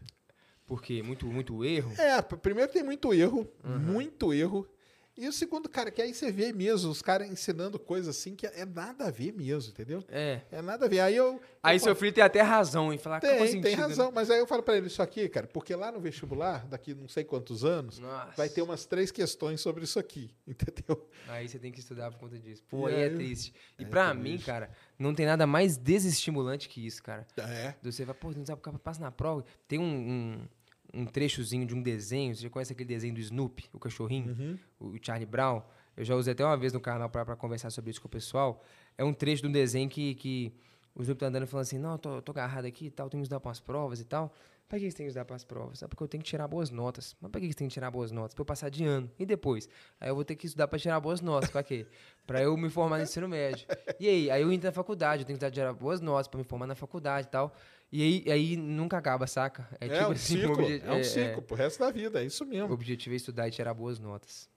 Por 0.67 0.83
quê? 0.83 1.03
Muito, 1.03 1.27
muito 1.27 1.65
erro? 1.65 1.93
É, 2.01 2.21
primeiro 2.21 2.73
tem 2.73 2.83
muito 2.83 3.15
erro, 3.15 3.47
uhum. 3.65 3.79
muito 3.79 4.35
erro. 4.35 4.69
E 5.19 5.27
o 5.27 5.33
segundo, 5.33 5.67
cara, 5.67 5.91
que 5.91 6.03
aí 6.03 6.13
você 6.13 6.31
vê 6.31 6.53
mesmo 6.53 6.91
os 6.91 7.01
caras 7.01 7.31
ensinando 7.31 7.79
coisas 7.79 8.15
assim 8.15 8.37
que 8.37 8.47
é 8.47 8.67
nada 8.67 9.07
a 9.07 9.11
ver 9.11 9.33
mesmo, 9.33 9.71
entendeu? 9.71 10.05
É. 10.09 10.43
É 10.51 10.61
nada 10.61 10.85
a 10.85 10.89
ver. 10.89 11.01
Aí 11.01 11.17
eu. 11.17 11.41
Aí 11.63 11.77
eu 11.77 11.81
seu 11.81 11.97
filho 11.97 12.13
tem 12.13 12.23
até 12.23 12.43
razão 12.43 12.93
em 12.93 12.99
falar 12.99 13.21
Tem, 13.21 13.39
sentido, 13.47 13.63
tem 13.63 13.75
razão. 13.75 14.07
Né? 14.07 14.13
Mas 14.15 14.31
aí 14.31 14.39
eu 14.39 14.47
falo 14.47 14.63
para 14.63 14.77
ele 14.77 14.89
isso 14.89 15.03
aqui, 15.03 15.27
cara, 15.29 15.47
porque 15.47 15.75
lá 15.75 15.91
no 15.91 16.01
vestibular, 16.01 16.67
daqui 16.67 16.95
não 16.95 17.09
sei 17.09 17.25
quantos 17.25 17.65
anos, 17.65 17.99
Nossa. 17.99 18.33
vai 18.37 18.49
ter 18.51 18.61
umas 18.61 18.85
três 18.85 19.11
questões 19.11 19.61
sobre 19.61 19.85
isso 19.85 19.99
aqui, 19.99 20.31
entendeu? 20.47 21.09
Aí 21.29 21.49
você 21.49 21.59
tem 21.59 21.73
que 21.73 21.81
estudar 21.81 22.11
por 22.11 22.21
conta 22.21 22.39
disso. 22.39 22.63
Pô, 22.69 22.89
e 22.89 22.95
aí 22.95 23.03
é 23.03 23.09
triste. 23.09 23.55
E 23.79 23.85
é 23.85 23.87
para 23.87 24.13
mim, 24.13 24.37
cara, 24.37 24.71
não 24.99 25.15
tem 25.15 25.25
nada 25.25 25.47
mais 25.47 25.79
desestimulante 25.79 26.69
que 26.69 26.87
isso, 26.87 27.03
cara. 27.03 27.27
É. 27.39 27.75
Você 27.83 28.05
vai, 28.05 28.15
pô, 28.15 28.33
não 28.33 28.45
sabe 28.45 28.61
o 28.63 28.73
que 28.73 28.79
passa 28.79 29.01
na 29.01 29.11
prova. 29.11 29.45
Tem 29.67 29.79
um, 29.79 29.83
um 29.83 30.49
um 30.97 31.07
trechozinho 31.07 31.67
de 31.67 31.75
um 31.75 31.83
desenho. 31.83 32.35
Você 32.35 32.43
já 32.43 32.51
conhece 32.51 32.73
aquele 32.73 32.89
desenho 32.89 33.15
do 33.15 33.21
Snoopy, 33.21 33.69
o 33.73 33.79
cachorrinho, 33.79 34.35
uhum. 34.39 34.59
o 34.81 34.99
Charlie 35.01 35.27
Brown? 35.27 35.63
Eu 35.97 36.05
já 36.05 36.15
usei 36.15 36.33
até 36.33 36.45
uma 36.45 36.57
vez 36.57 36.73
no 36.73 36.81
canal 36.81 37.09
para 37.09 37.37
conversar 37.37 37.71
sobre 37.71 37.91
isso 37.91 38.01
com 38.01 38.09
o 38.09 38.11
pessoal. 38.11 38.63
É 38.99 39.05
um 39.05 39.13
trecho 39.13 39.43
de 39.43 39.49
um 39.49 39.53
desenho 39.53 39.89
que, 39.89 40.15
que 40.15 40.53
o 40.95 41.03
Snoopy 41.03 41.21
tá 41.21 41.27
andando 41.27 41.47
falando 41.47 41.65
assim: 41.65 41.79
Não, 41.79 41.97
tô, 41.97 42.21
tô 42.21 42.33
agarrado 42.33 42.67
aqui 42.67 42.87
e 42.87 42.91
tal, 42.91 43.09
tenho 43.09 43.23
que 43.23 43.27
estudar 43.27 43.41
para 43.41 43.51
as 43.51 43.61
provas 43.61 44.01
e 44.01 44.05
tal. 44.05 44.33
Pra 44.69 44.81
que 44.81 44.91
você 44.91 44.97
tem 44.97 45.07
que 45.07 45.11
estudar 45.11 45.25
para 45.25 45.37
as 45.37 45.45
provas? 45.45 45.81
É 45.81 45.87
porque 45.87 46.03
eu 46.03 46.09
tenho 46.09 46.23
que 46.25 46.29
tirar 46.29 46.49
boas 46.49 46.71
notas. 46.71 47.15
Mas 47.21 47.31
pra 47.31 47.41
que 47.41 47.47
você 47.47 47.55
tem 47.55 47.69
que 47.69 47.75
tirar 47.75 47.89
boas 47.89 48.11
notas? 48.11 48.35
Pra 48.35 48.43
eu 48.43 48.47
passar 48.47 48.69
de 48.69 48.85
ano. 48.85 49.09
E 49.17 49.25
depois? 49.25 49.69
Aí 50.01 50.09
eu 50.09 50.15
vou 50.15 50.25
ter 50.25 50.35
que 50.35 50.47
estudar 50.47 50.67
para 50.67 50.77
tirar 50.77 50.99
boas 50.99 51.21
notas. 51.21 51.51
Pra 51.51 51.63
quê? 51.63 51.87
Pra 52.27 52.43
eu 52.43 52.57
me 52.57 52.69
formar 52.69 52.97
no 52.97 53.05
ensino 53.05 53.29
médio. 53.29 53.65
E 54.01 54.09
aí? 54.09 54.29
Aí 54.29 54.43
eu 54.43 54.51
entro 54.51 54.67
na 54.67 54.73
faculdade, 54.73 55.23
eu 55.23 55.27
tenho 55.27 55.39
que 55.39 55.51
tirar 55.53 55.73
boas 55.73 56.01
notas 56.01 56.27
para 56.27 56.39
me 56.39 56.45
formar 56.45 56.67
na 56.67 56.75
faculdade 56.75 57.29
e 57.29 57.31
tal. 57.31 57.55
E 57.91 58.03
aí, 58.03 58.33
aí 58.33 58.57
nunca 58.57 58.99
acaba, 58.99 59.27
saca? 59.27 59.69
É, 59.81 59.87
é 59.87 59.89
tipo 59.89 60.09
um 60.09 60.13
assim, 60.13 60.41
ciclo, 60.41 60.63
é 60.63 60.93
um 60.93 60.99
é, 60.99 61.03
ciclo, 61.03 61.39
é, 61.39 61.41
pro 61.41 61.57
resto 61.57 61.79
da 61.79 61.91
vida, 61.91 62.21
é 62.21 62.27
isso 62.27 62.45
mesmo. 62.45 62.69
O 62.69 62.73
objetivo 62.73 63.15
é 63.15 63.17
estudar 63.17 63.49
e 63.49 63.51
tirar 63.51 63.73
boas 63.75 63.99
notas. 63.99 64.49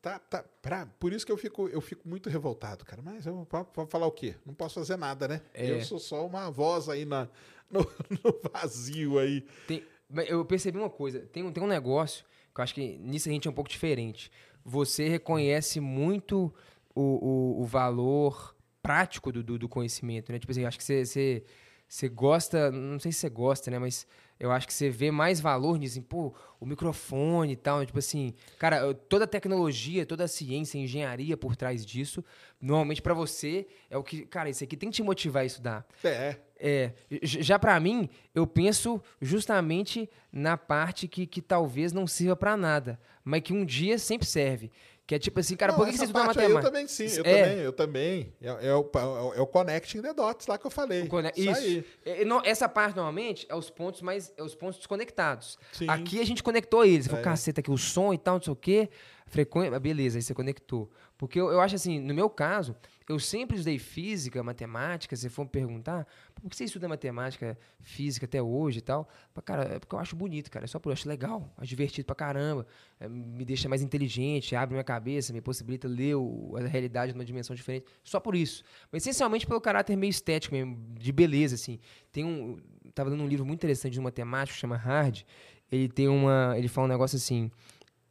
Tá, 0.00 0.18
tá, 0.18 0.44
pra, 0.60 0.86
por 0.98 1.12
isso 1.12 1.24
que 1.24 1.30
eu 1.30 1.36
fico, 1.36 1.68
eu 1.68 1.80
fico 1.80 2.08
muito 2.08 2.28
revoltado, 2.28 2.84
cara. 2.84 3.00
Mas 3.00 3.24
eu 3.24 3.46
vou 3.48 3.86
falar 3.86 4.06
o 4.06 4.10
quê? 4.10 4.34
Não 4.44 4.52
posso 4.52 4.74
fazer 4.80 4.96
nada, 4.96 5.28
né? 5.28 5.40
É. 5.54 5.70
Eu 5.70 5.84
sou 5.84 6.00
só 6.00 6.26
uma 6.26 6.50
voz 6.50 6.88
aí 6.88 7.04
na, 7.04 7.28
no, 7.70 7.80
no 8.10 8.50
vazio 8.52 9.20
aí. 9.20 9.46
Tem, 9.68 9.84
eu 10.26 10.44
percebi 10.44 10.76
uma 10.76 10.90
coisa, 10.90 11.20
tem, 11.20 11.48
tem 11.52 11.62
um 11.62 11.68
negócio 11.68 12.24
que 12.52 12.60
eu 12.60 12.64
acho 12.64 12.74
que 12.74 12.98
nisso 12.98 13.28
a 13.28 13.32
gente 13.32 13.46
é 13.46 13.50
um 13.50 13.54
pouco 13.54 13.70
diferente. 13.70 14.30
Você 14.64 15.08
reconhece 15.08 15.78
muito 15.78 16.52
o, 16.94 17.00
o, 17.00 17.62
o 17.62 17.64
valor 17.64 18.56
prático 18.82 19.30
do, 19.32 19.42
do, 19.42 19.58
do, 19.58 19.68
conhecimento, 19.68 20.32
né? 20.32 20.38
Tipo 20.38 20.50
assim, 20.50 20.64
acho 20.64 20.78
que 20.78 20.84
você, 20.84 21.06
você 21.06 21.44
você 21.92 22.08
gosta, 22.08 22.70
não 22.70 22.98
sei 22.98 23.12
se 23.12 23.18
você 23.18 23.28
gosta, 23.28 23.70
né? 23.70 23.78
Mas 23.78 24.06
eu 24.40 24.50
acho 24.50 24.66
que 24.66 24.72
você 24.72 24.88
vê 24.88 25.10
mais 25.10 25.40
valor 25.40 25.78
nisso, 25.78 25.98
assim, 25.98 26.02
pô, 26.02 26.32
o 26.58 26.64
microfone 26.64 27.52
e 27.52 27.56
tal. 27.56 27.80
Né? 27.80 27.84
Tipo 27.84 27.98
assim, 27.98 28.32
cara, 28.58 28.94
toda 28.94 29.24
a 29.24 29.28
tecnologia, 29.28 30.06
toda 30.06 30.24
a 30.24 30.28
ciência, 30.28 30.80
a 30.80 30.82
engenharia 30.82 31.36
por 31.36 31.54
trás 31.54 31.84
disso, 31.84 32.24
normalmente 32.58 33.02
para 33.02 33.12
você 33.12 33.66
é 33.90 33.98
o 33.98 34.02
que, 34.02 34.24
cara, 34.24 34.48
isso 34.48 34.64
aqui 34.64 34.74
tem 34.74 34.88
que 34.88 34.96
te 34.96 35.02
motivar 35.02 35.42
a 35.42 35.46
estudar. 35.46 35.86
É. 36.02 36.36
É. 36.58 36.92
Já 37.20 37.58
para 37.58 37.78
mim, 37.78 38.08
eu 38.34 38.46
penso 38.46 39.02
justamente 39.20 40.08
na 40.32 40.56
parte 40.56 41.06
que, 41.06 41.26
que 41.26 41.42
talvez 41.42 41.92
não 41.92 42.06
sirva 42.06 42.34
para 42.34 42.56
nada, 42.56 42.98
mas 43.22 43.42
que 43.42 43.52
um 43.52 43.66
dia 43.66 43.98
sempre 43.98 44.26
serve. 44.26 44.72
Que 45.06 45.16
é 45.16 45.18
tipo 45.18 45.40
assim, 45.40 45.56
cara, 45.56 45.72
não, 45.72 45.78
por 45.78 45.86
que, 45.86 45.92
que 45.92 45.98
você 45.98 46.04
estuda 46.04 46.24
matemática? 46.24 46.58
Eu 46.58 46.62
também, 46.62 46.86
sim, 46.86 47.06
eu 47.06 47.24
é. 47.24 47.42
também, 47.42 47.58
eu 47.58 47.72
também. 47.72 48.34
É, 48.40 48.68
é, 48.68 48.74
o, 48.74 48.90
é, 49.34 49.40
o 49.40 49.46
connecting 49.46 50.00
the 50.00 50.14
dots 50.14 50.46
lá 50.46 50.56
que 50.56 50.66
eu 50.66 50.70
falei. 50.70 51.08
Isso, 51.36 51.50
isso. 51.50 51.60
Aí. 51.60 51.84
É, 52.04 52.24
não, 52.24 52.40
essa 52.44 52.68
parte, 52.68 52.94
normalmente, 52.94 53.44
é 53.48 53.54
os 53.54 53.68
pontos 53.68 54.00
mais. 54.00 54.32
É 54.36 54.42
os 54.42 54.54
pontos 54.54 54.78
desconectados. 54.78 55.58
Sim. 55.72 55.88
Aqui 55.88 56.20
a 56.20 56.24
gente 56.24 56.42
conectou 56.42 56.84
eles. 56.84 57.06
Falou, 57.06 57.20
é. 57.20 57.24
caceta, 57.24 57.60
aqui 57.60 57.70
o 57.70 57.76
som 57.76 58.14
e 58.14 58.18
tal, 58.18 58.36
não 58.36 58.42
sei 58.42 58.52
o 58.52 58.56
quê. 58.56 58.88
Frequência. 59.26 59.78
Beleza, 59.80 60.18
aí 60.18 60.22
você 60.22 60.34
conectou. 60.34 60.88
Porque 61.18 61.40
eu, 61.40 61.50
eu 61.50 61.60
acho 61.60 61.74
assim, 61.74 61.98
no 61.98 62.14
meu 62.14 62.30
caso, 62.30 62.76
eu 63.12 63.18
sempre 63.18 63.56
estudei 63.56 63.78
física, 63.78 64.42
matemática, 64.42 65.14
se 65.14 65.28
for 65.28 65.44
me 65.44 65.50
perguntar, 65.50 66.06
por 66.34 66.48
que 66.48 66.56
você 66.56 66.64
estuda 66.64 66.88
matemática, 66.88 67.58
física 67.80 68.26
até 68.26 68.42
hoje 68.42 68.78
e 68.78 68.80
tal? 68.80 69.08
Cara, 69.44 69.74
é 69.74 69.78
porque 69.78 69.94
eu 69.94 69.98
acho 69.98 70.16
bonito, 70.16 70.50
cara. 70.50 70.64
É 70.64 70.68
só 70.68 70.78
por 70.78 70.88
eu 70.88 70.94
acho 70.94 71.08
legal, 71.08 71.52
acho 71.58 71.68
divertido 71.68 72.06
pra 72.06 72.14
caramba. 72.14 72.66
É, 72.98 73.08
me 73.08 73.44
deixa 73.44 73.68
mais 73.68 73.82
inteligente, 73.82 74.56
abre 74.56 74.74
minha 74.74 74.84
cabeça, 74.84 75.32
me 75.32 75.40
possibilita 75.40 75.86
ler 75.86 76.16
o, 76.16 76.56
a 76.56 76.66
realidade 76.66 77.12
numa 77.12 77.24
dimensão 77.24 77.54
diferente. 77.54 77.86
Só 78.02 78.18
por 78.18 78.34
isso. 78.34 78.64
Mas 78.90 79.02
essencialmente 79.02 79.46
pelo 79.46 79.60
caráter 79.60 79.96
meio 79.96 80.10
estético 80.10 80.54
mesmo, 80.54 80.78
de 80.98 81.12
beleza, 81.12 81.54
assim. 81.54 81.78
Tem 82.10 82.24
um. 82.24 82.58
Tava 82.94 83.10
lendo 83.10 83.22
um 83.22 83.28
livro 83.28 83.44
muito 83.44 83.60
interessante 83.60 83.92
de 83.92 84.00
um 84.00 84.04
matemático, 84.04 84.58
chama 84.58 84.76
Hard. 84.76 85.22
Ele 85.70 85.88
tem 85.88 86.08
uma. 86.08 86.54
Ele 86.56 86.68
fala 86.68 86.86
um 86.86 86.90
negócio 86.90 87.16
assim. 87.16 87.50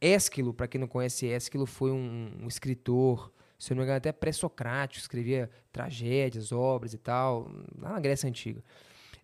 Ésquilo, 0.00 0.52
para 0.52 0.66
quem 0.66 0.80
não 0.80 0.88
conhece 0.88 1.26
Ésquilo, 1.28 1.64
foi 1.66 1.92
um, 1.92 2.30
um 2.42 2.48
escritor 2.48 3.32
se 3.62 3.72
eu 3.72 3.76
não 3.76 3.82
me 3.82 3.84
engano, 3.84 3.98
até 3.98 4.10
pré-socrático, 4.10 5.00
escrevia 5.00 5.48
tragédias, 5.70 6.50
obras 6.50 6.94
e 6.94 6.98
tal, 6.98 7.48
lá 7.78 7.92
na 7.92 8.00
Grécia 8.00 8.28
Antiga. 8.28 8.60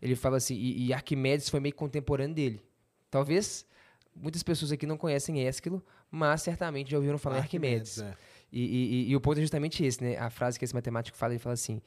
Ele 0.01 0.15
fala 0.15 0.37
assim, 0.37 0.55
e, 0.55 0.87
e 0.87 0.93
Arquimedes 0.93 1.49
foi 1.49 1.59
meio 1.59 1.75
contemporâneo 1.75 2.37
dele. 2.37 2.63
Talvez 3.11 3.67
muitas 4.15 4.45
pessoas 4.45 4.71
aqui 4.71 4.87
não 4.87 4.97
conhecem 4.97 5.45
Ésquilo, 5.45 5.85
mas 6.09 6.43
certamente 6.43 6.89
já 6.89 6.99
ouviram 6.99 7.19
falar 7.19 7.39
Arquimedes. 7.39 7.99
em 7.99 8.03
Arquimedes. 8.03 8.23
É. 8.23 8.49
E, 8.53 8.61
e, 8.61 9.11
e, 9.11 9.17
o 9.17 9.21
ponto 9.21 9.39
é 9.39 9.41
justamente 9.41 9.85
esse, 9.85 10.05
né? 10.05 10.17
A 10.17 10.31
frase 10.31 10.57
que 10.57 10.65
esse 10.65 10.73
matemático 10.73 11.19
fala, 11.19 11.33
ele 11.33 11.41
fala 11.41 11.55
assim: 11.55 11.83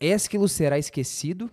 Ésquilo 0.00 0.48
será 0.48 0.78
esquecido, 0.78 1.50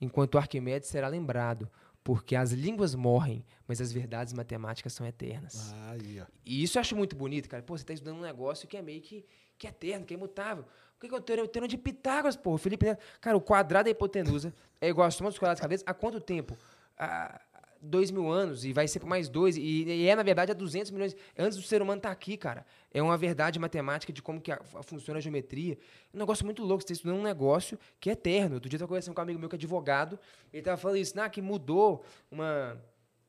enquanto 0.00 0.38
Arquimedes 0.38 0.88
será 0.88 1.08
lembrado. 1.08 1.68
Porque 2.04 2.34
as 2.34 2.50
línguas 2.50 2.94
morrem, 2.94 3.44
mas 3.66 3.80
as 3.80 3.92
verdades 3.92 4.32
matemáticas 4.32 4.92
são 4.92 5.06
eternas. 5.06 5.72
Ah, 5.72 5.94
yeah. 5.94 6.30
E 6.44 6.62
isso 6.62 6.76
eu 6.76 6.80
acho 6.80 6.96
muito 6.96 7.14
bonito, 7.14 7.48
cara. 7.48 7.62
Pô, 7.62 7.76
você 7.76 7.84
está 7.84 7.92
estudando 7.92 8.18
um 8.18 8.22
negócio 8.22 8.66
que 8.66 8.76
é 8.76 8.82
meio 8.82 9.00
que, 9.00 9.24
que 9.56 9.66
é 9.66 9.70
eterno, 9.70 10.04
que 10.04 10.12
é 10.12 10.16
imutável. 10.16 10.64
O 10.96 11.00
que 11.00 11.14
é 11.14 11.16
o 11.16 11.20
teorema, 11.20 11.46
o 11.46 11.48
teorema 11.48 11.68
de 11.68 11.78
Pitágoras, 11.78 12.36
pô? 12.36 12.58
Felipe 12.58 12.86
Cara, 13.20 13.36
o 13.36 13.40
quadrado 13.40 13.84
da 13.84 13.90
hipotenusa 13.90 14.52
é 14.80 14.88
igual 14.88 15.06
a 15.06 15.10
soma 15.10 15.30
dos 15.30 15.38
quadrados 15.38 15.58
de 15.58 15.62
cabeça 15.62 15.84
há 15.86 15.94
quanto 15.94 16.20
tempo? 16.20 16.56
Ah, 16.98 17.40
dois 17.82 18.12
mil 18.12 18.30
anos 18.30 18.64
e 18.64 18.72
vai 18.72 18.86
ser 18.86 19.00
por 19.00 19.08
mais 19.08 19.28
dois. 19.28 19.56
E, 19.56 19.84
e, 19.84 20.08
é, 20.08 20.14
na 20.14 20.22
verdade, 20.22 20.52
há 20.52 20.54
200 20.54 20.92
milhões. 20.92 21.16
Antes 21.36 21.58
do 21.58 21.64
ser 21.64 21.82
humano 21.82 21.98
estar 21.98 22.10
tá 22.10 22.12
aqui, 22.12 22.36
cara. 22.36 22.64
É 22.94 23.02
uma 23.02 23.16
verdade 23.16 23.58
matemática 23.58 24.12
de 24.12 24.22
como 24.22 24.40
que 24.40 24.52
a, 24.52 24.60
a 24.74 24.82
funciona 24.82 25.18
a 25.18 25.20
geometria. 25.20 25.76
É 26.12 26.16
um 26.16 26.20
negócio 26.20 26.44
muito 26.44 26.62
louco. 26.62 26.82
Você 26.82 26.92
está 26.92 26.92
estudando 26.92 27.18
um 27.18 27.24
negócio 27.24 27.78
que 28.00 28.08
é 28.08 28.12
eterno. 28.12 28.54
Outro 28.54 28.68
dia 28.70 28.76
eu 28.76 28.78
estava 28.78 28.88
conversando 28.88 29.14
com 29.14 29.20
um 29.20 29.24
amigo 29.24 29.40
meu 29.40 29.48
que 29.48 29.56
é 29.56 29.58
advogado. 29.58 30.18
Ele 30.52 30.60
estava 30.60 30.76
falando 30.76 30.98
isso, 30.98 31.16
né, 31.16 31.28
que 31.28 31.42
mudou 31.42 32.04
uma 32.30 32.80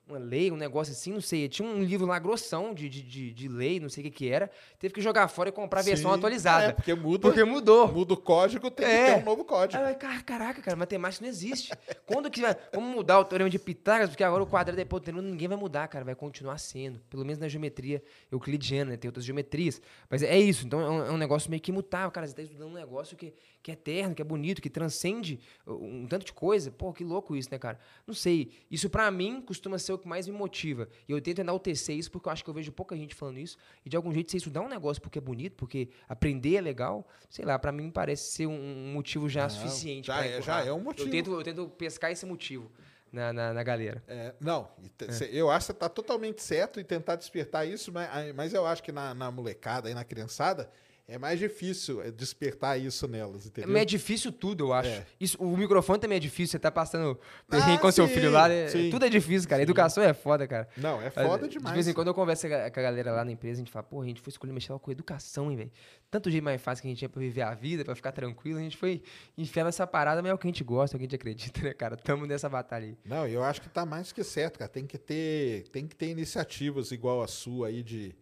uma 0.08 0.18
lei, 0.18 0.52
um 0.52 0.58
negócio 0.58 0.92
assim, 0.92 1.14
não 1.14 1.22
sei. 1.22 1.48
Tinha 1.48 1.68
um 1.68 1.82
livro 1.82 2.06
lá 2.06 2.20
grossão 2.20 2.74
de, 2.74 2.90
de, 2.90 3.02
de, 3.02 3.32
de 3.34 3.48
lei, 3.48 3.80
não 3.80 3.88
sei 3.88 4.02
o 4.02 4.06
que 4.06 4.12
que 4.12 4.30
era. 4.30 4.52
Teve 4.78 4.94
que 4.94 5.02
jogar 5.02 5.28
fora 5.30 5.48
e 5.48 5.52
comprar 5.52 5.80
a 5.80 5.84
versão 5.84 6.12
Sim. 6.12 6.18
atualizada. 6.18 6.66
É, 6.66 6.72
porque 6.74 6.94
muda, 6.94 7.22
Porque 7.30 7.44
mudou. 7.46 7.92
muda 7.92 8.14
o 8.14 8.18
código, 8.18 8.70
tem 8.70 8.86
É. 8.86 9.06
que 9.06 9.14
ter 9.16 9.22
um 9.22 9.26
novo 9.26 9.46
código. 9.46 9.82
Aí 9.82 9.96
caraca, 9.96 10.62
cara, 10.62 10.76
matemática 10.76 11.24
não 11.24 11.30
existe. 11.30 11.72
Quando 12.06 12.30
que 12.30 12.42
vai. 12.42 12.56
Vamos 12.74 12.94
mudar 12.94 13.20
o 13.20 13.26
teorema 13.26 13.50
de 13.50 13.58
Pitágoras, 13.58 14.10
porque 14.10 14.24
agora 14.24 14.44
o 14.44 14.48
quadrado 14.48 14.78
é 14.78 14.82
hipotenusa, 14.84 15.26
ninguém 15.26 15.48
vai 15.48 15.58
mudar, 15.58 15.88
cara. 15.88 16.04
Vai 16.04 16.16
continuar 16.16 16.58
sendo. 16.58 17.00
Pelo 17.10 17.24
menos 17.24 17.40
na 17.40 17.48
geometria 17.48 18.04
euclidiana, 18.32 18.92
né? 18.92 18.98
Tem 18.98 19.08
outras 19.08 19.24
geometrias. 19.26 19.82
Mas 20.10 20.22
é 20.22 20.38
isso. 20.38 20.66
Então 20.66 20.82
é 20.82 20.90
um, 20.90 21.06
é 21.06 21.12
um 21.12 21.18
negócio 21.18 21.50
meio 21.50 21.62
que 21.62 21.72
imutável, 21.72 22.12
cara. 22.12 22.28
Você 22.28 22.34
tá 22.36 22.42
estudando 22.42 22.70
um 22.70 22.74
negócio 22.74 23.16
que, 23.16 23.34
que 23.64 23.72
é 23.72 23.74
eterno, 23.76 24.14
que 24.14 24.22
é 24.22 24.26
bonito, 24.26 24.62
que 24.62 24.70
transcende 24.70 25.40
um 25.66 26.06
tanto 26.06 26.26
de 26.26 26.34
coisa. 26.34 26.70
Pô, 26.70 26.92
que 26.92 27.04
louco 27.04 27.34
isso, 27.36 27.50
né, 27.50 27.58
cara? 27.58 27.80
Não 28.06 28.14
sei. 28.14 28.52
Isso 28.70 28.90
pra 28.90 29.10
mim 29.10 29.42
costuma 29.42 29.80
ser 29.80 29.94
o 29.94 29.98
que 29.98 30.06
mais 30.08 30.28
me 30.28 30.34
motiva. 30.34 30.90
E 31.08 31.12
eu 31.14 31.22
tento 31.22 31.40
enaltecer 31.40 31.96
isso 31.96 32.12
porque 32.12 32.28
eu 32.28 32.34
acho 32.34 32.44
que 32.44 32.50
eu 32.50 32.54
vejo 32.54 32.72
pouca 32.74 32.96
gente 32.98 33.16
falando 33.16 33.38
isso. 33.40 33.58
E 33.86 33.90
de 33.90 33.96
algum 33.96 34.12
jeito 34.14 34.30
você 34.30 34.38
estudar 34.38 34.60
um 34.62 34.68
negócio 34.68 35.02
porque 35.02 35.18
é 35.18 35.22
bonito, 35.22 35.56
porque 35.56 35.88
aprender 36.10 36.58
é 36.58 36.62
legal, 36.62 37.08
sei 37.30 37.46
lá, 37.46 37.58
pra 37.58 37.72
mim 37.72 37.90
parece 37.90 38.32
ser 38.34 38.48
um, 38.48 38.92
motivo 38.94 39.30
já 39.30 39.44
Não, 39.44 39.50
suficiente. 39.50 40.08
já 40.08 40.26
é- 40.26 40.42
já 40.42 40.62
é 40.66 40.74
um 40.74 40.82
motivo. 40.82 41.08
Eu 41.08 41.12
tento, 41.12 41.32
eu 41.32 41.44
tento 41.44 41.70
pescar 41.70 42.12
esse 42.12 42.26
motivo 42.26 42.70
na, 43.14 43.32
na, 43.32 43.54
na 43.54 43.64
galera. 43.64 44.04
É, 44.10 44.34
não, 44.42 44.68
cê- 45.10 45.30
eu 45.32 45.50
acho 45.50 45.68
que 45.68 45.74
você 45.74 45.80
tá 45.80 45.88
totalmente 45.88 46.42
certo 46.44 46.82
em 46.82 46.84
tentar 46.84 47.16
despertar 47.16 47.66
isso, 47.66 47.94
mas, 47.94 48.36
mas 48.36 48.54
eu 48.54 48.66
acho 48.66 48.84
que 48.84 48.92
na, 48.92 49.14
na 49.14 49.32
molecada 49.32 49.90
e 49.90 49.94
na 49.94 50.04
criançada 50.04 50.70
é 51.08 51.18
mais 51.18 51.38
difícil 51.38 52.02
é, 52.02 52.10
despertar 52.12 52.80
isso 52.80 53.08
nelas, 53.08 53.46
entendeu? 53.46 53.76
É 53.76 53.84
difícil 53.84 54.32
tudo, 54.32 54.66
eu 54.66 54.74
acho. 54.74 54.90
É. 54.90 55.06
Isso, 55.20 55.38
o 55.42 55.58
microfone 55.58 56.00
também 56.00 56.16
é 56.16 56.20
difícil, 56.20 56.52
você 56.54 56.60
tá 56.60 56.72
passando 56.72 57.20
perrengue 57.50 57.74
Ah, 57.78 57.80
com 57.80 57.92
seu 57.92 58.08
sim, 58.08 58.14
filho 58.14 58.32
lá. 58.32 58.50
é- 58.50 58.68
sim. 58.70 58.90
tudo 58.90 59.06
é 59.06 59.10
difícil, 59.10 59.50
cara. 59.50 59.62
Educação 59.62 60.02
é 60.04 60.14
foda, 60.14 60.48
cara. 60.48 60.68
Não, 60.78 61.02
é 61.02 61.12
Mas, 61.14 61.28
foda 61.28 61.48
De 61.48 61.58
demais. 61.58 61.74
vez 61.74 61.88
em 61.88 61.94
quando 61.94 62.08
eu 62.08 62.14
converso 62.14 62.48
com 62.48 62.54
a 62.56 62.72
com 62.72 62.80
a 62.80 62.84
galera 62.84 63.12
lá 63.12 63.26
na 63.26 63.32
empresa, 63.32 63.56
a 63.56 63.64
gente 63.64 63.72
fala, 63.72 63.84
pô, 63.84 64.02
a 64.02 64.06
gente 64.06 64.22
foi 64.22 64.32
escolher 64.32 64.54
mexer 64.54 64.72
com 64.80 64.92
educação, 64.92 65.52
hein, 65.52 65.58
velho. 65.58 65.72
Tanto 66.10 66.30
jeito 66.32 66.44
mais 66.44 66.62
fácil 66.62 66.82
que 66.82 66.88
a 66.88 66.92
gente 66.92 67.00
tinha 67.00 67.10
pra 67.10 67.20
viver 67.20 67.42
a 67.42 67.54
vida, 67.54 67.84
pra 67.84 67.96
ficar 67.96 68.12
tranquilo, 68.12 68.60
a 68.60 68.62
gente 68.62 68.78
foi 68.78 69.02
enfiar 69.38 69.66
nessa 69.66 69.86
parada, 69.86 70.22
mas 70.22 70.32
é 70.32 70.34
o 70.34 70.38
que 70.38 70.48
a 70.48 70.50
gente 70.50 70.64
gosta, 70.64 70.96
é 70.96 70.98
o 70.98 71.00
que 71.00 71.04
a 71.04 71.08
gente 71.08 71.16
acredita, 71.16 71.62
né, 71.62 71.74
cara? 71.74 71.98
Tamo 71.98 72.26
nessa 72.26 72.48
batalha 72.48 72.86
aí. 72.88 72.98
Não, 73.06 73.28
eu 73.28 73.44
acho 73.44 73.62
que 73.62 73.70
tá 73.70 73.86
mais 73.86 74.12
que 74.12 74.24
certo, 74.24 74.60
cara. 74.60 74.70
Tem 74.70 74.86
que 74.88 74.98
ter, 74.98 75.68
tem 75.72 75.86
que 75.86 75.96
ter 75.96 76.08
iniciativas 76.08 76.92
igual 76.92 77.22
a 77.22 77.28
sua 77.28 77.68
aí 77.68 77.84
de 77.84 78.16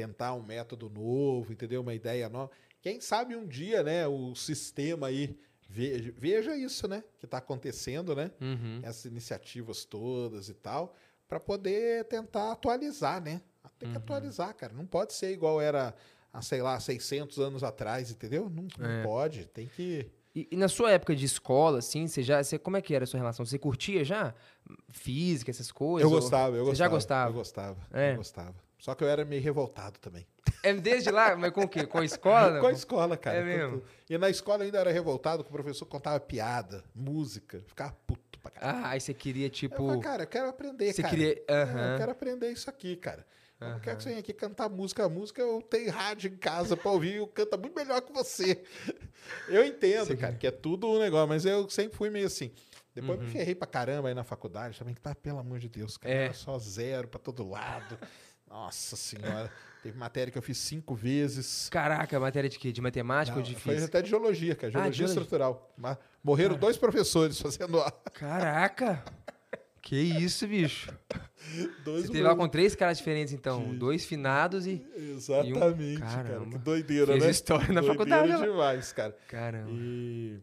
tentar 0.00 0.34
um 0.34 0.42
método 0.42 0.88
novo, 0.88 1.52
entendeu? 1.52 1.82
Uma 1.82 1.94
ideia 1.94 2.28
nova. 2.28 2.50
Quem 2.80 3.00
sabe 3.00 3.36
um 3.36 3.46
dia, 3.46 3.82
né, 3.82 4.06
o 4.06 4.34
sistema 4.34 5.08
aí 5.08 5.36
veja, 5.68 6.12
veja 6.16 6.56
isso, 6.56 6.88
né, 6.88 7.04
que 7.18 7.26
tá 7.26 7.38
acontecendo, 7.38 8.16
né? 8.16 8.30
Uhum. 8.40 8.80
essas 8.82 9.04
iniciativas 9.04 9.84
todas 9.84 10.48
e 10.48 10.54
tal, 10.54 10.94
para 11.28 11.38
poder 11.38 12.04
tentar 12.06 12.52
atualizar, 12.52 13.22
né? 13.22 13.42
Tem 13.78 13.86
Uhum. 13.88 13.92
que 13.92 13.98
atualizar, 13.98 14.54
cara. 14.54 14.72
Não 14.72 14.86
pode 14.86 15.12
ser 15.12 15.32
igual 15.32 15.60
era 15.60 15.94
há, 16.32 16.40
sei 16.40 16.62
lá, 16.62 16.80
600 16.80 17.38
anos 17.38 17.62
atrás, 17.62 18.10
entendeu? 18.10 18.48
Não, 18.48 18.66
não 18.78 18.90
É. 18.90 19.02
pode. 19.02 19.44
Tem 19.46 19.66
que. 19.66 20.10
E, 20.34 20.48
e 20.50 20.56
na 20.56 20.68
sua 20.68 20.90
época 20.92 21.14
de 21.14 21.24
escola, 21.26 21.78
assim, 21.78 22.06
você 22.06 22.22
já. 22.22 22.42
Você, 22.42 22.58
como 22.58 22.76
é 22.76 22.80
que 22.80 22.94
era 22.94 23.04
a 23.04 23.06
sua 23.06 23.18
relação? 23.18 23.44
Você 23.44 23.58
curtia 23.58 24.02
já? 24.04 24.32
Física, 24.88 25.50
essas 25.50 25.70
coisas? 25.70 26.08
Eu 26.08 26.14
Ou- 26.14 26.20
gostava, 26.20 26.56
eu 26.56 26.64
Você 26.64 26.70
gostava. 26.70 26.76
já 26.76 26.88
gostava? 26.88 27.30
Eu 27.30 27.34
gostava. 27.34 27.78
É. 27.92 28.12
Eu 28.12 28.16
gostava. 28.16 28.54
Só 28.80 28.94
que 28.94 29.04
eu 29.04 29.08
era 29.08 29.24
meio 29.24 29.42
revoltado 29.42 29.98
também. 30.00 30.26
É 30.62 30.72
desde 30.72 31.10
lá? 31.10 31.36
Mas 31.36 31.52
com 31.52 31.62
o 31.62 31.68
quê? 31.68 31.86
Com 31.86 31.98
a 31.98 32.04
escola? 32.04 32.50
não? 32.54 32.60
Com 32.60 32.66
a 32.66 32.72
escola, 32.72 33.16
cara. 33.16 33.36
É 33.38 33.44
mesmo? 33.44 33.82
E 34.08 34.16
na 34.18 34.28
escola 34.30 34.62
eu 34.62 34.66
ainda 34.66 34.78
era 34.78 34.90
revoltado 34.90 35.44
com 35.44 35.50
o 35.50 35.52
professor 35.52 35.84
que 35.84 35.90
contava 35.90 36.18
piada, 36.18 36.82
música. 36.94 37.62
Ficava 37.66 37.94
puto 38.06 38.38
pra 38.40 38.50
caralho. 38.50 38.84
Ah, 38.84 38.88
aí 38.90 39.00
você 39.00 39.12
queria, 39.14 39.46
Eu 39.46 39.50
tipo. 39.50 39.76
falei, 39.86 40.00
cara, 40.00 40.22
eu 40.22 40.26
quero 40.26 40.48
aprender, 40.48 40.92
Você 40.92 41.02
cara. 41.02 41.14
queria- 41.14 41.44
aham. 41.48 41.92
Eu 41.92 41.98
quero 41.98 42.12
aprender 42.12 42.50
isso 42.50 42.68
aqui, 42.70 42.96
cara. 42.96 43.26
Eu 43.60 43.68
não 43.68 43.80
quero 43.80 43.96
que 43.98 44.02
você 44.04 44.08
venha 44.08 44.20
aqui 44.20 44.32
cantar 44.32 44.70
música. 44.70 45.06
Música 45.06 45.42
eu 45.42 45.60
tenho 45.60 45.90
rádio 45.92 46.32
em 46.32 46.36
casa 46.36 46.74
pra 46.74 46.90
ouvir. 46.90 47.16
Eu 47.16 47.26
canto 47.26 47.58
muito 47.58 47.76
melhor 47.76 48.00
que 48.00 48.10
você. 48.12 48.62
Eu 49.48 49.62
entendo, 49.66 50.06
Você 50.06 50.16
cara, 50.16 50.34
que 50.34 50.46
é 50.46 50.50
tudo 50.50 50.88
um 50.88 50.98
negócio, 50.98 51.28
mas 51.28 51.44
eu 51.44 51.68
sempre 51.68 51.94
fui 51.94 52.08
meio 52.08 52.26
assim. 52.26 52.50
Depois 52.94 53.18
Uhum. 53.20 53.26
me 53.26 53.30
ferrei 53.30 53.54
pra 53.54 53.66
caramba 53.66 54.08
aí 54.08 54.14
na 54.14 54.24
faculdade 54.24 54.78
também, 54.78 54.94
que 54.94 55.00
tá, 55.00 55.14
pelo 55.14 55.38
amor 55.38 55.58
de 55.58 55.68
Deus, 55.68 55.98
cara. 55.98 56.12
É. 56.14 56.24
Era 56.24 56.32
só 56.34 56.58
zero 56.58 57.06
pra 57.06 57.20
todo 57.20 57.46
lado. 57.46 57.98
Nossa 58.50 58.96
senhora. 58.96 59.50
Teve 59.82 59.96
matéria 59.96 60.30
que 60.30 60.36
eu 60.36 60.42
fiz 60.42 60.58
cinco 60.58 60.94
vezes. 60.94 61.68
Caraca, 61.70 62.18
matéria 62.20 62.50
de 62.50 62.58
quê? 62.58 62.70
De 62.72 62.82
matemática 62.82 63.36
Não, 63.36 63.42
ou 63.42 63.48
de 63.48 63.54
foi 63.54 63.74
física? 63.74 63.86
até 63.98 64.02
de 64.02 64.10
geologia, 64.10 64.54
cara. 64.54 64.68
Ah, 64.68 64.72
Geologia 64.72 64.92
geologia. 65.06 65.22
estrutural. 65.22 65.72
Mas 65.78 65.96
morreram 66.22 66.56
dois 66.56 66.76
professores 66.76 67.40
fazendo 67.40 67.78
aula. 67.78 67.92
Caraca! 68.12 69.02
Que 69.80 69.96
isso, 69.96 70.46
bicho? 70.46 70.92
Dois 71.82 72.02
Você 72.06 72.12
teve 72.12 72.26
aula 72.26 72.36
com 72.36 72.46
três 72.48 72.74
caras 72.74 72.98
diferentes, 72.98 73.32
então. 73.32 73.62
Tive. 73.62 73.76
Dois 73.78 74.04
finados 74.04 74.66
e. 74.66 74.84
Exatamente, 74.94 76.00
cara. 76.00 76.22
Caramba. 76.24 76.50
Que 76.50 76.58
doideira, 76.58 77.06
Fez 77.12 77.24
né? 77.24 77.30
história 77.30 77.68
na 77.68 77.80
Doideira 77.80 77.94
faculdade, 77.94 78.32
lá. 78.32 78.46
demais, 78.46 78.92
cara. 78.92 79.16
Caramba. 79.26 79.70
E... 79.72 80.38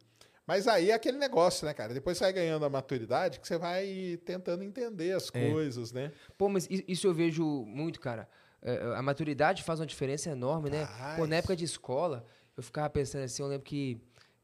Mas 0.48 0.65
aí 0.65 0.91
é 0.91 0.94
aquele 0.94 1.18
negócio, 1.18 1.65
né, 1.68 1.74
cara? 1.74 1.94
Depois 1.94 2.18
você 2.18 2.24
vai 2.24 2.32
ganhando 2.34 2.64
a 2.64 2.69
maturidade 2.69 3.40
que 3.41 3.48
você 3.48 3.57
vai 3.57 4.18
tentando 4.24 4.64
entender 4.64 5.11
as 5.11 5.30
É. 5.34 5.52
coisas, 5.52 5.91
né? 5.91 6.14
Pô, 6.38 6.48
mas 6.48 6.65
isso 6.72 7.06
eu 7.06 7.14
vejo 7.14 7.45
muito, 7.65 7.99
cara. 7.99 8.30
É, 8.61 8.95
A 8.95 9.02
maturidade 9.02 9.61
faz 9.61 9.82
uma 9.82 9.86
diferença 9.86 10.30
enorme, 10.30 10.69
né? 10.69 10.88
Pô, 11.18 11.28
na 11.28 11.36
época 11.36 11.53
de 11.56 11.65
escola, 11.65 12.26
eu 12.56 12.64
ficava 12.64 12.90
pensando 12.90 13.24
assim, 13.26 13.44
eu 13.44 13.49
lembro 13.49 13.65
que 13.65 14.02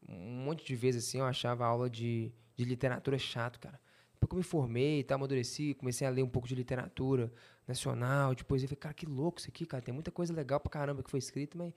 um 0.07 0.43
monte 0.43 0.65
de 0.65 0.75
vezes 0.75 1.07
assim 1.07 1.19
eu 1.19 1.25
achava 1.25 1.63
a 1.63 1.67
aula 1.67 1.89
de, 1.89 2.33
de 2.57 2.65
literatura 2.65 3.17
chato, 3.17 3.57
cara. 3.57 3.79
Depois 4.13 4.27
que 4.29 4.33
eu 4.35 4.37
me 4.37 4.43
formei 4.43 4.99
e 4.99 5.03
tal, 5.03 5.15
amadureci, 5.15 5.73
comecei 5.73 6.05
a 6.05 6.09
ler 6.09 6.21
um 6.23 6.29
pouco 6.29 6.47
de 6.47 6.53
literatura 6.55 7.31
nacional, 7.65 8.35
de 8.35 8.43
poesia, 8.43 8.65
eu 8.65 8.69
falei, 8.69 8.79
cara, 8.79 8.93
que 8.93 9.05
louco 9.05 9.39
isso 9.39 9.47
aqui, 9.49 9.65
cara. 9.65 9.81
Tem 9.81 9.93
muita 9.93 10.11
coisa 10.11 10.33
legal 10.33 10.59
pra 10.59 10.69
caramba 10.69 11.01
que 11.01 11.09
foi 11.09 11.19
escrito, 11.19 11.57
mas 11.57 11.73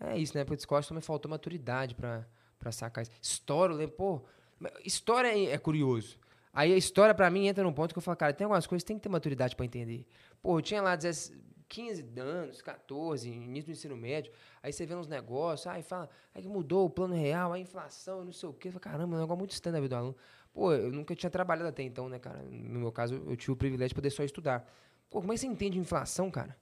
é 0.00 0.18
isso, 0.18 0.34
na 0.34 0.40
época 0.40 0.56
de 0.56 0.62
escola 0.62 0.82
também 0.82 1.00
faltou 1.00 1.30
maturidade 1.30 1.94
pra, 1.94 2.26
pra 2.58 2.72
sacar 2.72 3.02
isso. 3.02 3.12
História, 3.22 3.72
eu 3.72 3.76
lembro, 3.76 3.96
pô, 3.96 4.22
história 4.84 5.28
é, 5.28 5.52
é 5.52 5.58
curioso. 5.58 6.18
Aí 6.52 6.72
a 6.72 6.76
história, 6.76 7.14
pra 7.14 7.30
mim, 7.30 7.46
entra 7.46 7.62
num 7.62 7.72
ponto 7.72 7.92
que 7.94 7.98
eu 7.98 8.02
falo, 8.02 8.16
cara, 8.16 8.32
tem 8.32 8.44
algumas 8.44 8.66
coisas 8.66 8.82
que 8.82 8.88
tem 8.88 8.96
que 8.96 9.02
ter 9.02 9.08
maturidade 9.08 9.54
pra 9.54 9.64
entender. 9.64 10.06
Pô, 10.42 10.58
eu 10.58 10.62
tinha 10.62 10.82
lá 10.82 10.96
10, 10.96 11.32
15 11.68 12.04
anos, 12.18 12.62
14, 12.62 13.28
início 13.28 13.66
do 13.66 13.72
ensino 13.72 13.96
médio, 13.96 14.32
aí 14.62 14.72
você 14.72 14.86
vê 14.86 14.94
uns 14.94 15.06
negócios, 15.06 15.66
aí 15.66 15.82
fala, 15.82 16.08
aí 16.34 16.42
que 16.42 16.48
mudou 16.48 16.86
o 16.86 16.90
plano 16.90 17.14
real, 17.14 17.52
a 17.52 17.58
inflação, 17.58 18.24
não 18.24 18.32
sei 18.32 18.48
o 18.48 18.52
quê. 18.52 18.68
Eu 18.68 18.72
falo, 18.72 18.80
caramba, 18.80 19.14
é 19.14 19.18
um 19.18 19.20
negócio 19.20 19.38
muito 19.38 19.52
estranho 19.52 19.74
na 19.74 19.80
vida 19.80 19.94
do 19.94 19.98
aluno. 19.98 20.16
Pô, 20.52 20.72
eu 20.72 20.90
nunca 20.90 21.14
tinha 21.14 21.30
trabalhado 21.30 21.68
até 21.68 21.82
então, 21.82 22.08
né, 22.08 22.18
cara? 22.18 22.42
No 22.42 22.80
meu 22.80 22.90
caso, 22.90 23.14
eu 23.14 23.36
tive 23.36 23.52
o 23.52 23.56
privilégio 23.56 23.90
de 23.90 23.94
poder 23.94 24.10
só 24.10 24.24
estudar. 24.24 24.66
Pô, 25.10 25.20
como 25.20 25.32
é 25.32 25.36
que 25.36 25.40
você 25.40 25.46
entende 25.46 25.78
inflação, 25.78 26.30
cara? 26.30 26.56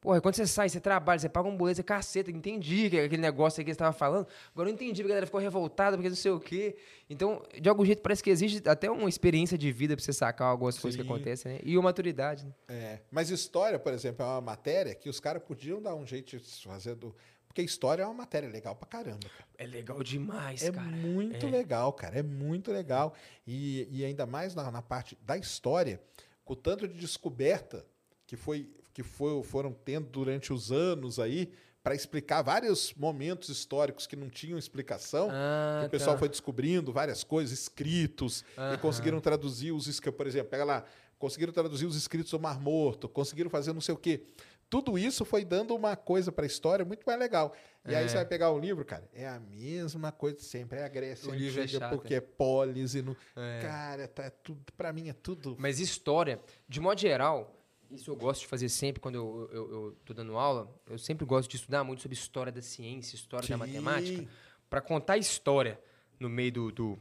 Porra, 0.00 0.20
quando 0.20 0.36
você 0.36 0.46
sai, 0.46 0.68
você 0.68 0.78
trabalha, 0.80 1.18
você 1.18 1.28
paga 1.28 1.48
um 1.48 1.56
boleto, 1.56 1.76
você 1.76 1.82
caceta, 1.82 2.30
entendi 2.30 2.88
que 2.88 2.96
é 2.98 3.04
aquele 3.04 3.20
negócio 3.20 3.60
aí 3.60 3.64
que 3.64 3.70
você 3.70 3.74
estava 3.74 3.92
falando. 3.92 4.28
Agora 4.52 4.68
eu 4.68 4.72
entendi, 4.72 5.02
porque 5.02 5.06
a 5.06 5.08
galera 5.08 5.26
ficou 5.26 5.40
revoltada, 5.40 5.96
porque 5.96 6.08
não 6.08 6.14
sei 6.16 6.30
o 6.30 6.38
quê. 6.38 6.76
Então, 7.10 7.42
de 7.60 7.68
algum 7.68 7.84
jeito, 7.84 8.00
parece 8.00 8.22
que 8.22 8.30
existe 8.30 8.68
até 8.68 8.88
uma 8.88 9.08
experiência 9.08 9.58
de 9.58 9.72
vida 9.72 9.96
pra 9.96 10.04
você 10.04 10.12
sacar 10.12 10.48
algumas 10.48 10.78
coisas 10.78 10.96
que 11.00 11.04
Sim. 11.04 11.12
acontecem, 11.12 11.52
né? 11.54 11.60
E 11.64 11.76
uma 11.76 11.82
maturidade, 11.84 12.46
né? 12.46 12.52
É. 12.68 13.00
Mas 13.10 13.28
história, 13.30 13.76
por 13.76 13.92
exemplo, 13.92 14.24
é 14.24 14.28
uma 14.28 14.40
matéria 14.40 14.94
que 14.94 15.08
os 15.08 15.18
caras 15.18 15.42
podiam 15.42 15.82
dar 15.82 15.96
um 15.96 16.06
jeito 16.06 16.36
de 16.36 16.44
fazer 16.64 16.94
do. 16.94 17.12
Porque 17.48 17.62
história 17.62 18.04
é 18.04 18.06
uma 18.06 18.14
matéria 18.14 18.48
legal 18.48 18.76
pra 18.76 18.86
caramba, 18.86 19.28
cara. 19.28 19.48
É 19.56 19.66
legal 19.66 20.00
demais, 20.04 20.62
É 20.62 20.70
cara. 20.70 20.86
muito 20.86 21.44
É. 21.46 21.50
legal, 21.50 21.92
cara. 21.92 22.16
É 22.20 22.22
muito 22.22 22.70
legal. 22.70 23.14
E, 23.44 23.88
e 23.90 24.04
ainda 24.04 24.26
mais 24.26 24.54
na, 24.54 24.70
na 24.70 24.80
parte 24.82 25.18
da 25.22 25.36
história, 25.36 26.00
com 26.44 26.52
o 26.52 26.56
tanto 26.56 26.86
de 26.86 26.94
descoberta 26.94 27.84
que, 28.26 28.36
foi, 28.36 28.70
que 28.98 29.02
foram 29.44 29.72
tendo 29.72 30.08
durante 30.08 30.52
os 30.52 30.72
anos 30.72 31.20
aí, 31.20 31.52
para 31.84 31.94
explicar 31.94 32.42
vários 32.42 32.92
momentos 32.94 33.48
históricos 33.48 34.08
que 34.08 34.16
não 34.16 34.28
tinham 34.28 34.58
explicação. 34.58 35.28
Ah, 35.30 35.78
que 35.82 35.86
o 35.86 35.90
pessoal 35.90 36.16
tá. 36.16 36.18
foi 36.18 36.28
descobrindo 36.28 36.92
várias 36.92 37.22
coisas, 37.22 37.56
escritos, 37.56 38.44
e 38.74 38.76
conseguiram 38.78 39.20
traduzir 39.20 39.70
os 39.70 39.86
escritos, 39.86 40.16
por 40.16 40.26
exemplo, 40.26 40.50
pega 40.50 40.64
lá, 40.64 40.84
conseguiram 41.16 41.52
traduzir 41.52 41.86
os 41.86 41.94
escritos 41.96 42.32
do 42.32 42.40
Mar 42.40 42.60
Morto, 42.60 43.08
conseguiram 43.08 43.48
fazer 43.48 43.72
não 43.72 43.80
sei 43.80 43.94
o 43.94 43.98
quê. 43.98 44.24
Tudo 44.68 44.98
isso 44.98 45.24
foi 45.24 45.44
dando 45.44 45.74
uma 45.74 45.96
coisa 45.96 46.30
para 46.30 46.44
a 46.44 46.46
história 46.46 46.84
muito 46.84 47.04
mais 47.06 47.18
legal. 47.18 47.54
E 47.86 47.94
aí 47.94 48.04
É. 48.04 48.08
você 48.08 48.16
vai 48.16 48.26
pegar 48.26 48.50
o 48.50 48.58
livro, 48.58 48.84
cara, 48.84 49.08
é 49.14 49.26
a 49.26 49.40
mesma 49.40 50.12
coisa 50.12 50.36
de 50.36 50.42
sempre, 50.42 50.80
é 50.80 50.84
a 50.84 50.88
Grécia 50.88 51.30
O 51.30 51.34
livro 51.34 51.62
é 51.62 51.66
chato, 51.68 51.94
porque 51.94 52.16
é 52.16 52.20
polis 52.20 52.94
e 52.94 53.00
no... 53.00 53.16
É. 53.34 53.60
Cara, 53.62 54.08
tá 54.08 54.24
é 54.24 54.30
tudo, 54.30 54.60
para 54.76 54.92
mim 54.92 55.08
é 55.08 55.14
tudo 55.14 55.56
Mas 55.58 55.80
história, 55.80 56.38
de 56.68 56.80
modo 56.80 57.00
geral, 57.00 57.57
isso 57.90 58.10
eu 58.10 58.16
gosto 58.16 58.42
de 58.42 58.46
fazer 58.46 58.68
sempre 58.68 59.00
quando 59.00 59.14
eu, 59.14 59.96
tô 60.04 60.12
dando 60.12 60.36
aula. 60.36 60.68
Eu 60.86 60.98
sempre 60.98 61.24
gosto 61.24 61.48
de 61.48 61.56
estudar 61.56 61.82
muito 61.84 62.02
sobre 62.02 62.16
história 62.16 62.52
da 62.52 62.60
ciência, 62.60 63.14
história 63.14 63.48
da 63.48 63.54
Sim. 63.54 63.58
matemática, 63.58 64.28
para 64.68 64.80
contar 64.80 65.16
história 65.16 65.80
no 66.20 66.28
meio 66.28 66.52
do, 66.52 66.72
do, 66.72 66.98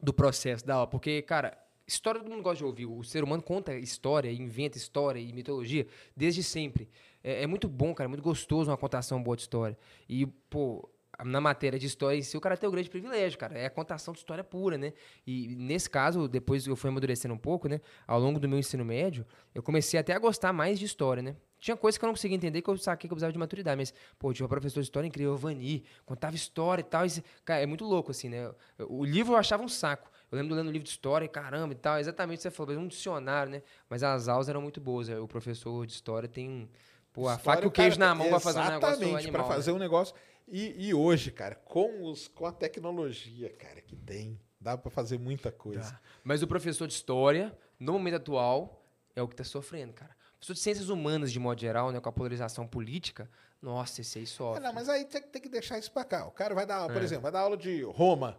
do 0.00 0.12
processo 0.12 0.64
da 0.64 0.74
aula. 0.74 0.86
Porque, 0.86 1.22
cara, 1.22 1.58
história 1.86 2.20
todo 2.20 2.30
mundo 2.30 2.42
gosta 2.42 2.58
de 2.58 2.64
ouvir. 2.64 2.86
O 2.86 3.02
ser 3.02 3.24
humano 3.24 3.42
conta 3.42 3.74
história, 3.74 4.30
inventa 4.30 4.76
história 4.76 5.18
e 5.18 5.32
mitologia 5.32 5.86
desde 6.16 6.42
sempre. 6.42 6.88
É, 7.22 7.42
é 7.42 7.46
muito 7.46 7.68
bom, 7.68 7.94
cara, 7.94 8.06
é 8.06 8.10
muito 8.10 8.22
gostoso 8.22 8.70
uma 8.70 8.76
contação 8.76 9.22
boa 9.22 9.36
de 9.36 9.42
história. 9.42 9.76
E, 10.08 10.26
pô, 10.26 10.88
na 11.24 11.40
matéria 11.40 11.78
de 11.78 11.86
história 11.86 12.18
em 12.18 12.22
si, 12.22 12.36
o 12.36 12.40
cara 12.40 12.56
tem 12.56 12.68
o 12.68 12.72
grande 12.72 12.90
privilégio, 12.90 13.38
cara. 13.38 13.58
É 13.58 13.66
a 13.66 13.70
contação 13.70 14.12
de 14.12 14.18
história 14.18 14.44
pura, 14.44 14.76
né? 14.76 14.92
E 15.26 15.54
nesse 15.56 15.88
caso, 15.88 16.28
depois 16.28 16.66
eu 16.66 16.76
fui 16.76 16.90
amadurecendo 16.90 17.34
um 17.34 17.38
pouco, 17.38 17.68
né? 17.68 17.80
Ao 18.06 18.20
longo 18.20 18.38
do 18.38 18.48
meu 18.48 18.58
ensino 18.58 18.84
médio, 18.84 19.26
eu 19.54 19.62
comecei 19.62 19.98
até 19.98 20.12
a 20.12 20.18
gostar 20.18 20.52
mais 20.52 20.78
de 20.78 20.84
história, 20.84 21.22
né? 21.22 21.36
Tinha 21.58 21.76
coisas 21.76 21.98
que 21.98 22.04
eu 22.04 22.06
não 22.06 22.14
conseguia 22.14 22.36
entender, 22.36 22.60
que 22.60 22.68
eu 22.68 22.76
saquei 22.76 23.08
que 23.08 23.12
eu 23.12 23.16
precisava 23.16 23.32
de 23.32 23.38
maturidade. 23.38 23.76
Mas, 23.76 23.94
pô, 24.18 24.32
tinha 24.32 24.44
um 24.44 24.48
professor 24.48 24.80
de 24.80 24.86
história 24.86 25.06
incrível, 25.06 25.36
Vani, 25.36 25.84
contava 26.04 26.36
história 26.36 26.82
e 26.82 26.84
tal. 26.84 27.06
E, 27.06 27.10
cara, 27.44 27.62
é 27.62 27.66
muito 27.66 27.84
louco, 27.84 28.10
assim, 28.10 28.28
né? 28.28 28.52
O 28.78 29.04
livro 29.04 29.32
eu 29.32 29.38
achava 29.38 29.62
um 29.62 29.68
saco. 29.68 30.10
Eu 30.30 30.36
lembro 30.36 30.52
de 30.52 30.58
lendo 30.58 30.68
um 30.68 30.72
livro 30.72 30.84
de 30.84 30.90
história 30.90 31.24
e 31.24 31.28
caramba 31.28 31.72
e 31.72 31.76
tal. 31.76 31.98
Exatamente 31.98 32.38
o 32.38 32.42
que 32.42 32.42
você 32.42 32.50
falou, 32.50 32.76
um 32.76 32.88
dicionário, 32.88 33.50
né? 33.50 33.62
Mas 33.88 34.02
as 34.02 34.28
aulas 34.28 34.48
eram 34.48 34.60
muito 34.60 34.80
boas. 34.80 35.08
O 35.08 35.26
professor 35.26 35.86
de 35.86 35.92
história 35.92 36.28
tem, 36.28 36.68
pô, 37.12 37.28
a 37.28 37.36
História, 37.36 37.44
faca 37.44 37.64
e 37.64 37.68
o 37.68 37.70
queijo 37.70 37.98
cara, 37.98 38.08
na 38.08 38.14
mão 38.14 38.28
pra 38.28 38.40
fazer 38.40 38.58
um 38.58 38.62
negócio 38.62 38.88
Exatamente, 38.88 39.30
para 39.30 39.44
fazer 39.44 39.72
um 39.72 39.78
negócio. 39.78 40.14
E, 40.48 40.88
e 40.88 40.94
hoje, 40.94 41.30
cara, 41.30 41.54
com, 41.54 42.04
os, 42.04 42.28
com 42.28 42.46
a 42.46 42.52
tecnologia, 42.52 43.50
cara, 43.50 43.80
que 43.80 43.96
tem, 43.96 44.40
dá 44.60 44.76
para 44.78 44.90
fazer 44.90 45.18
muita 45.18 45.50
coisa. 45.50 45.80
Tá. 45.90 46.00
Mas 46.22 46.42
o 46.42 46.46
professor 46.46 46.86
de 46.86 46.94
história, 46.94 47.56
no 47.80 47.92
momento 47.94 48.16
atual, 48.16 48.84
é 49.14 49.22
o 49.22 49.26
que 49.28 49.34
tá 49.34 49.42
sofrendo, 49.44 49.92
cara. 49.92 50.12
O 50.12 50.38
professor 50.38 50.54
de 50.54 50.60
ciências 50.60 50.88
humanas, 50.88 51.32
de 51.32 51.38
modo 51.40 51.60
geral, 51.60 51.90
né, 51.90 51.98
com 52.00 52.08
a 52.08 52.12
polarização 52.12 52.66
política, 52.66 53.28
nossa, 53.60 54.00
esse 54.02 54.18
aí 54.18 54.24
É, 54.24 54.26
sofre. 54.28 54.62
não, 54.62 54.72
mas 54.72 54.88
aí 54.88 55.04
tem, 55.04 55.22
tem 55.22 55.42
que 55.42 55.48
deixar 55.48 55.78
isso 55.78 55.90
pra 55.90 56.04
cá. 56.04 56.26
O 56.26 56.30
cara 56.30 56.54
vai 56.54 56.64
dar, 56.66 56.86
por 56.86 57.00
É. 57.00 57.04
exemplo, 57.04 57.22
vai 57.22 57.32
dar 57.32 57.40
aula 57.40 57.56
de 57.56 57.82
Roma. 57.82 58.38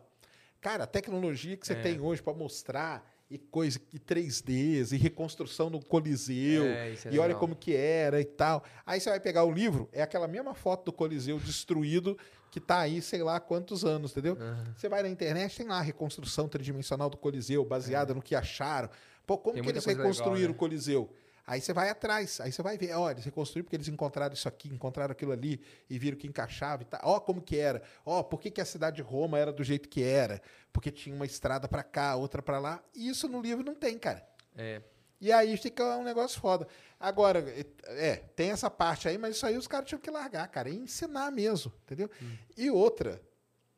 Cara, 0.62 0.86
a 0.86 0.88
tecnologia 0.88 1.58
que 1.58 1.68
você 1.68 1.74
É. 1.74 1.82
tem 1.82 2.00
hoje 2.00 2.22
para 2.24 2.34
mostrar 2.34 3.06
e 3.30 3.38
coisa 3.38 3.80
e 3.94 3.99
3Ds 3.99 4.94
e 4.94 4.98
reconstrução 4.98 5.70
do 5.70 5.80
Coliseu 5.80 6.64
É, 6.64 6.91
é 6.91 6.95
e 7.06 7.20
olha 7.20 7.28
legal. 7.28 7.40
como 7.40 7.56
que 7.56 7.76
era 7.76 8.22
e 8.22 8.26
tal. 8.26 8.64
Aí 8.86 8.99
você 8.99 9.10
vai 9.10 9.20
pegar 9.20 9.44
o 9.44 9.52
livro, 9.52 9.90
é 9.91 10.02
aquela 10.02 10.28
mesma 10.28 10.54
foto 10.54 10.86
do 10.86 10.94
Coliseu 10.94 11.38
destruído 11.40 12.18
que 12.49 12.60
tá 12.62 12.80
aí, 12.80 13.02
sei 13.02 13.22
lá 13.22 13.40
quantos 13.40 13.84
anos, 13.84 14.12
entendeu? 14.12 14.38
Aham. 14.40 14.74
Você 14.76 14.88
vai 14.88 15.04
na 15.04 15.10
internet, 15.10 15.58
tem 15.58 15.68
lá 15.68 15.80
a 15.80 15.82
reconstrução 15.82 16.48
tridimensional 16.48 17.10
do 17.10 17.18
Coliseu, 17.18 17.64
baseada 17.66 18.14
no 18.14 18.22
que 18.22 18.34
acharam. 18.34 18.90
Pô, 19.26 19.38
como 19.38 19.58
É. 19.58 19.62
Tem 19.62 19.64
que 19.64 19.70
eles 19.72 19.84
coisa 19.84 19.98
legal, 19.99 20.12
reconstruíram 20.14 20.49
né? 20.49 20.56
o 20.56 20.58
Coliseu? 20.58 21.10
Aí 21.48 21.61
você 21.61 21.72
vai 21.72 21.90
atrás, 21.90 22.41
aí 22.41 22.52
você 22.52 22.61
vai 22.61 22.78
ver, 22.78 22.94
ó, 22.94 23.10
eles 23.10 23.24
reconstruíram 23.24 23.64
porque 23.64 23.78
eles 23.78 23.88
encontraram 23.88 24.34
isso 24.34 24.49
aqui, 24.49 24.68
encontraram 24.68 25.14
aquilo 25.14 25.32
ali 25.32 25.61
e 25.90 25.98
viram 25.98 26.18
que 26.18 26.28
encaixava 26.28 26.84
e 26.84 26.86
tal. 26.86 26.99
Ó, 27.02 27.22
como 27.22 27.41
que 27.41 27.56
era. 27.56 27.82
Ó, 28.06 28.22
por 28.22 28.41
que, 28.41 28.52
que 28.52 28.60
a 28.60 28.65
cidade 28.65 28.98
de 28.98 29.02
Roma 29.02 29.40
era 29.40 29.53
do 29.53 29.64
jeito 29.64 29.88
que 29.88 30.03
era? 30.03 30.41
Porque 30.74 30.91
tinha 30.91 31.15
uma 31.15 31.26
estrada 31.26 31.65
pra 31.65 31.84
cá, 31.84 32.18
outra 32.18 32.41
pra 32.41 32.60
lá. 32.60 32.84
E 32.94 33.07
isso 33.07 33.30
no 33.30 33.41
livro 33.41 33.64
não 33.64 33.74
tem, 33.74 33.98
cara. 33.98 34.28
É. 34.57 34.82
E 35.22 35.32
aí 35.32 35.56
fica 35.56 35.95
um 35.95 36.03
negócio 36.03 36.38
foda. 36.38 36.68
Agora, 36.99 37.40
é, 37.86 38.18
tem 38.36 38.52
essa 38.52 38.69
parte 38.69 39.07
aí, 39.07 39.18
mas 39.18 39.38
isso 39.38 39.45
aí 39.45 39.57
os 39.57 39.68
caras 39.68 39.88
tinham 39.88 40.02
que 40.02 40.11
largar, 40.11 40.48
cara, 40.49 40.69
e 40.69 40.76
ensinar 40.76 41.32
mesmo, 41.32 41.72
entendeu? 41.86 42.10
E 42.57 42.69
outra, 42.69 43.22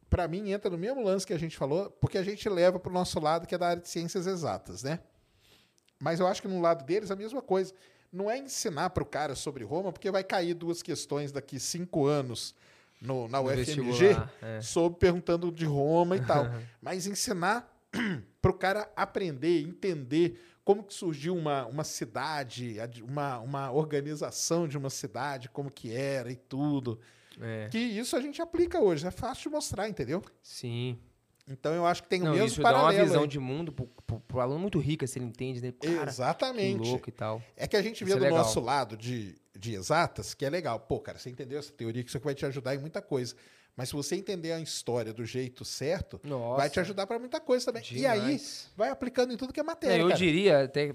pra 0.10 0.28
mim 0.28 0.52
entra 0.52 0.72
no 0.72 0.78
mesmo 0.78 1.04
lance 1.04 1.26
que 1.26 1.34
a 1.34 1.40
gente 1.40 1.56
falou, 1.56 1.92
porque 1.92 2.18
a 2.18 2.24
gente 2.24 2.50
leva 2.50 2.80
pro 2.80 2.92
nosso 2.92 3.20
lado, 3.20 3.46
que 3.46 3.54
é 3.54 3.58
da 3.60 3.68
área 3.68 3.82
de 3.82 3.88
ciências 3.88 4.26
exatas, 4.26 4.82
né? 4.82 5.00
Mas 6.02 6.20
eu 6.20 6.28
acho 6.28 6.42
que 6.42 6.48
no 6.48 6.62
lado 6.62 6.86
deles 6.86 7.12
a 7.12 7.16
mesma 7.16 7.42
coisa. 7.42 7.74
Não 8.12 8.30
é 8.30 8.40
ensinar 8.40 8.90
pro 8.90 9.06
cara 9.06 9.36
sobre 9.36 9.64
Roma, 9.64 9.92
porque 9.94 10.10
vai 10.10 10.24
cair 10.24 10.56
duas 10.56 10.82
questões 10.82 11.32
daqui 11.32 11.60
cinco 11.60 12.08
anos 12.08 12.56
no, 13.00 13.28
na 13.28 13.40
UFMG, 13.40 14.18
é. 14.42 14.62
sobre 14.62 14.98
perguntando 15.00 15.52
de 15.52 15.66
Roma 15.66 16.18
e 16.18 16.26
tal. 16.26 16.46
Mas 16.82 17.06
ensinar 17.06 17.72
para 18.42 18.52
o 18.52 18.54
cara 18.54 18.92
aprender, 18.96 19.62
entender 19.62 20.40
como 20.64 20.84
que 20.84 20.94
surgiu 20.94 21.36
uma, 21.36 21.66
uma 21.66 21.84
cidade, 21.84 22.78
uma, 23.04 23.40
uma 23.40 23.72
organização 23.72 24.68
de 24.68 24.78
uma 24.78 24.90
cidade, 24.90 25.50
como 25.50 25.72
que 25.72 25.92
era 25.94 26.32
e 26.32 26.36
tudo. 26.36 27.00
É. 27.42 27.70
Que 27.72 27.78
isso 27.78 28.16
a 28.16 28.22
gente 28.22 28.42
aplica 28.42 28.80
hoje, 28.80 29.08
é 29.08 29.12
fácil 29.12 29.50
de 29.50 29.56
mostrar, 29.56 29.88
entendeu? 29.88 30.24
Sim. 30.44 31.00
Então 31.50 31.74
eu 31.74 31.86
acho 31.86 32.04
que 32.04 32.10
tem 32.10 32.22
o 32.22 32.26
Não, 32.26 32.32
mesmo 32.34 32.48
isso 32.48 32.62
dá 32.62 32.70
uma 32.70 32.78
paralelo. 32.80 33.06
visão 33.08 33.22
aí. 33.24 33.28
de 33.28 33.40
mundo 33.40 33.72
pro, 33.72 33.88
pro, 34.06 34.20
pro 34.20 34.40
aluno 34.40 34.60
muito 34.60 34.78
rica, 34.80 35.08
se 35.08 35.18
ele 35.18 35.26
entende, 35.26 35.62
né? 35.62 35.72
Cara, 35.72 36.04
que 36.04 36.10
Exatamente. 36.10 36.88
louco 36.88 37.10
e 37.10 37.12
tal. 37.12 37.42
É 37.58 37.68
que 37.68 37.76
a 37.76 37.82
gente 37.82 38.04
vê 38.04 38.12
Isso 38.14 38.24
é 38.24 38.30
do 38.30 38.36
nosso 38.36 38.60
lado 38.60 38.96
de, 38.96 39.36
de 39.58 39.74
exatas, 39.74 40.34
que 40.34 40.46
é 40.46 40.50
legal. 40.50 40.80
Pô, 40.80 41.00
cara, 41.00 41.18
você 41.18 41.30
entendeu 41.30 41.58
essa 41.58 41.72
teoria, 41.72 42.04
que 42.04 42.10
isso 42.10 42.18
aqui 42.18 42.26
vai 42.26 42.36
te 42.36 42.46
ajudar 42.46 42.76
em 42.76 42.78
muita 42.78 43.02
coisa. 43.02 43.36
Mas 43.76 43.90
se 43.90 43.96
você 43.96 44.16
entender 44.16 44.52
a 44.52 44.60
história 44.60 45.14
do 45.14 45.26
jeito 45.26 45.64
certo, 45.66 46.20
Nossa. 46.24 46.58
vai 46.58 46.70
te 46.70 46.80
ajudar 46.82 47.08
para 47.08 47.18
muita 47.18 47.40
coisa 47.40 47.66
também. 47.66 47.82
E 47.92 48.06
aí, 48.06 48.20
demais. 48.20 48.70
vai 48.76 48.90
aplicando 48.90 49.34
em 49.34 49.38
tudo 49.38 49.52
que 49.54 49.60
é 49.60 49.64
É, 49.64 49.66
matéria. 49.66 50.02
eu 50.02 50.08
cara. 50.08 50.18
diria, 50.20 50.64
até 50.66 50.94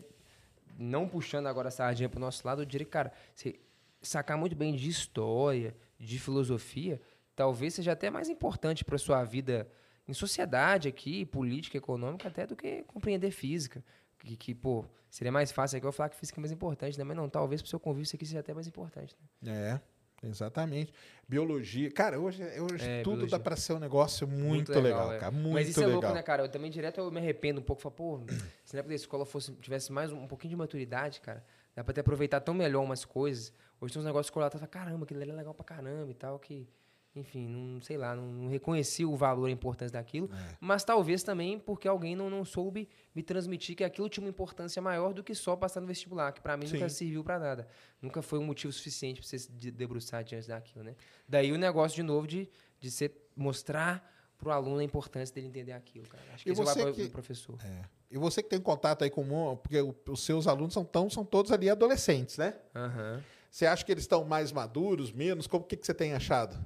não 0.78 1.09
puxando 1.09 1.47
agora 1.47 1.68
a 1.68 1.70
sardinha 1.70 2.09
pro 2.09 2.20
nosso 2.20 2.47
lado, 2.47 2.62
eu 2.62 2.66
diria, 2.66 2.86
cara, 2.86 3.12
você 3.35 3.59
sacar 4.02 4.36
muito 4.36 4.55
bem 4.55 4.74
de 4.74 4.89
história, 4.89 5.74
de 5.98 6.18
filosofia, 6.18 7.01
talvez 7.35 7.74
seja 7.74 7.93
até 7.93 8.10
mais 8.10 8.28
importante 8.28 8.85
para 8.85 8.98
sua 8.98 9.24
vida 9.24 9.66
em 10.06 10.12
sociedade 10.12 10.89
aqui, 10.89 11.24
política, 11.24 11.78
econômica, 11.78 12.28
até 12.28 12.47
do 12.47 12.55
que 12.55 12.82
compreender 12.85 13.31
física. 13.31 13.82
Que, 14.18 14.36
que 14.36 14.55
pô, 14.55 14.85
seria 15.10 15.31
mais 15.32 15.52
fácil 15.52 15.76
aqui 15.76 15.86
eu 15.86 15.93
falar 15.93 16.09
que 16.09 16.16
física 16.16 16.39
é 16.39 16.43
mais 16.43 16.52
importante, 16.52 16.97
né? 16.98 17.05
Mas 17.05 17.16
não, 17.16 17.28
talvez 17.28 17.60
pro 17.60 17.68
seu 17.68 17.78
convívio 17.81 18.05
isso 18.05 18.16
aqui 18.16 18.24
seja 18.24 18.40
até 18.40 18.55
mais 18.55 18.66
importante. 18.66 19.14
Né? 19.43 19.81
É, 20.22 20.26
exatamente. 20.26 20.93
Biologia. 21.28 21.90
Cara, 21.90 22.18
hoje, 22.18 22.43
hoje 22.43 22.85
É, 22.85 23.02
tudo 23.02 23.16
biologia. 23.16 23.39
dá 23.39 23.43
para 23.43 23.56
ser 23.56 23.74
um 23.74 23.78
negócio 23.78 24.26
muito, 24.26 24.72
legal, 24.78 25.12
é. 25.12 25.18
cara. 25.18 25.32
Muito 25.32 25.52
Mas 25.55 25.68
isso 25.68 25.81
legal. 25.81 25.90
é 25.90 25.94
louco, 26.01 26.14
né, 26.14 26.22
cara? 26.22 26.43
Eu 26.43 26.48
também 26.48 26.70
direto 26.70 27.01
eu 27.01 27.10
me 27.10 27.18
arrependo 27.18 27.60
um 27.60 27.64
pouco. 27.64 27.82
Falo, 27.82 27.94
pô, 27.94 28.20
se 28.64 28.74
na 28.74 28.81
época 28.81 28.90
da 28.90 28.94
escola 28.94 29.26
fosse, 29.26 29.52
tivesse 29.56 29.93
mais 29.93 30.10
um, 30.12 30.22
um 30.22 30.26
pouquinho 30.26 30.51
de 30.51 30.56
maturidade, 30.56 31.20
cara, 31.20 31.44
dá 31.74 31.85
pra 31.85 31.93
ter 31.93 32.01
aproveitado 32.01 32.44
tão 32.44 32.55
melhor 32.55 32.82
umas 32.82 33.05
coisas. 33.05 33.52
Hoje 33.81 33.93
tem 33.93 34.01
uns 34.01 34.06
negócios 34.06 34.28
escolar, 34.28 34.48
tá, 34.48 34.66
caramba, 34.66 35.05
aquilo 35.05 35.20
ali 35.20 35.31
é 35.31 35.35
legal 35.35 35.52
pra 35.52 35.64
caramba 35.64 36.10
e 36.10 36.14
tal, 36.14 36.39
que, 36.39 36.66
enfim, 37.16 37.46
não 37.48 37.80
sei 37.80 37.96
lá, 37.96 38.14
não, 38.16 38.26
não 38.26 38.48
reconheci 38.48 39.04
o 39.04 39.14
valor 39.14 39.46
e 39.48 39.50
a 39.50 39.52
importância 39.54 39.92
daquilo. 39.92 40.28
É. 40.32 40.56
Mas 40.60 40.82
talvez 40.84 41.22
também 41.22 41.58
porque 41.58 41.86
alguém 41.86 42.16
não, 42.16 42.28
não 42.28 42.44
soube 42.44 42.88
me 43.14 43.22
transmitir 43.22 43.76
que 43.76 43.84
aquilo 43.84 44.08
tinha 44.08 44.24
uma 44.24 44.30
importância 44.30 44.82
maior 44.82 45.12
do 45.14 45.22
que 45.22 45.34
só 45.34 45.54
passar 45.54 45.80
no 45.80 45.86
vestibular, 45.86 46.32
que 46.32 46.40
pra 46.40 46.56
mim 46.56 46.66
nunca 46.66 46.88
Sim. 46.88 46.94
serviu 46.96 47.22
pra 47.22 47.38
nada. 47.38 47.68
Nunca 48.02 48.20
foi 48.20 48.38
um 48.38 48.44
motivo 48.44 48.72
suficiente 48.72 49.20
pra 49.20 49.28
você 49.28 49.38
se 49.38 49.52
de- 49.52 49.70
debruçar 49.70 50.24
diante 50.24 50.48
daquilo, 50.48 50.84
né? 50.84 50.96
Daí 51.28 51.52
o 51.52 51.56
negócio, 51.58 51.94
de 51.94 52.02
novo, 52.02 52.26
de, 52.26 52.48
de 52.80 52.90
você 52.90 53.10
mostrar 53.36 54.12
pro 54.36 54.50
aluno 54.50 54.78
a 54.78 54.84
importância 54.84 55.32
dele 55.34 55.46
entender 55.46 55.72
aquilo, 55.72 56.06
cara. 56.08 56.22
Acho 56.34 56.42
que 56.44 56.50
E 56.50 56.50
é 56.50 56.52
o 56.52 56.56
você 56.56 56.78
papel 56.80 56.94
que- 56.94 57.08
professor. 57.08 57.56
É. 57.64 57.82
E 58.10 58.18
você 58.18 58.42
que 58.42 58.48
tem 58.48 58.60
contato 58.60 59.02
aí 59.04 59.10
com 59.10 59.22
o 59.22 59.56
porque 59.56 59.80
o- 59.80 59.94
os 60.08 60.22
seus 60.24 60.46
alunos 60.48 60.72
são, 60.74 60.84
tão, 60.84 61.08
são 61.08 61.24
todos 61.24 61.52
ali 61.52 61.70
adolescentes, 61.70 62.38
né? 62.38 62.54
Aham. 62.74 63.22
Você 63.50 63.66
acha 63.66 63.84
que 63.84 63.92
eles 63.92 64.02
estão 64.02 64.24
mais 64.24 64.50
maduros, 64.50 65.12
menos? 65.12 65.46
Como 65.46 65.64
que, 65.64 65.76
que 65.76 65.86
você 65.86 65.94
tem 65.94 66.12
achado? 66.12 66.56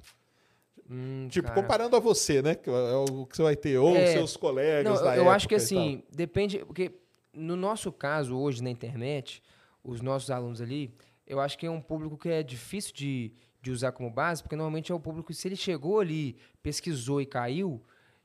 Hum, 0.91 1.29
Tipo, 1.31 1.49
cara. 1.49 1.61
comparando 1.61 1.97
a 1.97 2.01
você, 2.01 2.41
né? 2.41 2.55
Que 2.55 2.71
é 2.71 2.73
o 2.97 3.27
que 3.27 3.37
você 3.37 3.43
vai 3.43 3.57
ter, 3.57 3.77
ou 3.79 3.95
É. 3.97 4.07
seus 4.13 4.37
colegas 4.37 4.95
Não, 4.99 5.05
da 5.05 5.17
eu, 5.17 5.25
eu 5.25 5.31
acho 5.31 5.45
época 5.47 5.49
que 5.49 5.55
assim, 5.55 6.03
depende. 6.11 6.59
Porque 6.65 6.93
no 7.33 7.57
nosso 7.57 7.93
caso, 7.93 8.37
hoje 8.37 8.63
na 8.63 8.71
internet, 8.71 9.43
os 9.85 10.01
nossos 10.01 10.31
alunos 10.31 10.61
ali, 10.63 10.95
eu 11.27 11.41
acho 11.41 11.59
que 11.59 11.67
é 11.67 11.71
um 11.71 11.81
público 11.81 12.17
que 12.17 12.29
é 12.29 12.43
difícil 12.43 12.95
de, 12.95 13.33
de 13.61 13.71
usar 13.71 13.93
como 13.93 14.11
base, 14.11 14.43
porque 14.43 14.57
normalmente 14.57 14.91
é 14.91 14.95
o 14.95 15.01
público, 15.01 15.33
se 15.35 15.47
ele 15.47 15.57
chegou 15.57 16.01
ali, 16.01 16.37
pesquisou 16.63 17.21
e 17.21 17.27
caiu, 17.27 17.83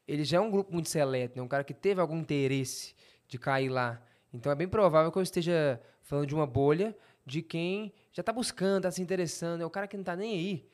ele 0.07 0.23
já 0.23 0.37
é 0.37 0.39
um 0.39 0.49
grupo 0.49 0.71
muito 0.73 0.89
seleto, 0.89 1.37
né? 1.37 1.43
Um 1.43 1.47
cara 1.47 1.63
que 1.63 1.73
teve 1.73 1.99
algum 1.99 2.17
interesse 2.17 2.93
de 3.27 3.37
cair 3.37 3.69
lá. 3.69 4.01
Então 4.33 4.51
é 4.51 4.55
bem 4.55 4.67
provável 4.67 5.11
que 5.11 5.17
eu 5.17 5.21
esteja 5.21 5.79
falando 6.01 6.27
de 6.27 6.33
uma 6.35 6.47
bolha 6.47 6.95
de 7.25 7.41
quem 7.41 7.93
já 8.11 8.21
está 8.21 8.31
buscando, 8.33 8.77
está 8.77 8.91
se 8.91 9.01
interessando. 9.01 9.61
É 9.61 9.65
o 9.65 9.69
cara 9.69 9.87
que 9.87 9.95
não 9.95 10.01
está 10.01 10.15
nem 10.15 10.33
aí. 10.33 10.65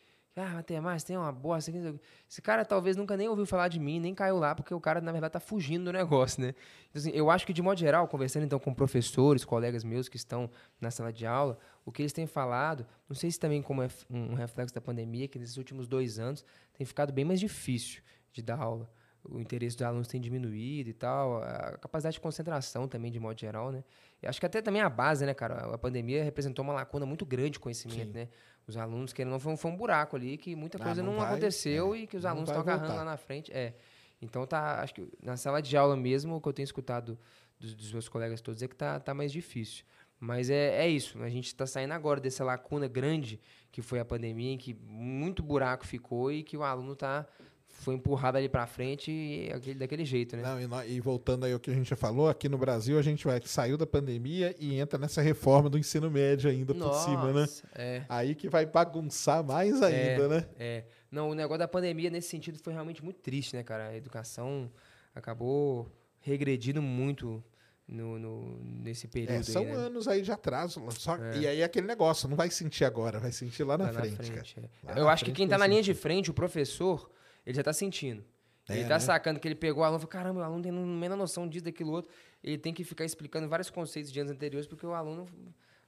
Ah, 0.41 0.81
mais, 0.81 1.03
tem 1.03 1.17
uma 1.17 1.31
bosta. 1.31 1.71
aqui. 1.71 1.99
Esse 2.29 2.41
cara 2.41 2.63
talvez 2.63 2.95
nunca 2.95 3.17
nem 3.17 3.27
ouviu 3.27 3.45
falar 3.45 3.67
de 3.67 3.79
mim, 3.79 3.99
nem 3.99 4.13
caiu 4.13 4.37
lá, 4.37 4.55
porque 4.55 4.73
o 4.73 4.79
cara, 4.79 5.01
na 5.01 5.11
verdade, 5.11 5.33
tá 5.33 5.39
fugindo 5.39 5.85
do 5.85 5.93
negócio, 5.93 6.41
né? 6.41 6.55
Então, 6.89 6.99
assim, 7.01 7.11
eu 7.11 7.29
acho 7.29 7.45
que, 7.45 7.53
de 7.53 7.61
modo 7.61 7.79
geral, 7.79 8.07
conversando 8.07 8.43
então 8.43 8.59
com 8.59 8.73
professores, 8.73 9.43
colegas 9.43 9.83
meus 9.83 10.07
que 10.07 10.17
estão 10.17 10.49
na 10.79 10.91
sala 10.91 11.11
de 11.11 11.25
aula, 11.25 11.57
o 11.85 11.91
que 11.91 12.01
eles 12.01 12.13
têm 12.13 12.27
falado, 12.27 12.85
não 13.07 13.15
sei 13.15 13.31
se 13.31 13.39
também 13.39 13.61
como 13.61 13.81
é 13.81 13.87
um 14.09 14.33
reflexo 14.33 14.73
da 14.73 14.81
pandemia, 14.81 15.27
que 15.27 15.39
nesses 15.39 15.57
últimos 15.57 15.87
dois 15.87 16.19
anos 16.19 16.45
tem 16.73 16.85
ficado 16.85 17.11
bem 17.11 17.25
mais 17.25 17.39
difícil 17.39 18.01
de 18.31 18.41
dar 18.41 18.59
aula. 18.59 18.89
O 19.23 19.39
interesse 19.39 19.75
dos 19.75 19.85
alunos 19.85 20.07
tem 20.07 20.19
diminuído 20.19 20.89
e 20.89 20.93
tal, 20.93 21.43
a 21.43 21.77
capacidade 21.77 22.13
de 22.13 22.21
concentração 22.21 22.87
também, 22.87 23.11
de 23.11 23.19
modo 23.19 23.37
geral, 23.39 23.69
né? 23.71 23.83
Eu 24.21 24.29
acho 24.29 24.39
que 24.39 24.45
até 24.45 24.61
também 24.61 24.81
a 24.81 24.89
base, 24.89 25.25
né, 25.25 25.33
cara? 25.33 25.73
A 25.73 25.77
pandemia 25.77 26.23
representou 26.23 26.63
uma 26.63 26.73
lacuna 26.73 27.05
muito 27.05 27.25
grande 27.25 27.51
de 27.51 27.59
conhecimento, 27.59 28.13
Sim. 28.13 28.19
né? 28.19 28.29
Os 28.69 28.77
alunos, 28.77 29.11
querendo 29.11 29.31
ou 29.31 29.33
não, 29.33 29.39
foi 29.39 29.53
um, 29.53 29.57
foi 29.57 29.71
um 29.71 29.75
buraco 29.75 30.15
ali 30.15 30.37
que 30.37 30.55
muita 30.55 30.77
Ah, 30.77 30.85
coisa 30.85 31.01
não 31.01 31.13
não, 31.13 31.19
vai, 31.19 31.31
aconteceu 31.31 31.95
é, 31.95 31.99
e 31.99 32.07
que 32.07 32.15
os 32.15 32.23
alunos 32.23 32.49
estão 32.49 32.61
agarrando 32.61 32.87
voltar. 32.87 33.03
lá 33.03 33.11
na 33.11 33.17
frente. 33.17 33.51
É. 33.51 33.73
Então 34.21 34.45
tá, 34.45 34.81
acho 34.81 34.93
que 34.93 35.09
na 35.23 35.35
sala 35.37 35.59
de 35.61 35.75
aula 35.75 35.97
mesmo, 35.97 36.35
o 36.35 36.41
que 36.41 36.47
eu 36.47 36.53
tenho 36.53 36.65
escutado 36.65 37.17
dos, 37.59 37.73
dos 37.73 37.91
meus 37.91 38.07
colegas 38.07 38.41
todos 38.41 38.61
é 38.61 38.67
que 38.67 38.75
tá, 38.75 38.99
tá 38.99 39.11
mais 39.13 39.31
difícil. 39.31 39.83
Mas 40.19 40.49
é, 40.49 40.85
é 40.85 40.87
isso, 40.87 41.17
a 41.23 41.29
gente 41.29 41.47
está 41.47 41.65
saindo 41.65 41.93
agora 41.93 42.19
dessa 42.19 42.43
lacuna 42.43 42.87
grande 42.87 43.39
que 43.71 43.81
foi 43.81 43.99
a 43.99 44.05
pandemia, 44.05 44.51
em 44.51 44.57
que 44.57 44.73
muito 44.73 45.41
buraco 45.41 45.87
ficou 45.87 46.31
e 46.31 46.43
que 46.43 46.55
o 46.57 46.61
aluno 46.63 46.93
está 46.93 47.25
foi 47.81 47.95
empurrado 47.95 48.37
ali 48.37 48.47
pra 48.49 48.65
frente 48.67 49.11
e 49.11 49.51
aquele, 49.53 49.79
daquele 49.79 50.05
jeito, 50.05 50.35
né? 50.35 50.43
Não, 50.43 50.59
e, 50.61 50.67
nó- 50.67 50.83
e 50.83 50.99
voltando 50.99 51.45
aí 51.45 51.53
ao 51.53 51.59
que 51.59 51.69
a 51.71 51.73
gente 51.73 51.89
já 51.89 51.95
falou, 51.95 52.27
aqui 52.29 52.47
no 52.49 52.57
Brasil 52.57 52.97
a 52.99 53.01
gente 53.01 53.25
vai 53.25 53.41
saiu 53.45 53.77
da 53.77 53.87
pandemia 53.87 54.55
e 54.59 54.79
entra 54.79 54.99
nessa 54.99 55.21
reforma 55.21 55.69
do 55.69 55.77
ensino 55.77 56.09
médio 56.11 56.49
ainda 56.49 56.73
por 56.73 56.93
cima, 56.93 57.27
né? 57.33 57.41
Nossa, 57.41 57.63
É, 57.75 58.03
Aí 58.09 58.35
que 58.35 58.49
vai 58.49 58.65
bagunçar 58.65 59.43
mais 59.43 59.81
ainda, 59.81 60.27
né? 60.27 60.45
é. 60.59 60.83
Não, 61.11 61.29
o 61.31 61.33
negócio 61.33 61.59
da 61.59 61.67
pandemia 61.67 62.09
nesse 62.09 62.29
sentido 62.29 62.59
foi 62.59 62.71
realmente 62.73 63.03
muito 63.03 63.19
triste, 63.19 63.55
né, 63.55 63.63
cara? 63.63 63.87
A 63.89 63.95
educação 63.97 64.69
acabou 65.15 65.87
regredindo 66.19 66.81
muito 66.81 67.43
no, 67.87 68.19
no- 68.19 68.59
nesse 68.63 69.07
período 69.07 69.39
É, 69.39 69.43
são 69.43 69.63
aí, 69.63 69.67
né? 69.69 69.73
anos 69.73 70.07
aí 70.07 70.21
de 70.21 70.31
atraso. 70.31 70.79
Só, 70.91 71.15
É. 71.15 71.37
E 71.39 71.47
aí 71.47 71.61
é 71.61 71.63
aquele 71.63 71.87
negócio, 71.87 72.29
não 72.29 72.37
vai 72.37 72.49
sentir 72.51 72.85
agora, 72.85 73.19
vai 73.19 73.31
sentir 73.31 73.63
lá 73.63 73.77
na 73.77 73.85
Lá 73.85 73.93
frente, 73.93 74.31
cara. 74.31 74.45
é. 74.57 74.87
Lá 74.87 74.97
Eu 74.97 75.05
na 75.05 75.11
acho 75.11 75.23
que 75.25 75.31
frente 75.31 75.37
quem 75.37 75.47
tá 75.47 75.57
vai 75.57 75.67
na 75.67 75.71
linha 75.71 75.81
de 75.81 75.87
sentir. 75.87 75.99
frente, 75.99 76.29
o 76.29 76.33
professor, 76.33 77.09
ele 77.49 77.55
já 77.55 77.63
tá 77.63 77.73
sentindo. 77.73 78.23
ele 78.69 78.81
É, 78.81 78.87
tá 78.87 78.93
né? 78.95 78.99
sacando 78.99 79.39
que 79.39 79.47
ele 79.47 79.55
pegou 79.55 79.81
o 79.81 79.85
aluno 79.85 79.97
e 79.97 80.01
falou, 80.01 80.11
caramba, 80.11 80.39
o 80.41 80.43
aluno 80.43 80.61
tem 80.61 80.71
a 80.71 80.75
menor 80.75 81.15
noção 81.17 81.47
disso, 81.47 81.65
daquilo 81.65 81.91
outro. 81.91 82.11
Ele 82.43 82.57
tem 82.57 82.73
que 82.73 82.83
ficar 82.83 83.03
explicando 83.05 83.47
vários 83.49 83.69
conceitos 83.69 84.11
de 84.11 84.19
anos 84.19 84.31
anteriores, 84.31 84.67
porque 84.67 84.85
o 84.85 84.93
aluno, 84.93 85.25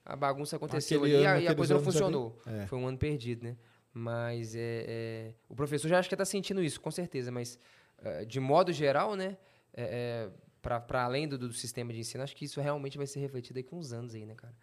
a 0.04 0.16
bagunça 0.16 0.56
aconteceu 0.56 0.98
Aquele 1.00 1.14
ali 1.16 1.22
e 1.22 1.26
a- 1.26 1.32
ano, 1.34 1.40
e 1.42 1.48
a, 1.48 1.54
coisa 1.54 1.74
não 1.74 1.80
funcionou. 1.82 2.38
é. 2.46 2.66
Foi 2.66 2.78
um 2.78 2.86
ano 2.88 2.98
perdido, 2.98 3.44
né? 3.44 3.56
Mas 3.94 4.54
é, 4.56 4.84
é, 4.88 5.34
o 5.48 5.54
professor 5.54 5.86
já 5.88 5.98
acho 5.98 6.08
que 6.08 6.16
tá 6.16 6.24
sentindo 6.24 6.62
isso, 6.62 6.80
com 6.80 6.90
certeza. 6.90 7.30
Mas, 7.30 7.58
eh, 8.02 8.24
de 8.24 8.40
modo 8.40 8.72
geral, 8.72 9.14
né? 9.14 9.36
É, 9.74 10.28
para 10.60 11.04
além 11.04 11.28
do, 11.28 11.36
do 11.38 11.52
sistema 11.52 11.92
de 11.92 12.00
ensino, 12.00 12.22
acho 12.24 12.34
que 12.34 12.44
isso 12.44 12.60
realmente 12.60 12.96
vai 12.96 13.06
ser 13.06 13.20
refletido 13.20 13.60
daqui 13.60 13.74
uns 13.74 13.92
anos 13.92 14.14
aí, 14.14 14.24
né, 14.24 14.34
cara? 14.34 14.54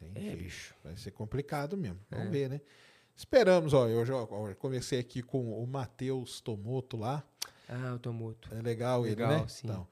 Entendi. 0.00 0.28
É, 0.28 0.36
bicho. 0.36 0.74
Vai 0.84 0.96
ser 0.96 1.10
complicado 1.10 1.76
mesmo. 1.76 1.98
Vamos 2.10 2.26
É. 2.26 2.30
ver, 2.30 2.48
né? 2.48 2.60
Esperamos, 3.20 3.74
ó. 3.74 3.86
Eu 3.86 4.04
já 4.06 4.14
ó, 4.16 4.26
conversei 4.58 4.98
aqui 4.98 5.20
com 5.22 5.52
o 5.62 5.66
Matheus 5.66 6.40
Tomoto 6.40 6.96
lá. 6.96 7.22
Ah, 7.68 7.92
o 7.94 7.98
Tomoto. 7.98 8.48
É 8.52 8.62
legal, 8.62 9.02
Legal, 9.02 9.30
ele, 9.32 9.40
né? 9.42 9.46
sim. 9.46 9.66
Então, 9.68 9.86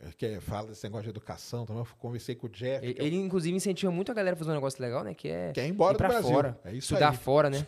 é 0.00 0.10
que 0.16 0.38
fala 0.40 0.68
desse 0.68 0.84
negócio 0.84 1.02
de 1.04 1.10
educação 1.10 1.66
também. 1.66 1.82
Eu 1.82 1.88
conversei 1.98 2.36
com 2.36 2.46
o 2.46 2.50
Jeff. 2.50 2.84
Ele, 2.86 2.94
que 2.94 3.00
é 3.00 3.02
o- 3.02 3.06
ele, 3.06 3.16
inclusive, 3.16 3.56
incentiva 3.56 3.90
muito 3.90 4.12
a 4.12 4.14
galera 4.14 4.34
a 4.34 4.38
fazer 4.38 4.52
um 4.52 4.54
negócio 4.54 4.80
legal, 4.80 5.02
né? 5.02 5.12
Que 5.12 5.28
é 5.28 5.50
quer 5.52 5.66
ir 5.66 5.70
embora 5.70 5.94
ir 5.94 5.98
do 5.98 6.06
Brasil. 6.06 6.30
fora. 6.30 6.60
É 6.64 6.70
isso 6.70 6.94
estudar 6.94 7.10
aí. 7.10 7.16
fora, 7.16 7.50
né? 7.50 7.66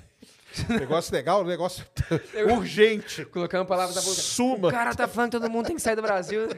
Negócio 0.68 1.12
legal, 1.14 1.44
negócio 1.44 1.84
urgente. 2.56 3.24
Colocando 3.26 3.66
palavras 3.66 3.94
da 3.94 4.00
boca. 4.00 4.12
O 4.12 4.16
Suma. 4.16 4.70
cara 4.70 4.94
tá 4.94 5.06
falando 5.08 5.30
que 5.32 5.38
todo 5.38 5.50
mundo 5.50 5.66
tem 5.66 5.76
que 5.76 5.82
sair 5.82 5.96
do 5.96 6.02
Brasil. 6.02 6.48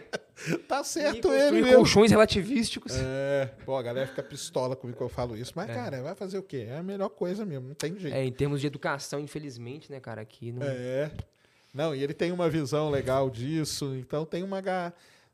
Tá 0.69 0.83
certo 0.83 1.33
ele 1.33 1.63
mesmo. 1.63 1.77
colchões 1.77 2.11
relativísticos. 2.11 2.93
É, 2.97 3.47
pô, 3.65 3.77
a 3.77 3.83
galera 3.83 4.07
fica 4.07 4.23
pistola 4.23 4.75
comigo 4.75 4.97
que 4.97 5.03
eu 5.03 5.09
falo 5.09 5.37
isso. 5.37 5.53
Mas, 5.55 5.67
cara, 5.67 6.03
vai 6.03 6.15
fazer 6.15 6.39
o 6.39 6.43
quê? 6.43 6.67
É 6.69 6.77
a 6.79 6.83
melhor 6.83 7.09
coisa 7.11 7.45
mesmo, 7.45 7.69
não 7.69 7.75
tem 7.75 7.99
jeito. 7.99 8.15
É, 8.15 8.25
em 8.25 8.33
termos 8.33 8.61
de 8.61 8.67
educação, 8.67 9.21
infelizmente, 9.21 9.91
né, 9.91 10.01
cara, 10.01 10.23
aqui 10.23 10.53
não... 10.53 10.63
É. 10.65 11.11
Não, 11.73 11.95
e 11.95 12.03
ele 12.03 12.13
tem 12.13 12.31
uma 12.33 12.51
visão 12.51 12.91
legal 12.91 13.31
disso, 13.31 13.95
então 13.97 14.27
tem 14.27 14.43
uma. 14.43 14.63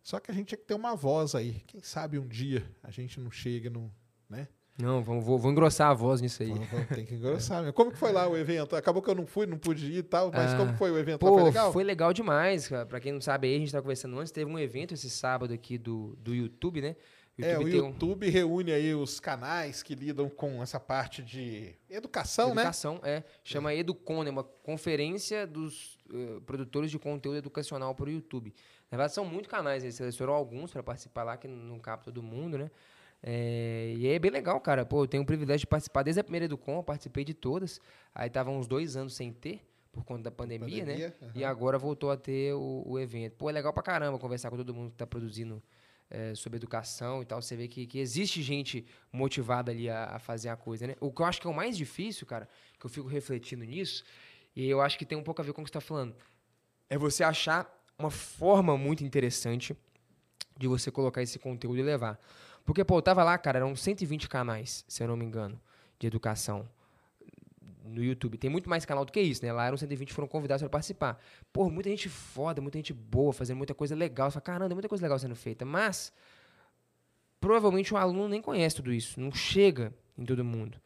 Só 0.03 0.21
que 0.21 0.31
a 0.31 0.35
gente 0.35 0.49
tinha 0.49 0.59
que 0.59 0.65
ter 0.65 0.75
uma 0.75 0.95
voz 0.95 1.35
aí. 1.35 1.63
Quem 1.67 1.83
sabe 1.83 2.19
um 2.19 2.27
dia 2.27 2.65
a 2.83 2.91
gente 2.91 3.19
não 3.19 3.31
chega 3.31 3.69
no. 3.69 3.93
Né? 4.79 4.87
Não, 4.87 5.03
vamos, 5.03 5.25
vou, 5.25 5.39
vou 5.39 5.51
engrossar 5.51 5.91
a 5.91 5.95
voz 5.95 6.21
nisso 6.21 6.43
aí. 6.43 6.51
Vamos- 6.51 6.69
vamos- 6.69 6.87
tem 6.89 7.05
que 7.05 7.15
engrossar 7.15 7.59
mesmo. 7.61 7.73
Como 7.73 7.91
que 7.91 7.99
foi 7.99 8.13
lá 8.13 8.29
o 8.29 8.37
evento? 8.37 8.77
Acabou 8.77 9.03
que 9.03 9.11
eu 9.11 9.15
não 9.15 9.27
fui, 9.27 9.45
não 9.47 9.59
pude 9.59 9.91
ir 9.93 9.97
e 9.99 10.03
tal, 10.03 10.31
mas 10.33 10.53
Ah, 10.53 10.57
como 10.57 10.75
foi 10.77 10.91
o 10.91 10.99
evento? 10.99 11.19
Pô, 11.19 11.35
foi 11.35 11.43
legal? 11.45 11.73
foi 11.73 11.85
legal 11.85 12.13
demais, 12.13 12.69
cara. 12.69 12.87
Pra 12.87 13.01
quem 13.01 13.13
não 13.13 13.21
sabe 13.21 13.49
aí, 13.49 13.57
a 13.57 13.59
gente 13.59 13.73
tava 13.73 13.83
conversando 13.83 14.19
antes, 14.19 14.31
teve 14.33 14.51
um 14.51 14.59
evento 14.59 14.95
esse 14.95 15.11
sábado 15.11 15.53
aqui 15.53 15.77
do, 15.77 16.17
do 16.21 16.35
YouTube, 16.35 16.81
né? 16.81 16.95
É, 17.41 17.57
o 17.57 17.65
tem 17.65 17.81
um- 17.81 17.87
YouTube 17.91 18.29
reúne 18.29 18.73
aí 18.73 18.93
os 18.97 19.21
canais 19.21 19.81
que 19.81 19.95
lidam 19.95 20.29
com 20.29 20.61
essa 20.61 20.81
parte 20.81 21.23
de 21.23 21.73
educação, 21.89 22.53
né? 22.53 22.63
Educação, 22.63 23.01
é. 23.05 23.23
Chama 23.45 23.73
Educon, 23.75 24.25
é 24.25 24.31
uma 24.31 24.43
conferência 24.43 25.47
dos 25.47 25.99
eh, 26.13 26.41
produtores 26.45 26.91
de 26.91 26.99
conteúdo 26.99 27.37
educacional 27.39 27.95
para 27.95 28.07
o 28.07 28.11
YouTube. 28.11 28.53
Na 28.91 28.97
verdade, 28.97 29.15
são 29.15 29.25
muitos 29.25 29.49
canais, 29.49 29.85
ele 29.85 29.93
selecionou 29.93 30.35
alguns 30.35 30.73
para 30.73 30.83
participar 30.83 31.23
lá, 31.23 31.37
que 31.37 31.47
não 31.47 31.79
cabe 31.79 32.03
todo 32.05 32.21
mundo, 32.23 32.59
né? 32.59 32.71
É, 33.23 33.95
e 33.97 34.07
é 34.09 34.19
bem 34.19 34.31
legal, 34.31 34.61
cara. 34.61 34.85
Pô, 34.85 35.03
eu 35.03 35.09
tenho 35.09 35.23
o 35.23 35.27
privilégio 35.27 35.61
de 35.61 35.67
participar 35.67 36.03
desde 36.03 36.21
a 36.21 36.25
primeira 36.25 36.47
Educon, 36.47 36.77
eu 36.77 36.83
participei 36.83 37.25
de 37.25 37.35
todas. 37.35 37.81
Aí 38.15 38.31
tava 38.31 38.51
uns 38.51 38.67
dois 38.67 38.97
anos 38.97 39.15
sem 39.15 39.33
ter, 39.33 39.61
por 39.93 40.05
conta 40.05 40.25
da 40.25 40.31
pandemia, 40.31 40.85
né? 40.85 41.11
Pandemia, 41.11 41.33
E 41.35 41.45
agora 41.45 41.79
voltou 41.79 42.11
a 42.11 42.17
ter 42.17 42.55
o, 42.55 42.85
o 42.87 42.99
evento. 42.99 43.35
Pô, 43.37 43.51
é 43.51 43.53
legal 43.53 43.73
pra 43.73 43.83
caramba 43.83 44.19
conversar 44.19 44.51
com 44.51 44.57
todo 44.57 44.73
mundo 44.73 44.91
que 44.91 44.97
tá 44.97 45.07
produzindo 45.07 45.63
eh, 46.11 46.35
sobre 46.35 46.57
educação 46.57 47.21
e 47.23 47.27
tal. 47.27 47.43
Você 47.43 47.55
vê 47.57 47.69
que, 47.69 47.87
que 47.87 47.99
existe 47.99 48.41
gente 48.41 48.87
motivada 49.13 49.71
ali 49.71 49.91
a, 49.91 50.05
a 50.05 50.19
fazer 50.19 50.49
a 50.49 50.57
coisa, 50.57 50.87
né? 50.87 50.97
O 51.01 51.13
que 51.13 51.21
eu 51.21 51.27
acho 51.27 51.41
que 51.41 51.47
é 51.47 51.51
o 51.51 51.55
mais 51.55 51.77
difícil, 51.77 52.27
cara, 52.27 52.49
que 52.79 52.87
eu 52.87 52.91
fico 52.91 53.09
refletindo 53.09 53.65
nisso, 53.65 54.05
e 54.57 54.69
eu 54.69 54.81
acho 54.81 54.99
que 54.99 55.05
tem 55.05 55.19
um 55.19 55.23
pouco 55.23 55.43
a 55.43 55.45
ver 55.45 55.53
com 55.53 55.61
o 55.61 55.65
que 55.65 55.69
você 55.69 55.75
tá 55.75 55.81
falando, 55.81 56.15
é 56.89 56.97
você 56.97 57.23
achar 57.23 57.71
uma 57.99 58.11
forma 58.11 58.77
muito 58.79 59.05
interessante 59.05 59.77
de 60.57 60.67
você 60.67 60.91
colocar 60.91 61.23
esse 61.23 61.39
conteúdo 61.39 61.79
e 61.79 61.83
levar. 61.83 62.19
Porque, 62.69 62.85
pô, 62.85 62.99
eu 62.99 63.03
tava 63.03 63.25
lá, 63.25 63.39
cara, 63.39 63.61
eram 63.61 63.75
120 63.75 64.29
canais, 64.29 64.85
se 64.87 65.03
eu 65.03 65.09
não 65.09 65.17
me 65.17 65.25
engano, 65.25 65.59
de 65.99 66.07
educação 66.07 66.69
no 67.83 68.05
YouTube. 68.05 68.37
Tem 68.37 68.51
muito 68.51 68.69
mais 68.69 68.85
canal 68.85 69.07
do 69.07 69.11
que 69.11 69.19
isso, 69.19 69.43
né? 69.43 69.51
Lá 69.51 69.65
eram 69.65 69.79
120 69.79 70.13
foram 70.13 70.29
convidados 70.29 70.61
para 70.61 70.69
participar. 70.69 71.19
Pô, 71.51 71.71
muita 71.71 71.89
gente 71.89 72.11
foda, 72.11 72.61
muita 72.61 72.77
gente 72.77 72.93
boa, 72.93 73.33
fazendo 73.33 73.57
muita 73.57 73.75
coisa 73.75 73.95
legal. 73.97 74.31
Você 74.31 74.35
fala, 74.35 74.43
caramba, 74.43 74.75
muita 74.75 74.87
coisa 74.87 75.01
legal 75.03 75.19
sendo 75.19 75.35
feita. 75.35 75.65
Mas, 75.65 76.13
provavelmente 77.41 77.95
o 77.95 77.97
aluno 77.97 78.29
nem 78.29 78.43
conhece 78.43 78.77
tudo 78.77 78.93
isso. 78.93 79.19
Não 79.19 79.33
chega 79.33 79.91
em 80.19 80.27
todo 80.27 80.45
mundo. 80.45 80.79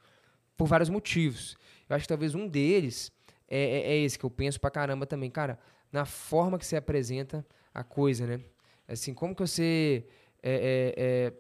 Por 0.57 0.69
vários 0.69 0.89
motivos. 0.89 1.57
Eu 1.89 1.97
acho 1.97 2.05
que 2.05 2.09
talvez 2.09 2.33
um 2.37 2.47
deles 2.47 3.11
é, 3.49 3.59
é- 3.59 3.93
é 3.95 3.97
esse 3.97 4.17
que 4.17 4.25
eu 4.25 4.31
penso 4.31 4.61
pra 4.61 4.71
caramba 4.71 5.05
também. 5.05 5.29
Cara, 5.33 5.59
na 5.91 6.05
forma 6.05 6.61
que 6.61 6.65
você 6.65 6.77
apresenta 6.77 7.45
a 7.75 7.83
coisa, 7.83 8.25
né? 8.25 8.41
Assim, 8.87 9.13
como 9.13 9.35
que 9.35 9.41
você 9.41 10.07
é, 10.41 10.53
é, 10.53 10.95
é, 10.97 11.33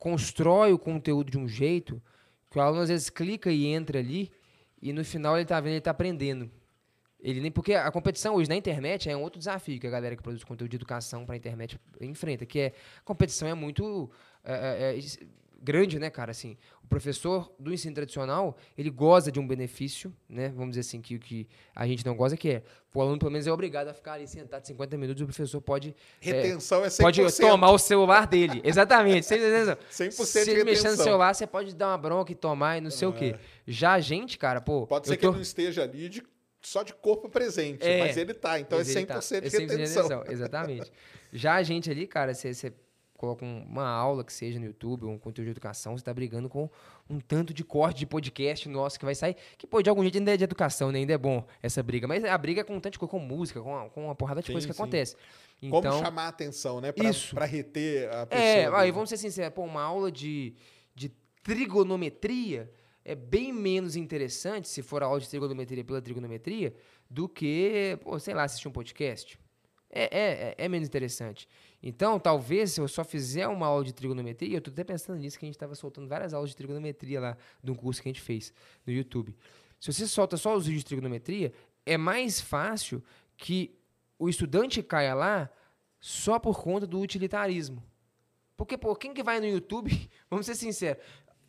constrói 0.00 0.72
o 0.72 0.78
conteúdo 0.78 1.30
de 1.30 1.38
um 1.38 1.46
jeito 1.46 2.02
que 2.50 2.58
o 2.58 2.60
aluno 2.60 2.82
às 2.82 2.88
vezes 2.88 3.10
clica 3.10 3.52
e 3.52 3.66
entra 3.66 3.98
ali 3.98 4.32
e 4.82 4.92
no 4.94 5.04
final 5.04 5.36
ele 5.36 5.44
tá 5.44 5.60
vendo, 5.60 5.74
ele 5.74 5.80
tá 5.80 5.90
aprendendo. 5.90 6.50
Ele 7.20 7.38
nem 7.38 7.52
porque 7.52 7.74
a 7.74 7.92
competição 7.92 8.34
hoje 8.36 8.48
na 8.48 8.56
internet 8.56 9.10
é 9.10 9.16
um 9.16 9.20
outro 9.20 9.38
desafio 9.38 9.78
que 9.78 9.86
a 9.86 9.90
galera 9.90 10.16
que 10.16 10.22
produz 10.22 10.42
conteúdo 10.42 10.70
de 10.70 10.76
educação 10.76 11.26
para 11.26 11.34
a 11.34 11.36
internet 11.36 11.78
enfrenta, 12.00 12.46
que 12.46 12.58
é 12.58 12.72
a 12.98 13.02
competição 13.04 13.46
é 13.46 13.52
muito 13.52 14.10
é, 14.42 14.54
é, 14.54 14.98
é, 14.98 15.00
grande, 15.60 15.98
né, 15.98 16.08
cara? 16.10 16.30
Assim, 16.30 16.56
o 16.82 16.86
professor 16.88 17.52
do 17.58 17.72
ensino 17.72 17.94
tradicional 17.94 18.56
ele 18.78 18.88
goza 18.90 19.30
de 19.30 19.38
um 19.38 19.46
benefício, 19.46 20.14
né? 20.28 20.48
Vamos 20.48 20.70
dizer 20.70 20.80
assim 20.80 21.00
que 21.00 21.16
o 21.16 21.18
que 21.18 21.46
a 21.74 21.86
gente 21.86 22.04
não 22.06 22.16
goza 22.16 22.36
que 22.36 22.48
é 22.50 22.62
o 22.94 23.00
aluno 23.00 23.18
pelo 23.18 23.30
menos 23.30 23.46
é 23.46 23.52
obrigado 23.52 23.88
a 23.88 23.94
ficar 23.94 24.14
ali 24.14 24.26
sentado 24.26 24.66
50 24.66 24.96
minutos 24.96 25.20
e 25.20 25.24
o 25.24 25.26
professor 25.26 25.60
pode 25.60 25.94
Retenção 26.20 26.84
é, 26.84 26.88
100%. 26.88 27.00
pode 27.02 27.36
tomar 27.38 27.70
o 27.70 27.78
celular 27.78 28.26
dele. 28.26 28.60
Exatamente. 28.64 29.26
Sem 29.26 29.38
entendeu? 29.38 29.76
100% 29.90 30.10
Se 30.10 30.44
de 30.44 30.50
ele 30.50 30.64
mexer 30.64 30.82
no 30.82 30.84
retenção. 30.90 31.04
celular, 31.04 31.34
você 31.34 31.46
pode 31.46 31.74
dar 31.74 31.88
uma 31.88 31.98
bronca 31.98 32.32
e 32.32 32.34
tomar 32.34 32.78
e 32.78 32.80
não 32.80 32.90
sei 32.90 33.06
o 33.06 33.12
quê. 33.12 33.36
Já 33.66 33.92
a 33.92 34.00
gente, 34.00 34.38
cara, 34.38 34.60
pô. 34.60 34.86
Pode 34.86 35.06
ser 35.06 35.12
eu 35.14 35.16
que 35.18 35.22
tô- 35.22 35.28
ele 35.28 35.36
não 35.36 35.42
esteja 35.42 35.82
ali 35.84 36.08
de- 36.08 36.22
só 36.62 36.82
de 36.82 36.92
corpo 36.92 37.28
presente, 37.28 37.86
É. 37.86 38.00
mas 38.00 38.16
ele 38.16 38.34
tá, 38.34 38.58
então 38.60 38.78
é 38.78 38.82
ele 38.82 38.90
100% 38.90 39.06
tá- 39.06 39.18
de 39.40 39.46
é 39.46 39.50
100% 39.50 39.70
retenção. 39.70 40.24
Exatamente. 40.28 40.92
Já 41.32 41.54
a 41.54 41.62
gente 41.62 41.90
ali, 41.90 42.06
cara, 42.06 42.34
você 42.34 42.72
coloca 43.20 43.44
um- 43.44 43.64
uma 43.64 43.86
aula 43.86 44.24
que 44.24 44.32
seja 44.32 44.58
no 44.58 44.64
YouTube, 44.64 45.04
um 45.04 45.18
conteúdo 45.18 45.44
de 45.44 45.50
educação, 45.50 45.94
você 45.98 46.02
tá 46.02 46.14
brigando 46.14 46.48
com 46.48 46.70
um 47.08 47.20
tanto 47.20 47.52
de 47.52 47.62
corte 47.62 47.98
de 47.98 48.06
podcast 48.06 48.66
nosso 48.66 48.98
que 48.98 49.04
vai 49.04 49.14
sair, 49.14 49.36
que 49.58 49.66
pô, 49.66 49.82
de 49.82 49.90
algum 49.90 50.00
jeito 50.00 50.16
ainda 50.16 50.32
é 50.32 50.38
de 50.38 50.44
educação, 50.44 50.90
né? 50.90 51.00
Ainda 51.00 51.12
é 51.12 51.18
bom 51.18 51.44
essa 51.62 51.82
briga. 51.82 52.08
Mas 52.08 52.24
a 52.24 52.38
briga 52.38 52.62
é 52.62 52.64
com 52.64 52.74
um 52.76 52.80
tanto 52.80 52.94
de 52.94 52.98
coisa, 52.98 53.10
com 53.10 53.18
música, 53.18 53.60
com 53.60 53.68
uma, 53.72 53.90
com 53.90 54.04
uma 54.06 54.14
porrada 54.14 54.40
de 54.40 54.46
Sim, 54.46 54.52
coisa 54.54 54.66
que 54.66 54.72
sim. 54.72 54.80
acontece. 54.82 55.16
Como 55.60 55.76
Então, 55.76 55.98
chamar 56.02 56.22
a 56.24 56.28
atenção, 56.28 56.80
né? 56.80 56.92
Pra, 56.92 57.10
Isso. 57.10 57.34
pra 57.34 57.44
reter 57.44 58.08
a 58.10 58.24
pessoa. 58.24 58.48
É, 58.48 58.66
aí 58.74 58.86
né? 58.86 58.92
vamos 58.92 59.10
ser 59.10 59.18
sinceros, 59.18 59.52
pô, 59.54 59.64
uma 59.64 59.82
aula 59.82 60.10
de, 60.10 60.54
de 60.94 61.10
trigonometria 61.42 62.72
é 63.04 63.14
bem 63.14 63.52
menos 63.52 63.96
interessante, 63.96 64.66
se 64.68 64.82
for 64.82 65.02
a 65.02 65.06
aula 65.06 65.20
de 65.20 65.28
trigonometria 65.28 65.84
pela 65.84 66.00
trigonometria, 66.00 66.74
do 67.08 67.28
que, 67.28 67.98
pô, 68.02 68.18
sei 68.18 68.32
lá, 68.34 68.44
assistir 68.44 68.68
um 68.68 68.72
podcast. 68.72 69.38
É, 69.92 70.02
é, 70.04 70.54
é, 70.58 70.64
é 70.64 70.68
menos 70.68 70.86
interessante. 70.88 71.48
Então, 71.82 72.18
talvez, 72.18 72.72
se 72.72 72.80
eu 72.80 72.86
só 72.86 73.02
fizer 73.02 73.46
uma 73.48 73.66
aula 73.66 73.84
de 73.84 73.92
trigonometria, 73.92 74.56
eu 74.56 74.60
tô 74.60 74.70
até 74.70 74.84
pensando 74.84 75.18
nisso, 75.18 75.38
que 75.38 75.44
a 75.44 75.48
gente 75.48 75.54
estava 75.54 75.74
soltando 75.74 76.06
várias 76.06 76.34
aulas 76.34 76.50
de 76.50 76.56
trigonometria 76.56 77.20
lá, 77.20 77.36
de 77.62 77.70
um 77.70 77.74
curso 77.74 78.02
que 78.02 78.08
a 78.08 78.12
gente 78.12 78.20
fez 78.20 78.52
no 78.86 78.92
YouTube. 78.92 79.34
Se 79.78 79.92
você 79.92 80.06
solta 80.06 80.36
só 80.36 80.54
os 80.54 80.66
vídeos 80.66 80.82
de 80.82 80.88
trigonometria, 80.88 81.52
é 81.86 81.96
mais 81.96 82.40
fácil 82.40 83.02
que 83.36 83.74
o 84.18 84.28
estudante 84.28 84.82
caia 84.82 85.14
lá 85.14 85.50
só 85.98 86.38
por 86.38 86.62
conta 86.62 86.86
do 86.86 87.00
utilitarismo. 87.00 87.82
Porque, 88.56 88.76
pô, 88.76 88.94
quem 88.94 89.14
que 89.14 89.22
vai 89.22 89.40
no 89.40 89.46
YouTube, 89.46 89.90
vamos 90.28 90.44
ser 90.44 90.54
sinceros, 90.54 91.02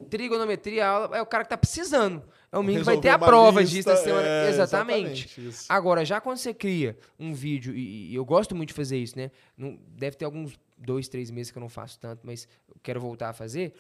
trigonometria 0.10 0.88
aula, 0.88 1.18
é 1.18 1.22
o 1.22 1.26
cara 1.26 1.44
que 1.44 1.50
tá 1.50 1.58
precisando. 1.58 2.24
É 2.52 2.58
o 2.58 2.64
menino 2.64 2.82
que 2.82 2.86
vai 2.86 3.00
ter 3.00 3.10
a 3.10 3.18
prova 3.18 3.62
lista, 3.62 3.76
disso 3.76 3.90
na 3.90 3.96
semana. 3.96 4.28
é, 4.28 4.50
exatamente. 4.50 5.40
exatamente. 5.40 5.66
Agora, 5.70 6.04
já 6.04 6.20
quando 6.20 6.38
você 6.38 6.54
cria 6.54 6.98
um 7.18 7.34
vídeo, 7.34 7.74
e, 7.74 8.12
e 8.12 8.16
eu 8.16 8.26
gosto 8.26 8.54
muito 8.54 8.70
de 8.70 8.74
fazer 8.74 8.98
isso, 8.98 9.18
né? 9.18 9.32
Não, 9.58 9.80
deve 9.88 10.18
ter 10.18 10.26
alguns 10.26 10.60
dois, 10.78 11.08
três 11.08 11.32
meses 11.32 11.52
que 11.52 11.58
eu 11.58 11.62
não 11.62 11.70
faço 11.70 12.00
tanto, 12.00 12.22
mas 12.24 12.48
quero 12.84 13.00
voltar 13.00 13.30
a 13.30 13.34
fazer. 13.34 13.74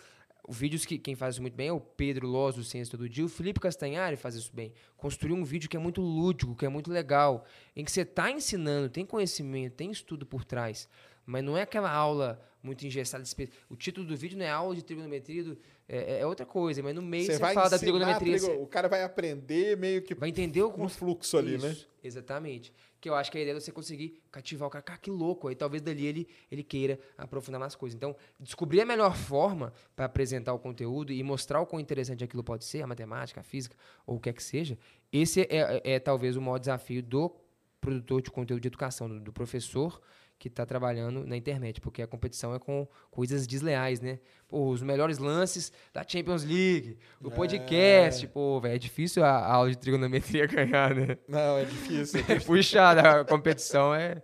vídeos 0.47 0.85
que 0.85 0.97
quem 0.97 1.15
faz 1.15 1.35
isso 1.35 1.41
muito 1.41 1.55
bem 1.55 1.67
é 1.67 1.73
o 1.73 1.79
Pedro 1.79 2.27
Loz 2.27 2.55
do 2.55 2.63
Ciência 2.63 2.97
Todo 2.97 3.09
Dia, 3.09 3.25
o 3.25 3.29
Felipe 3.29 3.59
Castanhari 3.59 4.15
faz 4.15 4.35
isso 4.35 4.51
bem. 4.53 4.73
Construir 4.95 5.33
um 5.33 5.43
vídeo 5.43 5.69
que 5.69 5.75
é 5.75 5.79
muito 5.79 6.01
lúdico, 6.01 6.55
que 6.55 6.65
é 6.65 6.69
muito 6.69 6.91
legal, 6.91 7.45
em 7.75 7.83
que 7.83 7.91
você 7.91 8.01
está 8.01 8.31
ensinando, 8.31 8.89
tem 8.89 9.05
conhecimento, 9.05 9.73
tem 9.73 9.91
estudo 9.91 10.25
por 10.25 10.45
trás, 10.45 10.87
mas 11.25 11.43
não 11.43 11.57
é 11.57 11.63
aquela 11.63 11.91
aula 11.91 12.41
muito 12.63 12.85
engessada. 12.85 13.23
O 13.69 13.75
título 13.75 14.05
do 14.05 14.15
vídeo 14.15 14.37
não 14.37 14.45
é 14.45 14.49
aula 14.49 14.75
de 14.75 14.83
trigonometria, 14.83 15.43
do, 15.43 15.57
é, 15.93 16.21
é, 16.21 16.25
outra 16.25 16.45
coisa, 16.45 16.81
mas 16.81 16.95
no 16.95 17.01
meio 17.01 17.25
você, 17.25 17.33
você 17.33 17.53
fala 17.53 17.69
da 17.69 17.77
trigonometria. 17.77 18.37
Trigo, 18.37 18.63
o 18.63 18.65
cara 18.65 18.87
vai 18.87 19.03
aprender 19.03 19.75
meio 19.75 20.01
que 20.01 20.15
vai 20.15 20.29
entender 20.29 20.63
o 20.63 20.87
fluxo 20.87 21.37
ali, 21.37 21.55
isso, 21.55 21.67
né? 21.67 21.75
Exatamente. 22.01 22.73
Que 23.01 23.09
eu 23.09 23.15
acho 23.15 23.29
que 23.29 23.37
a 23.37 23.41
ideia 23.41 23.57
é 23.57 23.59
você 23.59 23.73
conseguir 23.73 24.21
cativar 24.31 24.69
o 24.69 24.71
cara, 24.71 24.81
cara, 24.81 24.99
que 24.99 25.11
louco. 25.11 25.49
Aí 25.49 25.55
talvez 25.55 25.81
dali 25.81 26.05
ele, 26.05 26.27
ele 26.49 26.63
queira 26.63 26.97
aprofundar 27.17 27.59
nas 27.59 27.75
coisas. 27.75 27.93
Então, 27.97 28.15
descobrir 28.39 28.79
a 28.79 28.85
melhor 28.85 29.13
forma 29.17 29.73
para 29.93 30.05
apresentar 30.05 30.53
o 30.53 30.59
conteúdo 30.59 31.11
e 31.11 31.21
mostrar 31.23 31.59
o 31.59 31.65
quão 31.65 31.81
interessante 31.81 32.23
aquilo 32.23 32.41
pode 32.43 32.63
ser, 32.63 32.81
a 32.81 32.87
matemática, 32.87 33.41
a 33.41 33.43
física, 33.43 33.75
ou 34.07 34.15
o 34.15 34.19
que 34.19 34.29
é 34.29 34.33
que 34.33 34.41
seja, 34.41 34.77
esse 35.11 35.41
é, 35.41 35.47
é, 35.49 35.81
é 35.95 35.99
talvez 35.99 36.37
o 36.37 36.41
maior 36.41 36.57
desafio 36.57 37.03
do 37.03 37.35
produtor 37.81 38.21
de 38.21 38.31
conteúdo 38.31 38.61
de 38.61 38.67
educação, 38.69 39.09
do, 39.09 39.19
do 39.19 39.33
professor 39.33 39.99
que 40.41 40.47
está 40.47 40.65
trabalhando 40.65 41.23
na 41.23 41.37
internet, 41.37 41.79
porque 41.79 42.01
a 42.01 42.07
competição 42.07 42.55
é 42.55 42.57
com 42.57 42.87
coisas 43.11 43.45
desleais, 43.45 44.01
né? 44.01 44.17
Pô, 44.47 44.69
os 44.69 44.81
melhores 44.81 45.19
lances 45.19 45.71
da 45.93 46.03
Champions 46.05 46.43
League, 46.43 46.97
o 47.21 47.27
é. 47.27 47.31
podcast, 47.31 48.27
pô, 48.27 48.59
velho, 48.59 48.73
é 48.73 48.77
difícil 48.79 49.23
a, 49.23 49.45
aula 49.45 49.69
de 49.69 49.77
trigonometria 49.77 50.47
ganhar, 50.49 50.95
né? 50.95 51.15
Não, 51.27 51.59
é 51.59 51.65
difícil. 51.65 52.21
É 52.27 52.39
puxada, 52.41 53.21
a 53.21 53.23
competição 53.23 53.93
é, 53.93 54.23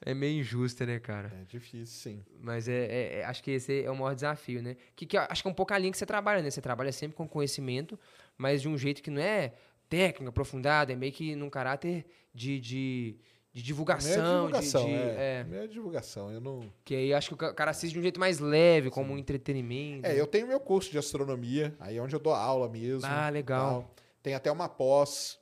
é 0.00 0.14
meio 0.14 0.40
injusta, 0.40 0.86
né, 0.86 0.98
cara? 0.98 1.30
É 1.42 1.44
difícil, 1.44 1.86
sim. 1.86 2.24
Mas 2.40 2.66
é, 2.66 2.86
é, 2.86 3.18
é 3.18 3.24
acho 3.26 3.42
que 3.42 3.50
esse 3.50 3.84
é 3.84 3.90
o 3.90 3.94
maior 3.94 4.14
desafio, 4.14 4.62
né? 4.62 4.74
Que, 4.96 5.04
que 5.04 5.18
acho 5.18 5.42
que 5.42 5.48
é 5.48 5.50
um 5.50 5.54
pouco 5.54 5.74
a 5.74 5.78
linha 5.78 5.92
que 5.92 5.98
você 5.98 6.06
trabalha, 6.06 6.42
né? 6.42 6.50
Você 6.50 6.62
trabalha 6.62 6.92
sempre 6.92 7.14
com 7.14 7.28
conhecimento, 7.28 8.00
mas 8.38 8.62
de 8.62 8.68
um 8.68 8.78
jeito 8.78 9.02
que 9.02 9.10
não 9.10 9.20
é 9.20 9.52
técnico, 9.86 10.30
aprofundado, 10.30 10.90
é 10.92 10.96
meio 10.96 11.12
que 11.12 11.36
num 11.36 11.50
caráter 11.50 12.06
de, 12.34 12.58
de 12.58 13.16
de 13.56 13.62
divulgação. 13.62 14.10
Meia 14.10 14.34
divulgação, 14.34 14.84
de, 14.84 14.92
de, 14.92 14.98
é. 14.98 15.46
é. 15.50 15.66
Divulgação, 15.66 16.30
eu 16.30 16.42
não... 16.42 16.70
Que 16.84 16.94
aí 16.94 17.14
acho 17.14 17.34
que 17.34 17.42
o 17.42 17.54
cara 17.54 17.70
assiste 17.70 17.94
de 17.94 17.98
um 17.98 18.02
jeito 18.02 18.20
mais 18.20 18.38
leve, 18.38 18.90
como 18.90 19.14
um 19.14 19.16
entretenimento. 19.16 20.06
É, 20.06 20.20
eu 20.20 20.26
tenho 20.26 20.46
meu 20.46 20.60
curso 20.60 20.90
de 20.90 20.98
astronomia, 20.98 21.74
aí 21.80 21.96
é 21.96 22.02
onde 22.02 22.14
eu 22.14 22.20
dou 22.20 22.34
aula 22.34 22.68
mesmo. 22.68 23.06
Ah, 23.10 23.30
legal. 23.30 23.80
Tal. 23.80 23.94
Tem 24.22 24.34
até 24.34 24.52
uma 24.52 24.68
pós, 24.68 25.38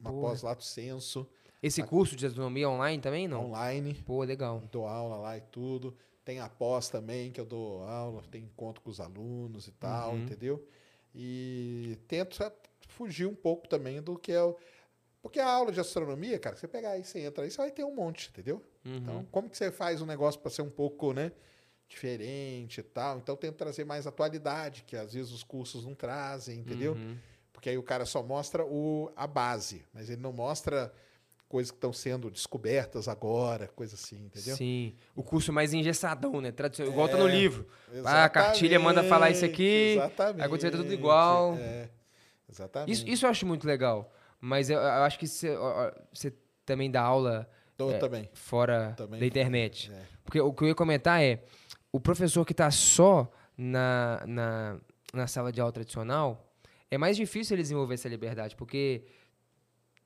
uma 0.00 0.10
Pô. 0.10 0.22
pós 0.22 0.42
Lato 0.42 0.64
Senso. 0.64 1.24
Esse 1.62 1.80
curso 1.84 2.16
de 2.16 2.26
astronomia 2.26 2.68
online 2.68 3.00
também, 3.00 3.28
não? 3.28 3.46
Online. 3.46 3.94
Pô, 4.04 4.24
legal. 4.24 4.60
Dou 4.72 4.88
aula 4.88 5.14
lá 5.16 5.38
e 5.38 5.40
tudo. 5.40 5.96
Tem 6.24 6.40
a 6.40 6.48
pós 6.48 6.88
também, 6.88 7.30
que 7.30 7.40
eu 7.40 7.46
dou 7.46 7.84
aula, 7.84 8.24
tem 8.32 8.42
encontro 8.42 8.82
com 8.82 8.90
os 8.90 8.98
alunos 8.98 9.68
e 9.68 9.72
tal, 9.72 10.10
uhum. 10.10 10.24
entendeu? 10.24 10.66
E 11.14 11.96
tento 12.08 12.36
fugir 12.88 13.26
um 13.26 13.34
pouco 13.34 13.68
também 13.68 14.02
do 14.02 14.18
que 14.18 14.32
é 14.32 14.42
o 14.42 14.56
porque 15.24 15.40
a 15.40 15.48
aula 15.48 15.72
de 15.72 15.80
astronomia, 15.80 16.38
cara, 16.38 16.54
você 16.54 16.68
pegar 16.68 16.90
aí, 16.90 17.02
você 17.02 17.20
entra 17.20 17.44
aí, 17.44 17.50
você 17.50 17.56
vai 17.56 17.70
ter 17.70 17.82
um 17.82 17.94
monte, 17.94 18.28
entendeu? 18.28 18.62
Uhum. 18.84 18.96
Então, 18.96 19.26
como 19.32 19.48
que 19.48 19.56
você 19.56 19.72
faz 19.72 20.02
um 20.02 20.04
negócio 20.04 20.38
para 20.38 20.50
ser 20.50 20.60
um 20.60 20.68
pouco, 20.68 21.14
né, 21.14 21.32
diferente 21.88 22.80
e 22.80 22.82
tal? 22.82 23.16
Então, 23.16 23.34
tenta 23.34 23.56
trazer 23.56 23.86
mais 23.86 24.06
atualidade, 24.06 24.84
que 24.86 24.94
às 24.94 25.14
vezes 25.14 25.32
os 25.32 25.42
cursos 25.42 25.86
não 25.86 25.94
trazem, 25.94 26.58
entendeu? 26.58 26.92
Uhum. 26.92 27.16
Porque 27.54 27.70
aí 27.70 27.78
o 27.78 27.82
cara 27.82 28.04
só 28.04 28.22
mostra 28.22 28.66
o, 28.66 29.10
a 29.16 29.26
base, 29.26 29.86
mas 29.94 30.10
ele 30.10 30.20
não 30.20 30.30
mostra 30.30 30.92
coisas 31.48 31.70
que 31.70 31.78
estão 31.78 31.92
sendo 31.92 32.30
descobertas 32.30 33.08
agora, 33.08 33.66
coisa 33.68 33.94
assim, 33.94 34.26
entendeu? 34.26 34.54
Sim. 34.54 34.94
O 35.16 35.22
curso 35.22 35.54
mais 35.54 35.72
engessadão, 35.72 36.38
né? 36.38 36.52
Tradicional, 36.52 36.92
igual 36.92 37.08
tá 37.08 37.16
no 37.16 37.30
é, 37.30 37.32
livro. 37.32 37.66
Ah, 38.04 38.24
a 38.26 38.28
cartilha 38.28 38.78
manda 38.78 39.02
falar 39.02 39.30
isso 39.30 39.46
aqui. 39.46 39.94
Exatamente. 39.94 40.40
Aí 40.42 40.46
acontecer 40.46 40.70
tudo 40.70 40.92
igual. 40.92 41.54
É, 41.54 41.88
exatamente. 42.46 42.92
Isso, 42.92 43.08
isso 43.08 43.24
eu 43.24 43.30
acho 43.30 43.46
muito 43.46 43.66
legal. 43.66 44.12
Mas 44.44 44.68
eu, 44.68 44.78
eu 44.78 45.02
acho 45.04 45.18
que 45.18 45.26
você 45.26 46.34
também 46.66 46.90
dá 46.90 47.00
aula 47.00 47.48
é, 47.78 47.98
também. 47.98 48.28
fora 48.34 48.92
também 48.94 49.18
da 49.18 49.24
internet. 49.24 49.90
É. 49.90 50.02
Porque 50.22 50.38
o 50.38 50.52
que 50.52 50.64
eu 50.64 50.68
ia 50.68 50.74
comentar 50.74 51.22
é, 51.22 51.42
o 51.90 51.98
professor 51.98 52.44
que 52.44 52.52
está 52.52 52.70
só 52.70 53.32
na, 53.56 54.22
na, 54.26 54.76
na 55.14 55.26
sala 55.26 55.50
de 55.50 55.62
aula 55.62 55.72
tradicional, 55.72 56.54
é 56.90 56.98
mais 56.98 57.16
difícil 57.16 57.54
ele 57.54 57.62
desenvolver 57.62 57.94
essa 57.94 58.06
liberdade, 58.06 58.54
porque 58.54 59.06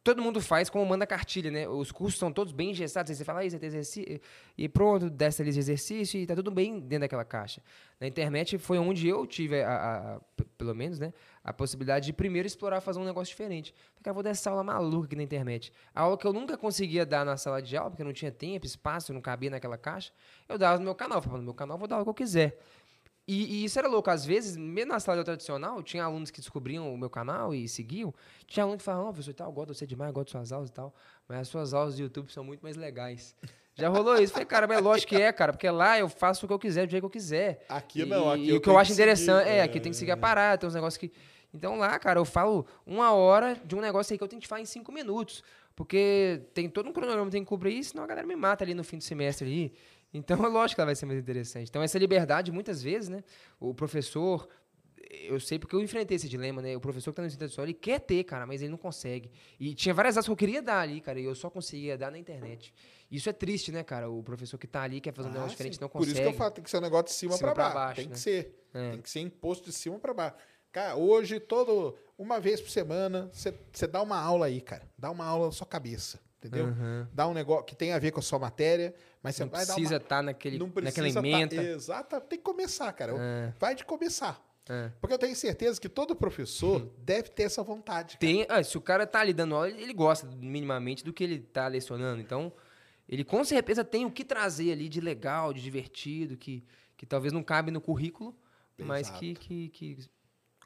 todo 0.05 0.23
mundo 0.23 0.41
faz 0.41 0.71
como 0.71 0.87
manda 0.87 1.07
cartilha, 1.07 1.51
né? 1.51 1.69
Os 1.69 1.91
cursos 1.93 2.19
são 2.19 2.33
todos 2.33 2.53
bem 2.53 2.71
engessados. 2.71 3.15
Você 3.15 3.25
fala, 3.25 3.41
aí 3.41 3.51
você 3.51 3.59
tem 3.59 3.67
exercício, 3.67 4.21
e 4.57 4.69
pronto, 4.69 5.11
desce 5.11 5.43
ali 5.43 5.53
de 5.53 5.59
exercício 5.59 6.19
e 6.19 6.27
tá 6.27 6.35
tudo 6.35 6.51
bem 6.51 6.81
dentro 6.81 7.01
daquela 7.01 7.25
caixa. 7.25 7.63
Na 8.01 8.07
internet 8.07 8.57
foi 8.57 8.79
onde 8.79 9.09
eu 9.09 9.27
tive, 9.27 9.63
a, 9.63 10.17
a, 10.17 10.21
pelo 10.57 10.75
menos, 10.75 10.99
né? 10.99 11.13
A 11.49 11.53
possibilidade 11.53 12.05
de 12.05 12.13
primeiro 12.13 12.47
explorar 12.47 12.83
fazer 12.83 12.99
um 12.99 13.05
negócio 13.05 13.31
diferente. 13.31 13.75
Cara, 14.03 14.13
vou 14.13 14.23
dar 14.23 14.31
essa 14.31 14.51
aula 14.51 14.63
maluca 14.63 15.07
aqui 15.07 15.17
na 15.17 15.23
internet. 15.23 15.73
A 15.95 16.03
aula 16.03 16.19
que 16.19 16.27
eu 16.27 16.33
nunca 16.33 16.59
conseguia 16.59 17.07
dar 17.07 17.25
na 17.25 17.39
sala 17.39 17.63
de 17.63 17.75
aula, 17.75 17.89
porque 17.89 18.05
não 18.05 18.13
tinha 18.13 18.31
tempo, 18.31 18.67
espaço, 18.67 19.15
não 19.15 19.21
cabia 19.23 19.49
naquela 19.49 19.79
caixa, 19.79 20.13
eu 20.47 20.59
dava 20.59 20.77
no 20.77 20.85
meu 20.85 20.95
canal. 20.95 21.23
Falava, 21.23 21.39
no 21.39 21.45
meu 21.45 21.55
canal 21.55 21.79
vou 21.79 21.89
dar 21.89 22.01
o 22.01 22.05
que 22.05 22.11
eu 22.11 22.15
quiser. 22.15 22.59
E, 23.27 23.61
e, 23.61 23.65
isso 23.65 23.79
era 23.79 23.89
louco. 23.89 24.11
Às 24.11 24.27
vezes, 24.27 24.59
mesmo 24.59 24.93
na 24.93 25.01
sala 25.01 25.25
tradicional, 25.25 25.83
tinha 25.83 26.05
alunos 26.05 26.31
que 26.31 26.39
descobriam 26.39 26.93
o 26.93 26.99
meu 26.99 27.09
canal 27.09 27.55
e 27.55 27.67
seguiam. 27.67 28.13
Tinha 28.47 28.65
aluno 28.65 28.77
que 28.77 28.85
falava, 28.85 29.05
oh, 29.05 29.13
professor, 29.13 29.33
tal, 29.33 29.51
gosto 29.51 29.73
de 29.73 29.79
você 29.79 29.87
demais, 29.87 30.13
gosto 30.13 30.27
de 30.27 30.33
suas 30.33 30.53
aulas 30.53 30.69
e 30.69 30.73
tal. 30.73 30.95
Mas 31.27 31.39
as 31.41 31.49
suas 31.49 31.73
aulas 31.73 31.97
do 31.97 32.03
YouTube 32.03 32.31
são 32.31 32.45
muito 32.45 32.61
mais 32.61 32.77
legais. 32.77 33.35
Já 33.79 33.89
rolou 33.89 34.17
isso. 34.17 34.33
Falei, 34.33 34.45
cara, 34.45 34.67
mas 34.67 34.79
é 34.79 34.81
lógico 34.81 35.11
que 35.11 35.23
é, 35.23 35.33
cara, 35.33 35.53
porque 35.53 35.71
lá 35.71 35.97
eu 35.99 36.09
faço 36.09 36.45
o 36.45 36.49
que 36.49 36.53
eu 36.53 36.59
quiser, 36.59 36.85
do 36.85 36.91
jeito 36.91 37.03
que 37.03 37.07
eu 37.07 37.11
quiser. 37.11 37.65
Aqui 37.69 38.05
não, 38.05 38.29
aqui 38.29 38.47
E 38.47 38.53
o 38.53 38.61
que 38.61 38.69
eu 38.69 38.77
acho 38.77 38.93
interessante, 38.93 39.45
seguir, 39.45 39.57
é, 39.57 39.63
aqui 39.63 39.79
tem 39.79 39.93
que 39.93 39.99
seguir 39.99 40.11
a 40.11 40.17
parada, 40.17 40.59
tem 40.59 40.67
uns 40.67 40.75
negócios 40.75 40.99
que. 40.99 41.13
Então 41.53 41.77
lá, 41.77 41.99
cara, 41.99 42.21
eu 42.21 42.25
falo 42.25 42.67
uma 42.87 43.13
hora 43.13 43.61
de 43.65 43.75
um 43.75 43.81
negócio 43.81 44.13
aí 44.13 44.19
que 44.19 44.25
eu 44.25 44.29
tenho 44.29 44.41
que 44.41 44.49
falar 44.49 44.61
em 44.61 44.67
cinco 44.67 44.93
minutos. 44.93 45.43
Porque 45.79 46.43
tem 46.55 46.69
todo 46.69 46.89
um 46.89 46.93
cronograma 46.93 47.27
que 47.27 47.31
tem 47.31 47.45
que 47.45 47.49
cobrir, 47.49 47.85
senão 47.85 48.03
a 48.03 48.07
galera 48.09 48.27
me 48.27 48.35
mata 48.35 48.65
ali 48.65 48.75
no 48.75 48.83
fim 48.83 48.99
do 48.99 49.05
semestre 49.05 49.47
ali. 49.47 49.73
Então, 50.13 50.37
é 50.45 50.49
lógico 50.49 50.75
que 50.75 50.81
ela 50.81 50.87
vai 50.87 50.97
ser 50.97 51.07
mais 51.07 51.21
interessante. 51.21 51.69
Então, 51.69 51.81
essa 51.81 51.97
liberdade, 51.97 52.51
muitas 52.51 52.83
vezes, 52.83 53.09
né? 53.09 53.23
O 53.61 53.73
professor, 53.73 54.49
eu 55.09 55.39
sei 55.39 55.57
porque 55.57 55.77
eu 55.77 55.81
enfrentei 55.81 56.17
esse 56.17 56.29
dilema, 56.29 56.61
né? 56.61 56.77
O 56.77 56.81
professor 56.81 57.13
que 57.13 57.13
está 57.13 57.23
no 57.23 57.29
ensino 57.29 57.39
tradicional, 57.39 57.67
ele 57.67 57.75
quer 57.75 58.01
ter, 58.01 58.25
cara, 58.25 58.45
mas 58.45 58.61
ele 58.61 58.73
não 58.73 58.77
consegue. 58.77 59.31
E 59.61 59.73
tinha 59.73 59.95
várias 59.95 60.17
aulas 60.17 60.27
que 60.27 60.33
eu 60.33 60.37
queria 60.37 60.61
dar 60.61 60.81
ali, 60.81 61.01
cara, 61.01 61.21
e 61.21 61.25
eu 61.25 61.35
só 61.37 61.49
conseguia 61.49 61.97
dar 61.97 62.11
na 62.11 62.19
internet. 62.19 62.75
Isso 63.09 63.31
é 63.31 63.33
triste, 63.33 63.71
né, 63.71 63.85
cara? 63.85 64.11
O 64.11 64.21
professor 64.21 64.59
que 64.59 64.67
está 64.67 64.83
ali 64.83 65.01
quer 65.01 65.15
fazer 65.15 65.29
um 65.29 65.31
ah, 65.31 65.35
negócio 65.35 65.53
diferente, 65.53 65.81
não 65.81 65.89
consegue. 65.89 66.13
Por 66.13 66.13
isso 66.13 66.29
que 66.29 66.35
eu 66.35 66.37
falo, 66.37 66.51
tem 66.51 66.65
que 66.65 66.71
ser 66.71 66.79
um 66.79 66.81
negócio 66.81 67.05
de 67.05 67.13
cima, 67.13 67.37
cima 67.37 67.55
para 67.55 67.71
baixo. 67.71 67.75
baixo. 67.77 68.01
Tem 68.01 68.09
né? 68.09 68.13
que 68.15 68.21
ser. 68.21 68.65
É. 68.75 68.91
Tem 68.91 69.01
que 69.01 69.11
ser 69.11 69.21
imposto 69.21 69.65
de 69.65 69.73
cima 69.73 69.97
para 69.99 70.13
baixo. 70.13 70.37
Cara, 70.73 70.97
hoje, 70.97 71.41
todo, 71.41 71.97
uma 72.17 72.39
vez 72.39 72.61
por 72.61 72.71
semana, 72.71 73.31
você 73.33 73.87
dá 73.87 74.03
uma 74.03 74.21
aula 74.21 74.47
aí, 74.47 74.61
cara. 74.61 74.89
Dá 74.97 75.11
uma 75.11 75.25
aula 75.25 75.47
na 75.47 75.53
sua 75.53 75.67
cabeça 75.67 76.21
entendeu? 76.39 76.67
Uhum. 76.67 77.07
Dá 77.13 77.27
um 77.27 77.35
negócio 77.35 77.65
que 77.65 77.75
tem 77.75 77.93
a 77.93 77.99
ver 77.99 78.13
com 78.13 78.21
a 78.21 78.23
sua 78.23 78.39
matéria, 78.39 78.95
mas 79.23 79.37
você 79.37 79.45
não 79.45 79.51
vai 79.51 79.67
precisa 79.67 79.97
estar 79.97 80.09
tá 80.09 80.23
naquele, 80.23 80.59
não 80.59 80.71
precisa 80.71 81.03
naquela 81.03 81.23
tá 81.23 81.29
emenda. 81.29 81.57
Tá, 81.57 81.63
exato, 81.63 82.21
tem 82.23 82.39
que 82.39 82.45
começar, 82.45 82.93
cara. 82.93 83.13
É. 83.19 83.53
Vai 83.59 83.75
de 83.75 83.85
começar. 83.85 84.43
É. 84.69 84.91
Porque 85.01 85.15
eu 85.15 85.19
tenho 85.19 85.35
certeza 85.35 85.81
que 85.81 85.89
todo 85.89 86.15
professor 86.15 86.83
hum. 86.83 86.91
deve 86.99 87.31
ter 87.31 87.45
essa 87.45 87.63
vontade. 87.63 88.19
Tem, 88.19 88.47
ah, 88.49 88.63
se 88.63 88.77
o 88.77 88.81
cara 88.81 89.07
tá 89.07 89.21
ali 89.21 89.33
dando 89.33 89.55
aula, 89.55 89.69
ele 89.69 89.95
gosta 89.95 90.27
minimamente 90.27 91.03
do 91.03 91.13
que 91.13 91.25
ele 91.25 91.39
tá 91.39 91.67
lecionando. 91.67 92.21
Então, 92.21 92.53
ele 93.09 93.25
com 93.25 93.43
certeza 93.45 93.83
tem 93.83 94.05
o 94.05 94.11
que 94.11 94.25
trazer 94.25 94.73
ali 94.73 94.89
de 94.89 95.01
legal, 95.01 95.53
de 95.53 95.63
divertido, 95.63 96.37
que, 96.37 96.65
que 96.97 97.07
talvez 97.07 97.33
não 97.33 97.43
cabe 97.43 97.71
no 97.71 97.81
currículo, 97.81 98.37
Exato. 98.79 98.89
mas 98.89 99.11
que, 99.11 99.35
que, 99.35 99.69
que 99.71 99.99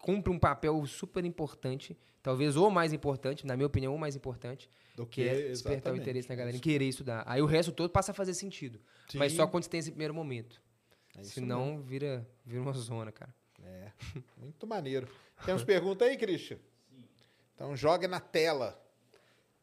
cumpre 0.03 0.33
um 0.33 0.39
papel 0.39 0.85
super 0.85 1.25
importante, 1.25 1.97
talvez 2.23 2.57
o 2.57 2.69
mais 2.69 2.93
importante, 2.93 3.47
na 3.47 3.57
minha 3.57 3.67
opinião, 3.67 3.95
o 3.95 3.99
mais 3.99 4.17
importante, 4.17 4.69
do 4.97 5.07
que, 5.07 5.23
que 5.23 5.29
é 5.29 5.49
despertar 5.49 5.95
o 5.95 5.97
interesse 5.97 6.29
na 6.29 6.35
galera 6.35 6.57
em 6.57 6.61
querer 6.61 6.89
estudar. 6.89 7.23
Aí 7.25 7.41
o 7.41 7.47
resto 7.47 7.73
todo 7.73 7.89
passa 7.89 8.11
a 8.11 8.15
fazer 8.15 8.35
sentido. 8.35 8.79
Sim. 9.09 9.19
Mas 9.19 9.33
só 9.33 9.47
quando 9.47 9.63
você 9.63 9.71
tem 9.71 9.81
esse 9.81 9.91
primeiro 9.91 10.13
momento. 10.13 10.61
É 11.17 11.23
Senão 11.23 11.81
vira, 11.81 12.29
vira 12.45 12.61
uma 12.61 12.73
zona, 12.73 13.13
cara. 13.13 13.35
É. 13.63 13.93
Muito 14.37 14.67
maneiro. 14.67 15.09
Temos 15.47 15.63
pergunta 15.63 16.05
aí, 16.05 16.17
Christian? 16.17 16.59
Sim. 16.91 17.05
Então 17.55 17.77
joga 17.77 18.09
na 18.09 18.19
tela. 18.19 18.79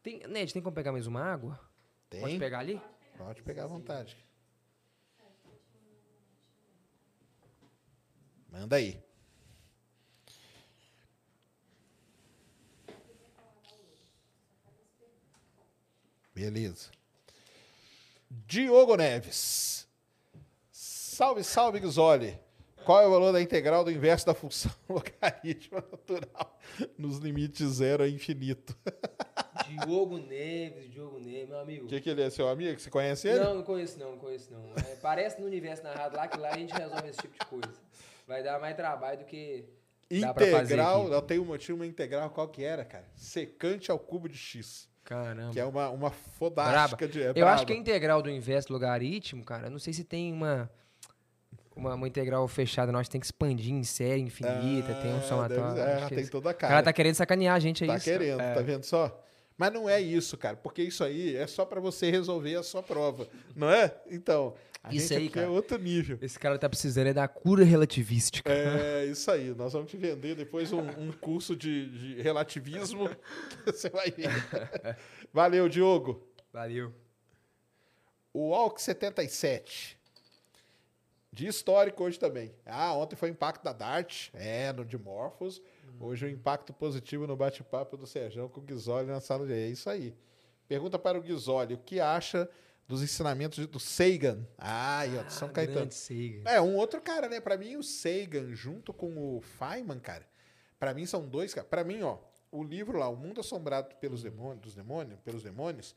Tem, 0.02 0.26
Ned, 0.26 0.52
tem 0.52 0.62
como 0.62 0.74
pegar 0.74 0.90
mais 0.90 1.06
uma 1.06 1.22
água? 1.22 1.60
Tem. 2.08 2.20
Pode 2.22 2.38
pegar 2.38 2.60
ali? 2.60 2.80
Pode 3.18 3.42
pegar 3.42 3.64
à 3.64 3.66
vontade. 3.66 4.16
Manda 8.48 8.76
aí. 8.76 9.00
Beleza. 16.34 16.90
Diogo 18.30 18.96
Neves. 18.96 19.86
Salve, 20.70 21.42
salve, 21.44 21.80
Gusoli. 21.80 22.38
Qual 22.84 23.02
é 23.02 23.06
o 23.06 23.10
valor 23.10 23.32
da 23.32 23.42
integral 23.42 23.84
do 23.84 23.90
inverso 23.90 24.24
da 24.24 24.34
função 24.34 24.72
logarítmica 24.88 25.84
natural 25.90 26.58
nos 26.96 27.18
limites 27.18 27.74
zero 27.74 28.02
a 28.02 28.08
infinito? 28.08 28.74
Diogo 29.68 30.18
Neves, 30.18 30.90
Diogo 30.90 31.18
Neves, 31.20 31.48
meu 31.48 31.60
amigo. 31.60 31.84
O 31.84 31.88
que, 31.88 32.00
que 32.00 32.08
ele 32.08 32.22
é? 32.22 32.30
Seu 32.30 32.48
amigo? 32.48 32.80
Você 32.80 32.88
conhece 32.90 33.28
ele? 33.28 33.40
Não, 33.40 33.54
não 33.56 33.62
conheço 33.62 33.98
não, 33.98 34.12
não 34.12 34.18
conheço 34.18 34.50
não. 34.50 34.72
É, 34.76 34.96
parece 34.96 35.38
no 35.40 35.46
universo 35.46 35.82
narrado 35.82 36.16
lá 36.16 36.26
que 36.26 36.38
lá 36.38 36.50
a 36.50 36.58
gente 36.58 36.72
resolve 36.72 37.08
esse 37.08 37.18
tipo 37.18 37.34
de 37.38 37.46
coisa. 37.46 37.74
Vai 38.26 38.42
dar 38.42 38.58
mais 38.60 38.74
trabalho 38.74 39.18
do 39.18 39.24
que. 39.24 39.68
Dá 40.20 40.34
pra 40.34 40.44
fazer 40.46 40.64
Integral, 40.74 41.02
aqui. 41.02 41.12
eu 41.14 41.22
tenho 41.22 41.42
uma, 41.42 41.58
tinha 41.58 41.74
uma 41.74 41.86
integral, 41.86 42.30
qual 42.30 42.48
que 42.48 42.64
era, 42.64 42.84
cara? 42.84 43.06
Secante 43.14 43.92
ao 43.92 43.98
cubo 43.98 44.28
de 44.28 44.36
X. 44.36 44.89
Caramba. 45.10 45.52
Que 45.52 45.58
é 45.58 45.64
uma, 45.64 45.88
uma 45.90 46.10
fodástica 46.12 47.08
de. 47.08 47.20
é 47.20 47.28
Eu 47.30 47.34
braba. 47.34 47.50
acho 47.54 47.66
que 47.66 47.72
a 47.72 47.76
integral 47.76 48.22
do 48.22 48.30
inverso 48.30 48.72
logaritmo, 48.72 49.44
cara, 49.44 49.66
eu 49.66 49.70
não 49.72 49.78
sei 49.80 49.92
se 49.92 50.04
tem 50.04 50.32
uma. 50.32 50.70
Uma, 51.74 51.94
uma 51.94 52.06
integral 52.06 52.46
fechada, 52.46 52.92
nós 52.92 53.08
tem 53.08 53.18
que 53.20 53.26
expandir 53.26 53.72
em 53.72 53.82
série 53.82 54.20
infinita, 54.20 54.94
tem 55.02 55.12
um 55.12 55.18
Ah, 55.18 55.22
somatório. 55.22 55.74
deve- 55.74 55.90
É, 56.04 56.08
tem 56.08 56.18
esse- 56.20 56.30
toda 56.30 56.50
a 56.50 56.52
O 56.52 56.54
cara. 56.54 56.72
cara 56.74 56.82
tá 56.84 56.92
querendo 56.92 57.14
sacanear 57.14 57.56
a 57.56 57.58
gente 57.58 57.82
aí. 57.82 57.88
Tá 57.88 57.98
querendo, 57.98 58.38
tá 58.38 58.60
vendo 58.60 58.84
só? 58.84 59.24
Mas 59.56 59.72
não 59.72 59.88
é 59.88 60.00
isso, 60.00 60.36
cara, 60.36 60.56
porque 60.56 60.82
isso 60.82 61.02
aí 61.02 61.34
é 61.36 61.46
só 61.46 61.64
pra 61.64 61.80
você 61.80 62.10
resolver 62.10 62.54
a 62.56 62.62
sua 62.62 62.82
prova, 62.82 63.26
não 63.56 63.68
é? 63.70 63.94
Então, 64.10 64.54
a 64.82 64.94
Isso 64.94 65.12
aí, 65.12 65.26
é 65.26 65.30
cara. 65.30 65.50
outro 65.50 65.78
nível. 65.78 66.18
Esse 66.22 66.38
cara 66.38 66.58
tá 66.58 66.68
precisando 66.68 67.08
é 67.08 67.12
da 67.12 67.28
cura 67.28 67.64
relativística. 67.64 68.50
É 68.50 69.04
isso 69.04 69.30
aí, 69.30 69.54
nós 69.54 69.74
vamos 69.74 69.90
te 69.90 69.96
vender 69.96 70.34
depois 70.34 70.72
um, 70.72 70.80
um 70.80 71.12
curso 71.12 71.54
de, 71.54 72.14
de 72.16 72.22
relativismo, 72.22 73.08
você 73.66 73.90
vai 73.90 74.10
ver. 74.10 74.30
Valeu, 75.32 75.68
Diogo. 75.68 76.26
Valeu. 76.52 76.94
O 78.32 78.54
Alck 78.54 78.80
77. 78.80 79.98
De 81.32 81.46
histórico 81.46 82.02
hoje 82.02 82.18
também. 82.18 82.52
Ah, 82.64 82.94
ontem 82.94 83.16
foi 83.16 83.30
o 83.30 83.32
impacto 83.32 83.62
da 83.62 83.72
Dart, 83.72 84.30
é, 84.32 84.72
no 84.72 84.84
Dimorphos. 84.84 85.60
Hoje 86.00 86.24
o 86.24 86.28
impacto 86.28 86.72
positivo 86.72 87.26
no 87.26 87.36
bate-papo 87.36 87.96
do 87.96 88.06
Serjão 88.06 88.48
com 88.48 88.60
o 88.60 88.62
Guizoli 88.62 89.06
na 89.06 89.20
sala 89.20 89.46
de... 89.46 89.52
É 89.52 89.68
isso 89.68 89.90
aí. 89.90 90.14
Pergunta 90.66 90.98
para 90.98 91.18
o 91.18 91.20
Guizoli, 91.20 91.74
o 91.74 91.78
que 91.78 92.00
acha 92.00 92.48
dos 92.90 93.02
ensinamentos 93.02 93.64
do 93.68 93.78
Sagan? 93.78 94.44
Ah, 94.58 95.02
ó, 95.20 95.22
de 95.22 95.32
São 95.32 95.48
Ah, 95.48 95.52
Caetano. 95.52 95.92
É, 96.44 96.60
um 96.60 96.74
outro 96.74 97.00
cara, 97.00 97.28
né? 97.28 97.40
Pra 97.40 97.56
mim, 97.56 97.76
o 97.76 97.84
Sagan, 97.84 98.52
junto 98.52 98.92
com 98.92 99.36
o 99.36 99.40
Feynman, 99.40 100.00
cara, 100.00 100.26
pra 100.76 100.92
mim 100.92 101.06
são 101.06 101.24
dois, 101.28 101.54
cara. 101.54 101.64
Pra 101.64 101.84
mim, 101.84 102.02
ó, 102.02 102.18
o 102.50 102.64
livro 102.64 102.98
lá, 102.98 103.08
O 103.08 103.14
Mundo 103.14 103.40
Assombrado 103.40 103.94
pelos 103.94 104.24
Demônios, 104.24 104.60
dos 104.60 104.74
Demônios, 104.74 105.20
pelos 105.20 105.44
Demônios, 105.44 105.94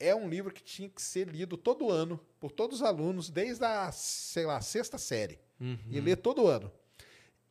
é 0.00 0.12
um 0.12 0.28
livro 0.28 0.52
que 0.52 0.60
tinha 0.62 0.88
que 0.88 1.00
ser 1.00 1.28
lido 1.28 1.56
todo 1.56 1.88
ano, 1.88 2.18
por 2.40 2.50
todos 2.50 2.80
os 2.80 2.82
alunos, 2.82 3.30
desde 3.30 3.64
a, 3.64 3.92
sei 3.92 4.44
lá, 4.44 4.60
sexta 4.60 4.98
série. 4.98 5.38
Uhum. 5.60 5.78
E 5.88 6.00
ler 6.00 6.16
todo 6.16 6.48
ano. 6.48 6.70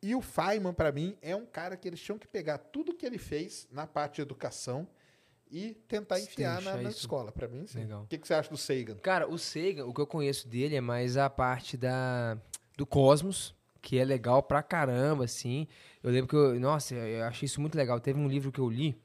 E 0.02 0.14
o 0.14 0.20
Feynman, 0.20 0.74
pra 0.74 0.92
mim, 0.92 1.16
é 1.22 1.34
um 1.34 1.46
cara 1.46 1.74
que 1.74 1.88
eles 1.88 2.00
tinham 2.02 2.18
que 2.18 2.28
pegar 2.28 2.58
tudo 2.58 2.92
que 2.94 3.06
ele 3.06 3.16
fez 3.16 3.66
na 3.72 3.86
parte 3.86 4.16
de 4.16 4.20
educação 4.20 4.86
e 5.50 5.74
tentar 5.88 6.20
enfiar 6.20 6.60
na, 6.62 6.76
na 6.76 6.90
escola. 6.90 7.30
Pra 7.30 7.48
mim, 7.48 7.66
sim. 7.66 7.80
Legal. 7.80 8.02
O 8.02 8.06
que, 8.06 8.18
que 8.18 8.26
você 8.26 8.34
acha 8.34 8.50
do 8.50 8.56
Sagan? 8.56 8.96
Cara, 8.96 9.28
o 9.28 9.38
Sagan, 9.38 9.86
o 9.86 9.94
que 9.94 10.00
eu 10.00 10.06
conheço 10.06 10.48
dele 10.48 10.76
é 10.76 10.80
mais 10.80 11.16
a 11.16 11.30
parte 11.30 11.76
da 11.76 12.36
do 12.76 12.84
cosmos, 12.84 13.54
que 13.80 13.98
é 13.98 14.04
legal 14.04 14.42
pra 14.42 14.62
caramba, 14.62 15.24
assim. 15.24 15.66
Eu 16.02 16.10
lembro 16.10 16.28
que 16.28 16.36
eu, 16.36 16.58
nossa, 16.58 16.94
eu 16.94 17.24
achei 17.24 17.46
isso 17.46 17.60
muito 17.60 17.76
legal. 17.76 18.00
Teve 18.00 18.18
um 18.18 18.28
livro 18.28 18.50
que 18.50 18.58
eu 18.58 18.68
li 18.68 18.96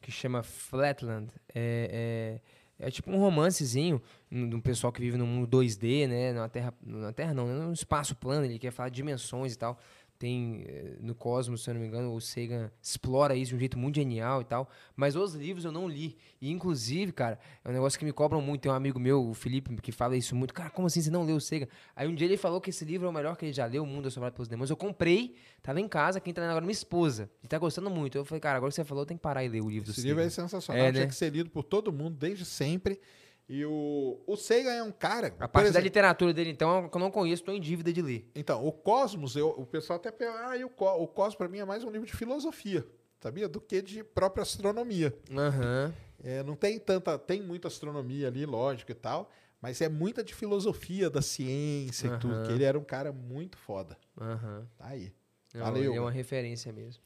que 0.00 0.10
chama 0.10 0.42
Flatland. 0.42 1.32
É, 1.54 2.40
é, 2.80 2.86
é 2.86 2.90
tipo 2.90 3.10
um 3.10 3.18
romancezinho 3.18 4.00
de 4.30 4.54
um 4.54 4.60
pessoal 4.60 4.92
que 4.92 5.00
vive 5.00 5.16
no 5.16 5.26
mundo 5.26 5.58
2D, 5.58 6.06
né? 6.06 6.32
Na 6.32 6.48
Terra, 6.48 6.72
na 6.82 7.12
Terra 7.12 7.34
não, 7.34 7.46
né? 7.46 7.66
no 7.66 7.72
espaço 7.72 8.14
plano. 8.14 8.44
Ele 8.44 8.58
quer 8.58 8.70
falar 8.70 8.88
de 8.88 8.96
dimensões 8.96 9.54
e 9.54 9.58
tal. 9.58 9.78
Tem 10.18 10.64
eh, 10.66 10.96
no 11.00 11.14
Cosmos, 11.14 11.62
se 11.62 11.70
eu 11.70 11.74
não 11.74 11.80
me 11.80 11.86
engano, 11.86 12.12
o 12.12 12.20
Sagan 12.20 12.72
explora 12.82 13.36
isso 13.36 13.50
de 13.50 13.54
um 13.54 13.58
jeito 13.58 13.78
muito 13.78 13.94
genial 13.94 14.40
e 14.40 14.44
tal. 14.44 14.68
Mas 14.96 15.14
os 15.14 15.34
livros 15.34 15.64
eu 15.64 15.70
não 15.70 15.88
li. 15.88 16.16
E, 16.40 16.50
inclusive, 16.50 17.12
cara, 17.12 17.38
é 17.64 17.68
um 17.68 17.72
negócio 17.72 17.96
que 17.96 18.04
me 18.04 18.12
cobram 18.12 18.40
muito. 18.40 18.62
Tem 18.62 18.72
um 18.72 18.74
amigo 18.74 18.98
meu, 18.98 19.24
o 19.28 19.32
Felipe, 19.32 19.76
que 19.80 19.92
fala 19.92 20.16
isso 20.16 20.34
muito. 20.34 20.52
Cara, 20.52 20.70
como 20.70 20.88
assim 20.88 21.00
você 21.00 21.08
não 21.10 21.24
leu 21.24 21.36
o 21.36 21.40
Sagan? 21.40 21.68
Aí 21.94 22.08
um 22.08 22.14
dia 22.14 22.26
ele 22.26 22.36
falou 22.36 22.60
que 22.60 22.70
esse 22.70 22.84
livro 22.84 23.06
é 23.06 23.10
o 23.10 23.12
melhor 23.12 23.36
que 23.36 23.44
ele 23.46 23.52
já 23.52 23.64
leu, 23.66 23.84
O 23.84 23.86
Mundo 23.86 24.08
Assombrado 24.08 24.34
pelos 24.34 24.48
Demônios. 24.48 24.70
Eu 24.70 24.76
comprei, 24.76 25.36
tava 25.62 25.80
em 25.80 25.86
casa, 25.86 26.18
quem 26.20 26.34
tá 26.34 26.40
lendo 26.40 26.50
agora 26.50 26.64
é 26.64 26.66
minha 26.66 26.72
esposa. 26.72 27.30
E 27.44 27.46
tá 27.46 27.56
gostando 27.56 27.88
muito. 27.88 28.18
Eu 28.18 28.24
falei, 28.24 28.40
cara, 28.40 28.56
agora 28.56 28.70
que 28.70 28.74
você 28.74 28.84
falou, 28.84 29.06
tem 29.06 29.16
que 29.16 29.22
parar 29.22 29.44
e 29.44 29.48
ler 29.48 29.60
o 29.62 29.70
livro 29.70 29.88
Esse 29.90 30.00
do 30.02 30.06
livro 30.06 30.20
é 30.22 30.28
sensacional, 30.28 30.82
É, 30.84 30.90
tinha 30.90 31.04
né? 31.04 31.08
que 31.08 31.14
ser 31.14 31.30
lido 31.30 31.48
por 31.48 31.62
todo 31.62 31.92
mundo 31.92 32.16
desde 32.16 32.44
sempre. 32.44 33.00
E 33.48 33.64
o, 33.64 34.20
o 34.26 34.36
Sagan 34.36 34.72
é 34.72 34.82
um 34.82 34.92
cara. 34.92 35.28
A 35.38 35.48
parte 35.48 35.64
da 35.64 35.70
exemplo, 35.70 35.84
literatura 35.84 36.34
dele, 36.34 36.50
então, 36.50 36.90
eu 36.92 37.00
não 37.00 37.10
conheço, 37.10 37.42
tô 37.42 37.50
em 37.50 37.60
dívida 37.60 37.90
de 37.90 38.02
ler. 38.02 38.30
Então, 38.34 38.66
o 38.66 38.70
Cosmos, 38.70 39.36
eu, 39.36 39.48
o 39.48 39.64
pessoal 39.64 39.98
até 39.98 40.10
pensa, 40.10 40.48
ah, 40.48 40.56
e 40.56 40.64
o, 40.64 40.70
o 40.76 41.06
Cosmos 41.06 41.36
para 41.36 41.48
mim 41.48 41.58
é 41.58 41.64
mais 41.64 41.82
um 41.82 41.90
livro 41.90 42.06
de 42.06 42.14
filosofia, 42.14 42.86
sabia? 43.18 43.48
Do 43.48 43.58
que 43.58 43.80
de 43.80 44.04
própria 44.04 44.42
astronomia. 44.42 45.16
Aham. 45.32 45.94
É, 46.22 46.42
não 46.42 46.56
tem 46.56 46.78
tanta, 46.78 47.18
tem 47.18 47.40
muita 47.40 47.68
astronomia 47.68 48.26
ali, 48.26 48.44
lógico 48.44 48.90
e 48.90 48.94
tal, 48.94 49.30
mas 49.62 49.80
é 49.80 49.88
muita 49.88 50.22
de 50.22 50.34
filosofia 50.34 51.08
da 51.08 51.22
ciência 51.22 52.08
e 52.08 52.18
tudo, 52.18 52.42
que 52.46 52.52
ele 52.52 52.64
era 52.64 52.78
um 52.78 52.84
cara 52.84 53.12
muito 53.12 53.56
foda. 53.56 53.96
Aham. 54.20 54.66
Tá 54.76 54.88
aí. 54.88 55.12
Não, 55.54 55.62
Valeu, 55.62 55.92
ele 55.92 55.96
é 55.96 56.00
uma 56.00 56.10
referência 56.10 56.70
mesmo. 56.72 57.02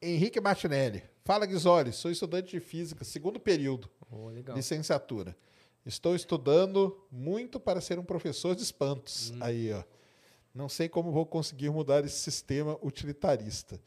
Henrique 0.00 0.40
Martinelli. 0.40 1.02
Fala, 1.24 1.46
Guizoli, 1.46 1.92
sou 1.92 2.10
estudante 2.10 2.50
de 2.50 2.60
física, 2.60 3.04
segundo 3.04 3.40
período. 3.40 3.88
Oh, 4.10 4.28
legal. 4.28 4.56
Licenciatura. 4.56 5.36
Estou 5.84 6.14
estudando 6.14 7.04
muito 7.10 7.58
para 7.58 7.80
ser 7.80 7.98
um 7.98 8.04
professor 8.04 8.54
de 8.54 8.62
espantos. 8.62 9.30
Hum. 9.30 9.38
Aí, 9.40 9.72
ó. 9.72 9.82
Não 10.54 10.68
sei 10.68 10.88
como 10.88 11.10
vou 11.10 11.24
conseguir 11.24 11.70
mudar 11.70 12.04
esse 12.04 12.18
sistema 12.18 12.78
utilitarista, 12.82 13.80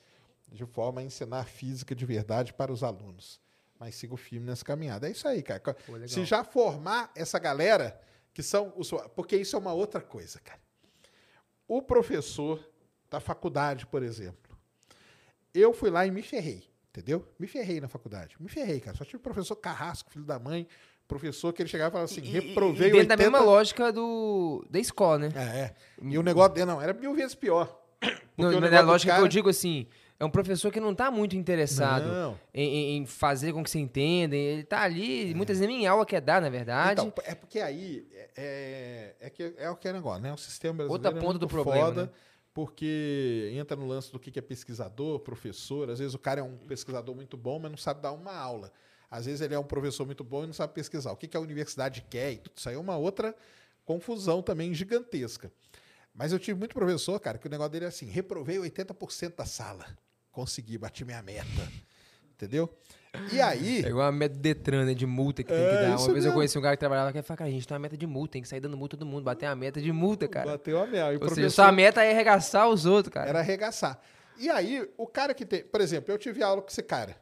de 0.51 0.65
forma 0.65 0.99
a 0.99 1.03
ensinar 1.03 1.45
física 1.45 1.93
de 1.93 2.05
verdade 2.05 2.53
para 2.53 2.71
os 2.71 2.83
alunos. 2.83 3.39
Mas 3.79 3.95
sigo 3.95 4.17
firme 4.17 4.47
nessa 4.47 4.65
caminhada. 4.65 5.07
É 5.07 5.11
isso 5.11 5.27
aí, 5.27 5.43
cara. 5.43 5.59
Pô. 5.59 6.07
Se 6.07 6.25
já 6.25 6.43
formar 6.43 7.11
essa 7.15 7.37
galera, 7.37 8.01
que 8.33 8.41
são 8.41 8.73
os. 8.75 8.89
Porque 9.15 9.37
isso 9.37 9.55
é 9.55 9.59
uma 9.59 9.73
outra 9.73 10.01
coisa, 10.01 10.39
cara. 10.39 10.59
O 11.67 11.81
professor 11.81 12.59
da 13.09 13.19
faculdade, 13.19 13.85
por 13.85 14.01
exemplo. 14.01 14.57
Eu 15.53 15.73
fui 15.73 15.89
lá 15.89 16.05
e 16.05 16.11
me 16.11 16.21
ferrei, 16.21 16.67
entendeu? 16.89 17.25
Me 17.39 17.47
ferrei 17.47 17.79
na 17.79 17.87
faculdade. 17.87 18.35
Me 18.39 18.49
ferrei, 18.49 18.79
cara. 18.79 18.97
Só 18.97 19.05
tive 19.05 19.19
professor 19.19 19.55
carrasco, 19.55 20.11
filho 20.11 20.25
da 20.25 20.39
mãe. 20.39 20.67
Professor 21.07 21.53
que 21.53 21.61
ele 21.61 21.69
chegava 21.69 21.89
e 21.89 21.91
falava 21.91 22.11
assim: 22.11 22.21
E- 22.21 22.29
reprovei 22.31 22.89
e 22.89 22.91
dentro 22.91 23.07
da 23.09 23.13
80... 23.13 23.17
mesma 23.17 23.39
lógica 23.39 23.91
do, 23.91 24.65
da 24.69 24.79
escola, 24.79 25.19
né? 25.19 25.29
É, 25.35 25.39
é. 25.59 25.75
E 26.01 26.17
o 26.17 26.23
negócio 26.23 26.53
dele, 26.53 26.65
não, 26.65 26.81
era 26.81 26.93
mil 26.93 27.13
vezes 27.13 27.35
pior. 27.35 27.79
Não, 28.37 28.51
mas 28.51 28.61
negócio 28.61 28.77
a 28.77 28.81
do 28.81 28.87
lógica 28.87 29.11
que 29.11 29.15
cara- 29.15 29.23
eu 29.23 29.27
digo 29.27 29.49
assim, 29.49 29.87
é 30.19 30.25
um 30.25 30.29
professor 30.29 30.71
que 30.71 30.79
não 30.79 30.93
tá 30.95 31.09
muito 31.11 31.35
interessado 31.35 32.37
em, 32.53 32.97
em- 32.97 33.05
fazer 33.05 33.53
com 33.53 33.63
que 33.63 33.69
você 33.69 33.79
entenda. 33.79 34.35
Ele 34.35 34.63
tá 34.63 34.81
ali, 34.81 35.33
muitas 35.35 35.59
vezes 35.59 35.73
nem 35.73 35.85
aula 35.87 36.05
quer 36.05 36.21
dar, 36.21 36.41
na 36.41 36.49
verdade. 36.49 37.01
Então, 37.01 37.13
é 37.23 37.35
porque 37.35 37.59
aí 37.59 38.07
é, 38.35 39.15
é, 39.21 39.29
que 39.29 39.53
é 39.57 39.69
o 39.69 39.75
que 39.75 39.87
é 39.87 39.93
negócio, 39.93 40.21
né? 40.21 40.33
O 40.33 40.37
sistema 40.37 40.73
brasileiro 40.77 40.93
Outra 40.93 41.11
é 41.11 41.13
ponta 41.21 41.25
muito 41.33 41.39
do 41.39 41.47
problema, 41.47 41.85
foda, 41.85 42.03
né? 42.03 42.09
porque 42.53 43.51
entra 43.53 43.75
no 43.75 43.85
lance 43.87 44.11
do 44.11 44.17
que 44.19 44.31
que 44.31 44.39
é 44.39 44.41
pesquisador, 44.41 45.19
professor. 45.19 45.89
Às 45.89 45.99
vezes 45.99 46.13
o 46.13 46.19
cara 46.19 46.39
é 46.39 46.43
um 46.43 46.57
pesquisador 46.57 47.13
muito 47.13 47.35
bom, 47.37 47.59
mas 47.59 47.69
não 47.69 47.77
sabe 47.77 48.01
dar 48.01 48.11
uma 48.11 48.33
aula. 48.35 48.71
Às 49.09 49.25
vezes 49.25 49.41
ele 49.41 49.53
é 49.53 49.59
um 49.59 49.63
professor 49.63 50.05
muito 50.05 50.23
bom 50.23 50.43
e 50.43 50.47
não 50.47 50.53
sabe 50.53 50.73
pesquisar. 50.73 51.11
O 51.11 51.15
que, 51.17 51.27
que 51.27 51.37
a 51.37 51.39
universidade 51.39 52.05
quer 52.09 52.33
e 52.33 52.37
tudo 52.37 52.53
isso 52.57 52.67
aí 52.69 52.75
é 52.75 52.79
uma 52.79 52.97
outra 52.97 53.35
confusão 53.83 54.41
também 54.41 54.73
gigantesca. 54.73 55.51
Mas 56.13 56.31
eu 56.31 56.39
tive 56.39 56.57
muito 56.57 56.73
professor, 56.73 57.19
cara, 57.19 57.37
que 57.37 57.47
o 57.47 57.49
negócio 57.51 57.71
dele 57.71 57.85
é 57.85 57.87
assim: 57.89 58.05
reprovei 58.07 58.57
80% 58.57 59.35
da 59.35 59.45
sala. 59.45 59.85
Consegui, 60.31 60.77
bati 60.77 61.03
minha 61.05 61.21
meta. 61.21 61.45
Entendeu? 62.33 62.69
E 63.31 63.39
aí. 63.39 63.83
É 63.85 63.87
igual 63.87 64.07
a 64.07 64.11
meta 64.11 64.35
do 64.35 64.41
Detran, 64.41 64.85
né, 64.85 64.93
de 64.93 65.05
multa 65.05 65.41
que 65.41 65.49
tem 65.49 65.57
É, 65.61 65.69
que 65.69 65.75
dar. 65.75 65.95
isso 65.95 66.03
Uma 66.05 66.13
vez 66.13 66.25
eu 66.25 66.29
mesmo. 66.29 66.33
conheci 66.33 66.57
um 66.57 66.61
cara 66.61 66.75
que 66.75 66.79
trabalhava 66.81 67.13
que 67.13 67.21
falava, 67.21 67.37
cara, 67.37 67.49
a 67.49 67.53
gente 67.53 67.65
tem 67.65 67.73
uma 67.75 67.79
meta 67.79 67.95
de 67.95 68.05
multa, 68.05 68.33
tem 68.33 68.41
que 68.41 68.47
sair 68.47 68.59
dando 68.59 68.75
multa 68.75 68.97
todo 68.97 69.07
mundo, 69.07 69.23
bater 69.23 69.45
a 69.45 69.55
meta 69.55 69.79
de 69.81 69.89
multa, 69.93 70.27
cara. 70.27 70.51
Bateu 70.51 70.77
a 70.77 70.81
o 70.81 70.85
Ou 70.85 70.89
seja, 70.97 71.19
professor- 71.19 71.49
sua 71.51 71.71
meta 71.71 72.03
é 72.03 72.11
arregaçar 72.11 72.67
os 72.67 72.85
outros, 72.85 73.13
cara. 73.13 73.29
Era 73.29 73.39
arregaçar. 73.39 74.01
E 74.37 74.49
aí, 74.49 74.85
o 74.97 75.07
cara 75.07 75.33
que 75.33 75.45
tem. 75.45 75.63
Por 75.63 75.79
exemplo, 75.79 76.13
eu 76.13 76.17
tive 76.17 76.43
aula 76.43 76.61
com 76.61 76.67
esse 76.67 76.83
cara. 76.83 77.15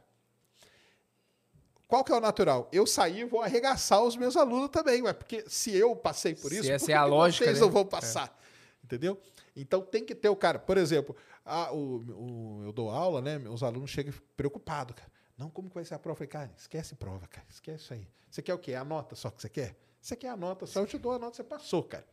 Qual 1.94 2.02
que 2.04 2.10
é 2.10 2.16
o 2.16 2.20
natural? 2.20 2.68
Eu 2.72 2.86
sair 2.88 3.20
e 3.20 3.24
vou 3.24 3.40
arregaçar 3.40 4.02
os 4.02 4.16
meus 4.16 4.36
alunos 4.36 4.68
também, 4.68 5.00
ué, 5.02 5.12
porque 5.12 5.44
se 5.46 5.72
eu 5.76 5.94
passei 5.94 6.34
por 6.34 6.50
Se 6.50 6.58
isso, 6.58 6.72
essa 6.72 6.86
por 6.86 6.90
é 6.90 6.94
a 6.94 7.04
lógica, 7.04 7.44
vocês 7.44 7.58
né? 7.58 7.64
não 7.64 7.70
vão 7.70 7.86
passar? 7.86 8.36
Entendeu? 8.82 9.16
Então 9.54 9.80
tem 9.80 10.04
que 10.04 10.12
ter 10.12 10.28
o 10.28 10.34
cara. 10.34 10.58
Por 10.58 10.76
exemplo, 10.76 11.14
a- 11.44 11.72
o, 11.72 11.98
o- 11.98 12.62
eu 12.64 12.72
dou 12.72 12.90
aula, 12.90 13.20
né? 13.22 13.38
Meus 13.38 13.62
alunos 13.62 13.90
chegam 13.90 14.12
preocupados, 14.36 14.96
cara. 14.96 15.08
Não, 15.38 15.48
como 15.48 15.68
que 15.68 15.74
vai 15.76 15.84
ser 15.84 15.94
a 15.94 15.98
prova? 16.00 16.14
Eu 16.14 16.16
falei, 16.16 16.28
cara, 16.28 16.50
esquece 16.58 16.96
prova, 16.96 17.28
cara. 17.28 17.46
Esquece 17.48 17.84
isso 17.84 17.94
aí. 17.94 18.08
Você 18.28 18.42
quer 18.42 18.54
o 18.54 18.58
quê? 18.58 18.74
A 18.74 18.84
nota 18.84 19.14
só 19.14 19.30
que 19.30 19.40
você 19.40 19.48
quer? 19.48 19.76
Você 20.00 20.16
quer 20.16 20.30
a 20.30 20.36
nota 20.36 20.66
só? 20.66 20.80
Eu 20.80 20.86
te 20.86 20.98
dou 20.98 21.12
a 21.12 21.18
nota, 21.20 21.36
você 21.36 21.44
passou, 21.44 21.84
cara. 21.84 22.04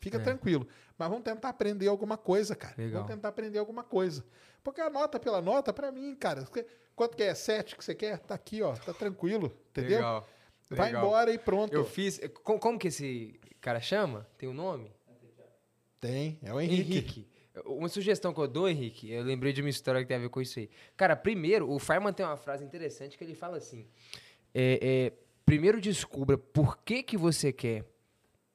Fica 0.00 0.16
É. 0.16 0.20
tranquilo. 0.20 0.66
Mas 0.96 1.08
vamos 1.10 1.22
tentar 1.24 1.50
aprender 1.50 1.88
alguma 1.88 2.16
coisa, 2.16 2.56
cara. 2.56 2.74
Legal. 2.78 3.02
Vamos 3.02 3.14
tentar 3.14 3.28
aprender 3.28 3.58
alguma 3.58 3.84
coisa. 3.84 4.24
Porque 4.66 4.80
a 4.80 4.90
nota 4.90 5.20
pela 5.20 5.40
nota, 5.40 5.72
pra 5.72 5.92
mim, 5.92 6.12
cara, 6.16 6.44
quanto 6.96 7.16
que 7.16 7.22
é? 7.22 7.32
Sete 7.36 7.76
que 7.76 7.84
você 7.84 7.94
quer? 7.94 8.18
Tá 8.18 8.34
aqui, 8.34 8.62
ó. 8.62 8.74
Tá 8.74 8.92
tranquilo. 8.92 9.56
Entendeu? 9.70 9.98
Legal. 9.98 10.28
Vai 10.68 10.86
Legal. 10.88 11.04
embora 11.04 11.32
e 11.32 11.38
pronto. 11.38 11.72
Eu 11.72 11.84
fiz. 11.84 12.20
Como, 12.42 12.58
como 12.58 12.76
que 12.76 12.88
esse 12.88 13.38
cara 13.60 13.78
chama? 13.78 14.26
Tem 14.36 14.48
um 14.48 14.52
nome? 14.52 14.92
Tem, 16.00 16.40
é 16.42 16.52
o 16.52 16.60
Henrique. 16.60 17.28
Uma 17.64 17.88
sugestão 17.88 18.34
que 18.34 18.40
eu 18.40 18.48
dou, 18.48 18.68
Henrique, 18.68 19.08
eu 19.08 19.22
lembrei 19.22 19.52
de 19.52 19.60
uma 19.60 19.70
história 19.70 20.00
que 20.00 20.08
tem 20.08 20.16
a 20.16 20.20
ver 20.20 20.30
com 20.30 20.40
isso 20.40 20.58
aí. 20.58 20.68
Cara, 20.96 21.14
primeiro, 21.14 21.70
o 21.70 21.78
Feynman 21.78 22.12
tem 22.12 22.26
uma 22.26 22.36
frase 22.36 22.64
interessante 22.64 23.16
que 23.16 23.22
ele 23.22 23.36
fala 23.36 23.58
assim: 23.58 23.86
é, 24.52 24.80
é, 24.82 25.12
primeiro 25.44 25.80
descubra 25.80 26.36
por 26.36 26.78
que, 26.78 27.04
que 27.04 27.16
você 27.16 27.52
quer 27.52 27.84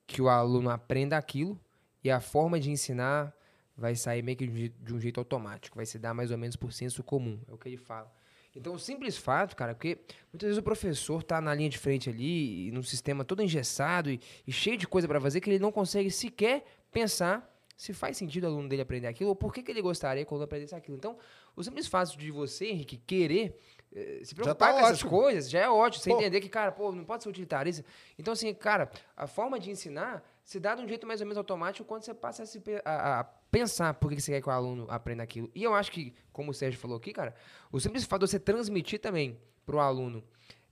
que 0.05 0.21
o 0.21 0.27
aluno 0.27 0.69
aprenda 0.69 1.17
aquilo 1.17 1.57
e 2.03 2.11
a 2.11 2.19
forma 2.19 2.59
de 2.59 2.69
ensinar 2.69 3.33
vai 3.77 3.95
sair 3.95 4.21
meio 4.21 4.37
que 4.37 4.45
de 4.45 4.51
um 4.51 4.55
jeito- 4.55 4.83
de 4.83 4.93
um 4.93 4.99
jeito 4.99 5.19
automático, 5.19 5.75
vai 5.75 5.85
se 5.85 5.97
dar 5.97 6.13
mais 6.13 6.31
ou 6.31 6.37
menos 6.37 6.55
por 6.55 6.71
senso 6.73 7.03
comum, 7.03 7.39
é 7.47 7.53
o 7.53 7.57
que 7.57 7.69
ele 7.69 7.77
fala. 7.77 8.11
Então, 8.55 8.73
o 8.73 8.79
simples 8.79 9.17
fato, 9.17 9.55
cara, 9.55 9.73
porque 9.73 9.97
muitas 10.33 10.47
vezes 10.47 10.57
o 10.57 10.63
professor 10.63 11.23
tá 11.23 11.39
na 11.39 11.53
linha 11.53 11.69
de 11.69 11.77
frente 11.77 12.09
ali, 12.09 12.67
e 12.67 12.71
num 12.71 12.83
sistema 12.83 13.23
todo 13.23 13.41
engessado 13.41 14.11
e, 14.11 14.19
e 14.45 14.51
cheio 14.51 14.77
de 14.77 14.85
coisa 14.85 15.07
para 15.07 15.21
fazer, 15.21 15.39
que 15.39 15.49
ele 15.49 15.57
não 15.59 15.71
consegue 15.71 16.11
sequer 16.11 16.65
pensar 16.91 17.49
se 17.77 17.93
faz 17.93 18.15
sentido 18.17 18.43
o 18.43 18.47
aluno 18.47 18.67
dele 18.69 18.81
aprender 18.83 19.07
aquilo, 19.07 19.29
ou 19.29 19.35
por 19.35 19.53
que, 19.53 19.63
que 19.63 19.71
ele 19.71 19.81
gostaria 19.81 20.23
que 20.25 20.31
o 20.31 20.35
aluno 20.35 20.43
aprendesse 20.43 20.75
aquilo. 20.75 20.97
Então, 20.97 21.17
o 21.55 21.63
simples 21.63 21.87
fato 21.87 22.15
de 22.17 22.29
você, 22.29 22.67
Henrique, 22.67 22.97
querer 22.97 23.57
eh, 23.91 24.19
se 24.23 24.35
Já 24.35 24.35
preocupar 24.35 24.55
tá 24.67 24.73
com 24.73 24.79
essas 24.85 24.97
ótimo. 24.97 25.09
coisas, 25.09 25.49
já 25.49 25.59
é 25.61 25.69
ótimo. 25.69 26.03
Você 26.03 26.09
Pô. 26.11 26.17
entender 26.17 26.41
que, 26.41 26.49
cara, 26.49 26.71
pô, 26.71 26.91
não 26.91 27.03
pode 27.03 27.23
ser 27.23 27.29
utilitarista. 27.29 27.83
Então, 28.19 28.33
assim, 28.33 28.53
cara, 28.53 28.91
a 29.17 29.25
forma 29.25 29.57
de 29.59 29.71
ensinar 29.71 30.23
se 30.43 30.59
dá 30.59 30.75
de 30.75 30.81
um 30.83 30.87
jeito 30.87 31.05
mais 31.07 31.21
ou 31.21 31.25
menos 31.27 31.37
automático 31.37 31.87
quando 31.87 32.03
você 32.03 32.13
passa 32.13 32.43
a, 32.43 32.45
se 32.45 32.61
a- 32.83 33.19
a 33.19 33.23
pensar 33.23 33.93
por 33.95 34.11
que 34.11 34.19
você 34.21 34.31
quer 34.33 34.41
que 34.41 34.49
o 34.49 34.51
aluno 34.51 34.85
aprenda 34.89 35.23
aquilo. 35.23 35.49
E 35.53 35.63
eu 35.63 35.73
acho 35.73 35.91
que, 35.91 36.13
como 36.31 36.51
o 36.51 36.53
Sérgio 36.53 36.79
falou 36.79 36.97
aqui, 36.97 37.11
cara, 37.13 37.33
o 37.71 37.79
simples 37.79 38.03
fato 38.05 38.25
de 38.25 38.31
você 38.31 38.39
transmitir 38.39 38.99
também 38.99 39.39
pro 39.65 39.79
aluno 39.79 40.23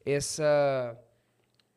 essa, 0.05 0.97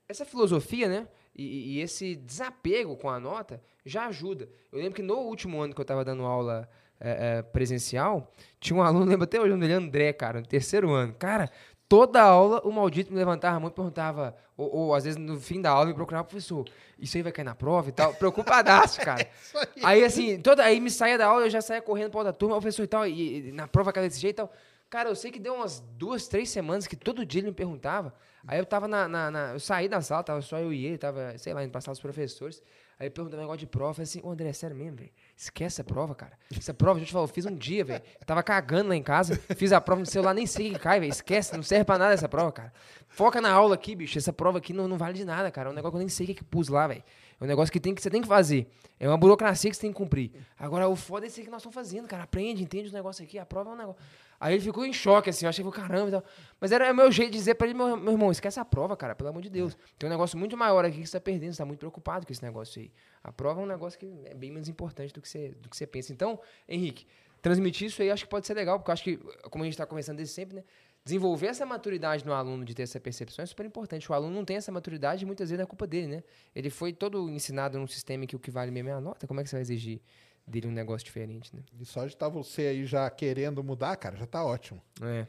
essa 0.09 0.25
filosofia, 0.25 0.89
né? 0.89 1.09
E, 1.35 1.77
e 1.77 1.81
esse 1.81 2.15
desapego 2.17 2.97
com 2.97 3.09
a 3.09 3.19
nota 3.19 3.63
já 3.85 4.07
ajuda. 4.07 4.49
Eu 4.71 4.79
lembro 4.79 4.95
que 4.95 5.03
no 5.03 5.17
último 5.17 5.61
ano 5.61 5.75
que 5.75 5.81
eu 5.81 5.85
estava 5.85 6.05
dando 6.05 6.23
aula 6.25 6.69
é, 7.01 7.39
é, 7.39 7.43
presencial, 7.43 8.31
tinha 8.61 8.77
um 8.79 8.83
aluno, 8.83 9.07
lembro 9.11 9.25
até 9.25 9.41
hoje, 9.41 9.53
o 9.55 9.59
dele 9.59 9.73
André, 9.73 10.13
cara, 10.13 10.41
no 10.41 10.47
terceiro 10.47 10.91
ano. 10.91 11.15
Cara, 11.15 11.51
toda 11.93 12.23
aula 12.23 12.63
o 12.65 12.73
maldito 12.73 13.13
me 13.13 13.19
levantava 13.19 13.67
e 13.67 13.71
perguntava, 13.71 14.35
ou, 14.57 14.75
ou 14.75 14.95
às 14.95 15.05
vezes 15.05 15.19
no 15.21 15.39
fim 15.39 15.61
da 15.61 15.69
aula 15.73 15.85
me 15.85 15.93
procurava, 15.93 16.25
professor, 16.25 16.65
isso 16.99 17.19
aí 17.19 17.23
vai 17.23 17.31
cair 17.33 17.45
na 17.45 17.55
prova 17.55 17.91
e 17.91 17.93
tal. 17.93 18.15
Preocupadaço, 18.17 18.99
cara. 19.03 19.29
Isso 19.43 19.59
aí. 19.59 19.67
Aí, 19.85 20.03
assim, 20.05 20.41
toda, 20.41 20.65
aí 20.65 20.81
me 20.81 20.91
saía 20.91 21.19
da 21.19 21.27
aula, 21.27 21.45
eu 21.45 21.51
já 21.51 21.61
saía 21.61 21.83
correndo 21.83 22.11
pra 22.11 22.21
outra 22.21 22.33
turma, 22.33 22.57
"Ô, 22.57 22.61
professor 22.63 22.83
e 22.83 22.87
tal, 22.87 23.07
e, 23.07 23.49
e 23.49 23.53
na 23.53 23.69
prova 23.69 23.93
cada 23.93 24.09
desse 24.09 24.19
jeito 24.19 24.37
e 24.37 24.39
tal. 24.39 24.51
Cara, 24.89 25.11
eu 25.11 25.15
sei 25.15 25.31
que 25.31 25.39
deu 25.39 25.55
umas 25.55 25.81
duas, 25.99 26.27
três 26.29 26.49
semanas 26.49 26.87
que 26.87 26.97
todo 26.97 27.27
dia 27.27 27.41
ele 27.41 27.49
me 27.49 27.55
perguntava. 27.55 28.15
Aí 28.47 28.59
eu 28.59 28.65
tava 28.65 28.89
na, 28.89 29.07
na- 29.07 29.31
na- 29.31 29.53
Eu 29.53 29.61
saí 29.61 29.87
da 29.87 30.01
sala, 30.01 30.23
tava 30.23 30.41
só 30.41 30.59
eu 30.59 30.73
e 30.73 30.87
ele, 30.87 30.97
tava, 30.99 31.37
sei 31.37 31.53
lá, 31.53 31.63
indo 31.63 31.71
pra 31.73 31.81
sala 31.83 31.93
dos 31.95 32.01
professores. 32.01 32.63
Aí 32.99 33.07
ele 33.07 33.11
perguntava 33.11 33.41
um 33.41 33.45
negócio 33.45 33.61
de 33.61 33.67
prova, 33.67 34.01
assim, 34.03 34.21
ô 34.23 34.31
André, 34.31 34.49
é 34.49 34.53
sério 34.55 34.77
mesmo, 34.77 34.97
velho? 34.97 35.11
Esquece 35.43 35.81
essa 35.81 35.85
prova, 35.85 36.15
cara. 36.15 36.39
Essa 36.57 36.73
prova, 36.73 36.99
a 36.99 37.01
gente 37.01 37.11
falou, 37.11 37.27
eu 37.27 37.33
fiz 37.33 37.45
um 37.45 37.53
dia, 37.53 37.85
velho. 37.85 38.01
Eu 38.21 38.25
tava 38.25 38.45
cagando 38.45 38.91
lá 38.91 38.95
em 38.95 39.03
casa, 39.03 39.35
fiz 39.57 39.73
a 39.73 39.81
prova 39.81 39.99
no 39.99 40.07
celular, 40.07 40.33
nem 40.33 40.47
sei 40.47 40.71
que 40.71 40.79
cai, 40.79 41.01
velho. 41.01 41.11
Esquece, 41.11 41.57
não 41.57 41.65
serve 41.65 41.85
pra 41.85 41.99
nada 41.99 42.15
essa 42.15 42.29
prova, 42.29 42.53
cara. 42.53 42.73
Foca 43.09 43.41
na 43.41 43.51
aula 43.51 43.75
aqui, 43.75 43.97
bicho. 43.97 44.17
Essa 44.17 44.33
prova 44.33 44.59
aqui 44.59 44.73
não, 44.73 44.87
não 44.87 44.97
vale 44.97 45.15
de 45.15 45.25
nada, 45.25 45.51
cara. 45.51 45.69
É 45.69 45.73
um 45.73 45.75
negócio 45.75 45.91
que 45.91 45.97
eu 45.97 45.99
nem 45.99 46.09
sei 46.09 46.27
o 46.27 46.29
que, 46.29 46.35
que 46.37 46.45
pus 46.45 46.69
lá, 46.69 46.87
velho. 46.87 47.03
É 47.41 47.45
um 47.45 47.47
negócio 47.49 47.73
que, 47.73 47.81
tem, 47.81 47.93
que 47.93 48.01
você 48.01 48.09
tem 48.09 48.23
que 48.23 48.29
fazer. 48.29 48.71
É 49.01 49.09
uma 49.09 49.17
burocracia 49.17 49.69
que 49.69 49.75
você 49.75 49.83
tem 49.83 49.91
que 49.91 49.97
cumprir. 49.97 50.31
Agora, 50.57 50.89
o 50.89 50.95
foda 50.95 51.27
é 51.27 51.29
isso 51.29 51.43
que 51.43 51.51
nós 51.51 51.61
estamos 51.61 51.75
fazendo, 51.75 52.07
cara. 52.07 52.23
Aprende, 52.23 52.63
entende 52.63 52.87
os 52.87 52.93
negócios 52.93 53.27
aqui, 53.27 53.37
a 53.37 53.45
prova 53.45 53.71
é 53.71 53.73
um 53.73 53.77
negócio. 53.77 54.01
Aí 54.43 54.55
ele 54.55 54.61
ficou 54.61 54.85
em 54.85 54.93
choque, 54.93 55.31
assim, 55.31 55.45
eu 55.45 55.51
achei 55.51 55.65
que 55.65 55.71
caramba 55.71 56.09
e 56.09 56.11
tal. 56.11 56.25
Mas 56.61 56.73
era 56.73 56.91
o 56.91 56.97
meu 56.97 57.13
jeito 57.13 57.31
de 57.31 57.39
dizer 57.39 57.55
pra 57.55 57.65
ele, 57.65 57.75
meu, 57.75 57.97
meu 57.97 58.15
irmão, 58.15 58.29
esquece 58.29 58.59
a 58.59 58.65
prova, 58.65 58.97
cara, 58.97 59.15
pelo 59.15 59.31
amor 59.31 59.41
de 59.41 59.49
Deus. 59.49 59.77
Tem 59.97 60.09
um 60.09 60.11
negócio 60.11 60.37
muito 60.37 60.57
maior 60.57 60.85
aqui 60.85 61.01
que 61.01 61.07
você 61.07 61.17
tá 61.17 61.21
perdendo, 61.21 61.53
você 61.53 61.59
tá 61.59 61.65
muito 61.65 61.79
preocupado 61.79 62.27
com 62.27 62.33
esse 62.33 62.43
negócio 62.43 62.83
aí. 62.83 62.91
A 63.23 63.31
prova 63.31 63.61
é 63.61 63.63
um 63.63 63.69
negócio 63.69 63.97
que 63.97 64.13
é 64.25 64.35
bem 64.35 64.51
menos 64.51 64.69
importante 64.69 65.15
do 65.15 65.23
que 65.23 65.29
você, 65.29 65.51
do 65.61 65.69
que 65.69 65.77
você 65.77 65.87
pensa. 65.87 66.13
Então, 66.13 66.41
Henrique, 66.69 67.07
transmitir 67.41 67.87
isso 67.87 68.03
aí 68.03 68.11
acho 68.11 68.25
que 68.25 68.31
pode 68.31 68.45
ser 68.45 68.55
legal, 68.55 68.81
porque 68.81 68.91
eu 68.91 68.93
acho 68.93 69.05
que, 69.05 69.17
como 69.49 69.63
a 69.63 69.65
gente 69.65 69.77
tá 69.77 69.87
conversando 69.87 70.17
desde 70.17 70.35
sempre, 70.35 70.57
né? 70.57 70.65
Desenvolver 71.05 71.47
essa 71.47 71.65
maturidade 71.65 72.27
no 72.27 72.33
aluno 72.33 72.65
de 72.65 72.75
ter 72.75 72.83
essa 72.83 72.99
percepção 72.99 73.45
é 73.45 73.47
super 73.47 73.65
importante. 73.65 74.11
O 74.11 74.15
aluno 74.15 74.35
não 74.35 74.45
tem 74.45 74.57
essa 74.57 74.73
maturidade 74.73 75.23
e 75.23 75.27
muitas 75.27 75.51
vezes 75.51 75.63
é 75.63 75.67
culpa 75.67 75.87
dele, 75.87 76.09
né? 76.09 76.25
Ele 76.53 76.69
foi 76.69 76.93
todo 76.93 77.31
ensinado 77.31 77.79
num 77.79 77.87
sistema 77.87 78.25
em 78.25 78.27
que 78.27 78.35
o 78.35 78.41
que 78.41 78.51
vale 78.51 78.73
mesmo 78.73 78.89
é 78.89 78.93
a 78.93 79.01
nota. 79.01 79.25
Como 79.25 79.41
é 79.41 79.45
que 79.45 79.51
você 79.51 79.55
vai 79.55 79.63
exigir 79.63 80.01
dele 80.47 80.67
um 80.67 80.73
negócio 80.73 81.05
diferente, 81.05 81.55
né? 81.55 81.63
E 81.79 81.85
só 81.85 82.07
de 82.07 82.13
estar 82.13 82.29
você 82.29 82.63
aí 82.63 82.87
já 82.87 83.09
querendo 83.11 83.63
mudar, 83.63 83.97
cara, 83.97 84.17
já 84.17 84.27
tá 84.27 84.45
ótimo. 84.45 84.83
É. 85.01 85.27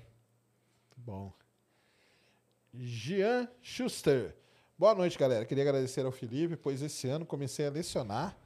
Bom. 0.98 1.32
Jean 2.74 3.48
Schuster. 3.62 4.36
Boa 4.78 4.96
noite, 4.96 5.18
galera. 5.18 5.46
Queria 5.46 5.64
agradecer 5.64 6.06
ao 6.06 6.12
Felipe, 6.12 6.56
pois 6.56 6.82
esse 6.82 7.08
ano 7.08 7.26
comecei 7.26 7.68
a 7.68 7.70
lecionar 7.70 8.38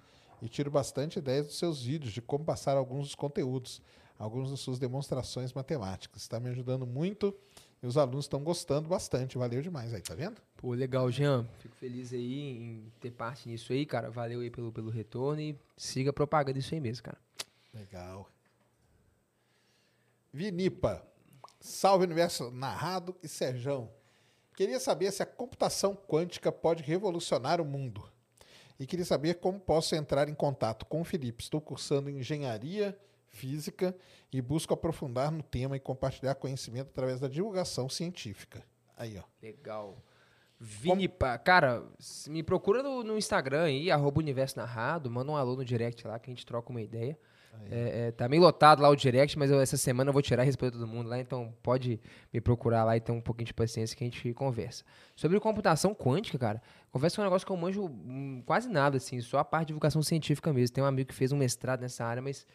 e 0.42 0.50
tiro 0.50 0.70
bastante 0.70 1.20
ideias 1.20 1.48
dos 1.48 1.58
seus 1.58 1.82
vídeos 1.82 2.12
de 2.12 2.22
como 2.22 2.44
passar 2.44 2.78
alguns 2.78 3.06
dos 3.06 3.16
conteúdos, 3.16 3.82
algumas 4.20 4.52
das 4.52 4.60
suas 4.60 4.78
demonstrações 4.78 5.54
matemáticas. 5.54 6.22
Está 6.22 6.40
me 6.40 6.50
ajudando 6.50 6.86
muito 6.86 7.34
e 7.82 7.86
os 7.86 7.98
alunos 7.98 8.26
estão 8.26 8.44
gostando 8.44 8.90
bastante. 8.90 9.38
Valeu 9.38 9.62
demais 9.62 9.94
aí, 9.94 10.02
tá 10.02 10.16
vendo? 10.16 10.42
Pô, 10.56 10.74
legal, 10.74 11.12
Jean. 11.12 11.48
Fico 11.60 11.76
feliz 11.76 12.12
aí 12.12 12.58
em 12.58 12.92
ter 13.00 13.12
parte 13.12 13.48
nisso 13.48 13.72
aí, 13.72 13.86
cara. 13.86 14.10
Valeu 14.10 14.40
aí 14.40 14.50
pelo, 14.50 14.72
pelo 14.72 14.90
retorno 14.90 15.42
e 15.42 15.56
siga 15.76 16.12
propagando 16.12 16.58
isso 16.58 16.74
aí 16.74 16.82
mesmo, 16.82 17.04
cara. 17.04 17.18
Legal. 17.74 18.28
Vinipa. 20.34 21.06
Salve 21.60 22.06
Universo 22.06 22.50
Narrado 22.52 23.16
e 23.22 23.28
Serjão. 23.28 23.90
Queria 24.56 24.80
saber 24.80 25.12
se 25.12 25.22
a 25.22 25.26
computação 25.26 25.96
quântica 25.96 26.52
pode 26.52 26.82
revolucionar 26.82 27.62
o 27.62 27.66
mundo. 27.66 28.04
E 28.80 28.86
queria 28.86 29.06
saber 29.06 29.36
como 29.36 29.60
posso 29.60 29.96
entrar 29.96 30.30
em 30.30 30.34
contato 30.34 30.86
com 30.86 31.02
o 31.02 31.04
Felipe. 31.04 31.44
Estou 31.44 31.62
cursando 31.62 32.10
engenharia 32.10 32.98
física 33.30 33.96
e 34.32 34.42
busco 34.42 34.74
aprofundar 34.74 35.32
no 35.32 35.44
tema 35.44 35.76
e 35.76 35.80
compartilhar 35.80 36.36
conhecimento 36.36 36.88
através 36.90 37.20
da 37.20 37.28
divulgação 37.28 37.90
científica. 37.90 38.64
Aí, 38.98 39.18
ó. 39.18 39.24
Legal. 39.42 39.98
Vinipa, 40.60 41.38
cara, 41.38 41.84
me 42.28 42.42
procura 42.42 42.82
no, 42.82 43.04
no 43.04 43.16
Instagram 43.18 43.66
aí, 43.66 43.92
arroba 43.92 44.20
Universo 44.20 44.58
Narrado, 44.58 45.10
manda 45.12 45.32
um 45.32 45.36
alô 45.36 45.56
no 45.56 45.64
direct 45.64 46.08
lá 46.08 46.18
que 46.18 46.32
a 46.32 46.34
gente 46.34 46.46
troca 46.46 46.72
uma 46.72 46.82
ideia. 46.82 47.18
É, 47.72 48.08
é, 48.08 48.12
tá 48.12 48.30
meio 48.30 48.42
lotado 48.42 48.82
lá 48.84 48.90
o 48.90 48.96
direct, 48.96 49.38
mas 49.38 49.50
eu- 49.50 49.60
essa 49.60 49.78
semana 49.78 50.10
eu 50.10 50.14
vou 50.14 50.22
tirar 50.22 50.44
e 50.44 50.46
responder 50.46 50.72
todo 50.72 50.86
mundo 50.86 51.10
lá, 51.10 51.20
então 51.20 51.54
pode 51.64 52.00
me 52.32 52.40
procurar 52.40 52.84
lá 52.84 52.96
e 52.96 53.00
ter 53.02 53.12
um 53.12 53.20
pouquinho 53.20 53.48
de 53.48 53.54
paciência 53.54 53.98
que 53.98 54.04
a 54.04 54.08
gente 54.08 54.32
conversa. 54.34 54.84
Sobre 55.16 55.40
computação 55.40 55.94
quântica, 55.96 56.38
cara, 56.38 56.62
conversa 56.92 57.16
com 57.16 57.24
um 57.24 57.26
negócio 57.26 57.46
que 57.48 57.52
eu 57.52 57.58
manjo 57.58 57.86
hum, 57.86 58.44
quase 58.46 58.70
nada, 58.70 58.98
assim, 58.98 59.20
só 59.22 59.40
a 59.40 59.46
parte 59.46 59.64
de 59.64 59.68
divulgação 59.70 60.04
científica 60.04 60.54
mesmo. 60.54 60.74
Tem 60.76 60.84
um 60.84 60.88
amigo 60.88 61.10
que 61.10 61.16
fez 61.16 61.32
um 61.32 61.38
mestrado 61.38 61.82
nessa 61.82 62.06
área, 62.06 62.22
mas 62.22 62.46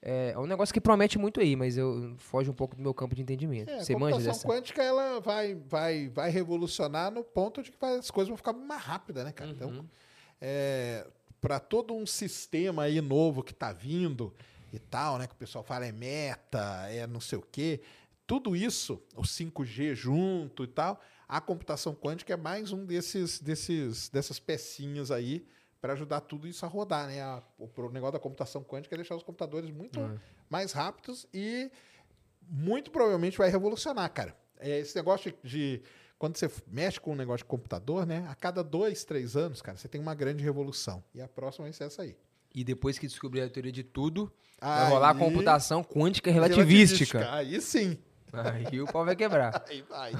é, 0.00 0.30
é 0.34 0.38
um 0.38 0.46
negócio 0.46 0.72
que 0.72 0.80
promete 0.80 1.18
muito 1.18 1.40
aí, 1.40 1.56
mas 1.56 1.76
eu 1.76 2.14
foge 2.18 2.48
um 2.50 2.54
pouco 2.54 2.76
do 2.76 2.82
meu 2.82 2.94
campo 2.94 3.14
de 3.14 3.22
entendimento. 3.22 3.70
É, 3.70 3.80
Você 3.82 3.94
a 3.94 3.98
manja 3.98 4.16
computação 4.16 4.32
dessa? 4.32 4.48
quântica 4.48 4.82
ela 4.82 5.20
vai, 5.20 5.54
vai, 5.54 6.08
vai 6.08 6.30
revolucionar 6.30 7.10
no 7.10 7.24
ponto 7.24 7.62
de 7.62 7.70
que 7.72 7.84
as 7.84 8.10
coisas 8.10 8.28
vão 8.28 8.36
ficar 8.36 8.52
mais 8.52 8.82
rápidas, 8.82 9.24
né, 9.24 9.32
cara? 9.32 9.50
Então, 9.50 9.68
Uhum. 9.70 9.84
para 11.40 11.58
todo 11.60 11.94
um 11.94 12.06
sistema 12.06 12.84
aí 12.84 13.00
novo 13.00 13.42
que 13.42 13.52
está 13.52 13.72
vindo 13.72 14.32
e 14.72 14.78
tal, 14.78 15.18
né? 15.18 15.26
Que 15.26 15.34
o 15.34 15.36
pessoal 15.36 15.64
fala 15.64 15.86
é 15.86 15.92
meta, 15.92 16.86
é 16.88 17.06
não 17.06 17.20
sei 17.20 17.38
o 17.38 17.42
quê. 17.42 17.80
Tudo 18.26 18.54
isso, 18.54 19.02
o 19.16 19.22
5G 19.22 19.94
junto 19.94 20.64
e 20.64 20.66
tal, 20.66 21.00
a 21.26 21.40
computação 21.40 21.94
quântica 21.94 22.34
é 22.34 22.36
mais 22.36 22.72
um 22.72 22.84
desses, 22.84 23.38
desses 23.40 24.08
dessas 24.08 24.38
pecinhas 24.38 25.10
aí 25.10 25.44
para 25.80 25.92
ajudar 25.92 26.20
tudo 26.22 26.46
isso 26.48 26.64
a 26.66 26.68
rodar, 26.68 27.06
né? 27.06 27.20
A- 27.22 27.42
o, 27.58 27.68
pro 27.68 27.90
negócio 27.90 28.12
da 28.14 28.18
computação 28.18 28.62
quântica 28.64 28.94
é 28.94 28.98
deixar 28.98 29.14
os 29.16 29.22
computadores 29.22 29.70
muito 29.70 30.00
É. 30.00 30.18
mais 30.50 30.72
rápidos 30.72 31.26
e 31.32 31.70
muito 32.48 32.90
provavelmente 32.90 33.38
vai 33.38 33.48
revolucionar, 33.50 34.10
cara. 34.12 34.34
É 34.58 34.78
esse 34.78 34.96
negócio 34.96 35.32
de, 35.44 35.48
de- 35.78 35.82
quando 36.18 36.36
você 36.36 36.50
mexe 36.66 36.98
com 36.98 37.12
um 37.12 37.16
negócio 37.16 37.38
de 37.38 37.44
computador, 37.44 38.04
né? 38.04 38.26
A 38.28 38.34
cada 38.34 38.64
dois, 38.64 39.04
três 39.04 39.36
anos, 39.36 39.62
cara, 39.62 39.78
você 39.78 39.86
tem 39.86 40.00
uma 40.00 40.14
grande 40.16 40.42
revolução. 40.42 41.02
E 41.14 41.20
a 41.20 41.28
próxima 41.28 41.64
vai 41.66 41.72
ser 41.72 41.84
essa 41.84 42.02
aí. 42.02 42.16
E 42.54 42.64
depois 42.64 42.98
que 42.98 43.06
descobrir 43.06 43.42
a 43.42 43.48
teoria 43.48 43.70
de 43.70 43.84
tudo, 43.84 44.32
vai 44.60 44.88
rolar 44.90 45.08
a 45.10 45.12
Aí- 45.12 45.18
computação 45.18 45.84
quântica 45.84 46.30
relativística. 46.30 47.32
Aí 47.32 47.60
sim. 47.60 47.96
Aí 48.32 48.80
o 48.80 48.86
pau 48.86 49.04
vai 49.04 49.14
quebrar. 49.14 49.62
Aí 49.68 49.82
vai. 49.82 50.12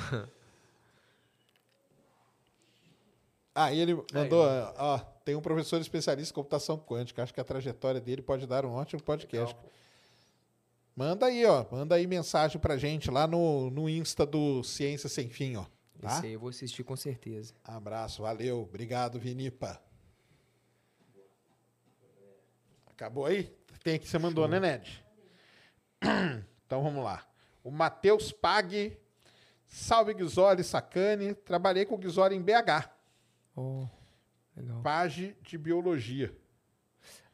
Aí 3.54 3.80
ele 3.80 3.94
mandou, 4.14 4.44
ó, 4.76 5.00
tem 5.28 5.36
um 5.36 5.42
professor 5.42 5.78
especialista 5.78 6.32
em 6.32 6.34
computação 6.34 6.78
quântica. 6.78 7.22
Acho 7.22 7.34
que 7.34 7.40
a 7.40 7.44
trajetória 7.44 8.00
dele 8.00 8.22
pode 8.22 8.46
dar 8.46 8.64
um 8.64 8.72
ótimo 8.72 9.02
podcast. 9.02 9.54
Manda 10.96 11.26
aí, 11.26 11.44
ó. 11.44 11.66
Manda 11.70 11.96
aí 11.96 12.06
mensagem 12.06 12.58
pra 12.58 12.78
gente 12.78 13.10
lá 13.10 13.26
no, 13.26 13.68
no 13.68 13.90
Insta 13.90 14.24
do 14.24 14.64
Ciência 14.64 15.06
Sem 15.06 15.28
Fim, 15.28 15.56
ó. 15.56 15.66
Tá? 16.00 16.16
Esse 16.16 16.26
aí 16.28 16.32
eu 16.32 16.40
vou 16.40 16.48
assistir 16.48 16.82
com 16.82 16.96
certeza. 16.96 17.52
Abraço, 17.62 18.22
valeu. 18.22 18.62
Obrigado, 18.62 19.18
Vinipa. 19.18 19.78
Acabou 22.86 23.26
aí? 23.26 23.54
Tem 23.84 23.98
que 23.98 24.08
você 24.08 24.18
mandou, 24.18 24.48
né, 24.48 24.58
Ned? 24.58 25.04
Então 26.66 26.82
vamos 26.82 27.04
lá. 27.04 27.26
O 27.62 27.70
Matheus 27.70 28.32
Pag. 28.32 28.96
Salve 29.66 30.14
Guizoli 30.14 30.64
Sacane. 30.64 31.34
Trabalhei 31.34 31.84
com 31.84 31.96
o 31.96 31.98
Guizoli 31.98 32.34
em 32.34 32.42
BH. 32.42 32.90
Oh, 33.56 33.86
legal. 34.58 34.82
Page 34.82 35.36
de 35.42 35.58
Biologia. 35.58 36.34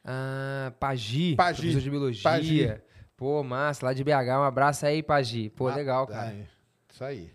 Ah, 0.04 0.72
Pagi, 0.78 1.34
Pagi, 1.34 1.60
professor 1.62 1.80
de 1.80 1.90
biologia. 1.90 2.22
Pagi. 2.22 2.80
Pô, 3.16 3.42
massa, 3.42 3.86
lá 3.86 3.94
de 3.94 4.04
BH, 4.04 4.38
um 4.38 4.42
abraço 4.42 4.84
aí, 4.84 5.02
Pagi. 5.02 5.48
Pô, 5.50 5.68
Ah, 5.68 5.74
legal, 5.74 6.06
cara. 6.06 6.28
aí. 6.30 6.46
Isso 6.92 7.02
aí. 7.04 7.32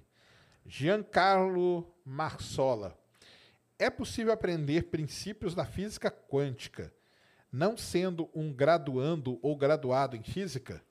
Giancarlo 0.65 1.91
Marsola. 2.05 2.95
É 3.79 3.89
possível 3.89 4.31
aprender 4.33 4.83
princípios 4.83 5.55
da 5.55 5.65
física 5.65 6.11
quântica 6.11 6.93
não 7.51 7.75
sendo 7.75 8.29
um 8.33 8.53
graduando 8.53 9.39
ou 9.41 9.55
graduado 9.55 10.15
em 10.15 10.21
física, 10.23 10.83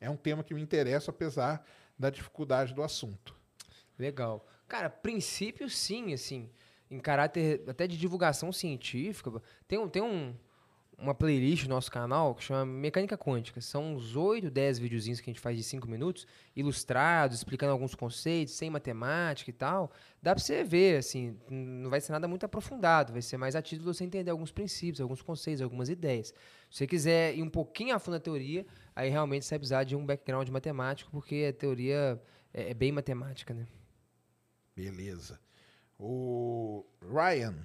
é 0.00 0.08
um 0.08 0.16
tema 0.16 0.44
que 0.44 0.54
me 0.54 0.62
interessa, 0.62 1.10
apesar 1.10 1.66
da 1.98 2.10
dificuldade 2.10 2.72
do 2.72 2.82
assunto. 2.82 3.34
Legal. 3.98 4.46
Cara, 4.68 4.88
princípio 4.88 5.68
sim, 5.68 6.12
assim, 6.12 6.50
em 6.94 7.00
caráter 7.00 7.62
até 7.66 7.86
de 7.86 7.96
divulgação 7.96 8.52
científica. 8.52 9.30
Tem 9.66 9.78
um, 9.78 9.88
tem 9.88 10.02
um, 10.02 10.34
uma 10.96 11.14
playlist 11.14 11.64
no 11.64 11.70
nosso 11.70 11.90
canal 11.90 12.34
que 12.34 12.44
chama 12.44 12.64
Mecânica 12.64 13.18
Quântica. 13.18 13.60
São 13.60 13.94
uns 13.94 14.14
8, 14.14 14.50
10 14.50 14.78
videozinhos 14.78 15.20
que 15.20 15.28
a 15.28 15.32
gente 15.32 15.40
faz 15.40 15.56
de 15.56 15.64
5 15.64 15.88
minutos, 15.88 16.26
ilustrados, 16.54 17.38
explicando 17.38 17.72
alguns 17.72 17.94
conceitos, 17.94 18.54
sem 18.54 18.70
matemática 18.70 19.50
e 19.50 19.52
tal. 19.52 19.90
Dá 20.22 20.34
para 20.34 20.42
você 20.42 20.62
ver, 20.62 20.98
assim, 20.98 21.36
não 21.50 21.90
vai 21.90 22.00
ser 22.00 22.12
nada 22.12 22.28
muito 22.28 22.46
aprofundado, 22.46 23.12
vai 23.12 23.22
ser 23.22 23.36
mais 23.36 23.56
a 23.56 23.62
título 23.62 23.92
você 23.92 24.04
entender 24.04 24.30
alguns 24.30 24.52
princípios, 24.52 25.00
alguns 25.00 25.20
conceitos, 25.20 25.62
algumas 25.62 25.88
ideias. 25.88 26.28
Se 26.70 26.78
você 26.78 26.86
quiser 26.86 27.36
ir 27.36 27.42
um 27.42 27.50
pouquinho 27.50 27.94
a 27.94 27.98
fundo 27.98 28.14
na 28.14 28.20
teoria, 28.20 28.64
aí 28.94 29.10
realmente 29.10 29.44
você 29.44 29.50
vai 29.50 29.58
precisar 29.58 29.84
de 29.84 29.96
um 29.96 30.06
background 30.06 30.48
matemático, 30.48 31.10
porque 31.10 31.46
a 31.50 31.52
teoria 31.52 32.20
é, 32.52 32.70
é 32.70 32.74
bem 32.74 32.92
matemática, 32.92 33.52
né? 33.52 33.66
Beleza. 34.76 35.43
O 35.98 36.84
Ryan 37.00 37.64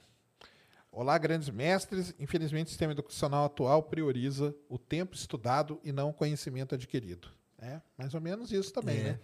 Olá, 0.91 1.17
grandes 1.17 1.49
mestres. 1.49 2.15
Infelizmente, 2.19 2.67
o 2.67 2.69
sistema 2.69 2.93
educacional 2.93 3.45
atual 3.45 3.83
prioriza 3.83 4.55
o 4.67 4.77
tempo 4.77 5.15
estudado 5.15 5.79
e 5.83 5.91
não 5.91 6.09
o 6.09 6.13
conhecimento 6.13 6.75
adquirido. 6.75 7.29
É 7.59 7.79
mais 7.97 8.13
ou 8.13 8.21
menos 8.21 8.51
isso 8.51 8.73
também, 8.73 8.99
é. 8.99 9.03
né? 9.03 9.19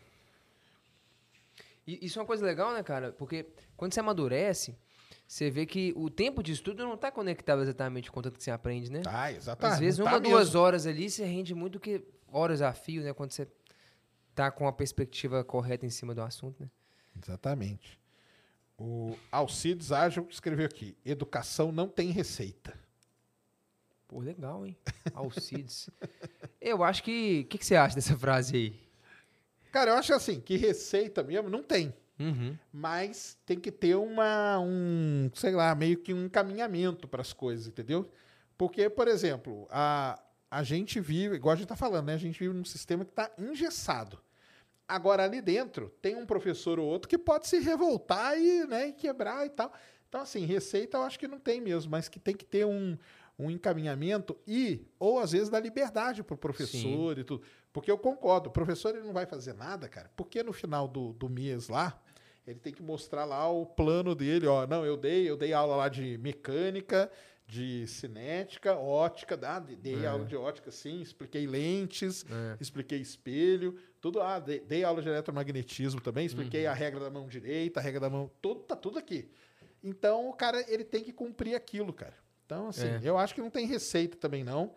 E 1.87 2.05
isso 2.05 2.19
é 2.19 2.21
uma 2.21 2.27
coisa 2.27 2.45
legal, 2.45 2.73
né, 2.73 2.83
cara? 2.83 3.11
Porque 3.13 3.47
quando 3.75 3.93
você 3.93 3.99
amadurece, 3.99 4.77
você 5.27 5.49
vê 5.49 5.65
que 5.65 5.93
o 5.95 6.09
tempo 6.09 6.43
de 6.43 6.51
estudo 6.51 6.83
não 6.83 6.93
está 6.93 7.11
conectado 7.11 7.61
exatamente 7.61 8.11
com 8.11 8.19
o 8.19 8.23
tanto 8.23 8.37
que 8.37 8.43
você 8.43 8.51
aprende, 8.51 8.91
né? 8.91 9.01
Ah, 9.05 9.31
exatamente. 9.31 9.73
Às 9.73 9.79
vezes, 9.79 10.03
tá 10.03 10.11
uma, 10.11 10.19
duas 10.19 10.55
horas 10.55 10.85
ali, 10.85 11.09
você 11.09 11.25
rende 11.25 11.55
muito 11.55 11.79
que 11.79 12.03
horas 12.31 12.61
a 12.61 12.73
fio, 12.73 13.03
né? 13.03 13.13
Quando 13.13 13.31
você 13.31 13.47
tá 14.33 14.51
com 14.51 14.67
a 14.67 14.73
perspectiva 14.73 15.43
correta 15.43 15.85
em 15.85 15.89
cima 15.89 16.13
do 16.13 16.21
assunto, 16.21 16.61
né? 16.61 16.69
Exatamente. 17.21 17.99
O 18.77 19.15
Alcides 19.31 19.91
Ágil 19.91 20.27
escreveu 20.29 20.65
aqui: 20.65 20.97
educação 21.05 21.71
não 21.71 21.87
tem 21.87 22.11
receita. 22.11 22.77
Pô, 24.07 24.19
legal, 24.19 24.65
hein? 24.65 24.77
Alcides. 25.13 25.89
eu 26.61 26.83
acho 26.83 27.03
que. 27.03 27.41
O 27.45 27.49
que, 27.49 27.57
que, 27.57 27.65
você 27.65 27.75
acha 27.75 27.95
dessa 27.95 28.17
frase 28.17 28.55
aí? 28.55 28.79
Cara, 29.71 29.91
eu 29.91 29.95
acho 29.95 30.13
assim, 30.13 30.39
que 30.39 30.57
receita 30.57 31.23
mesmo 31.23 31.49
não 31.49 31.63
tem. 31.63 31.93
Uhum. 32.19 32.57
Mas 32.71 33.37
tem 33.45 33.59
que 33.59 33.71
ter 33.71 33.95
uma, 33.95 34.59
um, 34.59 35.29
sei 35.33 35.51
lá, 35.51 35.75
meio 35.75 35.97
que 35.97 36.13
um 36.13 36.25
encaminhamento 36.25 37.07
para 37.07 37.21
as 37.21 37.33
coisas, 37.33 37.67
entendeu? 37.67 38.09
Porque, 38.57 38.89
por 38.89 39.07
exemplo, 39.07 39.67
a, 39.69 40.21
a 40.49 40.63
gente 40.63 40.99
vive, 41.01 41.35
igual 41.35 41.53
a 41.53 41.55
gente 41.55 41.65
está 41.65 41.75
falando, 41.75 42.07
né? 42.07 42.13
A 42.13 42.17
gente 42.17 42.39
vive 42.39 42.53
num 42.53 42.63
sistema 42.63 43.03
que 43.03 43.11
está 43.11 43.29
engessado. 43.37 44.17
Agora, 44.87 45.23
ali 45.23 45.41
dentro, 45.41 45.89
tem 46.01 46.15
um 46.15 46.25
professor 46.25 46.79
ou 46.79 46.87
outro 46.87 47.09
que 47.09 47.17
pode 47.17 47.47
se 47.47 47.59
revoltar 47.59 48.37
e, 48.37 48.65
né, 48.67 48.89
e 48.89 48.93
quebrar 48.93 49.45
e 49.45 49.49
tal. 49.49 49.73
Então, 50.07 50.21
assim, 50.21 50.45
receita 50.45 50.97
eu 50.97 51.03
acho 51.03 51.17
que 51.17 51.27
não 51.27 51.39
tem 51.39 51.59
mesmo, 51.59 51.91
mas 51.91 52.07
que 52.07 52.19
tem 52.19 52.35
que 52.35 52.45
ter 52.45 52.65
um, 52.65 52.97
um 53.37 53.49
encaminhamento 53.49 54.37
e, 54.47 54.87
ou 54.99 55.19
às 55.19 55.31
vezes, 55.31 55.49
dar 55.49 55.59
liberdade 55.59 56.23
para 56.23 56.35
o 56.35 56.37
professor 56.37 57.15
Sim. 57.15 57.21
e 57.21 57.23
tudo. 57.23 57.43
Porque 57.73 57.91
eu 57.91 57.97
concordo, 57.97 58.49
o 58.49 58.53
professor 58.53 58.95
ele 58.95 59.05
não 59.05 59.13
vai 59.13 59.25
fazer 59.25 59.53
nada, 59.53 59.89
cara, 59.89 60.09
porque 60.15 60.41
no 60.41 60.53
final 60.53 60.87
do, 60.87 61.13
do 61.13 61.27
mês 61.27 61.67
lá, 61.67 61.99
ele 62.47 62.59
tem 62.59 62.71
que 62.71 62.83
mostrar 62.83 63.25
lá 63.25 63.49
o 63.49 63.65
plano 63.65 64.15
dele, 64.15 64.47
ó, 64.47 64.65
não, 64.67 64.85
eu 64.85 64.95
dei, 64.95 65.29
eu 65.29 65.35
dei 65.35 65.51
aula 65.51 65.75
lá 65.75 65.89
de 65.89 66.17
mecânica, 66.19 67.11
de 67.47 67.85
cinética, 67.87 68.75
ótica, 68.75 69.39
ah, 69.43 69.59
dei 69.59 70.03
é. 70.03 70.07
aula 70.07 70.25
de 70.25 70.35
ótica, 70.35 70.71
sim, 70.71 71.01
expliquei 71.01 71.45
lentes, 71.45 72.25
é. 72.29 72.57
expliquei 72.59 72.99
espelho, 72.99 73.77
tudo, 74.05 74.21
ah, 74.21 74.37
dei, 74.37 74.59
dei, 74.59 74.83
aula 74.83 75.01
de 75.01 75.09
eletromagnetismo 75.09 75.99
também, 75.99 76.27
expliquei 76.27 76.65
uhum. 76.65 76.71
a 76.71 76.75
regra 76.75 76.99
da 76.99 77.09
mão 77.09 77.27
direita, 77.27 77.79
a 77.79 77.83
regra 77.83 77.99
da 77.99 78.07
mão, 78.07 78.29
tudo, 78.39 78.59
tá 78.59 78.75
tudo 78.75 78.99
aqui. 78.99 79.27
Então, 79.83 80.29
o 80.29 80.33
cara, 80.33 80.63
ele 80.71 80.83
tem 80.83 81.03
que 81.03 81.11
cumprir 81.11 81.55
aquilo, 81.55 81.91
cara. 81.91 82.13
Então, 82.45 82.67
assim, 82.67 82.85
é. 82.85 83.01
eu 83.03 83.17
acho 83.17 83.33
que 83.33 83.41
não 83.41 83.49
tem 83.49 83.65
receita 83.65 84.15
também 84.15 84.43
não, 84.43 84.75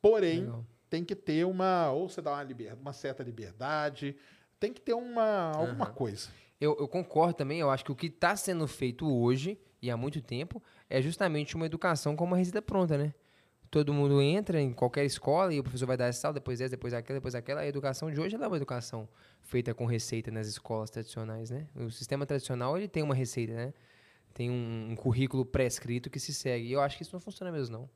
porém, 0.00 0.42
Legal. 0.42 0.64
tem 0.88 1.04
que 1.04 1.16
ter 1.16 1.44
uma, 1.44 1.90
ou 1.90 2.08
você 2.08 2.22
dá 2.22 2.30
uma, 2.30 2.42
liber, 2.44 2.72
uma 2.80 2.92
certa 2.92 3.24
liberdade, 3.24 4.14
tem 4.60 4.72
que 4.72 4.80
ter 4.80 4.94
uma, 4.94 5.50
alguma 5.56 5.88
uhum. 5.88 5.94
coisa. 5.94 6.28
Eu, 6.60 6.76
eu, 6.78 6.86
concordo 6.86 7.34
também, 7.34 7.58
eu 7.58 7.70
acho 7.70 7.84
que 7.84 7.90
o 7.90 7.96
que 7.96 8.06
está 8.06 8.36
sendo 8.36 8.68
feito 8.68 9.12
hoje, 9.12 9.58
e 9.82 9.90
há 9.90 9.96
muito 9.96 10.22
tempo, 10.22 10.62
é 10.88 11.02
justamente 11.02 11.56
uma 11.56 11.66
educação 11.66 12.14
como 12.14 12.30
uma 12.30 12.38
receita 12.38 12.62
pronta, 12.62 12.96
né? 12.96 13.12
Todo 13.70 13.92
mundo 13.92 14.22
entra 14.22 14.60
em 14.60 14.72
qualquer 14.72 15.04
escola 15.04 15.52
e 15.52 15.60
o 15.60 15.62
professor 15.62 15.86
vai 15.86 15.96
dar 15.96 16.06
essa 16.06 16.28
aula, 16.28 16.34
depois 16.34 16.60
essa, 16.60 16.70
depois 16.70 16.94
aquela, 16.94 17.18
depois 17.18 17.34
aquela. 17.34 17.60
A 17.60 17.66
educação 17.66 18.10
de 18.10 18.18
hoje 18.18 18.34
é 18.34 18.38
uma 18.38 18.56
educação 18.56 19.08
feita 19.42 19.74
com 19.74 19.84
receita 19.84 20.30
nas 20.30 20.46
escolas 20.46 20.90
tradicionais, 20.90 21.50
né? 21.50 21.66
O 21.74 21.90
sistema 21.90 22.24
tradicional 22.24 22.76
ele 22.76 22.88
tem 22.88 23.02
uma 23.02 23.14
receita, 23.14 23.52
né? 23.52 23.74
Tem 24.32 24.50
um, 24.50 24.92
um 24.92 24.96
currículo 24.96 25.44
pré-escrito 25.44 26.08
que 26.08 26.18
se 26.18 26.32
segue. 26.32 26.68
E 26.68 26.72
eu 26.72 26.80
acho 26.80 26.96
que 26.96 27.02
isso 27.02 27.14
não 27.14 27.20
funciona 27.20 27.52
mesmo, 27.52 27.76
não. 27.76 27.90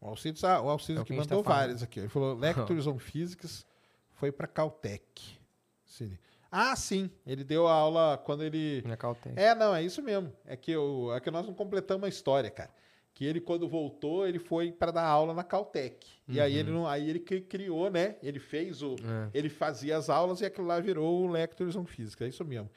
O 0.00 0.08
Alcides, 0.08 0.42
ah, 0.44 0.62
o 0.62 0.70
Alcides 0.70 1.02
é 1.02 1.04
que 1.04 1.12
mandou 1.12 1.42
tá 1.42 1.50
vários 1.50 1.82
aqui. 1.82 2.00
Ele 2.00 2.08
falou 2.08 2.34
Lectures 2.38 2.86
on 2.86 2.98
Physics 2.98 3.66
foi 4.14 4.32
para 4.32 4.46
Caltech. 4.46 5.38
Sim. 5.84 6.16
Ah, 6.50 6.74
sim. 6.74 7.10
Ele 7.26 7.44
deu 7.44 7.66
a 7.66 7.72
aula 7.72 8.18
quando 8.18 8.42
ele. 8.42 8.82
Na 8.86 8.96
Caltech. 8.96 9.38
É, 9.38 9.54
não, 9.54 9.74
é 9.74 9.82
isso 9.82 10.02
mesmo. 10.02 10.32
É 10.44 10.56
que, 10.56 10.70
eu, 10.70 11.10
é 11.14 11.20
que 11.20 11.30
nós 11.30 11.46
não 11.46 11.54
completamos 11.54 12.04
a 12.04 12.08
história, 12.08 12.50
cara. 12.50 12.70
Que 13.14 13.24
ele, 13.24 13.40
quando 13.40 13.68
voltou, 13.68 14.26
ele 14.26 14.38
foi 14.38 14.72
para 14.72 14.90
dar 14.90 15.04
aula 15.04 15.34
na 15.34 15.44
Caltech. 15.44 16.06
Uhum. 16.26 16.34
E 16.34 16.40
aí 16.40 16.56
ele, 16.56 16.70
uhum. 16.70 16.78
não, 16.78 16.86
aí 16.86 17.10
ele 17.10 17.20
criou, 17.20 17.90
né? 17.90 18.16
Ele 18.22 18.38
fez 18.38 18.82
o. 18.82 18.94
É. 18.94 19.30
Ele 19.34 19.48
fazia 19.48 19.96
as 19.96 20.08
aulas 20.08 20.40
e 20.40 20.44
aquilo 20.44 20.66
lá 20.66 20.80
virou 20.80 21.24
o 21.24 21.30
Lectures 21.30 21.76
on 21.76 21.84
Física. 21.84 22.24
É 22.24 22.28
isso 22.28 22.44
mesmo. 22.44 22.70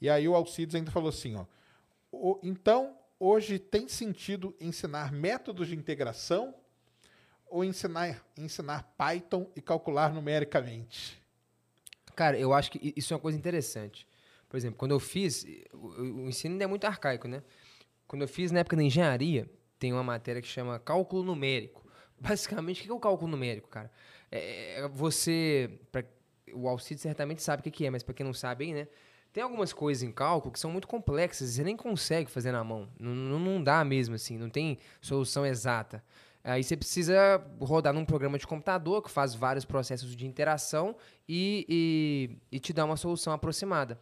E 0.00 0.08
aí 0.10 0.28
o 0.28 0.34
Alcides 0.34 0.74
ainda 0.74 0.90
falou 0.90 1.08
assim, 1.08 1.36
ó. 1.36 1.44
O, 2.10 2.38
então, 2.42 2.96
hoje 3.18 3.58
tem 3.58 3.88
sentido 3.88 4.54
ensinar 4.60 5.12
métodos 5.12 5.68
de 5.68 5.76
integração 5.76 6.54
ou 7.46 7.64
ensinar, 7.64 8.24
ensinar 8.36 8.94
Python 8.96 9.50
e 9.54 9.60
calcular 9.60 10.12
numericamente? 10.12 11.22
Cara, 12.16 12.38
eu 12.38 12.52
acho 12.52 12.70
que 12.70 12.92
isso 12.96 13.12
é 13.12 13.16
uma 13.16 13.20
coisa 13.20 13.38
interessante. 13.38 14.06
Por 14.48 14.56
exemplo, 14.56 14.76
quando 14.76 14.92
eu 14.92 15.00
fiz, 15.00 15.44
o, 15.72 16.02
o 16.02 16.28
ensino 16.28 16.54
ainda 16.54 16.64
é 16.64 16.66
muito 16.66 16.84
arcaico, 16.84 17.26
né? 17.26 17.42
Quando 18.06 18.22
eu 18.22 18.28
fiz 18.28 18.52
na 18.52 18.60
época 18.60 18.76
da 18.76 18.82
engenharia, 18.82 19.48
tem 19.84 19.92
uma 19.92 20.02
matéria 20.02 20.40
que 20.40 20.48
chama 20.48 20.78
cálculo 20.78 21.22
numérico. 21.22 21.84
Basicamente, 22.18 22.80
o 22.80 22.84
que 22.84 22.90
é 22.90 22.94
o 22.94 22.98
cálculo 22.98 23.30
numérico, 23.30 23.68
cara? 23.68 23.90
É, 24.32 24.80
é 24.80 24.88
você. 24.88 25.78
Pra, 25.92 26.02
o 26.54 26.66
Alcide 26.66 27.02
certamente 27.02 27.42
sabe 27.42 27.60
o 27.60 27.70
que 27.70 27.84
é, 27.84 27.90
mas 27.90 28.02
para 28.02 28.14
quem 28.14 28.24
não 28.24 28.32
sabe 28.32 28.72
né? 28.72 28.88
Tem 29.30 29.42
algumas 29.42 29.74
coisas 29.74 30.02
em 30.02 30.10
cálculo 30.10 30.52
que 30.52 30.58
são 30.58 30.70
muito 30.70 30.88
complexas, 30.88 31.50
você 31.50 31.62
nem 31.62 31.76
consegue 31.76 32.30
fazer 32.30 32.50
na 32.50 32.64
mão. 32.64 32.88
Não, 32.98 33.14
não, 33.14 33.38
não 33.38 33.62
dá 33.62 33.84
mesmo, 33.84 34.14
assim, 34.14 34.38
não 34.38 34.48
tem 34.48 34.78
solução 35.02 35.44
exata. 35.44 36.02
Aí 36.42 36.62
você 36.62 36.76
precisa 36.76 37.44
rodar 37.60 37.92
num 37.92 38.04
programa 38.04 38.38
de 38.38 38.46
computador 38.46 39.02
que 39.02 39.10
faz 39.10 39.34
vários 39.34 39.64
processos 39.66 40.16
de 40.16 40.26
interação 40.26 40.96
e, 41.28 41.66
e, 41.68 42.56
e 42.56 42.60
te 42.60 42.72
dá 42.72 42.84
uma 42.84 42.96
solução 42.96 43.32
aproximada. 43.32 44.00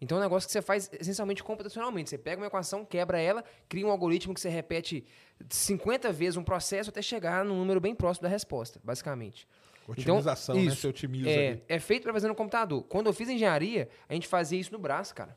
Então 0.00 0.18
é 0.18 0.20
um 0.20 0.22
negócio 0.22 0.46
que 0.46 0.52
você 0.52 0.62
faz 0.62 0.88
essencialmente 0.92 1.42
computacionalmente. 1.42 2.10
Você 2.10 2.18
pega 2.18 2.40
uma 2.40 2.46
equação, 2.46 2.84
quebra 2.84 3.20
ela, 3.20 3.44
cria 3.68 3.86
um 3.86 3.90
algoritmo 3.90 4.32
que 4.32 4.40
você 4.40 4.48
repete 4.48 5.04
50 5.48 6.12
vezes 6.12 6.36
um 6.36 6.44
processo 6.44 6.90
até 6.90 7.02
chegar 7.02 7.44
num 7.44 7.56
número 7.56 7.80
bem 7.80 7.94
próximo 7.94 8.22
da 8.22 8.28
resposta, 8.28 8.80
basicamente. 8.84 9.46
Otimização, 9.88 10.54
então, 10.54 10.66
isso, 10.66 10.76
né? 10.76 10.80
Você 10.82 10.88
otimiza 10.88 11.30
é, 11.30 11.48
ali. 11.48 11.62
é 11.66 11.80
feito 11.80 12.02
para 12.02 12.12
fazer 12.12 12.28
no 12.28 12.34
computador. 12.34 12.82
Quando 12.84 13.06
eu 13.06 13.12
fiz 13.12 13.28
engenharia, 13.28 13.88
a 14.08 14.14
gente 14.14 14.28
fazia 14.28 14.60
isso 14.60 14.72
no 14.72 14.78
braço, 14.78 15.14
cara. 15.14 15.36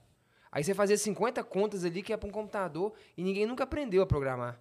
Aí 0.51 0.63
você 0.63 0.73
fazia 0.73 0.97
50 0.97 1.41
contas 1.45 1.85
ali 1.85 2.03
que 2.03 2.11
é 2.11 2.17
para 2.17 2.27
um 2.27 2.31
computador 2.31 2.93
e 3.15 3.23
ninguém 3.23 3.45
nunca 3.45 3.63
aprendeu 3.63 4.03
a 4.03 4.05
programar. 4.05 4.59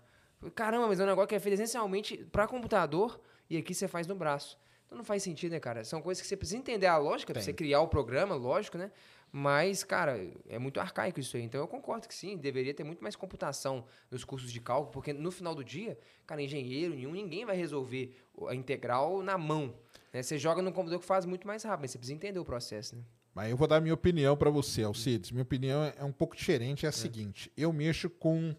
Caramba, 0.54 0.86
mas 0.86 1.00
é 1.00 1.02
um 1.02 1.06
negócio 1.06 1.28
que 1.28 1.34
é 1.34 1.40
feito 1.40 1.54
essencialmente 1.54 2.16
para 2.30 2.46
computador 2.46 3.20
e 3.50 3.56
aqui 3.56 3.74
você 3.74 3.88
faz 3.88 4.06
no 4.06 4.14
braço. 4.14 4.56
Então 4.86 4.96
não 4.96 5.04
faz 5.04 5.22
sentido, 5.22 5.52
né, 5.52 5.60
cara? 5.60 5.84
São 5.84 6.00
coisas 6.00 6.22
que 6.22 6.28
você 6.28 6.36
precisa 6.36 6.58
entender 6.58 6.86
a 6.86 6.96
lógica 6.96 7.32
para 7.32 7.42
você 7.42 7.52
criar 7.52 7.80
o 7.80 7.88
programa, 7.88 8.34
lógico, 8.34 8.78
né? 8.78 8.90
Mas, 9.32 9.84
cara, 9.84 10.20
é 10.48 10.58
muito 10.58 10.80
arcaico 10.80 11.20
isso 11.20 11.36
aí. 11.36 11.42
Então 11.42 11.60
eu 11.60 11.68
concordo 11.68 12.08
que 12.08 12.14
sim, 12.14 12.36
deveria 12.36 12.74
ter 12.74 12.82
muito 12.82 13.02
mais 13.02 13.14
computação 13.14 13.84
nos 14.10 14.24
cursos 14.24 14.50
de 14.50 14.60
cálculo, 14.60 14.92
porque 14.92 15.12
no 15.12 15.30
final 15.30 15.54
do 15.54 15.64
dia, 15.64 15.98
cara, 16.26 16.42
engenheiro 16.42 16.94
nenhum, 16.94 17.12
ninguém 17.12 17.44
vai 17.44 17.56
resolver 17.56 18.16
a 18.48 18.54
integral 18.54 19.22
na 19.22 19.38
mão. 19.38 19.74
Né? 20.12 20.22
Você 20.22 20.36
joga 20.36 20.60
no 20.60 20.72
computador 20.72 21.00
que 21.00 21.06
faz 21.06 21.24
muito 21.24 21.46
mais 21.46 21.62
rápido, 21.62 21.82
mas 21.82 21.92
você 21.92 21.98
precisa 21.98 22.16
entender 22.16 22.38
o 22.38 22.44
processo, 22.44 22.96
né? 22.96 23.02
Mas 23.32 23.50
eu 23.50 23.56
vou 23.56 23.68
dar 23.68 23.80
minha 23.80 23.94
opinião 23.94 24.36
para 24.36 24.50
você, 24.50 24.82
Alcides. 24.82 25.30
Minha 25.30 25.44
opinião 25.44 25.84
é 25.96 26.04
um 26.04 26.10
pouco 26.10 26.36
diferente, 26.36 26.84
é 26.84 26.88
a 26.88 26.90
é. 26.90 26.92
seguinte. 26.92 27.52
Eu 27.56 27.72
mexo 27.72 28.10
com 28.10 28.54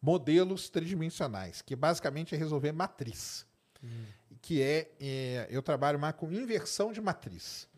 modelos 0.00 0.68
tridimensionais, 0.68 1.60
que 1.60 1.74
basicamente 1.74 2.34
é 2.34 2.38
resolver 2.38 2.70
matriz. 2.70 3.44
Hum. 3.82 4.04
Que 4.40 4.62
é, 4.62 4.90
é, 5.00 5.48
eu 5.50 5.60
trabalho 5.60 5.98
mais 5.98 6.14
com 6.14 6.32
inversão 6.32 6.92
de 6.92 7.00
matriz. 7.00 7.68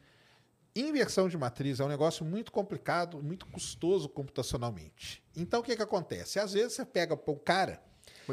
Inversão 0.77 1.29
de 1.29 1.39
matriz 1.39 1.79
é 1.79 1.85
um 1.85 1.89
negócio 1.89 2.25
muito 2.25 2.51
complicado, 2.51 3.23
muito 3.23 3.47
custoso 3.47 4.09
computacionalmente. 4.09 5.23
Então, 5.37 5.61
o 5.61 5.63
que, 5.63 5.77
que 5.77 5.83
acontece? 5.83 6.39
Às 6.41 6.53
vezes 6.53 6.73
você 6.73 6.85
pega 6.85 7.15
o 7.15 7.37
cara, 7.37 7.81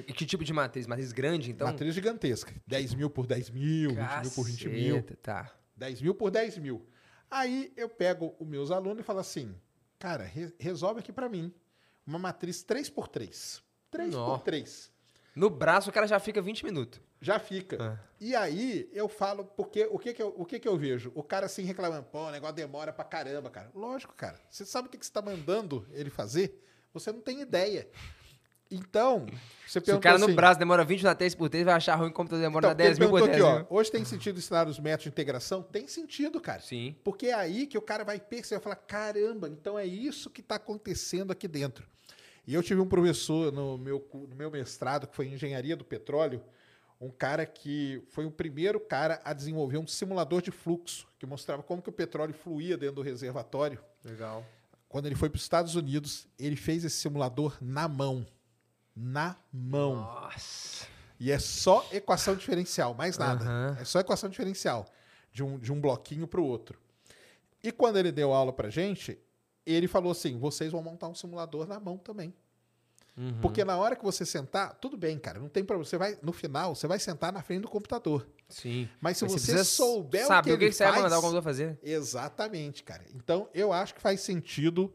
E 0.08 0.14
que 0.14 0.26
tipo 0.26 0.44
de 0.44 0.52
matriz? 0.52 0.88
Matriz 0.88 1.12
grande, 1.12 1.52
então? 1.52 1.68
Matriz 1.68 1.94
gigantesca. 1.94 2.54
10 2.66 2.94
mil 2.96 3.10
por 3.10 3.28
10 3.28 3.50
mil, 3.52 3.90
20 3.92 4.22
mil 4.22 4.32
por 4.32 4.46
20 4.46 4.70
mil. 4.70 4.96
Caceta, 5.04 5.18
Tá. 5.22 5.52
10 5.76 6.02
mil 6.02 6.16
por 6.16 6.32
10 6.32 6.58
mil. 6.58 6.86
Aí 7.30 7.72
eu 7.78 7.88
pego 7.88 8.36
os 8.40 8.48
meus 8.48 8.72
alunos 8.72 9.00
e 9.00 9.04
falo 9.04 9.20
assim, 9.20 9.56
cara, 10.00 10.24
re- 10.24 10.54
resolve 10.60 11.00
aqui 11.00 11.12
pra 11.14 11.30
mim 11.30 11.54
uma 12.06 12.18
matriz 12.20 12.64
3x3. 12.66 13.62
3 13.92 14.14
Nó. 14.14 14.26
por 14.26 14.42
3. 14.44 14.92
No 15.36 15.50
braço 15.50 15.90
o 15.90 15.94
cara 15.94 16.08
já 16.08 16.20
fica 16.20 16.42
20 16.42 16.66
minutos. 16.66 17.00
Já 17.22 17.38
fica. 17.38 17.78
Ah. 17.80 18.00
E 18.20 18.36
aí 18.36 18.90
eu 18.92 19.08
falo, 19.08 19.46
porque 19.46 19.88
o 19.92 20.00
que 20.00 20.14
que 20.14 20.22
eu, 20.22 20.34
o 20.36 20.44
que 20.44 20.60
que 20.60 20.68
eu 20.68 20.76
vejo? 20.76 21.12
O 21.14 21.22
cara 21.22 21.46
assim 21.46 21.64
reclamando, 21.64 22.04
pô, 22.04 22.28
o 22.28 22.32
negócio 22.32 22.56
demora 22.56 22.92
pra 22.92 23.06
caramba, 23.06 23.50
cara. 23.50 23.70
Lógico, 23.76 24.14
cara. 24.16 24.40
Você 24.50 24.66
sabe 24.66 24.88
o 24.88 24.92
que, 24.92 24.98
que 24.98 25.06
você 25.06 25.12
tá 25.12 25.22
mandando 25.22 25.88
ele 25.92 26.10
fazer? 26.10 26.60
Você 26.94 27.12
não 27.12 27.22
tem 27.22 27.42
ideia. 27.42 27.88
Então, 28.72 29.26
você 29.68 29.82
Se 29.82 29.92
o 29.92 30.00
cara 30.00 30.18
no 30.18 30.26
assim, 30.26 30.34
braço 30.34 30.58
demora 30.58 30.86
20 30.86 31.04
na 31.04 31.14
3 31.14 31.36
por 31.36 31.50
3, 31.50 31.66
vai 31.66 31.74
achar 31.76 31.96
ruim 31.96 32.10
como 32.10 32.30
demora 32.30 32.68
então, 32.68 32.70
na 32.70 32.76
porque 32.76 32.84
ele 32.84 32.90
10 32.90 33.00
mil 33.00 33.10
por 33.10 33.20
perguntou 33.20 33.50
10 33.50 33.56
aqui, 33.56 33.68
ó, 33.70 33.78
hoje 33.78 33.92
tem 33.92 34.06
sentido 34.06 34.40
ensinar 34.40 34.66
os 34.66 34.80
métodos 34.80 35.04
de 35.04 35.10
integração? 35.10 35.62
Tem 35.62 35.88
sentido, 35.90 36.40
cara. 36.40 36.62
Sim. 36.62 36.96
Porque 37.04 37.28
é 37.28 37.34
aí 37.34 37.68
que 37.68 37.78
o 37.78 37.82
cara 37.82 38.06
vai 38.06 38.18
perceber, 38.18 38.62
vai 38.62 38.64
falar, 38.64 38.76
caramba, 38.88 39.50
então 39.50 39.78
é 39.78 39.86
isso 39.86 40.30
que 40.30 40.40
está 40.40 40.56
acontecendo 40.56 41.32
aqui 41.32 41.50
dentro. 41.50 41.86
E 42.48 42.54
eu 42.54 42.64
tive 42.64 42.80
um 42.80 42.88
professor 42.88 43.52
no 43.52 43.78
meu, 43.78 44.08
no 44.14 44.36
meu 44.36 44.50
mestrado, 44.50 45.06
que 45.06 45.16
foi 45.16 45.28
em 45.28 45.34
engenharia 45.34 45.76
do 45.76 45.84
petróleo, 45.84 46.42
um 47.02 47.10
cara 47.10 47.48
que 47.48 48.04
foi 48.10 48.26
o 48.26 48.32
primeiro 48.32 48.80
cara 48.80 49.20
a 49.26 49.34
desenvolver 49.34 49.80
um 49.80 49.88
simulador 49.88 50.40
de 50.40 50.52
fluxo, 50.52 51.08
que 51.18 51.26
mostrava 51.26 51.64
como 51.64 51.82
que 51.82 51.90
o 51.90 51.92
petróleo 51.92 52.34
fluía 52.34 52.78
dentro 52.78 52.98
do 52.98 53.02
reservatório. 53.02 53.84
Legal. 54.06 54.46
Quando 54.88 55.08
ele 55.08 55.16
foi 55.16 55.28
para 55.28 55.38
os 55.38 55.42
Estados 55.42 55.76
Unidos, 55.76 56.28
ele 56.38 56.56
fez 56.56 56.86
esse 56.86 56.98
simulador 56.98 57.58
na 57.60 57.88
mão. 57.88 58.24
Na 58.96 59.36
mão. 59.52 59.96
Nossa. 59.96 60.86
E 61.20 61.32
é 61.32 61.40
só 61.40 61.88
equação 61.92 62.36
diferencial, 62.36 62.94
mais 62.94 63.18
nada. 63.18 63.46
Aham. 63.46 63.78
É 63.80 63.86
só 63.86 64.00
equação 64.00 64.30
diferencial, 64.30 64.86
de 65.32 65.44
um, 65.44 65.58
de 65.58 65.72
um 65.72 65.82
bloquinho 65.82 66.28
para 66.28 66.40
o 66.40 66.46
outro. 66.46 66.80
E 67.64 67.72
quando 67.72 67.98
ele 67.98 68.12
deu 68.12 68.32
aula 68.32 68.54
para 68.54 68.70
gente, 68.70 69.18
ele 69.66 69.88
falou 69.88 70.12
assim: 70.12 70.38
vocês 70.38 70.72
vão 70.72 70.84
montar 70.84 71.08
um 71.08 71.16
simulador 71.16 71.68
na 71.68 71.80
mão 71.80 71.98
também. 71.98 72.34
Uhum. 73.18 73.40
Porque 73.42 73.64
na 73.64 73.78
hora 73.78 73.96
que 73.96 74.04
você 74.04 74.26
sentar, 74.26 74.76
tudo 74.76 74.96
bem, 74.96 75.18
cara, 75.20 75.40
não 75.40 75.50
tem 75.50 75.64
problema. 75.64 75.86
Você 75.86 75.98
vai, 75.98 76.18
no 76.22 76.32
final, 76.32 76.74
você 76.76 76.88
vai 76.88 76.98
sentar 76.98 77.32
na 77.32 77.42
frente 77.42 77.62
do 77.62 77.68
computador. 77.68 78.28
Sim. 78.48 78.90
Mas 79.00 79.18
se 79.18 79.24
Mas 79.24 79.34
você, 79.34 79.52
precisa 79.52 79.64
souber 79.64 80.26
o 80.26 80.34
o 80.34 80.38
que, 80.38 80.44
que, 80.44 80.50
ele 80.50 80.70
que 80.70 80.76
você 80.76 80.84
vai 80.84 80.94
faz, 80.94 81.04
mandar 81.04 81.18
o 81.18 81.22
computador 81.22 81.44
fazer. 81.44 81.80
Exatamente, 81.84 82.84
cara. 82.84 83.04
Então, 83.14 83.50
eu 83.54 83.74
acho 83.74 83.94
que 83.94 84.02
faz 84.02 84.22
sentido 84.22 84.94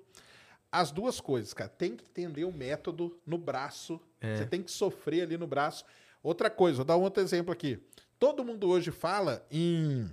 as 0.72 0.90
duas 0.90 1.20
coisas, 1.20 1.52
cara. 1.54 1.68
Tem 1.68 1.94
que 1.94 2.04
entender 2.04 2.44
o 2.44 2.52
método 2.52 3.18
no 3.26 3.38
braço. 3.38 4.00
É. 4.20 4.36
Você 4.36 4.46
tem 4.46 4.62
que 4.62 4.70
sofrer 4.70 5.22
ali 5.22 5.36
no 5.36 5.46
braço. 5.46 5.84
Outra 6.22 6.50
coisa, 6.50 6.76
vou 6.76 6.84
dar 6.84 6.96
um 6.96 7.02
outro 7.02 7.22
exemplo 7.22 7.52
aqui. 7.52 7.78
Todo 8.18 8.44
mundo 8.44 8.68
hoje 8.68 8.90
fala 8.90 9.46
em 9.50 10.10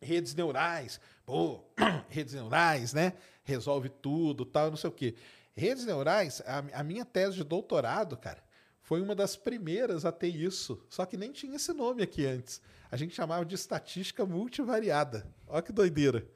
redes 0.00 0.34
neurais. 0.34 1.00
Pô, 1.24 1.60
redes 2.10 2.34
neurais, 2.34 2.92
né? 2.92 3.14
Resolve 3.44 3.88
tudo, 3.88 4.44
tal, 4.44 4.70
não 4.70 4.76
sei 4.76 4.90
o 4.90 4.92
quê. 4.92 5.14
Redes 5.54 5.84
neurais, 5.84 6.42
a, 6.46 6.80
a 6.80 6.82
minha 6.82 7.04
tese 7.04 7.36
de 7.36 7.44
doutorado, 7.44 8.16
cara, 8.16 8.42
foi 8.80 9.00
uma 9.00 9.14
das 9.14 9.36
primeiras 9.36 10.04
a 10.04 10.12
ter 10.12 10.28
isso. 10.28 10.82
Só 10.88 11.04
que 11.04 11.16
nem 11.16 11.30
tinha 11.30 11.56
esse 11.56 11.72
nome 11.72 12.02
aqui 12.02 12.26
antes. 12.26 12.60
A 12.90 12.96
gente 12.96 13.14
chamava 13.14 13.44
de 13.44 13.54
estatística 13.54 14.24
multivariada. 14.26 15.26
Olha 15.46 15.62
que 15.62 15.72
doideira. 15.72 16.26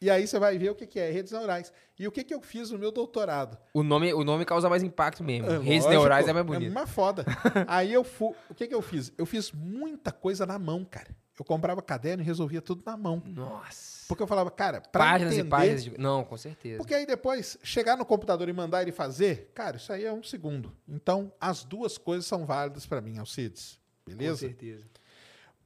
E 0.00 0.10
aí 0.10 0.26
você 0.26 0.38
vai 0.38 0.58
ver 0.58 0.70
o 0.70 0.74
que 0.74 0.86
que 0.86 0.98
é 0.98 1.10
redes 1.10 1.32
neurais. 1.32 1.72
E 1.98 2.06
o 2.06 2.12
que, 2.12 2.24
que 2.24 2.34
eu 2.34 2.40
fiz 2.40 2.70
no 2.70 2.78
meu 2.78 2.92
doutorado? 2.92 3.56
O 3.72 3.82
nome, 3.82 4.12
o 4.12 4.24
nome 4.24 4.44
causa 4.44 4.68
mais 4.68 4.82
impacto 4.82 5.22
mesmo. 5.24 5.46
É, 5.46 5.58
Redes 5.58 5.84
lógico, 5.84 5.90
neurais 5.90 6.28
é 6.28 6.32
mais 6.32 6.44
bonito. 6.44 6.68
É 6.68 6.70
uma 6.70 6.86
foda. 6.86 7.24
Aí 7.66 7.92
eu 7.92 8.04
fui. 8.04 8.34
O 8.50 8.54
que, 8.54 8.66
que 8.66 8.74
eu 8.74 8.82
fiz? 8.82 9.12
Eu 9.16 9.24
fiz 9.24 9.52
muita 9.52 10.12
coisa 10.12 10.44
na 10.44 10.58
mão, 10.58 10.84
cara. 10.84 11.08
Eu 11.38 11.44
comprava 11.44 11.80
caderno 11.80 12.22
e 12.22 12.26
resolvia 12.26 12.60
tudo 12.60 12.82
na 12.84 12.96
mão. 12.96 13.22
Nossa. 13.24 13.93
Porque 14.08 14.22
eu 14.22 14.26
falava, 14.26 14.50
cara, 14.50 14.80
pra 14.80 15.04
Páginas 15.04 15.32
entender... 15.34 15.46
e 15.46 15.50
páginas. 15.50 15.84
De... 15.84 15.98
Não, 15.98 16.24
com 16.24 16.36
certeza. 16.36 16.78
Porque 16.78 16.94
aí 16.94 17.06
depois, 17.06 17.58
chegar 17.62 17.96
no 17.96 18.04
computador 18.04 18.48
e 18.48 18.52
mandar 18.52 18.82
ele 18.82 18.92
fazer, 18.92 19.50
cara, 19.54 19.76
isso 19.76 19.92
aí 19.92 20.04
é 20.04 20.12
um 20.12 20.22
segundo. 20.22 20.72
Então, 20.88 21.32
as 21.40 21.64
duas 21.64 21.96
coisas 21.96 22.26
são 22.26 22.44
válidas 22.44 22.84
pra 22.86 23.00
mim, 23.00 23.18
Alcides. 23.18 23.78
Com 24.04 24.12
Beleza? 24.12 24.40
certeza. 24.40 24.86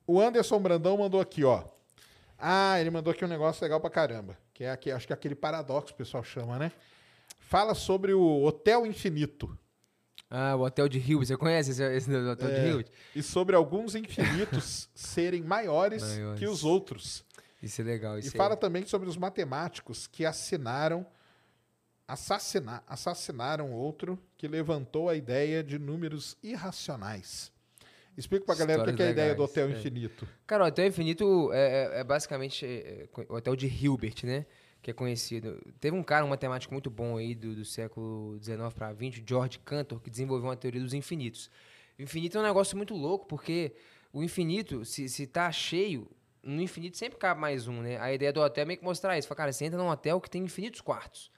O 0.07 0.21
Anderson 0.21 0.59
Brandão 0.61 0.97
mandou 0.99 1.21
aqui, 1.21 1.45
ó. 1.45 1.65
Ah, 2.39 2.81
ele 2.81 2.91
mandou 2.91 3.11
aqui 3.13 3.25
um 3.25 3.29
negócio 3.29 3.63
legal 3.63 3.81
pra 3.81 3.91
caramba. 3.91 4.39
Que 4.55 4.65
é 4.65 4.71
aqui, 4.71 4.91
acho 4.91 5.07
que 5.07 5.13
é 5.13 5.15
aquele 5.15 5.35
paradoxo 5.35 5.89
que 5.89 5.95
o 5.95 5.97
pessoal 5.97 6.23
chama, 6.23 6.59
né? 6.59 6.73
Fala 7.41 7.75
sobre 7.75 8.13
o 8.15 8.43
Hotel 8.45 8.87
Infinito. 8.87 9.59
Ah, 10.31 10.55
o 10.55 10.61
Hotel 10.63 10.89
de 10.89 10.99
Hilbert. 10.99 11.27
Você 11.27 11.37
conhece 11.37 11.71
esse, 11.71 11.83
esse 11.83 12.15
Hotel 12.15 12.49
É. 12.49 12.61
de 12.61 12.69
Hilbert? 12.69 12.87
E 13.17 13.23
sobre 13.23 13.57
alguns 13.57 13.95
infinitos 13.95 14.89
serem 14.95 15.43
maiores, 15.43 16.03
Maiores. 16.03 16.39
que 16.39 16.47
os 16.47 16.65
outros. 16.65 17.25
Isso 17.63 17.81
é 17.81 17.85
legal. 17.85 18.19
Isso 18.19 18.29
E 18.29 18.37
fala 18.37 18.57
também 18.57 18.87
sobre 18.87 19.09
os 19.09 19.17
matemáticos 19.17 20.07
que 20.07 20.25
assinaram, 20.25 21.07
assassina, 22.07 22.83
assassinaram 22.87 23.73
outro 23.73 24.19
que 24.37 24.47
levantou 24.49 25.09
a 25.09 25.17
ideia 25.17 25.63
de 25.63 25.79
números 25.79 26.37
irracionais. 26.43 27.53
Explica 28.17 28.45
pra 28.45 28.55
galera 28.57 28.83
o 28.83 28.97
que 28.97 29.03
é 29.03 29.09
a 29.09 29.11
ideia 29.11 29.35
do 29.35 29.45
Hotel 29.45 29.69
é. 29.69 29.73
Infinito. 29.73 30.27
Cara, 30.47 30.65
o 30.65 30.67
Hotel 30.67 30.87
Infinito 30.87 31.53
é, 31.53 31.59
é- 31.97 32.01
é 32.01 32.05
basicamente 32.05 32.67
é, 32.67 32.69
é, 32.69 33.09
o 33.29 33.35
Hotel 33.37 33.55
de 33.55 33.67
Hilbert, 33.69 34.25
né? 34.25 34.45
Que 34.83 34.91
é 34.91 34.95
conhecido. 34.95 35.61
Teve 35.81 35.97
um 35.97 36.03
cara, 36.03 36.25
um 36.25 36.29
matemático 36.29 36.73
muito 36.73 36.91
bom 36.91 37.17
aí 37.17 37.35
do, 37.35 37.55
do 37.55 37.65
século 37.65 38.37
XIX 38.43 38.73
para 38.75 38.93
XX, 38.95 39.23
George 39.25 39.59
Cantor, 39.61 40.01
que 40.01 40.11
desenvolveu 40.11 40.49
uma 40.49 40.57
teoria 40.57 40.81
dos 40.81 40.95
infinitos. 40.95 41.49
O 41.99 42.03
infinito 42.03 42.39
é 42.39 42.41
um 42.41 42.45
negócio 42.45 42.77
muito 42.77 42.95
louco, 42.95 43.27
porque 43.27 43.73
o 44.13 44.23
infinito, 44.23 44.85
se, 44.85 45.09
se 45.09 45.27
tá 45.27 45.51
cheio, 45.53 46.09
no 46.49 46.63
infinito 46.63 46.97
sempre 46.97 47.19
cabe 47.19 47.41
mais 47.41 47.69
um, 47.69 47.83
né? 47.83 47.99
A 48.01 48.13
ideia 48.13 48.33
do 48.33 48.41
hotel 48.41 48.63
é 48.63 48.65
meio 48.65 48.79
que 48.79 48.85
mostrar 48.85 49.19
isso. 49.19 49.29
Fala, 49.29 49.37
cara, 49.37 49.53
você 49.53 49.65
entra 49.65 49.79
num 49.79 49.89
hotel 49.89 50.21
que 50.21 50.31
tem 50.31 50.43
infinitos 50.45 50.81
quartos. 50.81 51.31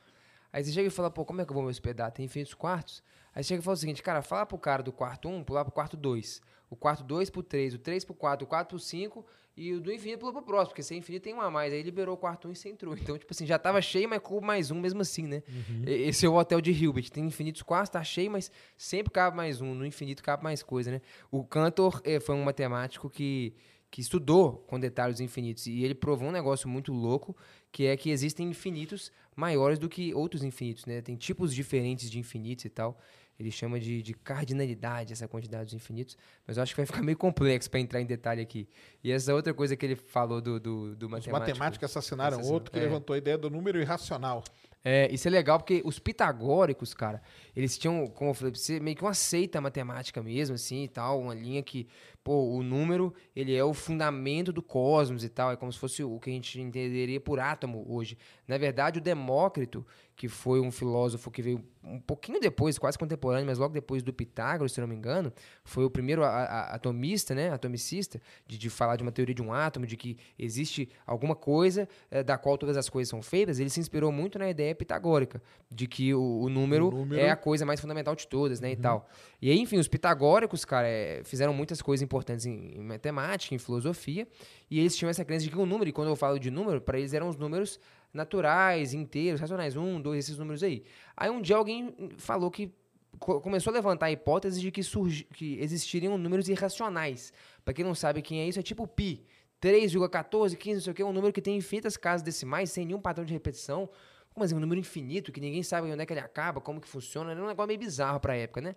Aí 0.53 0.65
você 0.65 0.73
chega 0.73 0.89
e 0.89 0.91
fala, 0.91 1.11
pô, 1.11 1.25
como 1.25 1.41
é 1.41 1.45
que 1.45 1.51
eu 1.51 1.55
vou 1.55 1.63
me 1.63 1.71
hospedar? 1.71 2.11
Tem 2.11 2.25
infinitos 2.25 2.55
quartos? 2.55 3.03
Aí 3.35 3.43
você 3.45 3.49
chega 3.49 3.61
e 3.61 3.65
fala 3.65 3.75
o 3.75 3.79
seguinte, 3.79 4.03
cara, 4.03 4.23
fala 4.23 4.45
pro 4.47 4.59
cara 4.59 4.83
do 4.83 4.93
quarto 4.93 5.29
1 5.29 5.45
pular 5.45 5.65
pro 5.65 5.73
quarto 5.73 5.97
2. 5.97 6.41
O 6.69 6.77
quarto 6.77 7.03
2 7.05 7.31
pro 7.31 7.43
3, 7.43 7.75
o 7.75 7.79
3 7.79 8.05
pro 8.05 8.15
4, 8.15 8.45
o 8.45 8.49
4 8.49 8.69
pro 8.69 8.79
5 8.79 9.25
e 9.57 9.73
o 9.73 9.81
do 9.81 9.93
infinito 9.93 10.21
pulou 10.21 10.33
pro 10.35 10.43
próximo, 10.43 10.69
porque 10.69 10.83
se 10.85 10.95
é 10.95 10.97
infinito 10.97 11.23
tem 11.25 11.35
um 11.35 11.41
a 11.41 11.51
mais. 11.51 11.73
Aí 11.73 11.83
liberou 11.83 12.15
o 12.15 12.19
quarto 12.19 12.49
1 12.49 12.53
e 12.53 12.57
você 12.57 12.69
entrou. 12.69 12.97
Então, 12.97 13.19
tipo 13.19 13.33
assim, 13.33 13.45
já 13.47 13.59
tava 13.59 13.81
cheio, 13.83 14.09
mas 14.09 14.21
coube 14.21 14.47
mais 14.47 14.71
um 14.71 14.81
mesmo 14.81 15.01
assim, 15.01 15.27
né? 15.27 15.43
E- 15.87 16.09
Esse 16.09 16.27
é 16.27 16.29
o 16.29 16.35
hotel 16.35 16.61
de 16.61 16.71
Hilbert. 16.73 17.11
Tem 17.11 17.25
infinitos 17.25 17.63
quartos, 17.63 17.91
tá 17.91 18.03
cheio, 18.05 18.31
mas 18.31 18.51
sempre 18.77 19.13
cabe 19.13 19.37
mais 19.37 19.61
um. 19.61 19.75
No 19.75 19.85
infinito 19.85 20.23
cabe 20.23 20.43
mais 20.45 20.63
coisa, 20.63 20.91
né? 20.93 21.01
O 21.31 21.45
Cantor 21.45 22.01
eh, 22.05 22.21
foi 22.21 22.35
um 22.37 22.43
matemático 22.45 23.11
que, 23.11 23.53
que 23.91 24.01
estudou 24.01 24.65
com 24.67 24.79
detalhes 24.79 25.17
os 25.17 25.21
infinitos. 25.21 25.67
E 25.67 25.83
ele 25.83 25.95
provou 25.95 26.29
um 26.29 26.33
negócio 26.33 26.69
muito 26.69 26.93
louco, 26.93 27.37
que 27.73 27.87
é 27.87 27.97
que 27.97 28.11
existem 28.11 28.49
infinitos 28.49 29.11
maiores 29.35 29.79
do 29.79 29.89
que 29.89 30.15
outros 30.15 30.45
infinitos, 30.45 30.87
né? 30.87 31.01
Tem 31.01 31.17
tipos 31.17 31.55
diferentes 31.55 32.11
de 32.11 32.19
infinitos 32.19 32.65
e 32.65 32.69
tal. 32.69 32.99
Ele 33.39 33.51
chama 33.51 33.81
de, 33.81 34.03
de 34.03 34.13
cardinalidade 34.13 35.15
essa 35.15 35.27
quantidade 35.27 35.65
dos 35.65 35.75
infinitos, 35.75 36.15
mas 36.47 36.59
eu 36.59 36.63
acho 36.63 36.75
que 36.75 36.77
vai 36.77 36.85
ficar 36.85 37.03
meio 37.03 37.17
complexo 37.17 37.71
para 37.71 37.81
entrar 37.81 37.99
em 38.01 38.05
detalhe 38.05 38.43
aqui. 38.43 38.69
E 39.03 39.11
essa 39.11 39.35
outra 39.35 39.55
coisa 39.55 39.75
que 39.75 39.87
ele 39.87 39.97
falou 39.97 40.43
do, 40.43 40.61
do, 40.61 40.95
do 40.95 41.07
Os 41.07 41.13
matemático. 41.13 41.39
matemáticos 41.39 41.85
assassinaram 41.85 42.37
Assassinaram, 42.37 42.55
outro 42.55 42.71
que 42.71 42.79
é. 42.79 42.83
levantou 42.83 43.15
a 43.15 43.19
ideia 43.19 43.39
do 43.39 43.49
número 43.49 43.81
irracional. 43.81 44.45
É, 44.83 45.13
isso 45.13 45.29
é 45.29 45.31
legal 45.31 45.59
porque 45.59 45.83
os 45.85 45.99
pitagóricos, 45.99 46.95
cara, 46.95 47.21
eles 47.55 47.77
tinham, 47.77 48.07
como 48.07 48.31
eu 48.31 48.35
falei 48.35 48.53
pra 48.53 48.61
você, 48.61 48.81
meio 48.81 48.97
que 48.97 49.03
uma 49.03 49.13
seita 49.13 49.61
matemática 49.61 50.23
mesmo, 50.23 50.55
assim, 50.55 50.85
e 50.85 50.89
tal, 50.89 51.21
uma 51.21 51.35
linha 51.35 51.63
que, 51.63 51.87
pô, 52.25 52.57
o 52.57 52.63
número, 52.63 53.15
ele 53.37 53.55
é 53.55 53.63
o 53.63 53.75
fundamento 53.75 54.53
do 54.53 54.63
cosmos 54.63 55.23
e 55.23 55.29
tal, 55.29 55.53
é 55.53 55.57
como 55.57 55.71
se 55.71 55.79
fosse 55.79 56.03
o 56.03 56.19
que 56.19 56.31
a 56.31 56.33
gente 56.33 56.59
entenderia 56.59 57.21
por 57.21 57.39
átomo 57.39 57.85
hoje. 57.89 58.17
Na 58.49 58.57
verdade, 58.57 58.99
o 58.99 59.03
Demócrito, 59.03 59.87
que 60.21 60.29
foi 60.29 60.61
um 60.61 60.71
filósofo 60.71 61.31
que 61.31 61.41
veio 61.41 61.65
um 61.83 61.99
pouquinho 61.99 62.39
depois, 62.39 62.79
quase 62.79 62.99
contemporâneo, 62.99 63.47
mas 63.47 63.57
logo 63.57 63.73
depois 63.73 64.03
do 64.03 64.13
Pitágoras, 64.13 64.71
se 64.73 64.79
não 64.83 64.87
me 64.87 64.95
engano, 64.95 65.33
foi 65.65 65.83
o 65.83 65.89
primeiro 65.89 66.23
a- 66.23 66.29
a- 66.29 66.75
atomista, 66.75 67.35
né, 67.35 67.49
atomicista, 67.51 68.21
de, 68.47 68.59
de 68.59 68.69
falar 68.69 68.97
de 68.97 69.03
uma 69.03 69.11
teoria 69.11 69.35
de 69.35 69.41
um 69.41 69.51
átomo, 69.51 69.87
de 69.87 69.97
que 69.97 70.19
existe 70.39 70.91
alguma 71.07 71.35
coisa 71.35 71.89
eh, 72.11 72.23
da 72.23 72.37
qual 72.37 72.59
todas 72.59 72.77
as 72.77 72.91
coisas 72.91 73.09
são 73.09 73.23
feitas, 73.23 73.59
ele 73.59 73.71
se 73.71 73.81
inspirou 73.81 74.13
muito 74.13 74.39
na 74.39 74.51
ideia 74.51 74.75
pitagórica, 74.75 75.41
de 75.71 75.87
que 75.87 76.13
o, 76.13 76.41
o 76.43 76.51
número, 76.51 76.89
O 76.89 76.91
número- 76.91 77.19
é 77.23 77.31
a 77.31 77.37
coisa 77.37 77.65
mais 77.65 77.81
fundamental 77.81 78.15
de 78.15 78.27
todas, 78.27 78.61
né, 78.61 78.73
e 78.73 78.77
tal. 78.77 79.09
E 79.41 79.51
aí, 79.51 79.59
enfim, 79.59 79.79
os 79.79 79.89
pitagóricos, 79.89 80.67
cara, 80.67 80.87
eh, 80.87 81.23
fizeram 81.25 81.55
muitas 81.55 81.81
coisas 81.81 82.03
importantes 82.03 82.45
em, 82.45 82.75
em 82.77 82.83
matemática, 82.85 83.55
em 83.55 83.59
filosofia, 83.59 84.29
e 84.71 84.79
eles 84.79 84.95
tinham 84.95 85.09
essa 85.09 85.25
crença 85.25 85.45
de 85.47 85.51
que 85.51 85.59
o 85.59 85.65
número, 85.65 85.89
e 85.89 85.93
quando 85.95 86.09
eu 86.09 86.17
falo 86.17 86.39
de 86.39 86.51
número, 86.51 86.79
para 86.79 86.99
eles 86.99 87.15
eram 87.15 87.27
os 87.27 87.37
números 87.37 87.81
naturais, 88.13 88.93
inteiros, 88.95 89.41
racionais, 89.41 89.77
um, 89.77 90.01
dois, 90.01 90.25
esses 90.25 90.39
números 90.39 90.63
aí. 90.63 90.83
Aí 91.17 91.31
um 91.31 91.41
dia 91.41 91.57
alguém 91.57 91.95
falou 92.19 92.51
que 92.51 92.73
co- 93.19 93.41
começou 93.41 93.71
a 93.71 93.75
levantar 93.75 94.07
a 94.07 94.11
hipótese 94.13 94.61
de 94.61 94.71
que, 94.71 94.83
surgi, 94.83 95.25
que 95.25 95.59
existiriam 95.61 96.17
números 96.19 96.49
irracionais. 96.49 97.33
Para 97.65 97.75
quem 97.75 97.85
não 97.85 97.95
sabe 97.95 98.23
quem 98.23 98.41
é 98.41 98.49
isso, 98.49 98.59
é 98.59 98.63
tipo 98.63 98.87
pi. 98.87 99.25
3,14, 99.63 100.57
15, 100.57 100.75
não 100.77 100.81
sei 100.83 100.91
o 100.91 100.95
que, 100.95 101.03
é 101.03 101.05
um 101.05 101.13
número 101.13 101.33
que 101.33 101.43
tem 101.43 101.57
infinitas 101.57 101.97
casas 101.97 102.23
decimais, 102.23 102.71
sem 102.71 102.87
nenhum 102.87 103.01
padrão 103.01 103.25
de 103.25 103.33
repetição. 103.33 103.89
Como 104.33 104.45
assim, 104.45 104.55
um 104.55 104.61
número 104.61 104.81
infinito, 104.81 105.31
que 105.33 105.41
ninguém 105.41 105.63
sabe 105.63 105.91
onde 105.91 106.01
é 106.03 106.07
que 106.07 106.13
ele 106.13 106.21
acaba, 106.21 106.61
como 106.61 106.81
que 106.81 106.89
funciona, 106.89 107.33
era 107.33 107.43
um 107.43 107.47
negócio 107.47 107.67
meio 107.69 107.79
bizarro 107.79 108.19
pra 108.21 108.35
época, 108.37 108.61
né? 108.61 108.75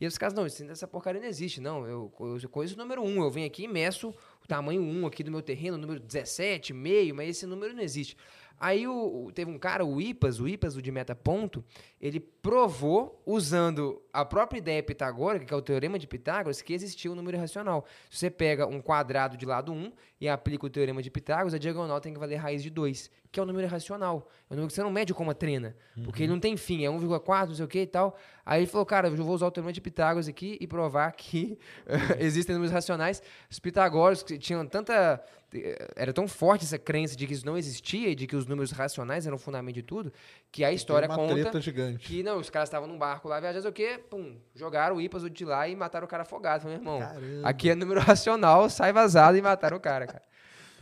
E 0.00 0.06
os 0.06 0.16
caras, 0.16 0.34
não, 0.34 0.46
essa 0.46 0.88
porcaria 0.88 1.20
não 1.20 1.28
existe, 1.28 1.60
não. 1.60 1.86
Eu, 1.86 2.12
eu 2.42 2.48
conheço 2.48 2.74
o 2.74 2.78
número 2.78 3.02
1, 3.02 3.22
eu 3.22 3.30
venho 3.30 3.46
aqui 3.46 3.64
e 3.64 3.68
meço 3.68 4.08
o 4.42 4.46
tamanho 4.48 4.80
1 4.80 5.06
aqui 5.06 5.22
do 5.22 5.30
meu 5.30 5.42
terreno, 5.42 5.76
o 5.76 5.80
número 5.80 6.00
17, 6.00 6.72
meio, 6.72 7.14
mas 7.14 7.28
esse 7.28 7.46
número 7.46 7.74
não 7.74 7.82
existe. 7.82 8.16
Aí 8.62 8.86
o, 8.86 9.24
o, 9.24 9.32
teve 9.32 9.50
um 9.50 9.58
cara, 9.58 9.84
o 9.84 10.00
Ipas, 10.00 10.38
o 10.38 10.46
Ipas, 10.46 10.76
o 10.76 10.80
de 10.80 10.92
meta 10.92 11.16
ponto, 11.16 11.64
ele 12.00 12.20
provou, 12.20 13.20
usando 13.26 14.00
a 14.12 14.24
própria 14.24 14.58
ideia 14.58 14.80
pitagórica, 14.80 15.44
que 15.44 15.52
é 15.52 15.56
o 15.56 15.60
teorema 15.60 15.98
de 15.98 16.06
Pitágoras, 16.06 16.62
que 16.62 16.72
existia 16.72 17.10
um 17.10 17.16
número 17.16 17.36
racional. 17.36 17.84
Se 18.08 18.18
você 18.18 18.30
pega 18.30 18.64
um 18.64 18.80
quadrado 18.80 19.36
de 19.36 19.44
lado 19.44 19.72
1 19.72 19.92
e 20.20 20.28
aplica 20.28 20.64
o 20.64 20.70
teorema 20.70 21.02
de 21.02 21.10
Pitágoras, 21.10 21.54
a 21.54 21.58
diagonal 21.58 22.00
tem 22.00 22.12
que 22.12 22.20
valer 22.20 22.36
raiz 22.36 22.62
de 22.62 22.70
2, 22.70 23.10
que 23.32 23.40
é 23.40 23.42
o 23.42 23.44
um 23.44 23.46
número 23.48 23.66
racional. 23.66 24.28
É 24.48 24.52
um 24.52 24.56
número 24.56 24.68
que 24.68 24.74
você 24.74 24.82
não 24.82 24.90
mede 24.90 25.14
como 25.14 25.30
uma 25.30 25.34
trena, 25.34 25.74
uhum. 25.96 26.04
porque 26.04 26.22
ele 26.22 26.32
não 26.32 26.38
tem 26.38 26.56
fim, 26.56 26.84
é 26.84 26.88
1,4, 26.88 27.48
não 27.48 27.54
sei 27.54 27.64
o 27.64 27.68
que 27.68 27.80
e 27.80 27.86
tal. 27.86 28.16
Aí 28.44 28.60
ele 28.60 28.66
falou, 28.66 28.84
cara, 28.84 29.08
eu 29.08 29.16
vou 29.16 29.34
usar 29.34 29.46
o 29.46 29.50
teorema 29.50 29.72
de 29.72 29.80
Pitágoras 29.80 30.28
aqui 30.28 30.58
e 30.60 30.66
provar 30.66 31.10
que 31.12 31.58
existem 32.20 32.54
números 32.54 32.72
racionais. 32.72 33.22
Os 33.50 33.58
pitagóricos 33.58 34.24
tinham 34.38 34.66
tanta 34.66 35.24
era 35.96 36.12
tão 36.12 36.26
forte 36.26 36.64
essa 36.64 36.78
crença 36.78 37.14
de 37.14 37.26
que 37.26 37.34
isso 37.34 37.44
não 37.44 37.58
existia 37.58 38.08
e 38.08 38.14
de 38.14 38.26
que 38.26 38.34
os 38.34 38.46
números 38.46 38.70
racionais 38.70 39.26
eram 39.26 39.36
o 39.36 39.38
fundamento 39.38 39.74
de 39.74 39.82
tudo, 39.82 40.12
que 40.50 40.64
a 40.64 40.72
história 40.72 41.06
uma 41.06 41.14
conta 41.14 41.34
treta 41.34 41.60
gigante. 41.60 42.06
que 42.06 42.22
não, 42.22 42.38
os 42.38 42.48
caras 42.48 42.68
estavam 42.68 42.88
num 42.88 42.96
barco 42.96 43.28
lá 43.28 43.38
viajando 43.38 43.68
o 43.68 43.72
quê? 43.72 44.00
Pum, 44.10 44.36
jogaram 44.54 44.96
o 44.96 45.00
Ipas 45.00 45.30
de 45.30 45.44
lá 45.44 45.68
e 45.68 45.76
mataram 45.76 46.06
o 46.06 46.08
cara 46.08 46.22
afogado. 46.22 46.62
Falei, 46.62 46.78
meu 46.78 46.82
irmão, 46.82 47.00
Caramba. 47.00 47.48
aqui 47.48 47.68
é 47.68 47.74
número 47.74 48.00
racional, 48.00 48.68
sai 48.70 48.92
vazado 48.92 49.36
e 49.36 49.42
mataram 49.42 49.76
o 49.76 49.80
cara, 49.80 50.06
cara. 50.06 50.22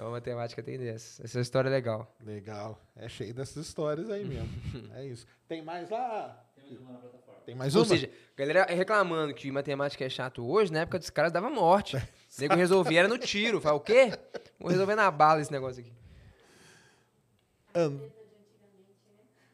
Então 0.01 0.09
a 0.09 0.13
matemática 0.13 0.63
tem 0.63 0.79
dessa. 0.79 1.23
Essa 1.23 1.41
história 1.41 1.69
é 1.69 1.71
legal. 1.71 2.11
Legal. 2.25 2.81
É 2.97 3.07
cheio 3.07 3.35
dessas 3.35 3.67
histórias 3.67 4.09
aí 4.09 4.25
mesmo. 4.25 4.49
é 4.97 5.05
isso. 5.05 5.27
Tem 5.47 5.61
mais 5.61 5.91
lá? 5.91 6.43
Tem 6.55 6.65
mais 6.65 6.81
uma 6.81 6.93
na 6.93 6.99
plataforma. 7.01 7.41
Tem 7.45 7.55
mais 7.55 7.75
uma? 7.75 7.83
Ou 7.83 7.85
seja, 7.85 8.11
galera 8.35 8.65
reclamando 8.65 9.35
que 9.35 9.53
matemática 9.53 10.03
é 10.03 10.09
chato 10.09 10.43
hoje, 10.43 10.73
na 10.73 10.81
época 10.81 10.99
dos 10.99 11.11
caras 11.11 11.31
dava 11.31 11.51
morte. 11.51 11.99
O 11.99 12.01
nego 12.41 12.55
resolvia 12.55 13.01
era 13.01 13.09
no 13.09 13.19
tiro. 13.19 13.61
Fala, 13.61 13.77
o 13.77 13.81
quê? 13.81 14.11
Vou 14.59 14.71
resolver 14.71 14.95
na 14.95 15.11
bala 15.11 15.43
esse 15.43 15.53
negócio 15.53 15.83
aqui. 15.83 15.93
And... 17.75 17.99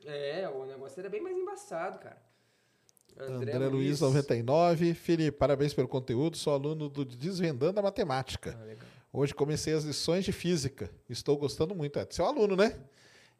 É, 0.05 0.49
o 0.49 0.65
negócio 0.65 1.01
era 1.01 1.09
bem 1.09 1.21
mais 1.21 1.37
embaçado, 1.37 1.99
cara. 1.99 2.23
André, 3.19 3.53
André 3.53 3.67
Luiz, 3.67 4.01
99. 4.01 4.95
Felipe, 4.95 5.37
parabéns 5.37 5.75
pelo 5.75 5.89
conteúdo. 5.89 6.37
Sou 6.37 6.53
aluno 6.53 6.89
do 6.89 7.05
Desvendando 7.05 7.81
a 7.81 7.83
Matemática. 7.83 8.57
Ah, 8.57 8.96
Hoje 9.17 9.33
comecei 9.33 9.73
as 9.73 9.83
lições 9.83 10.27
de 10.27 10.31
física. 10.31 10.91
Estou 11.09 11.39
gostando 11.39 11.75
muito. 11.75 11.99
É 11.99 12.07
seu 12.11 12.27
aluno, 12.27 12.55
né? 12.55 12.77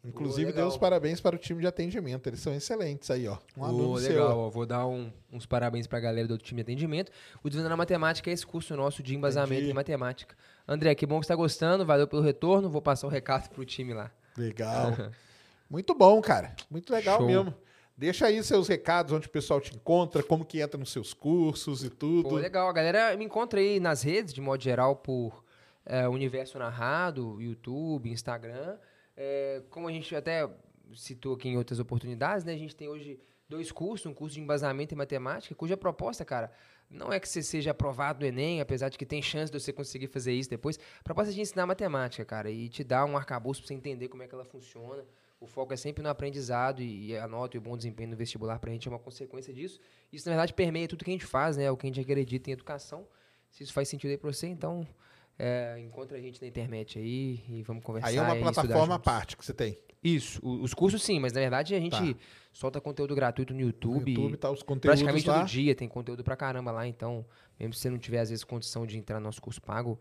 Inclusive, 0.03 0.51
deu 0.51 0.67
os 0.67 0.79
parabéns 0.79 1.21
para 1.21 1.37
o 1.37 1.39
time 1.39 1.61
de 1.61 1.67
atendimento. 1.67 2.27
Eles 2.27 2.41
são 2.41 2.55
excelentes 2.55 3.11
aí, 3.11 3.29
ó. 3.29 3.37
Um 3.55 3.63
aluno 3.63 3.91
oh, 3.91 3.97
legal, 3.97 4.39
ó, 4.39 4.49
Vou 4.49 4.65
dar 4.65 4.87
um, 4.87 5.13
uns 5.31 5.45
parabéns 5.45 5.87
para 5.87 5.99
a 5.99 6.01
galera 6.01 6.27
do 6.27 6.39
time 6.39 6.63
de 6.65 6.73
atendimento. 6.73 7.13
O 7.43 7.51
Desvendando 7.51 7.75
a 7.75 7.77
Matemática 7.77 8.31
é 8.31 8.33
esse 8.33 8.47
curso 8.47 8.75
nosso 8.75 9.03
de 9.03 9.15
embasamento 9.15 9.53
Entendi. 9.53 9.71
em 9.71 9.75
matemática. 9.75 10.35
André, 10.67 10.95
que 10.95 11.05
bom 11.05 11.21
que 11.21 11.27
está 11.27 11.35
gostando. 11.35 11.85
Valeu 11.85 12.09
pelo 12.09 12.23
retorno. 12.23 12.71
Vou 12.71 12.81
passar 12.81 13.07
o 13.07 13.11
um 13.11 13.13
recado 13.13 13.51
para 13.51 13.61
o 13.61 13.65
time 13.67 13.93
lá. 13.93 14.11
Legal. 14.35 14.93
Muito 15.69 15.95
bom, 15.95 16.23
cara. 16.23 16.57
Muito 16.71 16.91
legal 16.91 17.19
Show. 17.19 17.27
mesmo. 17.27 17.55
Deixa 17.95 18.25
aí 18.25 18.43
seus 18.43 18.67
recados, 18.67 19.13
onde 19.13 19.27
o 19.27 19.31
pessoal 19.31 19.61
te 19.61 19.75
encontra, 19.75 20.23
como 20.23 20.43
que 20.43 20.59
entra 20.59 20.79
nos 20.79 20.91
seus 20.91 21.13
cursos 21.13 21.85
e 21.85 21.91
tudo. 21.91 22.31
Pô, 22.31 22.37
legal. 22.37 22.67
A 22.67 22.73
galera 22.73 23.15
me 23.15 23.27
encontra 23.27 23.61
aí 23.61 23.79
nas 23.79 24.01
redes, 24.01 24.33
de 24.33 24.41
modo 24.41 24.63
geral, 24.63 24.97
por 24.97 25.45
é, 25.87 26.09
Universo 26.09 26.59
Narrado, 26.59 27.41
YouTube, 27.41 28.11
Instagram. 28.11 28.77
É, 29.17 29.63
como 29.71 29.89
a 29.89 29.93
gente 29.93 30.15
até 30.15 30.49
citou 30.95 31.35
aqui 31.35 31.49
em 31.49 31.57
outras 31.57 31.79
oportunidades, 31.79 32.45
né? 32.45 32.53
A 32.53 32.59
gente 32.59 32.77
tem 32.77 32.89
hoje 32.89 33.19
dois 33.49 33.71
cursos, 33.73 34.07
um 34.07 34.15
curso 34.15 34.35
de 34.35 34.41
embasamento 34.41 34.93
em 34.93 34.97
matemática, 34.97 35.55
cuja 35.55 35.77
proposta, 35.77 36.25
cara, 36.25 36.51
não 36.91 37.13
é 37.13 37.19
que 37.19 37.29
você 37.29 37.43
seja 37.43 37.71
aprovado 37.71 38.21
no 38.21 38.27
Enem, 38.27 38.61
apesar 38.61 38.89
de 38.89 38.99
que 38.99 39.07
tem 39.07 39.23
chance 39.23 39.51
de 39.51 39.59
você 39.59 39.73
conseguir 39.73 40.09
fazer 40.09 40.33
isso 40.33 40.51
depois. 40.51 40.79
A 41.01 41.03
proposta 41.03 41.33
é 41.33 41.35
de 41.35 41.41
ensinar 41.41 41.67
matemática, 41.67 42.25
cara, 42.25 42.51
e 42.51 42.69
te 42.69 42.85
dar 42.85 43.05
um 43.05 43.17
arcabouço 43.17 43.61
para 43.61 43.69
você 43.69 43.75
entender 43.75 44.09
como 44.09 44.23
é 44.23 44.29
que 44.29 44.35
ela 44.35 44.45
funciona. 44.45 45.05
O 45.39 45.47
foco 45.47 45.73
é 45.73 45.77
sempre 45.77 46.03
no 46.03 46.09
aprendizado 46.09 46.81
e, 46.81 47.17
a 47.17 47.29
nota 47.29 47.57
e 47.57 47.59
o 47.59 47.61
bom 47.61 47.77
desempenho 47.77 48.11
no 48.11 48.17
vestibular 48.17 48.59
para 48.59 48.71
a 48.71 48.73
gente 48.73 48.89
é 48.89 48.91
uma 48.91 48.99
consequência 48.99 49.53
disso. 49.53 49.81
Isso, 50.13 50.27
na 50.29 50.35
verdade, 50.35 50.55
permeia 50.55 50.89
tudo 50.89 51.05
que 51.05 51.11
a 51.11 51.13
gente 51.13 51.27
faz, 51.27 51.57
né? 51.57 51.71
O 51.71 51.77
que 51.77 51.87
a 51.87 51.91
gente 51.91 52.01
acredita 52.01 52.51
em 52.51 52.55
educação. 52.55 53.07
Se 53.51 53.63
isso 53.63 53.73
faz 53.73 53.89
sentido 53.89 54.11
aí 54.11 54.17
para 54.17 54.33
você, 54.33 54.47
então 54.47 54.87
é, 55.39 55.79
encontra 55.81 56.17
a 56.17 56.21
gente 56.21 56.41
na 56.41 56.49
internet 56.49 56.99
aí 56.99 57.43
e 57.49 57.63
vamos 57.63 57.85
conversar. 57.85 58.09
Aí 58.09 58.17
é 58.17 58.23
uma 58.23 58.37
plataforma 58.37 58.95
à 58.95 58.99
parte 58.99 59.37
que 59.37 59.45
você 59.45 59.53
tem. 59.53 59.79
Isso, 60.03 60.41
os 60.43 60.73
cursos 60.73 61.03
sim, 61.03 61.19
mas 61.19 61.33
na 61.33 61.41
verdade 61.41 61.75
a 61.75 61.81
gente 61.81 62.15
tá. 62.15 62.21
solta 62.53 62.81
conteúdo 62.81 63.15
gratuito 63.15 63.53
no 63.53 63.61
YouTube. 63.61 64.13
No 64.15 64.21
YouTube 64.21 64.37
tá 64.37 64.51
os 64.51 64.63
conteúdos 64.63 65.01
Praticamente 65.01 65.29
lá. 65.29 65.41
todo 65.41 65.49
dia 65.49 65.75
tem 65.75 65.89
conteúdo 65.89 66.23
pra 66.23 66.37
caramba 66.37 66.71
lá, 66.71 66.87
então, 66.87 67.25
mesmo 67.59 67.75
se 67.75 67.81
você 67.81 67.91
não 67.91 67.99
tiver 67.99 68.21
às 68.21 68.31
vezes 68.31 68.45
condição 68.45 68.87
de 68.87 68.97
entrar 68.97 69.19
no 69.19 69.25
nosso 69.25 69.43
curso 69.43 69.61
pago, 69.61 70.01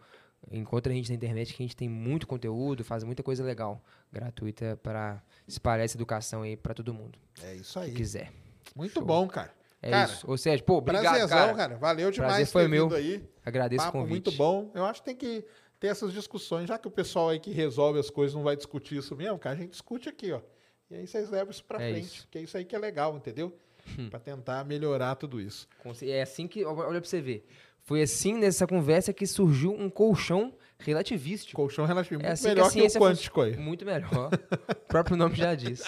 encontra 0.51 0.93
a 0.93 0.95
gente 0.95 1.09
na 1.09 1.15
internet 1.15 1.53
que 1.53 1.63
a 1.63 1.65
gente 1.65 1.75
tem 1.75 1.89
muito 1.89 2.27
conteúdo, 2.27 2.83
faz 2.83 3.03
muita 3.03 3.23
coisa 3.23 3.43
legal, 3.43 3.83
gratuita 4.11 4.79
para 4.83 5.23
espalhar 5.47 5.85
essa 5.85 5.97
educação 5.97 6.43
aí 6.43 6.55
para 6.55 6.73
todo 6.73 6.93
mundo. 6.93 7.17
É 7.41 7.55
isso 7.55 7.79
aí. 7.79 7.89
Se 7.89 7.95
quiser. 7.95 8.31
Muito 8.75 8.93
Show. 8.93 9.05
bom, 9.05 9.27
cara. 9.27 9.51
É 9.85 9.91
cara, 9.91 10.11
isso. 10.11 10.25
Ou 10.27 10.35
seja, 10.35 10.63
pô, 10.63 10.77
obrigado, 10.77 11.03
prazerzão, 11.03 11.37
cara. 11.37 11.53
cara. 11.53 11.77
Valeu 11.77 12.09
demais 12.09 12.31
Prazer 12.33 12.47
foi 12.47 12.67
meu. 12.67 12.91
aí. 12.91 13.23
Agradeço 13.45 13.85
Papo 13.85 13.99
o 13.99 14.01
convite. 14.01 14.11
muito 14.13 14.31
bom. 14.31 14.71
Eu 14.73 14.83
acho 14.83 15.01
que 15.01 15.05
tem 15.05 15.15
que 15.15 15.45
ter 15.79 15.87
essas 15.87 16.11
discussões, 16.11 16.67
já 16.67 16.79
que 16.79 16.87
o 16.87 16.91
pessoal 16.91 17.29
aí 17.29 17.39
que 17.39 17.51
resolve 17.51 17.99
as 17.99 18.09
coisas 18.09 18.33
não 18.33 18.41
vai 18.41 18.55
discutir 18.55 18.97
isso 18.97 19.15
mesmo, 19.15 19.37
cara, 19.37 19.55
a 19.55 19.59
gente 19.59 19.69
discute 19.71 20.09
aqui, 20.09 20.31
ó. 20.31 20.41
E 20.89 20.95
aí 20.95 21.05
vocês 21.07 21.29
levam 21.29 21.51
isso 21.51 21.63
para 21.63 21.83
é 21.83 21.91
frente, 21.91 22.05
isso. 22.05 22.27
que 22.31 22.37
é 22.39 22.41
isso 22.41 22.57
aí 22.57 22.65
que 22.65 22.75
é 22.75 22.79
legal, 22.79 23.15
entendeu? 23.15 23.55
Hum. 23.99 24.09
para 24.09 24.19
tentar 24.19 24.65
melhorar 24.65 25.13
tudo 25.13 25.39
isso. 25.39 25.67
É 26.01 26.23
assim 26.23 26.47
que, 26.47 26.65
olha 26.65 26.99
para 26.99 27.07
você 27.07 27.21
ver. 27.21 27.45
Foi 27.83 28.01
assim 28.01 28.33
nessa 28.33 28.65
conversa 28.65 29.13
que 29.13 29.27
surgiu 29.27 29.71
um 29.71 29.91
colchão 29.91 30.51
relativístico. 30.79 31.55
Colchão 31.55 31.85
relativístico, 31.85 32.27
é 32.27 32.31
assim 32.31 32.47
melhor 32.47 32.71
que, 32.71 32.81
que 32.81 32.97
o 32.97 32.99
quântico 32.99 33.41
aí. 33.41 33.55
Muito 33.55 33.85
melhor. 33.85 34.31
o 34.71 34.87
próprio 34.87 35.15
nome 35.15 35.35
já 35.35 35.53
diz. 35.55 35.83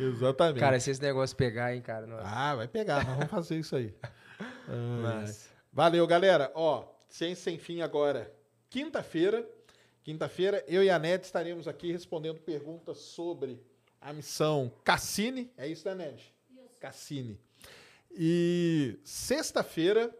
Exatamente. 0.00 0.60
Cara, 0.60 0.80
se 0.80 0.90
esse 0.90 1.02
negócio 1.02 1.36
pegar, 1.36 1.74
hein, 1.74 1.82
cara. 1.82 2.06
Nossa. 2.06 2.24
Ah, 2.24 2.54
vai 2.54 2.68
pegar, 2.68 3.04
nós 3.04 3.16
vamos 3.16 3.30
fazer 3.30 3.58
isso 3.58 3.76
aí. 3.76 3.94
Mas... 5.02 5.50
Valeu, 5.72 6.06
galera. 6.06 6.50
Ó, 6.54 6.84
sem 7.08 7.34
sem 7.34 7.58
fim 7.58 7.80
agora. 7.80 8.32
Quinta-feira, 8.68 9.48
quinta-feira, 10.02 10.64
eu 10.66 10.82
e 10.82 10.90
a 10.90 10.98
Ned 10.98 11.24
estaremos 11.24 11.68
aqui 11.68 11.92
respondendo 11.92 12.40
perguntas 12.40 12.98
sobre 12.98 13.60
a 14.00 14.12
missão 14.12 14.72
Cassini. 14.82 15.50
É 15.56 15.68
isso, 15.68 15.86
né, 15.88 15.94
Ned? 15.94 16.34
Isso. 16.50 16.78
Cassini. 16.80 17.38
E 18.10 18.98
sexta-feira 19.04 20.10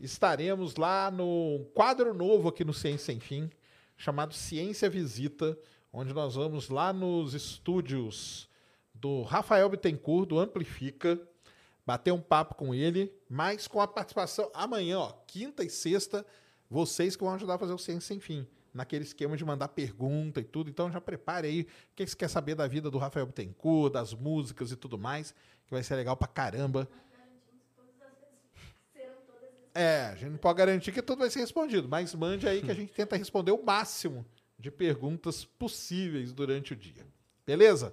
estaremos 0.00 0.76
lá 0.76 1.10
no 1.10 1.64
quadro 1.74 2.12
novo 2.12 2.48
aqui 2.48 2.64
no 2.64 2.74
Ciência 2.74 3.06
Sem 3.06 3.20
Fim, 3.20 3.50
chamado 3.96 4.34
Ciência 4.34 4.90
Visita, 4.90 5.56
onde 5.92 6.12
nós 6.12 6.34
vamos 6.34 6.68
lá 6.68 6.92
nos 6.92 7.34
estúdios 7.34 8.48
do 9.02 9.22
Rafael 9.22 9.68
Bittencourt, 9.68 10.28
do 10.28 10.38
Amplifica, 10.38 11.20
bater 11.84 12.12
um 12.12 12.20
papo 12.20 12.54
com 12.54 12.72
ele, 12.72 13.12
mas 13.28 13.66
com 13.66 13.80
a 13.80 13.88
participação 13.88 14.48
amanhã, 14.54 15.00
ó, 15.00 15.12
quinta 15.26 15.64
e 15.64 15.68
sexta, 15.68 16.24
vocês 16.70 17.16
que 17.16 17.24
vão 17.24 17.34
ajudar 17.34 17.54
a 17.54 17.58
fazer 17.58 17.72
o 17.72 17.78
Ciência 17.78 18.06
Sem 18.06 18.20
Fim, 18.20 18.46
naquele 18.72 19.02
esquema 19.02 19.36
de 19.36 19.44
mandar 19.44 19.66
pergunta 19.66 20.38
e 20.38 20.44
tudo. 20.44 20.70
Então 20.70 20.88
já 20.88 21.00
prepare 21.00 21.48
aí 21.48 21.62
o 21.62 21.66
que 21.96 22.06
você 22.06 22.14
quer 22.14 22.28
saber 22.28 22.54
da 22.54 22.68
vida 22.68 22.92
do 22.92 22.96
Rafael 22.96 23.26
Bittencourt, 23.26 23.92
das 23.92 24.14
músicas 24.14 24.70
e 24.70 24.76
tudo 24.76 24.96
mais, 24.96 25.34
que 25.66 25.72
vai 25.72 25.82
ser 25.82 25.96
legal 25.96 26.16
pra 26.16 26.28
caramba. 26.28 26.88
É, 29.74 30.10
a 30.12 30.14
gente 30.14 30.30
não 30.30 30.38
pode 30.38 30.58
garantir 30.58 30.92
que 30.92 31.02
tudo 31.02 31.18
vai 31.18 31.30
ser 31.30 31.40
respondido, 31.40 31.88
mas 31.88 32.14
mande 32.14 32.46
aí 32.46 32.62
que 32.62 32.70
a 32.70 32.74
gente 32.74 32.92
tenta 32.92 33.16
responder 33.16 33.50
o 33.50 33.64
máximo 33.64 34.24
de 34.56 34.70
perguntas 34.70 35.44
possíveis 35.44 36.32
durante 36.32 36.72
o 36.72 36.76
dia. 36.76 37.04
Beleza? 37.44 37.92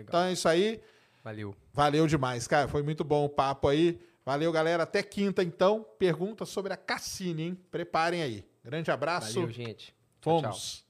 Legal. 0.00 0.08
Então 0.08 0.22
é 0.22 0.32
isso 0.32 0.48
aí. 0.48 0.80
Valeu. 1.22 1.54
Valeu 1.72 2.06
demais, 2.06 2.46
cara. 2.46 2.68
Foi 2.68 2.82
muito 2.82 3.04
bom 3.04 3.24
o 3.24 3.28
papo 3.28 3.68
aí. 3.68 4.00
Valeu, 4.24 4.50
galera. 4.52 4.82
Até 4.82 5.02
quinta, 5.02 5.42
então. 5.42 5.84
Pergunta 5.98 6.44
sobre 6.44 6.72
a 6.72 6.76
Cassini, 6.76 7.42
hein? 7.42 7.58
Preparem 7.70 8.22
aí. 8.22 8.44
Grande 8.64 8.90
abraço. 8.90 9.34
Valeu, 9.34 9.50
gente. 9.50 9.94
Fomos. 10.20 10.42
Tchau, 10.42 10.52
tchau. 10.52 10.89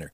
winner. 0.01 0.13